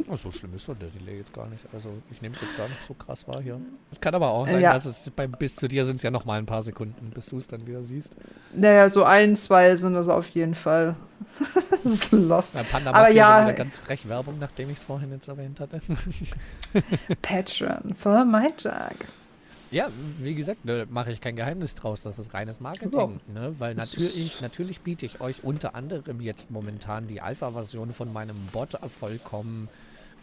Oh, 0.09 0.17
so 0.17 0.31
schlimm 0.31 0.55
ist 0.55 0.69
doch 0.69 0.77
der 0.77 0.89
Delay 0.89 1.19
jetzt 1.19 1.33
gar 1.33 1.49
nicht. 1.49 1.63
Also 1.73 1.91
ich 2.11 2.23
nehme 2.23 2.35
es 2.35 2.41
jetzt 2.41 2.57
gar 2.57 2.69
nicht 2.69 2.81
so 2.87 2.95
krass 2.95 3.27
wahr 3.27 3.41
hier. 3.43 3.61
Es 3.91 4.01
kann 4.01 4.15
aber 4.15 4.31
auch 4.31 4.47
sein, 4.47 4.61
ja. 4.61 4.73
dass 4.73 4.85
es 4.85 5.11
beim 5.15 5.33
bis 5.33 5.57
zu 5.57 5.67
dir 5.67 5.85
sind 5.85 5.97
es 5.97 6.03
ja 6.03 6.11
noch 6.11 6.25
mal 6.25 6.39
ein 6.39 6.47
paar 6.47 6.63
Sekunden, 6.63 7.11
bis 7.11 7.27
du 7.27 7.39
es 7.39 7.49
dann 7.49 7.67
wieder 7.67 7.83
siehst. 7.83 8.15
Naja, 8.53 8.89
so 8.89 9.05
ein, 9.05 9.35
zwei 9.35 9.77
sind 9.77 9.95
das 9.95 10.09
auf 10.09 10.29
jeden 10.29 10.55
Fall. 10.55 10.95
das 11.83 11.93
ist 11.93 12.13
lost. 12.13 12.55
Na, 12.55 12.63
Panda 12.63 12.93
aber 12.93 13.11
ja, 13.11 13.43
wieder 13.43 13.55
ganz 13.55 13.79
frech 13.79 14.09
Werbung, 14.09 14.39
nachdem 14.39 14.71
ich 14.71 14.77
es 14.77 14.85
vorhin 14.85 15.11
jetzt 15.11 15.27
erwähnt 15.27 15.59
hatte. 15.59 15.81
Patreon 17.23 17.95
for 17.95 18.25
my 18.25 18.47
Jack. 18.59 18.97
Ja, 19.73 19.89
wie 20.21 20.35
gesagt, 20.35 20.65
ne, 20.65 20.87
mache 20.89 21.11
ich 21.11 21.21
kein 21.21 21.35
Geheimnis 21.35 21.75
draus. 21.75 22.03
Das 22.03 22.21
ist 22.21 22.33
reines 22.33 22.61
Marketing. 22.61 23.21
Ja. 23.35 23.41
Ne? 23.41 23.55
Weil 23.59 23.75
natürlich, 23.75 24.41
natürlich 24.41 24.81
biete 24.81 25.05
ich 25.05 25.21
euch 25.21 25.43
unter 25.43 25.75
anderem 25.75 26.21
jetzt 26.21 26.53
momentan 26.53 27.09
die 27.09 27.21
Alpha-Version 27.21 27.93
von 27.93 28.13
meinem 28.13 28.37
Bot 28.53 28.79
vollkommen 28.99 29.69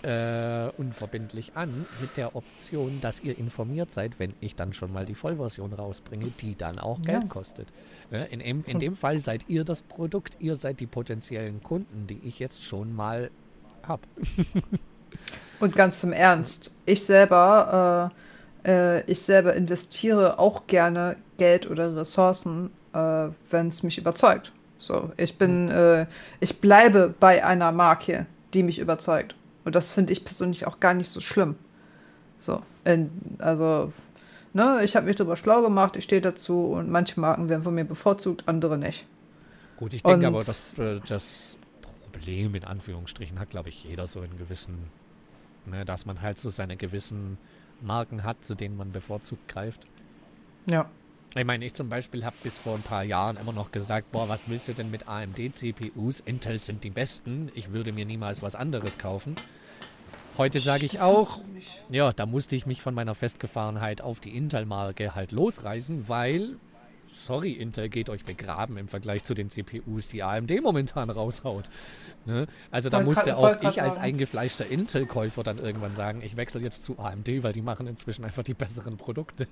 äh, 0.04 0.70
unverbindlich 0.78 1.54
an, 1.56 1.86
mit 2.00 2.18
der 2.18 2.36
Option, 2.36 3.00
dass 3.02 3.22
ihr 3.22 3.38
informiert 3.38 3.92
seid, 3.92 4.20
wenn 4.20 4.34
ich 4.42 4.56
dann 4.56 4.74
schon 4.74 4.94
mal 4.94 5.06
die 5.06 5.16
Vollversion 5.16 5.74
rausbringe, 5.74 6.28
die 6.42 6.56
dann 6.56 6.80
auch 6.80 7.00
ja. 7.00 7.20
Geld 7.20 7.30
kostet. 7.30 7.68
Ne? 8.12 8.26
In, 8.26 8.40
in, 8.40 8.64
in 8.66 8.80
dem 8.80 8.96
Fall 8.96 9.20
seid 9.20 9.46
ihr 9.48 9.64
das 9.64 9.82
Produkt, 9.82 10.38
ihr 10.40 10.56
seid 10.56 10.80
die 10.80 10.88
potenziellen 10.88 11.64
Kunden, 11.64 12.08
die 12.08 12.20
ich 12.26 12.40
jetzt 12.40 12.64
schon 12.64 12.96
mal 12.96 13.32
habe. 13.88 14.04
Und 15.60 15.76
ganz 15.76 16.00
zum 16.00 16.12
Ernst, 16.12 16.76
ich 16.86 17.04
selber. 17.04 18.12
Äh, 18.12 18.24
äh, 18.66 19.02
ich 19.10 19.22
selber 19.22 19.54
investiere 19.54 20.40
auch 20.40 20.68
gerne 20.68 21.18
Geld 21.38 21.70
oder 21.70 21.96
Ressourcen, 21.96 22.72
äh, 22.94 23.28
wenn 23.50 23.68
es 23.68 23.84
mich 23.84 23.98
überzeugt. 23.98 24.52
So, 24.78 25.12
ich 25.18 25.38
bin, 25.38 25.70
äh, 25.70 26.06
ich 26.40 26.60
bleibe 26.60 27.14
bei 27.20 27.46
einer 27.46 27.72
Marke, 27.72 28.26
die 28.54 28.64
mich 28.64 28.80
überzeugt. 28.80 29.36
Und 29.66 29.76
das 29.76 29.92
finde 29.92 30.14
ich 30.14 30.26
persönlich 30.26 30.68
auch 30.68 30.80
gar 30.80 30.94
nicht 30.94 31.10
so 31.10 31.22
schlimm. 31.22 31.56
So, 32.40 32.62
in, 32.84 33.10
also, 33.40 33.94
ne, 34.54 34.82
ich 34.84 34.96
habe 34.96 35.06
mich 35.06 35.16
darüber 35.16 35.38
schlau 35.38 35.62
gemacht, 35.62 35.96
ich 35.96 36.04
stehe 36.04 36.22
dazu 36.22 36.66
und 36.66 36.90
manche 36.90 37.20
Marken 37.20 37.50
werden 37.50 37.64
von 37.64 37.74
mir 37.74 37.86
bevorzugt, 37.86 38.48
andere 38.48 38.78
nicht. 38.78 39.06
Gut, 39.78 39.94
ich 39.94 40.04
denke 40.04 40.28
aber, 40.28 40.44
dass 40.44 40.78
äh, 40.78 41.00
das 41.08 41.58
Problem 42.12 42.54
in 42.56 42.64
Anführungsstrichen 42.64 43.40
hat, 43.40 43.50
glaube 43.50 43.70
ich, 43.70 43.84
jeder 43.84 44.08
so 44.08 44.20
einen 44.20 44.38
gewissen, 44.38 44.90
ne, 45.66 45.86
dass 45.86 46.06
man 46.06 46.22
halt 46.22 46.38
so 46.38 46.50
seine 46.50 46.78
gewissen 46.78 47.38
Marken 47.82 48.24
hat, 48.24 48.44
zu 48.44 48.56
denen 48.56 48.78
man 48.78 48.92
bevorzugt 48.92 49.48
greift. 49.48 49.82
Ja. 50.66 50.90
Ich 51.36 51.46
meine, 51.46 51.66
ich 51.66 51.74
zum 51.74 51.90
Beispiel 51.90 52.26
habe 52.26 52.36
bis 52.44 52.60
vor 52.60 52.76
ein 52.76 52.84
paar 52.84 53.04
Jahren 53.04 53.38
immer 53.38 53.54
noch 53.54 53.72
gesagt, 53.72 54.12
boah, 54.12 54.30
was 54.30 54.50
willst 54.50 54.68
du 54.68 54.74
denn 54.74 54.92
mit 54.92 55.08
AMD-CPUs? 55.08 56.20
Intel 56.20 56.60
sind 56.60 56.84
die 56.84 56.92
besten. 56.92 57.52
Ich 57.56 57.72
würde 57.72 57.92
mir 57.92 58.06
niemals 58.06 58.44
was 58.44 58.54
anderes 58.54 59.00
kaufen. 59.00 59.36
Heute 60.38 60.60
sage 60.60 60.86
ich 60.86 61.00
auch, 61.00 61.40
ja, 61.90 62.14
da 62.14 62.28
musste 62.28 62.56
ich 62.56 62.68
mich 62.68 62.84
von 62.84 62.94
meiner 62.94 63.16
Festgefahrenheit 63.16 64.02
auf 64.02 64.20
die 64.20 64.38
Intel-Marke 64.38 65.16
halt 65.16 65.32
losreißen, 65.32 66.08
weil 66.08 66.58
sorry, 67.12 67.54
Intel 67.54 67.90
geht 67.90 68.10
euch 68.10 68.26
begraben 68.26 68.78
im 68.78 68.88
Vergleich 68.88 69.24
zu 69.24 69.34
den 69.34 69.50
CPUs, 69.50 70.10
die 70.10 70.22
AMD 70.22 70.62
momentan 70.62 71.10
raushaut. 71.10 71.66
Ne? 72.26 72.48
Also 72.70 72.90
da 72.90 73.02
musste 73.02 73.38
auch 73.38 73.62
ich 73.62 73.82
als 73.82 73.98
eingefleischter 73.98 74.68
Intel-Käufer 74.68 75.44
dann 75.44 75.58
irgendwann 75.58 75.96
sagen, 75.96 76.22
ich 76.24 76.38
wechsle 76.38 76.62
jetzt 76.62 76.84
zu 76.84 77.00
AMD, 77.00 77.44
weil 77.44 77.54
die 77.54 77.62
machen 77.62 77.88
inzwischen 77.88 78.24
einfach 78.24 78.44
die 78.44 78.54
besseren 78.54 78.98
Produkte. 78.98 79.48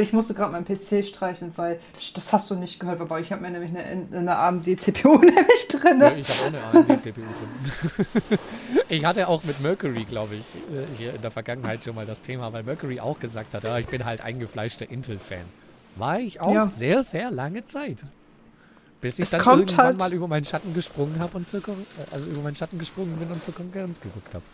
Ich 0.00 0.12
musste 0.12 0.34
gerade 0.34 0.52
meinen 0.52 0.64
PC 0.64 1.04
streichen, 1.04 1.52
weil 1.56 1.80
das 2.14 2.32
hast 2.32 2.50
du 2.50 2.54
nicht 2.54 2.80
gehört, 2.80 3.00
aber 3.00 3.20
ich 3.20 3.32
habe 3.32 3.42
mir 3.42 3.50
nämlich 3.50 3.70
eine, 3.70 4.08
eine 4.16 4.36
AMD-CPU 4.36 5.18
nämlich 5.18 5.68
drin. 5.68 6.00
Ja, 6.00 6.12
ich 6.12 6.28
habe 6.28 6.58
auch 6.58 6.74
eine 6.74 6.90
AMD-CPU 6.90 7.20
drin. 7.20 8.38
ich 8.88 9.04
hatte 9.04 9.28
auch 9.28 9.42
mit 9.44 9.60
Mercury, 9.60 10.04
glaube 10.04 10.36
ich, 10.36 10.74
äh, 10.74 10.86
hier 10.96 11.14
in 11.14 11.22
der 11.22 11.30
Vergangenheit 11.30 11.82
schon 11.84 11.94
mal 11.94 12.06
das 12.06 12.22
Thema, 12.22 12.52
weil 12.52 12.62
Mercury 12.62 13.00
auch 13.00 13.18
gesagt 13.18 13.54
hat, 13.54 13.64
ja, 13.64 13.78
ich 13.78 13.86
bin 13.86 14.04
halt 14.04 14.20
eingefleischter 14.20 14.90
Intel-Fan. 14.90 15.44
War 15.96 16.20
ich 16.20 16.40
auch 16.40 16.54
ja. 16.54 16.66
sehr, 16.66 17.02
sehr 17.02 17.30
lange 17.30 17.66
Zeit. 17.66 17.98
Bis 19.00 19.18
ich 19.18 19.24
es 19.24 19.30
dann 19.32 19.40
irgendwann 19.44 19.76
halt 19.76 19.98
mal 19.98 20.12
über 20.12 20.26
meinen 20.26 20.46
Schatten 20.46 20.72
gesprungen 20.72 21.18
habe 21.18 21.36
und 21.36 21.48
zur 21.48 21.60
also 22.10 22.26
über 22.26 22.40
meinen 22.40 22.56
Schatten 22.56 22.78
gesprungen 22.78 23.16
bin 23.16 23.30
und 23.30 23.44
zur 23.44 23.54
Konkurrenz 23.54 24.00
geguckt 24.00 24.34
habe. 24.34 24.44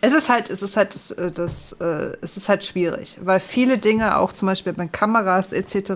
Es 0.00 0.12
ist 0.12 0.28
halt, 0.28 0.50
es 0.50 0.62
ist 0.62 0.76
halt, 0.76 0.94
das, 0.94 1.10
äh, 1.10 1.30
das 1.30 1.72
äh, 1.72 2.16
es 2.20 2.36
ist 2.36 2.48
halt 2.48 2.64
schwierig, 2.64 3.18
weil 3.22 3.40
viele 3.40 3.78
Dinge, 3.78 4.18
auch 4.18 4.32
zum 4.32 4.46
Beispiel 4.46 4.72
bei 4.72 4.86
Kameras 4.86 5.52
etc., 5.52 5.90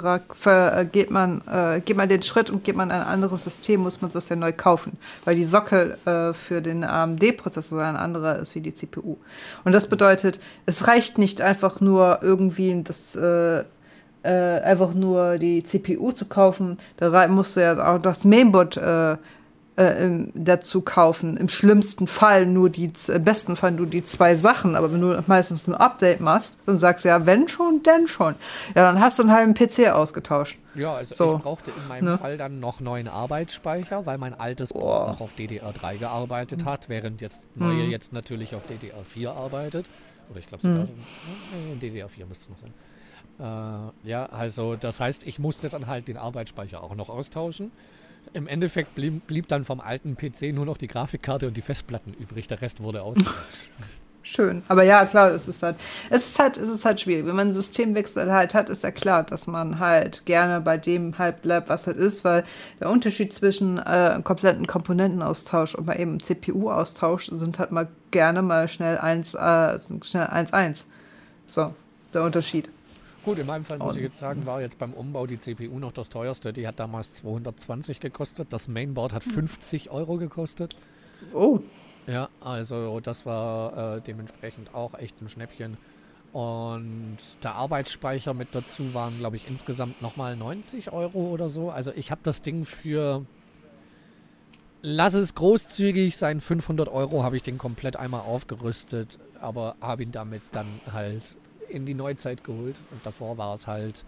äh, 0.45 0.85
geht 0.87 1.11
man, 1.11 1.43
geht 1.85 1.97
man 1.97 2.09
den 2.09 2.23
Schritt 2.23 2.51
und 2.51 2.65
geht 2.65 2.77
man 2.77 2.91
ein 2.91 3.03
anderes 3.03 3.45
System, 3.45 3.81
muss 3.81 4.01
man 4.01 4.11
das 4.11 4.29
ja 4.29 4.37
neu 4.37 4.53
kaufen, 4.53 4.99
weil 5.25 5.37
die 5.37 5.45
Sockel 5.45 5.97
für 6.05 6.61
den 6.61 6.85
AMD-Prozessor 6.85 7.83
ein 7.83 7.97
anderer 7.97 8.39
ist 8.39 8.55
wie 8.55 8.61
die 8.61 8.75
CPU. 8.75 9.17
Und 9.65 9.73
das 9.73 9.89
bedeutet, 9.89 10.39
es 10.67 10.87
reicht 10.87 11.19
nicht 11.19 11.41
einfach 11.41 11.81
nur 11.81 12.21
irgendwie 12.23 12.83
das 12.83 13.17
einfach 14.23 14.95
nur 14.95 15.39
die 15.39 15.65
CPU 15.65 16.13
zu 16.13 16.27
kaufen. 16.27 16.79
Da 16.97 17.29
musst 17.29 17.57
du 17.57 17.61
ja 17.61 17.95
auch 17.95 17.99
das 17.99 18.25
Mainboard 18.25 18.81
äh, 19.77 20.07
äh, 20.07 20.27
dazu 20.35 20.83
kaufen. 20.83 21.37
Im 21.37 21.49
schlimmsten 21.49 22.07
Fall 22.07 22.47
nur 22.47 22.71
die, 22.71 22.93
im 23.09 23.25
besten 23.25 23.57
Fall 23.57 23.73
nur 23.73 23.87
die 23.87 24.05
zwei 24.05 24.37
Sachen. 24.37 24.77
Aber 24.77 24.93
wenn 24.93 25.01
du 25.01 25.21
meistens 25.27 25.67
ein 25.67 25.75
Update 25.75 26.21
machst 26.21 26.57
und 26.67 26.79
sagst, 26.79 27.05
ja, 27.05 27.27
wenn 27.27 27.49
schon, 27.49 27.83
denn 27.83 28.07
schon, 28.07 28.37
ja, 28.77 28.83
dann 28.83 29.01
hast 29.01 29.19
du 29.19 29.25
einen 29.25 29.33
halben 29.33 29.55
PC 29.55 29.91
ausgetauscht. 29.93 30.59
Ja, 30.77 30.95
also 30.95 31.15
so. 31.15 31.37
ich 31.37 31.43
brauchte 31.43 31.73
in 31.73 31.89
meinem 31.89 32.05
ne? 32.05 32.19
Fall 32.19 32.39
dann 32.39 32.61
noch 32.61 32.79
neuen 32.79 33.09
Arbeitsspeicher, 33.09 34.07
weil 34.07 34.17
mein 34.19 34.39
altes 34.39 34.73
Board 34.73 35.09
noch 35.09 35.21
auf 35.21 35.31
DDR3 35.37 35.99
gearbeitet 35.99 36.65
hat, 36.65 36.89
während 36.89 37.21
jetzt 37.21 37.49
neue 37.57 37.85
mhm. 37.85 37.91
jetzt 37.91 38.13
natürlich 38.13 38.55
auf 38.55 38.63
DDR4 38.71 39.31
arbeitet. 39.31 39.87
Oder 40.31 40.39
ich 40.39 40.47
glaube 40.47 40.63
sogar, 40.63 40.85
mhm. 40.85 41.81
DDR4 41.81 42.27
müsste 42.27 42.45
es 42.45 42.49
noch 42.51 42.59
sein. 42.61 42.73
Äh, 44.05 44.09
ja, 44.09 44.27
also 44.27 44.77
das 44.77 45.01
heißt, 45.01 45.27
ich 45.27 45.39
musste 45.39 45.69
dann 45.69 45.87
halt 45.87 46.07
den 46.07 46.17
Arbeitsspeicher 46.17 46.83
auch 46.83 46.95
noch 46.95 47.09
austauschen. 47.09 47.73
Im 48.35 48.49
Endeffekt 48.49 48.97
blieb, 48.97 49.27
blieb 49.29 49.49
dann 49.49 49.65
vom 49.65 49.81
alten 49.81 50.17
PC 50.17 50.53
nur 50.53 50.67
noch 50.67 50.77
die 50.77 50.89
Grafikkarte 50.89 51.47
und 51.47 51.57
die 51.57 51.63
Festplatten 51.63 52.15
übrig. 52.15 52.49
Der 52.49 52.61
Rest 52.61 52.81
wurde 52.81 53.03
ausgetauscht. 53.03 53.37
Schön. 54.27 54.63
Aber 54.69 54.83
ja, 54.83 55.05
klar, 55.05 55.31
es 55.31 55.49
ist 55.49 55.63
halt, 55.63 55.77
es 56.09 56.27
ist 56.27 56.39
halt, 56.39 56.57
es 56.57 56.71
ist 56.71 56.87
halt 56.87 56.99
schwierig. 57.01 57.27
Wenn 57.27 57.37
man 57.37 57.49
einen 57.49 57.53
Systemwechsel 57.53 58.33
halt 58.33 58.55
hat, 58.55 58.71
ist 58.71 58.83
ja 58.83 58.91
klar, 58.91 59.23
dass 59.23 59.47
man 59.47 59.79
halt 59.79 60.25
gerne 60.25 60.63
bei 60.63 60.79
dem 60.79 61.19
halt 61.19 61.43
bleibt, 61.43 61.69
was 61.69 61.87
halt 61.87 61.99
ist, 61.99 62.25
weil 62.25 62.43
der 62.81 62.89
Unterschied 62.89 63.35
zwischen 63.35 63.79
äh, 63.79 64.19
kompletten 64.25 64.67
Komponentenaustausch 64.67 65.75
und 65.75 65.85
bei 65.85 65.99
eben 65.99 66.21
CPU-Austausch 66.21 67.27
sind 67.27 67.59
halt 67.59 67.71
mal 67.71 67.87
gerne 68.13 68.41
mal 68.41 68.67
schnell 68.67 68.97
1, 68.97 69.35
äh, 69.35 69.79
schnell 70.03 70.27
1, 70.27 70.89
So, 71.47 71.75
der 72.15 72.23
Unterschied. 72.23 72.71
Gut, 73.25 73.39
in 73.39 73.47
meinem 73.47 73.65
Fall 73.65 73.79
muss 73.79 73.97
ich 73.97 74.03
jetzt 74.03 74.19
sagen, 74.19 74.45
war 74.45 74.61
jetzt 74.61 74.79
beim 74.79 74.93
Umbau 74.93 75.27
die 75.27 75.39
CPU 75.39 75.79
noch 75.79 75.93
das 75.93 76.11
teuerste. 76.11 76.53
Die 76.53 76.67
hat 76.67 76.79
damals 76.79 77.15
220 77.15 77.99
gekostet. 77.99 78.49
Das 78.51 78.69
Mainboard 78.69 79.15
hat 79.15 79.25
50 79.25 79.91
Euro 79.91 80.19
gekostet. 80.19 80.77
Oh. 81.33 81.61
Ja, 82.07 82.29
also 82.41 83.01
das 83.01 83.25
war 83.25 83.97
äh, 83.97 84.01
dementsprechend 84.03 84.75
auch 84.75 84.95
echt 84.95 85.23
ein 85.23 85.31
Schnäppchen. 85.31 85.79
Und 86.35 87.19
der 87.43 87.55
Arbeitsspeicher 87.55 88.35
mit 88.35 88.49
dazu 88.53 88.93
waren, 88.93 89.17
glaube 89.19 89.37
ich, 89.37 89.49
insgesamt 89.49 90.03
nochmal 90.03 90.37
90 90.37 90.93
Euro 90.93 91.29
oder 91.31 91.49
so. 91.49 91.71
Also 91.71 91.93
ich 91.95 92.11
habe 92.11 92.21
das 92.25 92.43
Ding 92.43 92.65
für, 92.65 93.25
lass 94.83 95.15
es 95.15 95.35
großzügig 95.35 96.17
sein, 96.17 96.43
500 96.43 96.89
Euro 96.89 97.23
habe 97.23 97.37
ich 97.37 97.43
den 97.43 97.57
komplett 97.57 97.97
einmal 97.97 98.23
aufgerüstet, 98.23 99.19
aber 99.41 99.77
habe 99.81 100.03
ihn 100.03 100.13
damit 100.13 100.43
dann 100.53 100.67
halt 100.93 101.37
in 101.69 101.87
die 101.87 101.95
Neuzeit 101.95 102.45
geholt. 102.45 102.77
Und 102.91 103.05
davor 103.05 103.39
war 103.39 103.55
es 103.55 103.67
halt 103.67 104.05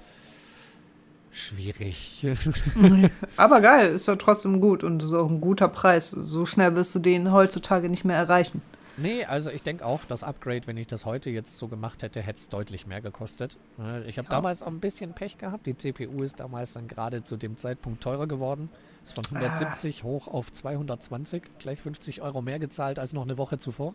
schwierig. 1.32 2.26
Aber 3.36 3.60
geil, 3.60 3.94
ist 3.94 4.08
ja 4.08 4.16
trotzdem 4.16 4.60
gut 4.60 4.82
und 4.82 5.02
ist 5.02 5.12
auch 5.12 5.30
ein 5.30 5.40
guter 5.40 5.68
Preis. 5.68 6.10
So 6.10 6.46
schnell 6.46 6.74
wirst 6.76 6.94
du 6.94 6.98
den 6.98 7.32
heutzutage 7.32 7.88
nicht 7.88 8.04
mehr 8.04 8.16
erreichen. 8.16 8.62
Nee, 8.98 9.26
also 9.26 9.50
ich 9.50 9.62
denke 9.62 9.84
auch, 9.84 10.00
das 10.06 10.22
Upgrade, 10.22 10.66
wenn 10.66 10.78
ich 10.78 10.86
das 10.86 11.04
heute 11.04 11.28
jetzt 11.28 11.58
so 11.58 11.68
gemacht 11.68 12.02
hätte, 12.02 12.22
hätte 12.22 12.38
es 12.38 12.48
deutlich 12.48 12.86
mehr 12.86 13.02
gekostet. 13.02 13.58
Ich 14.06 14.16
habe 14.16 14.26
ja. 14.26 14.30
damals 14.30 14.62
auch 14.62 14.68
ein 14.68 14.80
bisschen 14.80 15.12
Pech 15.12 15.36
gehabt. 15.36 15.66
Die 15.66 15.76
CPU 15.76 16.22
ist 16.22 16.40
damals 16.40 16.72
dann 16.72 16.88
gerade 16.88 17.22
zu 17.22 17.36
dem 17.36 17.58
Zeitpunkt 17.58 18.02
teurer 18.02 18.26
geworden. 18.26 18.70
Ist 19.04 19.14
von 19.14 19.24
170 19.24 20.00
ah. 20.00 20.04
hoch 20.04 20.28
auf 20.28 20.50
220, 20.50 21.42
gleich 21.58 21.80
50 21.80 22.22
Euro 22.22 22.40
mehr 22.40 22.58
gezahlt 22.58 22.98
als 22.98 23.12
noch 23.12 23.22
eine 23.22 23.36
Woche 23.36 23.58
zuvor. 23.58 23.94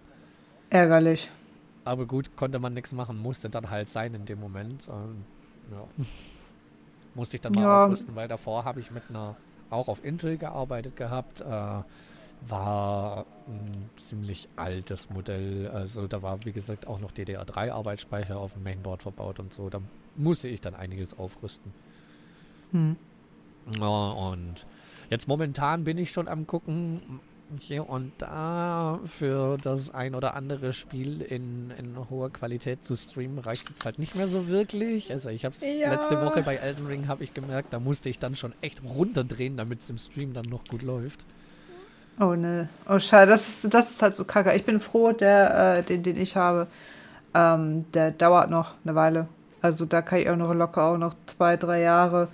Ärgerlich. 0.69 1.29
Aber 1.83 2.05
gut, 2.05 2.35
konnte 2.35 2.59
man 2.59 2.73
nichts 2.73 2.91
machen, 2.91 3.19
musste 3.19 3.49
dann 3.49 3.69
halt 3.69 3.91
sein 3.91 4.13
in 4.13 4.25
dem 4.25 4.39
Moment. 4.39 4.87
Ähm, 4.87 5.25
ja. 5.71 5.87
Musste 7.13 7.35
ich 7.35 7.41
dann 7.41 7.51
mal 7.53 7.63
ja. 7.63 7.85
aufrüsten, 7.85 8.15
weil 8.15 8.29
davor 8.29 8.63
habe 8.63 8.79
ich 8.79 8.89
mit 8.91 9.03
einer, 9.09 9.35
auch 9.69 9.89
auf 9.89 10.03
Intel 10.05 10.37
gearbeitet 10.37 10.95
gehabt. 10.95 11.41
Äh, 11.41 11.81
war 12.47 13.25
ein 13.47 13.89
ziemlich 13.97 14.47
altes 14.55 15.09
Modell. 15.09 15.69
Also 15.69 16.07
da 16.07 16.21
war, 16.21 16.43
wie 16.45 16.51
gesagt, 16.51 16.87
auch 16.87 16.99
noch 16.99 17.11
DDR3-Arbeitsspeicher 17.11 18.37
auf 18.37 18.53
dem 18.53 18.63
Mainboard 18.63 19.03
verbaut 19.03 19.39
und 19.39 19.53
so. 19.53 19.69
Da 19.69 19.81
musste 20.15 20.47
ich 20.47 20.61
dann 20.61 20.73
einiges 20.73 21.17
aufrüsten. 21.17 21.73
Hm. 22.71 22.95
Ja, 23.79 24.11
und 24.11 24.65
jetzt 25.09 25.27
momentan 25.27 25.83
bin 25.83 25.97
ich 25.97 26.11
schon 26.11 26.27
am 26.27 26.47
gucken, 26.47 27.19
hier 27.59 27.89
und 27.89 28.11
da 28.17 28.99
für 29.05 29.57
das 29.57 29.93
ein 29.93 30.15
oder 30.15 30.35
andere 30.35 30.73
Spiel 30.73 31.21
in, 31.21 31.71
in 31.77 31.95
hoher 32.09 32.29
Qualität 32.29 32.85
zu 32.85 32.95
streamen, 32.95 33.39
reicht 33.39 33.69
es 33.69 33.85
halt 33.85 33.99
nicht 33.99 34.15
mehr 34.15 34.27
so 34.27 34.47
wirklich. 34.47 35.11
Also 35.11 35.29
ich 35.29 35.45
habe 35.45 35.55
es 35.55 35.61
ja. 35.61 35.91
letzte 35.91 36.21
Woche 36.21 36.43
bei 36.43 36.55
Elden 36.55 36.87
Ring 36.87 37.07
habe 37.07 37.23
ich 37.23 37.33
gemerkt, 37.33 37.73
da 37.73 37.79
musste 37.79 38.09
ich 38.09 38.19
dann 38.19 38.35
schon 38.35 38.53
echt 38.61 38.83
runterdrehen, 38.83 39.57
damit 39.57 39.81
es 39.81 39.89
im 39.89 39.97
Stream 39.97 40.33
dann 40.33 40.45
noch 40.45 40.65
gut 40.65 40.81
läuft. 40.81 41.25
Oh 42.19 42.35
ne. 42.35 42.69
Oh 42.87 42.99
schade, 42.99 43.31
das 43.31 43.47
ist, 43.47 43.73
das 43.73 43.91
ist 43.91 44.01
halt 44.01 44.15
so 44.15 44.25
kacke. 44.25 44.53
Ich 44.53 44.65
bin 44.65 44.79
froh, 44.79 45.11
der, 45.11 45.77
äh, 45.77 45.83
den, 45.83 46.03
den 46.03 46.17
ich 46.17 46.35
habe, 46.35 46.67
ähm, 47.33 47.85
der 47.93 48.11
dauert 48.11 48.49
noch 48.49 48.75
eine 48.83 48.95
Weile. 48.95 49.27
Also 49.61 49.85
da 49.85 50.01
kann 50.01 50.19
ich 50.19 50.29
auch 50.29 50.35
noch 50.35 50.53
locker 50.53 50.83
auch 50.83 50.97
noch 50.97 51.15
zwei, 51.27 51.57
drei 51.57 51.81
Jahre 51.81 52.27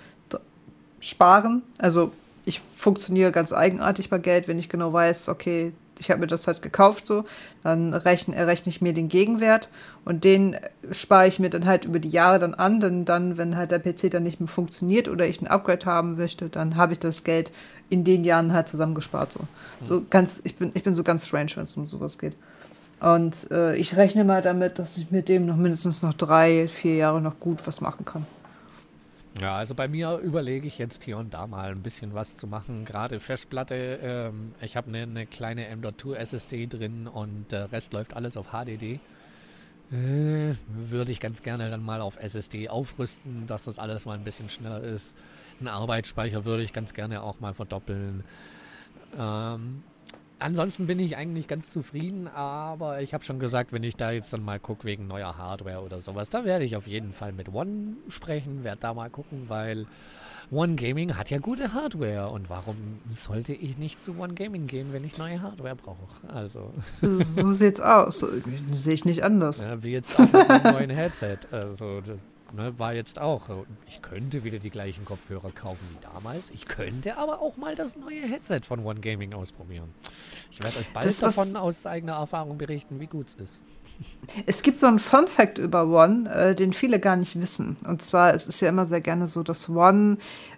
sparen. 0.99 1.61
Also 1.77 2.11
ich 2.47 2.61
funktioniere 2.73 3.31
ganz 3.33 3.51
eigenartig 3.51 4.09
bei 4.09 4.19
Geld, 4.19 4.47
wenn 4.47 4.57
ich 4.57 4.69
genau 4.69 4.93
weiß, 4.93 5.27
okay, 5.27 5.73
ich 5.99 6.09
habe 6.09 6.21
mir 6.21 6.27
das 6.27 6.47
halt 6.47 6.61
gekauft 6.61 7.05
so, 7.05 7.25
dann 7.63 7.93
rechne, 7.93 8.35
errechne 8.35 8.69
ich 8.69 8.81
mir 8.81 8.93
den 8.93 9.09
Gegenwert 9.09 9.67
und 10.05 10.23
den 10.23 10.55
spare 10.91 11.27
ich 11.27 11.39
mir 11.39 11.49
dann 11.49 11.65
halt 11.65 11.85
über 11.85 11.99
die 11.99 12.09
Jahre 12.09 12.39
dann 12.39 12.53
an, 12.53 12.79
denn 12.79 13.03
dann, 13.03 13.37
wenn 13.37 13.57
halt 13.57 13.71
der 13.71 13.79
PC 13.79 14.11
dann 14.11 14.23
nicht 14.23 14.39
mehr 14.39 14.47
funktioniert 14.47 15.09
oder 15.09 15.27
ich 15.27 15.41
ein 15.41 15.47
Upgrade 15.47 15.85
haben 15.85 16.15
möchte, 16.15 16.47
dann 16.47 16.77
habe 16.77 16.93
ich 16.93 16.99
das 16.99 17.25
Geld 17.25 17.51
in 17.89 18.05
den 18.05 18.23
Jahren 18.23 18.53
halt 18.53 18.69
zusammengespart. 18.69 19.33
So. 19.33 19.39
Mhm. 19.41 19.87
so 19.87 20.03
ganz, 20.09 20.41
ich 20.45 20.55
bin, 20.55 20.71
ich 20.73 20.83
bin 20.83 20.95
so 20.95 21.03
ganz 21.03 21.27
strange, 21.27 21.51
wenn 21.55 21.63
es 21.63 21.75
um 21.75 21.85
sowas 21.85 22.17
geht. 22.17 22.35
Und 22.99 23.51
äh, 23.51 23.75
ich 23.75 23.97
rechne 23.97 24.23
mal 24.23 24.41
damit, 24.41 24.79
dass 24.79 24.97
ich 24.97 25.11
mit 25.11 25.29
dem 25.29 25.45
noch 25.45 25.57
mindestens 25.57 26.01
noch 26.01 26.13
drei, 26.13 26.67
vier 26.67 26.95
Jahre 26.95 27.21
noch 27.21 27.39
gut 27.39 27.59
was 27.65 27.81
machen 27.81 28.05
kann. 28.05 28.25
Ja, 29.39 29.55
also 29.55 29.75
bei 29.75 29.87
mir 29.87 30.17
überlege 30.17 30.65
ich 30.65 30.79
jetzt 30.79 31.03
hier 31.03 31.17
und 31.17 31.33
da 31.35 31.45
mal 31.45 31.69
ein 31.69 31.83
bisschen 31.83 32.15
was 32.15 32.35
zu 32.35 32.47
machen. 32.47 32.85
Gerade 32.85 33.19
Festplatte, 33.19 33.99
ähm, 34.01 34.55
ich 34.61 34.75
habe 34.75 34.87
eine, 34.87 35.03
eine, 35.03 35.27
kleine 35.27 35.67
M.2 35.67 36.15
SSD 36.15 36.65
drin 36.65 37.07
und 37.07 37.51
der 37.51 37.71
Rest 37.71 37.93
läuft 37.93 38.15
alles 38.15 38.35
auf 38.35 38.47
HDD. 38.47 38.99
Äh, 39.91 40.55
würde 40.67 41.11
ich 41.11 41.19
ganz 41.19 41.43
gerne 41.43 41.69
dann 41.69 41.83
mal 41.83 42.01
auf 42.01 42.17
SSD 42.17 42.67
aufrüsten, 42.69 43.45
dass 43.45 43.65
das 43.65 43.77
alles 43.77 44.05
mal 44.05 44.17
ein 44.17 44.23
bisschen 44.23 44.49
schneller 44.49 44.81
ist. 44.81 45.15
Einen 45.59 45.67
Arbeitsspeicher 45.67 46.43
würde 46.43 46.63
ich 46.63 46.73
ganz 46.73 46.95
gerne 46.95 47.21
auch 47.21 47.39
mal 47.39 47.53
verdoppeln. 47.53 48.23
Ähm, 49.19 49.83
ansonsten 50.39 50.87
bin 50.87 50.99
ich 50.99 51.17
eigentlich 51.17 51.47
ganz 51.47 51.69
zufrieden, 51.69 52.27
aber 52.27 53.01
ich 53.01 53.13
habe 53.13 53.23
schon 53.23 53.39
gesagt, 53.39 53.71
wenn 53.73 53.83
ich 53.83 53.95
da 53.95 54.11
jetzt 54.11 54.33
dann 54.33 54.43
mal 54.43 54.59
gucke 54.59 54.83
wegen 54.85 55.07
neuer 55.07 55.37
Hardware 55.37 55.81
oder 55.81 55.99
sowas, 55.99 56.29
da 56.29 56.45
werde 56.45 56.65
ich 56.65 56.75
auf 56.75 56.87
jeden 56.87 57.11
Fall 57.11 57.31
mit 57.31 57.53
One 57.53 57.97
sprechen, 58.09 58.63
werde 58.63 58.81
da 58.81 58.93
mal 58.93 59.09
gucken, 59.09 59.45
weil 59.47 59.85
One 60.49 60.75
Gaming 60.75 61.17
hat 61.17 61.29
ja 61.29 61.39
gute 61.39 61.73
Hardware 61.73 62.29
und 62.29 62.49
warum 62.49 62.77
sollte 63.11 63.53
ich 63.53 63.77
nicht 63.77 64.01
zu 64.01 64.17
One 64.17 64.33
Gaming 64.33 64.67
gehen, 64.67 64.93
wenn 64.93 65.03
ich 65.03 65.17
neue 65.17 65.41
Hardware 65.41 65.75
brauche? 65.75 65.97
Also. 66.33 66.71
So 67.01 67.51
sieht's 67.51 67.81
aus. 67.81 68.25
Sehe 68.71 68.93
ich 68.93 69.03
nicht 69.03 69.23
anders. 69.23 69.61
Ja, 69.61 69.83
wie 69.83 69.91
jetzt 69.91 70.17
auch 70.17 70.31
mit 70.31 70.49
einem 70.49 70.73
neuen 70.73 70.89
Headset. 70.89 71.39
Also 71.51 72.01
ne, 72.53 72.77
war 72.79 72.93
jetzt 72.93 73.19
auch, 73.19 73.43
ich 73.87 74.01
könnte 74.01 74.43
wieder 74.43 74.59
die 74.59 74.69
gleichen 74.69 75.05
Kopfhörer 75.05 75.51
kaufen 75.51 75.85
wie 75.91 75.99
damals. 76.01 76.49
Ich 76.51 76.65
könnte 76.65 77.17
aber 77.17 77.41
auch 77.41 77.57
mal 77.57 77.75
das 77.75 77.95
neue 77.95 78.21
Headset 78.21 78.61
von 78.63 78.85
One 78.85 78.99
Gaming 78.99 79.33
ausprobieren. 79.33 79.93
Ich 80.51 80.61
werde 80.61 80.79
euch 80.79 80.91
bald 80.93 81.05
das, 81.05 81.19
davon 81.19 81.55
aus 81.55 81.85
eigener 81.85 82.13
Erfahrung 82.13 82.57
berichten, 82.57 82.99
wie 82.99 83.07
gut 83.07 83.27
es 83.27 83.35
ist. 83.35 83.61
Es 84.45 84.61
gibt 84.61 84.79
so 84.79 84.85
einen 84.85 84.99
Fun 84.99 85.27
Fact 85.27 85.57
über 85.57 85.87
One, 85.87 86.29
äh, 86.31 86.55
den 86.55 86.73
viele 86.73 86.99
gar 86.99 87.15
nicht 87.15 87.39
wissen. 87.41 87.77
Und 87.85 88.01
zwar, 88.01 88.33
es 88.33 88.47
ist 88.47 88.59
ja 88.61 88.69
immer 88.69 88.85
sehr 88.85 89.01
gerne 89.01 89.27
so, 89.27 89.41
dass 89.43 89.69
One 89.69 90.17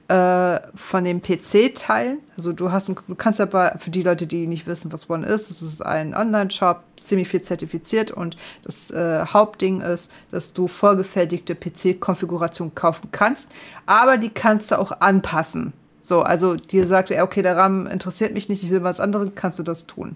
äh, 0.10 0.60
von 0.74 1.04
dem 1.04 1.22
PC-Teil, 1.22 2.18
also 2.36 2.52
du 2.52 2.72
hast, 2.72 2.90
ein, 2.90 2.96
du 3.08 3.14
kannst 3.14 3.40
aber 3.40 3.76
für 3.78 3.92
die 3.92 4.02
Leute, 4.02 4.26
die 4.26 4.48
nicht 4.48 4.66
wissen, 4.66 4.92
was 4.92 5.08
One 5.08 5.26
ist, 5.26 5.52
es 5.52 5.62
ist 5.62 5.86
ein 5.86 6.16
Online-Shop, 6.16 6.84
ziemlich 7.00 7.30
viel 7.30 7.42
zertifiziert 7.42 8.10
und 8.10 8.36
das 8.64 8.90
äh, 8.90 9.24
Hauptding 9.26 9.82
ist, 9.82 10.12
dass 10.32 10.54
du 10.54 10.68
vorgefertigte 10.68 11.54
PC-Konfigurationen 11.54 12.74
kaufen 12.74 13.10
kannst, 13.12 13.52
aber 13.86 14.18
die 14.18 14.30
kannst 14.30 14.72
du 14.72 14.80
auch 14.80 15.00
anpassen. 15.00 15.74
So, 16.02 16.24
also 16.24 16.56
dir 16.56 16.88
sagt 16.88 17.12
er, 17.12 17.24
okay, 17.24 17.44
der 17.44 17.56
RAM 17.56 17.86
interessiert 17.86 18.34
mich 18.34 18.50
nicht, 18.50 18.64
ich 18.64 18.72
will 18.72 18.84
was 18.84 19.00
anderes, 19.00 19.30
kannst 19.36 19.60
du 19.60 19.64
das 19.64 19.86
tun. 19.86 20.16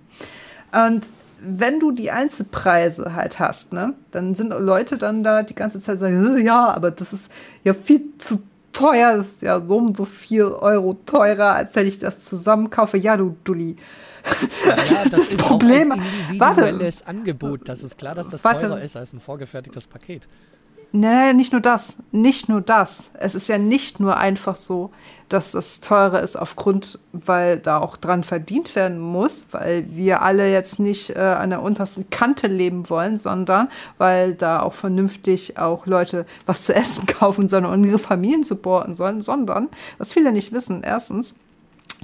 Und 0.72 1.06
wenn 1.40 1.80
du 1.80 1.92
die 1.92 2.10
Einzelpreise 2.10 3.14
halt 3.14 3.38
hast, 3.38 3.74
ne, 3.74 3.94
dann 4.10 4.34
sind 4.34 4.50
Leute 4.50 4.98
dann 4.98 5.24
da 5.24 5.44
die 5.44 5.54
ganze 5.54 5.78
Zeit 5.78 6.00
sagen, 6.00 6.44
ja, 6.44 6.70
aber 6.70 6.90
das 6.90 7.14
ist 7.14 7.30
ja 7.64 7.76
viel 7.76 8.02
zu 8.18 8.42
teuer, 8.74 9.18
das 9.18 9.28
ist 9.28 9.42
ja 9.42 9.66
so 9.66 9.78
und 9.78 9.96
so 9.96 10.06
viel 10.06 10.44
Euro 10.44 10.96
teurer, 11.06 11.54
als 11.56 11.76
wenn 11.76 11.88
ich 11.88 12.00
das 12.00 12.26
zusammenkaufe. 12.26 12.98
Ja, 12.98 13.16
du 13.16 13.36
Dulli. 13.44 13.78
Ja, 14.66 14.76
das, 14.76 15.10
das 15.10 15.20
ist 15.30 15.38
Problem. 15.38 15.92
Auch 15.92 15.98
ein 15.98 16.04
individuelles 16.32 17.02
warte, 17.02 17.10
Angebot. 17.10 17.70
Das 17.70 17.84
ist 17.84 17.98
klar, 17.98 18.16
dass 18.16 18.30
das 18.30 18.44
warte. 18.44 18.68
teurer 18.68 18.82
ist 18.82 18.98
als 18.98 19.14
ein 19.14 19.20
vorgefertigtes 19.20 19.88
Paket. 19.88 20.28
Nee, 20.92 21.34
nicht 21.34 21.52
nur 21.52 21.62
das. 21.62 22.04
Nicht 22.12 22.50
nur 22.50 22.62
das. 22.62 23.10
Es 23.16 23.34
ist 23.34 23.48
ja 23.48 23.58
nicht 23.58 24.00
nur 24.00 24.18
einfach 24.18 24.56
so, 24.56 24.92
dass 25.34 25.52
das 25.52 25.82
teurer 25.82 26.22
ist 26.22 26.36
aufgrund, 26.36 27.00
weil 27.12 27.58
da 27.58 27.80
auch 27.80 27.98
dran 27.98 28.24
verdient 28.24 28.76
werden 28.76 29.00
muss, 29.00 29.48
weil 29.52 29.86
wir 29.90 30.22
alle 30.22 30.52
jetzt 30.52 30.80
nicht 30.80 31.10
äh, 31.16 31.20
an 31.20 31.50
der 31.50 31.64
untersten 31.64 32.10
Kante 32.12 32.48
leben 32.48 32.90
wollen, 32.90 33.18
sondern 33.18 33.70
weil 33.98 34.36
da 34.36 34.62
auch 34.62 34.74
vernünftig 34.74 35.58
auch 35.58 35.88
Leute 35.88 36.26
was 36.46 36.66
zu 36.66 36.76
essen 36.76 37.08
kaufen 37.08 37.48
sollen 37.48 37.66
und 37.66 37.84
ihre 37.84 38.00
Familien 38.00 38.44
supporten 38.44 38.94
sollen, 38.94 39.22
sondern, 39.22 39.70
was 39.98 40.14
viele 40.14 40.32
nicht 40.32 40.52
wissen, 40.52 40.84
erstens, 40.84 41.36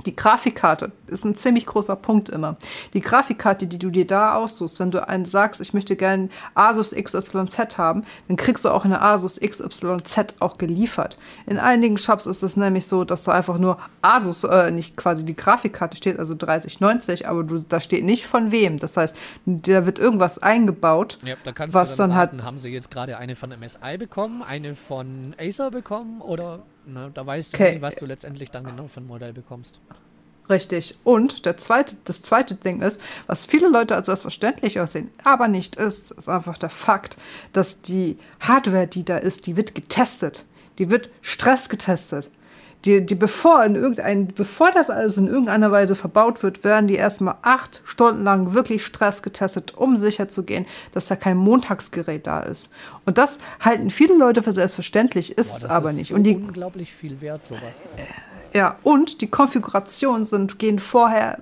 die 0.05 0.15
Grafikkarte 0.15 0.91
ist 1.07 1.25
ein 1.25 1.35
ziemlich 1.35 1.65
großer 1.65 1.95
Punkt 1.95 2.29
immer. 2.29 2.57
Die 2.93 3.01
Grafikkarte, 3.01 3.67
die 3.67 3.79
du 3.79 3.89
dir 3.89 4.05
da 4.05 4.35
aussuchst, 4.35 4.79
wenn 4.79 4.91
du 4.91 5.07
einen 5.07 5.25
sagst, 5.25 5.61
ich 5.61 5.73
möchte 5.73 5.95
gerne 5.95 6.29
Asus 6.53 6.91
XYZ 6.91 7.77
haben, 7.77 8.03
dann 8.27 8.37
kriegst 8.37 8.65
du 8.65 8.69
auch 8.69 8.85
eine 8.85 9.01
Asus 9.01 9.39
XYZ 9.39 10.35
auch 10.39 10.57
geliefert. 10.57 11.17
In 11.45 11.59
einigen 11.59 11.97
Shops 11.97 12.25
ist 12.25 12.43
es 12.43 12.57
nämlich 12.57 12.87
so, 12.87 13.03
dass 13.03 13.23
da 13.23 13.33
einfach 13.33 13.57
nur 13.57 13.77
Asus, 14.01 14.43
äh, 14.43 14.71
nicht 14.71 14.95
quasi 14.95 15.25
die 15.25 15.35
Grafikkarte 15.35 15.97
steht, 15.97 16.19
also 16.19 16.35
3090, 16.35 17.27
aber 17.27 17.43
du, 17.43 17.59
da 17.59 17.79
steht 17.79 18.03
nicht 18.03 18.25
von 18.25 18.51
wem. 18.51 18.79
Das 18.79 18.97
heißt, 18.97 19.15
da 19.45 19.85
wird 19.85 19.99
irgendwas 19.99 20.39
eingebaut, 20.39 21.19
ja, 21.23 21.35
da 21.43 21.53
was 21.73 21.95
dann, 21.95 22.11
dann 22.11 22.17
halt. 22.17 22.43
Haben 22.43 22.57
sie 22.57 22.69
jetzt 22.69 22.91
gerade 22.91 23.17
eine 23.17 23.35
von 23.35 23.49
MSI 23.49 23.97
bekommen, 23.97 24.43
eine 24.43 24.75
von 24.75 25.35
Acer 25.39 25.71
bekommen 25.71 26.21
oder 26.21 26.63
Ne? 26.85 27.11
Da 27.13 27.25
weißt 27.25 27.53
du 27.53 27.57
okay. 27.57 27.75
nie, 27.75 27.81
was 27.81 27.95
du 27.95 28.05
letztendlich 28.05 28.51
dann 28.51 28.63
genau 28.63 28.87
für 28.87 29.01
ein 29.01 29.07
Modell 29.07 29.33
bekommst. 29.33 29.79
Richtig. 30.49 30.97
Und 31.03 31.45
der 31.45 31.57
zweite, 31.57 31.97
das 32.05 32.23
zweite 32.23 32.55
Ding 32.55 32.81
ist, 32.81 32.99
was 33.27 33.45
viele 33.45 33.69
Leute 33.69 33.95
als 33.95 34.07
selbstverständlich 34.07 34.79
aussehen, 34.79 35.11
aber 35.23 35.47
nicht 35.47 35.75
ist, 35.75 36.11
ist 36.11 36.27
einfach 36.27 36.57
der 36.57 36.71
Fakt, 36.71 37.17
dass 37.53 37.81
die 37.81 38.17
Hardware, 38.39 38.87
die 38.87 39.05
da 39.05 39.17
ist, 39.17 39.45
die 39.45 39.55
wird 39.55 39.75
getestet. 39.75 40.45
Die 40.79 40.89
wird 40.89 41.09
Stress 41.21 41.69
getestet 41.69 42.29
die, 42.85 43.05
die 43.05 43.15
bevor 43.15 43.63
in 43.65 43.75
irgendein, 43.75 44.27
bevor 44.27 44.71
das 44.71 44.89
alles 44.89 45.17
in 45.17 45.27
irgendeiner 45.27 45.71
Weise 45.71 45.95
verbaut 45.95 46.43
wird, 46.43 46.63
werden 46.63 46.87
die 46.87 46.95
erstmal 46.95 47.35
acht 47.41 47.81
Stunden 47.83 48.23
lang 48.23 48.53
wirklich 48.53 48.85
Stress 48.85 49.21
getestet, 49.21 49.75
um 49.75 49.97
sicher 49.97 50.29
zu 50.29 50.43
gehen, 50.43 50.65
dass 50.93 51.07
da 51.07 51.15
kein 51.15 51.37
Montagsgerät 51.37 52.25
da 52.25 52.39
ist. 52.39 52.71
Und 53.05 53.17
das 53.17 53.37
halten 53.59 53.91
viele 53.91 54.15
Leute 54.15 54.43
für 54.43 54.53
selbstverständlich, 54.53 55.37
ist 55.37 55.57
es 55.57 55.65
aber 55.65 55.89
ist 55.89 55.95
nicht. 55.97 56.09
So 56.09 56.15
und 56.15 56.23
die 56.23 56.35
unglaublich 56.35 56.93
viel 56.93 57.19
wert 57.19 57.43
sowas. 57.43 57.81
Ja, 58.53 58.77
und 58.81 59.21
die 59.21 59.27
Konfigurationen 59.27 60.25
sind 60.25 60.57
gehen 60.57 60.79
vorher 60.79 61.37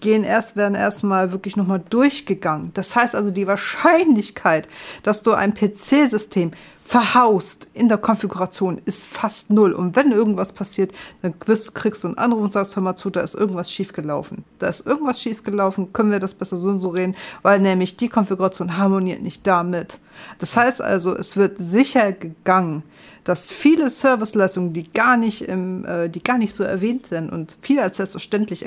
gehen 0.00 0.24
erst, 0.24 0.56
werden 0.56 0.74
erstmal 0.74 1.32
wirklich 1.32 1.56
nochmal 1.56 1.82
durchgegangen. 1.90 2.70
Das 2.74 2.94
heißt 2.94 3.14
also, 3.14 3.30
die 3.30 3.46
Wahrscheinlichkeit, 3.46 4.68
dass 5.02 5.22
du 5.22 5.32
ein 5.32 5.54
PC-System 5.54 6.52
verhaust 6.88 7.68
in 7.74 7.90
der 7.90 7.98
Konfiguration 7.98 8.80
ist 8.86 9.04
fast 9.04 9.50
null. 9.50 9.74
Und 9.74 9.94
wenn 9.94 10.10
irgendwas 10.10 10.52
passiert, 10.52 10.92
dann 11.20 11.38
kriegst 11.38 12.02
du 12.02 12.08
einen 12.08 12.16
Anruf 12.16 12.44
und 12.44 12.52
sagst, 12.52 12.76
hör 12.76 12.82
mal 12.82 12.96
zu, 12.96 13.10
da 13.10 13.20
ist 13.20 13.34
irgendwas 13.34 13.70
schiefgelaufen. 13.70 14.42
Da 14.58 14.68
ist 14.68 14.86
irgendwas 14.86 15.20
schiefgelaufen, 15.20 15.92
können 15.92 16.10
wir 16.10 16.18
das 16.18 16.32
besser 16.32 16.56
so 16.56 16.68
und 16.68 16.80
so 16.80 16.88
reden, 16.88 17.14
weil 17.42 17.58
nämlich 17.58 17.98
die 17.98 18.08
Konfiguration 18.08 18.78
harmoniert 18.78 19.20
nicht 19.20 19.46
damit. 19.46 19.98
Das 20.38 20.56
heißt 20.56 20.80
also, 20.80 21.14
es 21.14 21.36
wird 21.36 21.58
sicher 21.58 22.12
gegangen, 22.12 22.82
dass 23.22 23.52
viele 23.52 23.90
Serviceleistungen, 23.90 24.72
die 24.72 24.90
gar 24.90 25.18
nicht 25.18 25.42
im, 25.42 25.84
äh, 25.84 26.08
die 26.08 26.22
gar 26.22 26.38
nicht 26.38 26.54
so 26.54 26.64
erwähnt 26.64 27.08
sind 27.08 27.30
und 27.30 27.58
viel 27.60 27.80
als 27.80 27.98
selbstverständlich 27.98 28.64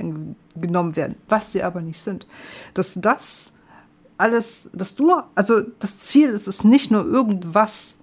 genommen 0.55 0.95
werden, 0.95 1.15
was 1.27 1.53
sie 1.53 1.63
aber 1.63 1.81
nicht 1.81 1.99
sind, 1.99 2.27
dass 2.75 2.93
das 3.01 3.53
alles, 4.19 4.69
dass 4.73 4.93
du, 4.93 5.11
also 5.33 5.61
das 5.79 5.97
Ziel 5.97 6.29
ist 6.29 6.47
es 6.47 6.63
nicht 6.63 6.91
nur 6.91 7.03
irgendwas 7.03 8.00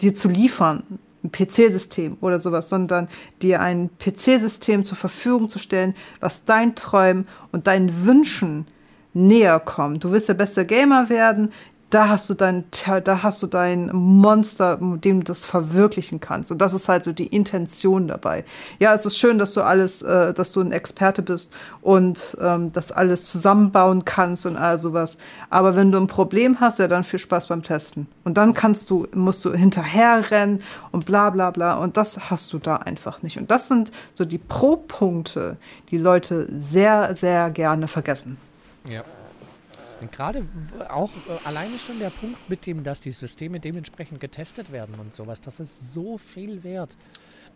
dir 0.00 0.14
zu 0.14 0.28
liefern, 0.28 0.82
ein 1.24 1.32
PC-System 1.32 2.16
oder 2.20 2.40
sowas, 2.40 2.68
sondern 2.68 3.08
dir 3.42 3.60
ein 3.60 3.90
PC-System 3.98 4.84
zur 4.84 4.96
Verfügung 4.96 5.48
zu 5.48 5.58
stellen, 5.58 5.94
was 6.20 6.44
deinen 6.44 6.74
Träumen 6.74 7.26
und 7.50 7.66
deinen 7.66 8.04
Wünschen 8.04 8.66
näher 9.14 9.58
kommt. 9.60 10.04
Du 10.04 10.12
willst 10.12 10.28
der 10.28 10.34
beste 10.34 10.64
Gamer 10.64 11.08
werden, 11.08 11.52
da 11.90 12.08
hast 12.08 12.28
du 12.28 12.34
dein, 12.34 12.64
da 13.04 13.22
hast 13.22 13.42
du 13.42 13.46
dein 13.46 13.90
Monster, 13.94 14.76
mit 14.78 15.04
dem 15.04 15.20
du 15.20 15.24
das 15.24 15.46
verwirklichen 15.46 16.20
kannst. 16.20 16.50
Und 16.50 16.58
das 16.58 16.74
ist 16.74 16.88
halt 16.88 17.04
so 17.04 17.12
die 17.12 17.28
Intention 17.28 18.08
dabei. 18.08 18.44
Ja, 18.78 18.92
es 18.92 19.06
ist 19.06 19.18
schön, 19.18 19.38
dass 19.38 19.52
du 19.54 19.62
alles, 19.62 20.02
äh, 20.02 20.34
dass 20.34 20.52
du 20.52 20.60
ein 20.60 20.72
Experte 20.72 21.22
bist 21.22 21.50
und 21.80 22.36
ähm, 22.40 22.70
das 22.72 22.92
alles 22.92 23.24
zusammenbauen 23.24 24.04
kannst 24.04 24.44
und 24.44 24.56
all 24.56 24.76
sowas. 24.76 25.18
Aber 25.48 25.76
wenn 25.76 25.90
du 25.90 25.98
ein 25.98 26.08
Problem 26.08 26.60
hast, 26.60 26.78
ja, 26.78 26.88
dann 26.88 27.04
viel 27.04 27.18
Spaß 27.18 27.46
beim 27.46 27.62
Testen. 27.62 28.06
Und 28.24 28.36
dann 28.36 28.52
kannst 28.52 28.90
du, 28.90 29.06
musst 29.14 29.44
du 29.46 29.54
hinterherrennen 29.54 30.62
und 30.92 31.06
bla 31.06 31.30
bla 31.30 31.50
bla. 31.50 31.78
Und 31.78 31.96
das 31.96 32.30
hast 32.30 32.52
du 32.52 32.58
da 32.58 32.76
einfach 32.76 33.22
nicht. 33.22 33.38
Und 33.38 33.50
das 33.50 33.68
sind 33.68 33.92
so 34.12 34.26
die 34.26 34.38
Pro-Punkte, 34.38 35.56
die 35.90 35.98
Leute 35.98 36.48
sehr, 36.58 37.14
sehr 37.14 37.50
gerne 37.50 37.88
vergessen. 37.88 38.36
Ja. 38.86 39.04
Und 40.00 40.12
gerade 40.12 40.46
auch 40.88 41.10
äh, 41.10 41.46
alleine 41.46 41.78
schon 41.78 41.98
der 41.98 42.10
Punkt 42.10 42.48
mit 42.48 42.66
dem, 42.66 42.84
dass 42.84 43.00
die 43.00 43.12
Systeme 43.12 43.60
dementsprechend 43.60 44.20
getestet 44.20 44.70
werden 44.72 44.94
und 44.98 45.14
sowas, 45.14 45.40
das 45.40 45.60
ist 45.60 45.92
so 45.92 46.18
viel 46.18 46.62
wert. 46.62 46.96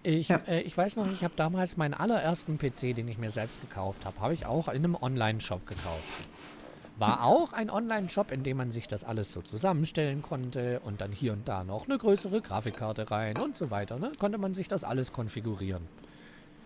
Ich, 0.02 0.28
ja. 0.28 0.40
äh, 0.48 0.62
ich 0.62 0.76
weiß 0.76 0.96
noch, 0.96 1.10
ich 1.10 1.22
habe 1.22 1.34
damals 1.36 1.76
meinen 1.76 1.94
allerersten 1.94 2.58
PC, 2.58 2.94
den 2.94 3.08
ich 3.08 3.18
mir 3.18 3.30
selbst 3.30 3.60
gekauft 3.60 4.04
habe, 4.04 4.20
habe 4.20 4.34
ich 4.34 4.46
auch 4.46 4.68
in 4.68 4.84
einem 4.84 4.96
Online-Shop 4.96 5.66
gekauft. 5.66 6.24
War 6.98 7.24
auch 7.24 7.52
ein 7.52 7.70
Online-Shop, 7.70 8.30
in 8.30 8.42
dem 8.42 8.58
man 8.58 8.70
sich 8.70 8.86
das 8.86 9.02
alles 9.02 9.32
so 9.32 9.40
zusammenstellen 9.40 10.22
konnte 10.22 10.80
und 10.80 11.00
dann 11.00 11.10
hier 11.10 11.32
und 11.32 11.48
da 11.48 11.64
noch 11.64 11.86
eine 11.88 11.98
größere 11.98 12.40
Grafikkarte 12.42 13.10
rein 13.10 13.38
und 13.38 13.56
so 13.56 13.70
weiter. 13.70 13.98
Ne? 13.98 14.12
Konnte 14.18 14.38
man 14.38 14.54
sich 14.54 14.68
das 14.68 14.84
alles 14.84 15.12
konfigurieren. 15.12 15.82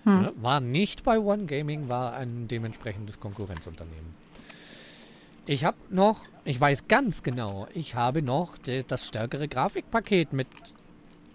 Hm. 0.04 0.22
Ne? 0.22 0.32
War 0.36 0.60
nicht 0.60 1.04
bei 1.04 1.18
One 1.18 1.46
Gaming, 1.46 1.88
war 1.88 2.14
ein 2.14 2.48
dementsprechendes 2.48 3.20
Konkurrenzunternehmen. 3.20 4.25
Ich 5.48 5.64
habe 5.64 5.76
noch, 5.90 6.22
ich 6.44 6.60
weiß 6.60 6.88
ganz 6.88 7.22
genau, 7.22 7.68
ich 7.72 7.94
habe 7.94 8.20
noch 8.20 8.56
das 8.88 9.06
stärkere 9.06 9.46
Grafikpaket 9.46 10.32
mit 10.32 10.48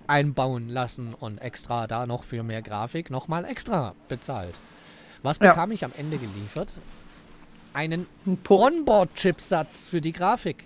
einbauen 0.05 0.67
lassen 0.67 1.13
und 1.13 1.38
extra 1.38 1.88
da 1.88 2.05
noch 2.05 2.25
für 2.25 2.43
mehr 2.43 2.61
Grafik 2.61 3.09
nochmal 3.09 3.45
extra 3.45 3.95
bezahlt. 4.09 4.53
Was 5.23 5.39
bekam 5.39 5.69
ja. 5.69 5.75
ich 5.75 5.85
am 5.85 5.93
Ende 5.97 6.17
geliefert? 6.17 6.67
Einen 7.73 8.05
Onboard-Chipsatz 8.49 9.88
für 9.88 10.01
die 10.01 10.11
Grafik. 10.11 10.65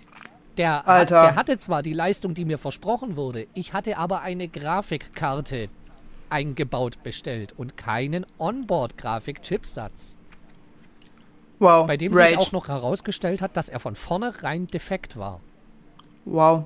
Der, 0.56 0.82
hat, 0.84 1.10
der 1.10 1.36
hatte 1.36 1.56
zwar 1.58 1.82
die 1.82 1.92
Leistung, 1.92 2.34
die 2.34 2.46
mir 2.46 2.58
versprochen 2.58 3.14
wurde, 3.14 3.46
ich 3.54 3.74
hatte 3.74 3.96
aber 3.98 4.22
eine 4.22 4.48
Grafikkarte 4.48 5.68
eingebaut 6.30 7.04
bestellt 7.04 7.54
und 7.56 7.76
keinen 7.76 8.26
Onboard-Grafik-Chipsatz. 8.38 10.15
Wow. 11.58 11.86
Bei 11.86 11.96
dem 11.96 12.12
Rage. 12.12 12.30
sich 12.30 12.38
auch 12.38 12.52
noch 12.52 12.68
herausgestellt 12.68 13.40
hat, 13.40 13.56
dass 13.56 13.68
er 13.68 13.80
von 13.80 13.96
vornherein 13.96 14.66
defekt 14.66 15.16
war. 15.16 15.40
Wow. 16.24 16.64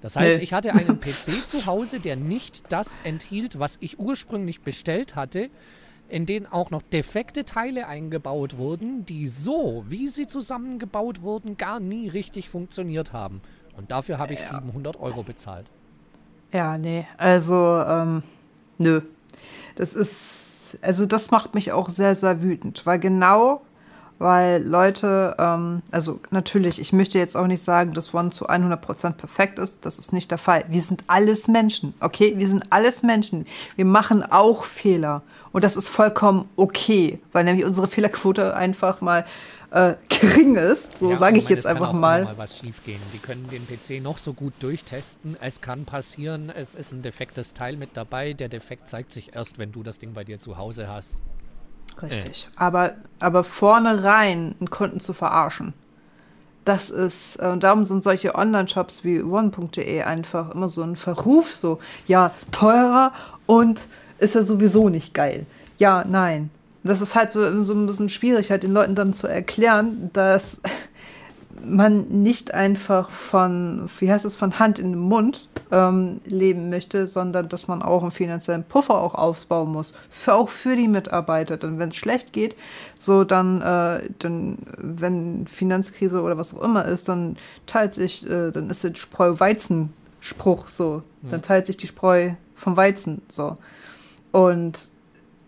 Das 0.00 0.16
heißt, 0.16 0.38
nee. 0.38 0.42
ich 0.42 0.52
hatte 0.52 0.72
einen 0.72 1.00
PC 1.00 1.46
zu 1.46 1.66
Hause, 1.66 2.00
der 2.00 2.16
nicht 2.16 2.72
das 2.72 3.00
enthielt, 3.04 3.58
was 3.58 3.76
ich 3.80 3.98
ursprünglich 3.98 4.62
bestellt 4.62 5.14
hatte, 5.14 5.50
in 6.08 6.26
den 6.26 6.46
auch 6.46 6.70
noch 6.70 6.82
defekte 6.82 7.44
Teile 7.44 7.86
eingebaut 7.86 8.56
wurden, 8.56 9.04
die 9.04 9.28
so, 9.28 9.84
wie 9.86 10.08
sie 10.08 10.26
zusammengebaut 10.26 11.22
wurden, 11.22 11.56
gar 11.56 11.78
nie 11.78 12.08
richtig 12.08 12.48
funktioniert 12.48 13.12
haben. 13.12 13.40
Und 13.76 13.90
dafür 13.90 14.18
habe 14.18 14.34
ich 14.34 14.40
ja. 14.40 14.60
700 14.60 14.98
Euro 14.98 15.22
bezahlt. 15.22 15.66
Ja, 16.52 16.78
nee, 16.78 17.06
also, 17.16 17.80
ähm, 17.86 18.22
nö. 18.78 19.02
Das 19.76 19.94
ist, 19.94 20.78
also 20.82 21.06
das 21.06 21.30
macht 21.30 21.54
mich 21.54 21.70
auch 21.72 21.88
sehr, 21.88 22.14
sehr 22.14 22.42
wütend, 22.42 22.84
weil 22.86 22.98
genau 22.98 23.62
weil 24.20 24.62
Leute, 24.62 25.34
ähm, 25.38 25.80
also 25.90 26.20
natürlich, 26.30 26.78
ich 26.78 26.92
möchte 26.92 27.18
jetzt 27.18 27.38
auch 27.38 27.46
nicht 27.46 27.62
sagen, 27.62 27.94
dass 27.94 28.12
One 28.12 28.28
zu 28.30 28.50
100% 28.50 29.12
perfekt 29.12 29.58
ist. 29.58 29.86
Das 29.86 29.98
ist 29.98 30.12
nicht 30.12 30.30
der 30.30 30.36
Fall. 30.36 30.64
Wir 30.68 30.82
sind 30.82 31.02
alles 31.06 31.48
Menschen, 31.48 31.94
okay? 32.00 32.34
Wir 32.36 32.46
sind 32.46 32.64
alles 32.68 33.02
Menschen. 33.02 33.46
Wir 33.76 33.86
machen 33.86 34.22
auch 34.22 34.64
Fehler. 34.64 35.22
Und 35.52 35.64
das 35.64 35.74
ist 35.74 35.88
vollkommen 35.88 36.50
okay, 36.56 37.18
weil 37.32 37.44
nämlich 37.44 37.64
unsere 37.64 37.88
Fehlerquote 37.88 38.54
einfach 38.54 39.00
mal 39.00 39.24
äh, 39.70 39.94
gering 40.10 40.56
ist. 40.56 40.98
So 40.98 41.10
ja, 41.10 41.16
sage 41.16 41.38
ich 41.38 41.48
jetzt 41.48 41.66
einfach 41.66 41.94
mal. 41.94 42.24
mal 42.24 42.36
was 42.36 42.58
schiefgehen. 42.58 43.00
Die 43.14 43.18
können 43.18 43.48
den 43.48 43.66
PC 43.66 44.02
noch 44.02 44.18
so 44.18 44.34
gut 44.34 44.52
durchtesten. 44.60 45.38
Es 45.40 45.62
kann 45.62 45.86
passieren, 45.86 46.52
es 46.54 46.74
ist 46.74 46.92
ein 46.92 47.00
defektes 47.00 47.54
Teil 47.54 47.78
mit 47.78 47.96
dabei. 47.96 48.34
Der 48.34 48.50
Defekt 48.50 48.86
zeigt 48.86 49.12
sich 49.12 49.34
erst, 49.34 49.58
wenn 49.58 49.72
du 49.72 49.82
das 49.82 49.98
Ding 49.98 50.12
bei 50.12 50.24
dir 50.24 50.38
zu 50.38 50.58
Hause 50.58 50.88
hast. 50.88 51.22
Richtig. 52.02 52.48
Äh. 52.50 52.60
Aber, 52.60 52.92
aber 53.18 53.44
vornherein 53.44 54.54
einen 54.58 54.70
Kunden 54.70 55.00
zu 55.00 55.12
verarschen, 55.12 55.74
das 56.64 56.90
ist, 56.90 57.36
äh, 57.36 57.48
und 57.48 57.62
darum 57.62 57.84
sind 57.84 58.04
solche 58.04 58.34
Online-Shops 58.34 59.04
wie 59.04 59.22
one.de 59.22 60.02
einfach 60.02 60.54
immer 60.54 60.68
so 60.68 60.82
ein 60.82 60.96
Verruf, 60.96 61.52
so, 61.52 61.80
ja, 62.06 62.32
teurer 62.52 63.12
und 63.46 63.86
ist 64.18 64.34
ja 64.34 64.44
sowieso 64.44 64.88
nicht 64.88 65.14
geil. 65.14 65.46
Ja, 65.78 66.04
nein. 66.06 66.50
Das 66.82 67.00
ist 67.00 67.14
halt 67.14 67.30
so, 67.30 67.62
so 67.62 67.74
ein 67.74 67.86
bisschen 67.86 68.08
schwierig, 68.08 68.50
halt 68.50 68.62
den 68.62 68.72
Leuten 68.72 68.94
dann 68.94 69.12
zu 69.12 69.26
erklären, 69.26 70.10
dass 70.12 70.62
man 71.64 72.04
nicht 72.08 72.54
einfach 72.54 73.10
von, 73.10 73.90
wie 73.98 74.10
heißt 74.10 74.24
es, 74.24 74.36
von 74.36 74.58
Hand 74.58 74.78
in 74.78 74.92
den 74.92 75.00
Mund 75.00 75.48
ähm, 75.72 76.20
leben 76.24 76.70
möchte, 76.70 77.06
sondern 77.06 77.48
dass 77.48 77.68
man 77.68 77.82
auch 77.82 78.02
einen 78.02 78.10
finanziellen 78.10 78.64
Puffer 78.64 79.00
auch 79.00 79.14
aufbauen 79.14 79.72
muss, 79.72 79.94
für, 80.08 80.34
auch 80.34 80.50
für 80.50 80.76
die 80.76 80.88
Mitarbeiter. 80.88 81.56
Denn 81.56 81.78
wenn 81.78 81.90
es 81.90 81.96
schlecht 81.96 82.32
geht, 82.32 82.56
so 82.98 83.24
dann, 83.24 83.60
äh, 83.62 84.08
dann, 84.18 84.58
wenn 84.78 85.46
Finanzkrise 85.46 86.20
oder 86.22 86.36
was 86.36 86.54
auch 86.54 86.62
immer 86.62 86.84
ist, 86.84 87.08
dann 87.08 87.36
teilt 87.66 87.94
sich, 87.94 88.28
äh, 88.28 88.50
dann 88.50 88.70
ist 88.70 88.84
der 88.84 88.94
Spreu-Weizen-Spruch 88.94 90.68
so. 90.68 91.02
Ja. 91.22 91.30
Dann 91.30 91.42
teilt 91.42 91.66
sich 91.66 91.76
die 91.76 91.86
Spreu 91.86 92.32
vom 92.56 92.76
Weizen 92.76 93.22
so. 93.28 93.56
Und 94.32 94.90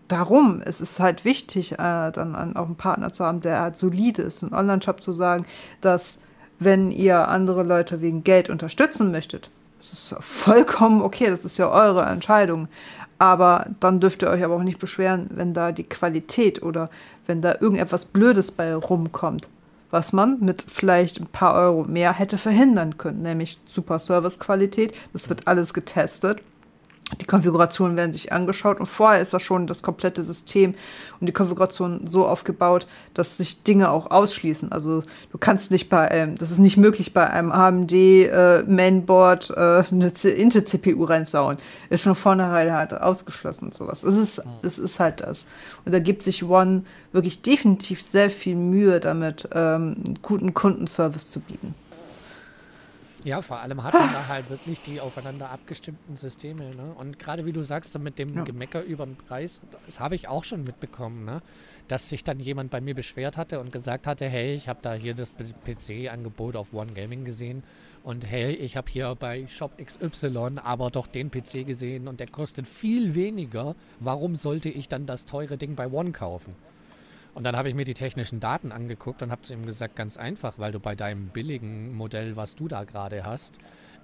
darum 0.07 0.61
ist 0.61 0.81
es 0.81 0.99
halt 0.99 1.25
wichtig, 1.25 1.73
äh, 1.73 2.11
dann 2.11 2.55
auch 2.55 2.65
einen 2.65 2.75
Partner 2.75 3.11
zu 3.11 3.25
haben, 3.25 3.41
der 3.41 3.61
halt 3.61 3.77
solide 3.77 4.21
ist. 4.21 4.43
Einen 4.43 4.53
Online-Shop 4.53 5.01
zu 5.01 5.13
sagen, 5.13 5.45
dass 5.81 6.19
wenn 6.59 6.91
ihr 6.91 7.27
andere 7.27 7.63
Leute 7.63 8.01
wegen 8.01 8.23
Geld 8.23 8.49
unterstützen 8.49 9.11
möchtet, 9.11 9.49
das 9.91 10.11
ist 10.11 10.15
vollkommen 10.21 11.01
okay, 11.01 11.29
das 11.29 11.45
ist 11.45 11.57
ja 11.57 11.69
eure 11.69 12.03
Entscheidung. 12.03 12.67
Aber 13.19 13.67
dann 13.79 13.99
dürft 13.99 14.21
ihr 14.21 14.29
euch 14.29 14.43
aber 14.43 14.55
auch 14.55 14.63
nicht 14.63 14.79
beschweren, 14.79 15.29
wenn 15.33 15.53
da 15.53 15.71
die 15.71 15.83
Qualität 15.83 16.61
oder 16.61 16.89
wenn 17.27 17.41
da 17.41 17.55
irgendetwas 17.59 18.05
Blödes 18.05 18.51
bei 18.51 18.75
rumkommt, 18.75 19.49
was 19.91 20.11
man 20.11 20.39
mit 20.41 20.65
vielleicht 20.67 21.19
ein 21.19 21.27
paar 21.27 21.53
Euro 21.55 21.83
mehr 21.83 22.13
hätte 22.13 22.37
verhindern 22.37 22.97
können, 22.97 23.21
nämlich 23.21 23.59
super 23.65 23.99
Servicequalität. 23.99 24.93
Das 25.13 25.29
wird 25.29 25.47
alles 25.47 25.73
getestet 25.73 26.41
die 27.21 27.25
Konfigurationen 27.25 27.97
werden 27.97 28.11
sich 28.11 28.31
angeschaut 28.31 28.79
und 28.79 28.85
vorher 28.85 29.21
ist 29.21 29.33
das 29.33 29.43
schon 29.43 29.67
das 29.67 29.83
komplette 29.83 30.23
System 30.23 30.75
und 31.19 31.27
die 31.27 31.33
Konfiguration 31.33 32.01
so 32.05 32.27
aufgebaut, 32.27 32.87
dass 33.13 33.37
sich 33.37 33.63
Dinge 33.63 33.89
auch 33.89 34.11
ausschließen. 34.11 34.71
Also 34.71 35.03
du 35.31 35.37
kannst 35.37 35.71
nicht 35.71 35.89
bei, 35.89 36.07
ähm, 36.09 36.37
das 36.37 36.51
ist 36.51 36.59
nicht 36.59 36.77
möglich 36.77 37.13
bei 37.13 37.29
einem 37.29 37.51
AMD 37.51 37.91
äh, 37.93 38.63
Mainboard 38.63 39.51
äh, 39.51 39.83
eine 39.91 40.11
Intel 40.35 40.63
CPU 40.63 41.03
reinsauen. 41.05 41.57
Ist 41.89 42.03
schon 42.03 42.15
vornherein 42.15 42.73
halt 42.73 42.93
ausgeschlossen 42.93 43.65
und 43.65 43.73
sowas. 43.73 44.03
Es 44.03 44.17
ist, 44.17 44.41
es 44.61 44.79
ist 44.79 44.99
halt 44.99 45.21
das. 45.21 45.47
Und 45.85 45.93
da 45.93 45.99
gibt 45.99 46.23
sich 46.23 46.43
One 46.43 46.83
wirklich 47.11 47.41
definitiv 47.41 48.01
sehr 48.01 48.29
viel 48.29 48.55
Mühe 48.55 48.99
damit, 48.99 49.47
ähm, 49.53 49.95
guten 50.21 50.53
Kundenservice 50.53 51.31
zu 51.31 51.39
bieten. 51.39 51.75
Ja, 53.23 53.41
vor 53.41 53.59
allem 53.59 53.83
hat 53.83 53.93
man 53.93 54.11
da 54.11 54.27
halt 54.27 54.49
wirklich 54.49 54.79
die 54.81 54.99
aufeinander 54.99 55.49
abgestimmten 55.49 56.17
Systeme. 56.17 56.75
Ne? 56.75 56.93
Und 56.97 57.19
gerade 57.19 57.45
wie 57.45 57.53
du 57.53 57.63
sagst, 57.63 57.97
mit 57.99 58.19
dem 58.19 58.33
ja. 58.33 58.43
Gemecker 58.43 58.83
über 58.83 59.05
den 59.05 59.15
Preis, 59.15 59.61
das 59.85 59.99
habe 59.99 60.15
ich 60.15 60.27
auch 60.27 60.43
schon 60.43 60.63
mitbekommen, 60.63 61.23
ne? 61.23 61.41
dass 61.87 62.09
sich 62.09 62.23
dann 62.23 62.39
jemand 62.39 62.71
bei 62.71 62.81
mir 62.81 62.95
beschwert 62.95 63.37
hatte 63.37 63.59
und 63.59 63.71
gesagt 63.71 64.07
hatte, 64.07 64.27
hey, 64.27 64.53
ich 64.53 64.67
habe 64.67 64.79
da 64.81 64.93
hier 64.93 65.13
das 65.13 65.33
PC-Angebot 65.65 66.55
auf 66.55 66.73
One 66.73 66.93
Gaming 66.93 67.23
gesehen 67.23 67.63
und 68.03 68.25
hey, 68.29 68.53
ich 68.53 68.75
habe 68.75 68.89
hier 68.91 69.15
bei 69.15 69.47
Shop 69.47 69.77
XY 69.77 70.57
aber 70.63 70.91
doch 70.91 71.07
den 71.07 71.31
PC 71.31 71.65
gesehen 71.65 72.07
und 72.07 72.19
der 72.19 72.27
kostet 72.27 72.67
viel 72.67 73.15
weniger. 73.15 73.75
Warum 73.99 74.35
sollte 74.35 74.69
ich 74.69 74.89
dann 74.89 75.05
das 75.05 75.25
teure 75.25 75.57
Ding 75.57 75.75
bei 75.75 75.87
One 75.87 76.11
kaufen? 76.11 76.53
Und 77.33 77.43
dann 77.43 77.55
habe 77.55 77.69
ich 77.69 77.75
mir 77.75 77.85
die 77.85 77.95
technischen 77.95 78.39
Daten 78.39 78.71
angeguckt 78.71 79.21
und 79.23 79.31
habe 79.31 79.41
zu 79.41 79.53
ihm 79.53 79.65
gesagt, 79.65 79.95
ganz 79.95 80.17
einfach, 80.17 80.53
weil 80.57 80.71
du 80.71 80.79
bei 80.79 80.95
deinem 80.95 81.27
billigen 81.27 81.95
Modell, 81.95 82.35
was 82.35 82.55
du 82.55 82.67
da 82.67 82.83
gerade 82.83 83.25
hast, 83.25 83.57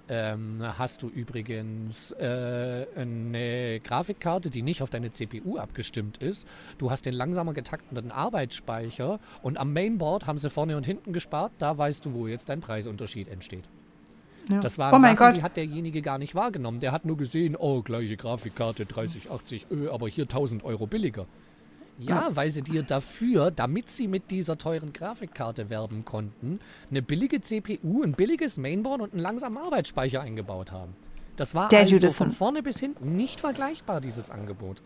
ähm, 0.09 0.64
hast 0.77 1.03
du 1.03 1.08
übrigens 1.08 2.11
äh, 2.14 2.88
eine 2.95 3.80
Grafikkarte, 3.80 4.49
die 4.49 4.64
nicht 4.64 4.82
auf 4.82 4.90
deine 4.90 5.11
CPU 5.11 5.58
abgestimmt 5.58 6.17
ist. 6.17 6.48
Du 6.80 6.90
hast 6.90 7.06
den 7.06 7.14
langsamer 7.14 7.53
getaktenden 7.53 8.11
Arbeitsspeicher 8.11 9.19
und 9.43 9.59
am 9.59 9.72
Mainboard 9.72 10.25
haben 10.25 10.40
sie 10.40 10.49
vorne 10.49 10.75
und 10.75 10.85
hinten 10.88 11.14
gespart. 11.14 11.51
Da 11.59 11.77
weißt 11.77 12.06
du, 12.06 12.14
wo 12.14 12.27
jetzt 12.27 12.49
dein 12.49 12.61
Preisunterschied 12.61 13.27
entsteht. 13.27 13.66
Ja. 14.49 14.59
Das 14.61 14.80
waren 14.80 14.95
oh 14.95 14.99
Sachen, 14.99 15.16
Gott. 15.16 15.35
die 15.35 15.43
hat 15.43 15.58
derjenige 15.58 16.01
gar 16.01 16.17
nicht 16.17 16.33
wahrgenommen. 16.33 16.80
Der 16.80 16.91
hat 16.91 17.06
nur 17.06 17.17
gesehen, 17.17 17.56
oh, 17.56 17.83
gleiche 17.83 18.17
Grafikkarte, 18.17 18.88
3080, 18.88 19.67
öh, 19.69 19.90
aber 19.90 20.09
hier 20.09 20.24
1000 20.24 20.64
Euro 20.64 20.88
billiger. 20.88 21.27
Ja, 21.99 22.29
weil 22.35 22.49
sie 22.49 22.61
dir 22.61 22.83
dafür, 22.83 23.51
damit 23.51 23.89
sie 23.89 24.07
mit 24.07 24.31
dieser 24.31 24.57
teuren 24.57 24.93
Grafikkarte 24.93 25.69
werben 25.69 26.05
konnten, 26.05 26.59
eine 26.89 27.01
billige 27.01 27.41
CPU, 27.41 28.03
ein 28.03 28.13
billiges 28.13 28.57
Mainboard 28.57 29.01
und 29.01 29.13
einen 29.13 29.21
langsamen 29.21 29.57
Arbeitsspeicher 29.57 30.21
eingebaut 30.21 30.71
haben. 30.71 30.95
Das 31.35 31.53
war 31.55 31.67
Der 31.67 31.79
also 31.79 31.95
Judison. 31.95 32.27
von 32.27 32.35
vorne 32.35 32.63
bis 32.63 32.79
hinten 32.79 33.15
nicht 33.15 33.41
vergleichbar, 33.41 33.99
dieses 34.01 34.29
Angebot. 34.29 34.81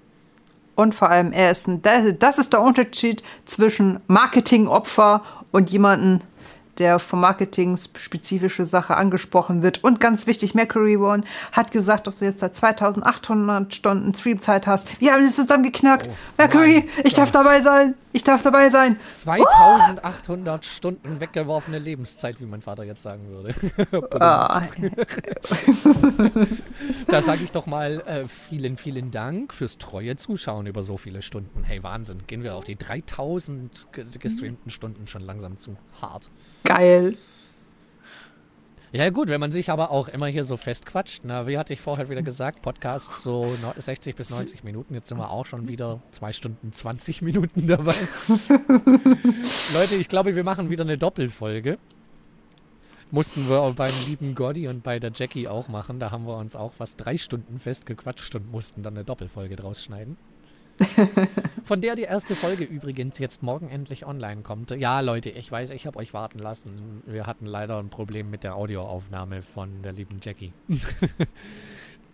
Und 0.75 0.95
vor 0.95 1.09
allem, 1.11 1.31
er 1.31 1.51
ist 1.51 1.67
ein, 1.67 1.83
das 2.17 2.39
ist 2.39 2.51
der 2.53 2.61
Unterschied 2.61 3.21
zwischen 3.45 3.99
Marketingopfer 4.07 5.23
und 5.51 5.69
jemanden, 5.69 6.19
der 6.79 6.99
vom 6.99 7.21
Marketing 7.21 7.77
spezifische 7.77 8.65
Sache 8.65 8.95
angesprochen 8.95 9.63
wird. 9.63 9.83
Und 9.83 9.99
ganz 9.99 10.27
wichtig, 10.27 10.55
Mercury 10.55 10.97
One 10.97 11.23
hat 11.51 11.71
gesagt, 11.71 12.07
dass 12.07 12.19
du 12.19 12.25
jetzt 12.25 12.39
seit 12.39 12.55
2800 12.55 13.73
Stunden 13.73 14.13
Streamzeit 14.13 14.67
hast. 14.67 14.99
Wir 14.99 15.13
haben 15.13 15.23
es 15.23 15.35
zusammen 15.35 15.63
geknackt. 15.63 16.07
Oh, 16.09 16.15
Mercury, 16.37 16.89
ich 17.03 17.13
darf 17.13 17.31
dabei 17.31 17.61
sein. 17.61 17.95
Ich 18.15 18.23
darf 18.23 18.43
dabei 18.43 18.69
sein. 18.69 18.97
2800 19.09 20.61
oh! 20.61 20.63
Stunden 20.63 21.19
weggeworfene 21.19 21.79
Lebenszeit, 21.79 22.39
wie 22.39 22.45
mein 22.45 22.61
Vater 22.61 22.83
jetzt 22.83 23.01
sagen 23.01 23.27
würde. 23.27 23.55
ah. 24.21 24.61
da 27.07 27.21
sage 27.23 27.43
ich 27.43 27.51
doch 27.51 27.65
mal 27.65 28.01
äh, 28.05 28.25
vielen, 28.27 28.77
vielen 28.77 29.09
Dank 29.09 29.51
fürs 29.51 29.79
treue 29.79 30.15
Zuschauen 30.15 30.67
über 30.67 30.83
so 30.83 30.95
viele 30.95 31.23
Stunden. 31.23 31.63
Hey, 31.63 31.81
Wahnsinn. 31.81 32.19
Gehen 32.27 32.43
wir 32.43 32.55
auf 32.55 32.65
die 32.65 32.75
3000 32.75 33.87
gestreamten 34.19 34.69
Stunden 34.69 35.07
schon 35.07 35.23
langsam 35.23 35.57
zu. 35.57 35.75
Hart. 35.99 36.29
Geil. 36.63 37.17
Ja 38.95 39.09
gut, 39.09 39.27
wenn 39.27 39.39
man 39.39 39.51
sich 39.51 39.71
aber 39.71 39.89
auch 39.89 40.07
immer 40.07 40.27
hier 40.27 40.43
so 40.43 40.55
festquatscht, 40.55 41.21
na, 41.23 41.47
wie 41.47 41.57
hatte 41.57 41.73
ich 41.73 41.81
vorher 41.81 42.09
wieder 42.09 42.21
gesagt, 42.21 42.61
Podcasts 42.61 43.23
so 43.23 43.57
60 43.75 44.15
bis 44.15 44.29
90 44.29 44.63
Minuten, 44.63 44.93
jetzt 44.93 45.09
sind 45.09 45.17
wir 45.17 45.31
auch 45.31 45.47
schon 45.47 45.67
wieder 45.67 45.99
2 46.11 46.31
Stunden 46.31 46.71
20 46.71 47.23
Minuten 47.23 47.65
dabei. 47.65 47.95
Leute, 49.73 49.95
ich 49.95 50.07
glaube, 50.09 50.35
wir 50.35 50.43
machen 50.43 50.69
wieder 50.69 50.83
eine 50.83 50.99
Doppelfolge. 50.99 51.79
Mussten 53.09 53.49
wir 53.49 53.61
auch 53.61 53.73
beim 53.73 53.93
lieben 54.05 54.35
Gordy 54.35 54.67
und 54.67 54.83
bei 54.83 54.99
der 54.99 55.11
Jackie 55.11 55.47
auch 55.47 55.69
machen. 55.69 55.99
Da 55.99 56.11
haben 56.11 56.27
wir 56.27 56.37
uns 56.37 56.55
auch 56.55 56.73
fast 56.73 57.03
drei 57.03 57.17
Stunden 57.17 57.57
festgequatscht 57.57 58.35
und 58.35 58.51
mussten 58.51 58.83
dann 58.83 58.93
eine 58.93 59.03
Doppelfolge 59.03 59.55
draus 59.55 59.83
schneiden. 59.83 60.17
Von 61.63 61.81
der 61.81 61.95
die 61.95 62.03
erste 62.03 62.35
Folge 62.35 62.63
übrigens 62.63 63.19
jetzt 63.19 63.43
morgen 63.43 63.69
endlich 63.69 64.05
online 64.05 64.41
kommt. 64.41 64.71
Ja, 64.71 64.99
Leute, 64.99 65.29
ich 65.29 65.51
weiß, 65.51 65.69
ich 65.71 65.85
habe 65.85 65.99
euch 65.99 66.13
warten 66.13 66.39
lassen. 66.39 67.03
Wir 67.05 67.27
hatten 67.27 67.45
leider 67.45 67.79
ein 67.79 67.89
Problem 67.89 68.29
mit 68.29 68.43
der 68.43 68.55
Audioaufnahme 68.55 69.41
von 69.41 69.81
der 69.81 69.93
lieben 69.93 70.19
Jackie. 70.21 70.53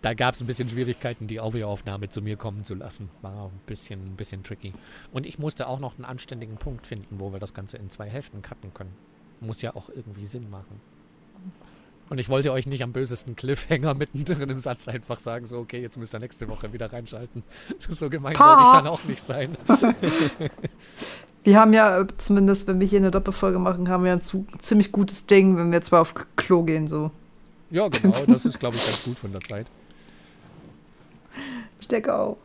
da 0.02 0.14
gab 0.14 0.34
es 0.34 0.40
ein 0.40 0.46
bisschen 0.46 0.68
Schwierigkeiten, 0.68 1.26
die 1.26 1.40
Audioaufnahme 1.40 2.08
zu 2.08 2.22
mir 2.22 2.36
kommen 2.36 2.64
zu 2.64 2.74
lassen. 2.74 3.10
War 3.22 3.46
ein 3.46 3.60
bisschen, 3.66 4.12
ein 4.12 4.16
bisschen 4.16 4.42
tricky. 4.42 4.72
Und 5.12 5.26
ich 5.26 5.38
musste 5.38 5.66
auch 5.66 5.80
noch 5.80 5.96
einen 5.96 6.04
anständigen 6.04 6.56
Punkt 6.56 6.86
finden, 6.86 7.18
wo 7.18 7.32
wir 7.32 7.40
das 7.40 7.54
Ganze 7.54 7.76
in 7.76 7.90
zwei 7.90 8.08
Hälften 8.08 8.42
cutten 8.42 8.74
können. 8.74 8.94
Muss 9.40 9.62
ja 9.62 9.74
auch 9.74 9.88
irgendwie 9.88 10.26
Sinn 10.26 10.50
machen. 10.50 10.80
Und 12.10 12.18
ich 12.18 12.28
wollte 12.28 12.52
euch 12.52 12.66
nicht 12.66 12.82
am 12.82 12.92
bösesten 12.92 13.36
Cliffhanger 13.36 13.94
mittendrin 13.98 14.50
im 14.50 14.58
Satz 14.58 14.88
einfach 14.88 15.20
sagen, 15.20 15.46
so, 15.46 15.58
okay, 15.58 15.80
jetzt 15.80 15.96
müsst 15.96 16.12
ihr 16.12 16.18
nächste 16.18 16.48
Woche 16.48 16.72
wieder 16.72 16.92
reinschalten. 16.92 17.42
So 17.88 18.10
gemein 18.10 18.34
pa. 18.34 18.48
wollte 18.48 18.62
ich 18.62 18.72
dann 18.72 18.86
auch 18.86 19.04
nicht 19.04 19.22
sein. 19.22 19.56
wir 21.44 21.58
haben 21.58 21.72
ja, 21.72 22.06
zumindest 22.18 22.66
wenn 22.66 22.80
wir 22.80 22.86
hier 22.86 22.98
eine 22.98 23.10
Doppelfolge 23.10 23.58
machen, 23.58 23.88
haben 23.88 24.04
wir 24.04 24.12
ein 24.12 24.20
ziemlich 24.20 24.92
gutes 24.92 25.26
Ding, 25.26 25.56
wenn 25.56 25.70
wir 25.72 25.82
zwar 25.82 26.00
auf 26.00 26.14
Klo 26.36 26.62
gehen, 26.62 26.88
so. 26.88 27.10
Ja, 27.70 27.88
genau, 27.88 28.24
das 28.26 28.44
ist, 28.44 28.58
glaube 28.58 28.76
ich, 28.76 28.84
ganz 28.84 29.02
gut 29.04 29.18
von 29.18 29.32
der 29.32 29.40
Zeit. 29.42 29.66
Ich 31.80 31.88
denke 31.88 32.14
auch. 32.14 32.36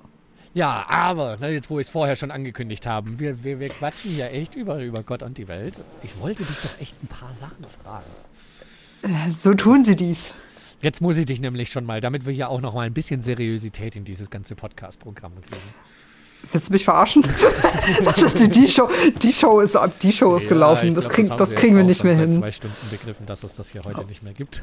Ja, 0.54 0.86
aber, 0.88 1.38
ne, 1.38 1.50
jetzt 1.50 1.70
wo 1.70 1.80
ich 1.80 1.88
es 1.88 1.92
vorher 1.92 2.16
schon 2.16 2.32
angekündigt 2.32 2.86
habe, 2.86 3.20
wir, 3.20 3.44
wir, 3.44 3.60
wir 3.60 3.70
quatschen 3.70 4.12
hier 4.12 4.32
echt 4.32 4.56
über, 4.56 4.78
über 4.78 5.04
Gott 5.04 5.24
und 5.24 5.38
die 5.38 5.48
Welt. 5.48 5.76
Ich 6.04 6.20
wollte 6.20 6.44
dich 6.44 6.58
doch 6.62 6.80
echt 6.80 6.96
ein 7.04 7.08
paar 7.08 7.34
Sachen 7.36 7.66
fragen. 7.84 8.06
So 9.34 9.54
tun 9.54 9.86
sie 9.86 9.96
dies. 9.96 10.34
Jetzt 10.82 11.02
muss 11.02 11.18
ich 11.18 11.26
dich 11.26 11.40
nämlich 11.40 11.72
schon 11.72 11.86
mal, 11.86 12.02
damit 12.02 12.26
wir 12.26 12.34
hier 12.34 12.50
auch 12.50 12.62
noch 12.62 12.74
mal 12.74 12.82
ein 12.82 12.94
bisschen 12.94 13.22
in 13.22 14.06
dieses 14.06 14.30
ganze 14.30 14.56
Podcast-Programm 14.56 15.34
kriegen. 15.42 15.74
Willst 16.52 16.70
du 16.70 16.74
mich 16.74 16.84
verarschen? 16.84 17.24
die, 18.40 18.50
die, 18.50 18.68
Show, 18.68 18.88
die 19.22 19.34
Show 19.34 19.62
ist 19.62 19.76
ab, 19.76 19.94
die 20.00 20.12
Show 20.12 20.36
ist 20.36 20.44
ja, 20.44 20.50
gelaufen. 20.50 20.94
Das, 20.94 21.06
glaub, 21.06 21.16
krieg, 21.16 21.28
das, 21.30 21.38
das 21.38 21.56
kriegen 21.56 21.76
wir 21.76 21.84
nicht 21.84 22.04
mehr 22.04 22.16
hin. 22.16 22.34
zwei 22.34 22.52
Stunden 22.52 22.76
begriffen, 22.92 23.26
dass 23.26 23.44
es 23.44 23.56
das 23.56 23.70
hier 23.70 23.84
heute 23.84 24.06
nicht 24.06 24.22
mehr 24.22 24.34
gibt. 24.34 24.62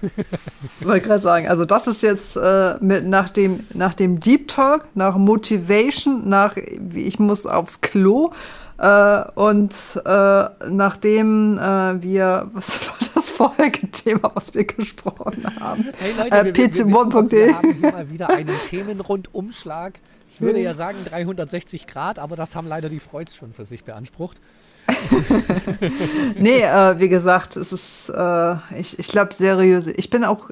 ich 0.80 0.86
wollte 0.86 1.06
gerade 1.06 1.22
sagen, 1.22 1.48
also 1.48 1.64
das 1.64 1.88
ist 1.88 2.02
jetzt 2.02 2.36
äh, 2.36 2.76
mit, 2.80 3.04
nach, 3.04 3.30
dem, 3.30 3.60
nach 3.74 3.94
dem 3.94 4.20
Deep 4.20 4.48
Talk, 4.48 4.86
nach 4.94 5.16
Motivation, 5.16 6.28
nach 6.28 6.56
ich 6.56 7.18
muss 7.18 7.46
aufs 7.46 7.80
Klo 7.80 8.32
äh, 8.78 9.30
und 9.34 10.02
äh, 10.04 10.44
nachdem 10.68 11.58
äh, 11.58 12.02
wir, 12.02 12.50
was 12.52 12.88
war 12.88 12.96
das 13.14 13.30
vorherige 13.30 13.90
Thema, 13.90 14.30
was 14.34 14.54
wir 14.54 14.64
gesprochen 14.64 15.44
haben? 15.60 15.88
Hey 15.98 16.12
Leute, 16.16 16.36
äh, 16.36 16.44
wir, 16.44 16.54
wir, 16.54 16.54
wir, 16.54 16.70
wissen, 16.72 17.30
wir 17.30 17.56
haben 17.56 17.74
hier 17.74 17.92
mal 17.92 18.10
wieder 18.10 18.30
einen 18.30 18.56
Themenrundumschlag. 18.68 19.98
Ich 20.34 20.40
würde 20.40 20.60
ja 20.60 20.74
sagen 20.74 20.98
360 21.04 21.86
Grad, 21.86 22.18
aber 22.18 22.36
das 22.36 22.56
haben 22.56 22.66
leider 22.66 22.88
die 22.88 23.00
Freuds 23.00 23.36
schon 23.36 23.52
für 23.52 23.66
sich 23.66 23.84
beansprucht. 23.84 24.40
nee, 26.38 26.62
äh, 26.62 26.98
wie 26.98 27.08
gesagt, 27.08 27.56
es 27.56 27.72
ist, 27.72 28.08
äh, 28.08 28.56
ich, 28.76 28.98
ich 28.98 29.08
glaube, 29.08 29.32
seriös. 29.32 29.86
Ich 29.86 30.10
bin 30.10 30.24
auch, 30.24 30.50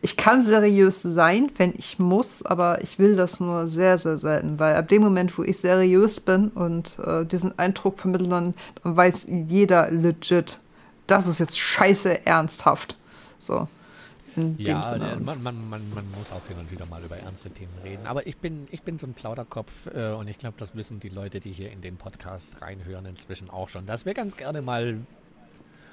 ich 0.00 0.16
kann 0.16 0.42
seriös 0.42 1.02
sein, 1.02 1.50
wenn 1.56 1.74
ich 1.76 1.98
muss, 1.98 2.44
aber 2.44 2.82
ich 2.82 2.98
will 2.98 3.16
das 3.16 3.40
nur 3.40 3.68
sehr, 3.68 3.98
sehr 3.98 4.18
selten, 4.18 4.58
weil 4.58 4.76
ab 4.76 4.88
dem 4.88 5.02
Moment, 5.02 5.36
wo 5.38 5.42
ich 5.42 5.58
seriös 5.58 6.20
bin 6.20 6.48
und 6.48 6.98
äh, 7.04 7.24
diesen 7.24 7.58
Eindruck 7.58 7.98
vermittle, 7.98 8.28
dann, 8.28 8.54
dann 8.82 8.96
weiß 8.96 9.28
jeder 9.48 9.90
legit, 9.90 10.58
das 11.06 11.26
ist 11.26 11.40
jetzt 11.40 11.58
scheiße 11.58 12.26
ernsthaft. 12.26 12.96
So 13.38 13.68
ja, 14.58 14.96
man, 14.98 15.42
man, 15.42 15.68
man, 15.68 15.90
man, 15.94 16.10
muss 16.18 16.32
auch 16.32 16.46
hin 16.48 16.58
und 16.58 16.70
wieder 16.70 16.86
mal 16.86 17.02
über 17.02 17.16
ernste 17.16 17.50
Themen 17.50 17.72
reden. 17.84 18.06
Aber 18.06 18.26
ich 18.26 18.36
bin, 18.36 18.66
ich 18.70 18.82
bin 18.82 18.98
so 18.98 19.06
ein 19.06 19.14
Plauderkopf 19.14 19.86
äh, 19.94 20.12
und 20.12 20.28
ich 20.28 20.38
glaube, 20.38 20.54
das 20.58 20.74
wissen 20.74 21.00
die 21.00 21.08
Leute, 21.08 21.40
die 21.40 21.52
hier 21.52 21.70
in 21.70 21.80
den 21.80 21.96
Podcast 21.96 22.62
reinhören, 22.62 23.06
inzwischen 23.06 23.50
auch 23.50 23.68
schon, 23.68 23.86
dass 23.86 24.06
wir 24.06 24.14
ganz 24.14 24.36
gerne 24.36 24.62
mal 24.62 24.98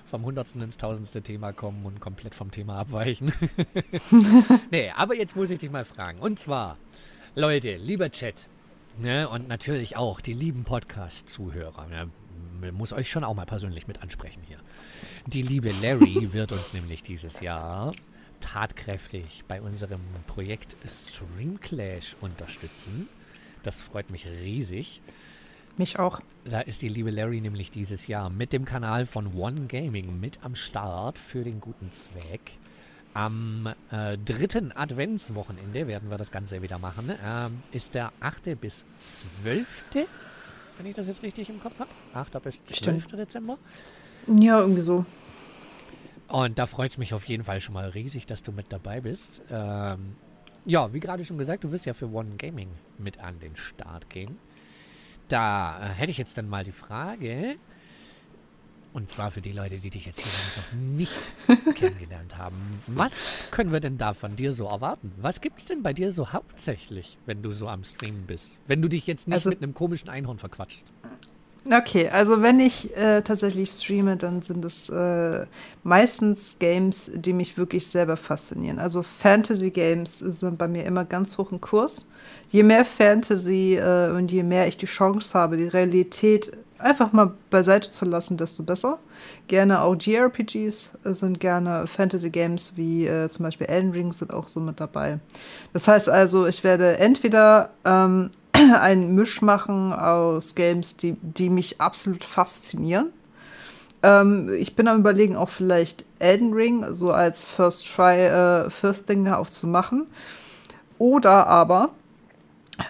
vom 0.09 0.25
Hundertsten 0.25 0.61
ins 0.61 0.77
Tausendste 0.77 1.21
Thema 1.21 1.53
kommen 1.53 1.85
und 1.85 1.99
komplett 1.99 2.33
vom 2.33 2.51
Thema 2.51 2.79
abweichen. 2.79 3.31
nee, 4.71 4.91
aber 4.95 5.15
jetzt 5.15 5.35
muss 5.35 5.51
ich 5.51 5.59
dich 5.59 5.69
mal 5.69 5.85
fragen. 5.85 6.19
Und 6.19 6.39
zwar, 6.39 6.77
Leute, 7.35 7.75
lieber 7.75 8.11
Chat, 8.11 8.47
ne, 8.97 9.29
und 9.29 9.47
natürlich 9.47 9.97
auch 9.97 10.19
die 10.19 10.33
lieben 10.33 10.63
Podcast-Zuhörer, 10.63 11.87
ne, 11.87 12.09
muss 12.71 12.91
euch 12.91 13.09
schon 13.09 13.23
auch 13.23 13.35
mal 13.35 13.45
persönlich 13.45 13.87
mit 13.87 14.01
ansprechen 14.01 14.41
hier. 14.47 14.57
Die 15.27 15.43
liebe 15.43 15.71
Larry 15.81 16.33
wird 16.33 16.51
uns 16.51 16.73
nämlich 16.73 17.03
dieses 17.03 17.39
Jahr 17.41 17.93
tatkräftig 18.39 19.43
bei 19.47 19.61
unserem 19.61 20.01
Projekt 20.27 20.75
Stream 20.87 21.59
Clash 21.59 22.15
unterstützen. 22.21 23.09
Das 23.63 23.81
freut 23.81 24.09
mich 24.09 24.27
riesig. 24.27 25.01
Mich 25.77 25.97
auch. 25.97 26.19
Da 26.43 26.59
ist 26.61 26.81
die 26.81 26.89
liebe 26.89 27.09
Larry 27.09 27.41
nämlich 27.41 27.71
dieses 27.71 28.07
Jahr 28.07 28.29
mit 28.29 28.51
dem 28.51 28.65
Kanal 28.65 29.05
von 29.05 29.33
One 29.33 29.67
Gaming 29.67 30.19
mit 30.19 30.43
am 30.43 30.55
Start 30.55 31.17
für 31.17 31.43
den 31.43 31.61
guten 31.61 31.91
Zweck. 31.91 32.51
Am 33.13 33.73
äh, 33.91 34.17
dritten 34.17 34.71
Adventswochenende 34.71 35.87
werden 35.87 36.09
wir 36.09 36.17
das 36.17 36.31
Ganze 36.31 36.61
wieder 36.61 36.79
machen. 36.79 37.09
Ähm, 37.25 37.63
ist 37.71 37.95
der 37.95 38.11
8. 38.19 38.59
bis 38.59 38.85
12. 39.05 39.85
Wenn 40.77 40.85
ich 40.85 40.95
das 40.95 41.07
jetzt 41.07 41.23
richtig 41.23 41.49
im 41.49 41.61
Kopf 41.61 41.79
habe. 41.79 41.89
8. 42.13 42.43
bis 42.43 42.63
12. 42.65 42.77
Stimmt. 42.77 43.19
Dezember. 43.19 43.57
Ja, 44.27 44.59
irgendwie 44.59 44.81
so. 44.81 45.05
Und 46.29 46.59
da 46.59 46.67
freut 46.67 46.91
es 46.91 46.97
mich 46.97 47.13
auf 47.13 47.25
jeden 47.25 47.43
Fall 47.43 47.59
schon 47.59 47.73
mal 47.73 47.89
riesig, 47.89 48.27
dass 48.27 48.43
du 48.43 48.51
mit 48.51 48.71
dabei 48.71 49.01
bist. 49.01 49.41
Ähm, 49.49 50.15
ja, 50.65 50.93
wie 50.93 50.99
gerade 50.99 51.25
schon 51.25 51.39
gesagt, 51.39 51.63
du 51.63 51.71
wirst 51.71 51.85
ja 51.85 51.93
für 51.93 52.11
One 52.11 52.31
Gaming 52.37 52.69
mit 52.97 53.19
an 53.19 53.39
den 53.39 53.55
Start 53.55 54.09
gehen. 54.09 54.37
Da 55.27 55.79
äh, 55.79 55.89
hätte 55.89 56.11
ich 56.11 56.17
jetzt 56.17 56.37
dann 56.37 56.47
mal 56.47 56.63
die 56.63 56.71
Frage, 56.71 57.55
und 58.93 59.09
zwar 59.09 59.31
für 59.31 59.41
die 59.41 59.51
Leute, 59.51 59.77
die 59.77 59.89
dich 59.89 60.05
jetzt 60.05 60.19
hier 60.19 60.31
noch 60.57 60.79
nicht 60.79 61.13
kennengelernt 61.75 62.37
haben. 62.37 62.81
Was 62.87 63.49
können 63.51 63.71
wir 63.71 63.79
denn 63.79 63.97
da 63.97 64.13
von 64.13 64.35
dir 64.35 64.53
so 64.53 64.67
erwarten? 64.67 65.11
Was 65.17 65.41
gibt 65.41 65.59
es 65.59 65.65
denn 65.65 65.83
bei 65.83 65.93
dir 65.93 66.11
so 66.11 66.31
hauptsächlich, 66.31 67.17
wenn 67.25 67.41
du 67.41 67.51
so 67.51 67.67
am 67.67 67.83
Streamen 67.83 68.25
bist? 68.25 68.57
Wenn 68.67 68.81
du 68.81 68.87
dich 68.87 69.07
jetzt 69.07 69.27
nicht 69.27 69.37
also, 69.37 69.49
mit 69.49 69.61
einem 69.61 69.73
komischen 69.73 70.09
Einhorn 70.09 70.39
verquatschst. 70.39 70.91
Okay, 71.71 72.09
also 72.09 72.41
wenn 72.41 72.59
ich 72.59 72.95
äh, 72.95 73.21
tatsächlich 73.21 73.69
streame, 73.69 74.15
dann 74.15 74.41
sind 74.41 74.63
es 74.65 74.89
äh, 74.89 75.45
meistens 75.83 76.57
Games, 76.57 77.11
die 77.13 77.33
mich 77.33 77.57
wirklich 77.57 77.87
selber 77.87 78.17
faszinieren. 78.17 78.79
Also 78.79 79.03
Fantasy-Games 79.03 80.19
sind 80.19 80.57
bei 80.57 80.67
mir 80.67 80.85
immer 80.85 81.05
ganz 81.05 81.37
hoch 81.37 81.51
im 81.51 81.61
Kurs. 81.61 82.07
Je 82.49 82.63
mehr 82.63 82.85
Fantasy 82.85 83.75
äh, 83.75 84.09
und 84.11 84.31
je 84.31 84.43
mehr 84.43 84.67
ich 84.67 84.77
die 84.77 84.85
Chance 84.85 85.37
habe, 85.37 85.57
die 85.57 85.67
Realität 85.67 86.57
einfach 86.79 87.11
mal 87.11 87.33
beiseite 87.49 87.91
zu 87.91 88.05
lassen, 88.05 88.37
desto 88.37 88.63
besser. 88.63 88.99
Gerne 89.47 89.81
auch 89.81 89.95
JRPGs 89.99 90.93
sind 91.03 91.39
gerne 91.39 91.85
Fantasy-Games 91.87 92.77
wie 92.77 93.05
äh, 93.05 93.29
zum 93.29 93.43
Beispiel 93.43 93.67
Elden 93.67 93.91
Ring 93.91 94.11
sind 94.13 94.33
auch 94.33 94.47
so 94.47 94.59
mit 94.59 94.79
dabei. 94.79 95.19
Das 95.73 95.87
heißt 95.87 96.09
also, 96.09 96.47
ich 96.47 96.63
werde 96.63 96.97
entweder 96.97 97.71
ähm, 97.85 98.31
einen 98.79 99.15
Misch 99.15 99.41
machen 99.41 99.93
aus 99.93 100.55
Games, 100.55 100.97
die, 100.97 101.15
die 101.21 101.49
mich 101.49 101.79
absolut 101.79 102.23
faszinieren. 102.23 103.11
Ähm, 104.03 104.51
ich 104.57 104.75
bin 104.75 104.87
am 104.87 104.99
überlegen, 104.99 105.35
auch 105.35 105.49
vielleicht 105.49 106.05
Elden 106.19 106.53
Ring 106.53 106.85
so 106.91 107.11
als 107.11 107.43
First 107.43 107.87
Try, 107.93 108.25
äh, 108.25 108.69
First 108.69 109.07
Thing 109.07 109.27
aufzumachen. 109.27 110.05
Oder 110.97 111.47
aber 111.47 111.89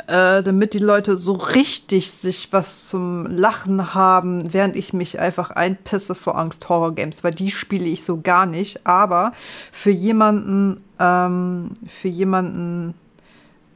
äh, 0.07 0.43
damit 0.43 0.73
die 0.73 0.79
Leute 0.79 1.15
so 1.15 1.33
richtig 1.33 2.11
sich 2.11 2.51
was 2.51 2.89
zum 2.89 3.25
Lachen 3.25 3.93
haben, 3.93 4.53
während 4.53 4.75
ich 4.75 4.93
mich 4.93 5.19
einfach 5.19 5.51
einpisse 5.51 6.15
vor 6.15 6.37
Angst 6.37 6.69
Horror 6.69 6.93
Games, 6.93 7.23
weil 7.23 7.31
die 7.31 7.49
spiele 7.49 7.85
ich 7.85 8.03
so 8.03 8.21
gar 8.21 8.45
nicht. 8.45 8.85
Aber 8.85 9.33
für 9.71 9.91
jemanden, 9.91 10.83
ähm, 10.99 11.71
für 11.87 12.07
jemanden, 12.07 12.93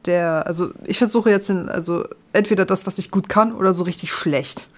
der, 0.06 0.46
also 0.46 0.70
ich 0.84 0.98
versuche 0.98 1.30
jetzt, 1.30 1.50
in, 1.50 1.68
also 1.68 2.04
entweder 2.32 2.64
das, 2.64 2.86
was 2.86 2.98
ich 2.98 3.10
gut 3.10 3.28
kann, 3.28 3.52
oder 3.52 3.72
so 3.72 3.84
richtig 3.84 4.12
schlecht. 4.12 4.68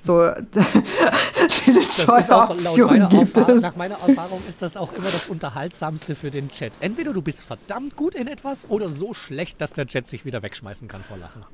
So, 0.00 0.30
diese 1.66 1.88
zwei 1.88 2.22
das 2.22 2.30
Optionen 2.30 3.08
gibt 3.08 3.36
es. 3.36 3.62
Nach 3.62 3.76
meiner 3.76 3.96
Erfahrung 3.96 4.42
ist 4.48 4.62
das 4.62 4.76
auch 4.76 4.92
immer 4.94 5.10
das 5.10 5.28
Unterhaltsamste 5.28 6.14
für 6.14 6.30
den 6.30 6.50
Chat. 6.50 6.72
Entweder 6.80 7.12
du 7.12 7.20
bist 7.20 7.42
verdammt 7.42 7.96
gut 7.96 8.14
in 8.14 8.28
etwas 8.28 8.70
oder 8.70 8.88
so 8.88 9.14
schlecht, 9.14 9.60
dass 9.60 9.72
der 9.72 9.86
Chat 9.86 10.06
sich 10.06 10.24
wieder 10.24 10.42
wegschmeißen 10.42 10.88
kann 10.88 11.02
vor 11.02 11.18
Lachen. 11.18 11.44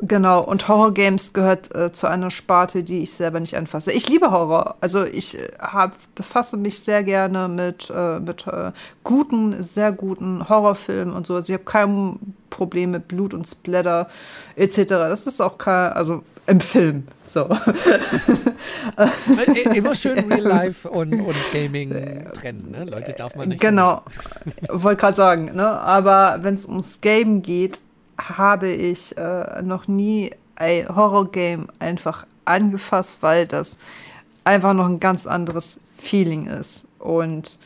Genau, 0.00 0.42
und 0.44 0.68
Horror 0.68 0.94
Games 0.94 1.32
gehört 1.32 1.74
äh, 1.74 1.90
zu 1.92 2.06
einer 2.06 2.30
Sparte, 2.30 2.84
die 2.84 3.02
ich 3.02 3.12
selber 3.14 3.40
nicht 3.40 3.56
anfasse. 3.56 3.90
Ich 3.90 4.08
liebe 4.08 4.30
Horror. 4.30 4.76
Also 4.80 5.04
ich 5.04 5.36
äh, 5.36 5.48
hab, 5.58 5.96
befasse 6.14 6.56
mich 6.56 6.80
sehr 6.80 7.02
gerne 7.02 7.48
mit, 7.48 7.90
äh, 7.94 8.20
mit 8.20 8.46
äh, 8.46 8.70
guten, 9.02 9.60
sehr 9.62 9.90
guten 9.90 10.48
Horrorfilmen 10.48 11.14
und 11.14 11.26
so. 11.26 11.34
Also 11.34 11.52
ich 11.52 11.54
habe 11.54 11.64
kein 11.64 12.18
Problem 12.48 12.92
mit 12.92 13.08
Blut 13.08 13.34
und 13.34 13.48
Splatter 13.48 14.08
etc. 14.54 14.84
Das 14.86 15.26
ist 15.26 15.40
auch 15.40 15.58
kein, 15.58 15.92
also 15.92 16.22
im 16.46 16.60
Film. 16.60 17.08
So. 17.26 17.48
Immer 19.74 19.94
schön 19.94 20.18
Real 20.32 20.40
Life 20.40 20.88
und, 20.88 21.12
und 21.12 21.36
Gaming 21.52 21.90
trennen, 22.32 22.70
ne? 22.70 22.84
Leute 22.84 23.12
darf 23.12 23.34
man 23.34 23.50
nicht. 23.50 23.60
Genau. 23.60 24.02
Wollte 24.68 25.00
gerade 25.00 25.16
sagen, 25.16 25.54
ne? 25.54 25.66
Aber 25.66 26.38
wenn 26.42 26.54
es 26.54 26.66
ums 26.66 27.00
Game 27.02 27.42
geht, 27.42 27.82
habe 28.18 28.68
ich 28.68 29.16
äh, 29.16 29.62
noch 29.62 29.88
nie 29.88 30.32
ein 30.56 30.94
Horror-Game 30.94 31.68
einfach 31.78 32.26
angefasst, 32.44 33.18
weil 33.20 33.46
das 33.46 33.78
einfach 34.44 34.74
noch 34.74 34.86
ein 34.86 35.00
ganz 35.00 35.26
anderes 35.26 35.80
Feeling 35.96 36.46
ist. 36.46 36.88
Und 36.98 37.58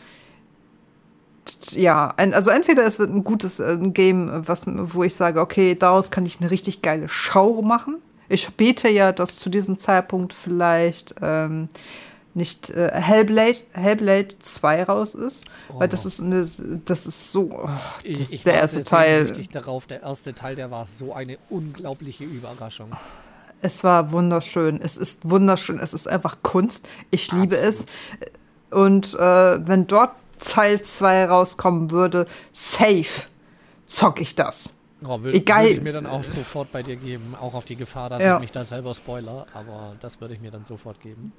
ja, 1.71 2.13
also 2.17 2.51
entweder 2.51 2.85
es 2.85 2.99
wird 2.99 3.11
ein 3.11 3.25
gutes 3.25 3.61
äh, 3.61 3.79
Game, 3.81 4.31
was, 4.47 4.65
wo 4.67 5.03
ich 5.03 5.15
sage, 5.15 5.41
okay, 5.41 5.75
daraus 5.75 6.11
kann 6.11 6.27
ich 6.27 6.41
eine 6.41 6.51
richtig 6.51 6.83
geile 6.83 7.09
Show 7.09 7.63
machen. 7.63 7.97
Ich 8.29 8.49
bete 8.55 8.89
ja, 8.89 9.13
dass 9.13 9.39
zu 9.39 9.51
diesem 9.51 9.79
Zeitpunkt 9.79 10.33
vielleicht 10.33 11.15
ähm, 11.21 11.69
nicht 12.35 12.71
äh, 12.71 12.91
Hellblade, 12.93 13.59
Hellblade 13.73 14.39
2 14.39 14.85
raus 14.85 15.15
ist, 15.15 15.45
oh. 15.69 15.81
weil 15.81 15.89
das 15.89 16.07
ist 16.07 16.21
eine, 16.21 16.47
das 16.85 17.07
ist 17.07 17.33
so, 17.33 17.51
oh, 17.53 17.69
das 18.05 18.05
ich, 18.05 18.33
ich 18.33 18.43
der 18.43 18.55
erste 18.55 18.85
Teil. 18.85 19.33
darauf, 19.53 19.87
der 19.87 20.03
erste 20.03 20.35
Teil, 20.35 20.57
der 20.57 20.71
war 20.71 20.87
so 20.87 21.13
eine 21.13 21.39
unglaubliche 21.51 22.25
Überraschung. 22.25 22.93
Es 23.61 23.85
war 23.85 24.13
wunderschön, 24.13 24.81
es 24.81 24.97
ist 24.97 25.29
wunderschön, 25.29 25.79
es 25.79 25.95
ist 25.95 26.09
einfach 26.09 26.39
Kunst, 26.43 26.89
ich 27.11 27.31
liebe 27.33 27.57
Absolut. 27.57 27.75
es 27.75 27.87
und 28.71 29.15
äh, 29.15 29.67
wenn 29.67 29.87
dort 29.87 30.13
Teil 30.39 30.81
2 30.81 31.27
rauskommen 31.27 31.91
würde, 31.91 32.27
safe 32.53 33.27
zock 33.87 34.21
ich 34.21 34.35
das. 34.35 34.73
Oh, 35.05 35.23
will, 35.23 35.35
Egal. 35.35 35.65
Würde 35.65 35.75
ich 35.75 35.83
mir 35.83 35.93
dann 35.93 36.07
auch 36.07 36.25
sofort 36.25 36.71
bei 36.73 36.83
dir 36.83 36.97
geben, 36.97 37.35
auch 37.41 37.55
auf 37.55 37.65
die 37.65 37.77
Gefahr, 37.77 38.09
dass 38.09 38.23
ja. 38.23 38.37
ich 38.37 38.41
mich 38.41 38.53
da 38.53 38.65
selber 38.65 38.95
spoiler, 38.95 39.47
aber 39.53 39.97
das 40.01 40.21
würde 40.21 40.35
ich 40.35 40.41
mir 40.41 40.51
dann 40.51 40.65
sofort 40.65 41.01
geben. 41.01 41.33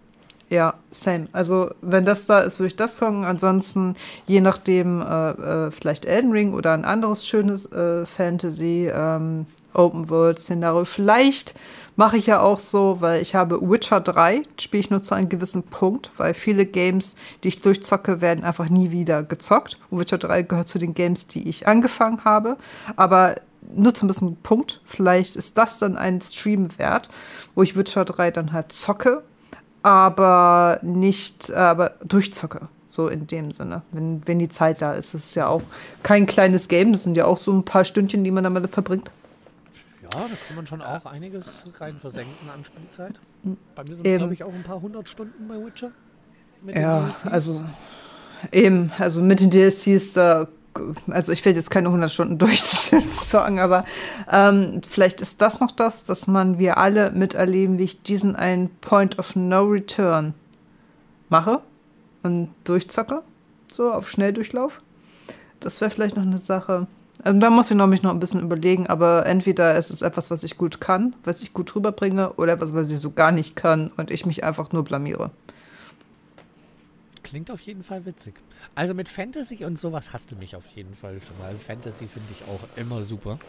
Ja, 0.50 0.76
same. 0.92 1.28
Also, 1.32 1.72
wenn 1.82 2.06
das 2.06 2.26
da 2.26 2.42
ist, 2.42 2.60
würde 2.60 2.68
ich 2.68 2.76
das 2.76 2.98
sagen. 2.98 3.26
Ansonsten, 3.26 3.96
je 4.26 4.42
nachdem, 4.42 5.02
äh, 5.02 5.32
äh, 5.32 5.72
vielleicht 5.72 6.06
Elden 6.06 6.32
Ring 6.32 6.54
oder 6.54 6.74
ein 6.74 6.86
anderes 6.86 7.26
schönes 7.26 7.72
äh, 7.72 8.06
Fantasy, 8.06 8.92
ähm, 8.94 9.46
Open 9.74 10.10
World 10.10 10.40
Szenario. 10.40 10.86
Vielleicht 10.86 11.56
mache 11.96 12.18
ich 12.18 12.28
ja 12.28 12.42
auch 12.42 12.60
so, 12.60 12.98
weil 13.00 13.22
ich 13.22 13.36
habe 13.36 13.60
Witcher 13.62 14.00
3, 14.00 14.44
spiele 14.60 14.82
ich 14.82 14.90
nur 14.90 15.02
zu 15.02 15.16
einem 15.16 15.30
gewissen 15.30 15.64
Punkt, 15.64 16.12
weil 16.18 16.34
viele 16.34 16.66
Games, 16.66 17.16
die 17.44 17.50
ich 17.50 17.62
durchzocke, 17.62 18.22
werden 18.22 18.44
einfach 18.44 18.70
nie 18.70 18.92
wieder 18.92 19.24
gezockt. 19.24 19.80
Und 19.90 20.00
Witcher 20.00 20.18
3 20.18 20.44
gehört 20.44 20.70
zu 20.70 20.80
den 20.80 20.94
Games, 20.94 21.28
die 21.28 21.48
ich 21.48 21.68
angefangen 21.68 22.24
habe. 22.24 22.58
Aber 22.96 23.36
nur 23.74 23.94
zu 23.94 24.06
ein 24.06 24.08
bisschen 24.08 24.36
Punkt. 24.38 24.82
Vielleicht 24.86 25.36
ist 25.36 25.58
das 25.58 25.80
dann 25.80 25.98
ein 25.98 26.22
Stream 26.22 26.70
wert, 26.78 27.10
wo 27.56 27.64
ich 27.64 27.76
Witcher 27.76 28.06
3 28.06 28.32
dann 28.32 28.54
halt 28.54 28.72
zocke, 28.72 29.24
aber 29.84 30.80
nicht, 30.82 31.53
aber 31.53 31.94
durchzocke. 32.03 32.68
So 32.88 33.08
in 33.08 33.26
dem 33.26 33.52
Sinne, 33.52 33.82
wenn, 33.92 34.22
wenn 34.26 34.38
die 34.38 34.50
Zeit 34.50 34.82
da 34.82 34.94
ist. 34.94 35.14
Das 35.16 35.26
ist 35.26 35.36
ja 35.36 35.48
auch 35.48 35.64
kein 36.03 36.28
kleines 36.28 36.68
Game, 36.68 36.92
das 36.92 37.03
sind 37.03 37.16
ja 37.18 37.26
auch 37.26 37.40
so 37.40 37.52
ein 37.52 37.64
paar 37.64 37.86
Stündchen, 37.86 38.24
die 38.24 38.30
man 38.30 38.44
damit 38.44 38.70
verbringt. 38.70 39.12
Ja, 40.03 40.10
da 40.10 40.20
kann 40.20 40.56
man 40.56 40.68
schon 40.68 40.82
auch 40.82 41.06
einiges 41.08 41.64
rein 41.80 41.98
versenken 41.98 42.50
an 42.53 42.64
Spielzeit. 42.64 43.20
Bei 43.76 43.84
mir 43.84 43.95
sind 43.95 44.06
es, 44.06 44.18
glaube 44.20 44.34
ich, 44.36 44.44
auch 44.44 44.53
ein 44.53 44.64
paar 44.64 44.80
hundert 44.80 45.10
Stunden 45.10 45.48
bei 45.48 45.56
Witcher. 45.56 45.92
ja, 46.68 47.12
also 47.26 47.64
eben, 48.52 48.92
also 49.00 49.22
mit 49.22 49.40
den 49.40 49.50
DLCs, 49.50 50.14
da 50.14 50.48
also 51.10 51.32
ich 51.32 51.43
werde 51.45 51.60
jetzt 51.60 51.72
keine 51.72 51.88
100 51.88 52.11
Stunden 52.11 52.38
durchzocken, 52.40 53.60
aber 53.60 53.85
ähm, 54.32 54.82
vielleicht 54.88 55.22
ist 55.22 55.42
das 55.42 55.60
noch 55.60 55.72
das, 55.72 56.03
dass 56.03 56.27
man 56.27 56.58
wir 56.60 56.77
alle 56.77 57.11
miterleben, 57.11 57.77
wie 57.77 57.84
ich 57.84 58.02
diesen 58.02 58.35
einen 58.35 58.69
Point 58.82 59.19
of 59.19 59.35
No 59.35 59.64
Return 59.64 60.34
mache 61.30 61.61
und 62.24 62.50
durchzocke, 62.64 63.22
so 63.72 63.92
auf 63.92 64.10
Schnelldurchlauf. 64.10 64.82
Das 65.60 65.82
wäre 65.82 65.92
vielleicht 65.92 66.16
noch 66.16 66.24
eine 66.24 66.40
Sache. 66.40 66.88
Also 67.24 67.40
da 67.40 67.50
muss 67.50 67.72
ich 67.72 67.77
noch 67.77 67.88
mich 67.88 68.03
noch 68.03 68.11
ein 68.11 68.19
bisschen 68.19 68.42
überlegen, 68.42 68.88
aber 68.88 69.26
entweder 69.26 69.76
es 69.76 69.92
ist 69.92 70.02
etwas, 70.02 70.30
was 70.30 70.43
ich 70.43 70.58
gut 70.58 70.82
kann, 70.82 71.16
was 71.24 71.42
ich 71.42 71.53
gut 71.53 71.74
rüberbringe, 71.76 72.34
oder 72.34 72.53
etwas, 72.53 72.74
was 72.74 72.92
ich 72.92 73.00
so 73.00 73.11
gar 73.11 73.32
nicht 73.32 73.56
kann 73.56 73.92
und 73.95 74.11
ich 74.11 74.26
mich 74.26 74.43
einfach 74.43 74.72
nur 74.72 74.84
blamiere. 74.84 75.32
Klingt 77.24 77.50
auf 77.50 77.61
jeden 77.61 77.84
Fall 77.84 78.06
witzig. 78.06 78.35
Also 78.76 78.93
mit 78.93 79.10
Fantasy 79.10 79.64
und 79.66 79.80
sowas 79.80 80.14
hast 80.14 80.32
du 80.32 80.35
mich 80.35 80.56
auf 80.56 80.68
jeden 80.68 80.93
Fall 80.93 81.19
schon 81.22 81.38
mal. 81.40 81.56
Fantasy 81.56 82.06
finde 82.06 82.30
ich 82.32 82.48
auch 82.48 82.77
immer 82.77 83.03
super, 83.03 83.40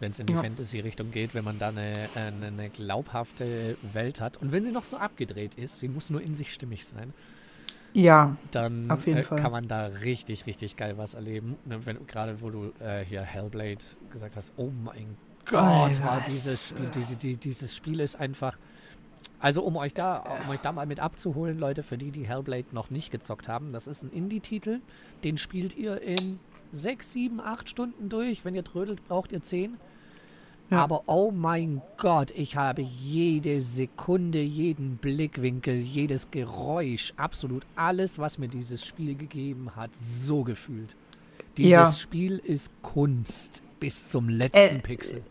wenn 0.00 0.12
es 0.12 0.18
in 0.20 0.26
die 0.26 0.32
ja. 0.32 0.42
Fantasy-Richtung 0.42 1.10
geht, 1.10 1.34
wenn 1.34 1.44
man 1.44 1.58
da 1.58 1.68
eine, 1.68 2.08
eine, 2.14 2.46
eine, 2.46 2.70
glaubhafte 2.70 3.76
Welt 3.92 4.20
hat. 4.20 4.36
Und 4.38 4.52
wenn 4.52 4.64
sie 4.64 4.72
noch 4.72 4.84
so 4.84 4.96
abgedreht 4.96 5.56
ist, 5.56 5.78
sie 5.78 5.88
muss 5.88 6.08
nur 6.08 6.22
in 6.22 6.34
sich 6.34 6.52
stimmig 6.52 6.86
sein. 6.86 7.12
Ja, 7.92 8.36
dann 8.50 8.90
äh, 8.90 9.22
kann 9.22 9.50
man 9.50 9.68
da 9.68 9.86
richtig, 9.86 10.46
richtig 10.46 10.76
geil 10.76 10.98
was 10.98 11.14
erleben. 11.14 11.56
Ne, 11.64 11.80
Gerade 12.06 12.42
wo 12.42 12.50
du 12.50 12.72
äh, 12.78 13.04
hier 13.04 13.22
Hellblade 13.22 13.78
gesagt 14.12 14.36
hast, 14.36 14.52
oh 14.56 14.70
mein 14.84 15.16
Gott, 15.46 16.02
war 16.04 16.22
dieses 16.26 16.70
Spiel, 16.70 16.90
die, 16.94 17.16
die, 17.16 17.36
dieses 17.36 17.74
Spiel 17.74 18.00
ist 18.00 18.16
einfach 18.16 18.58
also 19.38 19.62
um 19.62 19.76
euch 19.76 19.94
da, 19.94 20.40
um 20.44 20.50
euch 20.50 20.60
da 20.60 20.72
mal 20.72 20.86
mit 20.86 21.00
abzuholen, 21.00 21.58
Leute, 21.58 21.82
für 21.82 21.98
die, 21.98 22.10
die 22.10 22.26
Hellblade 22.26 22.66
noch 22.72 22.90
nicht 22.90 23.10
gezockt 23.10 23.48
haben, 23.48 23.72
das 23.72 23.86
ist 23.86 24.02
ein 24.02 24.10
Indie-Titel, 24.10 24.80
den 25.24 25.38
spielt 25.38 25.76
ihr 25.76 26.00
in 26.00 26.38
sechs, 26.72 27.12
sieben, 27.12 27.40
acht 27.40 27.68
Stunden 27.68 28.08
durch. 28.08 28.44
Wenn 28.44 28.54
ihr 28.54 28.64
trödelt, 28.64 29.06
braucht 29.08 29.32
ihr 29.32 29.42
zehn. 29.42 29.76
Ja. 30.70 30.82
Aber 30.82 31.04
oh 31.06 31.30
mein 31.30 31.80
Gott, 31.96 32.32
ich 32.32 32.56
habe 32.56 32.82
jede 32.82 33.60
Sekunde, 33.60 34.40
jeden 34.40 34.96
Blickwinkel, 34.96 35.76
jedes 35.76 36.32
Geräusch, 36.32 37.12
absolut 37.16 37.64
alles, 37.76 38.18
was 38.18 38.38
mir 38.38 38.48
dieses 38.48 38.84
Spiel 38.84 39.14
gegeben 39.14 39.76
hat, 39.76 39.94
so 39.94 40.42
gefühlt. 40.42 40.96
Dieses 41.56 41.72
ja. 41.72 41.86
Spiel 41.92 42.38
ist 42.38 42.70
Kunst 42.82 43.62
bis 43.78 44.08
zum 44.08 44.28
letzten 44.28 44.76
äh, 44.76 44.80
Pixel. 44.80 45.22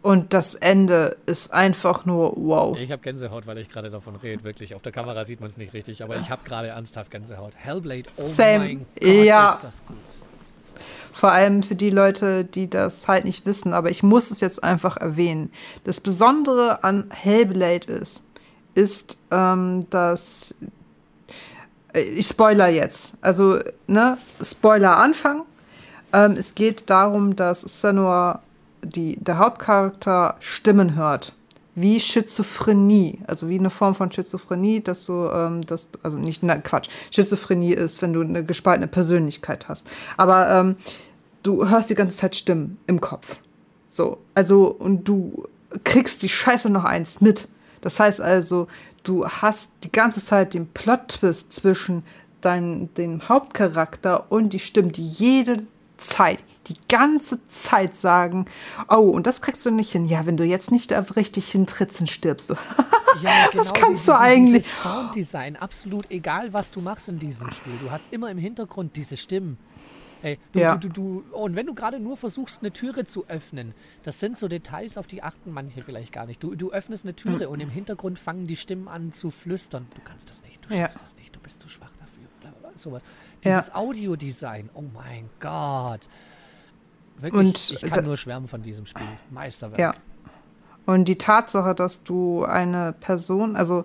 Und 0.00 0.32
das 0.32 0.54
Ende 0.54 1.16
ist 1.26 1.52
einfach 1.52 2.04
nur 2.06 2.32
wow. 2.36 2.78
Ich 2.78 2.92
habe 2.92 3.02
Gänsehaut, 3.02 3.46
weil 3.46 3.58
ich 3.58 3.68
gerade 3.68 3.90
davon 3.90 4.14
rede, 4.16 4.44
wirklich. 4.44 4.74
Auf 4.74 4.82
der 4.82 4.92
Kamera 4.92 5.24
sieht 5.24 5.40
man 5.40 5.50
es 5.50 5.56
nicht 5.56 5.72
richtig, 5.74 6.02
aber 6.02 6.16
ich 6.18 6.30
habe 6.30 6.42
gerade 6.44 6.68
ernsthaft 6.68 7.10
Gänsehaut. 7.10 7.52
Hellblade, 7.56 8.04
oh 8.16 8.26
Same. 8.26 8.58
mein 8.58 8.86
Gott, 9.00 9.08
ja. 9.24 9.52
ist 9.54 9.64
das 9.64 9.86
gut. 9.86 9.96
Vor 11.12 11.32
allem 11.32 11.64
für 11.64 11.74
die 11.74 11.90
Leute, 11.90 12.44
die 12.44 12.70
das 12.70 13.08
halt 13.08 13.24
nicht 13.24 13.44
wissen, 13.44 13.74
aber 13.74 13.90
ich 13.90 14.04
muss 14.04 14.30
es 14.30 14.40
jetzt 14.40 14.62
einfach 14.62 14.96
erwähnen. 14.96 15.50
Das 15.82 16.00
Besondere 16.00 16.84
an 16.84 17.10
Hellblade 17.10 17.92
ist, 17.92 18.30
ist, 18.74 19.18
ähm, 19.32 19.84
dass 19.90 20.54
äh, 21.92 22.02
ich 22.02 22.28
spoiler 22.28 22.68
jetzt. 22.68 23.14
Also, 23.20 23.58
ne, 23.86 24.18
Spoiler 24.40 24.96
Anfang. 24.96 25.42
Ähm, 26.12 26.36
es 26.38 26.54
geht 26.54 26.88
darum, 26.88 27.36
dass 27.36 27.62
Senua, 27.62 28.42
die, 28.82 29.16
der 29.22 29.38
Hauptcharakter, 29.38 30.36
Stimmen 30.40 30.94
hört 30.96 31.32
wie 31.80 32.00
Schizophrenie, 32.00 33.20
also 33.28 33.48
wie 33.48 33.58
eine 33.58 33.70
Form 33.70 33.94
von 33.94 34.10
Schizophrenie, 34.10 34.80
dass 34.82 35.06
du, 35.06 35.28
ähm, 35.32 35.64
dass, 35.64 35.88
also 36.02 36.16
nicht, 36.16 36.42
na 36.42 36.58
Quatsch, 36.58 36.88
Schizophrenie 37.12 37.72
ist, 37.72 38.02
wenn 38.02 38.12
du 38.12 38.20
eine 38.20 38.44
gespaltene 38.44 38.88
Persönlichkeit 38.88 39.68
hast. 39.68 39.86
Aber 40.16 40.50
ähm, 40.50 40.76
du 41.44 41.68
hörst 41.68 41.88
die 41.88 41.94
ganze 41.94 42.16
Zeit 42.16 42.34
Stimmen 42.34 42.78
im 42.88 43.00
Kopf. 43.00 43.36
So, 43.88 44.18
also, 44.34 44.66
und 44.66 45.06
du 45.06 45.44
kriegst 45.84 46.22
die 46.24 46.28
Scheiße 46.28 46.68
noch 46.68 46.84
eins 46.84 47.20
mit. 47.20 47.46
Das 47.80 48.00
heißt 48.00 48.20
also, 48.20 48.66
du 49.04 49.26
hast 49.28 49.84
die 49.84 49.92
ganze 49.92 50.20
Zeit 50.20 50.54
den 50.54 50.66
Plot-Twist 50.66 51.52
zwischen 51.52 52.02
dein, 52.40 52.92
dem 52.94 53.28
Hauptcharakter 53.28 54.32
und 54.32 54.52
die 54.52 54.58
Stimmen, 54.58 54.90
die 54.90 55.06
jede 55.06 55.62
Zeit, 55.96 56.42
die 56.68 56.76
ganze 56.88 57.46
Zeit 57.48 57.94
sagen, 57.96 58.46
oh, 58.88 59.10
und 59.10 59.26
das 59.26 59.42
kriegst 59.42 59.64
du 59.66 59.70
nicht 59.70 59.92
hin. 59.92 60.06
Ja, 60.06 60.26
wenn 60.26 60.36
du 60.36 60.44
jetzt 60.44 60.70
nicht 60.70 60.92
richtig 61.16 61.50
hintrittst, 61.50 62.00
dann 62.00 62.06
stirbst 62.06 62.50
du. 62.50 62.54
ja, 63.22 63.48
genau, 63.50 63.62
das 63.62 63.74
kannst 63.74 64.02
diese, 64.02 64.12
du 64.12 64.18
eigentlich. 64.18 64.66
Sounddesign, 64.66 65.56
absolut 65.56 66.10
egal, 66.10 66.52
was 66.52 66.70
du 66.70 66.80
machst 66.80 67.08
in 67.08 67.18
diesem 67.18 67.50
Spiel. 67.50 67.74
Du 67.82 67.90
hast 67.90 68.12
immer 68.12 68.30
im 68.30 68.38
Hintergrund 68.38 68.96
diese 68.96 69.16
Stimmen. 69.16 69.58
Ey, 70.22 70.38
du, 70.52 70.58
ja. 70.58 70.76
du, 70.76 70.88
du, 70.88 71.22
du, 71.22 71.36
und 71.36 71.54
wenn 71.54 71.66
du 71.66 71.74
gerade 71.74 72.00
nur 72.00 72.16
versuchst, 72.16 72.60
eine 72.60 72.72
Türe 72.72 73.06
zu 73.06 73.26
öffnen, 73.28 73.72
das 74.02 74.18
sind 74.18 74.36
so 74.36 74.48
Details, 74.48 74.98
auf 74.98 75.06
die 75.06 75.22
achten 75.22 75.52
manche 75.52 75.82
vielleicht 75.82 76.12
gar 76.12 76.26
nicht. 76.26 76.42
Du, 76.42 76.54
du 76.54 76.72
öffnest 76.72 77.04
eine 77.04 77.14
Türe 77.14 77.46
mhm. 77.46 77.52
und 77.52 77.60
im 77.60 77.70
Hintergrund 77.70 78.18
fangen 78.18 78.46
die 78.46 78.56
Stimmen 78.56 78.88
an 78.88 79.12
zu 79.12 79.30
flüstern. 79.30 79.86
Du 79.94 80.00
kannst 80.02 80.28
das 80.28 80.42
nicht, 80.42 80.64
du 80.64 80.76
schaffst 80.76 80.96
ja. 80.96 81.02
das 81.02 81.16
nicht, 81.16 81.34
du 81.34 81.40
bist 81.40 81.62
zu 81.62 81.68
schwach 81.68 81.92
dafür. 82.00 82.24
Blablabla, 82.40 82.78
sowas. 82.78 83.02
Dieses 83.44 83.68
ja. 83.68 83.74
Audiodesign, 83.74 84.70
oh 84.74 84.82
mein 84.92 85.30
Gott. 85.38 86.08
Wirklich, 87.20 87.34
und, 87.34 87.82
ich 87.82 87.90
kann 87.90 88.04
nur 88.04 88.16
schwärmen 88.16 88.48
von 88.48 88.62
diesem 88.62 88.86
Spiel. 88.86 89.06
Meisterwerk. 89.30 89.78
Ja. 89.78 89.94
Und 90.86 91.06
die 91.06 91.18
Tatsache, 91.18 91.74
dass 91.74 92.04
du 92.04 92.44
eine 92.44 92.94
Person, 92.98 93.56
also 93.56 93.84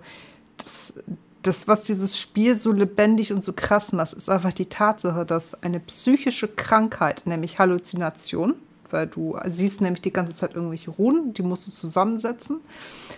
das, 0.56 0.94
das, 1.42 1.68
was 1.68 1.82
dieses 1.82 2.18
Spiel 2.18 2.56
so 2.56 2.72
lebendig 2.72 3.32
und 3.32 3.44
so 3.44 3.52
krass 3.52 3.92
macht, 3.92 4.14
ist 4.14 4.30
einfach 4.30 4.52
die 4.52 4.66
Tatsache, 4.66 5.26
dass 5.26 5.62
eine 5.62 5.80
psychische 5.80 6.48
Krankheit, 6.48 7.26
nämlich 7.26 7.58
Halluzination, 7.58 8.54
weil 8.90 9.06
du 9.06 9.36
siehst 9.48 9.80
nämlich 9.80 10.02
die 10.02 10.12
ganze 10.12 10.34
Zeit 10.34 10.54
irgendwelche 10.54 10.92
Runen, 10.92 11.34
die 11.34 11.42
musst 11.42 11.66
du 11.66 11.72
zusammensetzen, 11.72 12.60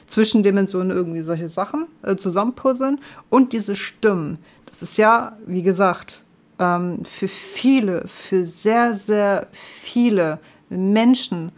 zwischen 0.07 0.43
Dimensionen 0.43 0.91
irgendwie 0.91 1.23
solche 1.23 1.49
Sachen 1.49 1.87
äh, 2.03 2.17
zusammenpuzzeln 2.17 2.99
und 3.29 3.53
diese 3.53 3.77
Stimmen. 3.77 4.39
Das 4.67 4.83
ist 4.83 4.97
ja, 4.97 5.37
wie 5.47 5.63
gesagt, 5.63 6.25
ähm, 6.59 7.05
für 7.05 7.29
viele, 7.29 8.07
für 8.09 8.45
sehr, 8.45 8.95
sehr 8.95 9.49
viele 9.53 10.39
Menschen 10.69 11.53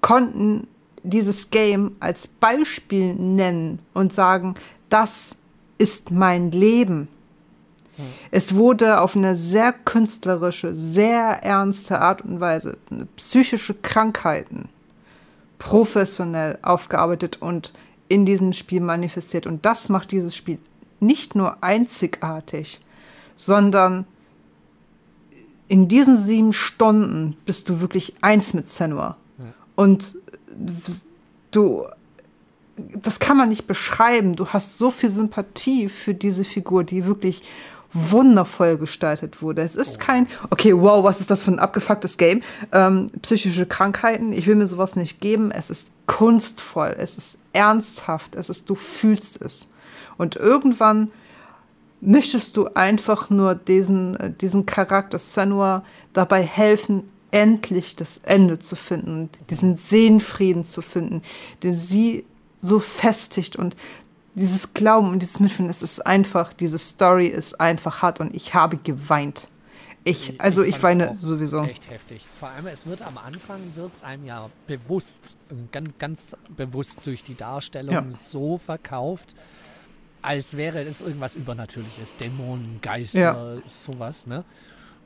konnten 0.00 0.66
dieses 1.02 1.50
Game 1.50 1.96
als 2.00 2.26
Beispiel 2.26 3.14
nennen 3.14 3.80
und 3.94 4.12
sagen, 4.12 4.54
das 4.88 5.36
ist 5.78 6.10
mein 6.10 6.50
Leben. 6.50 7.08
Hm. 7.96 8.04
Es 8.30 8.54
wurde 8.54 9.00
auf 9.00 9.16
eine 9.16 9.36
sehr 9.36 9.72
künstlerische, 9.72 10.74
sehr 10.74 11.42
ernste 11.42 12.00
Art 12.00 12.22
und 12.22 12.40
Weise 12.40 12.76
psychische 13.16 13.74
Krankheiten 13.74 14.68
professionell 15.58 16.58
aufgearbeitet 16.62 17.40
und 17.40 17.72
in 18.08 18.26
diesem 18.26 18.52
Spiel 18.52 18.80
manifestiert. 18.80 19.46
Und 19.46 19.64
das 19.64 19.88
macht 19.88 20.10
dieses 20.10 20.34
Spiel 20.34 20.58
nicht 20.98 21.36
nur 21.36 21.62
einzigartig, 21.62 22.80
sondern 23.36 24.06
in 25.70 25.86
diesen 25.86 26.16
sieben 26.16 26.52
Stunden 26.52 27.36
bist 27.46 27.68
du 27.68 27.80
wirklich 27.80 28.14
eins 28.22 28.54
mit 28.54 28.68
Senua. 28.68 29.16
Ja. 29.38 29.44
Und 29.76 30.16
du, 31.52 31.86
das 32.76 33.20
kann 33.20 33.36
man 33.36 33.50
nicht 33.50 33.68
beschreiben. 33.68 34.34
Du 34.34 34.48
hast 34.48 34.78
so 34.78 34.90
viel 34.90 35.10
Sympathie 35.10 35.88
für 35.88 36.12
diese 36.12 36.42
Figur, 36.42 36.82
die 36.82 37.06
wirklich 37.06 37.42
wundervoll 37.92 38.78
gestaltet 38.78 39.42
wurde. 39.42 39.62
Es 39.62 39.76
ist 39.76 39.98
oh. 40.00 40.04
kein, 40.04 40.26
okay, 40.50 40.76
wow, 40.76 41.04
was 41.04 41.20
ist 41.20 41.30
das 41.30 41.44
für 41.44 41.52
ein 41.52 41.60
abgefucktes 41.60 42.18
Game? 42.18 42.42
Ähm, 42.72 43.12
psychische 43.22 43.64
Krankheiten, 43.64 44.32
ich 44.32 44.48
will 44.48 44.56
mir 44.56 44.66
sowas 44.66 44.96
nicht 44.96 45.20
geben. 45.20 45.52
Es 45.52 45.70
ist 45.70 45.92
kunstvoll, 46.06 46.96
es 46.98 47.16
ist 47.16 47.38
ernsthaft, 47.52 48.34
es 48.34 48.50
ist, 48.50 48.68
du 48.68 48.74
fühlst 48.74 49.40
es. 49.40 49.70
Und 50.18 50.34
irgendwann 50.34 51.12
möchtest 52.00 52.56
du 52.56 52.68
einfach 52.74 53.30
nur 53.30 53.54
diesen, 53.54 54.16
äh, 54.16 54.32
diesen 54.32 54.66
Charakter 54.66 55.18
Senua 55.18 55.84
dabei 56.12 56.42
helfen, 56.42 57.04
endlich 57.30 57.96
das 57.96 58.18
Ende 58.18 58.58
zu 58.58 58.74
finden, 58.74 59.30
diesen 59.50 59.76
Seelenfrieden 59.76 60.64
zu 60.64 60.82
finden, 60.82 61.22
den 61.62 61.74
sie 61.74 62.24
so 62.60 62.80
festigt 62.80 63.56
und 63.56 63.76
dieses 64.34 64.74
Glauben 64.74 65.10
und 65.10 65.20
dieses 65.20 65.40
Mitfühlen, 65.40 65.70
es 65.70 65.82
ist 65.82 66.00
einfach, 66.06 66.52
diese 66.52 66.78
Story 66.78 67.26
ist 67.26 67.60
einfach 67.60 68.02
hart 68.02 68.20
und 68.20 68.34
ich 68.34 68.54
habe 68.54 68.76
geweint. 68.76 69.48
Ich, 70.02 70.40
also 70.40 70.62
ich, 70.62 70.76
ich 70.76 70.82
weine 70.82 71.14
sowieso. 71.14 71.62
Echt 71.62 71.90
heftig. 71.90 72.24
Vor 72.38 72.48
allem, 72.48 72.66
es 72.68 72.86
wird 72.86 73.02
am 73.02 73.18
Anfang, 73.18 73.60
wird 73.74 73.92
es 73.92 74.02
einem 74.02 74.24
ja 74.24 74.48
bewusst, 74.66 75.36
ganz, 75.72 75.90
ganz 75.98 76.36
bewusst 76.56 76.98
durch 77.04 77.22
die 77.22 77.34
Darstellung 77.34 77.94
ja. 77.94 78.04
so 78.08 78.56
verkauft, 78.56 79.34
als 80.22 80.56
wäre 80.56 80.82
es 80.82 81.00
irgendwas 81.00 81.34
Übernatürliches, 81.34 82.16
Dämonen, 82.16 82.80
Geister, 82.80 83.54
ja. 83.54 83.62
sowas, 83.70 84.26
ne? 84.26 84.44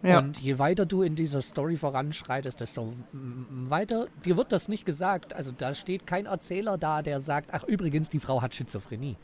Ja. 0.04 0.18
Und 0.18 0.38
je 0.38 0.58
weiter 0.58 0.84
du 0.84 1.00
in 1.00 1.16
dieser 1.16 1.40
Story 1.40 1.78
voranschreitest, 1.78 2.60
desto 2.60 2.92
weiter, 3.12 4.06
dir 4.24 4.36
wird 4.36 4.52
das 4.52 4.68
nicht 4.68 4.84
gesagt. 4.84 5.32
Also 5.32 5.50
da 5.50 5.74
steht 5.74 6.06
kein 6.06 6.26
Erzähler 6.26 6.76
da, 6.76 7.00
der 7.00 7.20
sagt, 7.20 7.54
ach 7.54 7.64
übrigens, 7.64 8.10
die 8.10 8.20
Frau 8.20 8.42
hat 8.42 8.54
Schizophrenie. 8.54 9.16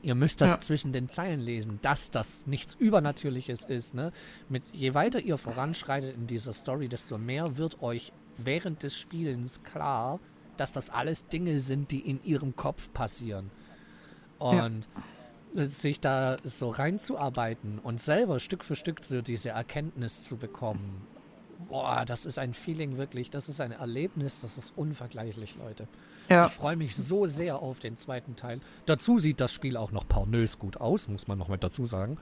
Ihr 0.00 0.14
müsst 0.14 0.40
das 0.40 0.52
ja. 0.52 0.60
zwischen 0.60 0.92
den 0.92 1.10
Zeilen 1.10 1.38
lesen, 1.38 1.80
dass 1.82 2.10
das 2.10 2.46
nichts 2.46 2.74
Übernatürliches 2.74 3.64
ist. 3.64 3.94
Ne? 3.94 4.10
Mit, 4.48 4.62
je 4.72 4.94
weiter 4.94 5.20
ihr 5.20 5.36
voranschreitet 5.36 6.16
in 6.16 6.26
dieser 6.26 6.54
Story, 6.54 6.88
desto 6.88 7.18
mehr 7.18 7.58
wird 7.58 7.82
euch 7.82 8.10
während 8.38 8.82
des 8.82 8.96
Spielens 8.96 9.62
klar, 9.62 10.18
dass 10.56 10.72
das 10.72 10.88
alles 10.88 11.26
Dinge 11.26 11.60
sind, 11.60 11.90
die 11.90 12.00
in 12.00 12.24
ihrem 12.24 12.56
Kopf 12.56 12.90
passieren. 12.94 13.50
Und 14.38 14.56
ja 14.56 15.02
sich 15.54 16.00
da 16.00 16.36
so 16.44 16.70
reinzuarbeiten 16.70 17.78
und 17.78 18.00
selber 18.00 18.40
Stück 18.40 18.64
für 18.64 18.76
Stück 18.76 19.04
so 19.04 19.22
diese 19.22 19.50
Erkenntnis 19.50 20.22
zu 20.22 20.36
bekommen. 20.36 21.06
Boah, 21.68 22.04
das 22.06 22.26
ist 22.26 22.38
ein 22.38 22.54
Feeling 22.54 22.96
wirklich, 22.96 23.30
das 23.30 23.48
ist 23.48 23.60
ein 23.60 23.72
Erlebnis, 23.72 24.40
das 24.40 24.58
ist 24.58 24.72
unvergleichlich, 24.76 25.56
Leute. 25.56 25.86
Ja. 26.28 26.46
Ich 26.46 26.52
freue 26.52 26.76
mich 26.76 26.96
so 26.96 27.26
sehr 27.26 27.60
auf 27.60 27.78
den 27.78 27.96
zweiten 27.96 28.36
Teil. 28.36 28.60
Dazu 28.86 29.18
sieht 29.18 29.40
das 29.40 29.52
Spiel 29.52 29.76
auch 29.76 29.92
noch 29.92 30.06
pornös 30.06 30.58
gut 30.58 30.78
aus, 30.80 31.08
muss 31.08 31.28
man 31.28 31.38
noch 31.38 31.48
mal 31.48 31.58
dazu 31.58 31.86
sagen. 31.86 32.18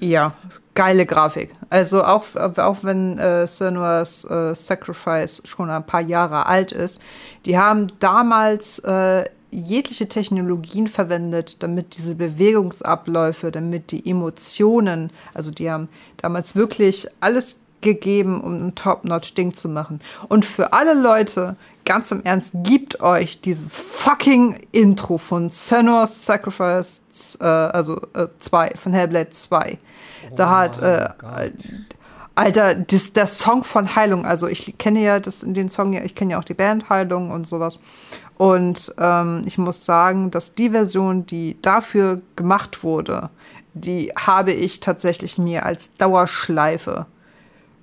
Ja, 0.00 0.34
geile 0.74 1.06
Grafik. 1.06 1.54
Also 1.70 2.02
auch, 2.04 2.34
auch 2.34 2.78
wenn 2.82 3.18
äh, 3.18 3.46
Senua's 3.46 4.24
äh, 4.24 4.54
Sacrifice 4.54 5.42
schon 5.44 5.70
ein 5.70 5.86
paar 5.86 6.00
Jahre 6.00 6.46
alt 6.46 6.72
ist, 6.72 7.02
die 7.46 7.56
haben 7.58 7.92
damals 8.00 8.80
äh, 8.80 9.24
jegliche 9.56 10.08
Technologien 10.08 10.88
verwendet, 10.88 11.62
damit 11.62 11.96
diese 11.96 12.14
Bewegungsabläufe, 12.14 13.50
damit 13.50 13.90
die 13.90 14.08
Emotionen, 14.08 15.10
also 15.32 15.50
die 15.50 15.70
haben 15.70 15.88
damals 16.16 16.56
wirklich 16.56 17.08
alles 17.20 17.58
gegeben, 17.84 18.40
um 18.40 18.66
ein 18.66 18.74
Top-Notch-Ding 18.74 19.54
zu 19.54 19.68
machen. 19.68 20.00
Und 20.28 20.44
für 20.44 20.72
alle 20.72 20.94
Leute, 20.94 21.54
ganz 21.84 22.10
im 22.10 22.22
Ernst, 22.24 22.54
gibt 22.64 23.00
euch 23.00 23.40
dieses 23.40 23.78
fucking 23.78 24.58
Intro 24.72 25.18
von 25.18 25.50
Senua's 25.50 26.24
Sacrifice, 26.24 27.38
äh, 27.40 27.44
also 27.44 28.00
2, 28.40 28.68
äh, 28.68 28.76
von 28.76 28.92
Hellblade 28.92 29.30
2. 29.30 29.78
Oh 29.78 30.34
da 30.34 30.50
hat, 30.50 30.82
äh, 30.82 31.08
Alter, 32.34 32.74
das, 32.74 33.12
der 33.12 33.26
Song 33.26 33.62
von 33.62 33.94
Heilung, 33.94 34.26
also 34.26 34.48
ich 34.48 34.76
kenne 34.76 35.00
ja 35.00 35.20
das 35.20 35.44
in 35.44 35.54
den 35.54 35.68
Song 35.68 35.92
ja, 35.92 36.02
ich 36.02 36.16
kenne 36.16 36.32
ja 36.32 36.40
auch 36.40 36.44
die 36.44 36.54
Band 36.54 36.88
Heilung 36.88 37.30
und 37.30 37.46
sowas. 37.46 37.78
Und 38.36 38.92
ähm, 38.98 39.42
ich 39.46 39.58
muss 39.58 39.84
sagen, 39.84 40.30
dass 40.30 40.54
die 40.54 40.70
Version, 40.70 41.26
die 41.26 41.56
dafür 41.62 42.20
gemacht 42.36 42.82
wurde, 42.82 43.30
die 43.74 44.12
habe 44.16 44.52
ich 44.52 44.80
tatsächlich 44.80 45.38
mir 45.38 45.64
als 45.66 45.94
Dauerschleife 45.94 47.06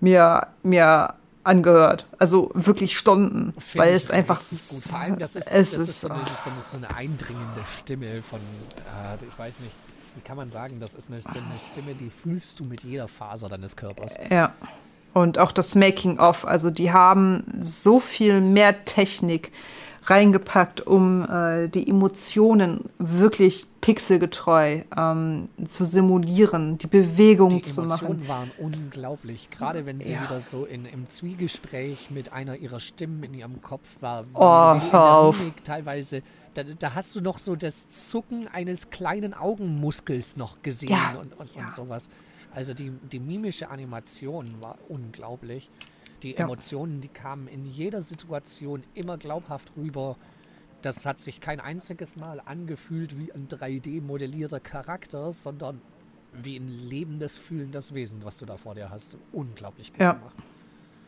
mir, 0.01 0.47
mir 0.63 1.13
angehört. 1.43 2.05
Also 2.19 2.51
wirklich 2.53 2.97
Stunden, 2.97 3.53
Find 3.59 3.83
weil 3.83 3.93
es 3.93 4.11
einfach 4.11 4.41
gut. 4.41 4.93
Allem, 4.93 5.19
das 5.19 5.35
ist, 5.35 5.47
es 5.47 5.71
das 5.71 5.81
ist, 5.81 6.01
so, 6.01 6.09
eine, 6.09 6.23
so, 6.25 6.49
eine, 6.49 6.61
so, 6.61 6.77
eine, 6.77 6.95
eindringende 6.95 7.61
Stimme 7.79 8.21
von, 8.21 8.39
äh, 8.39 9.25
ich 9.25 9.39
weiß 9.39 9.59
nicht, 9.59 9.73
wie 10.15 10.21
kann 10.21 10.37
man 10.37 10.51
sagen, 10.51 10.79
das 10.79 10.93
ist 10.93 11.09
eine, 11.09 11.21
eine 11.25 11.59
Stimme, 11.71 11.95
die 11.95 12.09
fühlst 12.09 12.59
du 12.59 12.65
mit 12.65 12.83
jeder 12.83 13.07
Faser 13.07 13.49
deines 13.49 13.75
Körpers. 13.75 14.15
Ja. 14.29 14.53
Und 15.13 15.39
auch 15.39 15.51
das 15.51 15.75
Making-of, 15.75 16.45
also 16.45 16.69
die 16.69 16.91
haben 16.91 17.43
so 17.59 17.99
viel 17.99 18.39
mehr 18.39 18.85
Technik 18.85 19.51
reingepackt, 20.03 20.81
um 20.81 21.27
äh, 21.29 21.67
die 21.67 21.87
Emotionen 21.87 22.89
wirklich 22.97 23.65
pixelgetreu 23.81 24.81
ähm, 24.97 25.49
zu 25.65 25.85
simulieren, 25.85 26.77
die 26.77 26.87
Bewegung 26.87 27.63
zu 27.63 27.81
machen. 27.83 27.99
Die 27.99 28.05
Emotionen 28.05 28.27
waren 28.27 28.51
unglaublich, 28.57 29.49
gerade 29.49 29.85
wenn 29.85 29.99
sie 29.99 30.13
ja. 30.13 30.23
wieder 30.23 30.41
so 30.41 30.65
in, 30.65 30.85
im 30.85 31.09
Zwiegespräch 31.09 32.09
mit 32.09 32.33
einer 32.33 32.57
ihrer 32.57 32.79
Stimmen 32.79 33.23
in 33.23 33.33
ihrem 33.33 33.61
Kopf 33.61 33.89
war. 34.01 34.25
Oh, 34.33 34.91
hör 34.91 35.15
auf. 35.15 35.43
Teilweise, 35.63 36.23
da, 36.53 36.63
da, 36.63 36.95
hast 36.95 37.15
du 37.15 37.21
noch 37.21 37.37
so 37.37 37.55
das 37.55 37.87
Zucken 37.89 38.47
eines 38.47 38.89
kleinen 38.89 39.33
Augenmuskels 39.33 40.35
noch 40.35 40.61
gesehen 40.61 40.91
ja. 40.91 41.19
und, 41.19 41.37
und, 41.39 41.55
ja. 41.55 41.65
und 41.65 41.73
sowas. 41.73 42.09
Also 42.53 42.73
die, 42.73 42.91
die 43.11 43.19
mimische 43.19 43.69
Animation 43.69 44.55
war 44.59 44.77
unglaublich. 44.89 45.69
Die 46.23 46.37
Emotionen, 46.37 47.01
die 47.01 47.07
kamen 47.07 47.47
in 47.47 47.65
jeder 47.65 48.01
Situation 48.01 48.83
immer 48.93 49.17
glaubhaft 49.17 49.71
rüber. 49.75 50.17
Das 50.81 51.05
hat 51.05 51.19
sich 51.19 51.41
kein 51.41 51.59
einziges 51.59 52.15
Mal 52.15 52.41
angefühlt 52.43 53.17
wie 53.17 53.31
ein 53.31 53.47
3D-modellierter 53.47 54.59
Charakter, 54.59 55.31
sondern 55.31 55.81
wie 56.33 56.57
ein 56.57 56.69
lebendes, 56.69 57.37
fühlendes 57.37 57.93
Wesen, 57.93 58.23
was 58.23 58.37
du 58.37 58.45
da 58.45 58.57
vor 58.57 58.75
dir 58.75 58.89
hast. 58.89 59.17
Unglaublich 59.31 59.91
gut 59.91 60.01
ja. 60.01 60.13
gemacht. 60.13 60.35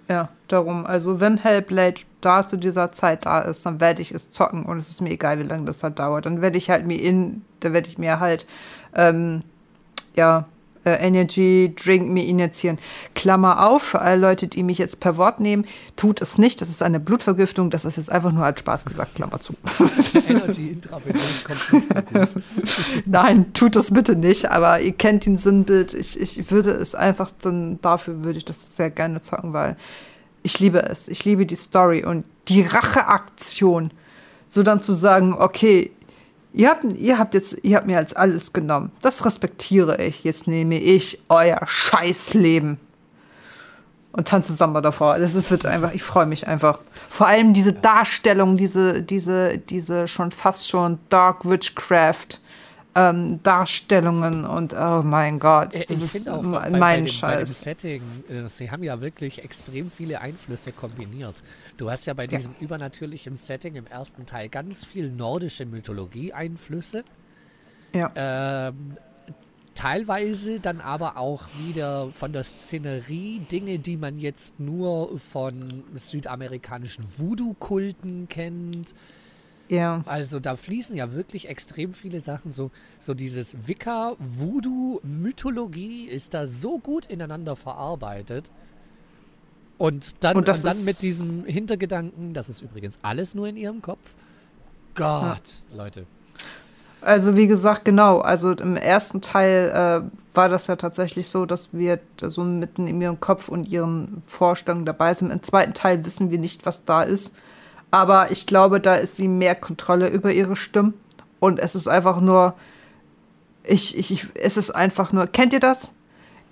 Ja, 0.09 0.30
darum. 0.48 0.85
Also, 0.85 1.19
wenn 1.19 1.38
Hellblade 1.38 2.01
da 2.19 2.45
zu 2.45 2.58
dieser 2.58 2.92
Zeit 2.92 3.25
da 3.25 3.40
ist, 3.40 3.66
dann 3.66 3.80
werde 3.80 4.01
ich 4.01 4.11
es 4.11 4.32
zocken 4.32 4.66
und 4.66 4.77
es 4.77 4.90
ist 4.90 5.00
mir 5.00 5.11
egal, 5.11 5.40
wie 5.40 5.43
lange 5.43 5.66
das 5.66 5.82
halt 5.82 5.98
dauert. 6.00 6.25
Dann 6.25 6.42
werde 6.42 6.58
ich 6.58 6.69
halt 6.69 6.85
mir 6.85 7.01
in, 7.01 7.43
da 7.61 7.72
werde 7.72 7.88
ich 7.88 7.98
mir 7.98 8.19
halt, 8.19 8.45
ähm, 8.93 9.43
ja, 10.16 10.45
äh, 10.85 10.91
Energy 10.95 11.73
Drink 11.75 12.09
mir 12.09 12.25
injizieren. 12.25 12.77
Klammer 13.15 13.67
auf, 13.67 13.83
für 13.83 13.99
alle 13.99 14.19
Leute, 14.19 14.47
die 14.47 14.63
mich 14.63 14.77
jetzt 14.77 14.99
per 14.99 15.17
Wort 15.17 15.39
nehmen, 15.39 15.65
tut 15.95 16.21
es 16.21 16.37
nicht. 16.37 16.61
Das 16.61 16.69
ist 16.69 16.81
eine 16.81 16.99
Blutvergiftung. 16.99 17.69
Das 17.69 17.85
ist 17.85 17.97
jetzt 17.97 18.11
einfach 18.11 18.31
nur 18.31 18.45
als 18.45 18.59
Spaß 18.59 18.85
gesagt. 18.85 19.15
Klammer 19.15 19.39
zu. 19.39 19.53
Energy 20.27 20.69
Intravenös 20.69 21.43
kommt 21.43 21.73
nicht 21.73 21.87
so 21.87 22.01
gut. 22.01 22.43
Nein, 23.05 23.53
tut 23.53 23.75
das 23.75 23.91
bitte 23.91 24.15
nicht. 24.15 24.49
Aber 24.51 24.81
ihr 24.81 24.93
kennt 24.93 25.25
den 25.25 25.37
Sinnbild. 25.37 25.93
Ich, 25.93 26.19
ich 26.19 26.51
würde 26.51 26.71
es 26.71 26.95
einfach 26.95 27.31
dann, 27.41 27.79
dafür 27.81 28.23
würde 28.23 28.37
ich 28.37 28.45
das 28.45 28.75
sehr 28.75 28.89
gerne 28.89 29.21
zocken, 29.21 29.53
weil 29.53 29.77
ich 30.43 30.59
liebe 30.59 30.83
es. 30.83 31.07
Ich 31.07 31.25
liebe 31.25 31.45
die 31.45 31.55
Story 31.55 32.03
und 32.03 32.25
die 32.47 32.61
Racheaktion. 32.61 33.91
So 34.47 34.61
dann 34.61 34.81
zu 34.81 34.93
sagen, 34.93 35.33
okay, 35.33 35.91
Ihr 36.53 36.69
habt, 36.69 36.83
ihr 36.83 37.17
habt 37.17 37.33
jetzt, 37.33 37.57
ihr 37.64 37.75
habt 37.75 37.88
mir 37.88 37.98
als 37.98 38.14
alles 38.14 38.53
genommen. 38.53 38.91
Das 39.01 39.25
respektiere 39.25 40.01
ich. 40.01 40.23
Jetzt 40.23 40.48
nehme 40.48 40.77
ich 40.77 41.19
euer 41.27 41.59
Scheißleben. 41.65 42.80
Und 44.11 44.27
tanze 44.27 44.53
Samba 44.53 44.80
davor. 44.82 45.17
Das 45.17 45.33
ist, 45.33 45.49
wird 45.49 45.65
einfach, 45.65 45.91
ich 45.93 46.03
freue 46.03 46.27
mich 46.27 46.48
einfach. 46.48 46.77
Vor 47.09 47.25
allem 47.25 47.56
diese 47.56 47.73
Darstellung, 47.73 48.57
diese, 48.57 49.01
diese, 49.01 49.57
diese 49.57 50.07
schon 50.07 50.32
fast 50.32 50.69
schon 50.69 50.99
Dark 51.09 51.49
Witchcraft. 51.49 52.40
Ähm, 52.95 53.40
Darstellungen 53.41 54.45
und 54.45 54.75
oh 54.75 55.01
mein 55.03 55.40
Gott, 55.40 55.73
das 55.73 55.90
ich 55.90 56.03
ist 56.03 56.30
auch 56.30 56.43
mein 56.43 56.80
bei, 56.80 56.98
dem, 56.98 57.07
Scheiß. 57.07 57.40
Bei 57.40 57.43
dem 57.43 57.45
Setting, 57.48 58.01
äh, 58.30 58.48
sie 58.48 58.69
haben 58.69 58.83
ja 58.83 59.01
wirklich 59.01 59.43
extrem 59.43 59.90
viele 59.90 60.22
Einflüsse 60.22 60.72
kombiniert. 60.72 61.41
Du 61.77 61.90
hast 61.90 62.06
ja 62.06 62.14
bei 62.14 62.27
diesem 62.27 62.53
ja. 62.53 62.60
übernatürlichen 62.61 63.35
Setting 63.35 63.76
im 63.76 63.88
ersten 63.88 64.26
Teil 64.26 64.50
ganz 64.50 64.85
viel 64.85 65.11
nordische 65.11 65.66
Mythologie-Einflüsse. 65.66 67.03
Ja. 67.93 68.11
Ähm, 68.16 68.98
teilweise 69.76 70.60
dann 70.60 70.82
aber 70.82 71.18
auch 71.18 71.43
wieder 71.66 72.10
von 72.10 72.32
der 72.32 72.43
Szenerie 72.43 73.40
Dinge, 73.52 73.80
die 73.80 73.98
man 73.98 74.19
jetzt 74.19 74.60
nur 74.60 75.18
von 75.19 75.84
südamerikanischen 75.93 77.06
Voodoo-Kulten 77.18 78.27
kennt. 78.27 78.93
Ja. 79.69 80.03
Also 80.06 80.40
da 80.40 80.56
fließen 80.56 80.95
ja 80.95 81.14
wirklich 81.14 81.50
extrem 81.50 81.93
viele 81.93 82.22
Sachen. 82.22 82.52
So, 82.52 82.72
so 83.00 83.14
dieses 83.14 83.68
Wicca, 83.68 84.16
Voodoo, 84.19 85.00
Mythologie 85.03 86.06
ist 86.06 86.34
da 86.34 86.45
so 86.45 86.80
gut 86.80 87.06
ineinander 87.08 87.56
verarbeitet. 87.56 88.52
Und 89.77 90.24
dann, 90.24 90.38
und, 90.38 90.48
und 90.48 90.66
dann 90.66 90.85
mit 90.85 91.02
diesem 91.02 91.45
Hintergedanken, 91.45 92.34
das 92.34 92.50
ist 92.50 92.61
übrigens 92.61 93.00
alles 93.02 93.35
nur 93.35 93.48
in 93.48 93.58
ihrem 93.58 93.82
Kopf. 93.82 94.11
Gott, 94.95 95.42
ja. 95.72 95.77
Leute. 95.77 96.06
Also 97.02 97.35
wie 97.35 97.48
gesagt, 97.48 97.84
genau. 97.84 98.19
Also 98.19 98.52
im 98.52 98.77
ersten 98.77 99.22
Teil 99.22 99.72
äh, 100.03 100.35
war 100.35 100.48
das 100.48 100.68
ja 100.68 100.77
tatsächlich 100.77 101.27
so, 101.27 101.45
dass 101.45 101.74
wir 101.74 102.00
so 102.22 102.43
mitten 102.43 102.88
in 102.88 103.02
ihrem 103.02 103.19
Kopf 103.19 103.50
und 103.50 103.68
ihren 103.68 104.24
Vorstellungen 104.26 104.85
dabei 104.85 105.14
sind. 105.14 105.32
Im 105.32 105.43
zweiten 105.43 105.74
Teil 105.74 106.06
wissen 106.06 106.32
wir 106.32 106.40
nicht, 106.40 106.66
was 106.66 106.85
da 106.85 107.03
ist. 107.03 107.35
Aber 107.92 108.32
ich 108.32 108.48
glaube, 108.48 108.80
da 108.80 108.95
ist 108.95 109.18
sie 109.18 109.27
mehr 109.27 109.56
Kontrolle 109.56 110.08
über 110.08 110.32
ihre 110.32 110.56
Stimmen. 110.56 110.93
Und 111.40 111.60
es 111.60 111.76
ist 111.76 111.88
einfach 111.88 112.22
nur, 112.22 112.53
ich, 113.64 113.98
ich, 113.98 114.27
es 114.35 114.56
ist 114.56 114.72
einfach 114.72 115.11
nur, 115.11 115.27
kennt 115.27 115.52
ihr 115.52 115.60
das? 115.60 115.92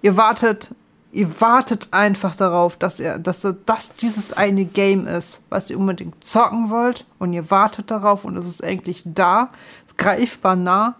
Ihr 0.01 0.17
wartet 0.17 0.75
ihr 1.11 1.41
wartet 1.41 1.89
einfach 1.91 2.35
darauf, 2.35 2.77
dass 2.77 2.99
ihr, 2.99 3.19
dass 3.19 3.47
das 3.65 3.93
dieses 3.95 4.33
eine 4.33 4.65
Game 4.65 5.07
ist, 5.07 5.43
was 5.49 5.69
ihr 5.69 5.77
unbedingt 5.77 6.23
zocken 6.23 6.69
wollt 6.69 7.05
und 7.19 7.33
ihr 7.33 7.51
wartet 7.51 7.91
darauf 7.91 8.25
und 8.25 8.37
es 8.37 8.47
ist 8.47 8.63
eigentlich 8.63 9.03
da, 9.05 9.49
greifbar 9.97 10.55
nah 10.55 10.95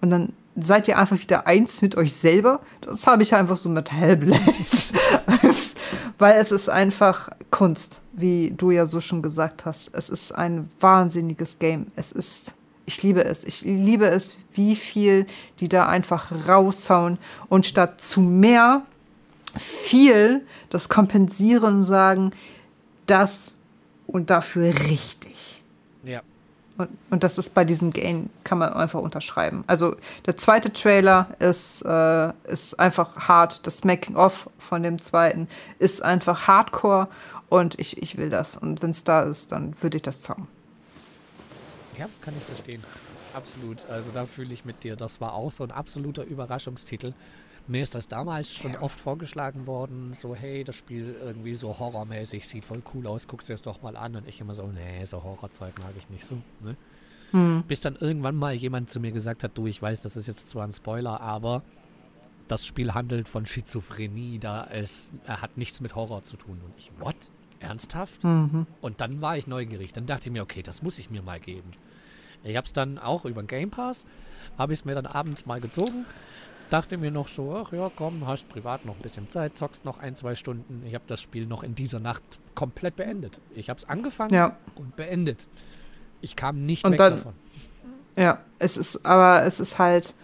und 0.00 0.10
dann 0.10 0.32
seid 0.58 0.88
ihr 0.88 0.98
einfach 0.98 1.18
wieder 1.20 1.46
eins 1.46 1.82
mit 1.82 1.96
euch 1.96 2.14
selber. 2.14 2.60
Das 2.80 3.06
habe 3.06 3.22
ich 3.22 3.34
einfach 3.34 3.56
so 3.56 3.68
mit 3.68 3.92
Hellblade. 3.92 4.40
Weil 6.18 6.40
es 6.40 6.50
ist 6.50 6.70
einfach 6.70 7.28
Kunst, 7.50 8.00
wie 8.12 8.54
du 8.56 8.70
ja 8.70 8.86
so 8.86 9.00
schon 9.00 9.20
gesagt 9.20 9.66
hast. 9.66 9.94
Es 9.94 10.08
ist 10.08 10.32
ein 10.32 10.70
wahnsinniges 10.80 11.58
Game. 11.58 11.88
Es 11.94 12.12
ist 12.12 12.54
ich 12.86 13.02
liebe 13.02 13.24
es. 13.24 13.44
Ich 13.44 13.62
liebe 13.62 14.06
es, 14.06 14.36
wie 14.54 14.76
viel 14.76 15.26
die 15.58 15.68
da 15.68 15.86
einfach 15.88 16.30
raushauen. 16.48 17.18
Und 17.48 17.66
statt 17.66 18.00
zu 18.00 18.20
mehr 18.20 18.82
viel 19.58 20.44
das 20.70 20.88
kompensieren 20.88 21.84
sagen, 21.84 22.32
das 23.06 23.54
und 24.06 24.30
dafür 24.30 24.74
richtig. 24.88 25.62
Ja. 26.04 26.22
Und, 26.78 26.90
und 27.10 27.24
das 27.24 27.38
ist 27.38 27.54
bei 27.54 27.64
diesem 27.64 27.92
Game, 27.92 28.28
kann 28.44 28.58
man 28.58 28.72
einfach 28.72 29.00
unterschreiben. 29.00 29.64
Also 29.66 29.96
der 30.26 30.36
zweite 30.36 30.72
Trailer 30.72 31.28
ist, 31.38 31.82
äh, 31.82 32.32
ist 32.44 32.78
einfach 32.78 33.28
hart. 33.28 33.66
Das 33.66 33.84
Making-of 33.84 34.50
von 34.58 34.82
dem 34.82 35.00
zweiten 35.00 35.48
ist 35.78 36.02
einfach 36.02 36.46
hardcore 36.46 37.08
und 37.48 37.78
ich, 37.78 38.02
ich 38.02 38.18
will 38.18 38.28
das. 38.28 38.56
Und 38.56 38.82
wenn 38.82 38.90
es 38.90 39.04
da 39.04 39.22
ist, 39.22 39.52
dann 39.52 39.74
würde 39.80 39.96
ich 39.96 40.02
das 40.02 40.20
zocken. 40.20 40.48
Ja, 41.98 42.08
kann 42.20 42.34
ich 42.36 42.44
verstehen. 42.44 42.82
Absolut. 43.32 43.84
Also 43.88 44.10
da 44.12 44.26
fühle 44.26 44.52
ich 44.52 44.64
mit 44.64 44.84
dir. 44.84 44.96
Das 44.96 45.20
war 45.20 45.34
auch 45.34 45.52
so 45.52 45.64
ein 45.64 45.70
absoluter 45.70 46.24
Überraschungstitel. 46.24 47.12
Mir 47.68 47.82
ist 47.82 47.96
das 47.96 48.06
damals 48.06 48.54
schon 48.54 48.72
ja. 48.72 48.82
oft 48.82 48.98
vorgeschlagen 48.98 49.66
worden, 49.66 50.14
so 50.14 50.36
hey, 50.36 50.62
das 50.62 50.76
Spiel 50.76 51.16
irgendwie 51.20 51.54
so 51.54 51.78
horrormäßig, 51.78 52.46
sieht 52.46 52.64
voll 52.64 52.82
cool 52.94 53.06
aus, 53.08 53.26
guckst 53.26 53.48
dir 53.48 53.54
das 53.54 53.62
doch 53.62 53.82
mal 53.82 53.96
an. 53.96 54.14
Und 54.14 54.28
ich 54.28 54.40
immer 54.40 54.54
so, 54.54 54.66
nee, 54.66 55.04
so 55.04 55.22
Horrorzeug 55.22 55.76
mag 55.80 55.92
ich 55.96 56.08
nicht 56.08 56.24
so. 56.24 56.36
Ne? 56.60 56.76
Hm. 57.32 57.64
Bis 57.66 57.80
dann 57.80 57.96
irgendwann 57.96 58.36
mal 58.36 58.54
jemand 58.54 58.88
zu 58.90 59.00
mir 59.00 59.10
gesagt 59.10 59.42
hat, 59.42 59.58
du, 59.58 59.66
ich 59.66 59.82
weiß, 59.82 60.02
das 60.02 60.16
ist 60.16 60.28
jetzt 60.28 60.48
zwar 60.48 60.64
ein 60.64 60.72
Spoiler, 60.72 61.20
aber 61.20 61.62
das 62.46 62.64
Spiel 62.64 62.94
handelt 62.94 63.28
von 63.28 63.46
Schizophrenie, 63.46 64.38
da 64.38 64.68
es 64.70 65.12
er 65.26 65.42
hat 65.42 65.56
nichts 65.56 65.80
mit 65.80 65.96
Horror 65.96 66.22
zu 66.22 66.36
tun. 66.36 66.60
Und 66.64 66.72
ich, 66.78 66.92
what? 67.00 67.16
Ernsthaft? 67.58 68.22
Mhm. 68.22 68.66
Und 68.80 69.00
dann 69.00 69.22
war 69.22 69.36
ich 69.36 69.48
neugierig. 69.48 69.92
Dann 69.92 70.06
dachte 70.06 70.28
ich 70.28 70.32
mir, 70.32 70.42
okay, 70.42 70.62
das 70.62 70.82
muss 70.82 71.00
ich 71.00 71.10
mir 71.10 71.22
mal 71.22 71.40
geben. 71.40 71.72
Ich 72.44 72.56
habe 72.56 72.66
es 72.66 72.72
dann 72.72 72.98
auch 72.98 73.24
über 73.24 73.42
den 73.42 73.48
Game 73.48 73.70
Pass, 73.70 74.06
habe 74.56 74.72
ich 74.72 74.80
es 74.80 74.84
mir 74.84 74.94
dann 74.94 75.06
abends 75.06 75.46
mal 75.46 75.60
gezogen 75.60 76.04
dachte 76.70 76.98
mir 76.98 77.10
noch 77.10 77.28
so, 77.28 77.54
ach 77.54 77.72
ja, 77.72 77.90
komm, 77.94 78.26
hast 78.26 78.48
privat 78.48 78.84
noch 78.84 78.96
ein 78.96 79.02
bisschen 79.02 79.28
Zeit, 79.28 79.56
zockst 79.56 79.84
noch 79.84 79.98
ein, 79.98 80.16
zwei 80.16 80.34
Stunden. 80.34 80.82
Ich 80.86 80.94
habe 80.94 81.04
das 81.06 81.20
Spiel 81.20 81.46
noch 81.46 81.62
in 81.62 81.74
dieser 81.74 82.00
Nacht 82.00 82.22
komplett 82.54 82.96
beendet. 82.96 83.40
Ich 83.54 83.68
habe 83.70 83.78
es 83.78 83.88
angefangen 83.88 84.34
ja. 84.34 84.56
und 84.74 84.96
beendet. 84.96 85.46
Ich 86.20 86.36
kam 86.36 86.64
nicht 86.64 86.84
und 86.84 86.92
weg 86.92 86.98
dann, 86.98 87.12
davon. 87.16 87.32
Ja, 88.16 88.40
es 88.58 88.76
ist, 88.76 89.04
aber 89.04 89.44
es 89.44 89.60
ist 89.60 89.78
halt, 89.78 90.14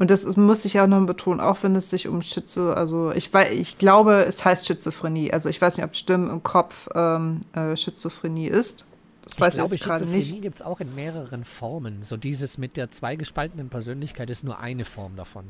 Und 0.00 0.10
das 0.10 0.24
ist, 0.24 0.38
muss 0.38 0.64
ich 0.64 0.72
ja 0.72 0.86
noch 0.86 1.04
betonen, 1.04 1.40
auch 1.40 1.62
wenn 1.62 1.76
es 1.76 1.90
sich 1.90 2.08
um 2.08 2.22
Schizo, 2.22 2.72
also 2.72 3.12
ich 3.12 3.32
weiß, 3.34 3.50
ich 3.50 3.76
glaube, 3.76 4.24
es 4.24 4.42
heißt 4.42 4.66
Schizophrenie. 4.66 5.30
Also 5.30 5.50
ich 5.50 5.60
weiß 5.60 5.76
nicht, 5.76 5.84
ob 5.84 5.94
Stimmen 5.94 6.30
im 6.30 6.42
Kopf 6.42 6.88
ähm, 6.94 7.42
äh, 7.52 7.76
Schizophrenie 7.76 8.46
ist. 8.46 8.86
Das 9.24 9.34
ich 9.34 9.40
weiß 9.40 9.54
glaube, 9.56 9.74
ich 9.74 9.82
gerade 9.82 10.06
nicht. 10.06 10.14
Schizophrenie 10.14 10.40
gibt 10.40 10.56
es 10.56 10.62
auch 10.62 10.80
in 10.80 10.94
mehreren 10.94 11.44
Formen. 11.44 12.02
So 12.02 12.16
dieses 12.16 12.56
mit 12.56 12.78
der 12.78 12.90
zweigespaltenen 12.90 13.68
Persönlichkeit 13.68 14.30
ist 14.30 14.42
nur 14.42 14.58
eine 14.58 14.86
Form 14.86 15.16
davon. 15.16 15.44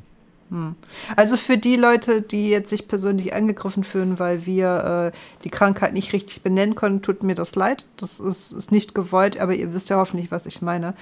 Hm. 0.51 0.75
Also 1.15 1.37
für 1.37 1.57
die 1.57 1.77
Leute, 1.77 2.23
die 2.23 2.51
jetzt 2.51 2.71
sich 2.71 2.89
persönlich 2.89 3.35
angegriffen 3.35 3.85
fühlen, 3.85 4.19
weil 4.19 4.47
wir 4.47 5.13
äh, 5.15 5.19
die 5.45 5.51
Krankheit 5.51 5.93
nicht 5.93 6.13
richtig 6.13 6.43
benennen 6.43 6.75
können, 6.75 7.03
tut 7.03 7.23
mir 7.23 7.37
das 7.37 7.55
leid. 7.55 7.85
Das 7.97 8.19
ist, 8.19 8.53
ist 8.53 8.73
nicht 8.73 8.95
gewollt, 8.95 9.39
aber 9.39 9.55
ihr 9.55 9.73
wisst 9.73 9.91
ja 9.91 9.97
hoffentlich, 9.97 10.33
was 10.33 10.47
ich 10.47 10.61
meine. 10.61 10.95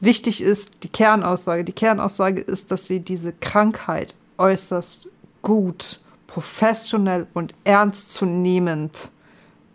Wichtig 0.00 0.42
ist 0.42 0.82
die 0.84 0.88
Kernaussage. 0.88 1.64
Die 1.64 1.72
Kernaussage 1.72 2.40
ist, 2.40 2.70
dass 2.70 2.86
sie 2.86 3.00
diese 3.00 3.32
Krankheit 3.32 4.14
äußerst 4.38 5.08
gut, 5.42 6.00
professionell 6.26 7.26
und 7.34 7.54
ernstzunehmend 7.64 9.10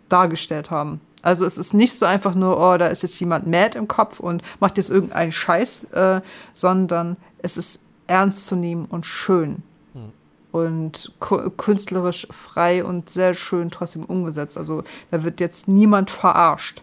dargestellt 0.08 0.70
haben. 0.72 1.00
Also 1.22 1.46
es 1.46 1.56
ist 1.56 1.72
nicht 1.72 1.96
so 1.96 2.04
einfach 2.04 2.34
nur, 2.34 2.58
oh, 2.58 2.76
da 2.76 2.88
ist 2.88 3.02
jetzt 3.02 3.18
jemand 3.18 3.46
mad 3.46 3.78
im 3.78 3.88
Kopf 3.88 4.20
und 4.20 4.42
macht 4.60 4.76
jetzt 4.76 4.90
irgendeinen 4.90 5.32
Scheiß, 5.32 5.84
äh, 5.92 6.20
sondern 6.52 7.16
es 7.38 7.56
ist 7.56 7.80
ernst 8.06 8.46
zu 8.46 8.56
nehmen 8.56 8.86
und 8.86 9.06
schön. 9.06 9.62
Hm. 9.92 10.12
Und 10.52 11.12
künstlerisch 11.56 12.26
frei 12.30 12.84
und 12.84 13.10
sehr 13.10 13.34
schön 13.34 13.70
trotzdem 13.70 14.04
umgesetzt. 14.04 14.56
Also 14.56 14.84
da 15.10 15.24
wird 15.24 15.40
jetzt 15.40 15.68
niemand 15.68 16.10
verarscht, 16.10 16.82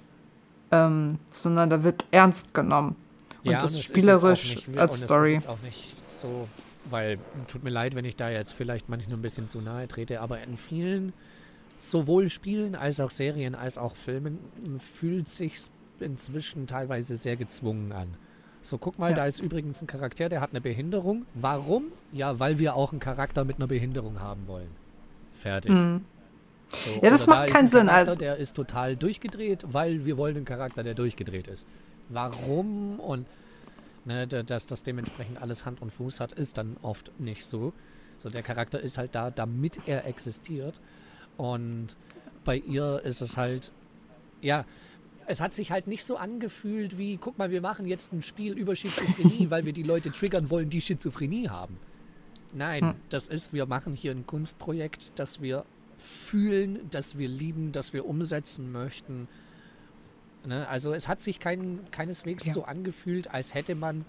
ähm, 0.71 1.19
sondern 1.31 1.69
da 1.69 1.83
wird 1.83 2.05
ernst 2.11 2.53
genommen. 2.53 2.95
Und 3.43 3.51
ja, 3.51 3.59
das 3.59 3.75
und 3.75 3.81
spielerisch 3.81 4.55
nicht, 4.55 4.77
als 4.77 4.99
Story. 4.99 5.35
Das 5.35 5.43
ist 5.43 5.49
auch 5.49 5.61
nicht 5.61 6.09
so, 6.09 6.47
weil 6.89 7.17
tut 7.47 7.63
mir 7.63 7.69
leid, 7.69 7.95
wenn 7.95 8.05
ich 8.05 8.15
da 8.15 8.29
jetzt 8.29 8.53
vielleicht 8.53 8.89
manchmal 8.89 9.17
ein 9.17 9.21
bisschen 9.21 9.49
zu 9.49 9.61
nahe 9.61 9.87
trete, 9.87 10.21
aber 10.21 10.41
in 10.41 10.57
vielen 10.57 11.13
sowohl 11.79 12.29
Spielen 12.29 12.75
als 12.75 12.99
auch 12.99 13.09
Serien 13.09 13.55
als 13.55 13.77
auch 13.77 13.95
Filmen 13.95 14.39
fühlt 14.79 15.27
sich 15.27 15.59
inzwischen 15.99 16.67
teilweise 16.67 17.15
sehr 17.15 17.35
gezwungen 17.35 17.91
an. 17.91 18.15
So, 18.63 18.77
guck 18.77 18.99
mal, 18.99 19.11
ja. 19.11 19.17
da 19.17 19.25
ist 19.25 19.39
übrigens 19.39 19.81
ein 19.81 19.87
Charakter, 19.87 20.29
der 20.29 20.41
hat 20.41 20.51
eine 20.51 20.61
Behinderung. 20.61 21.25
Warum? 21.33 21.85
Ja, 22.11 22.39
weil 22.39 22.59
wir 22.59 22.75
auch 22.75 22.91
einen 22.91 22.99
Charakter 22.99 23.43
mit 23.43 23.57
einer 23.57 23.67
Behinderung 23.67 24.19
haben 24.19 24.47
wollen. 24.47 24.69
Fertig. 25.31 25.71
Mhm. 25.71 26.05
So, 26.69 26.91
ja, 27.01 27.09
das 27.09 27.27
macht 27.27 27.49
da 27.49 27.53
keinen 27.53 27.67
Sinn. 27.67 27.87
Charakter, 27.87 28.15
der 28.15 28.37
ist 28.37 28.55
total 28.55 28.95
durchgedreht, 28.95 29.65
weil 29.67 30.05
wir 30.05 30.17
wollen 30.17 30.37
einen 30.37 30.45
Charakter, 30.45 30.83
der 30.83 30.93
durchgedreht 30.93 31.47
ist. 31.47 31.67
Warum 32.09 32.99
und 32.99 33.25
ne, 34.05 34.27
dass 34.27 34.67
das 34.67 34.83
dementsprechend 34.83 35.41
alles 35.41 35.65
Hand 35.65 35.81
und 35.81 35.91
Fuß 35.91 36.19
hat, 36.19 36.33
ist 36.33 36.57
dann 36.57 36.77
oft 36.81 37.11
nicht 37.19 37.45
so. 37.45 37.73
So, 38.21 38.29
der 38.29 38.43
Charakter 38.43 38.79
ist 38.79 38.97
halt 38.97 39.15
da, 39.15 39.31
damit 39.31 39.79
er 39.87 40.05
existiert. 40.05 40.79
Und 41.37 41.95
bei 42.45 42.57
ihr 42.57 43.01
ist 43.03 43.21
es 43.21 43.37
halt, 43.37 43.71
ja, 44.41 44.65
es 45.31 45.39
hat 45.39 45.53
sich 45.53 45.71
halt 45.71 45.87
nicht 45.87 46.03
so 46.03 46.17
angefühlt 46.17 46.97
wie, 46.97 47.17
guck 47.17 47.37
mal, 47.37 47.51
wir 47.51 47.61
machen 47.61 47.85
jetzt 47.85 48.11
ein 48.11 48.21
Spiel 48.21 48.57
über 48.57 48.75
Schizophrenie, 48.75 49.49
weil 49.49 49.65
wir 49.65 49.73
die 49.73 49.83
Leute 49.83 50.11
triggern 50.11 50.49
wollen, 50.49 50.69
die 50.69 50.81
Schizophrenie 50.81 51.49
haben. 51.49 51.77
Nein, 52.53 52.81
hm. 52.81 52.95
das 53.09 53.29
ist, 53.29 53.53
wir 53.53 53.65
machen 53.65 53.93
hier 53.93 54.11
ein 54.11 54.27
Kunstprojekt, 54.27 55.13
das 55.15 55.41
wir 55.41 55.65
fühlen, 55.97 56.79
das 56.89 57.17
wir 57.17 57.29
lieben, 57.29 57.71
das 57.71 57.93
wir 57.93 58.05
umsetzen 58.05 58.71
möchten. 58.71 59.29
Ne? 60.45 60.67
Also 60.67 60.93
es 60.93 61.07
hat 61.07 61.21
sich 61.21 61.39
kein, 61.39 61.79
keineswegs 61.91 62.47
ja. 62.47 62.53
so 62.53 62.63
angefühlt, 62.65 63.33
als 63.33 63.53
hätte 63.53 63.73
man, 63.73 64.03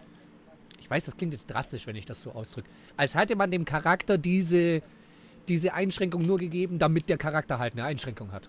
ich 0.80 0.90
weiß, 0.90 1.04
das 1.04 1.16
klingt 1.16 1.34
jetzt 1.34 1.46
drastisch, 1.46 1.86
wenn 1.86 1.94
ich 1.94 2.04
das 2.04 2.22
so 2.22 2.32
ausdrücke, 2.32 2.68
als 2.96 3.14
hätte 3.14 3.36
man 3.36 3.52
dem 3.52 3.64
Charakter 3.64 4.18
diese, 4.18 4.82
diese 5.46 5.74
Einschränkung 5.74 6.26
nur 6.26 6.38
gegeben, 6.38 6.80
damit 6.80 7.08
der 7.08 7.18
Charakter 7.18 7.60
halt 7.60 7.74
eine 7.74 7.84
Einschränkung 7.84 8.32
hat. 8.32 8.48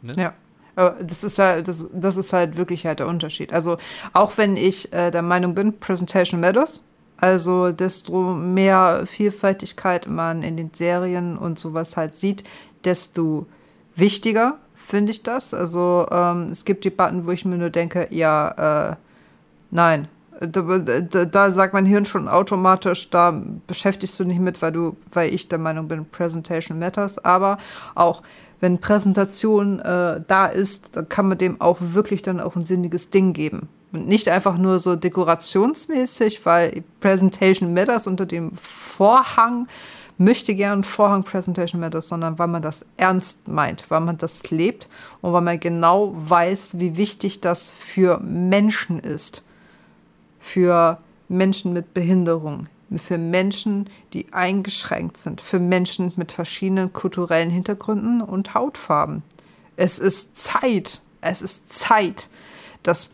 Ne? 0.00 0.14
Ja. 0.16 0.34
Das 0.74 1.22
ist 1.22 1.38
halt, 1.38 1.68
das, 1.68 1.90
das 1.92 2.16
ist 2.16 2.32
halt 2.32 2.56
wirklich 2.56 2.86
halt 2.86 3.00
der 3.00 3.06
Unterschied. 3.06 3.52
Also 3.52 3.76
auch 4.12 4.38
wenn 4.38 4.56
ich 4.56 4.92
äh, 4.92 5.10
der 5.10 5.22
Meinung 5.22 5.54
bin, 5.54 5.78
Presentation 5.78 6.40
matters. 6.40 6.86
Also 7.18 7.70
desto 7.70 8.34
mehr 8.34 9.04
Vielfältigkeit 9.06 10.08
man 10.08 10.42
in 10.42 10.56
den 10.56 10.70
Serien 10.72 11.38
und 11.38 11.58
sowas 11.58 11.96
halt 11.96 12.16
sieht, 12.16 12.42
desto 12.84 13.46
wichtiger 13.94 14.58
finde 14.74 15.12
ich 15.12 15.22
das. 15.22 15.54
Also 15.54 16.06
ähm, 16.10 16.48
es 16.50 16.64
gibt 16.64 16.84
Debatten, 16.84 17.26
wo 17.26 17.30
ich 17.30 17.44
mir 17.44 17.56
nur 17.56 17.70
denke, 17.70 18.08
ja, 18.10 18.90
äh, 18.90 18.96
nein. 19.70 20.08
Da, 20.40 20.62
da, 20.78 21.24
da, 21.24 21.50
sagt 21.50 21.72
mein 21.72 21.86
Hirn 21.86 22.04
schon 22.04 22.26
automatisch, 22.26 23.10
da 23.10 23.40
beschäftigst 23.68 24.18
du 24.18 24.24
nicht 24.24 24.40
mit, 24.40 24.60
weil 24.60 24.72
du, 24.72 24.96
weil 25.12 25.32
ich 25.32 25.46
der 25.46 25.58
Meinung 25.58 25.86
bin, 25.86 26.04
Presentation 26.06 26.80
matters. 26.80 27.24
Aber 27.24 27.58
auch 27.94 28.22
wenn 28.62 28.78
Präsentation 28.78 29.80
äh, 29.80 30.20
da 30.24 30.46
ist, 30.46 30.94
dann 30.94 31.08
kann 31.08 31.28
man 31.28 31.36
dem 31.36 31.60
auch 31.60 31.78
wirklich 31.80 32.22
dann 32.22 32.38
auch 32.38 32.54
ein 32.54 32.64
sinniges 32.64 33.10
Ding 33.10 33.32
geben. 33.32 33.68
Und 33.90 34.06
nicht 34.06 34.28
einfach 34.28 34.56
nur 34.56 34.78
so 34.78 34.94
dekorationsmäßig, 34.94 36.46
weil 36.46 36.84
Presentation 37.00 37.74
Matters 37.74 38.06
unter 38.06 38.24
dem 38.24 38.52
Vorhang 38.56 39.66
möchte 40.16 40.54
gern 40.54 40.84
Vorhang 40.84 41.24
Presentation 41.24 41.80
Matters, 41.80 42.06
sondern 42.06 42.38
weil 42.38 42.46
man 42.46 42.62
das 42.62 42.86
ernst 42.96 43.48
meint, 43.48 43.90
weil 43.90 44.00
man 44.00 44.16
das 44.16 44.48
lebt 44.48 44.88
und 45.22 45.32
weil 45.32 45.42
man 45.42 45.58
genau 45.58 46.12
weiß, 46.14 46.78
wie 46.78 46.96
wichtig 46.96 47.40
das 47.40 47.68
für 47.68 48.20
Menschen 48.20 49.00
ist. 49.00 49.44
Für 50.38 50.98
Menschen 51.28 51.72
mit 51.72 51.94
Behinderung, 51.94 52.68
für 52.98 53.18
Menschen, 53.18 53.88
die 54.12 54.32
eingeschränkt 54.32 55.16
sind, 55.16 55.40
für 55.40 55.58
Menschen 55.58 56.12
mit 56.16 56.32
verschiedenen 56.32 56.92
kulturellen 56.92 57.50
Hintergründen 57.50 58.20
und 58.20 58.54
Hautfarben. 58.54 59.22
Es 59.76 59.98
ist 59.98 60.36
Zeit, 60.36 61.00
es 61.20 61.42
ist 61.42 61.72
Zeit, 61.72 62.28
dass 62.82 63.10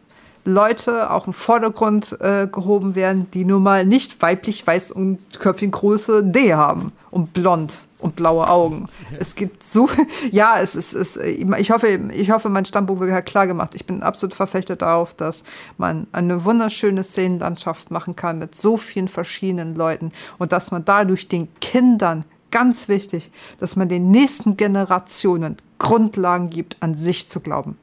Leute 0.49 1.11
auch 1.11 1.27
im 1.27 1.33
Vordergrund 1.33 2.17
äh, 2.21 2.49
gehoben 2.51 2.95
werden, 2.95 3.31
die 3.33 3.45
nun 3.45 3.63
mal 3.63 3.85
nicht 3.85 4.21
weiblich, 4.23 4.67
weiß 4.67 4.91
und 4.91 5.39
Köpfchengröße 5.39 6.25
D 6.25 6.55
haben 6.55 6.93
und 7.11 7.33
blond 7.33 7.87
und 7.99 8.17
blaue 8.17 8.49
Augen. 8.49 8.89
Es 9.19 9.35
gibt 9.35 9.63
so, 9.63 9.89
ja, 10.33 10.59
es 10.61 10.75
ist, 10.77 10.95
es, 10.95 11.17
ich 11.17 11.71
hoffe, 11.71 11.89
ich 12.13 12.31
hoffe, 12.31 12.49
mein 12.49 12.65
Standpunkt 12.65 13.01
wird 13.01 13.27
klar 13.27 13.47
gemacht. 13.47 13.75
Ich 13.75 13.87
bin 13.87 14.03
absolut 14.03 14.35
verfechtet 14.35 14.83
darauf, 14.83 15.15
dass 15.15 15.45
man 15.77 16.07
eine 16.13 16.45
wunderschöne 16.45 17.05
Szenenlandschaft 17.05 17.91
machen 17.91 18.17
kann 18.17 18.39
mit 18.39 18.57
so 18.57 18.77
vielen 18.77 19.09
verschiedenen 19.09 19.75
Leuten 19.75 20.13
und 20.39 20.53
dass 20.53 20.71
man 20.71 20.85
dadurch 20.85 21.29
den 21.29 21.49
Kindern 21.61 22.25
ganz 22.51 22.89
wichtig, 22.89 23.31
dass 23.61 23.77
man 23.77 23.89
den 23.89 24.11
nächsten 24.11 24.57
Generationen 24.57 25.57
Grundlagen 25.79 26.51
gibt, 26.51 26.77
an 26.81 26.95
sich 26.95 27.29
zu 27.29 27.41
glauben. 27.41 27.77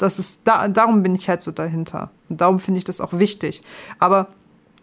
Das 0.00 0.18
ist, 0.18 0.46
da, 0.46 0.66
darum 0.68 1.02
bin 1.02 1.14
ich 1.14 1.28
halt 1.28 1.42
so 1.42 1.50
dahinter. 1.50 2.10
Und 2.30 2.40
darum 2.40 2.58
finde 2.58 2.78
ich 2.78 2.84
das 2.84 3.02
auch 3.02 3.12
wichtig. 3.12 3.62
Aber 3.98 4.28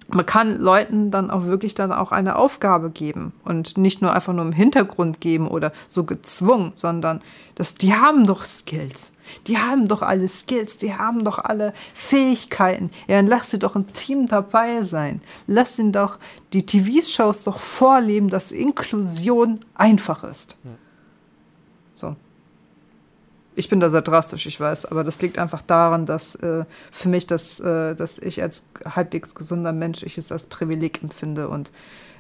man 0.10 0.26
kann 0.26 0.60
Leuten 0.60 1.10
dann 1.10 1.32
auch 1.32 1.46
wirklich 1.46 1.74
dann 1.74 1.92
auch 1.92 2.12
eine 2.12 2.36
Aufgabe 2.38 2.92
geben 2.92 3.34
und 3.44 3.78
nicht 3.78 4.02
nur 4.02 4.14
einfach 4.14 4.32
nur 4.32 4.46
im 4.46 4.54
Hintergrund 4.54 5.20
geben 5.20 5.48
oder 5.48 5.74
so 5.88 6.04
gezwungen, 6.04 6.72
sondern 6.76 7.20
das, 7.56 7.74
die 7.76 7.96
haben 7.96 8.28
doch 8.28 8.44
Skills. 8.44 9.12
Die 9.48 9.58
haben 9.58 9.88
doch 9.88 10.04
alle 10.04 10.28
Skills, 10.28 10.78
die 10.78 10.94
haben 10.94 11.26
doch 11.26 11.40
alle 11.40 11.74
Fähigkeiten. 11.96 12.92
Ja, 13.08 13.18
dann 13.18 13.28
lass 13.28 13.50
sie 13.50 13.60
doch 13.60 13.76
ein 13.76 13.88
Team 13.88 14.28
dabei 14.28 14.84
sein. 14.84 15.20
Lass 15.48 15.80
ihnen 15.80 15.92
doch 15.92 16.20
die 16.54 16.66
TV-Shows 16.66 17.44
doch 17.44 17.58
vorleben, 17.58 18.30
dass 18.30 18.52
Inklusion 18.52 19.60
einfach 19.74 20.24
ist. 20.24 20.58
So. 21.96 22.16
Ich 23.58 23.70
bin 23.70 23.80
da 23.80 23.90
sehr 23.90 24.04
drastisch, 24.04 24.46
ich 24.46 24.60
weiß, 24.60 24.86
aber 24.86 25.04
das 25.04 25.20
liegt 25.20 25.40
einfach 25.40 25.64
daran, 25.64 26.06
dass 26.06 26.36
äh, 26.36 26.64
für 26.92 27.10
mich, 27.10 27.26
das, 27.26 27.60
äh, 27.60 27.96
dass 27.96 28.20
ich 28.20 28.44
als 28.44 28.68
halbwegs 28.86 29.34
gesunder 29.34 29.74
Mensch 29.74 30.04
ich 30.04 30.20
es 30.20 30.32
als 30.32 30.46
Privileg 30.46 31.02
empfinde 31.02 31.50
und 31.50 31.72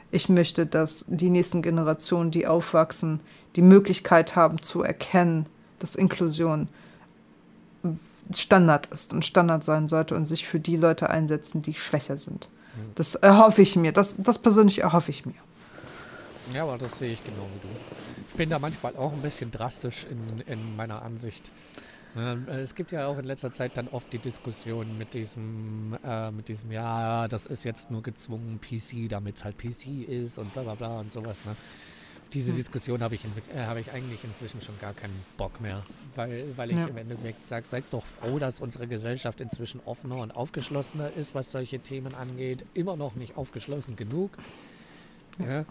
ich 0.09 0.29
möchte, 0.29 0.65
dass 0.65 1.05
die 1.07 1.29
nächsten 1.29 1.61
Generationen, 1.61 2.31
die 2.31 2.47
aufwachsen, 2.47 3.19
die 3.55 3.61
Möglichkeit 3.61 4.35
haben 4.35 4.63
zu 4.63 4.81
erkennen, 4.81 5.45
dass 5.77 5.95
Inklusion 5.95 6.69
Standard 8.33 8.87
ist 8.87 9.13
und 9.13 9.23
Standard 9.23 9.63
sein 9.63 9.87
sollte 9.87 10.15
und 10.15 10.25
sich 10.25 10.47
für 10.47 10.59
die 10.59 10.75
Leute 10.75 11.11
einsetzen, 11.11 11.61
die 11.61 11.75
schwächer 11.75 12.17
sind. 12.17 12.49
Mhm. 12.75 12.93
Das 12.95 13.13
erhoffe 13.13 13.61
ich 13.61 13.75
mir. 13.75 13.91
Das, 13.91 14.15
das 14.17 14.39
persönlich 14.39 14.79
erhoffe 14.79 15.11
ich 15.11 15.27
mir. 15.27 15.35
Ja, 16.51 16.63
aber 16.63 16.79
das 16.79 16.97
sehe 16.97 17.13
ich 17.13 17.23
genau 17.23 17.45
wie 17.53 17.67
du 17.67 17.67
bin 18.37 18.49
da 18.49 18.59
manchmal 18.59 18.95
auch 18.95 19.11
ein 19.11 19.21
bisschen 19.21 19.51
drastisch 19.51 20.05
in, 20.09 20.41
in 20.51 20.75
meiner 20.75 21.01
Ansicht. 21.01 21.51
Ähm, 22.15 22.47
es 22.47 22.75
gibt 22.75 22.91
ja 22.91 23.07
auch 23.07 23.17
in 23.17 23.25
letzter 23.25 23.51
Zeit 23.51 23.73
dann 23.75 23.87
oft 23.89 24.11
die 24.13 24.17
Diskussion 24.17 24.97
mit 24.97 25.13
diesem, 25.13 25.97
äh, 26.05 26.31
mit 26.31 26.47
diesem, 26.47 26.71
ja, 26.71 27.27
das 27.27 27.45
ist 27.45 27.63
jetzt 27.63 27.91
nur 27.91 28.01
gezwungen 28.01 28.59
PC, 28.61 29.09
damit 29.09 29.37
es 29.37 29.43
halt 29.43 29.57
PC 29.57 30.07
ist 30.07 30.37
und 30.37 30.53
bla 30.53 30.63
bla 30.63 30.75
bla 30.75 30.99
und 30.99 31.11
sowas. 31.11 31.45
Ne? 31.45 31.55
diese 32.33 32.53
Diskussion 32.53 33.01
habe 33.01 33.15
ich, 33.15 33.23
äh, 33.23 33.65
hab 33.65 33.77
ich 33.77 33.91
eigentlich 33.91 34.23
inzwischen 34.23 34.61
schon 34.61 34.77
gar 34.79 34.93
keinen 34.93 35.17
Bock 35.37 35.61
mehr, 35.61 35.83
weil, 36.15 36.45
weil 36.55 36.69
ich 36.69 36.77
ja. 36.77 36.87
im 36.87 36.97
Endeffekt 36.97 37.47
sage, 37.47 37.65
seid 37.65 37.85
doch 37.91 38.05
froh, 38.05 38.39
dass 38.39 38.59
unsere 38.59 38.87
Gesellschaft 38.87 39.41
inzwischen 39.41 39.79
offener 39.85 40.17
und 40.17 40.31
aufgeschlossener 40.31 41.11
ist, 41.15 41.35
was 41.35 41.51
solche 41.51 41.79
Themen 41.79 42.15
angeht. 42.15 42.65
Immer 42.73 42.95
noch 42.95 43.15
nicht 43.15 43.37
aufgeschlossen 43.37 43.95
genug. 43.95 44.31
Ja. 45.39 45.65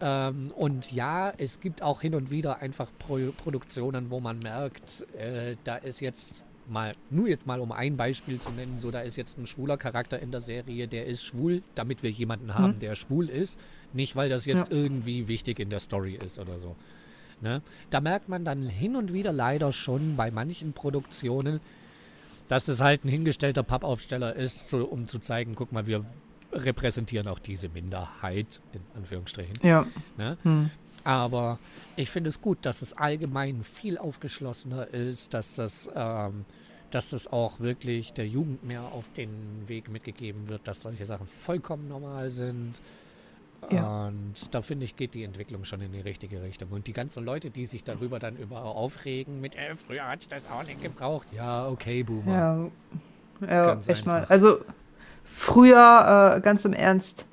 Ähm, 0.00 0.50
und 0.56 0.92
ja, 0.92 1.32
es 1.38 1.60
gibt 1.60 1.82
auch 1.82 2.00
hin 2.00 2.14
und 2.14 2.30
wieder 2.30 2.58
einfach 2.60 2.90
Pro 2.98 3.18
Produktionen, 3.36 4.10
wo 4.10 4.20
man 4.20 4.38
merkt, 4.40 5.06
äh, 5.16 5.56
da 5.64 5.76
ist 5.76 6.00
jetzt 6.00 6.42
mal, 6.68 6.94
nur 7.10 7.28
jetzt 7.28 7.46
mal 7.46 7.60
um 7.60 7.72
ein 7.72 7.96
Beispiel 7.96 8.40
zu 8.40 8.50
nennen, 8.50 8.78
so 8.78 8.90
da 8.90 9.00
ist 9.00 9.16
jetzt 9.16 9.38
ein 9.38 9.46
schwuler 9.46 9.76
Charakter 9.76 10.18
in 10.18 10.30
der 10.30 10.40
Serie, 10.40 10.88
der 10.88 11.06
ist 11.06 11.24
schwul, 11.24 11.62
damit 11.74 12.02
wir 12.02 12.10
jemanden 12.10 12.54
haben, 12.54 12.74
mhm. 12.74 12.78
der 12.78 12.94
schwul 12.94 13.28
ist, 13.28 13.58
nicht 13.92 14.16
weil 14.16 14.28
das 14.28 14.44
jetzt 14.46 14.70
ja. 14.70 14.76
irgendwie 14.76 15.28
wichtig 15.28 15.60
in 15.60 15.70
der 15.70 15.80
Story 15.80 16.18
ist 16.22 16.38
oder 16.38 16.58
so. 16.58 16.74
Ne? 17.40 17.62
Da 17.90 18.00
merkt 18.00 18.28
man 18.28 18.44
dann 18.44 18.68
hin 18.68 18.96
und 18.96 19.12
wieder 19.12 19.32
leider 19.32 19.72
schon 19.72 20.16
bei 20.16 20.30
manchen 20.30 20.72
Produktionen, 20.72 21.60
dass 22.48 22.68
es 22.68 22.80
halt 22.80 23.04
ein 23.04 23.08
hingestellter 23.08 23.62
Pappaufsteller 23.62 24.34
ist, 24.34 24.68
so, 24.70 24.84
um 24.84 25.06
zu 25.06 25.18
zeigen, 25.18 25.54
guck 25.54 25.72
mal, 25.72 25.86
wir 25.86 26.04
repräsentieren 26.54 27.28
auch 27.28 27.38
diese 27.38 27.68
Minderheit, 27.68 28.60
in 28.72 28.80
Anführungsstrichen. 28.96 29.58
Ja. 29.62 29.86
Ne? 30.16 30.38
Hm. 30.42 30.70
Aber 31.04 31.58
ich 31.96 32.10
finde 32.10 32.30
es 32.30 32.40
gut, 32.40 32.58
dass 32.62 32.80
es 32.80 32.94
allgemein 32.94 33.62
viel 33.62 33.98
aufgeschlossener 33.98 34.88
ist, 34.88 35.34
dass 35.34 35.54
das, 35.54 35.90
ähm, 35.94 36.46
dass 36.90 37.10
das 37.10 37.30
auch 37.30 37.60
wirklich 37.60 38.14
der 38.14 38.26
Jugend 38.26 38.64
mehr 38.64 38.82
auf 38.82 39.04
den 39.12 39.28
Weg 39.66 39.90
mitgegeben 39.90 40.48
wird, 40.48 40.66
dass 40.66 40.80
solche 40.80 41.04
Sachen 41.04 41.26
vollkommen 41.26 41.88
normal 41.88 42.30
sind. 42.30 42.80
Ja. 43.70 44.06
Und 44.06 44.34
da 44.50 44.62
finde 44.62 44.84
ich, 44.84 44.96
geht 44.96 45.14
die 45.14 45.24
Entwicklung 45.24 45.64
schon 45.64 45.80
in 45.80 45.92
die 45.92 46.00
richtige 46.00 46.42
Richtung. 46.42 46.70
Und 46.70 46.86
die 46.86 46.92
ganzen 46.92 47.24
Leute, 47.24 47.50
die 47.50 47.66
sich 47.66 47.84
darüber 47.84 48.18
dann 48.18 48.36
über 48.36 48.62
aufregen, 48.64 49.40
mit 49.40 49.54
äh, 49.56 49.74
früher 49.74 50.06
hat 50.06 50.22
es 50.22 50.28
das 50.28 50.42
auch 50.50 50.64
nicht 50.64 50.82
gebraucht. 50.82 51.26
Ja, 51.32 51.68
okay, 51.68 52.02
Boomer. 52.02 52.70
Ja, 53.40 53.46
ja 53.46 53.80
echt 53.86 54.06
mal. 54.06 54.24
Also 54.26 54.60
früher, 55.24 56.34
äh, 56.36 56.40
ganz 56.40 56.64
im 56.64 56.72
Ernst, 56.72 57.26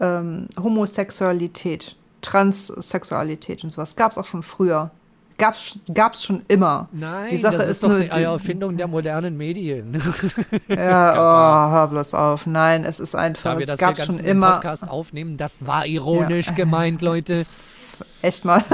ähm, 0.00 0.48
Homosexualität, 0.60 1.96
Transsexualität 2.22 3.64
und 3.64 3.70
sowas 3.70 3.96
gab 3.96 4.12
es 4.12 4.18
auch 4.18 4.26
schon 4.26 4.42
früher. 4.42 4.90
Gab's, 5.38 5.78
gab's 5.94 6.24
schon 6.24 6.42
immer. 6.48 6.88
Nein, 6.90 7.30
die 7.30 7.36
Sache 7.36 7.58
das 7.58 7.66
ist, 7.66 7.70
ist 7.70 7.82
doch 7.84 7.90
nur, 7.90 7.98
eine 7.98 8.24
Erfindung 8.24 8.76
der 8.76 8.88
modernen 8.88 9.36
Medien. 9.36 10.02
ja, 10.68 11.12
oh, 11.12 11.72
hör 11.72 11.86
bloß 11.86 12.14
auf. 12.14 12.44
Nein, 12.46 12.84
es 12.84 12.98
ist 12.98 13.14
einfach, 13.14 13.52
da 13.52 13.58
wir 13.58 13.60
es 13.60 13.68
das 13.68 13.78
gab 13.78 13.96
schon 14.00 14.18
immer. 14.18 14.54
Podcast 14.54 14.88
aufnehmen, 14.88 15.36
das 15.36 15.64
war 15.64 15.86
ironisch 15.86 16.48
ja. 16.48 16.54
gemeint, 16.54 17.02
Leute. 17.02 17.46
Echt 18.22 18.44
mal. 18.44 18.64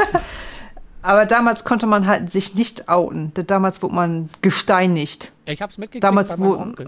Aber 1.03 1.27
damals 1.27 1.65
konnte 1.65 1.87
man 1.87 2.07
halt 2.07 2.33
sich 2.33 2.55
nicht 2.55 2.89
outen. 2.89 3.33
Damals 3.47 3.83
wurde 3.83 3.95
man 3.95 4.31
gesteinigt. 4.41 5.33
Ich 5.45 5.61
hab's 5.61 5.77
mitgekriegt 5.77 6.05
damals 6.05 6.31
bei 6.31 6.39
meinem 6.39 6.57
Onkel. 6.57 6.87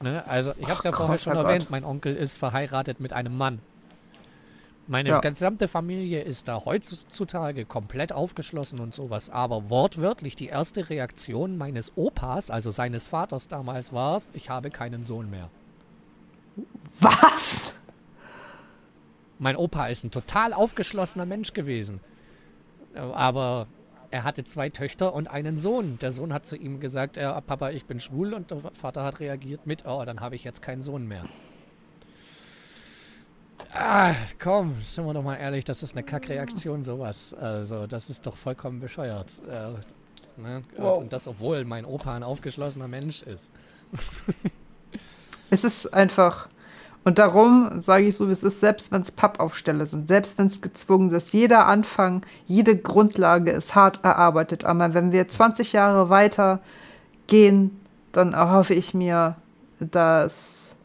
Ne? 0.00 0.26
Also, 0.26 0.52
ich 0.58 0.68
habe 0.68 0.78
es 0.78 0.84
ja 0.84 0.92
vorher 0.92 1.16
Gott, 1.16 1.20
schon 1.20 1.36
oh 1.36 1.42
erwähnt, 1.42 1.70
mein 1.70 1.84
Onkel 1.84 2.14
ist 2.14 2.36
verheiratet 2.36 3.00
mit 3.00 3.12
einem 3.12 3.36
Mann. 3.36 3.60
Meine 4.86 5.10
ja. 5.10 5.20
gesamte 5.20 5.68
Familie 5.68 6.22
ist 6.22 6.48
da 6.48 6.64
heutzutage 6.64 7.66
komplett 7.66 8.10
aufgeschlossen 8.10 8.80
und 8.80 8.94
sowas. 8.94 9.28
Aber 9.28 9.68
wortwörtlich 9.68 10.34
die 10.34 10.46
erste 10.46 10.88
Reaktion 10.88 11.58
meines 11.58 11.92
Opas, 11.96 12.50
also 12.50 12.70
seines 12.70 13.06
Vaters 13.06 13.48
damals, 13.48 13.92
war, 13.92 14.22
ich 14.32 14.48
habe 14.48 14.70
keinen 14.70 15.04
Sohn 15.04 15.28
mehr. 15.28 15.50
Was? 17.00 17.74
Mein 19.38 19.56
Opa 19.56 19.88
ist 19.88 20.04
ein 20.04 20.10
total 20.10 20.54
aufgeschlossener 20.54 21.26
Mensch 21.26 21.52
gewesen. 21.52 22.00
Aber 22.94 23.66
er 24.10 24.24
hatte 24.24 24.44
zwei 24.44 24.70
Töchter 24.70 25.12
und 25.14 25.28
einen 25.28 25.58
Sohn. 25.58 25.98
Der 25.98 26.12
Sohn 26.12 26.32
hat 26.32 26.46
zu 26.46 26.56
ihm 26.56 26.80
gesagt, 26.80 27.16
äh, 27.16 27.28
Papa, 27.42 27.70
ich 27.70 27.84
bin 27.84 28.00
schwul 28.00 28.32
und 28.34 28.50
der 28.50 28.58
Vater 28.72 29.04
hat 29.04 29.20
reagiert 29.20 29.66
mit, 29.66 29.84
oh, 29.86 30.02
dann 30.04 30.20
habe 30.20 30.34
ich 30.34 30.44
jetzt 30.44 30.62
keinen 30.62 30.82
Sohn 30.82 31.06
mehr. 31.06 31.24
Ah, 33.72 34.14
komm, 34.38 34.80
sind 34.80 35.04
wir 35.04 35.12
doch 35.12 35.22
mal 35.22 35.36
ehrlich, 35.36 35.64
das 35.64 35.82
ist 35.82 35.92
eine 35.92 36.02
Kackreaktion, 36.02 36.82
sowas. 36.82 37.34
Also, 37.34 37.86
das 37.86 38.08
ist 38.08 38.26
doch 38.26 38.36
vollkommen 38.36 38.80
bescheuert. 38.80 39.30
Äh, 39.46 40.40
ne? 40.40 40.62
wow. 40.78 40.98
Und 40.98 41.12
das, 41.12 41.28
obwohl 41.28 41.64
mein 41.64 41.84
Opa 41.84 42.16
ein 42.16 42.22
aufgeschlossener 42.22 42.88
Mensch 42.88 43.22
ist. 43.22 43.50
es 45.50 45.64
ist 45.64 45.92
einfach, 45.92 46.48
und 47.08 47.18
darum 47.18 47.80
sage 47.80 48.04
ich 48.04 48.16
so, 48.16 48.28
wie 48.28 48.32
es 48.32 48.42
ist, 48.42 48.60
selbst 48.60 48.92
wenn 48.92 49.00
es 49.00 49.10
Pappaufsteller 49.10 49.86
sind, 49.86 50.08
selbst 50.08 50.36
wenn 50.36 50.48
es 50.48 50.60
gezwungen 50.60 51.10
ist, 51.10 51.32
jeder 51.32 51.66
Anfang, 51.66 52.20
jede 52.44 52.76
Grundlage 52.76 53.50
ist 53.50 53.74
hart 53.74 54.04
erarbeitet. 54.04 54.66
Aber 54.66 54.92
wenn 54.92 55.10
wir 55.10 55.26
20 55.26 55.72
Jahre 55.72 56.10
weiter 56.10 56.60
gehen, 57.26 57.80
dann 58.12 58.34
erhoffe 58.34 58.74
ich 58.74 58.92
mir, 58.92 59.36
dass 59.80 60.76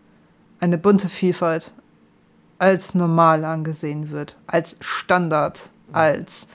eine 0.61 0.77
bunte 0.77 1.09
Vielfalt 1.09 1.73
als 2.57 2.95
normal 2.95 3.43
angesehen 3.43 4.09
wird, 4.09 4.37
als 4.47 4.77
Standard, 4.79 5.63
als 5.91 6.47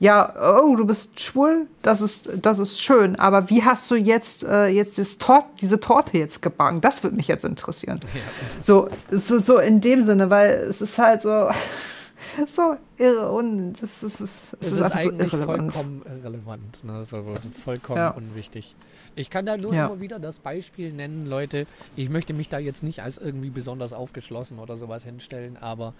ja, 0.00 0.60
oh, 0.60 0.76
du 0.76 0.86
bist 0.86 1.18
schwul, 1.18 1.66
das 1.82 2.00
ist, 2.00 2.30
das 2.40 2.60
ist 2.60 2.80
schön, 2.80 3.16
aber 3.16 3.50
wie 3.50 3.64
hast 3.64 3.90
du 3.90 3.96
jetzt, 3.96 4.44
äh, 4.44 4.68
jetzt 4.68 5.20
Tor 5.20 5.44
diese 5.60 5.80
Torte 5.80 6.18
jetzt 6.18 6.40
gebacken? 6.40 6.80
Das 6.80 7.02
würde 7.02 7.16
mich 7.16 7.26
jetzt 7.26 7.44
interessieren. 7.44 7.98
Ja. 8.14 8.20
So, 8.60 8.88
so, 9.10 9.40
so 9.40 9.58
in 9.58 9.80
dem 9.80 10.02
Sinne, 10.02 10.30
weil 10.30 10.50
es 10.50 10.80
ist 10.82 10.98
halt 10.98 11.22
so, 11.22 11.50
so 12.46 12.76
irre 12.96 13.30
und 13.32 13.74
das 13.74 14.04
ist, 14.04 14.20
das 14.20 14.56
es 14.60 14.72
ist, 14.72 14.80
ist 14.80 14.92
eigentlich 14.92 15.30
so 15.32 15.36
irrelevant. 15.36 15.72
vollkommen 15.72 16.02
irrelevant, 16.06 16.84
ne? 16.84 16.92
also 16.92 17.24
vollkommen 17.64 17.98
ja. 17.98 18.10
unwichtig. 18.10 18.76
Ich 19.16 19.30
kann 19.30 19.46
da 19.46 19.56
nur 19.56 19.74
ja. 19.74 19.86
immer 19.86 20.00
wieder 20.00 20.20
das 20.20 20.38
Beispiel 20.38 20.92
nennen, 20.92 21.26
Leute. 21.26 21.66
Ich 21.96 22.08
möchte 22.08 22.34
mich 22.34 22.48
da 22.48 22.60
jetzt 22.60 22.84
nicht 22.84 23.02
als 23.02 23.18
irgendwie 23.18 23.50
besonders 23.50 23.92
aufgeschlossen 23.92 24.60
oder 24.60 24.76
sowas 24.76 25.02
hinstellen, 25.02 25.56
aber 25.56 25.92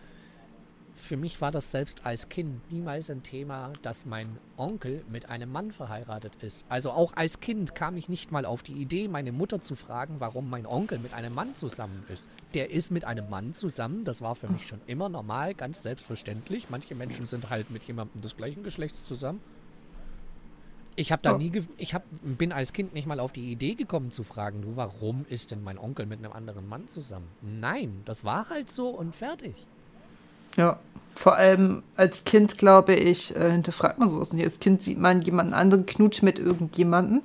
für 0.99 1.17
mich 1.17 1.41
war 1.41 1.51
das 1.51 1.71
selbst 1.71 2.05
als 2.05 2.29
Kind 2.29 2.71
niemals 2.71 3.09
ein 3.09 3.23
Thema, 3.23 3.73
dass 3.83 4.05
mein 4.05 4.39
Onkel 4.57 5.05
mit 5.09 5.29
einem 5.31 5.51
Mann 5.51 5.73
verheiratet 5.73 6.35
ist. 6.43 6.67
Also 6.69 6.91
auch 6.91 7.17
als 7.17 7.41
Kind 7.41 7.75
kam 7.75 7.97
ich 7.97 8.09
nicht 8.09 8.33
mal 8.33 8.45
auf 8.45 8.63
die 8.63 8.73
Idee, 8.73 9.09
meine 9.09 9.33
Mutter 9.33 9.61
zu 9.61 9.77
fragen, 9.77 10.17
warum 10.19 10.51
mein 10.51 10.67
Onkel 10.67 10.99
mit 10.99 11.15
einem 11.15 11.35
Mann 11.35 11.55
zusammen 11.55 12.05
ist. 12.13 12.29
Der 12.55 12.71
ist 12.71 12.91
mit 12.91 13.05
einem 13.05 13.31
Mann 13.31 13.55
zusammen, 13.55 14.05
das 14.05 14.21
war 14.21 14.35
für 14.35 14.49
mich 14.49 14.67
schon 14.67 14.81
immer 14.87 15.09
normal, 15.09 15.55
ganz 15.55 15.83
selbstverständlich. 15.83 16.69
Manche 16.69 16.95
Menschen 16.95 17.27
sind 17.27 17.49
halt 17.49 17.71
mit 17.71 17.85
jemandem 17.85 18.21
des 18.21 18.37
gleichen 18.37 18.63
Geschlechts 18.63 19.03
zusammen. 19.05 19.41
Ich 20.97 21.13
habe 21.13 21.23
da 21.23 21.37
oh. 21.37 21.39
nie, 21.39 21.53
ich 21.77 21.95
hab, 21.95 22.03
bin 22.23 22.51
als 22.51 22.73
Kind 22.73 22.93
nicht 22.93 23.07
mal 23.07 23.21
auf 23.21 23.31
die 23.31 23.53
Idee 23.53 23.77
gekommen 23.77 24.11
zu 24.11 24.25
fragen, 24.25 24.63
du, 24.63 24.75
warum 24.75 25.25
ist 25.29 25.53
denn 25.53 25.63
mein 25.63 25.79
Onkel 25.79 26.07
mit 26.07 26.19
einem 26.19 26.33
anderen 26.33 26.69
Mann 26.69 26.89
zusammen? 26.89 27.29
Nein, 27.41 28.03
das 28.05 28.25
war 28.25 28.51
halt 28.51 28.69
so 28.71 28.89
und 28.89 29.15
fertig. 29.15 29.55
Ja, 30.57 30.79
vor 31.15 31.35
allem 31.35 31.83
als 31.97 32.25
Kind, 32.25 32.59
glaube 32.59 32.95
ich, 32.95 33.35
äh, 33.35 33.51
hinterfragt 33.51 33.99
man 33.99 34.09
sowas 34.09 34.33
nicht. 34.33 34.45
Als 34.45 34.61
Kind 34.61 34.83
sieht 34.83 34.99
man 34.99 35.21
jemanden 35.21 35.53
anderen 35.55 35.85
knutschen 35.85 36.27
mit 36.27 36.39
irgendjemanden 36.39 37.23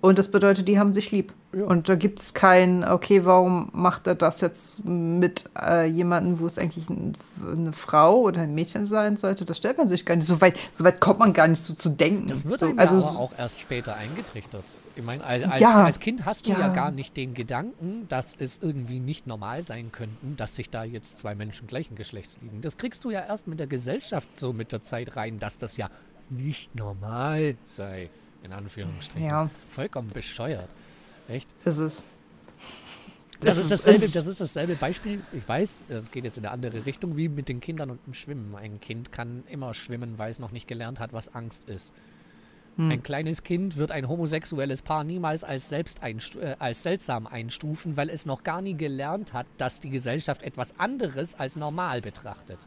und 0.00 0.16
das 0.16 0.30
bedeutet, 0.30 0.68
die 0.68 0.78
haben 0.78 0.94
sich 0.94 1.10
lieb. 1.10 1.32
Ja. 1.52 1.64
Und 1.64 1.88
da 1.88 1.96
gibt 1.96 2.20
es 2.20 2.32
kein, 2.32 2.84
okay, 2.84 3.24
warum 3.24 3.68
macht 3.72 4.06
er 4.06 4.14
das 4.14 4.40
jetzt 4.40 4.84
mit 4.84 5.50
äh, 5.60 5.86
jemandem, 5.86 6.38
wo 6.38 6.46
es 6.46 6.56
eigentlich 6.56 6.88
ein, 6.88 7.14
eine 7.44 7.72
Frau 7.72 8.20
oder 8.20 8.42
ein 8.42 8.54
Mädchen 8.54 8.86
sein 8.86 9.16
sollte? 9.16 9.44
Das 9.44 9.56
stellt 9.56 9.76
man 9.76 9.88
sich 9.88 10.06
gar 10.06 10.14
nicht. 10.14 10.26
So 10.26 10.40
weit, 10.40 10.56
so 10.72 10.84
weit 10.84 11.00
kommt 11.00 11.18
man 11.18 11.32
gar 11.32 11.48
nicht 11.48 11.64
so 11.64 11.74
zu 11.74 11.88
denken. 11.88 12.28
Das 12.28 12.44
wird 12.44 12.60
so, 12.60 12.72
also, 12.76 12.98
aber 12.98 13.18
auch 13.18 13.32
erst 13.36 13.58
später 13.58 13.96
eingetrichtert. 13.96 14.64
Ich 14.94 15.02
meine, 15.02 15.24
als, 15.24 15.58
ja, 15.58 15.72
als 15.72 15.98
Kind 15.98 16.24
hast 16.26 16.46
du 16.46 16.52
ja. 16.52 16.60
ja. 16.60 16.68
gar 16.68 16.92
nicht 16.92 17.16
den 17.16 17.34
Gedanken, 17.34 18.06
dass 18.08 18.36
es 18.38 18.58
irgendwie 18.62 19.00
nicht 19.00 19.26
normal 19.26 19.64
sein 19.64 19.90
könnten, 19.90 20.36
dass 20.36 20.54
sich 20.54 20.70
da 20.70 20.84
jetzt 20.84 21.18
zwei 21.18 21.34
Menschen 21.34 21.66
gleichen 21.66 21.96
Geschlechts 21.96 22.38
lieben. 22.40 22.60
Das 22.60 22.76
kriegst 22.76 23.04
du 23.04 23.10
ja 23.10 23.24
erst 23.26 23.48
mit 23.48 23.58
der 23.58 23.66
Gesellschaft 23.66 24.38
so 24.38 24.52
mit 24.52 24.70
der 24.70 24.82
Zeit 24.82 25.16
rein, 25.16 25.40
dass 25.40 25.58
das 25.58 25.76
ja 25.76 25.90
nicht 26.30 26.72
normal 26.76 27.56
sei 27.64 28.10
in 28.48 28.54
Anführungsstrichen. 28.54 29.28
Ja. 29.28 29.50
Vollkommen 29.68 30.10
bescheuert. 30.10 30.68
Echt? 31.28 31.48
Ist 31.64 31.78
es. 31.78 32.04
Das, 33.40 33.54
das, 33.54 33.58
ist 33.58 33.70
dasselbe, 33.70 34.08
das 34.08 34.26
ist 34.26 34.40
dasselbe 34.40 34.74
Beispiel. 34.74 35.22
Ich 35.32 35.48
weiß, 35.48 35.84
das 35.88 36.10
geht 36.10 36.24
jetzt 36.24 36.38
in 36.38 36.44
eine 36.44 36.52
andere 36.52 36.86
Richtung, 36.86 37.16
wie 37.16 37.28
mit 37.28 37.48
den 37.48 37.60
Kindern 37.60 37.90
und 37.90 38.04
dem 38.04 38.14
Schwimmen. 38.14 38.56
Ein 38.56 38.80
Kind 38.80 39.12
kann 39.12 39.44
immer 39.48 39.74
schwimmen, 39.74 40.18
weil 40.18 40.30
es 40.30 40.40
noch 40.40 40.50
nicht 40.50 40.66
gelernt 40.66 40.98
hat, 40.98 41.12
was 41.12 41.34
Angst 41.34 41.68
ist. 41.68 41.92
Hm. 42.76 42.90
Ein 42.90 43.02
kleines 43.02 43.44
Kind 43.44 43.76
wird 43.76 43.92
ein 43.92 44.08
homosexuelles 44.08 44.82
Paar 44.82 45.04
niemals 45.04 45.44
als, 45.44 45.68
selbst 45.68 46.02
äh, 46.02 46.56
als 46.58 46.82
seltsam 46.82 47.28
einstufen, 47.28 47.96
weil 47.96 48.10
es 48.10 48.26
noch 48.26 48.42
gar 48.42 48.60
nie 48.60 48.74
gelernt 48.74 49.32
hat, 49.34 49.46
dass 49.56 49.80
die 49.80 49.90
Gesellschaft 49.90 50.42
etwas 50.42 50.78
anderes 50.80 51.36
als 51.36 51.54
normal 51.54 52.00
betrachtet. 52.00 52.58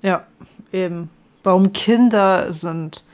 Ja, 0.00 0.26
eben. 0.72 1.10
Warum 1.42 1.72
Kinder 1.74 2.54
sind 2.54 3.04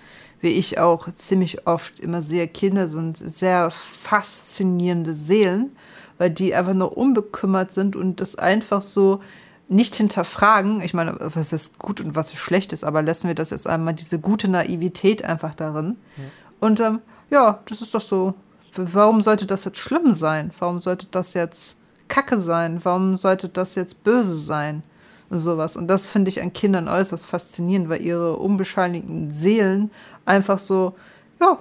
wie 0.40 0.48
ich 0.48 0.78
auch 0.78 1.08
ziemlich 1.12 1.66
oft 1.66 2.00
immer 2.00 2.22
sehe, 2.22 2.48
Kinder 2.48 2.88
sind 2.88 3.16
sehr 3.16 3.70
faszinierende 3.70 5.14
Seelen, 5.14 5.76
weil 6.18 6.30
die 6.30 6.54
einfach 6.54 6.74
nur 6.74 6.96
unbekümmert 6.96 7.72
sind 7.72 7.96
und 7.96 8.20
das 8.20 8.36
einfach 8.36 8.82
so 8.82 9.20
nicht 9.68 9.94
hinterfragen, 9.94 10.80
ich 10.80 10.94
meine, 10.94 11.16
was 11.20 11.52
ist 11.52 11.78
gut 11.78 12.00
und 12.00 12.16
was 12.16 12.32
ist 12.32 12.40
schlecht 12.40 12.72
ist, 12.72 12.82
aber 12.82 13.02
lassen 13.02 13.28
wir 13.28 13.36
das 13.36 13.50
jetzt 13.50 13.68
einmal, 13.68 13.94
diese 13.94 14.18
gute 14.18 14.48
Naivität 14.48 15.24
einfach 15.24 15.54
darin. 15.54 15.96
Ja. 16.16 16.24
Und 16.58 16.80
ähm, 16.80 17.00
ja, 17.30 17.60
das 17.66 17.80
ist 17.80 17.94
doch 17.94 18.00
so. 18.00 18.34
Warum 18.74 19.22
sollte 19.22 19.46
das 19.46 19.64
jetzt 19.64 19.78
schlimm 19.78 20.12
sein? 20.12 20.50
Warum 20.58 20.80
sollte 20.80 21.06
das 21.10 21.34
jetzt 21.34 21.76
Kacke 22.08 22.36
sein? 22.38 22.80
Warum 22.82 23.16
sollte 23.16 23.48
das 23.48 23.76
jetzt 23.76 24.02
böse 24.02 24.36
sein? 24.36 24.82
Und 25.28 25.38
sowas. 25.38 25.76
Und 25.76 25.86
das 25.86 26.08
finde 26.08 26.28
ich 26.28 26.42
an 26.42 26.52
Kindern 26.52 26.88
äußerst 26.88 27.24
faszinierend, 27.24 27.88
weil 27.88 28.02
ihre 28.02 28.36
unbescheinigten 28.36 29.32
Seelen 29.32 29.92
einfach 30.30 30.58
so, 30.58 30.94
ja, 31.40 31.58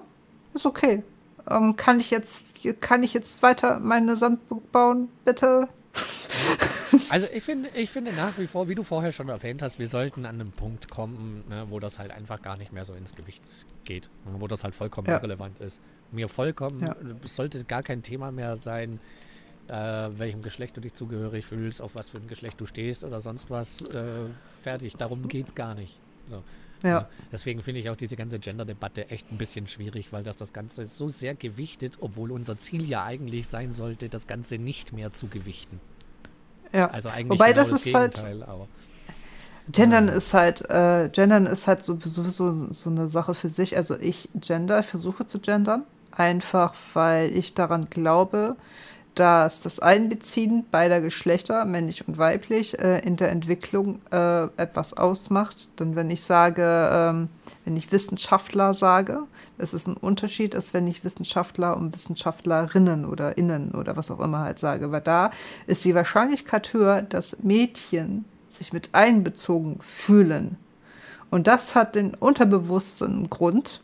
ist 0.53 0.65
okay. 0.65 1.03
Ähm, 1.49 1.75
kann 1.75 1.99
ich 1.99 2.11
jetzt, 2.11 2.53
kann 2.79 3.03
ich 3.03 3.13
jetzt 3.13 3.41
weiter 3.41 3.79
meine 3.79 4.15
Sandburg 4.15 4.71
bauen, 4.71 5.09
bitte? 5.25 5.67
Also 7.09 7.27
ich 7.31 7.43
finde, 7.43 7.69
ich 7.75 7.89
finde 7.89 8.13
nach 8.13 8.37
wie 8.37 8.47
vor, 8.47 8.67
wie 8.67 8.73
du 8.73 8.83
vorher 8.83 9.11
schon 9.11 9.29
erwähnt 9.29 9.61
hast, 9.61 9.77
wir 9.77 9.87
sollten 9.87 10.25
an 10.25 10.41
einen 10.41 10.51
Punkt 10.51 10.89
kommen, 10.89 11.43
ne, 11.47 11.65
wo 11.69 11.79
das 11.79 11.99
halt 11.99 12.11
einfach 12.11 12.41
gar 12.41 12.57
nicht 12.57 12.71
mehr 12.71 12.83
so 12.83 12.93
ins 12.93 13.15
Gewicht 13.15 13.43
geht, 13.83 14.09
ne, 14.25 14.39
wo 14.39 14.47
das 14.47 14.63
halt 14.63 14.73
vollkommen 14.73 15.07
ja. 15.07 15.15
irrelevant 15.17 15.59
ist. 15.59 15.81
Mir 16.11 16.29
vollkommen, 16.29 16.79
ja. 16.81 16.95
es 17.23 17.35
sollte 17.35 17.63
gar 17.63 17.83
kein 17.83 18.01
Thema 18.01 18.31
mehr 18.31 18.55
sein, 18.55 18.99
äh, 19.67 19.73
welchem 19.73 20.41
Geschlecht 20.41 20.77
du 20.77 20.81
dich 20.81 20.95
zugehörig 20.95 21.45
fühlst, 21.45 21.81
auf 21.81 21.93
was 21.93 22.07
für 22.07 22.17
ein 22.17 22.27
Geschlecht 22.27 22.59
du 22.59 22.65
stehst 22.65 23.03
oder 23.03 23.21
sonst 23.21 23.51
was. 23.51 23.81
Äh, 23.81 24.25
fertig, 24.63 24.95
darum 24.95 25.27
geht 25.27 25.47
es 25.47 25.55
gar 25.55 25.75
nicht. 25.75 25.99
So. 26.27 26.43
Ja. 26.83 26.89
ja. 26.89 27.09
Deswegen 27.31 27.61
finde 27.61 27.81
ich 27.81 27.89
auch 27.89 27.95
diese 27.95 28.15
ganze 28.15 28.39
Gender-Debatte 28.39 29.09
echt 29.09 29.31
ein 29.31 29.37
bisschen 29.37 29.67
schwierig, 29.67 30.11
weil 30.11 30.23
das 30.23 30.37
das 30.37 30.53
Ganze 30.53 30.85
so 30.85 31.09
sehr 31.09 31.35
gewichtet, 31.35 31.97
obwohl 31.99 32.31
unser 32.31 32.57
Ziel 32.57 32.87
ja 32.87 33.03
eigentlich 33.03 33.47
sein 33.47 33.71
sollte, 33.71 34.09
das 34.09 34.27
Ganze 34.27 34.57
nicht 34.57 34.93
mehr 34.93 35.11
zu 35.11 35.27
gewichten. 35.27 35.79
Ja. 36.73 36.89
Also 36.89 37.09
eigentlich 37.09 37.39
Wobei 37.39 37.51
genau 37.53 37.61
das, 37.61 37.69
das 37.71 37.85
ist 37.85 37.93
halt. 37.93 38.23
Aber, 38.47 38.67
Gendern 39.71 40.09
äh, 40.09 40.17
ist 40.17 40.33
halt, 40.33 40.69
äh, 40.69 41.09
Gendern 41.11 41.45
ist 41.45 41.67
halt 41.67 41.83
sowieso 41.83 42.71
so 42.71 42.89
eine 42.89 43.09
Sache 43.09 43.33
für 43.33 43.49
sich. 43.49 43.75
Also 43.77 43.97
ich 43.99 44.29
gender, 44.35 44.83
versuche 44.83 45.25
zu 45.25 45.39
gendern, 45.39 45.83
einfach 46.11 46.73
weil 46.93 47.35
ich 47.35 47.53
daran 47.53 47.89
glaube, 47.89 48.55
dass 49.15 49.61
das 49.61 49.79
Einbeziehen 49.79 50.65
beider 50.71 51.01
Geschlechter, 51.01 51.65
männlich 51.65 52.07
und 52.07 52.17
weiblich, 52.17 52.79
äh, 52.79 52.99
in 52.99 53.17
der 53.17 53.31
Entwicklung 53.31 54.01
äh, 54.11 54.43
etwas 54.57 54.93
ausmacht. 54.93 55.67
Denn 55.79 55.95
wenn 55.95 56.09
ich 56.09 56.21
sage, 56.21 56.89
ähm, 56.91 57.29
wenn 57.65 57.75
ich 57.75 57.91
Wissenschaftler 57.91 58.73
sage, 58.73 59.23
es 59.57 59.73
ist 59.73 59.87
ein 59.87 59.97
Unterschied, 59.97 60.55
als 60.55 60.73
wenn 60.73 60.87
ich 60.87 61.03
Wissenschaftler 61.03 61.75
und 61.75 61.93
Wissenschaftlerinnen 61.93 63.05
oder 63.05 63.37
Innen 63.37 63.71
oder 63.71 63.97
was 63.97 64.09
auch 64.09 64.19
immer 64.19 64.39
halt 64.39 64.59
sage. 64.59 64.91
Weil 64.91 65.01
da 65.01 65.31
ist 65.67 65.83
die 65.83 65.95
Wahrscheinlichkeit 65.95 66.73
höher, 66.73 67.01
dass 67.01 67.43
Mädchen 67.43 68.25
sich 68.57 68.73
mit 68.73 68.89
einbezogen 68.93 69.79
fühlen. 69.81 70.57
Und 71.29 71.47
das 71.47 71.75
hat 71.75 71.95
den 71.95 72.13
unterbewussten 72.13 73.29
Grund, 73.29 73.81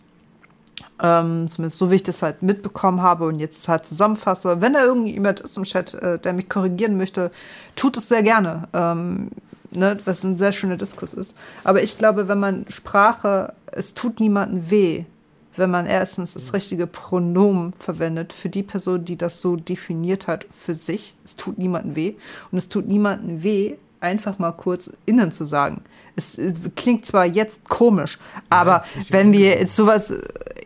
ähm, 1.02 1.48
zumindest 1.50 1.78
so 1.78 1.92
wie 1.92 1.96
ich 1.96 2.04
das 2.04 2.22
halt 2.22 2.42
mitbekommen 2.42 3.02
habe 3.02 3.26
und 3.26 3.40
jetzt 3.40 3.68
halt 3.68 3.86
zusammenfasse. 3.86 4.62
Wenn 4.62 4.74
da 4.74 4.84
irgendjemand 4.84 5.42
ist 5.42 5.58
im 5.58 5.64
Chat, 5.64 5.94
äh, 5.96 6.20
der 6.20 6.34
mich 6.34 6.50
korrigieren 6.50 6.98
möchte, 6.98 7.32
tut 7.76 7.98
es 7.98 8.08
sehr 8.08 8.24
gerne. 8.24 8.68
Ähm, 8.74 9.30
ne, 9.72 9.98
was 10.06 10.24
ein 10.24 10.38
sehr 10.38 10.52
schöner 10.52 10.78
Diskurs 10.78 11.14
ist. 11.14 11.38
Aber 11.64 11.84
ich 11.84 11.98
glaube, 11.98 12.28
wenn 12.28 12.40
man 12.40 12.66
Sprache, 12.70 13.54
es 13.72 13.94
tut 13.94 14.20
niemandem 14.20 14.70
weh, 14.70 15.06
wenn 15.58 15.72
man 15.72 15.86
erstens 15.86 16.34
das 16.34 16.54
richtige 16.54 16.86
Pronomen 16.86 17.74
verwendet 17.74 18.34
für 18.34 18.50
die 18.50 18.64
Person, 18.64 19.06
die 19.06 19.18
das 19.18 19.42
so 19.42 19.56
definiert 19.56 20.28
hat 20.28 20.46
für 20.58 20.74
sich. 20.74 21.16
Es 21.24 21.38
tut 21.38 21.58
niemandem 21.58 21.96
weh. 21.96 22.16
Und 22.52 22.58
es 22.58 22.68
tut 22.68 22.88
niemandem 22.88 23.42
weh, 23.42 23.76
einfach 24.02 24.38
mal 24.38 24.52
kurz 24.52 24.92
innen 25.06 25.32
zu 25.32 25.46
sagen. 25.46 25.82
Es, 26.16 26.38
es 26.38 26.56
klingt 26.76 27.06
zwar 27.06 27.26
jetzt 27.26 27.68
komisch, 27.68 28.18
aber 28.50 28.84
ja, 28.96 29.04
wenn 29.10 29.32
wir 29.34 29.60
jetzt 29.60 29.76
sowas, 29.76 30.14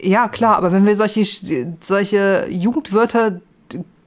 ja 0.02 0.28
klar, 0.28 0.58
aber 0.58 0.72
wenn 0.72 0.86
wir 0.86 0.96
solche, 0.96 1.26
solche 1.80 2.48
Jugendwörter, 2.50 3.42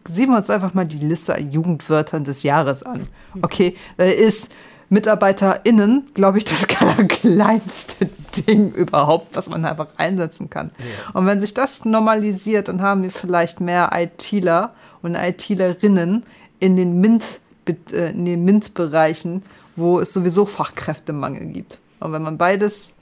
sehen 0.08 0.30
wir 0.30 0.36
uns 0.36 0.50
einfach 0.50 0.74
mal 0.74 0.86
die 0.86 0.98
Liste 0.98 1.34
an 1.34 1.50
Jugendwörtern 1.50 2.24
des 2.24 2.42
Jahres 2.42 2.82
an. 2.82 3.06
Okay, 3.40 3.76
da 3.96 4.04
ist 4.04 4.52
MitarbeiterInnen, 4.88 6.06
glaube 6.14 6.38
ich, 6.38 6.44
das 6.44 6.66
kleinste 7.08 8.08
Ding 8.46 8.72
überhaupt, 8.72 9.34
was 9.34 9.48
man 9.48 9.64
einfach 9.64 9.88
einsetzen 9.96 10.50
kann. 10.50 10.70
Ja. 10.78 11.18
Und 11.18 11.26
wenn 11.26 11.40
sich 11.40 11.54
das 11.54 11.84
normalisiert, 11.84 12.68
dann 12.68 12.82
haben 12.82 13.02
wir 13.02 13.10
vielleicht 13.10 13.60
mehr 13.60 13.90
ITler 13.94 14.74
und 15.00 15.14
ITlerinnen 15.14 16.24
in 16.60 16.76
den 16.76 17.00
MINT 17.00 17.40
äh, 17.66 18.10
in 18.10 18.24
den 18.24 18.44
MINT-Bereichen, 18.44 19.42
wo 19.76 20.01
es 20.01 20.12
sowieso 20.12 20.47
Fachkräftemangel 20.47 21.47
gibt. 21.47 21.78
Und 22.01 22.12
wenn 22.12 22.23
man 22.23 22.36
beides, 22.39 22.97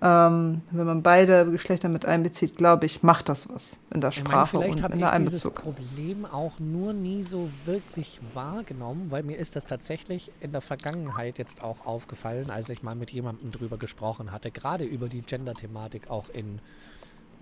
ähm, 0.00 0.62
wenn 0.70 0.86
man 0.86 1.02
beide 1.02 1.50
Geschlechter 1.50 1.88
mit 1.88 2.04
einbezieht, 2.04 2.56
glaube 2.56 2.86
ich, 2.86 3.02
macht 3.02 3.28
das 3.28 3.52
was 3.52 3.76
in 3.90 4.00
der 4.00 4.12
Sprache 4.12 4.58
ich 4.58 4.74
meine, 4.74 4.86
und 4.86 4.92
in 4.92 4.98
der 5.00 5.12
Einbezug. 5.12 5.58
Ich 5.58 5.66
habe 5.66 5.76
dieses 5.78 5.96
Problem 5.96 6.26
auch 6.26 6.58
nur 6.60 6.92
nie 6.92 7.22
so 7.22 7.50
wirklich 7.64 8.20
wahrgenommen, 8.34 9.10
weil 9.10 9.22
mir 9.22 9.36
ist 9.38 9.56
das 9.56 9.66
tatsächlich 9.66 10.30
in 10.40 10.52
der 10.52 10.60
Vergangenheit 10.60 11.38
jetzt 11.38 11.62
auch 11.62 11.84
aufgefallen, 11.84 12.50
als 12.50 12.68
ich 12.68 12.82
mal 12.82 12.94
mit 12.94 13.10
jemandem 13.10 13.50
drüber 13.50 13.76
gesprochen 13.76 14.30
hatte, 14.30 14.50
gerade 14.50 14.84
über 14.84 15.08
die 15.08 15.22
Gender-Thematik 15.22 16.10
auch 16.10 16.28
in 16.28 16.60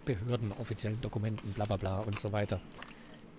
Behörden, 0.05 0.52
offiziellen 0.59 1.01
Dokumenten, 1.01 1.52
bla 1.52 1.65
bla 1.65 1.76
bla 1.76 1.99
und 1.99 2.18
so 2.18 2.33
weiter. 2.33 2.60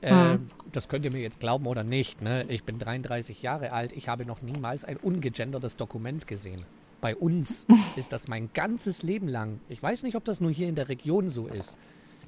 Äh. 0.01 0.37
Das 0.71 0.89
könnt 0.89 1.05
ihr 1.05 1.11
mir 1.11 1.21
jetzt 1.21 1.39
glauben 1.39 1.65
oder 1.65 1.83
nicht. 1.83 2.21
Ne? 2.21 2.45
Ich 2.49 2.63
bin 2.63 2.79
33 2.79 3.41
Jahre 3.41 3.71
alt. 3.71 3.93
Ich 3.93 4.09
habe 4.09 4.25
noch 4.25 4.41
niemals 4.41 4.85
ein 4.85 4.97
ungegendertes 4.97 5.75
Dokument 5.75 6.27
gesehen. 6.27 6.63
Bei 7.01 7.15
uns 7.15 7.65
ist 7.95 8.13
das 8.13 8.27
mein 8.27 8.49
ganzes 8.53 9.03
Leben 9.03 9.27
lang. 9.27 9.59
Ich 9.69 9.81
weiß 9.81 10.03
nicht, 10.03 10.15
ob 10.15 10.25
das 10.25 10.39
nur 10.39 10.51
hier 10.51 10.67
in 10.67 10.75
der 10.75 10.89
Region 10.89 11.29
so 11.29 11.47
ist. 11.47 11.77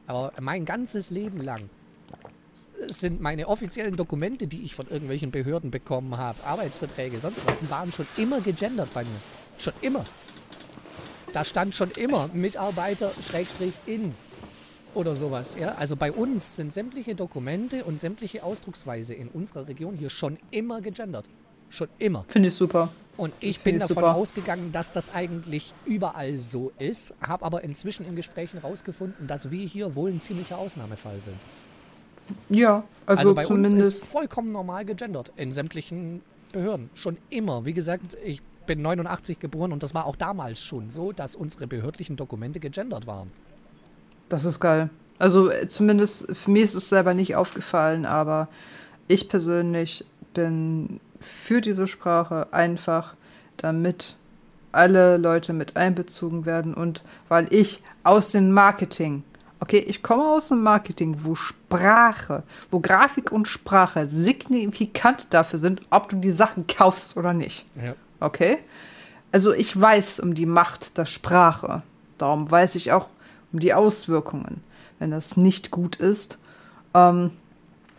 Aber 0.07 0.33
mein 0.41 0.65
ganzes 0.65 1.11
Leben 1.11 1.41
lang 1.41 1.69
sind 2.87 3.21
meine 3.21 3.47
offiziellen 3.47 3.95
Dokumente, 3.95 4.47
die 4.47 4.61
ich 4.61 4.73
von 4.73 4.87
irgendwelchen 4.87 5.31
Behörden 5.31 5.69
bekommen 5.69 6.17
habe, 6.17 6.43
Arbeitsverträge, 6.45 7.19
sonst 7.19 7.45
was, 7.45 7.57
die 7.59 7.69
waren 7.69 7.91
schon 7.91 8.07
immer 8.17 8.41
gegendert 8.41 8.89
bei 8.93 9.03
mir. 9.03 9.19
Schon 9.57 9.73
immer. 9.81 10.05
Da 11.33 11.45
stand 11.45 11.75
schon 11.75 11.91
immer 11.91 12.29
Mitarbeiter 12.33 13.11
Schrägstrich 13.21 13.73
in 13.85 14.15
oder 14.93 15.15
sowas. 15.15 15.55
Ja? 15.59 15.75
Also 15.75 15.95
bei 15.95 16.11
uns 16.11 16.55
sind 16.55 16.73
sämtliche 16.73 17.15
Dokumente 17.15 17.83
und 17.83 17.99
sämtliche 17.99 18.43
Ausdrucksweise 18.43 19.13
in 19.13 19.27
unserer 19.29 19.67
Region 19.67 19.95
hier 19.95 20.09
schon 20.09 20.37
immer 20.51 20.81
gegendert. 20.81 21.25
Schon 21.69 21.87
immer. 21.99 22.25
Finde 22.27 22.49
ich 22.49 22.55
super. 22.55 22.89
Und 23.15 23.33
ich 23.41 23.59
Find 23.59 23.63
bin 23.63 23.75
ich 23.75 23.81
davon 23.81 23.95
super. 23.95 24.15
ausgegangen, 24.15 24.71
dass 24.71 24.91
das 24.91 25.13
eigentlich 25.13 25.73
überall 25.85 26.39
so 26.39 26.71
ist, 26.79 27.13
habe 27.21 27.45
aber 27.45 27.63
inzwischen 27.63 28.07
in 28.07 28.15
Gesprächen 28.15 28.61
herausgefunden, 28.61 29.27
dass 29.27 29.51
wir 29.51 29.67
hier 29.67 29.95
wohl 29.95 30.09
ein 30.09 30.21
ziemlicher 30.21 30.57
Ausnahmefall 30.57 31.19
sind. 31.19 31.37
Ja, 32.49 32.83
also, 33.05 33.21
also 33.21 33.35
bei 33.35 33.43
zumindest 33.43 33.75
uns 33.75 33.87
ist 33.87 34.05
vollkommen 34.05 34.51
normal 34.51 34.85
gegendert 34.85 35.31
in 35.35 35.51
sämtlichen 35.51 36.21
Behörden. 36.51 36.89
Schon 36.95 37.17
immer. 37.29 37.65
Wie 37.65 37.73
gesagt, 37.73 38.17
ich 38.23 38.41
bin 38.65 38.81
89 38.81 39.39
geboren 39.39 39.73
und 39.73 39.83
das 39.83 39.93
war 39.93 40.05
auch 40.05 40.15
damals 40.15 40.61
schon 40.61 40.89
so, 40.89 41.11
dass 41.11 41.35
unsere 41.35 41.67
behördlichen 41.67 42.15
Dokumente 42.15 42.59
gegendert 42.59 43.07
waren. 43.07 43.31
Das 44.29 44.45
ist 44.45 44.59
geil. 44.59 44.89
Also 45.17 45.51
äh, 45.51 45.67
zumindest 45.67 46.27
für 46.35 46.51
mich 46.51 46.63
ist 46.63 46.75
es 46.75 46.89
selber 46.89 47.13
nicht 47.13 47.35
aufgefallen, 47.35 48.05
aber 48.05 48.47
ich 49.07 49.27
persönlich 49.27 50.05
bin 50.33 50.99
für 51.19 51.61
diese 51.61 51.87
Sprache 51.87 52.47
einfach, 52.51 53.15
damit 53.57 54.15
alle 54.71 55.17
Leute 55.17 55.51
mit 55.51 55.75
einbezogen 55.75 56.45
werden 56.45 56.73
und 56.73 57.03
weil 57.27 57.47
ich 57.51 57.83
aus 58.03 58.31
dem 58.31 58.51
Marketing, 58.51 59.23
okay, 59.59 59.79
ich 59.79 60.03
komme 60.03 60.23
aus 60.23 60.49
dem 60.49 60.61
Marketing, 60.61 61.17
wo 61.23 61.35
Sprache, 61.35 62.43
wo 62.69 62.79
Grafik 62.79 63.31
und 63.31 63.47
Sprache 63.47 64.07
signifikant 64.07 65.33
dafür 65.33 65.59
sind, 65.59 65.81
ob 65.89 66.09
du 66.09 66.17
die 66.17 66.31
Sachen 66.31 66.67
kaufst 66.67 67.17
oder 67.17 67.33
nicht. 67.33 67.65
Ja. 67.83 67.95
Okay? 68.19 68.59
Also 69.31 69.53
ich 69.53 69.79
weiß 69.79 70.19
um 70.19 70.35
die 70.35 70.45
Macht 70.45 70.97
der 70.97 71.05
Sprache. 71.05 71.81
Darum 72.17 72.49
weiß 72.49 72.75
ich 72.75 72.91
auch 72.91 73.07
um 73.51 73.59
die 73.59 73.73
Auswirkungen, 73.73 74.63
wenn 74.99 75.11
das 75.11 75.37
nicht 75.37 75.71
gut 75.71 75.95
ist. 75.95 76.39
Ähm, 76.93 77.31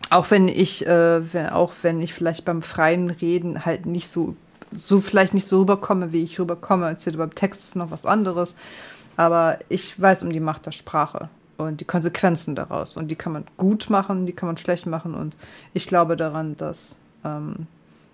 auch 0.09 0.29
wenn 0.29 0.47
ich, 0.47 0.85
äh, 0.85 1.33
wenn, 1.33 1.49
auch 1.49 1.73
wenn 1.81 2.01
ich 2.01 2.13
vielleicht 2.13 2.45
beim 2.45 2.61
freien 2.61 3.09
Reden 3.09 3.65
halt 3.65 3.85
nicht 3.85 4.09
so, 4.09 4.35
so 4.75 4.99
vielleicht 4.99 5.33
nicht 5.33 5.47
so 5.47 5.59
rüberkomme, 5.59 6.11
wie 6.11 6.23
ich 6.23 6.39
rüberkomme. 6.39 6.87
Erzählt 6.87 7.17
beim 7.17 7.33
Text 7.33 7.61
ist 7.61 7.75
noch 7.75 7.91
was 7.91 8.05
anderes. 8.05 8.55
Aber 9.17 9.59
ich 9.69 9.99
weiß 9.99 10.23
um 10.23 10.31
die 10.31 10.39
Macht 10.39 10.65
der 10.65 10.71
Sprache 10.71 11.29
und 11.57 11.79
die 11.79 11.85
Konsequenzen 11.85 12.55
daraus. 12.55 12.97
Und 12.97 13.09
die 13.09 13.15
kann 13.15 13.33
man 13.33 13.45
gut 13.57 13.89
machen, 13.89 14.25
die 14.25 14.33
kann 14.33 14.47
man 14.47 14.57
schlecht 14.57 14.85
machen. 14.85 15.13
Und 15.13 15.35
ich 15.73 15.87
glaube 15.87 16.15
daran, 16.15 16.57
dass 16.57 16.95
ähm, 17.23 17.67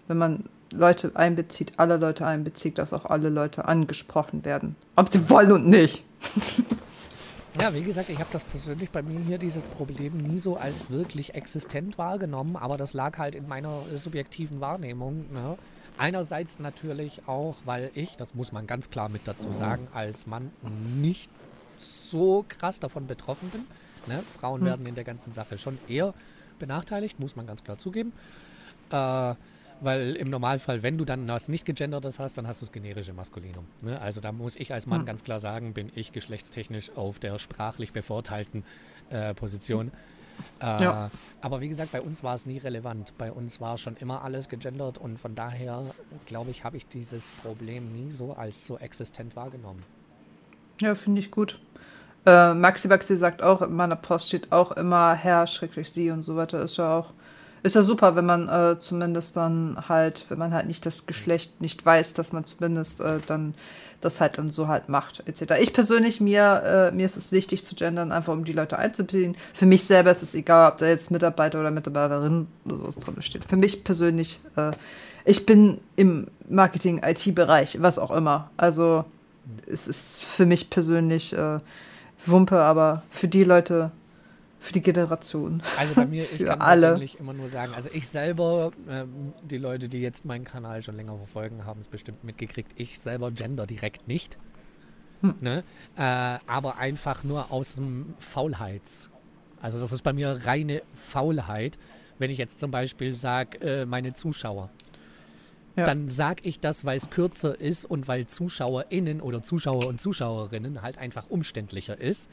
wenn 0.07 0.17
man 0.17 0.43
Leute 0.72 1.11
einbezieht, 1.16 1.74
alle 1.77 1.98
Leute 1.98 2.25
einbezieht, 2.25 2.77
dass 2.77 2.93
auch 2.93 3.06
alle 3.06 3.30
Leute 3.30 3.66
angesprochen 3.66 4.45
werden. 4.45 4.75
Ob 4.95 5.11
sie 5.11 5.30
wollen 5.30 5.51
und 5.51 5.67
nicht. 5.67 6.03
Ja, 7.60 7.74
wie 7.74 7.84
gesagt, 7.84 8.10
ich 8.10 8.19
habe 8.19 8.30
das 8.32 8.44
persönlich 8.44 8.92
bei 8.92 9.02
mir 9.02 9.19
hier 9.19 9.38
dieses 9.38 9.68
Problem 9.68 10.18
nie 10.18 10.40
so 10.40 10.58
als 10.58 10.90
wirklich 10.92 11.34
existent 11.34 11.98
wahrgenommen, 11.98 12.56
aber 12.56 12.77
das 12.77 12.94
lag 12.94 13.18
halt 13.18 13.34
in 13.34 13.48
meiner 13.48 13.82
subjektiven 13.95 14.61
Wahrnehmung. 14.61 15.26
Ne? 15.34 15.58
einerseits 15.98 16.60
natürlich 16.60 17.27
auch, 17.27 17.56
weil 17.66 17.92
ich, 17.94 18.16
das 18.18 18.36
muss 18.36 18.52
man 18.52 18.68
ganz 18.68 18.90
klar 18.90 19.10
mit 19.10 19.27
dazu 19.27 19.52
sagen, 19.52 19.88
als 19.94 20.27
Mann 20.27 20.52
nicht 20.95 21.30
so 21.77 22.45
krass 22.48 22.80
davon 22.80 23.08
betroffen 23.08 23.50
bin. 23.50 23.66
Ne? 24.08 24.24
Frauen 24.40 24.61
hm. 24.61 24.68
werden 24.68 24.86
in 24.86 24.95
der 24.95 25.03
ganzen 25.03 25.34
Sache 25.34 25.58
schon 25.58 25.77
eher 25.88 26.14
benachteiligt, 26.60 27.19
muss 27.19 27.36
man 27.36 27.45
ganz 27.45 27.64
klar 27.64 27.77
zugeben. 27.77 28.14
Äh, 28.90 29.36
weil 29.82 30.16
im 30.16 30.30
Normalfall, 30.30 30.84
wenn 30.84 30.98
du 30.98 31.06
dann 31.06 31.28
was 31.28 31.50
nicht 31.50 31.66
gegendertes 31.66 32.20
hast, 32.20 32.38
dann 32.38 32.48
hast 32.48 32.62
du 32.62 32.66
das 32.66 32.72
generische 32.72 33.14
Maskulinum. 33.14 33.66
Ne? 33.82 34.00
Also 34.00 34.22
da 34.22 34.32
muss 34.32 34.56
ich 34.56 34.74
als 34.74 34.86
Mann 34.86 35.00
hm. 35.00 35.06
ganz 35.06 35.24
klar 35.24 35.40
sagen, 35.40 35.74
bin 35.74 35.92
ich 35.96 36.12
geschlechtstechnisch 36.12 36.92
auf 36.96 37.20
der 37.20 37.40
sprachlich 37.40 37.94
bevorteilten 37.94 38.64
äh, 39.10 39.34
Position. 39.34 39.92
Äh, 40.62 40.84
ja. 40.84 41.12
Aber 41.42 41.62
wie 41.62 41.70
gesagt, 41.70 41.92
bei 41.92 42.02
uns 42.02 42.24
war 42.24 42.36
es 42.36 42.46
nie 42.46 42.58
relevant. 42.58 43.18
Bei 43.18 43.32
uns 43.32 43.60
war 43.62 43.78
schon 43.78 43.96
immer 43.98 44.24
alles 44.24 44.50
gegendert 44.50 44.98
und 44.98 45.20
von 45.20 45.36
daher, 45.36 45.84
glaube 46.26 46.52
ich, 46.52 46.64
habe 46.64 46.78
ich 46.78 46.88
dieses 46.88 47.30
Problem 47.30 47.92
nie 47.92 48.12
so 48.12 48.34
als 48.34 48.66
so 48.66 48.78
existent 48.78 49.36
wahrgenommen. 49.36 49.84
Ja, 50.80 50.96
finde 50.96 51.20
ich 51.20 51.32
gut. 51.32 51.60
Äh, 52.26 52.54
Maxi 52.54 52.88
Baxi 52.88 53.16
sagt 53.16 53.42
auch, 53.42 53.62
in 53.62 53.74
meiner 53.74 53.96
Post 53.96 54.28
steht 54.28 54.52
auch 54.52 54.72
immer 54.74 55.14
Herr, 55.16 55.48
schrecklich 55.48 55.90
sie 55.92 56.12
und 56.12 56.24
so 56.24 56.36
weiter. 56.36 56.62
Ist 56.62 56.78
ja 56.78 57.00
auch, 57.00 57.14
ist 57.64 57.76
ja 57.76 57.84
super, 57.84 58.16
wenn 58.16 58.26
man 58.26 58.48
äh, 58.48 58.80
zumindest 58.80 59.36
dann 59.38 59.77
halt, 59.90 60.26
wenn 60.30 60.38
man 60.38 60.53
halt 60.53 60.68
nicht 60.68 60.86
das 60.86 61.06
Geschlecht 61.06 61.61
nicht 61.61 61.86
weiß, 61.86 62.14
dass 62.14 62.34
man 62.34 62.45
zumindest 62.45 63.02
äh, 63.02 63.19
dann 63.26 63.53
das 64.02 64.22
halt 64.22 64.38
dann 64.38 64.52
so 64.52 64.68
halt 64.68 64.90
macht, 64.90 65.24
etc. 65.26 65.53
Ich 65.60 65.74
persönlich, 65.74 66.22
mir, 66.22 66.90
äh, 66.92 66.95
mir 66.95 67.06
ist 67.06 67.18
es 67.18 67.32
wichtig 67.32 67.64
zu 67.64 67.76
gendern, 67.76 68.11
einfach 68.11 68.34
um 68.34 68.45
die 68.45 68.53
Leute 68.53 68.77
einzubeziehen. 68.77 69.36
Für 69.53 69.66
mich 69.66 69.86
selber 69.86 70.11
ist 70.11 70.24
es 70.24 70.36
egal, 70.36 70.72
ob 70.72 70.77
da 70.77 70.88
jetzt 70.88 71.10
Mitarbeiter 71.10 71.60
oder 71.60 71.72
Mitarbeiterin 71.72 72.48
oder 72.66 72.77
sowas 72.77 72.98
drin 72.98 73.22
steht. 73.22 73.45
Für 73.45 73.58
mich 73.58 73.84
persönlich, 73.84 74.40
äh, 74.56 74.72
ich 75.26 75.45
bin 75.45 75.80
im 75.95 76.27
Marketing, 76.50 77.02
IT-Bereich, 77.03 77.82
was 77.82 78.00
auch 78.00 78.11
immer. 78.11 78.52
Also 78.56 79.06
es 79.66 79.88
ist 79.88 80.24
für 80.24 80.45
mich 80.45 80.69
persönlich 80.69 81.34
äh, 81.34 81.60
Wumpe, 82.26 82.60
aber 82.60 83.03
für 83.10 83.27
die 83.27 83.44
Leute, 83.44 83.92
für 84.60 84.74
die 84.74 84.82
Generation. 84.82 85.61
Also 85.77 85.95
bei 85.95 86.06
mir, 86.06 86.24
ich 86.38 86.45
kann 86.45 86.61
alle. 86.61 86.88
persönlich 86.88 87.19
immer 87.19 87.34
nur 87.34 87.50
sagen, 87.50 87.74
also 87.74 87.90
ich 87.94 88.08
selber, 88.08 88.72
ähm, 88.90 89.34
die 89.44 89.58
Leute, 89.58 89.90
die 89.90 90.00
jetzt 90.00 90.26
meinen 90.26 90.45
Kanal 90.45 90.84
schon 90.84 90.95
länger 90.95 91.16
verfolgen, 91.18 91.66
haben 91.66 91.82
es 91.82 91.88
bestimmt 91.88 92.24
mitgekriegt, 92.24 92.72
ich 92.76 93.00
selber 93.00 93.32
gender 93.32 93.68
direkt 93.68 94.08
nicht. 94.08 94.38
Hm. 95.22 95.36
Ne? 95.42 95.64
Äh, 95.95 96.02
aber 96.02 96.77
einfach 96.77 97.24
nur 97.24 97.52
aus 97.52 97.76
dem 97.76 98.14
Faulheits. 98.18 99.10
Also 99.61 99.80
das 99.80 99.92
ist 99.92 100.03
bei 100.03 100.14
mir 100.14 100.42
reine 100.45 100.84
Faulheit, 100.94 101.77
wenn 102.19 102.30
ich 102.30 102.38
jetzt 102.38 102.60
zum 102.60 102.72
Beispiel 102.72 103.16
sage, 103.16 103.60
äh, 103.61 103.86
meine 103.86 104.14
Zuschauer 104.14 104.69
ja. 105.77 105.86
dann 105.86 106.10
sage 106.10 106.42
ich 106.44 106.60
das, 106.60 106.84
weil 106.86 106.98
es 106.98 107.10
kürzer 107.10 107.60
ist 107.60 107.86
und 107.86 108.08
weil 108.08 108.26
ZuschauerInnen 108.26 109.22
oder 109.22 109.44
Zuschauer 109.44 109.86
und 109.86 110.02
Zuschauerinnen 110.02 110.82
halt 110.82 110.98
einfach 110.98 111.30
umständlicher 111.30 112.00
ist. 112.00 112.30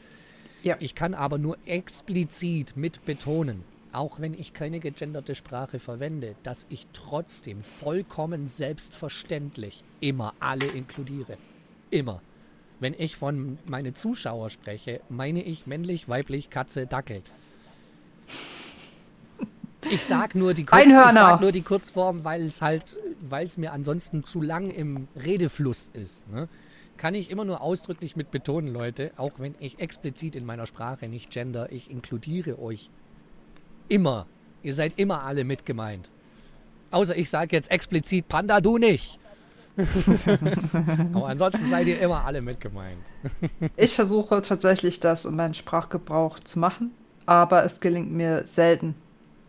Ja. 0.64 0.76
Ich 0.80 0.94
kann 0.94 1.12
aber 1.14 1.36
nur 1.36 1.58
explizit 1.66 2.74
mit 2.74 3.04
betonen, 3.04 3.62
auch 3.92 4.18
wenn 4.18 4.32
ich 4.32 4.54
keine 4.54 4.80
gegenderte 4.80 5.34
Sprache 5.34 5.78
verwende, 5.78 6.34
dass 6.42 6.66
ich 6.70 6.86
trotzdem 6.94 7.62
vollkommen 7.62 8.48
selbstverständlich 8.48 9.84
immer 10.00 10.32
alle 10.40 10.66
inkludiere. 10.66 11.36
Immer. 11.90 12.22
Wenn 12.80 12.94
ich 12.98 13.16
von 13.16 13.58
meine 13.66 13.92
Zuschauer 13.92 14.48
spreche, 14.50 15.00
meine 15.10 15.42
ich 15.42 15.66
männlich, 15.66 16.08
weiblich, 16.08 16.48
Katze, 16.48 16.86
Dackel. 16.86 17.22
Ich 19.90 20.02
sag 20.02 20.34
nur 20.34 20.54
die, 20.54 20.64
Kurz, 20.64 20.82
ich 20.82 20.92
sag 20.92 21.40
nur 21.42 21.52
die 21.52 21.62
Kurzform, 21.62 22.24
weil 22.24 22.46
es 22.46 22.62
halt, 22.62 22.96
weil 23.20 23.44
es 23.44 23.58
mir 23.58 23.72
ansonsten 23.72 24.24
zu 24.24 24.40
lang 24.40 24.70
im 24.70 25.08
Redefluss 25.14 25.90
ist. 25.92 26.26
Ne? 26.30 26.48
Kann 26.96 27.14
ich 27.14 27.30
immer 27.30 27.44
nur 27.44 27.60
ausdrücklich 27.60 28.16
mit 28.16 28.30
betonen, 28.30 28.72
Leute, 28.72 29.12
auch 29.16 29.32
wenn 29.38 29.54
ich 29.58 29.78
explizit 29.80 30.36
in 30.36 30.44
meiner 30.44 30.66
Sprache 30.66 31.08
nicht 31.08 31.30
gender, 31.30 31.70
ich 31.72 31.90
inkludiere 31.90 32.58
euch 32.58 32.90
immer. 33.88 34.26
Ihr 34.62 34.74
seid 34.74 34.94
immer 34.96 35.22
alle 35.22 35.44
mit 35.44 35.66
gemeint. 35.66 36.10
Außer 36.90 37.16
ich 37.16 37.28
sage 37.28 37.56
jetzt 37.56 37.70
explizit 37.70 38.28
Panda, 38.28 38.60
du 38.60 38.78
nicht. 38.78 39.18
Aber 41.12 41.28
ansonsten 41.28 41.64
seid 41.64 41.88
ihr 41.88 42.00
immer 42.00 42.24
alle 42.24 42.40
mit 42.40 42.60
gemeint. 42.60 43.02
ich 43.76 43.94
versuche 43.94 44.40
tatsächlich 44.40 45.00
das 45.00 45.24
in 45.24 45.34
meinen 45.34 45.54
Sprachgebrauch 45.54 46.38
zu 46.38 46.60
machen, 46.60 46.92
aber 47.26 47.64
es 47.64 47.80
gelingt 47.80 48.12
mir 48.12 48.46
selten 48.46 48.94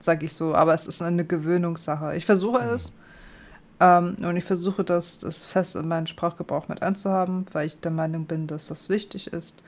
sage 0.05 0.25
ich 0.27 0.33
so. 0.33 0.55
Aber 0.55 0.73
es 0.73 0.87
ist 0.87 1.01
eine 1.01 1.25
Gewöhnungssache. 1.25 2.15
Ich 2.15 2.25
versuche 2.25 2.61
mhm. 2.61 2.69
es. 2.69 2.95
Ähm, 3.79 4.15
und 4.21 4.37
ich 4.37 4.43
versuche 4.43 4.83
das, 4.83 5.19
das 5.19 5.43
fest 5.43 5.75
in 5.75 5.87
meinen 5.87 6.07
Sprachgebrauch 6.07 6.67
mit 6.67 6.81
einzuhaben, 6.81 7.45
weil 7.51 7.67
ich 7.67 7.79
der 7.79 7.91
Meinung 7.91 8.25
bin, 8.25 8.47
dass 8.47 8.67
das 8.67 8.89
wichtig 8.89 9.27
ist. 9.27 9.59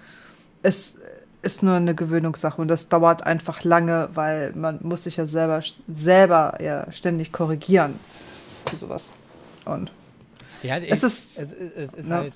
Es 0.63 0.99
ist 1.41 1.63
nur 1.63 1.75
eine 1.75 1.95
Gewöhnungssache 1.95 2.61
und 2.61 2.67
das 2.67 2.89
dauert 2.89 3.25
einfach 3.25 3.63
lange, 3.63 4.09
weil 4.13 4.53
man 4.53 4.79
muss 4.81 5.03
sich 5.03 5.17
ja 5.17 5.25
selber, 5.27 5.61
selber 5.93 6.57
ja 6.61 6.91
ständig 6.91 7.31
korrigieren 7.31 7.99
für 8.65 8.75
sowas. 8.75 9.15
Und 9.65 9.91
ja, 10.63 10.77
ich, 10.77 10.91
es 10.91 11.03
ist, 11.03 11.39
es, 11.39 11.53
es 11.75 11.93
ist 11.93 12.09
ja. 12.09 12.17
halt 12.17 12.33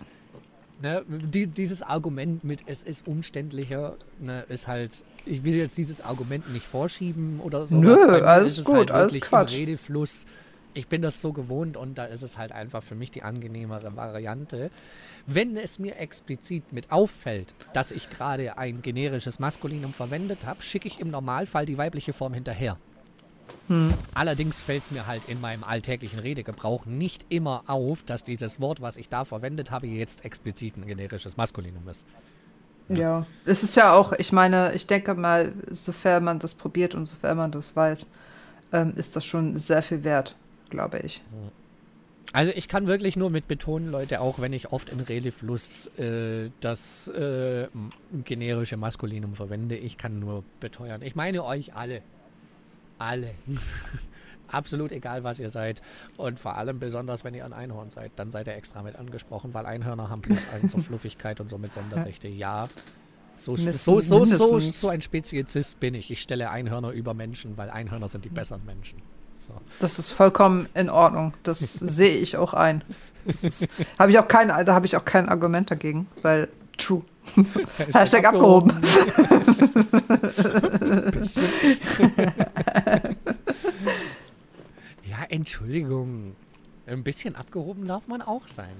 Ne, 0.81 1.03
die, 1.07 1.45
dieses 1.45 1.83
Argument 1.83 2.43
mit 2.43 2.61
es 2.65 2.81
ist 2.81 3.05
umständlicher, 3.05 3.97
ne, 4.19 4.45
ist 4.49 4.67
halt, 4.67 5.03
ich 5.27 5.43
will 5.43 5.53
jetzt 5.53 5.77
dieses 5.77 6.01
Argument 6.01 6.51
nicht 6.51 6.65
vorschieben 6.65 7.39
oder 7.39 7.67
so. 7.67 7.77
Nö, 7.77 7.95
alles 8.23 8.63
gut, 8.63 8.75
halt 8.75 8.91
alles 8.91 9.21
Quatsch. 9.21 9.57
Redefluss. 9.57 10.25
Ich 10.73 10.87
bin 10.87 11.01
das 11.01 11.19
so 11.19 11.33
gewohnt 11.33 11.75
und 11.75 11.97
da 11.97 12.05
ist 12.05 12.21
es 12.21 12.37
halt 12.37 12.51
einfach 12.51 12.81
für 12.81 12.95
mich 12.95 13.11
die 13.11 13.23
angenehmere 13.23 13.95
Variante. 13.95 14.71
Wenn 15.27 15.57
es 15.57 15.79
mir 15.79 15.97
explizit 15.97 16.71
mit 16.71 16.91
auffällt, 16.91 17.53
dass 17.73 17.91
ich 17.91 18.09
gerade 18.09 18.57
ein 18.57 18.81
generisches 18.81 19.39
Maskulinum 19.39 19.93
verwendet 19.93 20.45
habe, 20.45 20.61
schicke 20.61 20.87
ich 20.87 20.99
im 20.99 21.11
Normalfall 21.11 21.65
die 21.65 21.77
weibliche 21.77 22.13
Form 22.13 22.33
hinterher. 22.33 22.77
Hm. 23.67 23.93
Allerdings 24.13 24.61
fällt 24.61 24.83
es 24.83 24.91
mir 24.91 25.07
halt 25.07 25.21
in 25.27 25.39
meinem 25.39 25.63
alltäglichen 25.63 26.19
Redegebrauch 26.19 26.85
nicht 26.85 27.25
immer 27.29 27.63
auf, 27.67 28.03
dass 28.03 28.23
dieses 28.23 28.59
Wort, 28.59 28.81
was 28.81 28.97
ich 28.97 29.09
da 29.09 29.25
verwendet 29.25 29.71
habe, 29.71 29.87
jetzt 29.87 30.25
explizit 30.25 30.77
ein 30.77 30.85
generisches 30.85 31.37
Maskulinum 31.37 31.87
ist. 31.87 32.05
Ja. 32.89 32.97
ja, 32.97 33.25
es 33.45 33.63
ist 33.63 33.75
ja 33.75 33.93
auch, 33.93 34.11
ich 34.13 34.31
meine, 34.31 34.73
ich 34.73 34.87
denke 34.87 35.13
mal, 35.13 35.53
sofern 35.69 36.23
man 36.23 36.39
das 36.39 36.53
probiert 36.53 36.95
und 36.95 37.05
sofern 37.05 37.37
man 37.37 37.51
das 37.51 37.75
weiß, 37.75 38.11
ähm, 38.73 38.93
ist 38.95 39.15
das 39.15 39.25
schon 39.25 39.57
sehr 39.57 39.81
viel 39.81 40.03
wert, 40.03 40.35
glaube 40.71 40.99
ich. 40.99 41.21
Also 42.33 42.51
ich 42.55 42.67
kann 42.67 42.87
wirklich 42.87 43.15
nur 43.15 43.29
mit 43.29 43.47
betonen, 43.47 43.91
Leute, 43.91 44.21
auch 44.21 44.39
wenn 44.39 44.53
ich 44.53 44.71
oft 44.71 44.89
in 44.89 45.01
Redefluss 45.01 45.87
äh, 45.97 46.49
das 46.61 47.09
äh, 47.09 47.67
generische 48.23 48.77
Maskulinum 48.77 49.35
verwende, 49.35 49.75
ich 49.75 49.97
kann 49.97 50.19
nur 50.19 50.43
beteuern. 50.59 51.01
Ich 51.03 51.15
meine 51.15 51.43
euch 51.43 51.75
alle 51.75 52.01
alle. 53.01 53.31
Absolut 54.47 54.91
egal, 54.91 55.23
was 55.23 55.39
ihr 55.39 55.49
seid. 55.49 55.81
Und 56.17 56.39
vor 56.39 56.57
allem 56.57 56.79
besonders, 56.79 57.23
wenn 57.23 57.33
ihr 57.33 57.45
ein 57.45 57.53
Einhorn 57.53 57.89
seid, 57.89 58.11
dann 58.17 58.31
seid 58.31 58.47
ihr 58.47 58.55
extra 58.55 58.83
mit 58.83 58.95
angesprochen, 58.95 59.53
weil 59.53 59.65
Einhörner 59.65 60.09
haben 60.09 60.21
plus 60.21 60.41
eins 60.53 60.71
zur 60.71 60.81
Fluffigkeit 60.81 61.39
und 61.39 61.49
somit 61.49 61.73
Sonderrechte. 61.73 62.27
Ja, 62.41 62.67
so, 63.37 63.55
so, 63.55 63.99
so, 63.99 64.25
so, 64.25 64.59
so 64.59 64.89
ein 64.89 65.01
Speziesist 65.01 65.79
bin 65.79 65.95
ich. 65.95 66.11
Ich 66.11 66.21
stelle 66.21 66.51
Einhörner 66.51 66.91
über 66.91 67.13
Menschen, 67.13 67.57
weil 67.57 67.69
Einhörner 67.69 68.07
sind 68.07 68.23
die 68.23 68.29
besseren 68.29 68.65
Menschen. 68.65 69.01
So. 69.33 69.53
Das 69.79 69.99
ist 69.99 70.11
vollkommen 70.11 70.67
in 70.73 70.89
Ordnung. 70.89 71.33
Das 71.43 71.59
sehe 71.59 72.17
ich 72.17 72.37
auch 72.37 72.53
ein. 72.53 72.83
Hab 73.99 74.09
ich 74.09 74.19
auch 74.19 74.27
kein, 74.27 74.47
da 74.49 74.73
habe 74.73 74.85
ich 74.85 74.97
auch 74.97 75.05
kein 75.05 75.29
Argument 75.29 75.71
dagegen, 75.71 76.07
weil 76.21 76.49
true. 76.77 77.03
Hashtag 77.93 78.25
abgehoben. 78.25 78.71
ja, 85.05 85.17
Entschuldigung. 85.29 86.35
Ein 86.87 87.03
bisschen 87.03 87.35
abgehoben 87.35 87.87
darf 87.87 88.07
man 88.07 88.23
auch 88.23 88.47
sein. 88.47 88.75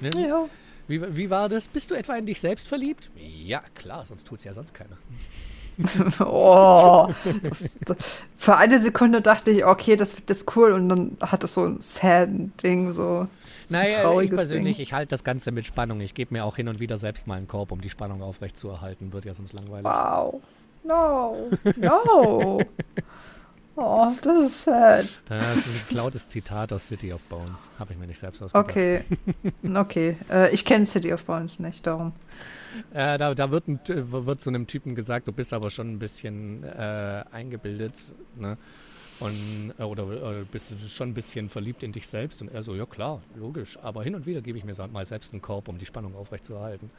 Ne? 0.00 0.10
Ja. 0.16 0.46
Wie, 0.88 1.16
wie 1.16 1.30
war 1.30 1.48
das? 1.48 1.68
Bist 1.68 1.92
du 1.92 1.94
etwa 1.94 2.16
in 2.16 2.26
dich 2.26 2.40
selbst 2.40 2.66
verliebt? 2.66 3.10
Ja, 3.16 3.60
klar, 3.76 4.04
sonst 4.04 4.26
tut 4.26 4.38
es 4.38 4.44
ja 4.44 4.52
sonst 4.52 4.74
keiner. 4.74 4.98
oh, 6.20 7.08
das, 7.42 7.78
das, 7.84 7.96
für 8.36 8.56
eine 8.56 8.78
Sekunde 8.78 9.20
dachte 9.20 9.50
ich, 9.50 9.64
okay, 9.64 9.96
das 9.96 10.16
wird 10.16 10.28
jetzt 10.28 10.56
cool 10.56 10.72
und 10.72 10.88
dann 10.88 11.16
hat 11.20 11.42
das 11.42 11.54
so 11.54 11.64
ein 11.64 11.80
sad 11.80 12.28
Ding, 12.62 12.92
so, 12.92 13.26
so 13.64 13.74
naja, 13.74 14.02
trauriges 14.02 14.30
ich 14.30 14.36
persönlich, 14.36 14.76
Ding. 14.76 14.82
ich 14.82 14.92
halte 14.92 15.10
das 15.10 15.24
Ganze 15.24 15.52
mit 15.52 15.66
Spannung. 15.66 16.00
Ich 16.00 16.14
gebe 16.14 16.34
mir 16.34 16.44
auch 16.44 16.56
hin 16.56 16.68
und 16.68 16.80
wieder 16.80 16.96
selbst 16.96 17.26
mal 17.26 17.36
einen 17.36 17.48
Korb, 17.48 17.72
um 17.72 17.80
die 17.80 17.90
Spannung 17.90 18.22
aufrechtzuerhalten. 18.22 19.12
Wird 19.12 19.24
ja 19.24 19.34
sonst 19.34 19.52
langweilig. 19.52 19.84
Wow. 19.84 20.40
No. 20.84 21.50
No. 21.76 22.60
Oh, 23.82 24.12
das 24.20 24.40
ist 24.42 24.64
sad. 24.64 25.06
Das 25.26 25.56
ist 25.56 25.66
ein 25.66 25.80
geklautes 25.88 26.28
Zitat 26.28 26.70
aus 26.70 26.86
City 26.86 27.14
of 27.14 27.22
Bones. 27.24 27.70
Habe 27.78 27.94
ich 27.94 27.98
mir 27.98 28.06
nicht 28.06 28.18
selbst 28.18 28.42
ausgedacht. 28.42 28.68
Okay, 28.68 29.04
okay. 29.74 30.16
Äh, 30.30 30.52
ich 30.52 30.66
kenne 30.66 30.84
City 30.84 31.14
of 31.14 31.24
Bones 31.24 31.60
nicht, 31.60 31.86
darum. 31.86 32.12
Äh, 32.92 33.18
da 33.18 33.34
da 33.34 33.50
wird, 33.50 33.68
ein, 33.68 33.80
wird 33.86 34.40
zu 34.40 34.50
einem 34.50 34.66
Typen 34.66 34.94
gesagt, 34.94 35.28
du 35.28 35.32
bist 35.32 35.52
aber 35.52 35.70
schon 35.70 35.92
ein 35.92 35.98
bisschen 35.98 36.64
äh, 36.64 37.24
eingebildet. 37.30 37.94
Ne? 38.36 38.56
Und, 39.20 39.74
äh, 39.78 39.82
oder 39.82 40.04
äh, 40.04 40.44
bist 40.50 40.70
du 40.70 40.88
schon 40.88 41.10
ein 41.10 41.14
bisschen 41.14 41.48
verliebt 41.48 41.82
in 41.82 41.92
dich 41.92 42.08
selbst? 42.08 42.40
Und 42.42 42.52
er 42.52 42.62
so, 42.62 42.74
ja 42.74 42.86
klar, 42.86 43.20
logisch. 43.36 43.78
Aber 43.82 44.02
hin 44.02 44.14
und 44.14 44.26
wieder 44.26 44.40
gebe 44.40 44.58
ich 44.58 44.64
mir 44.64 44.74
mal 44.88 45.04
selbst 45.04 45.32
einen 45.32 45.42
Korb, 45.42 45.68
um 45.68 45.78
die 45.78 45.86
Spannung 45.86 46.16
aufrechtzuerhalten. 46.16 46.90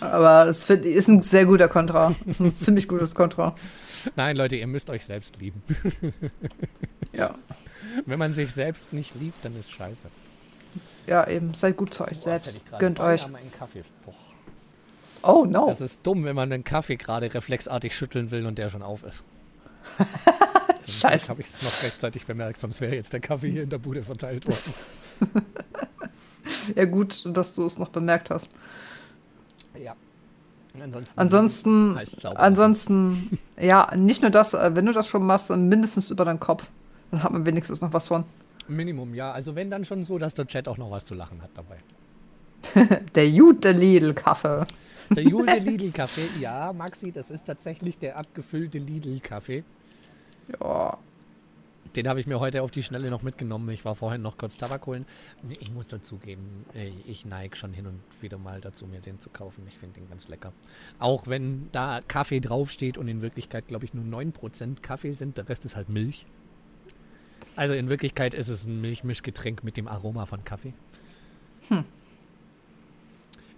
Aber 0.00 0.46
es 0.46 0.68
ist 0.68 1.08
ein 1.08 1.22
sehr 1.22 1.46
guter 1.46 1.68
Kontra. 1.68 2.14
Es 2.26 2.40
ist 2.40 2.40
ein 2.40 2.50
ziemlich 2.64 2.86
gutes 2.86 3.14
Kontra. 3.14 3.54
Nein, 4.14 4.36
Leute, 4.36 4.56
ihr 4.56 4.66
müsst 4.66 4.90
euch 4.90 5.04
selbst 5.04 5.40
lieben. 5.40 5.62
ja. 7.12 7.34
Wenn 8.04 8.18
man 8.18 8.34
sich 8.34 8.52
selbst 8.52 8.92
nicht 8.92 9.14
liebt, 9.14 9.42
dann 9.42 9.58
ist 9.58 9.72
scheiße. 9.72 10.08
Ja, 11.06 11.26
eben. 11.26 11.54
Seid 11.54 11.78
gut 11.78 11.94
zu 11.94 12.04
euch 12.04 12.18
Boah, 12.18 12.22
selbst. 12.22 12.60
Gönnt 12.78 13.00
euch. 13.00 13.26
Boah. 14.04 14.14
Oh 15.26 15.44
no. 15.44 15.66
Das 15.66 15.80
ist 15.80 16.00
dumm, 16.04 16.24
wenn 16.24 16.36
man 16.36 16.52
einen 16.52 16.64
Kaffee 16.64 16.96
gerade 16.96 17.32
reflexartig 17.32 17.96
schütteln 17.96 18.30
will 18.30 18.46
und 18.46 18.58
der 18.58 18.70
schon 18.70 18.82
auf 18.82 19.02
ist. 19.02 19.24
Scheiße. 20.88 21.28
habe 21.30 21.40
ich 21.40 21.48
es 21.48 21.62
noch 21.62 21.82
rechtzeitig 21.82 22.26
bemerkt, 22.26 22.60
sonst 22.60 22.80
wäre 22.80 22.94
jetzt 22.94 23.12
der 23.12 23.20
Kaffee 23.20 23.50
hier 23.50 23.64
in 23.64 23.70
der 23.70 23.78
Bude 23.78 24.04
verteilt 24.04 24.46
worden. 24.46 25.44
ja, 26.76 26.84
gut, 26.84 27.24
dass 27.36 27.54
du 27.56 27.64
es 27.66 27.78
noch 27.78 27.88
bemerkt 27.88 28.30
hast. 28.30 28.48
Ja. 29.82 29.96
Ansonsten, 30.78 31.18
ansonsten, 31.18 31.98
ansonsten, 32.36 33.38
ja, 33.58 33.90
nicht 33.96 34.22
nur 34.22 34.30
das, 34.30 34.54
äh, 34.54 34.76
wenn 34.76 34.86
du 34.86 34.92
das 34.92 35.08
schon 35.08 35.24
machst, 35.24 35.50
dann 35.50 35.68
mindestens 35.68 36.10
über 36.10 36.24
deinen 36.24 36.38
Kopf. 36.38 36.68
Dann 37.10 37.22
hat 37.22 37.32
man 37.32 37.46
wenigstens 37.46 37.80
noch 37.80 37.92
was 37.92 38.08
von. 38.08 38.24
Minimum, 38.68 39.14
ja. 39.14 39.32
Also 39.32 39.54
wenn 39.54 39.70
dann 39.70 39.84
schon 39.84 40.04
so, 40.04 40.18
dass 40.18 40.34
der 40.34 40.46
Chat 40.46 40.68
auch 40.68 40.76
noch 40.76 40.90
was 40.90 41.04
zu 41.04 41.14
lachen 41.14 41.40
hat 41.42 41.50
dabei. 41.54 43.00
der 43.14 43.30
gute 43.30 43.72
Lidl-Kaffee. 43.72 44.66
Der 45.10 45.24
gute 45.24 45.54
Lidl-Kaffee, 45.58 46.40
ja, 46.40 46.72
Maxi, 46.72 47.12
das 47.12 47.30
ist 47.30 47.44
tatsächlich 47.44 47.98
der 47.98 48.16
abgefüllte 48.16 48.78
Lidl-Kaffee. 48.78 49.64
Ja. 50.60 50.98
Den 51.94 52.08
habe 52.08 52.20
ich 52.20 52.26
mir 52.26 52.40
heute 52.40 52.62
auf 52.62 52.70
die 52.70 52.82
Schnelle 52.82 53.08
noch 53.08 53.22
mitgenommen. 53.22 53.70
Ich 53.70 53.84
war 53.86 53.94
vorhin 53.94 54.20
noch 54.20 54.36
kurz 54.36 54.58
Tabak 54.58 54.86
holen. 54.86 55.06
Ich 55.60 55.72
muss 55.72 55.88
dazugeben, 55.88 56.66
ich 57.06 57.24
neige 57.24 57.56
schon 57.56 57.72
hin 57.72 57.86
und 57.86 58.00
wieder 58.20 58.36
mal 58.36 58.60
dazu, 58.60 58.86
mir 58.86 59.00
den 59.00 59.18
zu 59.18 59.30
kaufen. 59.30 59.64
Ich 59.66 59.78
finde 59.78 60.00
den 60.00 60.08
ganz 60.10 60.28
lecker. 60.28 60.52
Auch 60.98 61.26
wenn 61.26 61.68
da 61.72 62.00
Kaffee 62.06 62.40
draufsteht 62.40 62.98
und 62.98 63.08
in 63.08 63.22
Wirklichkeit, 63.22 63.68
glaube 63.68 63.86
ich, 63.86 63.94
nur 63.94 64.04
9% 64.04 64.82
Kaffee 64.82 65.12
sind, 65.12 65.38
der 65.38 65.48
Rest 65.48 65.64
ist 65.64 65.74
halt 65.74 65.88
Milch. 65.88 66.26
Also 67.54 67.72
in 67.72 67.88
Wirklichkeit 67.88 68.34
ist 68.34 68.48
es 68.48 68.66
ein 68.66 68.82
Milchmischgetränk 68.82 69.64
mit 69.64 69.78
dem 69.78 69.88
Aroma 69.88 70.26
von 70.26 70.44
Kaffee. 70.44 70.74
Hm. 71.68 71.84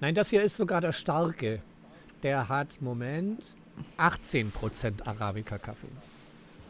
Nein, 0.00 0.14
das 0.14 0.30
hier 0.30 0.42
ist 0.42 0.56
sogar 0.56 0.80
der 0.80 0.92
starke. 0.92 1.60
Der 2.22 2.48
hat, 2.48 2.80
Moment, 2.80 3.44
18% 3.98 5.06
Arabica-Kaffee. 5.06 5.86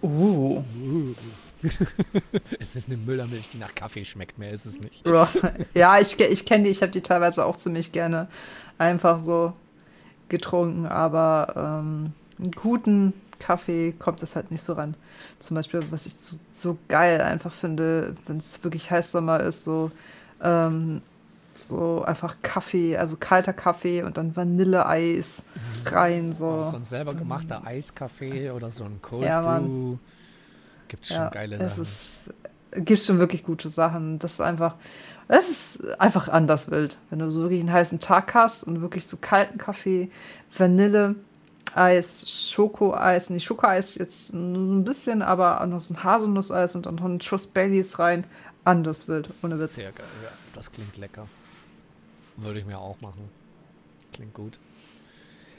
Uh. 0.03 0.63
es 2.61 2.77
ist 2.77 2.89
eine 2.89 2.97
Müllermilch, 2.97 3.51
die 3.53 3.59
nach 3.59 3.75
Kaffee 3.75 4.05
schmeckt, 4.05 4.39
mehr 4.39 4.53
ist 4.53 4.65
es 4.65 4.81
nicht. 4.81 5.05
Ja, 5.75 5.99
ich, 5.99 6.19
ich 6.21 6.47
kenne 6.47 6.65
die, 6.65 6.71
ich 6.71 6.83
habe 6.83 6.93
die 6.93 7.01
teilweise 7.01 7.45
auch 7.45 7.57
ziemlich 7.57 7.93
gerne 7.93 8.29
einfach 8.79 9.21
so 9.21 9.53
getrunken, 10.29 10.87
aber 10.87 11.55
ähm, 11.57 12.13
einen 12.39 12.53
guten 12.53 13.13
Kaffee 13.41 13.93
kommt 13.93 14.23
das 14.23 14.37
halt 14.37 14.51
nicht 14.51 14.63
so 14.63 14.75
ran. 14.75 14.95
Zum 15.41 15.57
Beispiel, 15.57 15.81
was 15.91 16.07
ich 16.07 16.15
so, 16.15 16.37
so 16.53 16.79
geil 16.89 17.21
einfach 17.21 17.53
finde, 17.53 18.15
wenn 18.27 18.39
es 18.39 18.63
wirklich 18.63 18.91
Heißsommer 18.91 19.41
ist, 19.41 19.65
so, 19.65 19.91
ähm, 20.43 21.03
so 21.67 22.03
einfach 22.03 22.37
Kaffee, 22.43 22.97
also 22.97 23.17
kalter 23.19 23.53
Kaffee 23.53 24.03
und 24.03 24.17
dann 24.17 24.37
Vanilleeis 24.37 25.43
mhm. 25.55 25.89
rein. 25.89 26.33
So. 26.33 26.61
so 26.61 26.77
ein 26.77 26.85
selber 26.85 27.15
gemachter 27.15 27.67
Eiskaffee 27.67 28.51
oder 28.51 28.71
so 28.71 28.85
ein 28.85 29.01
Cold 29.03 29.25
ja, 29.25 29.59
Brew. 29.59 29.97
Gibt 30.89 31.05
es 31.05 31.09
schon 31.09 31.19
ja, 31.19 31.29
geile 31.29 31.59
Sachen. 31.59 31.83
Es 31.83 32.35
gibt 32.73 33.01
schon 33.01 33.19
wirklich 33.19 33.45
gute 33.45 33.69
Sachen. 33.69 34.19
Das 34.19 34.35
ist 34.35 34.41
einfach, 34.41 34.77
es 35.29 35.51
ist 35.51 36.01
einfach 36.01 36.29
anders 36.29 36.71
wild. 36.71 36.97
Wenn 37.11 37.19
du 37.19 37.31
so 37.31 37.43
wirklich 37.43 37.61
einen 37.61 37.73
heißen 37.73 38.01
Tag 38.01 38.35
hast 38.35 38.65
und 38.65 38.81
wirklich 38.81 39.07
so 39.07 39.17
kalten 39.21 39.59
Kaffee, 39.59 40.11
Vanille, 40.57 41.17
Eis, 41.75 42.29
Schokoeis, 42.29 43.31
nicht 43.31 43.45
Schokoeis 43.45 43.95
jetzt 43.95 44.33
ein 44.33 44.85
bisschen, 44.85 45.23
aber 45.23 45.61
auch 45.61 45.67
noch 45.67 45.81
so 45.81 45.95
ein 45.95 46.03
Haselnusseis 46.03 46.75
und 46.75 46.87
dann 46.87 46.97
noch 46.97 47.05
einen 47.05 47.21
Schuss 47.21 47.47
Baileys 47.47 47.99
rein. 47.99 48.25
Anders 48.65 49.09
wild, 49.09 49.29
ohne 49.43 49.59
Witz. 49.59 49.77
Sehr 49.77 49.93
geil, 49.93 50.07
ja. 50.23 50.31
Das 50.55 50.73
klingt 50.73 50.97
lecker. 50.97 51.27
Würde 52.39 52.61
ich 52.61 52.67
mir 52.67 52.79
auch 52.79 53.01
machen. 53.01 53.29
Klingt 54.13 54.35
gut. 54.35 54.59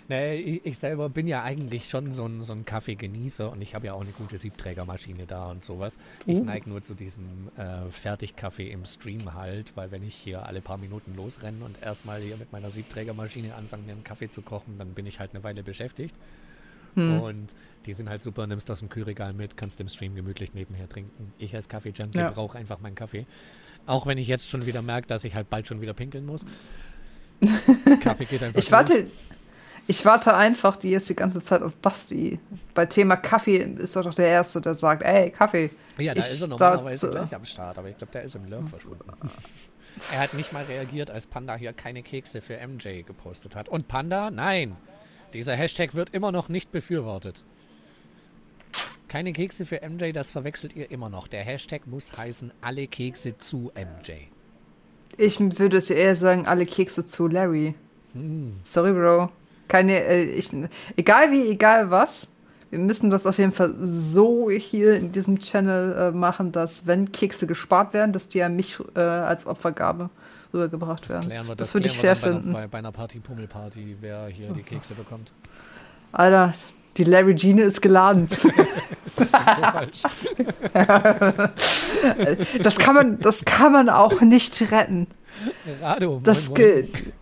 Nee, 0.09 0.59
ich, 0.63 0.79
selber 0.79 1.07
bin 1.07 1.27
ja 1.27 1.43
eigentlich 1.43 1.87
schon 1.87 2.13
so 2.13 2.25
ein, 2.25 2.41
so 2.41 2.51
ein 2.53 2.65
Kaffeegenießer 2.65 3.51
und 3.51 3.61
ich 3.61 3.75
habe 3.75 3.85
ja 3.85 3.93
auch 3.93 4.01
eine 4.01 4.09
gute 4.09 4.39
Siebträgermaschine 4.39 5.27
da 5.27 5.51
und 5.51 5.63
sowas. 5.63 5.99
Ich 6.25 6.33
uh. 6.33 6.43
neige 6.43 6.67
nur 6.67 6.81
zu 6.81 6.95
diesem 6.95 7.51
äh, 7.57 7.91
Fertigkaffee 7.91 8.71
im 8.71 8.85
Stream 8.85 9.35
halt, 9.35 9.77
weil 9.77 9.91
wenn 9.91 10.01
ich 10.01 10.15
hier 10.15 10.47
alle 10.47 10.61
paar 10.61 10.79
Minuten 10.79 11.15
losrenne 11.15 11.63
und 11.63 11.79
erstmal 11.83 12.21
hier 12.21 12.37
mit 12.37 12.51
meiner 12.51 12.71
Siebträgermaschine 12.71 13.53
anfange, 13.53 13.83
mir 13.83 13.91
einen 13.91 14.03
Kaffee 14.03 14.31
zu 14.31 14.41
kochen, 14.41 14.79
dann 14.79 14.95
bin 14.95 15.05
ich 15.05 15.19
halt 15.19 15.35
eine 15.35 15.43
Weile 15.43 15.61
beschäftigt. 15.61 16.15
Hm. 16.95 17.21
Und 17.21 17.53
die 17.85 17.93
sind 17.93 18.09
halt 18.09 18.23
super, 18.23 18.47
nimmst 18.47 18.71
aus 18.71 18.79
dem 18.79 18.89
Kühlregal 18.89 19.33
mit, 19.33 19.57
kannst 19.57 19.79
im 19.79 19.89
Stream 19.89 20.15
gemütlich 20.15 20.55
nebenher 20.55 20.87
trinken. 20.87 21.33
Ich 21.37 21.55
als 21.55 21.69
Kaffee-Junkie 21.69 22.17
ja. 22.17 22.31
brauche 22.31 22.57
einfach 22.57 22.79
meinen 22.79 22.95
Kaffee. 22.95 23.27
Auch 23.85 24.05
wenn 24.05 24.17
ich 24.17 24.27
jetzt 24.27 24.49
schon 24.49 24.65
wieder 24.65 24.81
merke, 24.81 25.07
dass 25.07 25.23
ich 25.23 25.35
halt 25.35 25.49
bald 25.49 25.67
schon 25.67 25.81
wieder 25.81 25.93
pinkeln 25.93 26.25
muss. 26.25 26.45
Kaffee 28.01 28.25
geht 28.25 28.43
einfach. 28.43 28.59
Ich 28.59 28.71
warte, 28.71 29.07
ich 29.87 30.05
warte 30.05 30.35
einfach 30.35 30.77
die 30.77 30.91
jetzt 30.91 31.09
die 31.09 31.15
ganze 31.15 31.41
Zeit 31.41 31.63
auf 31.63 31.75
Basti. 31.77 32.39
Bei 32.75 32.85
Thema 32.85 33.15
Kaffee 33.15 33.57
ist 33.57 33.95
er 33.95 34.03
doch 34.03 34.13
der 34.13 34.27
Erste, 34.27 34.61
der 34.61 34.75
sagt, 34.75 35.01
ey, 35.01 35.31
Kaffee. 35.31 35.71
Ja, 35.97 36.13
da 36.13 36.23
ist 36.23 36.41
er 36.41 36.47
normalerweise 36.47 37.09
gleich 37.09 37.33
am 37.33 37.45
Start, 37.45 37.77
aber 37.77 37.89
ich 37.89 37.97
glaube, 37.97 38.13
der 38.13 38.23
ist 38.23 38.35
im 38.35 38.47
Lurk 38.49 38.69
verschwunden. 38.69 39.03
er 40.13 40.19
hat 40.19 40.33
nicht 40.35 40.53
mal 40.53 40.63
reagiert, 40.65 41.09
als 41.09 41.27
Panda 41.27 41.55
hier 41.55 41.73
keine 41.73 42.03
Kekse 42.03 42.41
für 42.41 42.59
MJ 42.65 43.01
gepostet 43.01 43.55
hat. 43.55 43.67
Und 43.67 43.87
Panda, 43.87 44.29
nein, 44.29 44.77
dieser 45.33 45.55
Hashtag 45.55 45.95
wird 45.95 46.11
immer 46.11 46.31
noch 46.31 46.49
nicht 46.49 46.71
befürwortet. 46.71 47.43
Keine 49.09 49.33
Kekse 49.33 49.65
für 49.65 49.81
MJ, 49.81 50.11
das 50.11 50.29
verwechselt 50.29 50.75
ihr 50.75 50.91
immer 50.91 51.09
noch. 51.09 51.27
Der 51.27 51.43
Hashtag 51.43 51.87
muss 51.87 52.15
heißen, 52.15 52.53
alle 52.61 52.87
Kekse 52.87 53.37
zu 53.39 53.71
MJ. 53.75 54.11
Ich 55.17 55.39
würde 55.39 55.77
es 55.77 55.89
eher 55.89 56.15
sagen, 56.15 56.45
alle 56.45 56.65
Kekse 56.65 57.05
zu 57.05 57.27
Larry. 57.27 57.73
Hm. 58.13 58.57
Sorry, 58.63 58.93
Bro. 58.93 59.29
Keine, 59.67 60.03
äh, 60.03 60.23
ich, 60.23 60.51
egal 60.95 61.31
wie, 61.31 61.49
egal 61.49 61.89
was, 61.89 62.29
wir 62.69 62.77
müssen 62.77 63.09
das 63.09 63.25
auf 63.25 63.39
jeden 63.39 63.51
Fall 63.51 63.73
so 63.81 64.51
hier 64.51 64.95
in 64.95 65.11
diesem 65.11 65.39
Channel 65.39 65.95
äh, 65.97 66.11
machen, 66.11 66.51
dass 66.51 66.85
wenn 66.85 67.11
Kekse 67.11 67.47
gespart 67.47 67.93
werden, 67.95 68.13
dass 68.13 68.29
die 68.29 68.43
an 68.43 68.55
mich 68.55 68.77
äh, 68.95 68.99
als 68.99 69.47
Opfergabe 69.47 70.11
rübergebracht 70.53 71.03
das 71.05 71.09
werden. 71.09 71.29
Wir, 71.29 71.43
das, 71.43 71.57
das 71.57 71.73
würde 71.73 71.87
ich 71.87 71.97
fair 71.97 72.15
finden. 72.15 72.53
Bei, 72.53 72.67
bei, 72.67 72.77
einer 72.77 72.91
Party, 72.91 73.19
Pummelparty, 73.19 73.97
wer 74.01 74.27
hier 74.27 74.51
die 74.51 74.61
Kekse 74.61 74.93
bekommt. 74.93 75.31
Alter, 76.11 76.53
die 76.99 77.05
Larry 77.05 77.35
Jean 77.35 77.57
ist 77.57 77.81
geladen. 77.81 78.27
das 79.15 79.31
so 79.31 79.61
falsch. 79.63 80.01
das 82.61 82.77
kann 82.77 82.95
man, 82.95 83.19
das 83.19 83.45
kann 83.45 83.71
man 83.71 83.89
auch 83.89 84.21
nicht 84.21 84.71
retten. 84.71 85.07
Rado, 85.81 86.19
das 86.23 86.53
gilt 86.53 87.13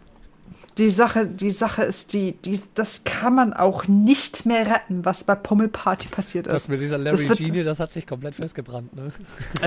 die 0.77 0.89
Sache, 0.89 1.27
die 1.27 1.49
Sache 1.49 1.83
ist 1.83 2.13
die, 2.13 2.33
die, 2.33 2.59
das 2.75 3.03
kann 3.03 3.33
man 3.33 3.53
auch 3.53 3.87
nicht 3.87 4.45
mehr 4.45 4.67
retten, 4.67 5.05
was 5.05 5.23
bei 5.23 5.33
Pummelparty 5.33 6.09
passiert 6.09 6.45
ist. 6.45 6.53
Das 6.53 6.67
mit 6.67 6.81
dieser 6.81 6.97
Larry 6.97 7.25
das 7.25 7.37
Genie, 7.37 7.63
das 7.63 7.79
hat 7.79 7.91
sich 7.91 8.05
komplett 8.05 8.35
festgebrannt, 8.35 8.95
ne? 8.95 9.11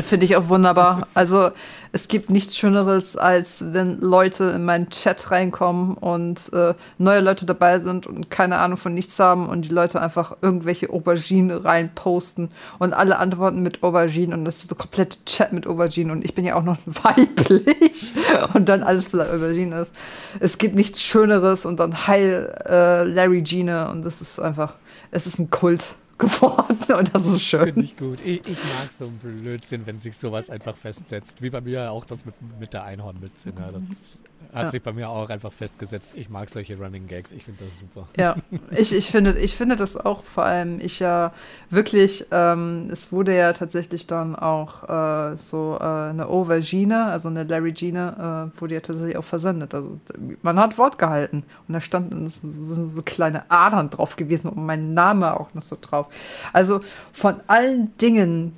Finde 0.02 0.24
ich 0.24 0.36
auch 0.36 0.48
wunderbar. 0.48 1.08
Also 1.14 1.50
es 1.92 2.06
gibt 2.06 2.30
nichts 2.30 2.56
Schöneres, 2.56 3.16
als 3.16 3.72
wenn 3.72 3.98
Leute 4.00 4.44
in 4.44 4.64
meinen 4.64 4.90
Chat 4.90 5.30
reinkommen 5.30 5.96
und 5.96 6.52
äh, 6.52 6.74
neue 6.98 7.20
Leute 7.20 7.44
dabei 7.44 7.80
sind 7.80 8.06
und 8.06 8.30
keine 8.30 8.58
Ahnung 8.58 8.76
von 8.76 8.94
nichts 8.94 9.18
haben 9.18 9.48
und 9.48 9.62
die 9.62 9.70
Leute 9.74 10.00
einfach 10.00 10.36
irgendwelche 10.42 10.90
Aubergine 10.90 11.64
reinposten 11.64 12.50
und 12.78 12.92
alle 12.92 13.18
antworten 13.18 13.62
mit 13.62 13.82
Aubergine 13.82 14.34
und 14.34 14.44
das 14.44 14.58
ist 14.58 14.68
so 14.68 14.76
komplett 14.76 15.26
Chat 15.26 15.52
mit 15.52 15.66
Aubergine 15.66 16.12
und 16.12 16.24
ich 16.24 16.34
bin 16.34 16.44
ja 16.44 16.54
auch 16.54 16.62
noch 16.62 16.78
weiblich 16.86 18.12
und 18.54 18.68
dann 18.68 18.84
alles 18.84 19.08
voller 19.08 19.32
Aubergine 19.32 19.80
ist. 19.80 19.94
Es 20.38 20.58
gibt 20.58 20.76
nichts 20.76 20.99
Schöneres 21.00 21.66
und 21.66 21.80
dann 21.80 22.06
Heil 22.06 22.54
äh, 22.66 23.04
Larry 23.04 23.42
Gene 23.42 23.88
und 23.90 24.04
das 24.04 24.20
ist 24.20 24.38
einfach, 24.38 24.74
es 25.10 25.26
ist 25.26 25.38
ein 25.38 25.50
Kult 25.50 25.84
geworden 26.18 26.78
und 26.96 27.14
das 27.14 27.26
ist 27.26 27.42
schön. 27.42 27.64
Finde 27.64 27.82
ich 27.82 27.96
gut. 27.96 28.20
Ich, 28.24 28.40
ich, 28.46 28.58
mag 28.78 28.92
so 28.92 29.06
ein 29.06 29.18
Blödsinn, 29.18 29.86
wenn 29.86 29.98
sich 29.98 30.16
sowas 30.16 30.50
einfach 30.50 30.76
festsetzt. 30.76 31.40
Wie 31.40 31.50
bei 31.50 31.62
mir 31.62 31.90
auch 31.90 32.04
das 32.04 32.26
mit, 32.26 32.34
mit 32.58 32.74
der 32.74 32.84
Einhornmütze. 32.84 33.48
Ne? 33.50 33.70
Das 33.72 34.18
hat 34.52 34.64
ja. 34.64 34.70
sich 34.70 34.82
bei 34.82 34.92
mir 34.92 35.08
auch 35.08 35.28
einfach 35.30 35.52
festgesetzt. 35.52 36.14
Ich 36.16 36.28
mag 36.28 36.50
solche 36.50 36.76
Running 36.76 37.06
Gags. 37.06 37.30
Ich 37.30 37.44
finde 37.44 37.64
das 37.64 37.78
super. 37.78 38.08
Ja, 38.16 38.36
ich, 38.76 38.92
ich, 38.92 39.10
finde, 39.10 39.38
ich 39.38 39.54
finde 39.54 39.76
das 39.76 39.96
auch 39.96 40.24
vor 40.24 40.44
allem, 40.44 40.80
ich 40.80 40.98
ja 40.98 41.32
wirklich, 41.70 42.26
ähm, 42.32 42.88
es 42.92 43.12
wurde 43.12 43.36
ja 43.36 43.52
tatsächlich 43.52 44.06
dann 44.06 44.34
auch 44.34 44.88
äh, 44.88 45.36
so 45.36 45.78
äh, 45.80 45.84
eine 45.84 46.26
Aubergine, 46.26 47.06
also 47.06 47.28
eine 47.28 47.44
Larry 47.44 47.72
Gine, 47.72 48.50
äh, 48.52 48.60
wurde 48.60 48.74
ja 48.74 48.80
tatsächlich 48.80 49.16
auch 49.16 49.24
versendet. 49.24 49.74
Also 49.74 50.00
man 50.42 50.58
hat 50.58 50.78
Wort 50.78 50.98
gehalten 50.98 51.44
und 51.68 51.74
da 51.74 51.80
standen 51.80 52.28
so, 52.28 52.48
so 52.50 53.02
kleine 53.02 53.48
Adern 53.50 53.90
drauf 53.90 54.16
gewesen 54.16 54.48
und 54.48 54.64
mein 54.64 54.94
Name 54.94 55.38
auch 55.38 55.54
noch 55.54 55.62
so 55.62 55.76
drauf. 55.80 56.08
Also 56.52 56.80
von 57.12 57.36
allen 57.46 57.96
Dingen, 57.98 58.56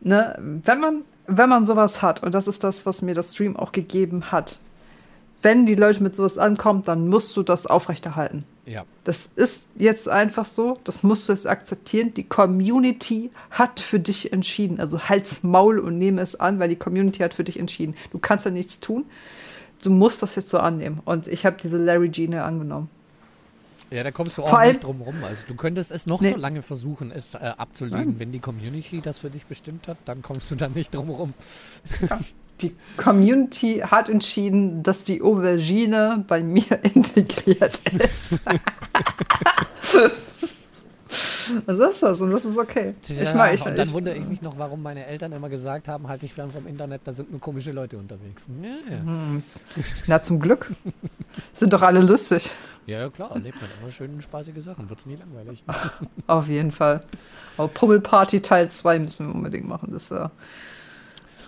ne, 0.00 0.38
wenn 0.64 0.80
man, 0.80 1.02
wenn 1.26 1.50
man 1.50 1.66
sowas 1.66 2.00
hat, 2.00 2.22
und 2.22 2.34
das 2.34 2.48
ist 2.48 2.64
das, 2.64 2.86
was 2.86 3.02
mir 3.02 3.14
das 3.14 3.34
Stream 3.34 3.56
auch 3.56 3.72
gegeben 3.72 4.32
hat, 4.32 4.58
wenn 5.42 5.66
die 5.66 5.74
Leute 5.74 6.02
mit 6.02 6.14
sowas 6.14 6.38
ankommen, 6.38 6.82
dann 6.84 7.08
musst 7.08 7.36
du 7.36 7.42
das 7.42 7.66
aufrechterhalten. 7.66 8.44
Ja. 8.66 8.84
Das 9.04 9.30
ist 9.34 9.70
jetzt 9.76 10.08
einfach 10.08 10.44
so, 10.44 10.78
das 10.84 11.02
musst 11.02 11.28
du 11.28 11.32
jetzt 11.32 11.46
akzeptieren. 11.46 12.12
Die 12.14 12.24
Community 12.24 13.30
hat 13.50 13.80
für 13.80 13.98
dich 13.98 14.32
entschieden. 14.32 14.78
Also 14.78 15.08
halt's 15.08 15.42
Maul 15.42 15.78
und 15.78 15.96
nehme 15.98 16.20
es 16.20 16.38
an, 16.38 16.58
weil 16.58 16.68
die 16.68 16.76
Community 16.76 17.18
hat 17.20 17.34
für 17.34 17.44
dich 17.44 17.58
entschieden. 17.58 17.94
Du 18.10 18.18
kannst 18.18 18.44
ja 18.44 18.50
nichts 18.50 18.80
tun. 18.80 19.04
Du 19.82 19.90
musst 19.90 20.22
das 20.22 20.34
jetzt 20.34 20.50
so 20.50 20.58
annehmen. 20.58 21.00
Und 21.04 21.28
ich 21.28 21.46
habe 21.46 21.56
diese 21.62 21.78
Larry 21.78 22.08
Gene 22.08 22.42
angenommen. 22.42 22.90
Ja, 23.90 24.02
da 24.02 24.10
kommst 24.10 24.36
du 24.36 24.42
auch 24.42 24.50
Vor 24.50 24.62
nicht 24.66 24.84
drum 24.84 25.00
rum. 25.00 25.14
Also 25.26 25.44
du 25.46 25.54
könntest 25.54 25.90
es 25.90 26.04
noch 26.06 26.20
Nee. 26.20 26.32
so 26.32 26.36
lange 26.36 26.60
versuchen, 26.60 27.10
es 27.10 27.34
äh, 27.34 27.38
abzulehnen. 27.38 28.18
Wenn 28.18 28.32
die 28.32 28.40
Community 28.40 29.00
das 29.00 29.20
für 29.20 29.30
dich 29.30 29.46
bestimmt 29.46 29.88
hat, 29.88 29.96
dann 30.04 30.20
kommst 30.20 30.50
du 30.50 30.56
da 30.56 30.68
nicht 30.68 30.94
drum 30.94 31.08
rum. 31.08 31.32
Die 32.60 32.74
Community 32.96 33.82
hat 33.84 34.08
entschieden, 34.08 34.82
dass 34.82 35.04
die 35.04 35.22
Aubergine 35.22 36.24
bei 36.26 36.42
mir 36.42 36.64
integriert 36.94 37.80
ist. 37.92 38.38
Was 41.66 41.78
ist 41.78 42.02
das? 42.02 42.20
Und 42.20 42.30
das 42.30 42.44
ist 42.44 42.58
okay. 42.58 42.94
ich 43.08 43.34
meine, 43.34 43.54
ich, 43.54 43.64
und 43.64 43.78
dann 43.78 43.88
ich, 43.88 43.94
wundere 43.94 44.16
ich 44.16 44.26
mich 44.26 44.42
noch, 44.42 44.58
warum 44.58 44.82
meine 44.82 45.06
Eltern 45.06 45.32
immer 45.32 45.48
gesagt 45.48 45.88
haben, 45.88 46.08
halt 46.08 46.22
dich 46.22 46.34
fern 46.34 46.50
vom 46.50 46.66
Internet, 46.66 47.02
da 47.04 47.12
sind 47.12 47.30
nur 47.30 47.40
komische 47.40 47.72
Leute 47.72 47.96
unterwegs. 47.96 48.46
Ja, 48.62 48.68
ja. 48.94 49.02
Mhm. 49.02 49.42
na 50.06 50.20
zum 50.20 50.40
Glück. 50.40 50.70
Sind 51.54 51.72
doch 51.72 51.82
alle 51.82 52.00
lustig. 52.00 52.50
ja, 52.86 53.00
ja 53.00 53.08
klar, 53.08 53.32
erlebt 53.32 53.56
man 53.60 53.70
immer 53.80 53.90
schöne, 53.90 54.20
spaßige 54.20 54.62
Sachen, 54.62 54.90
wird's 54.90 55.06
nie 55.06 55.16
langweilig. 55.16 55.64
Auf 56.26 56.48
jeden 56.48 56.72
Fall. 56.72 57.00
Aber 57.56 57.68
Pummelparty 57.68 58.40
Teil 58.40 58.70
2 58.70 58.98
müssen 58.98 59.28
wir 59.28 59.34
unbedingt 59.34 59.66
machen. 59.66 59.90
Das 59.92 60.10
wäre. 60.10 60.30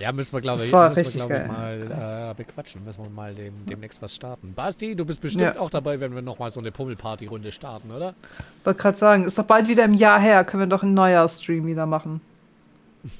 Ja, 0.01 0.13
müssen 0.13 0.33
wir, 0.33 0.41
glaube 0.41 0.65
ich, 0.65 0.73
müssen 0.73 1.21
wir, 1.21 1.27
glaub 1.29 1.31
ich, 1.43 1.47
mal 1.49 2.31
äh, 2.31 2.35
bequatschen. 2.35 2.83
Müssen 2.85 3.05
wir 3.05 3.11
mal 3.11 3.35
dem, 3.35 3.53
demnächst 3.67 4.01
was 4.01 4.15
starten. 4.15 4.55
Basti, 4.55 4.97
du 4.97 5.05
bist 5.05 5.21
bestimmt 5.21 5.55
Ja. 5.57 5.61
auch 5.61 5.69
dabei, 5.71 6.01
wenn 6.01 6.15
wir 6.15 6.23
nochmal 6.23 6.51
so 6.51 6.59
eine 6.61 6.73
Pummelparty-Runde 6.73 7.53
starten, 7.53 7.91
oder? 7.91 8.15
Wollte 8.65 8.81
gerade 8.81 8.97
sagen, 8.97 9.25
ist 9.25 9.37
doch 9.39 9.45
bald 9.45 9.69
wieder 9.69 9.85
im 9.85 9.93
Jahr 9.95 10.19
her. 10.19 10.45
Können 10.45 10.63
wir 10.63 10.67
doch 10.69 10.83
einen 10.83 10.95
Neujahrstream 10.95 11.67
wieder 11.67 11.87
machen. 11.87 12.21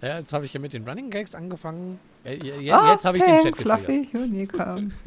Ja, 0.00 0.18
jetzt 0.18 0.34
habe 0.34 0.44
ich 0.44 0.52
ja 0.52 0.60
mit 0.60 0.74
den 0.74 0.86
Running 0.86 1.08
Gags 1.08 1.34
angefangen. 1.34 1.98
Äh, 2.24 2.34
je- 2.36 2.58
je- 2.60 2.90
jetzt 2.90 3.06
habe 3.06 3.16
ich 3.16 3.24
den 3.24 3.40
Chat. 3.42 3.56
Fluffy 3.56 4.06
Unicorn. 4.12 4.92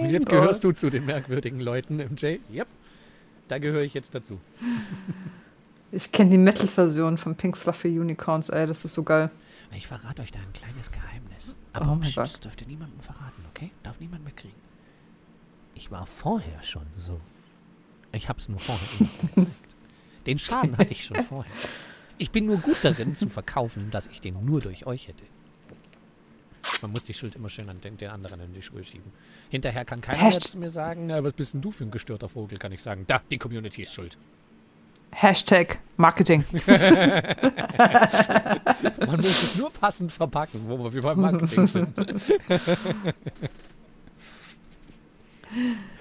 Und 0.00 0.10
jetzt 0.10 0.28
gehörst 0.28 0.62
du 0.62 0.72
zu 0.72 0.90
den 0.90 1.06
merkwürdigen 1.06 1.60
Leuten 1.60 1.98
im 2.00 2.16
J. 2.16 2.38
Yep. 2.52 2.66
Da 3.48 3.56
gehöre 3.58 3.80
ich 3.80 3.94
jetzt 3.94 4.14
dazu. 4.14 4.38
Ich 5.92 6.10
kenne 6.12 6.30
die 6.30 6.38
Metal-Version 6.38 7.16
von 7.18 7.36
Pink 7.36 7.56
Fluffy 7.56 7.98
Unicorns, 7.98 8.48
ey, 8.48 8.66
das 8.66 8.84
ist 8.84 8.94
so 8.94 9.02
geil. 9.02 9.30
Ich 9.74 9.86
verrate 9.86 10.22
euch 10.22 10.32
da 10.32 10.38
ein 10.40 10.52
kleines 10.52 10.90
Geheimnis. 10.90 11.54
Oh 11.78 11.84
mein 11.84 12.00
pst, 12.02 12.16
Gott. 12.16 12.32
das 12.32 12.40
dürft 12.40 12.60
ihr 12.62 12.66
niemandem 12.68 13.00
verraten, 13.00 13.44
okay? 13.50 13.70
Darf 13.82 14.00
niemand 14.00 14.24
mitkriegen. 14.24 14.56
Ich 15.74 15.90
war 15.90 16.06
vorher 16.06 16.62
schon 16.62 16.86
so. 16.96 17.20
Ich 18.12 18.28
hab's 18.28 18.48
nur 18.48 18.58
vorher 18.58 18.86
niemandem 18.98 19.34
gezeigt. 19.34 19.56
Den 20.26 20.38
Schaden 20.38 20.76
hatte 20.78 20.92
ich 20.92 21.04
schon 21.04 21.22
vorher. 21.22 21.52
Ich 22.18 22.30
bin 22.30 22.46
nur 22.46 22.56
gut 22.58 22.78
darin 22.82 23.14
zu 23.14 23.28
verkaufen, 23.28 23.90
dass 23.90 24.06
ich 24.06 24.20
den 24.20 24.44
nur 24.44 24.60
durch 24.60 24.86
euch 24.86 25.06
hätte. 25.08 25.24
Man 26.82 26.90
muss 26.92 27.04
die 27.04 27.14
Schuld 27.14 27.34
immer 27.36 27.48
schön 27.48 27.68
an 27.68 27.80
den, 27.80 27.96
den 27.96 28.10
anderen 28.10 28.40
in 28.40 28.52
die 28.54 28.62
Schuhe 28.62 28.82
schieben. 28.82 29.12
Hinterher 29.50 29.84
kann 29.84 30.00
keiner 30.00 30.20
Hasht- 30.22 30.56
mir 30.56 30.70
sagen, 30.70 31.06
na, 31.06 31.22
was 31.22 31.32
bist 31.34 31.54
denn 31.54 31.60
du 31.60 31.70
für 31.70 31.84
ein 31.84 31.90
gestörter 31.90 32.28
Vogel, 32.28 32.58
kann 32.58 32.72
ich 32.72 32.82
sagen. 32.82 33.04
Da, 33.06 33.20
die 33.30 33.38
Community 33.38 33.82
ist 33.82 33.92
schuld. 33.92 34.18
Hashtag 35.18 35.78
Marketing. 35.96 36.44
Man 39.06 39.16
muss 39.16 39.42
es 39.44 39.56
nur 39.56 39.70
passend 39.70 40.12
verpacken, 40.12 40.60
wo 40.68 40.78
wir 40.78 40.92
wie 40.92 41.00
beim 41.00 41.18
Marketing 41.20 41.66
sind. 41.66 41.88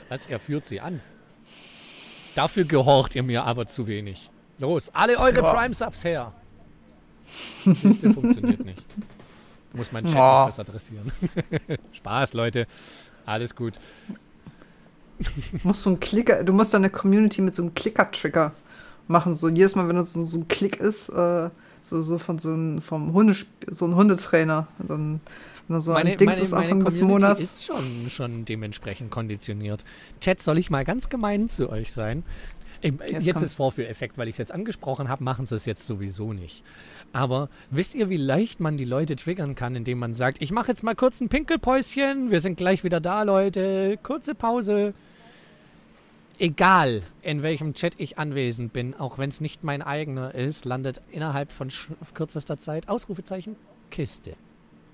Was, 0.10 0.26
er 0.26 0.40
führt 0.40 0.66
sie 0.66 0.82
an. 0.82 1.00
Dafür 2.36 2.66
gehorcht 2.66 3.16
ihr 3.16 3.24
mir 3.24 3.46
aber 3.46 3.68
zu 3.68 3.88
wenig. 3.88 4.30
Los, 4.60 4.90
alle 4.94 5.18
eure 5.18 5.42
Ja. 5.42 5.54
Prime-Subs 5.54 6.04
her. 6.04 6.34
Siehste, 7.64 8.12
funktioniert 8.14 8.66
nicht. 8.66 8.84
Muss 9.74 9.92
mein 9.94 10.04
Chat 10.06 10.14
Ja. 10.16 10.40
noch 10.42 10.46
besser 10.48 10.62
adressieren. 10.62 11.12
Spaß, 11.94 12.34
Leute. 12.34 12.68
Alles 13.26 13.56
gut. 13.56 13.80
Du 15.20 15.30
musst 15.64 15.84
so 15.84 15.90
einen 15.92 16.00
Klicker, 16.02 16.44
du 16.44 16.52
musst 16.52 16.74
deine 16.74 16.90
Community 16.90 17.42
mit 17.42 17.56
so 17.56 17.62
einem 17.62 17.74
Klicker-Trigger 17.74 18.52
machen. 19.08 19.36
So 19.36 19.50
jedes 19.50 19.76
Mal, 19.76 19.88
wenn 19.88 19.96
das 19.96 20.14
so, 20.14 20.26
so 20.26 20.40
ein 20.40 20.48
Klick 20.48 20.78
ist, 20.78 21.10
äh, 21.10 21.50
so, 21.82 22.02
so 22.02 22.18
von 22.18 22.40
so 22.40 22.50
einem 22.50 22.82
vom 22.82 23.14
Hundesp 23.14 23.48
so 23.70 23.86
ein 23.86 23.96
Hundetrainer. 23.96 24.68
Dann, 24.88 25.22
wenn 25.68 25.80
so 25.80 25.94
ein 25.94 26.18
Dings 26.18 26.40
ist 26.40 26.54
Anfang 26.54 26.84
des 26.84 27.02
Monats. 27.02 27.42
ist 27.42 27.66
schon, 27.66 28.10
schon 28.10 28.46
dementsprechend 28.46 29.12
konditioniert. 29.12 29.84
Chat, 30.22 30.42
soll 30.42 30.58
ich 30.58 30.70
mal 30.70 30.86
ganz 30.86 31.10
gemein 31.10 31.48
zu 31.48 31.70
euch 31.70 31.92
sein? 31.92 32.24
Ähm, 32.82 33.00
Jetzt 33.08 33.26
jetzt 33.26 33.42
ist 33.42 33.56
Vorführeffekt, 33.56 34.18
weil 34.18 34.28
ich 34.28 34.34
es 34.34 34.38
jetzt 34.38 34.52
angesprochen 34.52 35.10
habe, 35.10 35.24
machen 35.24 35.46
sie 35.46 35.56
es 35.56 35.66
jetzt 35.66 35.88
sowieso 35.88 36.34
nicht. 36.34 36.64
Aber 37.14 37.50
wisst 37.72 37.96
ihr, 37.96 38.10
wie 38.10 38.18
leicht 38.18 38.60
man 38.60 38.78
die 38.78 38.86
Leute 38.86 39.16
triggern 39.16 39.56
kann, 39.56 39.76
indem 39.76 40.00
man 40.00 40.14
sagt, 40.14 40.42
ich 40.42 40.52
mache 40.52 40.68
jetzt 40.68 40.84
mal 40.84 40.96
kurz 40.96 41.22
ein 41.22 41.30
Pinkelpäuschen, 41.30 42.30
wir 42.30 42.42
sind 42.42 42.58
gleich 42.58 42.84
wieder 42.84 43.00
da, 43.00 43.24
Leute, 43.24 43.98
kurze 44.04 44.36
Pause. 44.36 44.94
Egal, 46.38 47.02
in 47.22 47.44
welchem 47.44 47.74
Chat 47.74 47.94
ich 47.98 48.18
anwesend 48.18 48.74
bin, 48.74 48.94
auch 48.94 49.18
wenn 49.18 49.30
es 49.30 49.40
nicht 49.40 49.64
mein 49.64 49.82
eigener 49.82 50.36
ist, 50.36 50.66
landet 50.66 51.02
innerhalb 51.12 51.52
von 51.52 51.70
kürzester 52.14 52.58
Zeit 52.58 52.90
Ausrufezeichen 52.90 53.56
Kiste 53.90 54.34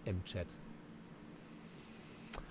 im 0.05 0.23
Chat. 0.25 0.47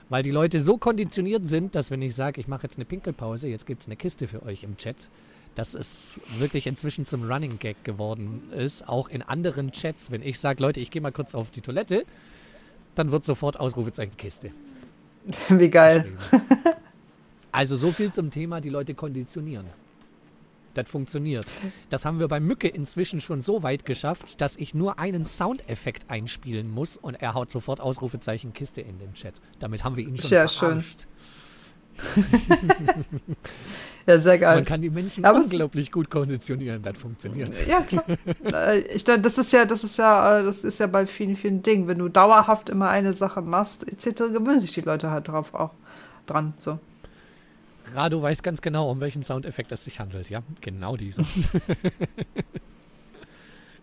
Weil 0.09 0.25
die 0.25 0.33
Leute 0.33 0.61
so 0.61 0.77
konditioniert 0.77 1.47
sind, 1.47 1.77
dass 1.77 1.93
wenn 1.93 2.03
ich 2.03 2.17
sage, 2.17 2.41
ich 2.41 2.49
mache 2.49 2.65
jetzt 2.65 2.79
eine 2.79 2.85
Pinkelpause, 2.85 3.47
jetzt 3.47 3.65
gibt 3.65 3.83
es 3.83 3.87
eine 3.87 3.95
Kiste 3.95 4.27
für 4.27 4.43
euch 4.43 4.65
im 4.65 4.77
Chat, 4.77 5.09
dass 5.55 5.75
es 5.75 6.21
wirklich 6.39 6.67
inzwischen 6.67 7.07
zum 7.07 7.31
Running 7.31 7.61
Gag 7.61 7.85
geworden 7.85 8.51
ist, 8.53 8.89
auch 8.89 9.09
in 9.09 9.23
anderen 9.23 9.71
Chats. 9.71 10.11
Wenn 10.11 10.23
ich 10.23 10.41
sage, 10.41 10.61
Leute, 10.61 10.81
ich 10.81 10.91
gehe 10.91 11.01
mal 11.01 11.13
kurz 11.13 11.37
auf 11.37 11.53
die 11.53 11.61
Toilette, 11.61 12.05
dann 12.97 13.13
wird 13.13 13.25
sofort 13.25 13.61
Ausrufezeichen 13.61 14.17
Kiste. 14.17 14.51
Wie 15.49 15.71
geil. 15.71 16.13
Also 17.53 17.77
so 17.77 17.91
viel 17.93 18.13
zum 18.13 18.31
Thema, 18.31 18.61
die 18.61 18.69
Leute 18.71 18.95
konditionieren. 18.95 19.67
Das 20.75 20.89
funktioniert. 20.89 21.47
Das 21.89 22.05
haben 22.05 22.21
wir 22.21 22.29
bei 22.29 22.39
Mücke 22.39 22.69
inzwischen 22.69 23.21
schon 23.21 23.43
so 23.43 23.65
weit 23.65 23.85
geschafft, 23.85 24.41
dass 24.41 24.57
ich 24.57 24.73
nur 24.73 25.01
einen 25.01 25.25
Soundeffekt 25.25 26.09
einspielen 26.09 26.71
muss 26.71 26.97
und 26.97 27.15
er 27.21 27.35
haut 27.35 27.51
sofort 27.51 27.81
Ausrufezeichen 27.81 28.53
Kiste 28.53 28.81
in 28.81 28.99
den 29.01 29.13
Chat. 29.15 29.35
Damit 29.59 29.83
haben 29.83 29.97
wir 29.97 30.05
ihn 30.07 30.17
schon 30.17 30.29
Sehr 30.29 30.47
schön. 30.47 30.83
verarscht. 30.83 31.07
Ja, 34.07 34.19
sehr 34.19 34.39
geil. 34.39 34.57
Man 34.57 34.65
kann 34.65 34.81
die 34.81 34.89
Menschen 34.91 35.25
Aber 35.25 35.39
unglaublich 35.39 35.93
gut 35.93 36.11
konditionieren. 36.11 36.83
Das 36.83 36.97
funktioniert. 36.99 37.55
Ja, 37.67 37.83
klar. 37.83 38.05
Äh, 38.45 38.81
ich, 38.95 39.05
da- 39.05 39.19
das 39.19 39.37
ist 39.39 39.53
ja, 39.53 39.67
das 39.67 39.85
ist 39.85 39.99
ja, 39.99 40.39
äh, 40.39 40.43
das 40.45 40.65
ist 40.65 40.81
ja 40.81 40.87
bei 40.87 41.05
vielen, 41.07 41.37
vielen 41.37 41.63
Dingen. 41.63 41.87
Wenn 41.87 41.99
du 41.99 42.09
dauerhaft 42.09 42.71
immer 42.71 42.89
eine 42.89 43.13
Sache 43.13 43.43
machst, 43.43 43.87
etc., 43.87 44.33
gewöhnen 44.33 44.59
sich 44.59 44.73
die 44.73 44.81
Leute 44.81 45.11
halt 45.11 45.29
drauf 45.29 45.53
auch 45.55 45.73
dran. 46.27 46.55
So. 46.57 46.79
Rado 47.95 48.23
weiß 48.23 48.43
ganz 48.43 48.63
genau, 48.63 48.91
um 48.91 49.01
welchen 49.01 49.23
Soundeffekt 49.25 49.73
es 49.73 49.85
sich 49.85 50.01
handelt. 50.01 50.31
Ja, 50.31 50.43
genau 50.61 50.97
dieser. 50.97 51.23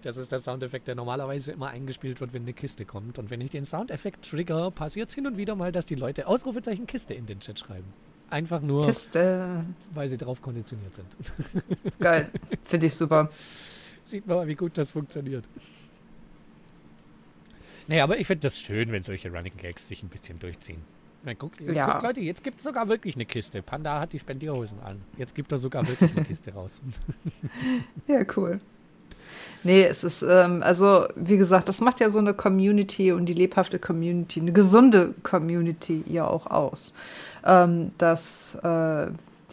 Das 0.03 0.15
ist 0.15 0.31
der 0.31 0.39
Soundeffekt, 0.39 0.87
der 0.87 0.95
normalerweise 0.95 1.51
immer 1.51 1.67
eingespielt 1.69 2.21
wird, 2.21 2.31
wenn 2.31 2.43
eine 2.43 2.53
Kiste 2.53 2.85
kommt. 2.85 3.19
Und 3.19 3.29
wenn 3.29 3.41
ich 3.41 3.51
den 3.51 3.65
Soundeffekt 3.65 4.29
trigger, 4.29 4.71
passiert 4.71 5.09
es 5.09 5.15
hin 5.15 5.27
und 5.27 5.35
wieder 5.37 5.55
mal, 5.55 5.71
dass 5.71 5.85
die 5.85 5.95
Leute 5.95 6.27
Ausrufezeichen 6.27 6.85
Kiste 6.85 7.13
in 7.13 7.25
den 7.25 7.39
Chat 7.39 7.59
schreiben. 7.59 7.91
Einfach 8.29 8.61
nur, 8.61 8.85
Kiste. 8.85 9.65
weil 9.93 10.07
sie 10.07 10.17
drauf 10.17 10.41
konditioniert 10.41 10.93
sind. 10.95 11.07
Geil. 11.99 12.29
Finde 12.63 12.85
ich 12.85 12.95
super. 12.95 13.29
Sieht 14.03 14.27
man 14.27 14.37
mal, 14.37 14.47
wie 14.47 14.55
gut 14.55 14.77
das 14.77 14.91
funktioniert. 14.91 15.43
Nee, 17.87 18.01
aber 18.01 18.19
ich 18.19 18.27
finde 18.27 18.41
das 18.41 18.59
schön, 18.59 18.91
wenn 18.91 19.03
solche 19.03 19.31
Running 19.31 19.57
Gags 19.57 19.87
sich 19.87 20.03
ein 20.03 20.09
bisschen 20.09 20.39
durchziehen. 20.39 20.83
Na, 21.27 21.33
guck, 21.33 21.59
Ja. 21.59 21.91
guck, 21.91 22.03
Leute, 22.03 22.21
jetzt 22.21 22.41
gibt 22.41 22.57
es 22.59 22.63
sogar 22.63 22.87
wirklich 22.87 23.15
eine 23.15 23.25
Kiste. 23.25 23.61
Panda 23.61 23.99
hat 23.99 24.13
die 24.13 24.19
Spendierhosen 24.19 24.79
an. 24.79 25.01
Jetzt 25.17 25.35
gibt 25.35 25.51
er 25.51 25.57
sogar 25.57 25.85
wirklich 25.85 26.09
eine 26.15 26.23
Kiste 26.25 26.53
raus. 26.53 26.81
Ja, 28.07 28.21
cool. 28.37 28.61
Nee, 29.63 29.83
es 29.83 30.05
ist, 30.05 30.21
ähm, 30.21 30.63
also, 30.63 31.05
wie 31.17 31.35
gesagt, 31.37 31.67
das 31.67 31.81
macht 31.81 31.99
ja 31.99 32.09
so 32.09 32.19
eine 32.19 32.33
Community 32.33 33.11
und 33.11 33.25
die 33.25 33.33
lebhafte 33.33 33.77
Community, 33.77 34.39
eine 34.39 34.53
gesunde 34.53 35.13
Community 35.23 36.01
ja 36.07 36.25
auch 36.25 36.45
aus. 36.47 36.93
Ähm, 37.43 37.91
dass 37.97 38.55
äh, 38.63 39.07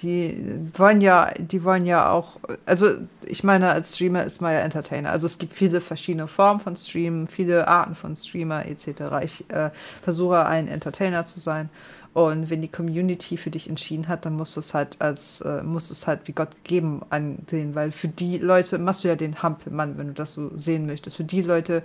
die 0.05 0.71
wollen 0.77 1.01
ja, 1.01 1.33
die 1.39 1.65
wollen 1.65 1.87
ja 1.87 2.11
auch, 2.11 2.39
also 2.67 2.89
ich 3.25 3.43
meine, 3.43 3.71
als 3.71 3.95
Streamer 3.95 4.25
ist 4.25 4.41
man 4.41 4.53
ja 4.53 4.61
Entertainer. 4.61 5.11
Also 5.11 5.27
es 5.27 5.39
gibt 5.39 5.55
viele 5.55 5.81
verschiedene 5.81 6.29
Formen 6.29 6.61
von 6.61 6.77
Streamen, 6.77 7.27
viele 7.27 7.67
Arten 7.67 7.95
von 7.95 8.15
Streamer 8.15 8.67
etc. 8.67 8.89
Ich 9.23 9.51
äh, 9.51 9.71
versuche 10.03 10.45
ein 10.45 10.69
Entertainer 10.69 11.25
zu 11.25 11.41
sein. 11.41 11.71
Und 12.13 12.49
wenn 12.49 12.63
die 12.63 12.69
Community 12.69 13.37
für 13.37 13.51
dich 13.51 13.69
entschieden 13.69 14.07
hat, 14.07 14.25
dann 14.25 14.37
musst 14.37 14.55
du 14.55 14.61
es 14.61 14.73
halt 14.73 15.01
als, 15.01 15.41
äh, 15.41 15.65
musst 15.65 15.91
es 15.91 16.07
halt 16.07 16.21
wie 16.27 16.33
Gott 16.33 16.55
gegeben 16.55 17.03
ansehen, 17.11 17.75
weil 17.75 17.91
für 17.91 18.07
die 18.07 18.39
Leute 18.39 18.79
machst 18.79 19.03
du 19.03 19.09
ja 19.09 19.17
den 19.17 19.43
Hampelmann, 19.43 19.99
wenn 19.99 20.09
du 20.09 20.13
das 20.13 20.35
so 20.35 20.57
sehen 20.57 20.87
möchtest. 20.87 21.17
Für 21.17 21.25
die 21.25 21.43
Leute 21.43 21.83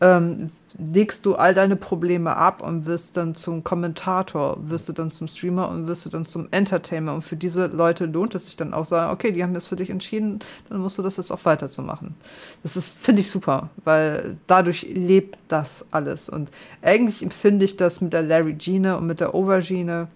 ähm, 0.00 0.50
legst 0.78 1.26
du 1.26 1.34
all 1.34 1.52
deine 1.52 1.76
Probleme 1.76 2.36
ab 2.36 2.62
und 2.62 2.86
wirst 2.86 3.16
dann 3.16 3.34
zum 3.34 3.64
Kommentator, 3.64 4.56
wirst 4.60 4.88
du 4.88 4.92
dann 4.92 5.10
zum 5.10 5.28
Streamer 5.28 5.68
und 5.68 5.88
wirst 5.88 6.06
du 6.06 6.10
dann 6.10 6.26
zum 6.26 6.48
Entertainer. 6.50 7.14
Und 7.14 7.22
für 7.22 7.36
diese 7.36 7.66
Leute 7.66 8.06
lohnt 8.06 8.34
es 8.34 8.46
sich 8.46 8.56
dann 8.56 8.72
auch 8.72 8.84
sagen, 8.84 9.12
okay, 9.12 9.32
die 9.32 9.42
haben 9.42 9.54
das 9.54 9.66
für 9.66 9.76
dich 9.76 9.90
entschieden, 9.90 10.40
dann 10.68 10.80
musst 10.80 10.96
du 10.96 11.02
das 11.02 11.16
jetzt 11.16 11.30
auch 11.30 11.44
weiterzumachen. 11.44 12.14
Das 12.62 12.76
ist, 12.76 13.04
finde 13.04 13.20
ich 13.20 13.30
super, 13.30 13.68
weil 13.84 14.36
dadurch 14.46 14.86
lebt 14.88 15.38
das 15.48 15.84
alles. 15.90 16.28
Und 16.28 16.50
eigentlich 16.82 17.22
empfinde 17.22 17.64
ich 17.64 17.76
das 17.76 18.00
mit 18.00 18.12
der 18.12 18.22
Larry 18.22 18.54
Gene 18.54 18.96
und 18.96 19.06
mit 19.06 19.20
der 19.20 19.34
Aubergine, 19.34 20.08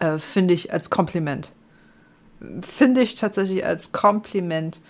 äh, 0.00 0.18
finde 0.18 0.54
ich 0.54 0.72
als 0.72 0.90
Kompliment. 0.90 1.52
Finde 2.60 3.00
ich 3.00 3.14
tatsächlich 3.14 3.64
als 3.64 3.92
Kompliment, 3.92 4.80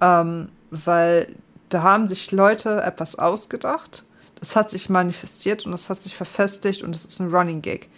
ähm, 0.00 0.48
weil 0.70 1.28
da 1.68 1.82
haben 1.82 2.06
sich 2.06 2.32
Leute 2.32 2.82
etwas 2.82 3.18
ausgedacht, 3.18 4.04
das 4.38 4.56
hat 4.56 4.70
sich 4.70 4.90
manifestiert 4.90 5.64
und 5.66 5.72
das 5.72 5.88
hat 5.88 6.00
sich 6.00 6.14
verfestigt 6.14 6.82
und 6.82 6.94
das 6.94 7.04
ist 7.04 7.20
ein 7.20 7.34
Running 7.34 7.62
Gag. 7.62 7.88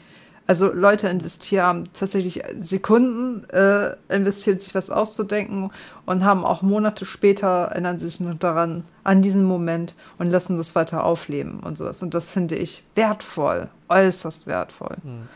Also 0.48 0.72
Leute 0.72 1.08
investieren 1.08 1.84
tatsächlich 1.92 2.42
Sekunden, 2.58 3.44
äh, 3.50 3.96
investieren 4.08 4.58
sich 4.58 4.74
was 4.74 4.88
auszudenken 4.88 5.70
und 6.06 6.24
haben 6.24 6.42
auch 6.42 6.62
Monate 6.62 7.04
später 7.04 7.64
erinnern 7.64 7.98
sich 7.98 8.18
noch 8.18 8.34
daran, 8.34 8.84
an 9.04 9.20
diesen 9.20 9.44
Moment 9.44 9.94
und 10.16 10.30
lassen 10.30 10.56
das 10.56 10.74
weiter 10.74 11.04
aufleben 11.04 11.60
und 11.60 11.76
sowas. 11.76 12.02
Und 12.02 12.14
das 12.14 12.30
finde 12.30 12.56
ich 12.56 12.82
wertvoll, 12.94 13.68
äußerst 13.90 14.46
wertvoll. 14.46 14.96
Hm. 15.02 15.28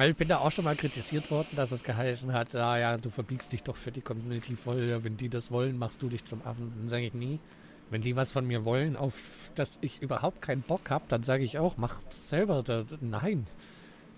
Ich 0.00 0.16
bin 0.16 0.26
da 0.26 0.38
auch 0.38 0.50
schon 0.50 0.64
mal 0.64 0.74
kritisiert 0.74 1.30
worden, 1.30 1.48
dass 1.54 1.70
es 1.70 1.84
geheißen 1.84 2.32
hat, 2.32 2.54
ah 2.54 2.78
ja, 2.78 2.96
du 2.96 3.10
verbiegst 3.10 3.52
dich 3.52 3.62
doch 3.62 3.76
für 3.76 3.92
die 3.92 4.00
Community 4.00 4.56
voll, 4.56 5.04
wenn 5.04 5.18
die 5.18 5.28
das 5.28 5.50
wollen, 5.50 5.78
machst 5.78 6.00
du 6.00 6.08
dich 6.08 6.24
zum 6.24 6.40
Affen. 6.46 6.72
Dann 6.78 6.88
sage 6.88 7.04
ich 7.04 7.12
nie. 7.12 7.38
Wenn 7.90 8.00
die 8.00 8.16
was 8.16 8.32
von 8.32 8.46
mir 8.46 8.64
wollen, 8.64 8.96
auf 8.96 9.14
das 9.54 9.76
ich 9.82 10.00
überhaupt 10.00 10.40
keinen 10.40 10.62
Bock 10.62 10.88
habe, 10.88 11.04
dann 11.08 11.24
sage 11.24 11.44
ich 11.44 11.58
auch, 11.58 11.76
mach 11.76 11.96
selber. 12.08 12.62
Da, 12.62 12.86
nein. 13.02 13.46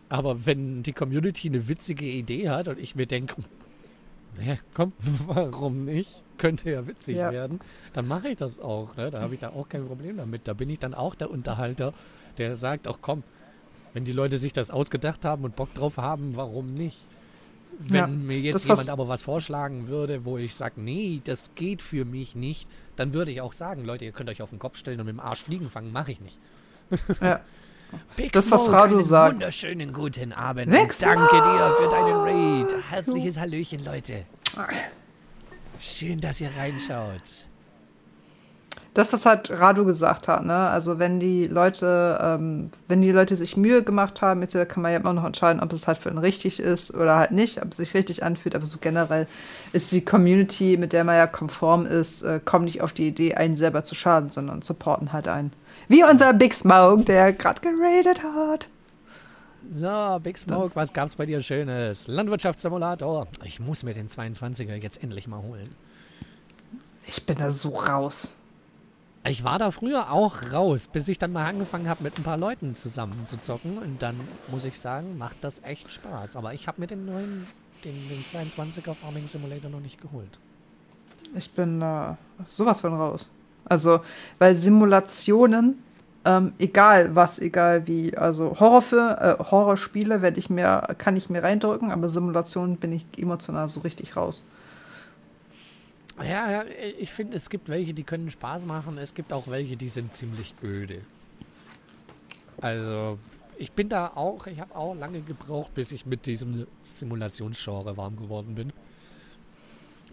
Aber 0.09 0.47
wenn 0.47 0.85
die 0.85 0.93
Community 0.93 1.49
eine 1.49 1.67
witzige 1.67 2.05
Idee 2.05 2.51
hat 2.51 2.69
und 2.69 2.79
ich 2.79 2.95
mir 2.95 3.07
denke, 3.07 3.35
naja, 4.37 4.57
komm, 4.75 4.93
warum 5.27 5.85
nicht? 5.87 6.23
Könnte 6.39 6.71
ja 6.71 6.87
witzig 6.87 7.17
ja. 7.17 7.33
werden, 7.33 7.59
dann 7.95 8.07
mache 8.07 8.29
ich 8.29 8.37
das 8.37 8.61
auch. 8.61 8.97
Ne? 8.97 9.11
Da 9.11 9.21
habe 9.21 9.35
ich 9.35 9.41
da 9.41 9.51
auch 9.51 9.69
kein 9.69 9.87
Problem 9.87 10.19
damit. 10.19 10.47
Da 10.47 10.53
bin 10.53 10.71
ich 10.71 10.79
dann 10.79 10.95
auch 10.95 11.17
der 11.17 11.31
Unterhalter, 11.31 11.93
der 12.39 12.55
sagt, 12.55 12.87
auch 12.87 12.99
komm, 13.01 13.25
wenn 13.95 14.05
die 14.05 14.13
Leute 14.13 14.39
sich 14.39 14.53
das 14.53 14.71
ausgedacht 14.71 15.25
haben 15.25 15.45
und 15.45 15.57
Bock 15.57 15.73
drauf 15.73 15.97
haben, 15.97 16.37
warum 16.37 16.67
nicht? 16.67 16.99
Wenn 17.79 17.97
ja, 17.97 18.07
mir 18.07 18.39
jetzt 18.39 18.69
jemand 18.69 18.91
aber 18.91 19.09
was 19.09 19.23
vorschlagen 19.23 19.89
würde, 19.89 20.25
wo 20.25 20.37
ich 20.37 20.55
sage, 20.55 20.81
nee, 20.81 21.21
das 21.25 21.55
geht 21.55 21.83
für 21.83 22.05
mich 22.05 22.37
nicht, 22.37 22.69
dann 22.97 23.15
würde 23.15 23.31
ich 23.31 23.41
auch 23.41 23.53
sagen, 23.53 23.85
Leute, 23.85 24.05
ihr 24.05 24.13
könnt 24.13 24.31
euch 24.31 24.43
auf 24.43 24.51
den 24.51 24.59
Kopf 24.59 24.77
stellen 24.77 25.01
und 25.01 25.07
mit 25.07 25.15
dem 25.15 25.21
Arsch 25.21 25.43
fliegen 25.43 25.71
fangen, 25.71 25.91
mache 25.91 26.13
ich 26.13 26.21
nicht. 26.21 26.39
Ja. 27.21 27.41
Big 28.17 28.33
das, 28.33 28.51
was 28.51 28.71
Radu 28.73 29.01
sagt. 29.01 29.35
Wunderschönen 29.35 29.93
guten 29.93 30.33
Abend. 30.33 30.73
danke 30.73 30.97
dir 30.97 31.75
für 31.79 31.91
deinen 31.91 32.17
Raid. 32.17 32.75
Herzliches 32.91 33.39
Hallöchen, 33.39 33.85
Leute. 33.85 34.25
Schön, 35.79 36.21
dass 36.21 36.41
ihr 36.41 36.51
reinschaut 36.57 37.47
das, 38.95 39.13
was 39.13 39.27
halt 39.27 39.51
Radu 39.51 39.85
gesagt 39.85 40.29
hat, 40.29 40.45
ne? 40.45 40.55
Also 40.55 41.01
wenn 41.01 41.19
die 41.19 41.47
Leute, 41.47 42.17
ähm, 42.23 42.71
wenn 42.87 43.03
die 43.03 43.11
Leute 43.11 43.35
sich 43.35 43.57
Mühe 43.57 43.83
gemacht 43.83 44.23
haben, 44.23 44.41
jetzt 44.41 44.57
kann 44.69 44.83
man 44.83 44.93
ja 44.93 44.99
immer 44.99 45.13
noch 45.13 45.25
entscheiden, 45.25 45.61
ob 45.61 45.73
es 45.73 45.89
halt 45.89 45.99
für 45.99 46.11
ihn 46.11 46.19
richtig 46.19 46.61
ist 46.61 46.95
oder 46.95 47.17
halt 47.17 47.33
nicht, 47.33 47.61
ob 47.61 47.73
es 47.73 47.79
sich 47.79 47.93
richtig 47.95 48.23
anfühlt. 48.23 48.55
Aber 48.55 48.67
so 48.67 48.79
generell 48.81 49.27
ist 49.73 49.91
die 49.91 50.05
Community, 50.05 50.77
mit 50.77 50.93
der 50.93 51.03
man 51.03 51.17
ja 51.17 51.27
konform 51.27 51.87
ist, 51.87 52.23
äh, 52.23 52.41
kommt 52.45 52.67
nicht 52.67 52.83
auf 52.83 52.93
die 52.93 53.09
Idee, 53.09 53.35
einen 53.35 53.57
selber 53.57 53.83
zu 53.83 53.97
schaden, 53.97 54.31
sondern 54.31 54.63
supporten 54.63 55.13
halt 55.13 55.27
einen. 55.27 55.53
Wie 55.89 56.05
unser 56.05 56.33
Big 56.33 56.55
Smoke, 56.55 57.03
der 57.03 57.33
gerade 57.33 57.61
geradet 57.61 58.23
hat. 58.23 58.69
So, 59.75 60.21
Big 60.23 60.39
Smoke, 60.39 60.77
was 60.77 60.93
gab's 60.93 61.17
bei 61.17 61.27
dir 61.27 61.41
Schönes? 61.41 62.07
Landwirtschaftssimulator. 62.07 63.27
Ich 63.43 63.59
muss 63.59 63.83
mir 63.83 63.95
den 63.95 64.09
22er 64.09 64.75
jetzt 64.75 65.03
endlich 65.03 65.27
mal 65.27 65.43
holen. 65.43 65.75
Ich 67.09 67.27
bin 67.27 67.39
da 67.39 67.51
so 67.51 67.71
raus. 67.71 68.35
Ich 69.27 69.43
war 69.43 69.59
da 69.59 69.71
früher 69.71 70.13
auch 70.13 70.53
raus, 70.53 70.87
bis 70.87 71.09
ich 71.09 71.19
dann 71.19 71.33
mal 71.33 71.47
angefangen 71.47 71.89
habe, 71.89 72.03
mit 72.03 72.19
ein 72.19 72.23
paar 72.23 72.37
Leuten 72.37 72.75
zusammen 72.75 73.27
zu 73.27 73.41
zocken. 73.41 73.79
Und 73.79 74.03
dann 74.03 74.21
muss 74.51 74.67
ich 74.67 74.79
sagen, 74.79 75.17
macht 75.17 75.37
das 75.41 75.63
echt 75.65 75.91
Spaß. 75.91 76.37
Aber 76.37 76.53
ich 76.53 76.69
habe 76.69 76.83
mir 76.83 76.87
den 76.87 77.07
neuen, 77.07 77.47
den, 77.85 77.95
den 78.11 78.23
22er 78.23 78.93
Farming 78.93 79.27
Simulator 79.27 79.71
noch 79.71 79.81
nicht 79.81 80.01
geholt. 80.03 80.39
Ich 81.35 81.51
bin 81.51 81.81
äh, 81.81 82.15
sowas 82.45 82.83
von 82.83 82.93
raus. 82.93 83.31
Also, 83.65 84.01
weil 84.39 84.55
Simulationen, 84.55 85.83
ähm, 86.27 86.53
egal 86.59 87.15
was, 87.15 87.39
egal 87.39 87.87
wie, 87.87 88.15
also 88.15 88.61
Horrorfilme, 88.61 89.39
äh, 89.41 89.43
Horrorspiele 89.43 90.21
werde 90.21 90.39
ich 90.39 90.51
mir, 90.51 90.95
kann 90.99 91.17
ich 91.17 91.31
mir 91.31 91.43
reindrücken, 91.43 91.91
aber 91.93 92.11
Simulationen 92.11 92.77
bin 92.77 92.93
ich 92.93 93.07
emotional 93.17 93.69
so 93.69 93.81
richtig 93.81 94.17
raus. 94.17 94.47
Ja, 96.19 96.51
ja 96.51 96.65
ich 96.99 97.13
finde, 97.13 97.37
es 97.37 97.51
gibt 97.51 97.69
welche, 97.69 97.95
die 97.95 98.05
können 98.05 98.31
Spaß 98.31 98.67
machen. 98.67 98.99
Es 98.99 99.15
gibt 99.15 99.33
auch 99.33 99.49
welche, 99.49 99.77
die 99.77 99.89
sind 99.89 100.15
ziemlich 100.15 100.55
öde. 100.63 101.01
Also, 102.61 103.19
ich 103.59 103.73
bin 103.73 103.89
da 103.89 104.09
auch, 104.15 104.47
ich 104.47 104.61
habe 104.61 104.75
auch 104.75 104.95
lange 104.95 105.21
gebraucht, 105.23 105.75
bis 105.75 105.93
ich 105.93 106.07
mit 106.07 106.27
diesem 106.27 106.67
Simulationsgenre 106.83 107.97
warm 107.97 108.17
geworden 108.17 108.55
bin. 108.55 108.73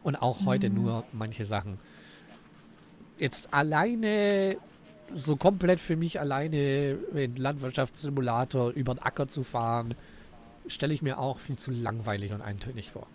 Und 0.04 0.16
auch 0.16 0.46
heute 0.46 0.70
mhm. 0.70 0.76
nur 0.76 1.04
manche 1.14 1.46
Sachen. 1.46 1.78
Jetzt 3.20 3.54
alleine, 3.54 4.58
so 5.14 5.36
komplett 5.36 5.80
für 5.80 5.96
mich 5.96 6.20
alleine 6.20 6.94
in 7.14 7.36
Landwirtschaftssimulator 7.36 8.72
über 8.72 8.96
den 8.96 9.04
Acker 9.04 9.28
zu 9.28 9.44
fahren, 9.44 9.94
stelle 10.68 10.94
ich 10.94 11.02
mir 11.02 11.20
auch 11.20 11.40
viel 11.40 11.58
zu 11.58 11.72
langweilig 11.72 12.34
und 12.34 12.42
eintönig 12.42 12.92
vor. 12.92 13.08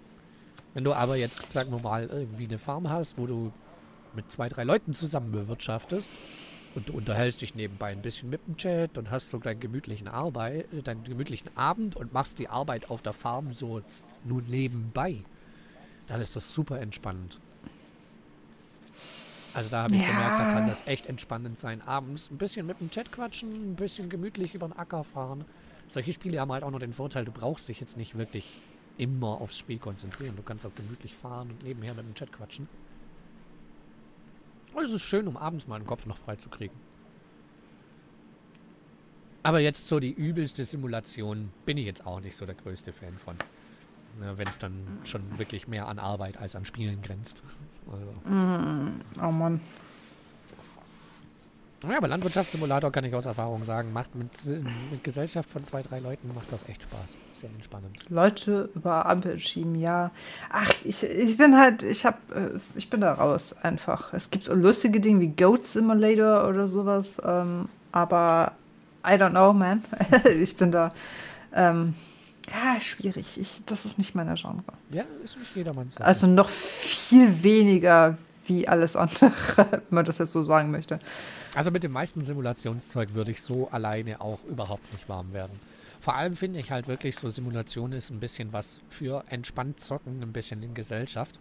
Wenn 0.77 0.85
du 0.85 0.93
aber 0.93 1.17
jetzt, 1.17 1.51
sagen 1.53 1.73
wir 1.73 1.79
mal, 1.79 2.07
irgendwie 2.07 2.45
eine 2.45 2.59
Farm 2.59 2.91
hast, 2.91 3.17
wo 3.17 3.27
du 3.27 3.51
mit 4.13 4.31
zwei, 4.31 4.51
drei 4.51 4.63
Leuten 4.63 4.93
zusammen 4.93 5.33
bewirtschaftest 5.33 6.11
und 6.75 6.91
du 6.91 6.93
unterhältst 6.93 7.41
dich 7.41 7.55
nebenbei 7.55 7.93
ein 7.93 8.03
bisschen 8.03 8.29
mit 8.29 8.47
dem 8.47 8.59
Chat 8.59 8.99
und 8.99 9.11
hast 9.11 9.31
so 9.31 9.39
deinen 9.39 9.59
gemütlichen 9.59 10.07
Arbeit, 10.07 10.67
deinen 10.87 11.03
gemütlichen 11.03 11.49
Abend 11.57 11.97
und 11.97 12.13
machst 12.13 12.39
die 12.39 12.51
Arbeit 12.51 12.91
auf 12.91 13.01
der 13.01 13.15
Farm 13.15 13.55
so 13.55 13.81
nur 14.23 14.43
nebenbei, 14.43 15.25
dann 16.09 16.21
ist 16.21 16.37
das 16.37 16.53
super 16.53 16.79
entspannend. 16.79 17.41
Also 19.55 19.71
da 19.71 19.85
habe 19.85 19.95
ich 19.95 20.03
ja. 20.03 20.09
gemerkt, 20.09 20.41
da 20.41 20.53
kann 20.53 20.69
das 20.69 20.87
echt 20.87 21.07
entspannend 21.07 21.59
sein. 21.59 21.81
Abends 21.81 22.31
ein 22.31 22.37
bisschen 22.37 22.67
mit 22.67 22.81
dem 22.81 22.91
Chat 22.91 23.11
quatschen, 23.11 23.73
ein 23.73 23.77
bisschen 23.77 24.11
gemütlich 24.11 24.55
über 24.55 24.69
den 24.69 24.77
Acker 24.79 25.05
fahren. 25.05 25.47
Solche 25.89 26.13
Spiele 26.13 26.39
haben 26.39 26.53
halt 26.53 26.65
auch 26.65 26.71
noch 26.71 26.81
den 26.81 26.93
Vorteil, 26.93 27.25
du 27.25 27.33
brauchst 27.33 27.71
dich 27.71 27.81
jetzt 27.81 27.97
nicht 27.97 28.19
wirklich 28.19 28.45
immer 28.99 29.41
aufs 29.41 29.59
Spiel 29.59 29.79
konzentrieren. 29.79 30.37
Du 30.37 30.43
kannst 30.43 30.67
auch 30.67 30.75
gemütlich 30.75 31.15
fahren 31.15 31.51
und 31.51 31.63
nebenher 31.63 31.95
mit 31.95 32.07
dem 32.07 32.15
Chat 32.15 32.33
quatschen. 32.33 32.69
Und 34.75 34.85
es 34.85 34.93
ist 34.93 35.03
schön, 35.03 35.27
um 35.27 35.37
abends 35.37 35.67
mal 35.67 35.79
den 35.79 35.87
Kopf 35.87 36.07
noch 36.07 36.19
frei 36.19 36.37
zu 36.37 36.49
kriegen. 36.49 36.75
Aber 39.43 39.61
jetzt 39.61 39.87
so 39.87 40.01
die 40.01 40.11
übelste 40.11 40.65
Simulation 40.65 41.51
bin 41.65 41.79
ich 41.79 41.87
jetzt 41.87 42.05
auch 42.05 42.21
nicht 42.21 42.37
so 42.37 42.47
der 42.47 42.57
größte 42.57 42.93
Fan 42.93 43.13
von. 43.13 43.37
Ne, 44.19 44.37
Wenn 44.37 44.49
es 44.49 44.59
dann 44.59 44.99
schon 45.05 45.39
wirklich 45.39 45.69
mehr 45.69 45.89
an 45.89 45.99
Arbeit 45.99 46.37
als 46.39 46.57
an 46.57 46.65
Spielen 46.65 47.01
grenzt. 47.01 47.45
Also. 47.91 48.35
Mm, 48.35 49.01
oh 49.23 49.31
Mann. 49.31 49.61
Ja, 51.89 51.99
aber 51.99 52.09
Landwirtschaftssimulator 52.09 52.91
kann 52.91 53.05
ich 53.05 53.15
aus 53.15 53.27
Erfahrung 53.27 53.63
sagen, 53.63 53.93
macht 53.93 54.15
mit, 54.15 54.31
mit, 54.91 55.05
Gesellschaft 55.05 55.49
von 55.49 55.65
zwei, 55.65 55.83
drei 55.83 56.01
Leuten 56.01 56.35
macht 56.35 56.51
das 56.51 56.69
echt 56.69 56.83
Spaß. 56.83 57.17
Sehr 57.41 57.51
entspannend. 57.51 57.99
Leute 58.09 58.71
über 58.75 59.05
Ampel 59.05 59.39
schieben, 59.39 59.75
ja. 59.75 60.11
Ach, 60.51 60.71
ich, 60.85 61.03
ich 61.03 61.37
bin 61.37 61.59
halt, 61.59 61.83
ich 61.83 62.07
hab, 62.07 62.19
äh, 62.35 62.59
ich 62.77 62.89
bin 62.89 63.03
da 63.03 63.13
raus 63.13 63.55
einfach. 63.63 64.15
Es 64.15 64.31
gibt 64.31 64.49
lustige 64.49 65.01
Dinge 65.01 65.21
wie 65.21 65.29
Goat 65.29 65.67
Simulator 65.67 66.49
oder 66.49 66.67
sowas, 66.67 67.21
ähm, 67.23 67.69
aber 67.93 68.53
I 69.07 69.11
don't 69.11 69.31
know, 69.31 69.53
man. 69.53 69.85
ich 70.41 70.57
bin 70.57 70.73
da, 70.73 70.95
ähm, 71.53 71.95
ja, 72.49 72.81
schwierig. 72.81 73.39
Ich, 73.39 73.63
das 73.67 73.85
ist 73.85 73.99
nicht 73.99 74.15
meine 74.15 74.35
Genre. 74.35 74.63
Ja, 74.91 75.05
ist 75.23 75.39
nicht 75.39 75.55
jedermanns. 75.55 75.99
Also 75.99 76.27
noch 76.27 76.49
viel 76.49 77.43
weniger 77.43 78.17
wie 78.47 78.67
alles 78.67 78.97
andere, 78.97 79.31
wenn 79.57 79.81
man 79.91 80.05
das 80.07 80.19
jetzt 80.19 80.33
so 80.33 80.43
sagen 80.43 80.71
möchte. 80.71 81.01
Also 81.55 81.71
mit 81.71 81.83
dem 81.83 81.93
meisten 81.93 82.25
Simulationszeug 82.25 83.13
würde 83.13 83.33
ich 83.33 83.43
so 83.43 83.69
alleine 83.71 84.21
auch 84.23 84.39
überhaupt 84.45 84.91
nicht 84.93 85.07
warm 85.09 85.35
werden. 85.35 85.59
Vor 86.07 86.15
allem 86.15 86.37
finde 86.37 86.61
ich 86.61 86.71
halt 86.71 86.87
wirklich 86.87 87.17
so 87.17 87.29
Simulation 87.31 87.91
ist 87.91 88.11
ein 88.11 88.21
bisschen 88.21 88.53
was 88.53 88.81
für 88.89 89.25
entspannt 89.29 89.81
zocken, 89.81 90.23
ein 90.23 90.33
bisschen 90.33 90.63
in 90.63 90.73
Gesellschaft. 90.73 91.41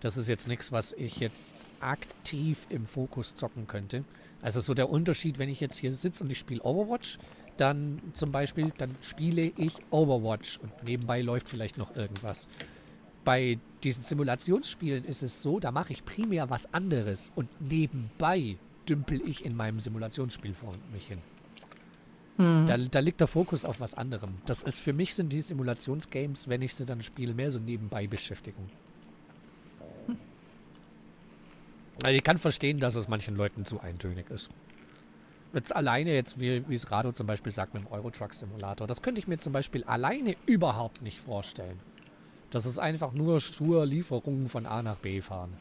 Das 0.00 0.16
ist 0.16 0.28
jetzt 0.28 0.48
nichts, 0.48 0.72
was 0.72 0.92
ich 0.92 1.20
jetzt 1.20 1.66
aktiv 1.78 2.66
im 2.68 2.84
Fokus 2.84 3.36
zocken 3.36 3.68
könnte. 3.68 4.02
Also 4.42 4.60
so 4.60 4.74
der 4.74 4.90
Unterschied, 4.90 5.38
wenn 5.38 5.48
ich 5.48 5.60
jetzt 5.60 5.78
hier 5.78 5.92
sitze 5.92 6.24
und 6.24 6.30
ich 6.30 6.40
spiele 6.40 6.62
Overwatch, 6.62 7.20
dann 7.58 8.02
zum 8.12 8.32
Beispiel, 8.32 8.72
dann 8.76 8.96
spiele 9.02 9.52
ich 9.56 9.74
Overwatch 9.92 10.58
und 10.58 10.82
nebenbei 10.82 11.20
läuft 11.20 11.48
vielleicht 11.48 11.78
noch 11.78 11.94
irgendwas. 11.94 12.48
Bei 13.24 13.60
diesen 13.84 14.02
Simulationsspielen 14.02 15.04
ist 15.04 15.22
es 15.22 15.42
so, 15.42 15.60
da 15.60 15.70
mache 15.70 15.92
ich 15.92 16.04
primär 16.04 16.50
was 16.50 16.74
anderes 16.74 17.30
und 17.36 17.48
nebenbei 17.60 18.56
dümpel 18.88 19.22
ich 19.24 19.44
in 19.44 19.54
meinem 19.54 19.78
Simulationsspiel 19.78 20.54
vor 20.54 20.74
mich 20.92 21.06
hin. 21.06 21.18
Mhm. 22.38 22.66
Da, 22.66 22.76
da, 22.76 22.98
liegt 23.00 23.20
der 23.20 23.26
Fokus 23.26 23.64
auf 23.64 23.80
was 23.80 23.94
anderem. 23.94 24.38
Das 24.46 24.62
ist 24.62 24.78
für 24.78 24.92
mich 24.92 25.14
sind 25.14 25.32
die 25.32 25.40
Simulationsgames, 25.40 26.48
wenn 26.48 26.62
ich 26.62 26.74
sie 26.74 26.86
dann 26.86 27.02
spiele, 27.02 27.34
mehr 27.34 27.50
so 27.50 27.58
nebenbei 27.58 28.06
Beschäftigung. 28.06 28.68
Also 32.02 32.16
ich 32.16 32.24
kann 32.24 32.38
verstehen, 32.38 32.80
dass 32.80 32.96
es 32.96 33.06
manchen 33.06 33.36
Leuten 33.36 33.64
zu 33.64 33.78
eintönig 33.78 34.28
ist. 34.28 34.48
Jetzt 35.52 35.76
alleine 35.76 36.14
jetzt, 36.14 36.40
wie, 36.40 36.68
wie 36.68 36.74
es 36.74 36.90
Rado 36.90 37.12
zum 37.12 37.26
Beispiel 37.26 37.52
sagt 37.52 37.74
mit 37.74 37.84
dem 37.84 37.92
Eurotruck 37.92 38.34
Simulator, 38.34 38.86
das 38.86 39.02
könnte 39.02 39.20
ich 39.20 39.28
mir 39.28 39.38
zum 39.38 39.52
Beispiel 39.52 39.84
alleine 39.84 40.34
überhaupt 40.46 41.02
nicht 41.02 41.20
vorstellen. 41.20 41.78
Das 42.50 42.66
ist 42.66 42.78
einfach 42.78 43.12
nur 43.12 43.40
stur 43.40 43.86
Lieferungen 43.86 44.48
von 44.48 44.66
A 44.66 44.82
nach 44.82 44.96
B 44.96 45.20
fahren. 45.20 45.52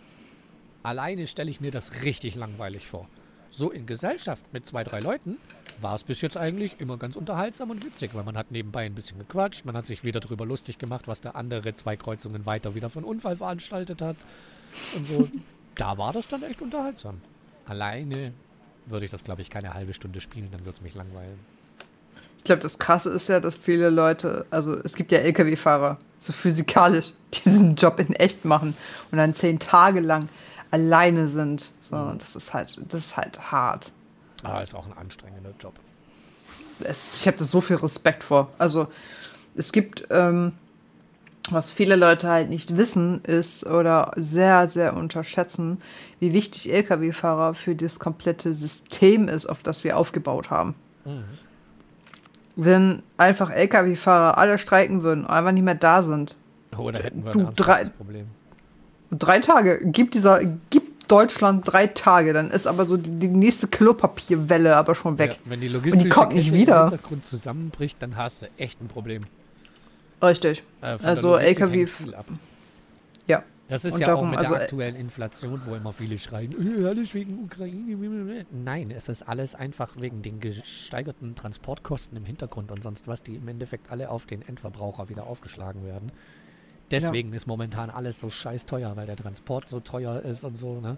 Alleine 0.83 1.27
stelle 1.27 1.51
ich 1.51 1.61
mir 1.61 1.71
das 1.71 2.03
richtig 2.03 2.35
langweilig 2.35 2.87
vor. 2.87 3.07
So 3.51 3.69
in 3.69 3.85
Gesellschaft 3.85 4.51
mit 4.53 4.65
zwei, 4.65 4.83
drei 4.83 5.01
Leuten 5.01 5.37
war 5.83 5.95
es 5.95 6.03
bis 6.03 6.21
jetzt 6.21 6.37
eigentlich 6.37 6.79
immer 6.79 6.97
ganz 6.97 7.15
unterhaltsam 7.15 7.69
und 7.69 7.83
witzig, 7.85 8.11
weil 8.13 8.23
man 8.23 8.37
hat 8.37 8.51
nebenbei 8.51 8.85
ein 8.85 8.95
bisschen 8.95 9.19
gequatscht, 9.19 9.65
man 9.65 9.75
hat 9.75 9.85
sich 9.85 10.03
wieder 10.03 10.19
darüber 10.19 10.45
lustig 10.45 10.77
gemacht, 10.77 11.07
was 11.07 11.21
der 11.21 11.35
andere 11.35 11.73
zwei 11.73 11.95
Kreuzungen 11.95 12.45
weiter 12.45 12.75
wieder 12.75 12.89
von 12.89 13.03
Unfall 13.03 13.35
veranstaltet 13.35 14.01
hat. 14.01 14.17
Und 14.95 15.07
so, 15.07 15.27
da 15.75 15.97
war 15.97 16.13
das 16.13 16.27
dann 16.27 16.43
echt 16.43 16.61
unterhaltsam. 16.61 17.21
Alleine 17.65 18.33
würde 18.85 19.05
ich 19.05 19.11
das, 19.11 19.23
glaube 19.23 19.41
ich, 19.41 19.49
keine 19.49 19.73
halbe 19.73 19.93
Stunde 19.93 20.21
spielen, 20.21 20.49
dann 20.51 20.61
würde 20.61 20.77
es 20.77 20.81
mich 20.81 20.95
langweilen. 20.95 21.39
Ich 22.37 22.45
glaube, 22.45 22.61
das 22.61 22.79
Krasse 22.79 23.11
ist 23.11 23.29
ja, 23.29 23.39
dass 23.39 23.55
viele 23.55 23.89
Leute, 23.91 24.45
also 24.49 24.75
es 24.83 24.95
gibt 24.95 25.11
ja 25.11 25.19
Lkw-Fahrer, 25.19 25.97
so 26.17 26.33
physikalisch 26.33 27.13
diesen 27.45 27.75
Job 27.75 27.99
in 27.99 28.13
echt 28.13 28.45
machen 28.45 28.75
und 29.11 29.17
dann 29.17 29.35
zehn 29.35 29.59
Tage 29.59 29.99
lang 29.99 30.27
alleine 30.71 31.27
sind. 31.27 31.71
So, 31.79 31.97
mhm. 31.97 32.17
das 32.17 32.35
ist 32.35 32.53
halt, 32.53 32.81
das 32.89 33.05
ist 33.05 33.17
halt 33.17 33.51
hart. 33.51 33.91
Ah, 34.43 34.61
ist 34.61 34.73
auch 34.75 34.85
ein 34.85 34.97
anstrengender 34.97 35.53
Job. 35.59 35.73
Es, 36.83 37.15
ich 37.15 37.27
habe 37.27 37.37
da 37.37 37.45
so 37.45 37.61
viel 37.61 37.75
Respekt 37.75 38.23
vor. 38.23 38.49
Also 38.57 38.87
es 39.55 39.71
gibt, 39.71 40.07
ähm, 40.09 40.53
was 41.49 41.71
viele 41.71 41.95
Leute 41.95 42.27
halt 42.29 42.49
nicht 42.49 42.77
wissen, 42.77 43.23
ist 43.23 43.65
oder 43.65 44.13
sehr, 44.15 44.67
sehr 44.67 44.95
unterschätzen, 44.95 45.81
wie 46.19 46.33
wichtig 46.33 46.71
Lkw-Fahrer 46.71 47.53
für 47.53 47.75
das 47.75 47.99
komplette 47.99 48.53
System 48.53 49.27
ist, 49.27 49.47
auf 49.47 49.63
das 49.63 49.83
wir 49.83 49.97
aufgebaut 49.97 50.49
haben. 50.49 50.75
Mhm. 51.05 51.23
Wenn 52.55 53.03
einfach 53.17 53.49
Lkw-Fahrer 53.49 54.37
alle 54.37 54.57
streiken 54.57 55.03
würden, 55.03 55.25
einfach 55.25 55.51
nicht 55.51 55.63
mehr 55.63 55.75
da 55.75 56.01
sind. 56.01 56.35
Oder 56.77 56.99
oh, 56.99 57.03
hätten 57.03 57.25
wir 57.25 57.35
ein 57.35 57.55
drei, 57.55 57.85
Problem. 57.85 58.27
Drei 59.11 59.39
Tage. 59.39 59.81
Gibt 59.83 60.15
dieser, 60.15 60.41
gibt 60.69 60.90
Deutschland 61.11 61.63
drei 61.65 61.87
Tage, 61.87 62.31
dann 62.31 62.51
ist 62.51 62.67
aber 62.67 62.85
so 62.85 62.95
die, 62.95 63.11
die 63.11 63.27
nächste 63.27 63.67
Klopapierwelle 63.67 64.77
aber 64.77 64.95
schon 64.95 65.17
weg. 65.17 65.31
Ja, 65.33 65.51
wenn 65.51 65.59
die 65.59 65.67
die 65.67 66.09
kommt 66.09 66.33
nicht 66.33 66.53
wieder. 66.53 66.83
im 66.83 66.89
Hintergrund 66.89 67.25
zusammenbricht, 67.25 68.01
dann 68.01 68.15
hast 68.15 68.43
du 68.43 68.47
echt 68.57 68.81
ein 68.81 68.87
Problem. 68.87 69.25
Richtig. 70.23 70.63
Äh, 70.81 70.97
also 71.03 71.35
LKW. 71.35 71.87
Ja. 73.27 73.43
Das 73.67 73.85
ist 73.85 73.95
und 73.95 73.99
ja 74.01 74.07
darum, 74.07 74.27
auch 74.27 74.31
mit 74.31 74.39
also, 74.39 74.53
der 74.53 74.63
aktuellen 74.63 74.95
Inflation, 74.95 75.61
wo 75.65 75.75
immer 75.75 75.93
viele 75.93 76.19
schreien, 76.19 76.51
äh, 76.51 76.85
alles 76.85 77.13
wegen 77.13 77.45
Ukraine. 77.45 78.45
Nein, 78.51 78.91
es 78.91 79.07
ist 79.07 79.23
alles 79.23 79.55
einfach 79.55 79.91
wegen 79.97 80.21
den 80.21 80.39
gesteigerten 80.41 81.35
Transportkosten 81.35 82.17
im 82.17 82.25
Hintergrund 82.25 82.69
und 82.71 82.83
sonst 82.83 83.07
was, 83.07 83.23
die 83.23 83.35
im 83.35 83.47
Endeffekt 83.47 83.89
alle 83.89 84.09
auf 84.09 84.25
den 84.25 84.41
Endverbraucher 84.45 85.07
wieder 85.07 85.25
aufgeschlagen 85.25 85.85
werden. 85.85 86.11
Deswegen 86.91 87.29
ja. 87.29 87.35
ist 87.35 87.47
momentan 87.47 87.89
alles 87.89 88.19
so 88.19 88.29
scheiß 88.29 88.65
teuer, 88.65 88.95
weil 88.95 89.07
der 89.07 89.15
Transport 89.15 89.69
so 89.69 89.79
teuer 89.79 90.21
ist 90.21 90.43
und 90.43 90.57
so. 90.57 90.79
Ne? 90.81 90.97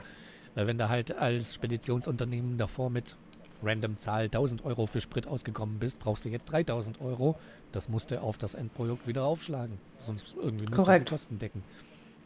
Weil 0.55 0.67
wenn 0.67 0.77
du 0.77 0.89
halt 0.89 1.15
als 1.15 1.55
Speditionsunternehmen 1.55 2.57
davor 2.57 2.89
mit 2.89 3.15
random 3.63 3.97
Zahl 3.97 4.25
1000 4.25 4.65
Euro 4.65 4.85
für 4.85 5.01
Sprit 5.01 5.27
ausgekommen 5.27 5.79
bist, 5.79 5.99
brauchst 5.99 6.25
du 6.25 6.29
jetzt 6.29 6.45
3000 6.51 6.99
Euro. 7.01 7.37
Das 7.71 7.89
musst 7.89 8.11
du 8.11 8.21
auf 8.21 8.37
das 8.37 8.53
Endprodukt 8.53 9.07
wieder 9.07 9.23
aufschlagen. 9.23 9.77
Sonst 9.99 10.35
irgendwie 10.35 10.65
musst 10.65 10.77
Korrekt. 10.77 11.07
du 11.07 11.09
die 11.09 11.15
Kosten 11.15 11.39
decken. 11.39 11.63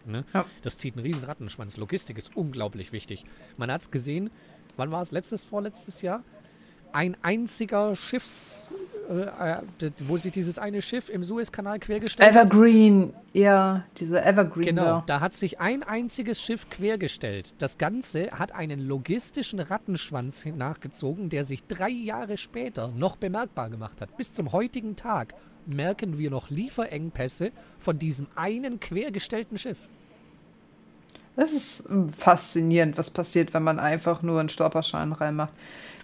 Ne? 0.06 0.24
Ja. 0.34 0.46
Das 0.64 0.78
zieht 0.78 0.96
einen 0.96 1.06
riesen 1.06 1.26
Rattenschwanz. 1.26 1.78
Logistik 1.78 2.18
ist 2.18 2.36
unglaublich 2.36 2.92
wichtig. 2.92 3.26
Man 3.58 3.72
hat 3.72 3.82
es 3.82 3.92
gesehen, 3.92 4.30
wann 4.78 4.90
war 4.92 5.02
es? 5.02 5.12
Letztes, 5.12 5.44
vorletztes 5.44 6.02
Jahr? 6.02 6.24
Ein 6.92 7.16
einziger 7.22 7.96
Schiffs, 7.96 8.72
äh, 9.10 9.58
äh, 9.86 9.92
wo 10.00 10.18
sich 10.18 10.34
dieses 10.34 10.60
eine 10.60 10.82
Schiff 10.82 11.10
im 11.10 11.24
Suezkanal 11.24 11.80
quergestellt 11.80 12.34
hat. 12.34 12.46
Evergreen, 12.48 13.14
ja, 13.34 13.86
diese 13.98 14.24
Evergreen. 14.24 14.68
Genau, 14.68 14.84
da. 14.84 15.04
da 15.06 15.20
hat 15.20 15.34
sich 15.34 15.60
ein 15.60 15.84
einziges 15.84 16.42
Schiff 16.42 16.70
quergestellt. 16.70 17.56
Das 17.60 17.78
Ganze 17.78 18.32
hat 18.32 18.54
einen 18.54 18.80
logistischen 18.80 19.60
Rattenschwanz 19.60 20.46
nachgezogen, 20.46 21.30
der 21.30 21.44
sich 21.44 21.64
drei 21.66 21.90
Jahre 21.90 22.38
später 22.38 22.90
noch 22.90 23.16
bemerkbar 23.16 23.70
gemacht 23.70 24.02
hat. 24.02 24.16
Bis 24.18 24.34
zum 24.34 24.52
heutigen 24.52 24.96
Tag 24.96 25.34
merken 25.66 26.18
wir 26.18 26.30
noch 26.30 26.50
Lieferengpässe 26.50 27.52
von 27.80 28.00
diesem 28.00 28.28
einen 28.36 28.80
quergestellten 28.80 29.58
Schiff. 29.58 29.88
Das 31.38 31.54
ist 31.54 31.88
faszinierend, 32.18 32.98
was 32.98 33.12
passiert, 33.12 33.54
wenn 33.54 33.62
man 33.62 33.78
einfach 33.78 34.24
nur 34.24 34.40
einen 34.40 34.50
Stolperschein 34.50 35.12
reinmacht 35.12 35.54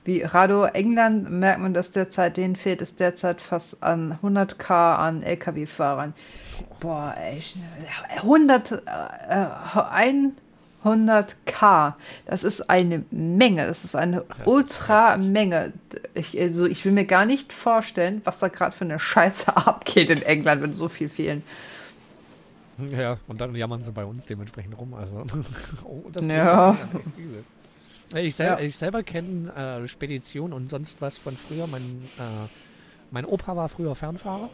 wie 0.06 0.22
Rado 0.22 0.66
England 0.66 1.30
merkt 1.30 1.62
man, 1.62 1.74
dass 1.74 1.92
derzeit 1.92 2.38
denen 2.38 2.56
fehlt 2.56 2.82
es 2.82 2.96
derzeit 2.96 3.42
fast 3.42 3.82
an 3.84 4.18
100k 4.22 4.96
an 4.96 5.24
LKW-Fahrern. 5.24 6.14
Boah, 6.80 7.16
echt. 7.18 7.56
100, 8.18 8.72
äh, 8.72 9.48
100k. 10.84 11.94
Das 12.26 12.44
ist 12.44 12.70
eine 12.70 13.04
Menge. 13.12 13.66
Das 13.66 13.84
ist 13.84 13.96
eine 13.96 14.24
Ultra-Menge. 14.46 15.74
Ich, 16.14 16.40
also 16.40 16.66
ich 16.66 16.84
will 16.84 16.92
mir 16.92 17.06
gar 17.06 17.26
nicht 17.26 17.54
vorstellen, 17.54 18.22
was 18.26 18.40
da 18.40 18.50
gerade 18.50 18.76
für 18.76 18.86
eine 18.86 19.00
Scheiße 19.00 19.56
abgeht 19.68 20.10
in 20.10 20.22
England, 20.22 20.62
wenn 20.62 20.74
so 20.74 20.90
viel 20.90 21.10
fehlen. 21.10 21.44
Ja, 22.92 23.18
und 23.28 23.40
dann 23.40 23.56
jammern 23.56 23.84
sie 23.84 23.92
bei 23.92 24.04
uns 24.04 24.26
dementsprechend 24.26 24.78
rum. 24.78 24.94
Also, 24.94 25.24
oh, 25.84 26.04
das 26.12 26.26
ja. 26.26 26.76
Ich, 28.16 28.36
sel 28.36 28.46
ja. 28.46 28.60
ich 28.60 28.76
selber 28.78 29.04
kenne 29.04 29.54
äh, 29.54 29.88
Spedition 29.88 30.54
und 30.54 30.70
sonst 30.70 31.02
was 31.02 31.18
von 31.18 31.36
früher. 31.36 31.68
Mein, 31.68 31.82
äh, 32.20 32.48
mein 33.12 33.26
Opa 33.26 33.56
war 33.56 33.70
früher 33.70 33.96
Fernfahrer. 33.96 34.50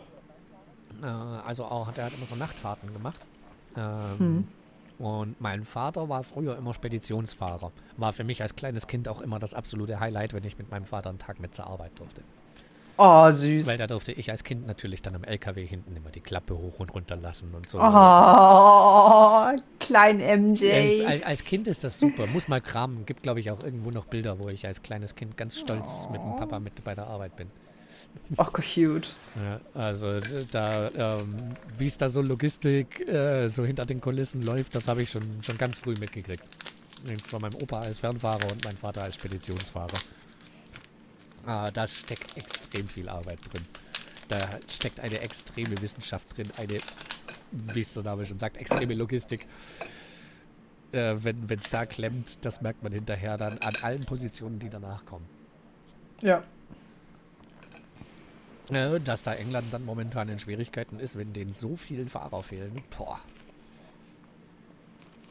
Äh, 1.01 1.05
also 1.05 1.65
auch, 1.65 1.91
der 1.91 2.05
hat 2.05 2.13
immer 2.13 2.25
so 2.25 2.35
Nachtfahrten 2.35 2.93
gemacht. 2.93 3.19
Ähm, 3.75 4.19
hm. 4.19 4.47
Und 4.99 5.39
mein 5.39 5.63
Vater 5.63 6.09
war 6.09 6.23
früher 6.23 6.57
immer 6.57 6.73
Speditionsfahrer. 6.73 7.71
War 7.97 8.11
für 8.13 8.25
mich 8.25 8.41
als 8.41 8.55
kleines 8.55 8.87
Kind 8.87 9.07
auch 9.07 9.21
immer 9.21 9.39
das 9.39 9.53
absolute 9.53 9.99
Highlight, 9.99 10.33
wenn 10.33 10.43
ich 10.43 10.57
mit 10.57 10.69
meinem 10.71 10.85
Vater 10.85 11.09
einen 11.09 11.19
Tag 11.19 11.39
mit 11.39 11.55
zur 11.55 11.67
Arbeit 11.67 11.97
durfte. 11.97 12.21
Oh, 13.01 13.31
süß. 13.31 13.65
Weil 13.65 13.77
da 13.77 13.87
durfte 13.87 14.11
ich 14.11 14.29
als 14.29 14.43
Kind 14.43 14.67
natürlich 14.67 15.01
dann 15.01 15.15
am 15.15 15.23
LKW 15.23 15.65
hinten 15.65 15.95
immer 15.95 16.09
die 16.09 16.19
Klappe 16.19 16.57
hoch 16.57 16.79
und 16.79 16.93
runter 16.93 17.15
lassen 17.15 17.55
und 17.55 17.69
so. 17.69 17.79
Oh, 17.79 19.47
klein 19.79 20.17
MJ. 20.17 20.65
Ja, 20.65 21.07
als, 21.07 21.23
als, 21.23 21.45
Kind 21.45 21.67
ist 21.67 21.85
das 21.85 21.97
super. 21.97 22.27
Muss 22.27 22.49
mal 22.49 22.59
kramen. 22.59 23.05
Gibt, 23.05 23.23
glaube 23.23 23.39
ich, 23.39 23.51
auch 23.51 23.63
irgendwo 23.63 23.89
noch 23.91 24.03
Bilder, 24.03 24.43
wo 24.43 24.49
ich 24.49 24.67
als 24.67 24.83
kleines 24.83 25.15
Kind 25.15 25.37
ganz 25.37 25.57
stolz 25.57 26.07
oh. 26.07 26.11
mit 26.11 26.21
dem 26.21 26.35
Papa 26.35 26.59
mit 26.59 26.83
bei 26.83 26.93
der 26.93 27.07
Arbeit 27.07 27.37
bin. 27.37 27.47
Ach, 28.35 28.51
cute. 28.51 29.15
Ja, 29.41 29.61
also 29.73 30.19
da, 30.51 30.89
ähm, 30.89 31.35
wie 31.77 31.85
es 31.85 31.97
da 31.97 32.09
so 32.09 32.21
Logistik 32.21 33.07
äh, 33.07 33.47
so 33.47 33.63
hinter 33.63 33.85
den 33.85 34.01
Kulissen 34.01 34.43
läuft, 34.43 34.75
das 34.75 34.89
habe 34.89 35.03
ich 35.03 35.09
schon, 35.09 35.23
schon 35.41 35.57
ganz 35.57 35.79
früh 35.79 35.93
mitgekriegt. 35.97 36.43
Von 37.27 37.39
meinem 37.39 37.55
Opa 37.55 37.79
als 37.79 37.99
Fernfahrer 37.99 38.51
und 38.51 38.65
mein 38.65 38.75
Vater 38.75 39.03
als 39.03 39.15
Speditionsfahrer. 39.15 39.97
Ah, 41.49 41.71
da 41.71 41.87
steckt 41.87 42.37
extrem 42.37 42.87
viel 42.87 43.09
Arbeit 43.09 43.39
drin. 43.51 43.63
Da 44.27 44.37
steckt 44.69 44.99
eine 44.99 45.19
extreme 45.19 45.81
Wissenschaft 45.81 46.37
drin, 46.37 46.47
eine, 46.57 46.77
wie 47.51 47.79
es 47.79 47.95
der 47.95 48.03
Name 48.03 48.27
schon 48.27 48.37
sagt, 48.37 48.57
extreme 48.57 48.93
Logistik. 48.93 49.47
Äh, 50.91 51.15
wenn 51.23 51.49
es 51.49 51.71
da 51.71 51.87
klemmt, 51.87 52.45
das 52.45 52.61
merkt 52.61 52.83
man 52.83 52.91
hinterher 52.91 53.39
dann 53.39 53.57
an 53.59 53.73
allen 53.81 54.01
Positionen, 54.01 54.59
die 54.59 54.69
danach 54.69 55.07
kommen. 55.07 55.25
Ja. 56.21 56.43
Äh, 58.69 58.99
dass 58.99 59.23
da 59.23 59.33
England 59.33 59.73
dann 59.73 59.85
momentan 59.85 60.29
in 60.29 60.37
Schwierigkeiten 60.37 60.99
ist, 60.99 61.17
wenn 61.17 61.33
denen 61.33 61.53
so 61.53 61.75
viele 61.75 62.05
Fahrer 62.05 62.43
fehlen. 62.43 62.75
Boah. 62.95 63.19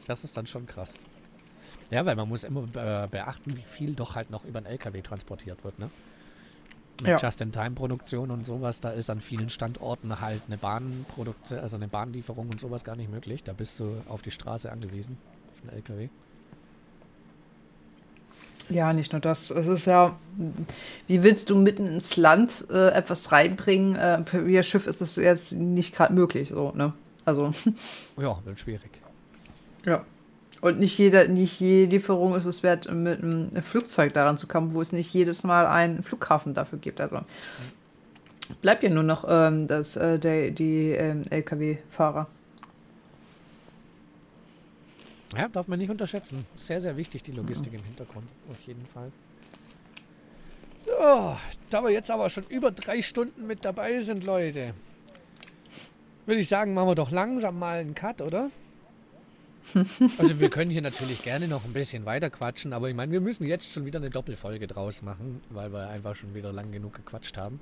Das 0.05 0.25
ist 0.25 0.35
dann 0.35 0.47
schon 0.47 0.65
krass. 0.65 0.99
Ja, 1.91 2.05
weil 2.05 2.17
man 2.17 2.27
muss 2.27 2.43
immer 2.43 2.63
äh, 2.63 3.07
beachten, 3.07 3.55
wie 3.55 3.61
viel 3.61 3.95
doch 3.95 4.15
halt 4.15 4.31
noch 4.31 4.43
über 4.43 4.59
den 4.59 4.67
LKW 4.67 5.01
transportiert 5.01 5.63
wird, 5.63 5.79
ne? 5.79 5.89
Mit 7.01 7.09
Ja. 7.09 7.17
Just-in-Time-Produktion 7.17 8.31
und 8.31 8.45
sowas, 8.45 8.79
da 8.81 8.89
ist 8.91 9.09
an 9.09 9.19
vielen 9.19 9.49
Standorten 9.49 10.19
halt 10.21 10.41
eine 10.47 10.57
Bahnproduktion, 10.57 11.59
also 11.59 11.75
eine 11.77 11.87
Bahnlieferung 11.87 12.49
und 12.49 12.59
sowas 12.59 12.83
gar 12.83 12.95
nicht 12.95 13.11
möglich. 13.11 13.43
Da 13.43 13.53
bist 13.53 13.79
du 13.79 13.95
auf 14.09 14.21
die 14.21 14.31
Straße 14.31 14.71
angewiesen, 14.71 15.17
auf 15.53 15.61
den 15.61 15.69
LKW. 15.77 16.09
Ja, 18.69 18.93
nicht 18.93 19.11
nur 19.13 19.19
das. 19.21 19.49
Es 19.49 19.65
ist 19.65 19.85
ja, 19.85 20.15
wie 21.07 21.23
willst 21.23 21.49
du 21.49 21.55
mitten 21.55 21.87
ins 21.87 22.17
Land 22.17 22.65
äh, 22.69 22.89
etwas 22.91 23.31
reinbringen? 23.31 23.95
Äh, 23.95 24.21
per 24.21 24.45
via 24.45 24.61
Schiff 24.61 24.85
ist 24.85 25.01
das 25.01 25.15
jetzt 25.15 25.53
nicht 25.53 25.95
gerade 25.95 26.13
möglich, 26.13 26.49
so, 26.49 26.71
ne? 26.75 26.93
Also, 27.25 27.51
Ja, 28.17 28.39
wird 28.45 28.59
schwierig. 28.59 28.91
ja. 29.85 30.03
Und 30.61 30.79
nicht 30.79 30.97
jede, 30.97 31.29
nicht 31.29 31.59
jede 31.59 31.91
Lieferung 31.91 32.35
ist 32.35 32.45
es 32.45 32.63
wert, 32.63 32.91
mit 32.91 33.23
einem 33.23 33.49
Flugzeug 33.63 34.13
daran 34.13 34.37
zu 34.37 34.47
kommen, 34.47 34.73
wo 34.73 34.81
es 34.81 34.91
nicht 34.91 35.13
jedes 35.13 35.43
Mal 35.43 35.65
einen 35.65 36.03
Flughafen 36.03 36.53
dafür 36.53 36.79
gibt. 36.79 36.99
Also 36.99 37.21
bleibt 38.61 38.83
ja 38.83 38.89
nur 38.89 39.03
noch 39.03 39.25
ähm, 39.27 39.67
das, 39.67 39.95
äh, 39.95 40.19
der, 40.19 40.51
die 40.51 40.91
ähm, 40.91 41.21
LKW-Fahrer. 41.29 42.27
Ja, 45.37 45.47
darf 45.47 45.67
man 45.67 45.79
nicht 45.79 45.91
unterschätzen. 45.91 46.45
Sehr, 46.55 46.81
sehr 46.81 46.97
wichtig, 46.97 47.23
die 47.23 47.31
Logistik 47.31 47.73
im 47.73 47.83
Hintergrund. 47.83 48.27
Auf 48.51 48.59
jeden 48.65 48.85
Fall. 48.87 49.11
So, 50.85 51.37
da 51.69 51.83
wir 51.83 51.91
jetzt 51.91 52.09
aber 52.09 52.29
schon 52.29 52.45
über 52.49 52.71
drei 52.71 53.01
Stunden 53.01 53.45
mit 53.45 53.63
dabei 53.63 54.01
sind, 54.01 54.25
Leute, 54.25 54.73
würde 56.25 56.41
ich 56.41 56.47
sagen, 56.47 56.73
machen 56.73 56.89
wir 56.89 56.95
doch 56.95 57.11
langsam 57.11 57.59
mal 57.59 57.79
einen 57.79 57.93
Cut, 57.93 58.21
oder? 58.21 58.49
Also 60.17 60.39
wir 60.39 60.49
können 60.49 60.71
hier 60.71 60.81
natürlich 60.81 61.23
gerne 61.23 61.47
noch 61.47 61.65
ein 61.65 61.73
bisschen 61.73 62.05
weiter 62.05 62.29
quatschen, 62.29 62.73
aber 62.73 62.89
ich 62.89 62.95
meine, 62.95 63.11
wir 63.11 63.21
müssen 63.21 63.45
jetzt 63.45 63.71
schon 63.71 63.85
wieder 63.85 63.99
eine 63.99 64.09
Doppelfolge 64.09 64.67
draus 64.67 65.01
machen, 65.01 65.41
weil 65.49 65.71
wir 65.71 65.89
einfach 65.89 66.15
schon 66.15 66.33
wieder 66.33 66.51
lang 66.51 66.71
genug 66.71 66.93
gequatscht 66.93 67.37
haben. 67.37 67.59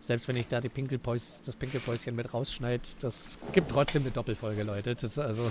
Selbst 0.00 0.28
wenn 0.28 0.36
ich 0.36 0.46
da 0.46 0.60
die 0.60 0.68
Pinkelpäus, 0.68 1.40
das 1.44 1.56
Pinkelpäuschen 1.56 2.14
mit 2.14 2.32
rausschneide, 2.32 2.82
das 3.00 3.38
gibt 3.52 3.70
trotzdem 3.70 4.02
eine 4.02 4.10
Doppelfolge, 4.12 4.62
Leute. 4.62 4.96
Also 5.16 5.50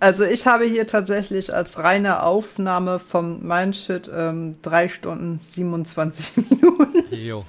Also 0.00 0.24
ich 0.24 0.46
habe 0.46 0.64
hier 0.64 0.86
tatsächlich 0.86 1.52
als 1.52 1.78
reine 1.78 2.22
Aufnahme 2.22 2.98
vom 2.98 3.46
Mindshit 3.46 4.10
ähm, 4.12 4.52
3 4.62 4.88
Stunden 4.88 5.38
27 5.38 6.36
Minuten. 6.50 7.14
Jo. 7.14 7.44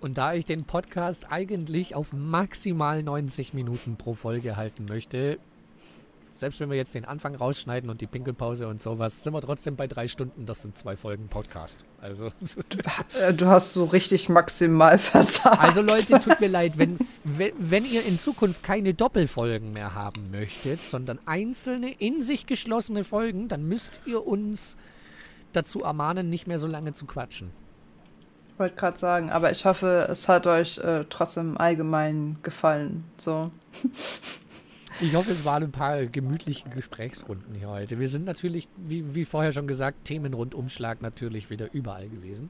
Und 0.00 0.16
da 0.16 0.34
ich 0.34 0.44
den 0.44 0.62
Podcast 0.62 1.32
eigentlich 1.32 1.96
auf 1.96 2.12
maximal 2.12 3.02
90 3.02 3.52
Minuten 3.52 3.96
pro 3.96 4.14
Folge 4.14 4.56
halten 4.56 4.84
möchte, 4.88 5.38
selbst 6.34 6.60
wenn 6.60 6.68
wir 6.68 6.76
jetzt 6.76 6.94
den 6.94 7.04
Anfang 7.04 7.34
rausschneiden 7.34 7.88
und 7.90 8.00
die 8.00 8.06
Pinkelpause 8.06 8.66
und 8.68 8.82
sowas, 8.82 9.22
sind 9.22 9.32
wir 9.32 9.40
trotzdem 9.40 9.76
bei 9.76 9.86
drei 9.86 10.08
Stunden. 10.08 10.46
Das 10.46 10.62
sind 10.62 10.76
zwei 10.76 10.96
Folgen 10.96 11.28
Podcast. 11.28 11.84
Also, 12.00 12.30
Äh, 13.20 13.32
Du 13.34 13.46
hast 13.46 13.72
so 13.72 13.84
richtig 13.84 14.28
maximal 14.28 14.98
versagt. 14.98 15.60
also 15.60 15.80
Leute, 15.80 16.20
tut 16.20 16.40
mir 16.40 16.48
leid, 16.48 16.72
wenn, 16.76 16.98
wenn, 17.24 17.52
wenn 17.58 17.84
ihr 17.84 18.04
in 18.04 18.18
Zukunft 18.18 18.62
keine 18.62 18.94
Doppelfolgen 18.94 19.72
mehr 19.72 19.94
haben 19.94 20.30
möchtet, 20.30 20.80
sondern 20.82 21.18
einzelne 21.26 21.92
in 21.92 22.22
sich 22.22 22.46
geschlossene 22.46 23.04
Folgen, 23.04 23.48
dann 23.48 23.66
müsst 23.68 24.00
ihr 24.06 24.26
uns 24.26 24.76
dazu 25.52 25.82
ermahnen, 25.82 26.30
nicht 26.30 26.46
mehr 26.46 26.58
so 26.58 26.66
lange 26.66 26.92
zu 26.92 27.06
quatschen. 27.06 27.50
Ich 28.52 28.58
wollte 28.58 28.76
gerade 28.76 28.98
sagen, 28.98 29.30
aber 29.30 29.50
ich 29.50 29.64
hoffe, 29.64 30.06
es 30.10 30.28
hat 30.28 30.46
euch 30.46 30.78
äh, 30.78 31.04
trotzdem 31.10 31.56
allgemein 31.56 32.36
gefallen. 32.42 33.04
So. 33.16 33.50
Ich 35.00 35.14
hoffe, 35.14 35.32
es 35.32 35.44
waren 35.44 35.64
ein 35.64 35.72
paar 35.72 36.06
gemütliche 36.06 36.68
Gesprächsrunden 36.68 37.54
hier 37.54 37.68
heute. 37.68 37.98
Wir 37.98 38.08
sind 38.08 38.24
natürlich, 38.24 38.68
wie, 38.76 39.14
wie 39.14 39.24
vorher 39.24 39.52
schon 39.52 39.66
gesagt, 39.66 40.04
Themenrundumschlag 40.04 41.02
natürlich 41.02 41.50
wieder 41.50 41.72
überall 41.72 42.08
gewesen. 42.08 42.48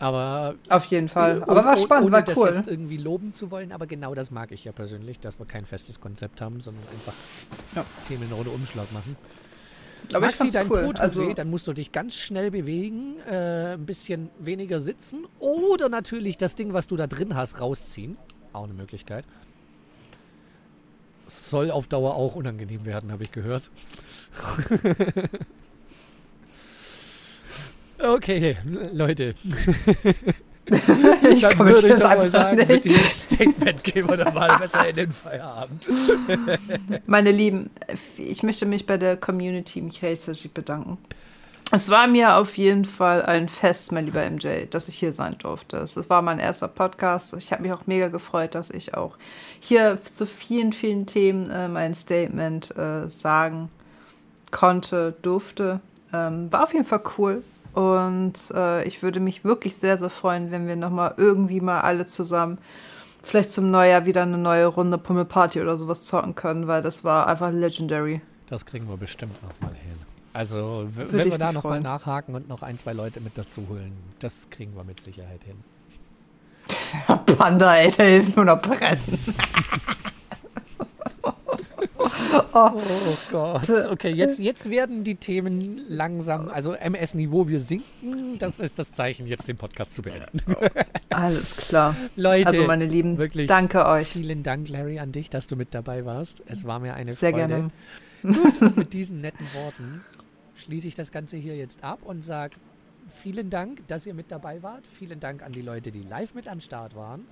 Aber 0.00 0.54
Auf 0.70 0.86
jeden 0.86 1.08
Fall. 1.08 1.42
Aber 1.42 1.64
war 1.64 1.76
spannend, 1.76 2.06
ohne 2.06 2.12
war 2.12 2.22
das 2.22 2.36
cool. 2.38 2.48
jetzt 2.48 2.66
irgendwie 2.66 2.96
loben 2.96 3.34
zu 3.34 3.50
wollen, 3.50 3.70
aber 3.70 3.86
genau 3.86 4.14
das 4.14 4.30
mag 4.30 4.50
ich 4.50 4.64
ja 4.64 4.72
persönlich, 4.72 5.20
dass 5.20 5.38
wir 5.38 5.44
kein 5.46 5.66
festes 5.66 6.00
Konzept 6.00 6.40
haben, 6.40 6.60
sondern 6.60 6.82
einfach 6.88 7.12
Ja. 7.76 7.84
Themenrundumschlag 8.08 8.90
machen. 8.92 9.16
Aber 10.14 10.26
ich 10.26 10.32
Maxi, 10.32 10.38
fand's 10.38 10.52
dein 10.54 10.70
cool. 10.70 10.86
Tut 10.86 11.00
Also, 11.00 11.32
dann 11.34 11.50
musst 11.50 11.66
du 11.66 11.74
dich 11.74 11.92
ganz 11.92 12.14
schnell 12.14 12.50
bewegen, 12.50 13.16
äh, 13.30 13.74
ein 13.74 13.84
bisschen 13.84 14.30
weniger 14.38 14.80
sitzen 14.80 15.26
oder 15.38 15.90
natürlich 15.90 16.38
das 16.38 16.56
Ding, 16.56 16.72
was 16.72 16.88
du 16.88 16.96
da 16.96 17.06
drin 17.06 17.36
hast, 17.36 17.60
rausziehen. 17.60 18.16
Auch 18.54 18.64
eine 18.64 18.72
Möglichkeit. 18.72 19.24
Soll 21.30 21.70
auf 21.70 21.86
Dauer 21.86 22.16
auch 22.16 22.34
unangenehm 22.34 22.84
werden, 22.84 23.12
habe 23.12 23.22
ich 23.22 23.30
gehört. 23.30 23.70
okay, 28.02 28.56
Leute. 28.92 29.36
ich 30.66 31.42
kommentiere 31.42 31.66
würde 31.66 31.86
ich 31.86 32.04
einfach 32.04 32.28
sagen, 32.28 32.56
mit 32.56 32.68
nicht. 32.68 32.84
diesem 32.84 33.04
Statement 33.04 33.84
gehen 33.84 34.08
wir 34.08 34.16
dann 34.16 34.34
mal 34.34 34.58
besser 34.58 34.88
in 34.88 34.96
den 34.96 35.12
Feierabend. 35.12 35.84
Meine 37.06 37.30
Lieben, 37.30 37.70
ich 38.16 38.42
möchte 38.42 38.66
mich 38.66 38.86
bei 38.86 38.96
der 38.96 39.16
Community 39.16 39.80
mich 39.80 40.02
recht 40.02 40.26
herzlich 40.26 40.52
bedanken. 40.52 40.98
Es 41.72 41.88
war 41.88 42.08
mir 42.08 42.36
auf 42.36 42.58
jeden 42.58 42.84
Fall 42.84 43.22
ein 43.22 43.48
Fest, 43.48 43.92
mein 43.92 44.06
lieber 44.06 44.28
MJ, 44.28 44.66
dass 44.68 44.88
ich 44.88 44.98
hier 44.98 45.12
sein 45.12 45.38
durfte. 45.38 45.76
Es 45.76 46.10
war 46.10 46.20
mein 46.20 46.40
erster 46.40 46.66
Podcast. 46.66 47.34
Ich 47.34 47.52
habe 47.52 47.62
mich 47.62 47.72
auch 47.72 47.86
mega 47.86 48.08
gefreut, 48.08 48.56
dass 48.56 48.70
ich 48.70 48.94
auch 48.94 49.16
hier 49.60 49.98
zu 50.04 50.26
vielen, 50.26 50.72
vielen 50.72 51.06
Themen 51.06 51.48
äh, 51.50 51.68
mein 51.68 51.94
Statement 51.94 52.76
äh, 52.76 53.08
sagen 53.08 53.68
konnte, 54.50 55.14
durfte. 55.22 55.80
Ähm, 56.12 56.52
war 56.52 56.64
auf 56.64 56.72
jeden 56.72 56.86
Fall 56.86 57.02
cool. 57.18 57.44
Und 57.72 58.34
äh, 58.52 58.82
ich 58.84 59.02
würde 59.02 59.20
mich 59.20 59.44
wirklich 59.44 59.76
sehr, 59.76 59.96
sehr 59.96 60.10
freuen, 60.10 60.50
wenn 60.50 60.66
wir 60.66 60.74
nochmal 60.74 61.14
irgendwie 61.16 61.60
mal 61.60 61.82
alle 61.82 62.06
zusammen 62.06 62.58
vielleicht 63.22 63.50
zum 63.50 63.70
Neujahr 63.70 64.06
wieder 64.06 64.22
eine 64.22 64.38
neue 64.38 64.66
Runde 64.66 64.98
Pummelparty 64.98 65.60
oder 65.60 65.76
sowas 65.76 66.02
zocken 66.04 66.34
können, 66.34 66.66
weil 66.66 66.82
das 66.82 67.04
war 67.04 67.26
einfach 67.26 67.52
legendary. 67.52 68.20
Das 68.48 68.66
kriegen 68.66 68.88
wir 68.88 68.96
bestimmt 68.96 69.40
nochmal 69.42 69.74
hin. 69.74 69.98
Also, 70.32 70.88
wenn 70.94 71.30
wir 71.30 71.38
da 71.38 71.52
nochmal 71.52 71.80
nachhaken 71.80 72.34
und 72.34 72.48
noch 72.48 72.62
ein, 72.62 72.78
zwei 72.78 72.92
Leute 72.92 73.20
mit 73.20 73.36
dazu 73.36 73.68
holen, 73.68 73.92
das 74.20 74.48
kriegen 74.50 74.76
wir 74.76 74.84
mit 74.84 75.00
Sicherheit 75.00 75.42
hin. 75.44 75.56
Panda, 77.38 77.76
ey, 77.76 77.90
der 77.90 78.06
hilft 78.06 78.36
nur 78.36 78.44
noch 78.44 78.60
pressen. 78.62 79.18
Oh 82.52 82.72
Gott. 83.30 83.68
Okay, 83.90 84.10
jetzt, 84.10 84.38
jetzt 84.38 84.70
werden 84.70 85.04
die 85.04 85.14
Themen 85.16 85.80
langsam, 85.88 86.48
also 86.48 86.72
MS-Niveau, 86.72 87.48
wir 87.48 87.60
sinken. 87.60 88.38
Das 88.38 88.58
ist 88.58 88.78
das 88.78 88.92
Zeichen, 88.92 89.26
jetzt 89.26 89.48
den 89.48 89.56
Podcast 89.56 89.94
zu 89.94 90.02
beenden. 90.02 90.40
Alles 91.10 91.56
klar. 91.56 91.94
Leute, 92.16 92.48
Also, 92.48 92.64
meine 92.64 92.86
Lieben, 92.86 93.18
wirklich 93.18 93.46
danke 93.46 93.86
euch. 93.86 94.08
vielen 94.08 94.42
Dank, 94.42 94.68
Larry, 94.68 94.98
an 94.98 95.12
dich, 95.12 95.30
dass 95.30 95.46
du 95.46 95.56
mit 95.56 95.74
dabei 95.74 96.04
warst. 96.04 96.42
Es 96.46 96.64
war 96.64 96.78
mir 96.80 96.94
eine 96.94 97.12
Sehr 97.12 97.30
Freude. 97.32 97.46
gerne. 97.48 97.70
Und 98.22 98.76
mit 98.76 98.92
diesen 98.92 99.20
netten 99.20 99.46
Worten 99.54 100.02
schließe 100.56 100.88
ich 100.88 100.94
das 100.94 101.12
Ganze 101.12 101.36
hier 101.36 101.56
jetzt 101.56 101.84
ab 101.84 102.00
und 102.04 102.24
sage 102.24 102.56
vielen 103.10 103.50
Dank, 103.50 103.86
dass 103.88 104.06
ihr 104.06 104.14
mit 104.14 104.30
dabei 104.30 104.62
wart. 104.62 104.86
Vielen 104.86 105.20
Dank 105.20 105.42
an 105.42 105.52
die 105.52 105.62
Leute, 105.62 105.92
die 105.92 106.02
live 106.02 106.34
mit 106.34 106.48
am 106.48 106.60
Start 106.60 106.94
waren. 106.94 107.26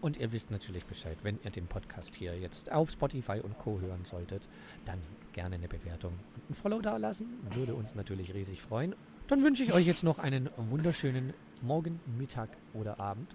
Und 0.00 0.18
ihr 0.18 0.32
wisst 0.32 0.50
natürlich 0.50 0.84
Bescheid, 0.84 1.16
wenn 1.22 1.38
ihr 1.44 1.50
den 1.50 1.66
Podcast 1.66 2.14
hier 2.14 2.38
jetzt 2.38 2.70
auf 2.70 2.90
Spotify 2.90 3.40
und 3.42 3.56
Co. 3.58 3.80
hören 3.80 4.04
solltet, 4.04 4.48
dann 4.84 5.00
gerne 5.32 5.54
eine 5.54 5.68
Bewertung 5.68 6.12
und 6.36 6.50
ein 6.50 6.54
Follow 6.54 6.80
da 6.80 6.96
lassen. 6.98 7.26
Würde 7.54 7.74
uns 7.74 7.94
natürlich 7.94 8.34
riesig 8.34 8.60
freuen. 8.60 8.94
Dann 9.28 9.42
wünsche 9.42 9.64
ich 9.64 9.72
euch 9.72 9.86
jetzt 9.86 10.04
noch 10.04 10.18
einen 10.18 10.50
wunderschönen 10.56 11.32
Morgen, 11.62 12.00
Mittag 12.18 12.50
oder 12.74 13.00
Abend. 13.00 13.34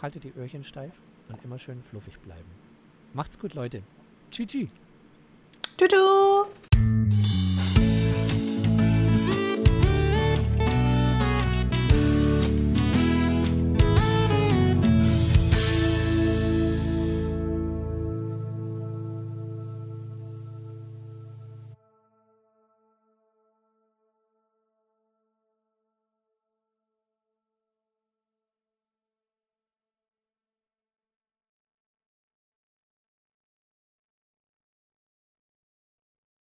Haltet 0.00 0.22
die 0.22 0.32
Öhrchen 0.36 0.62
steif 0.62 1.02
und 1.28 1.42
immer 1.44 1.58
schön 1.58 1.82
fluffig 1.82 2.20
bleiben. 2.20 2.48
Macht's 3.12 3.38
gut, 3.38 3.54
Leute. 3.54 3.82
Tschüss. 4.30 4.68
tschüss. 5.76 7.49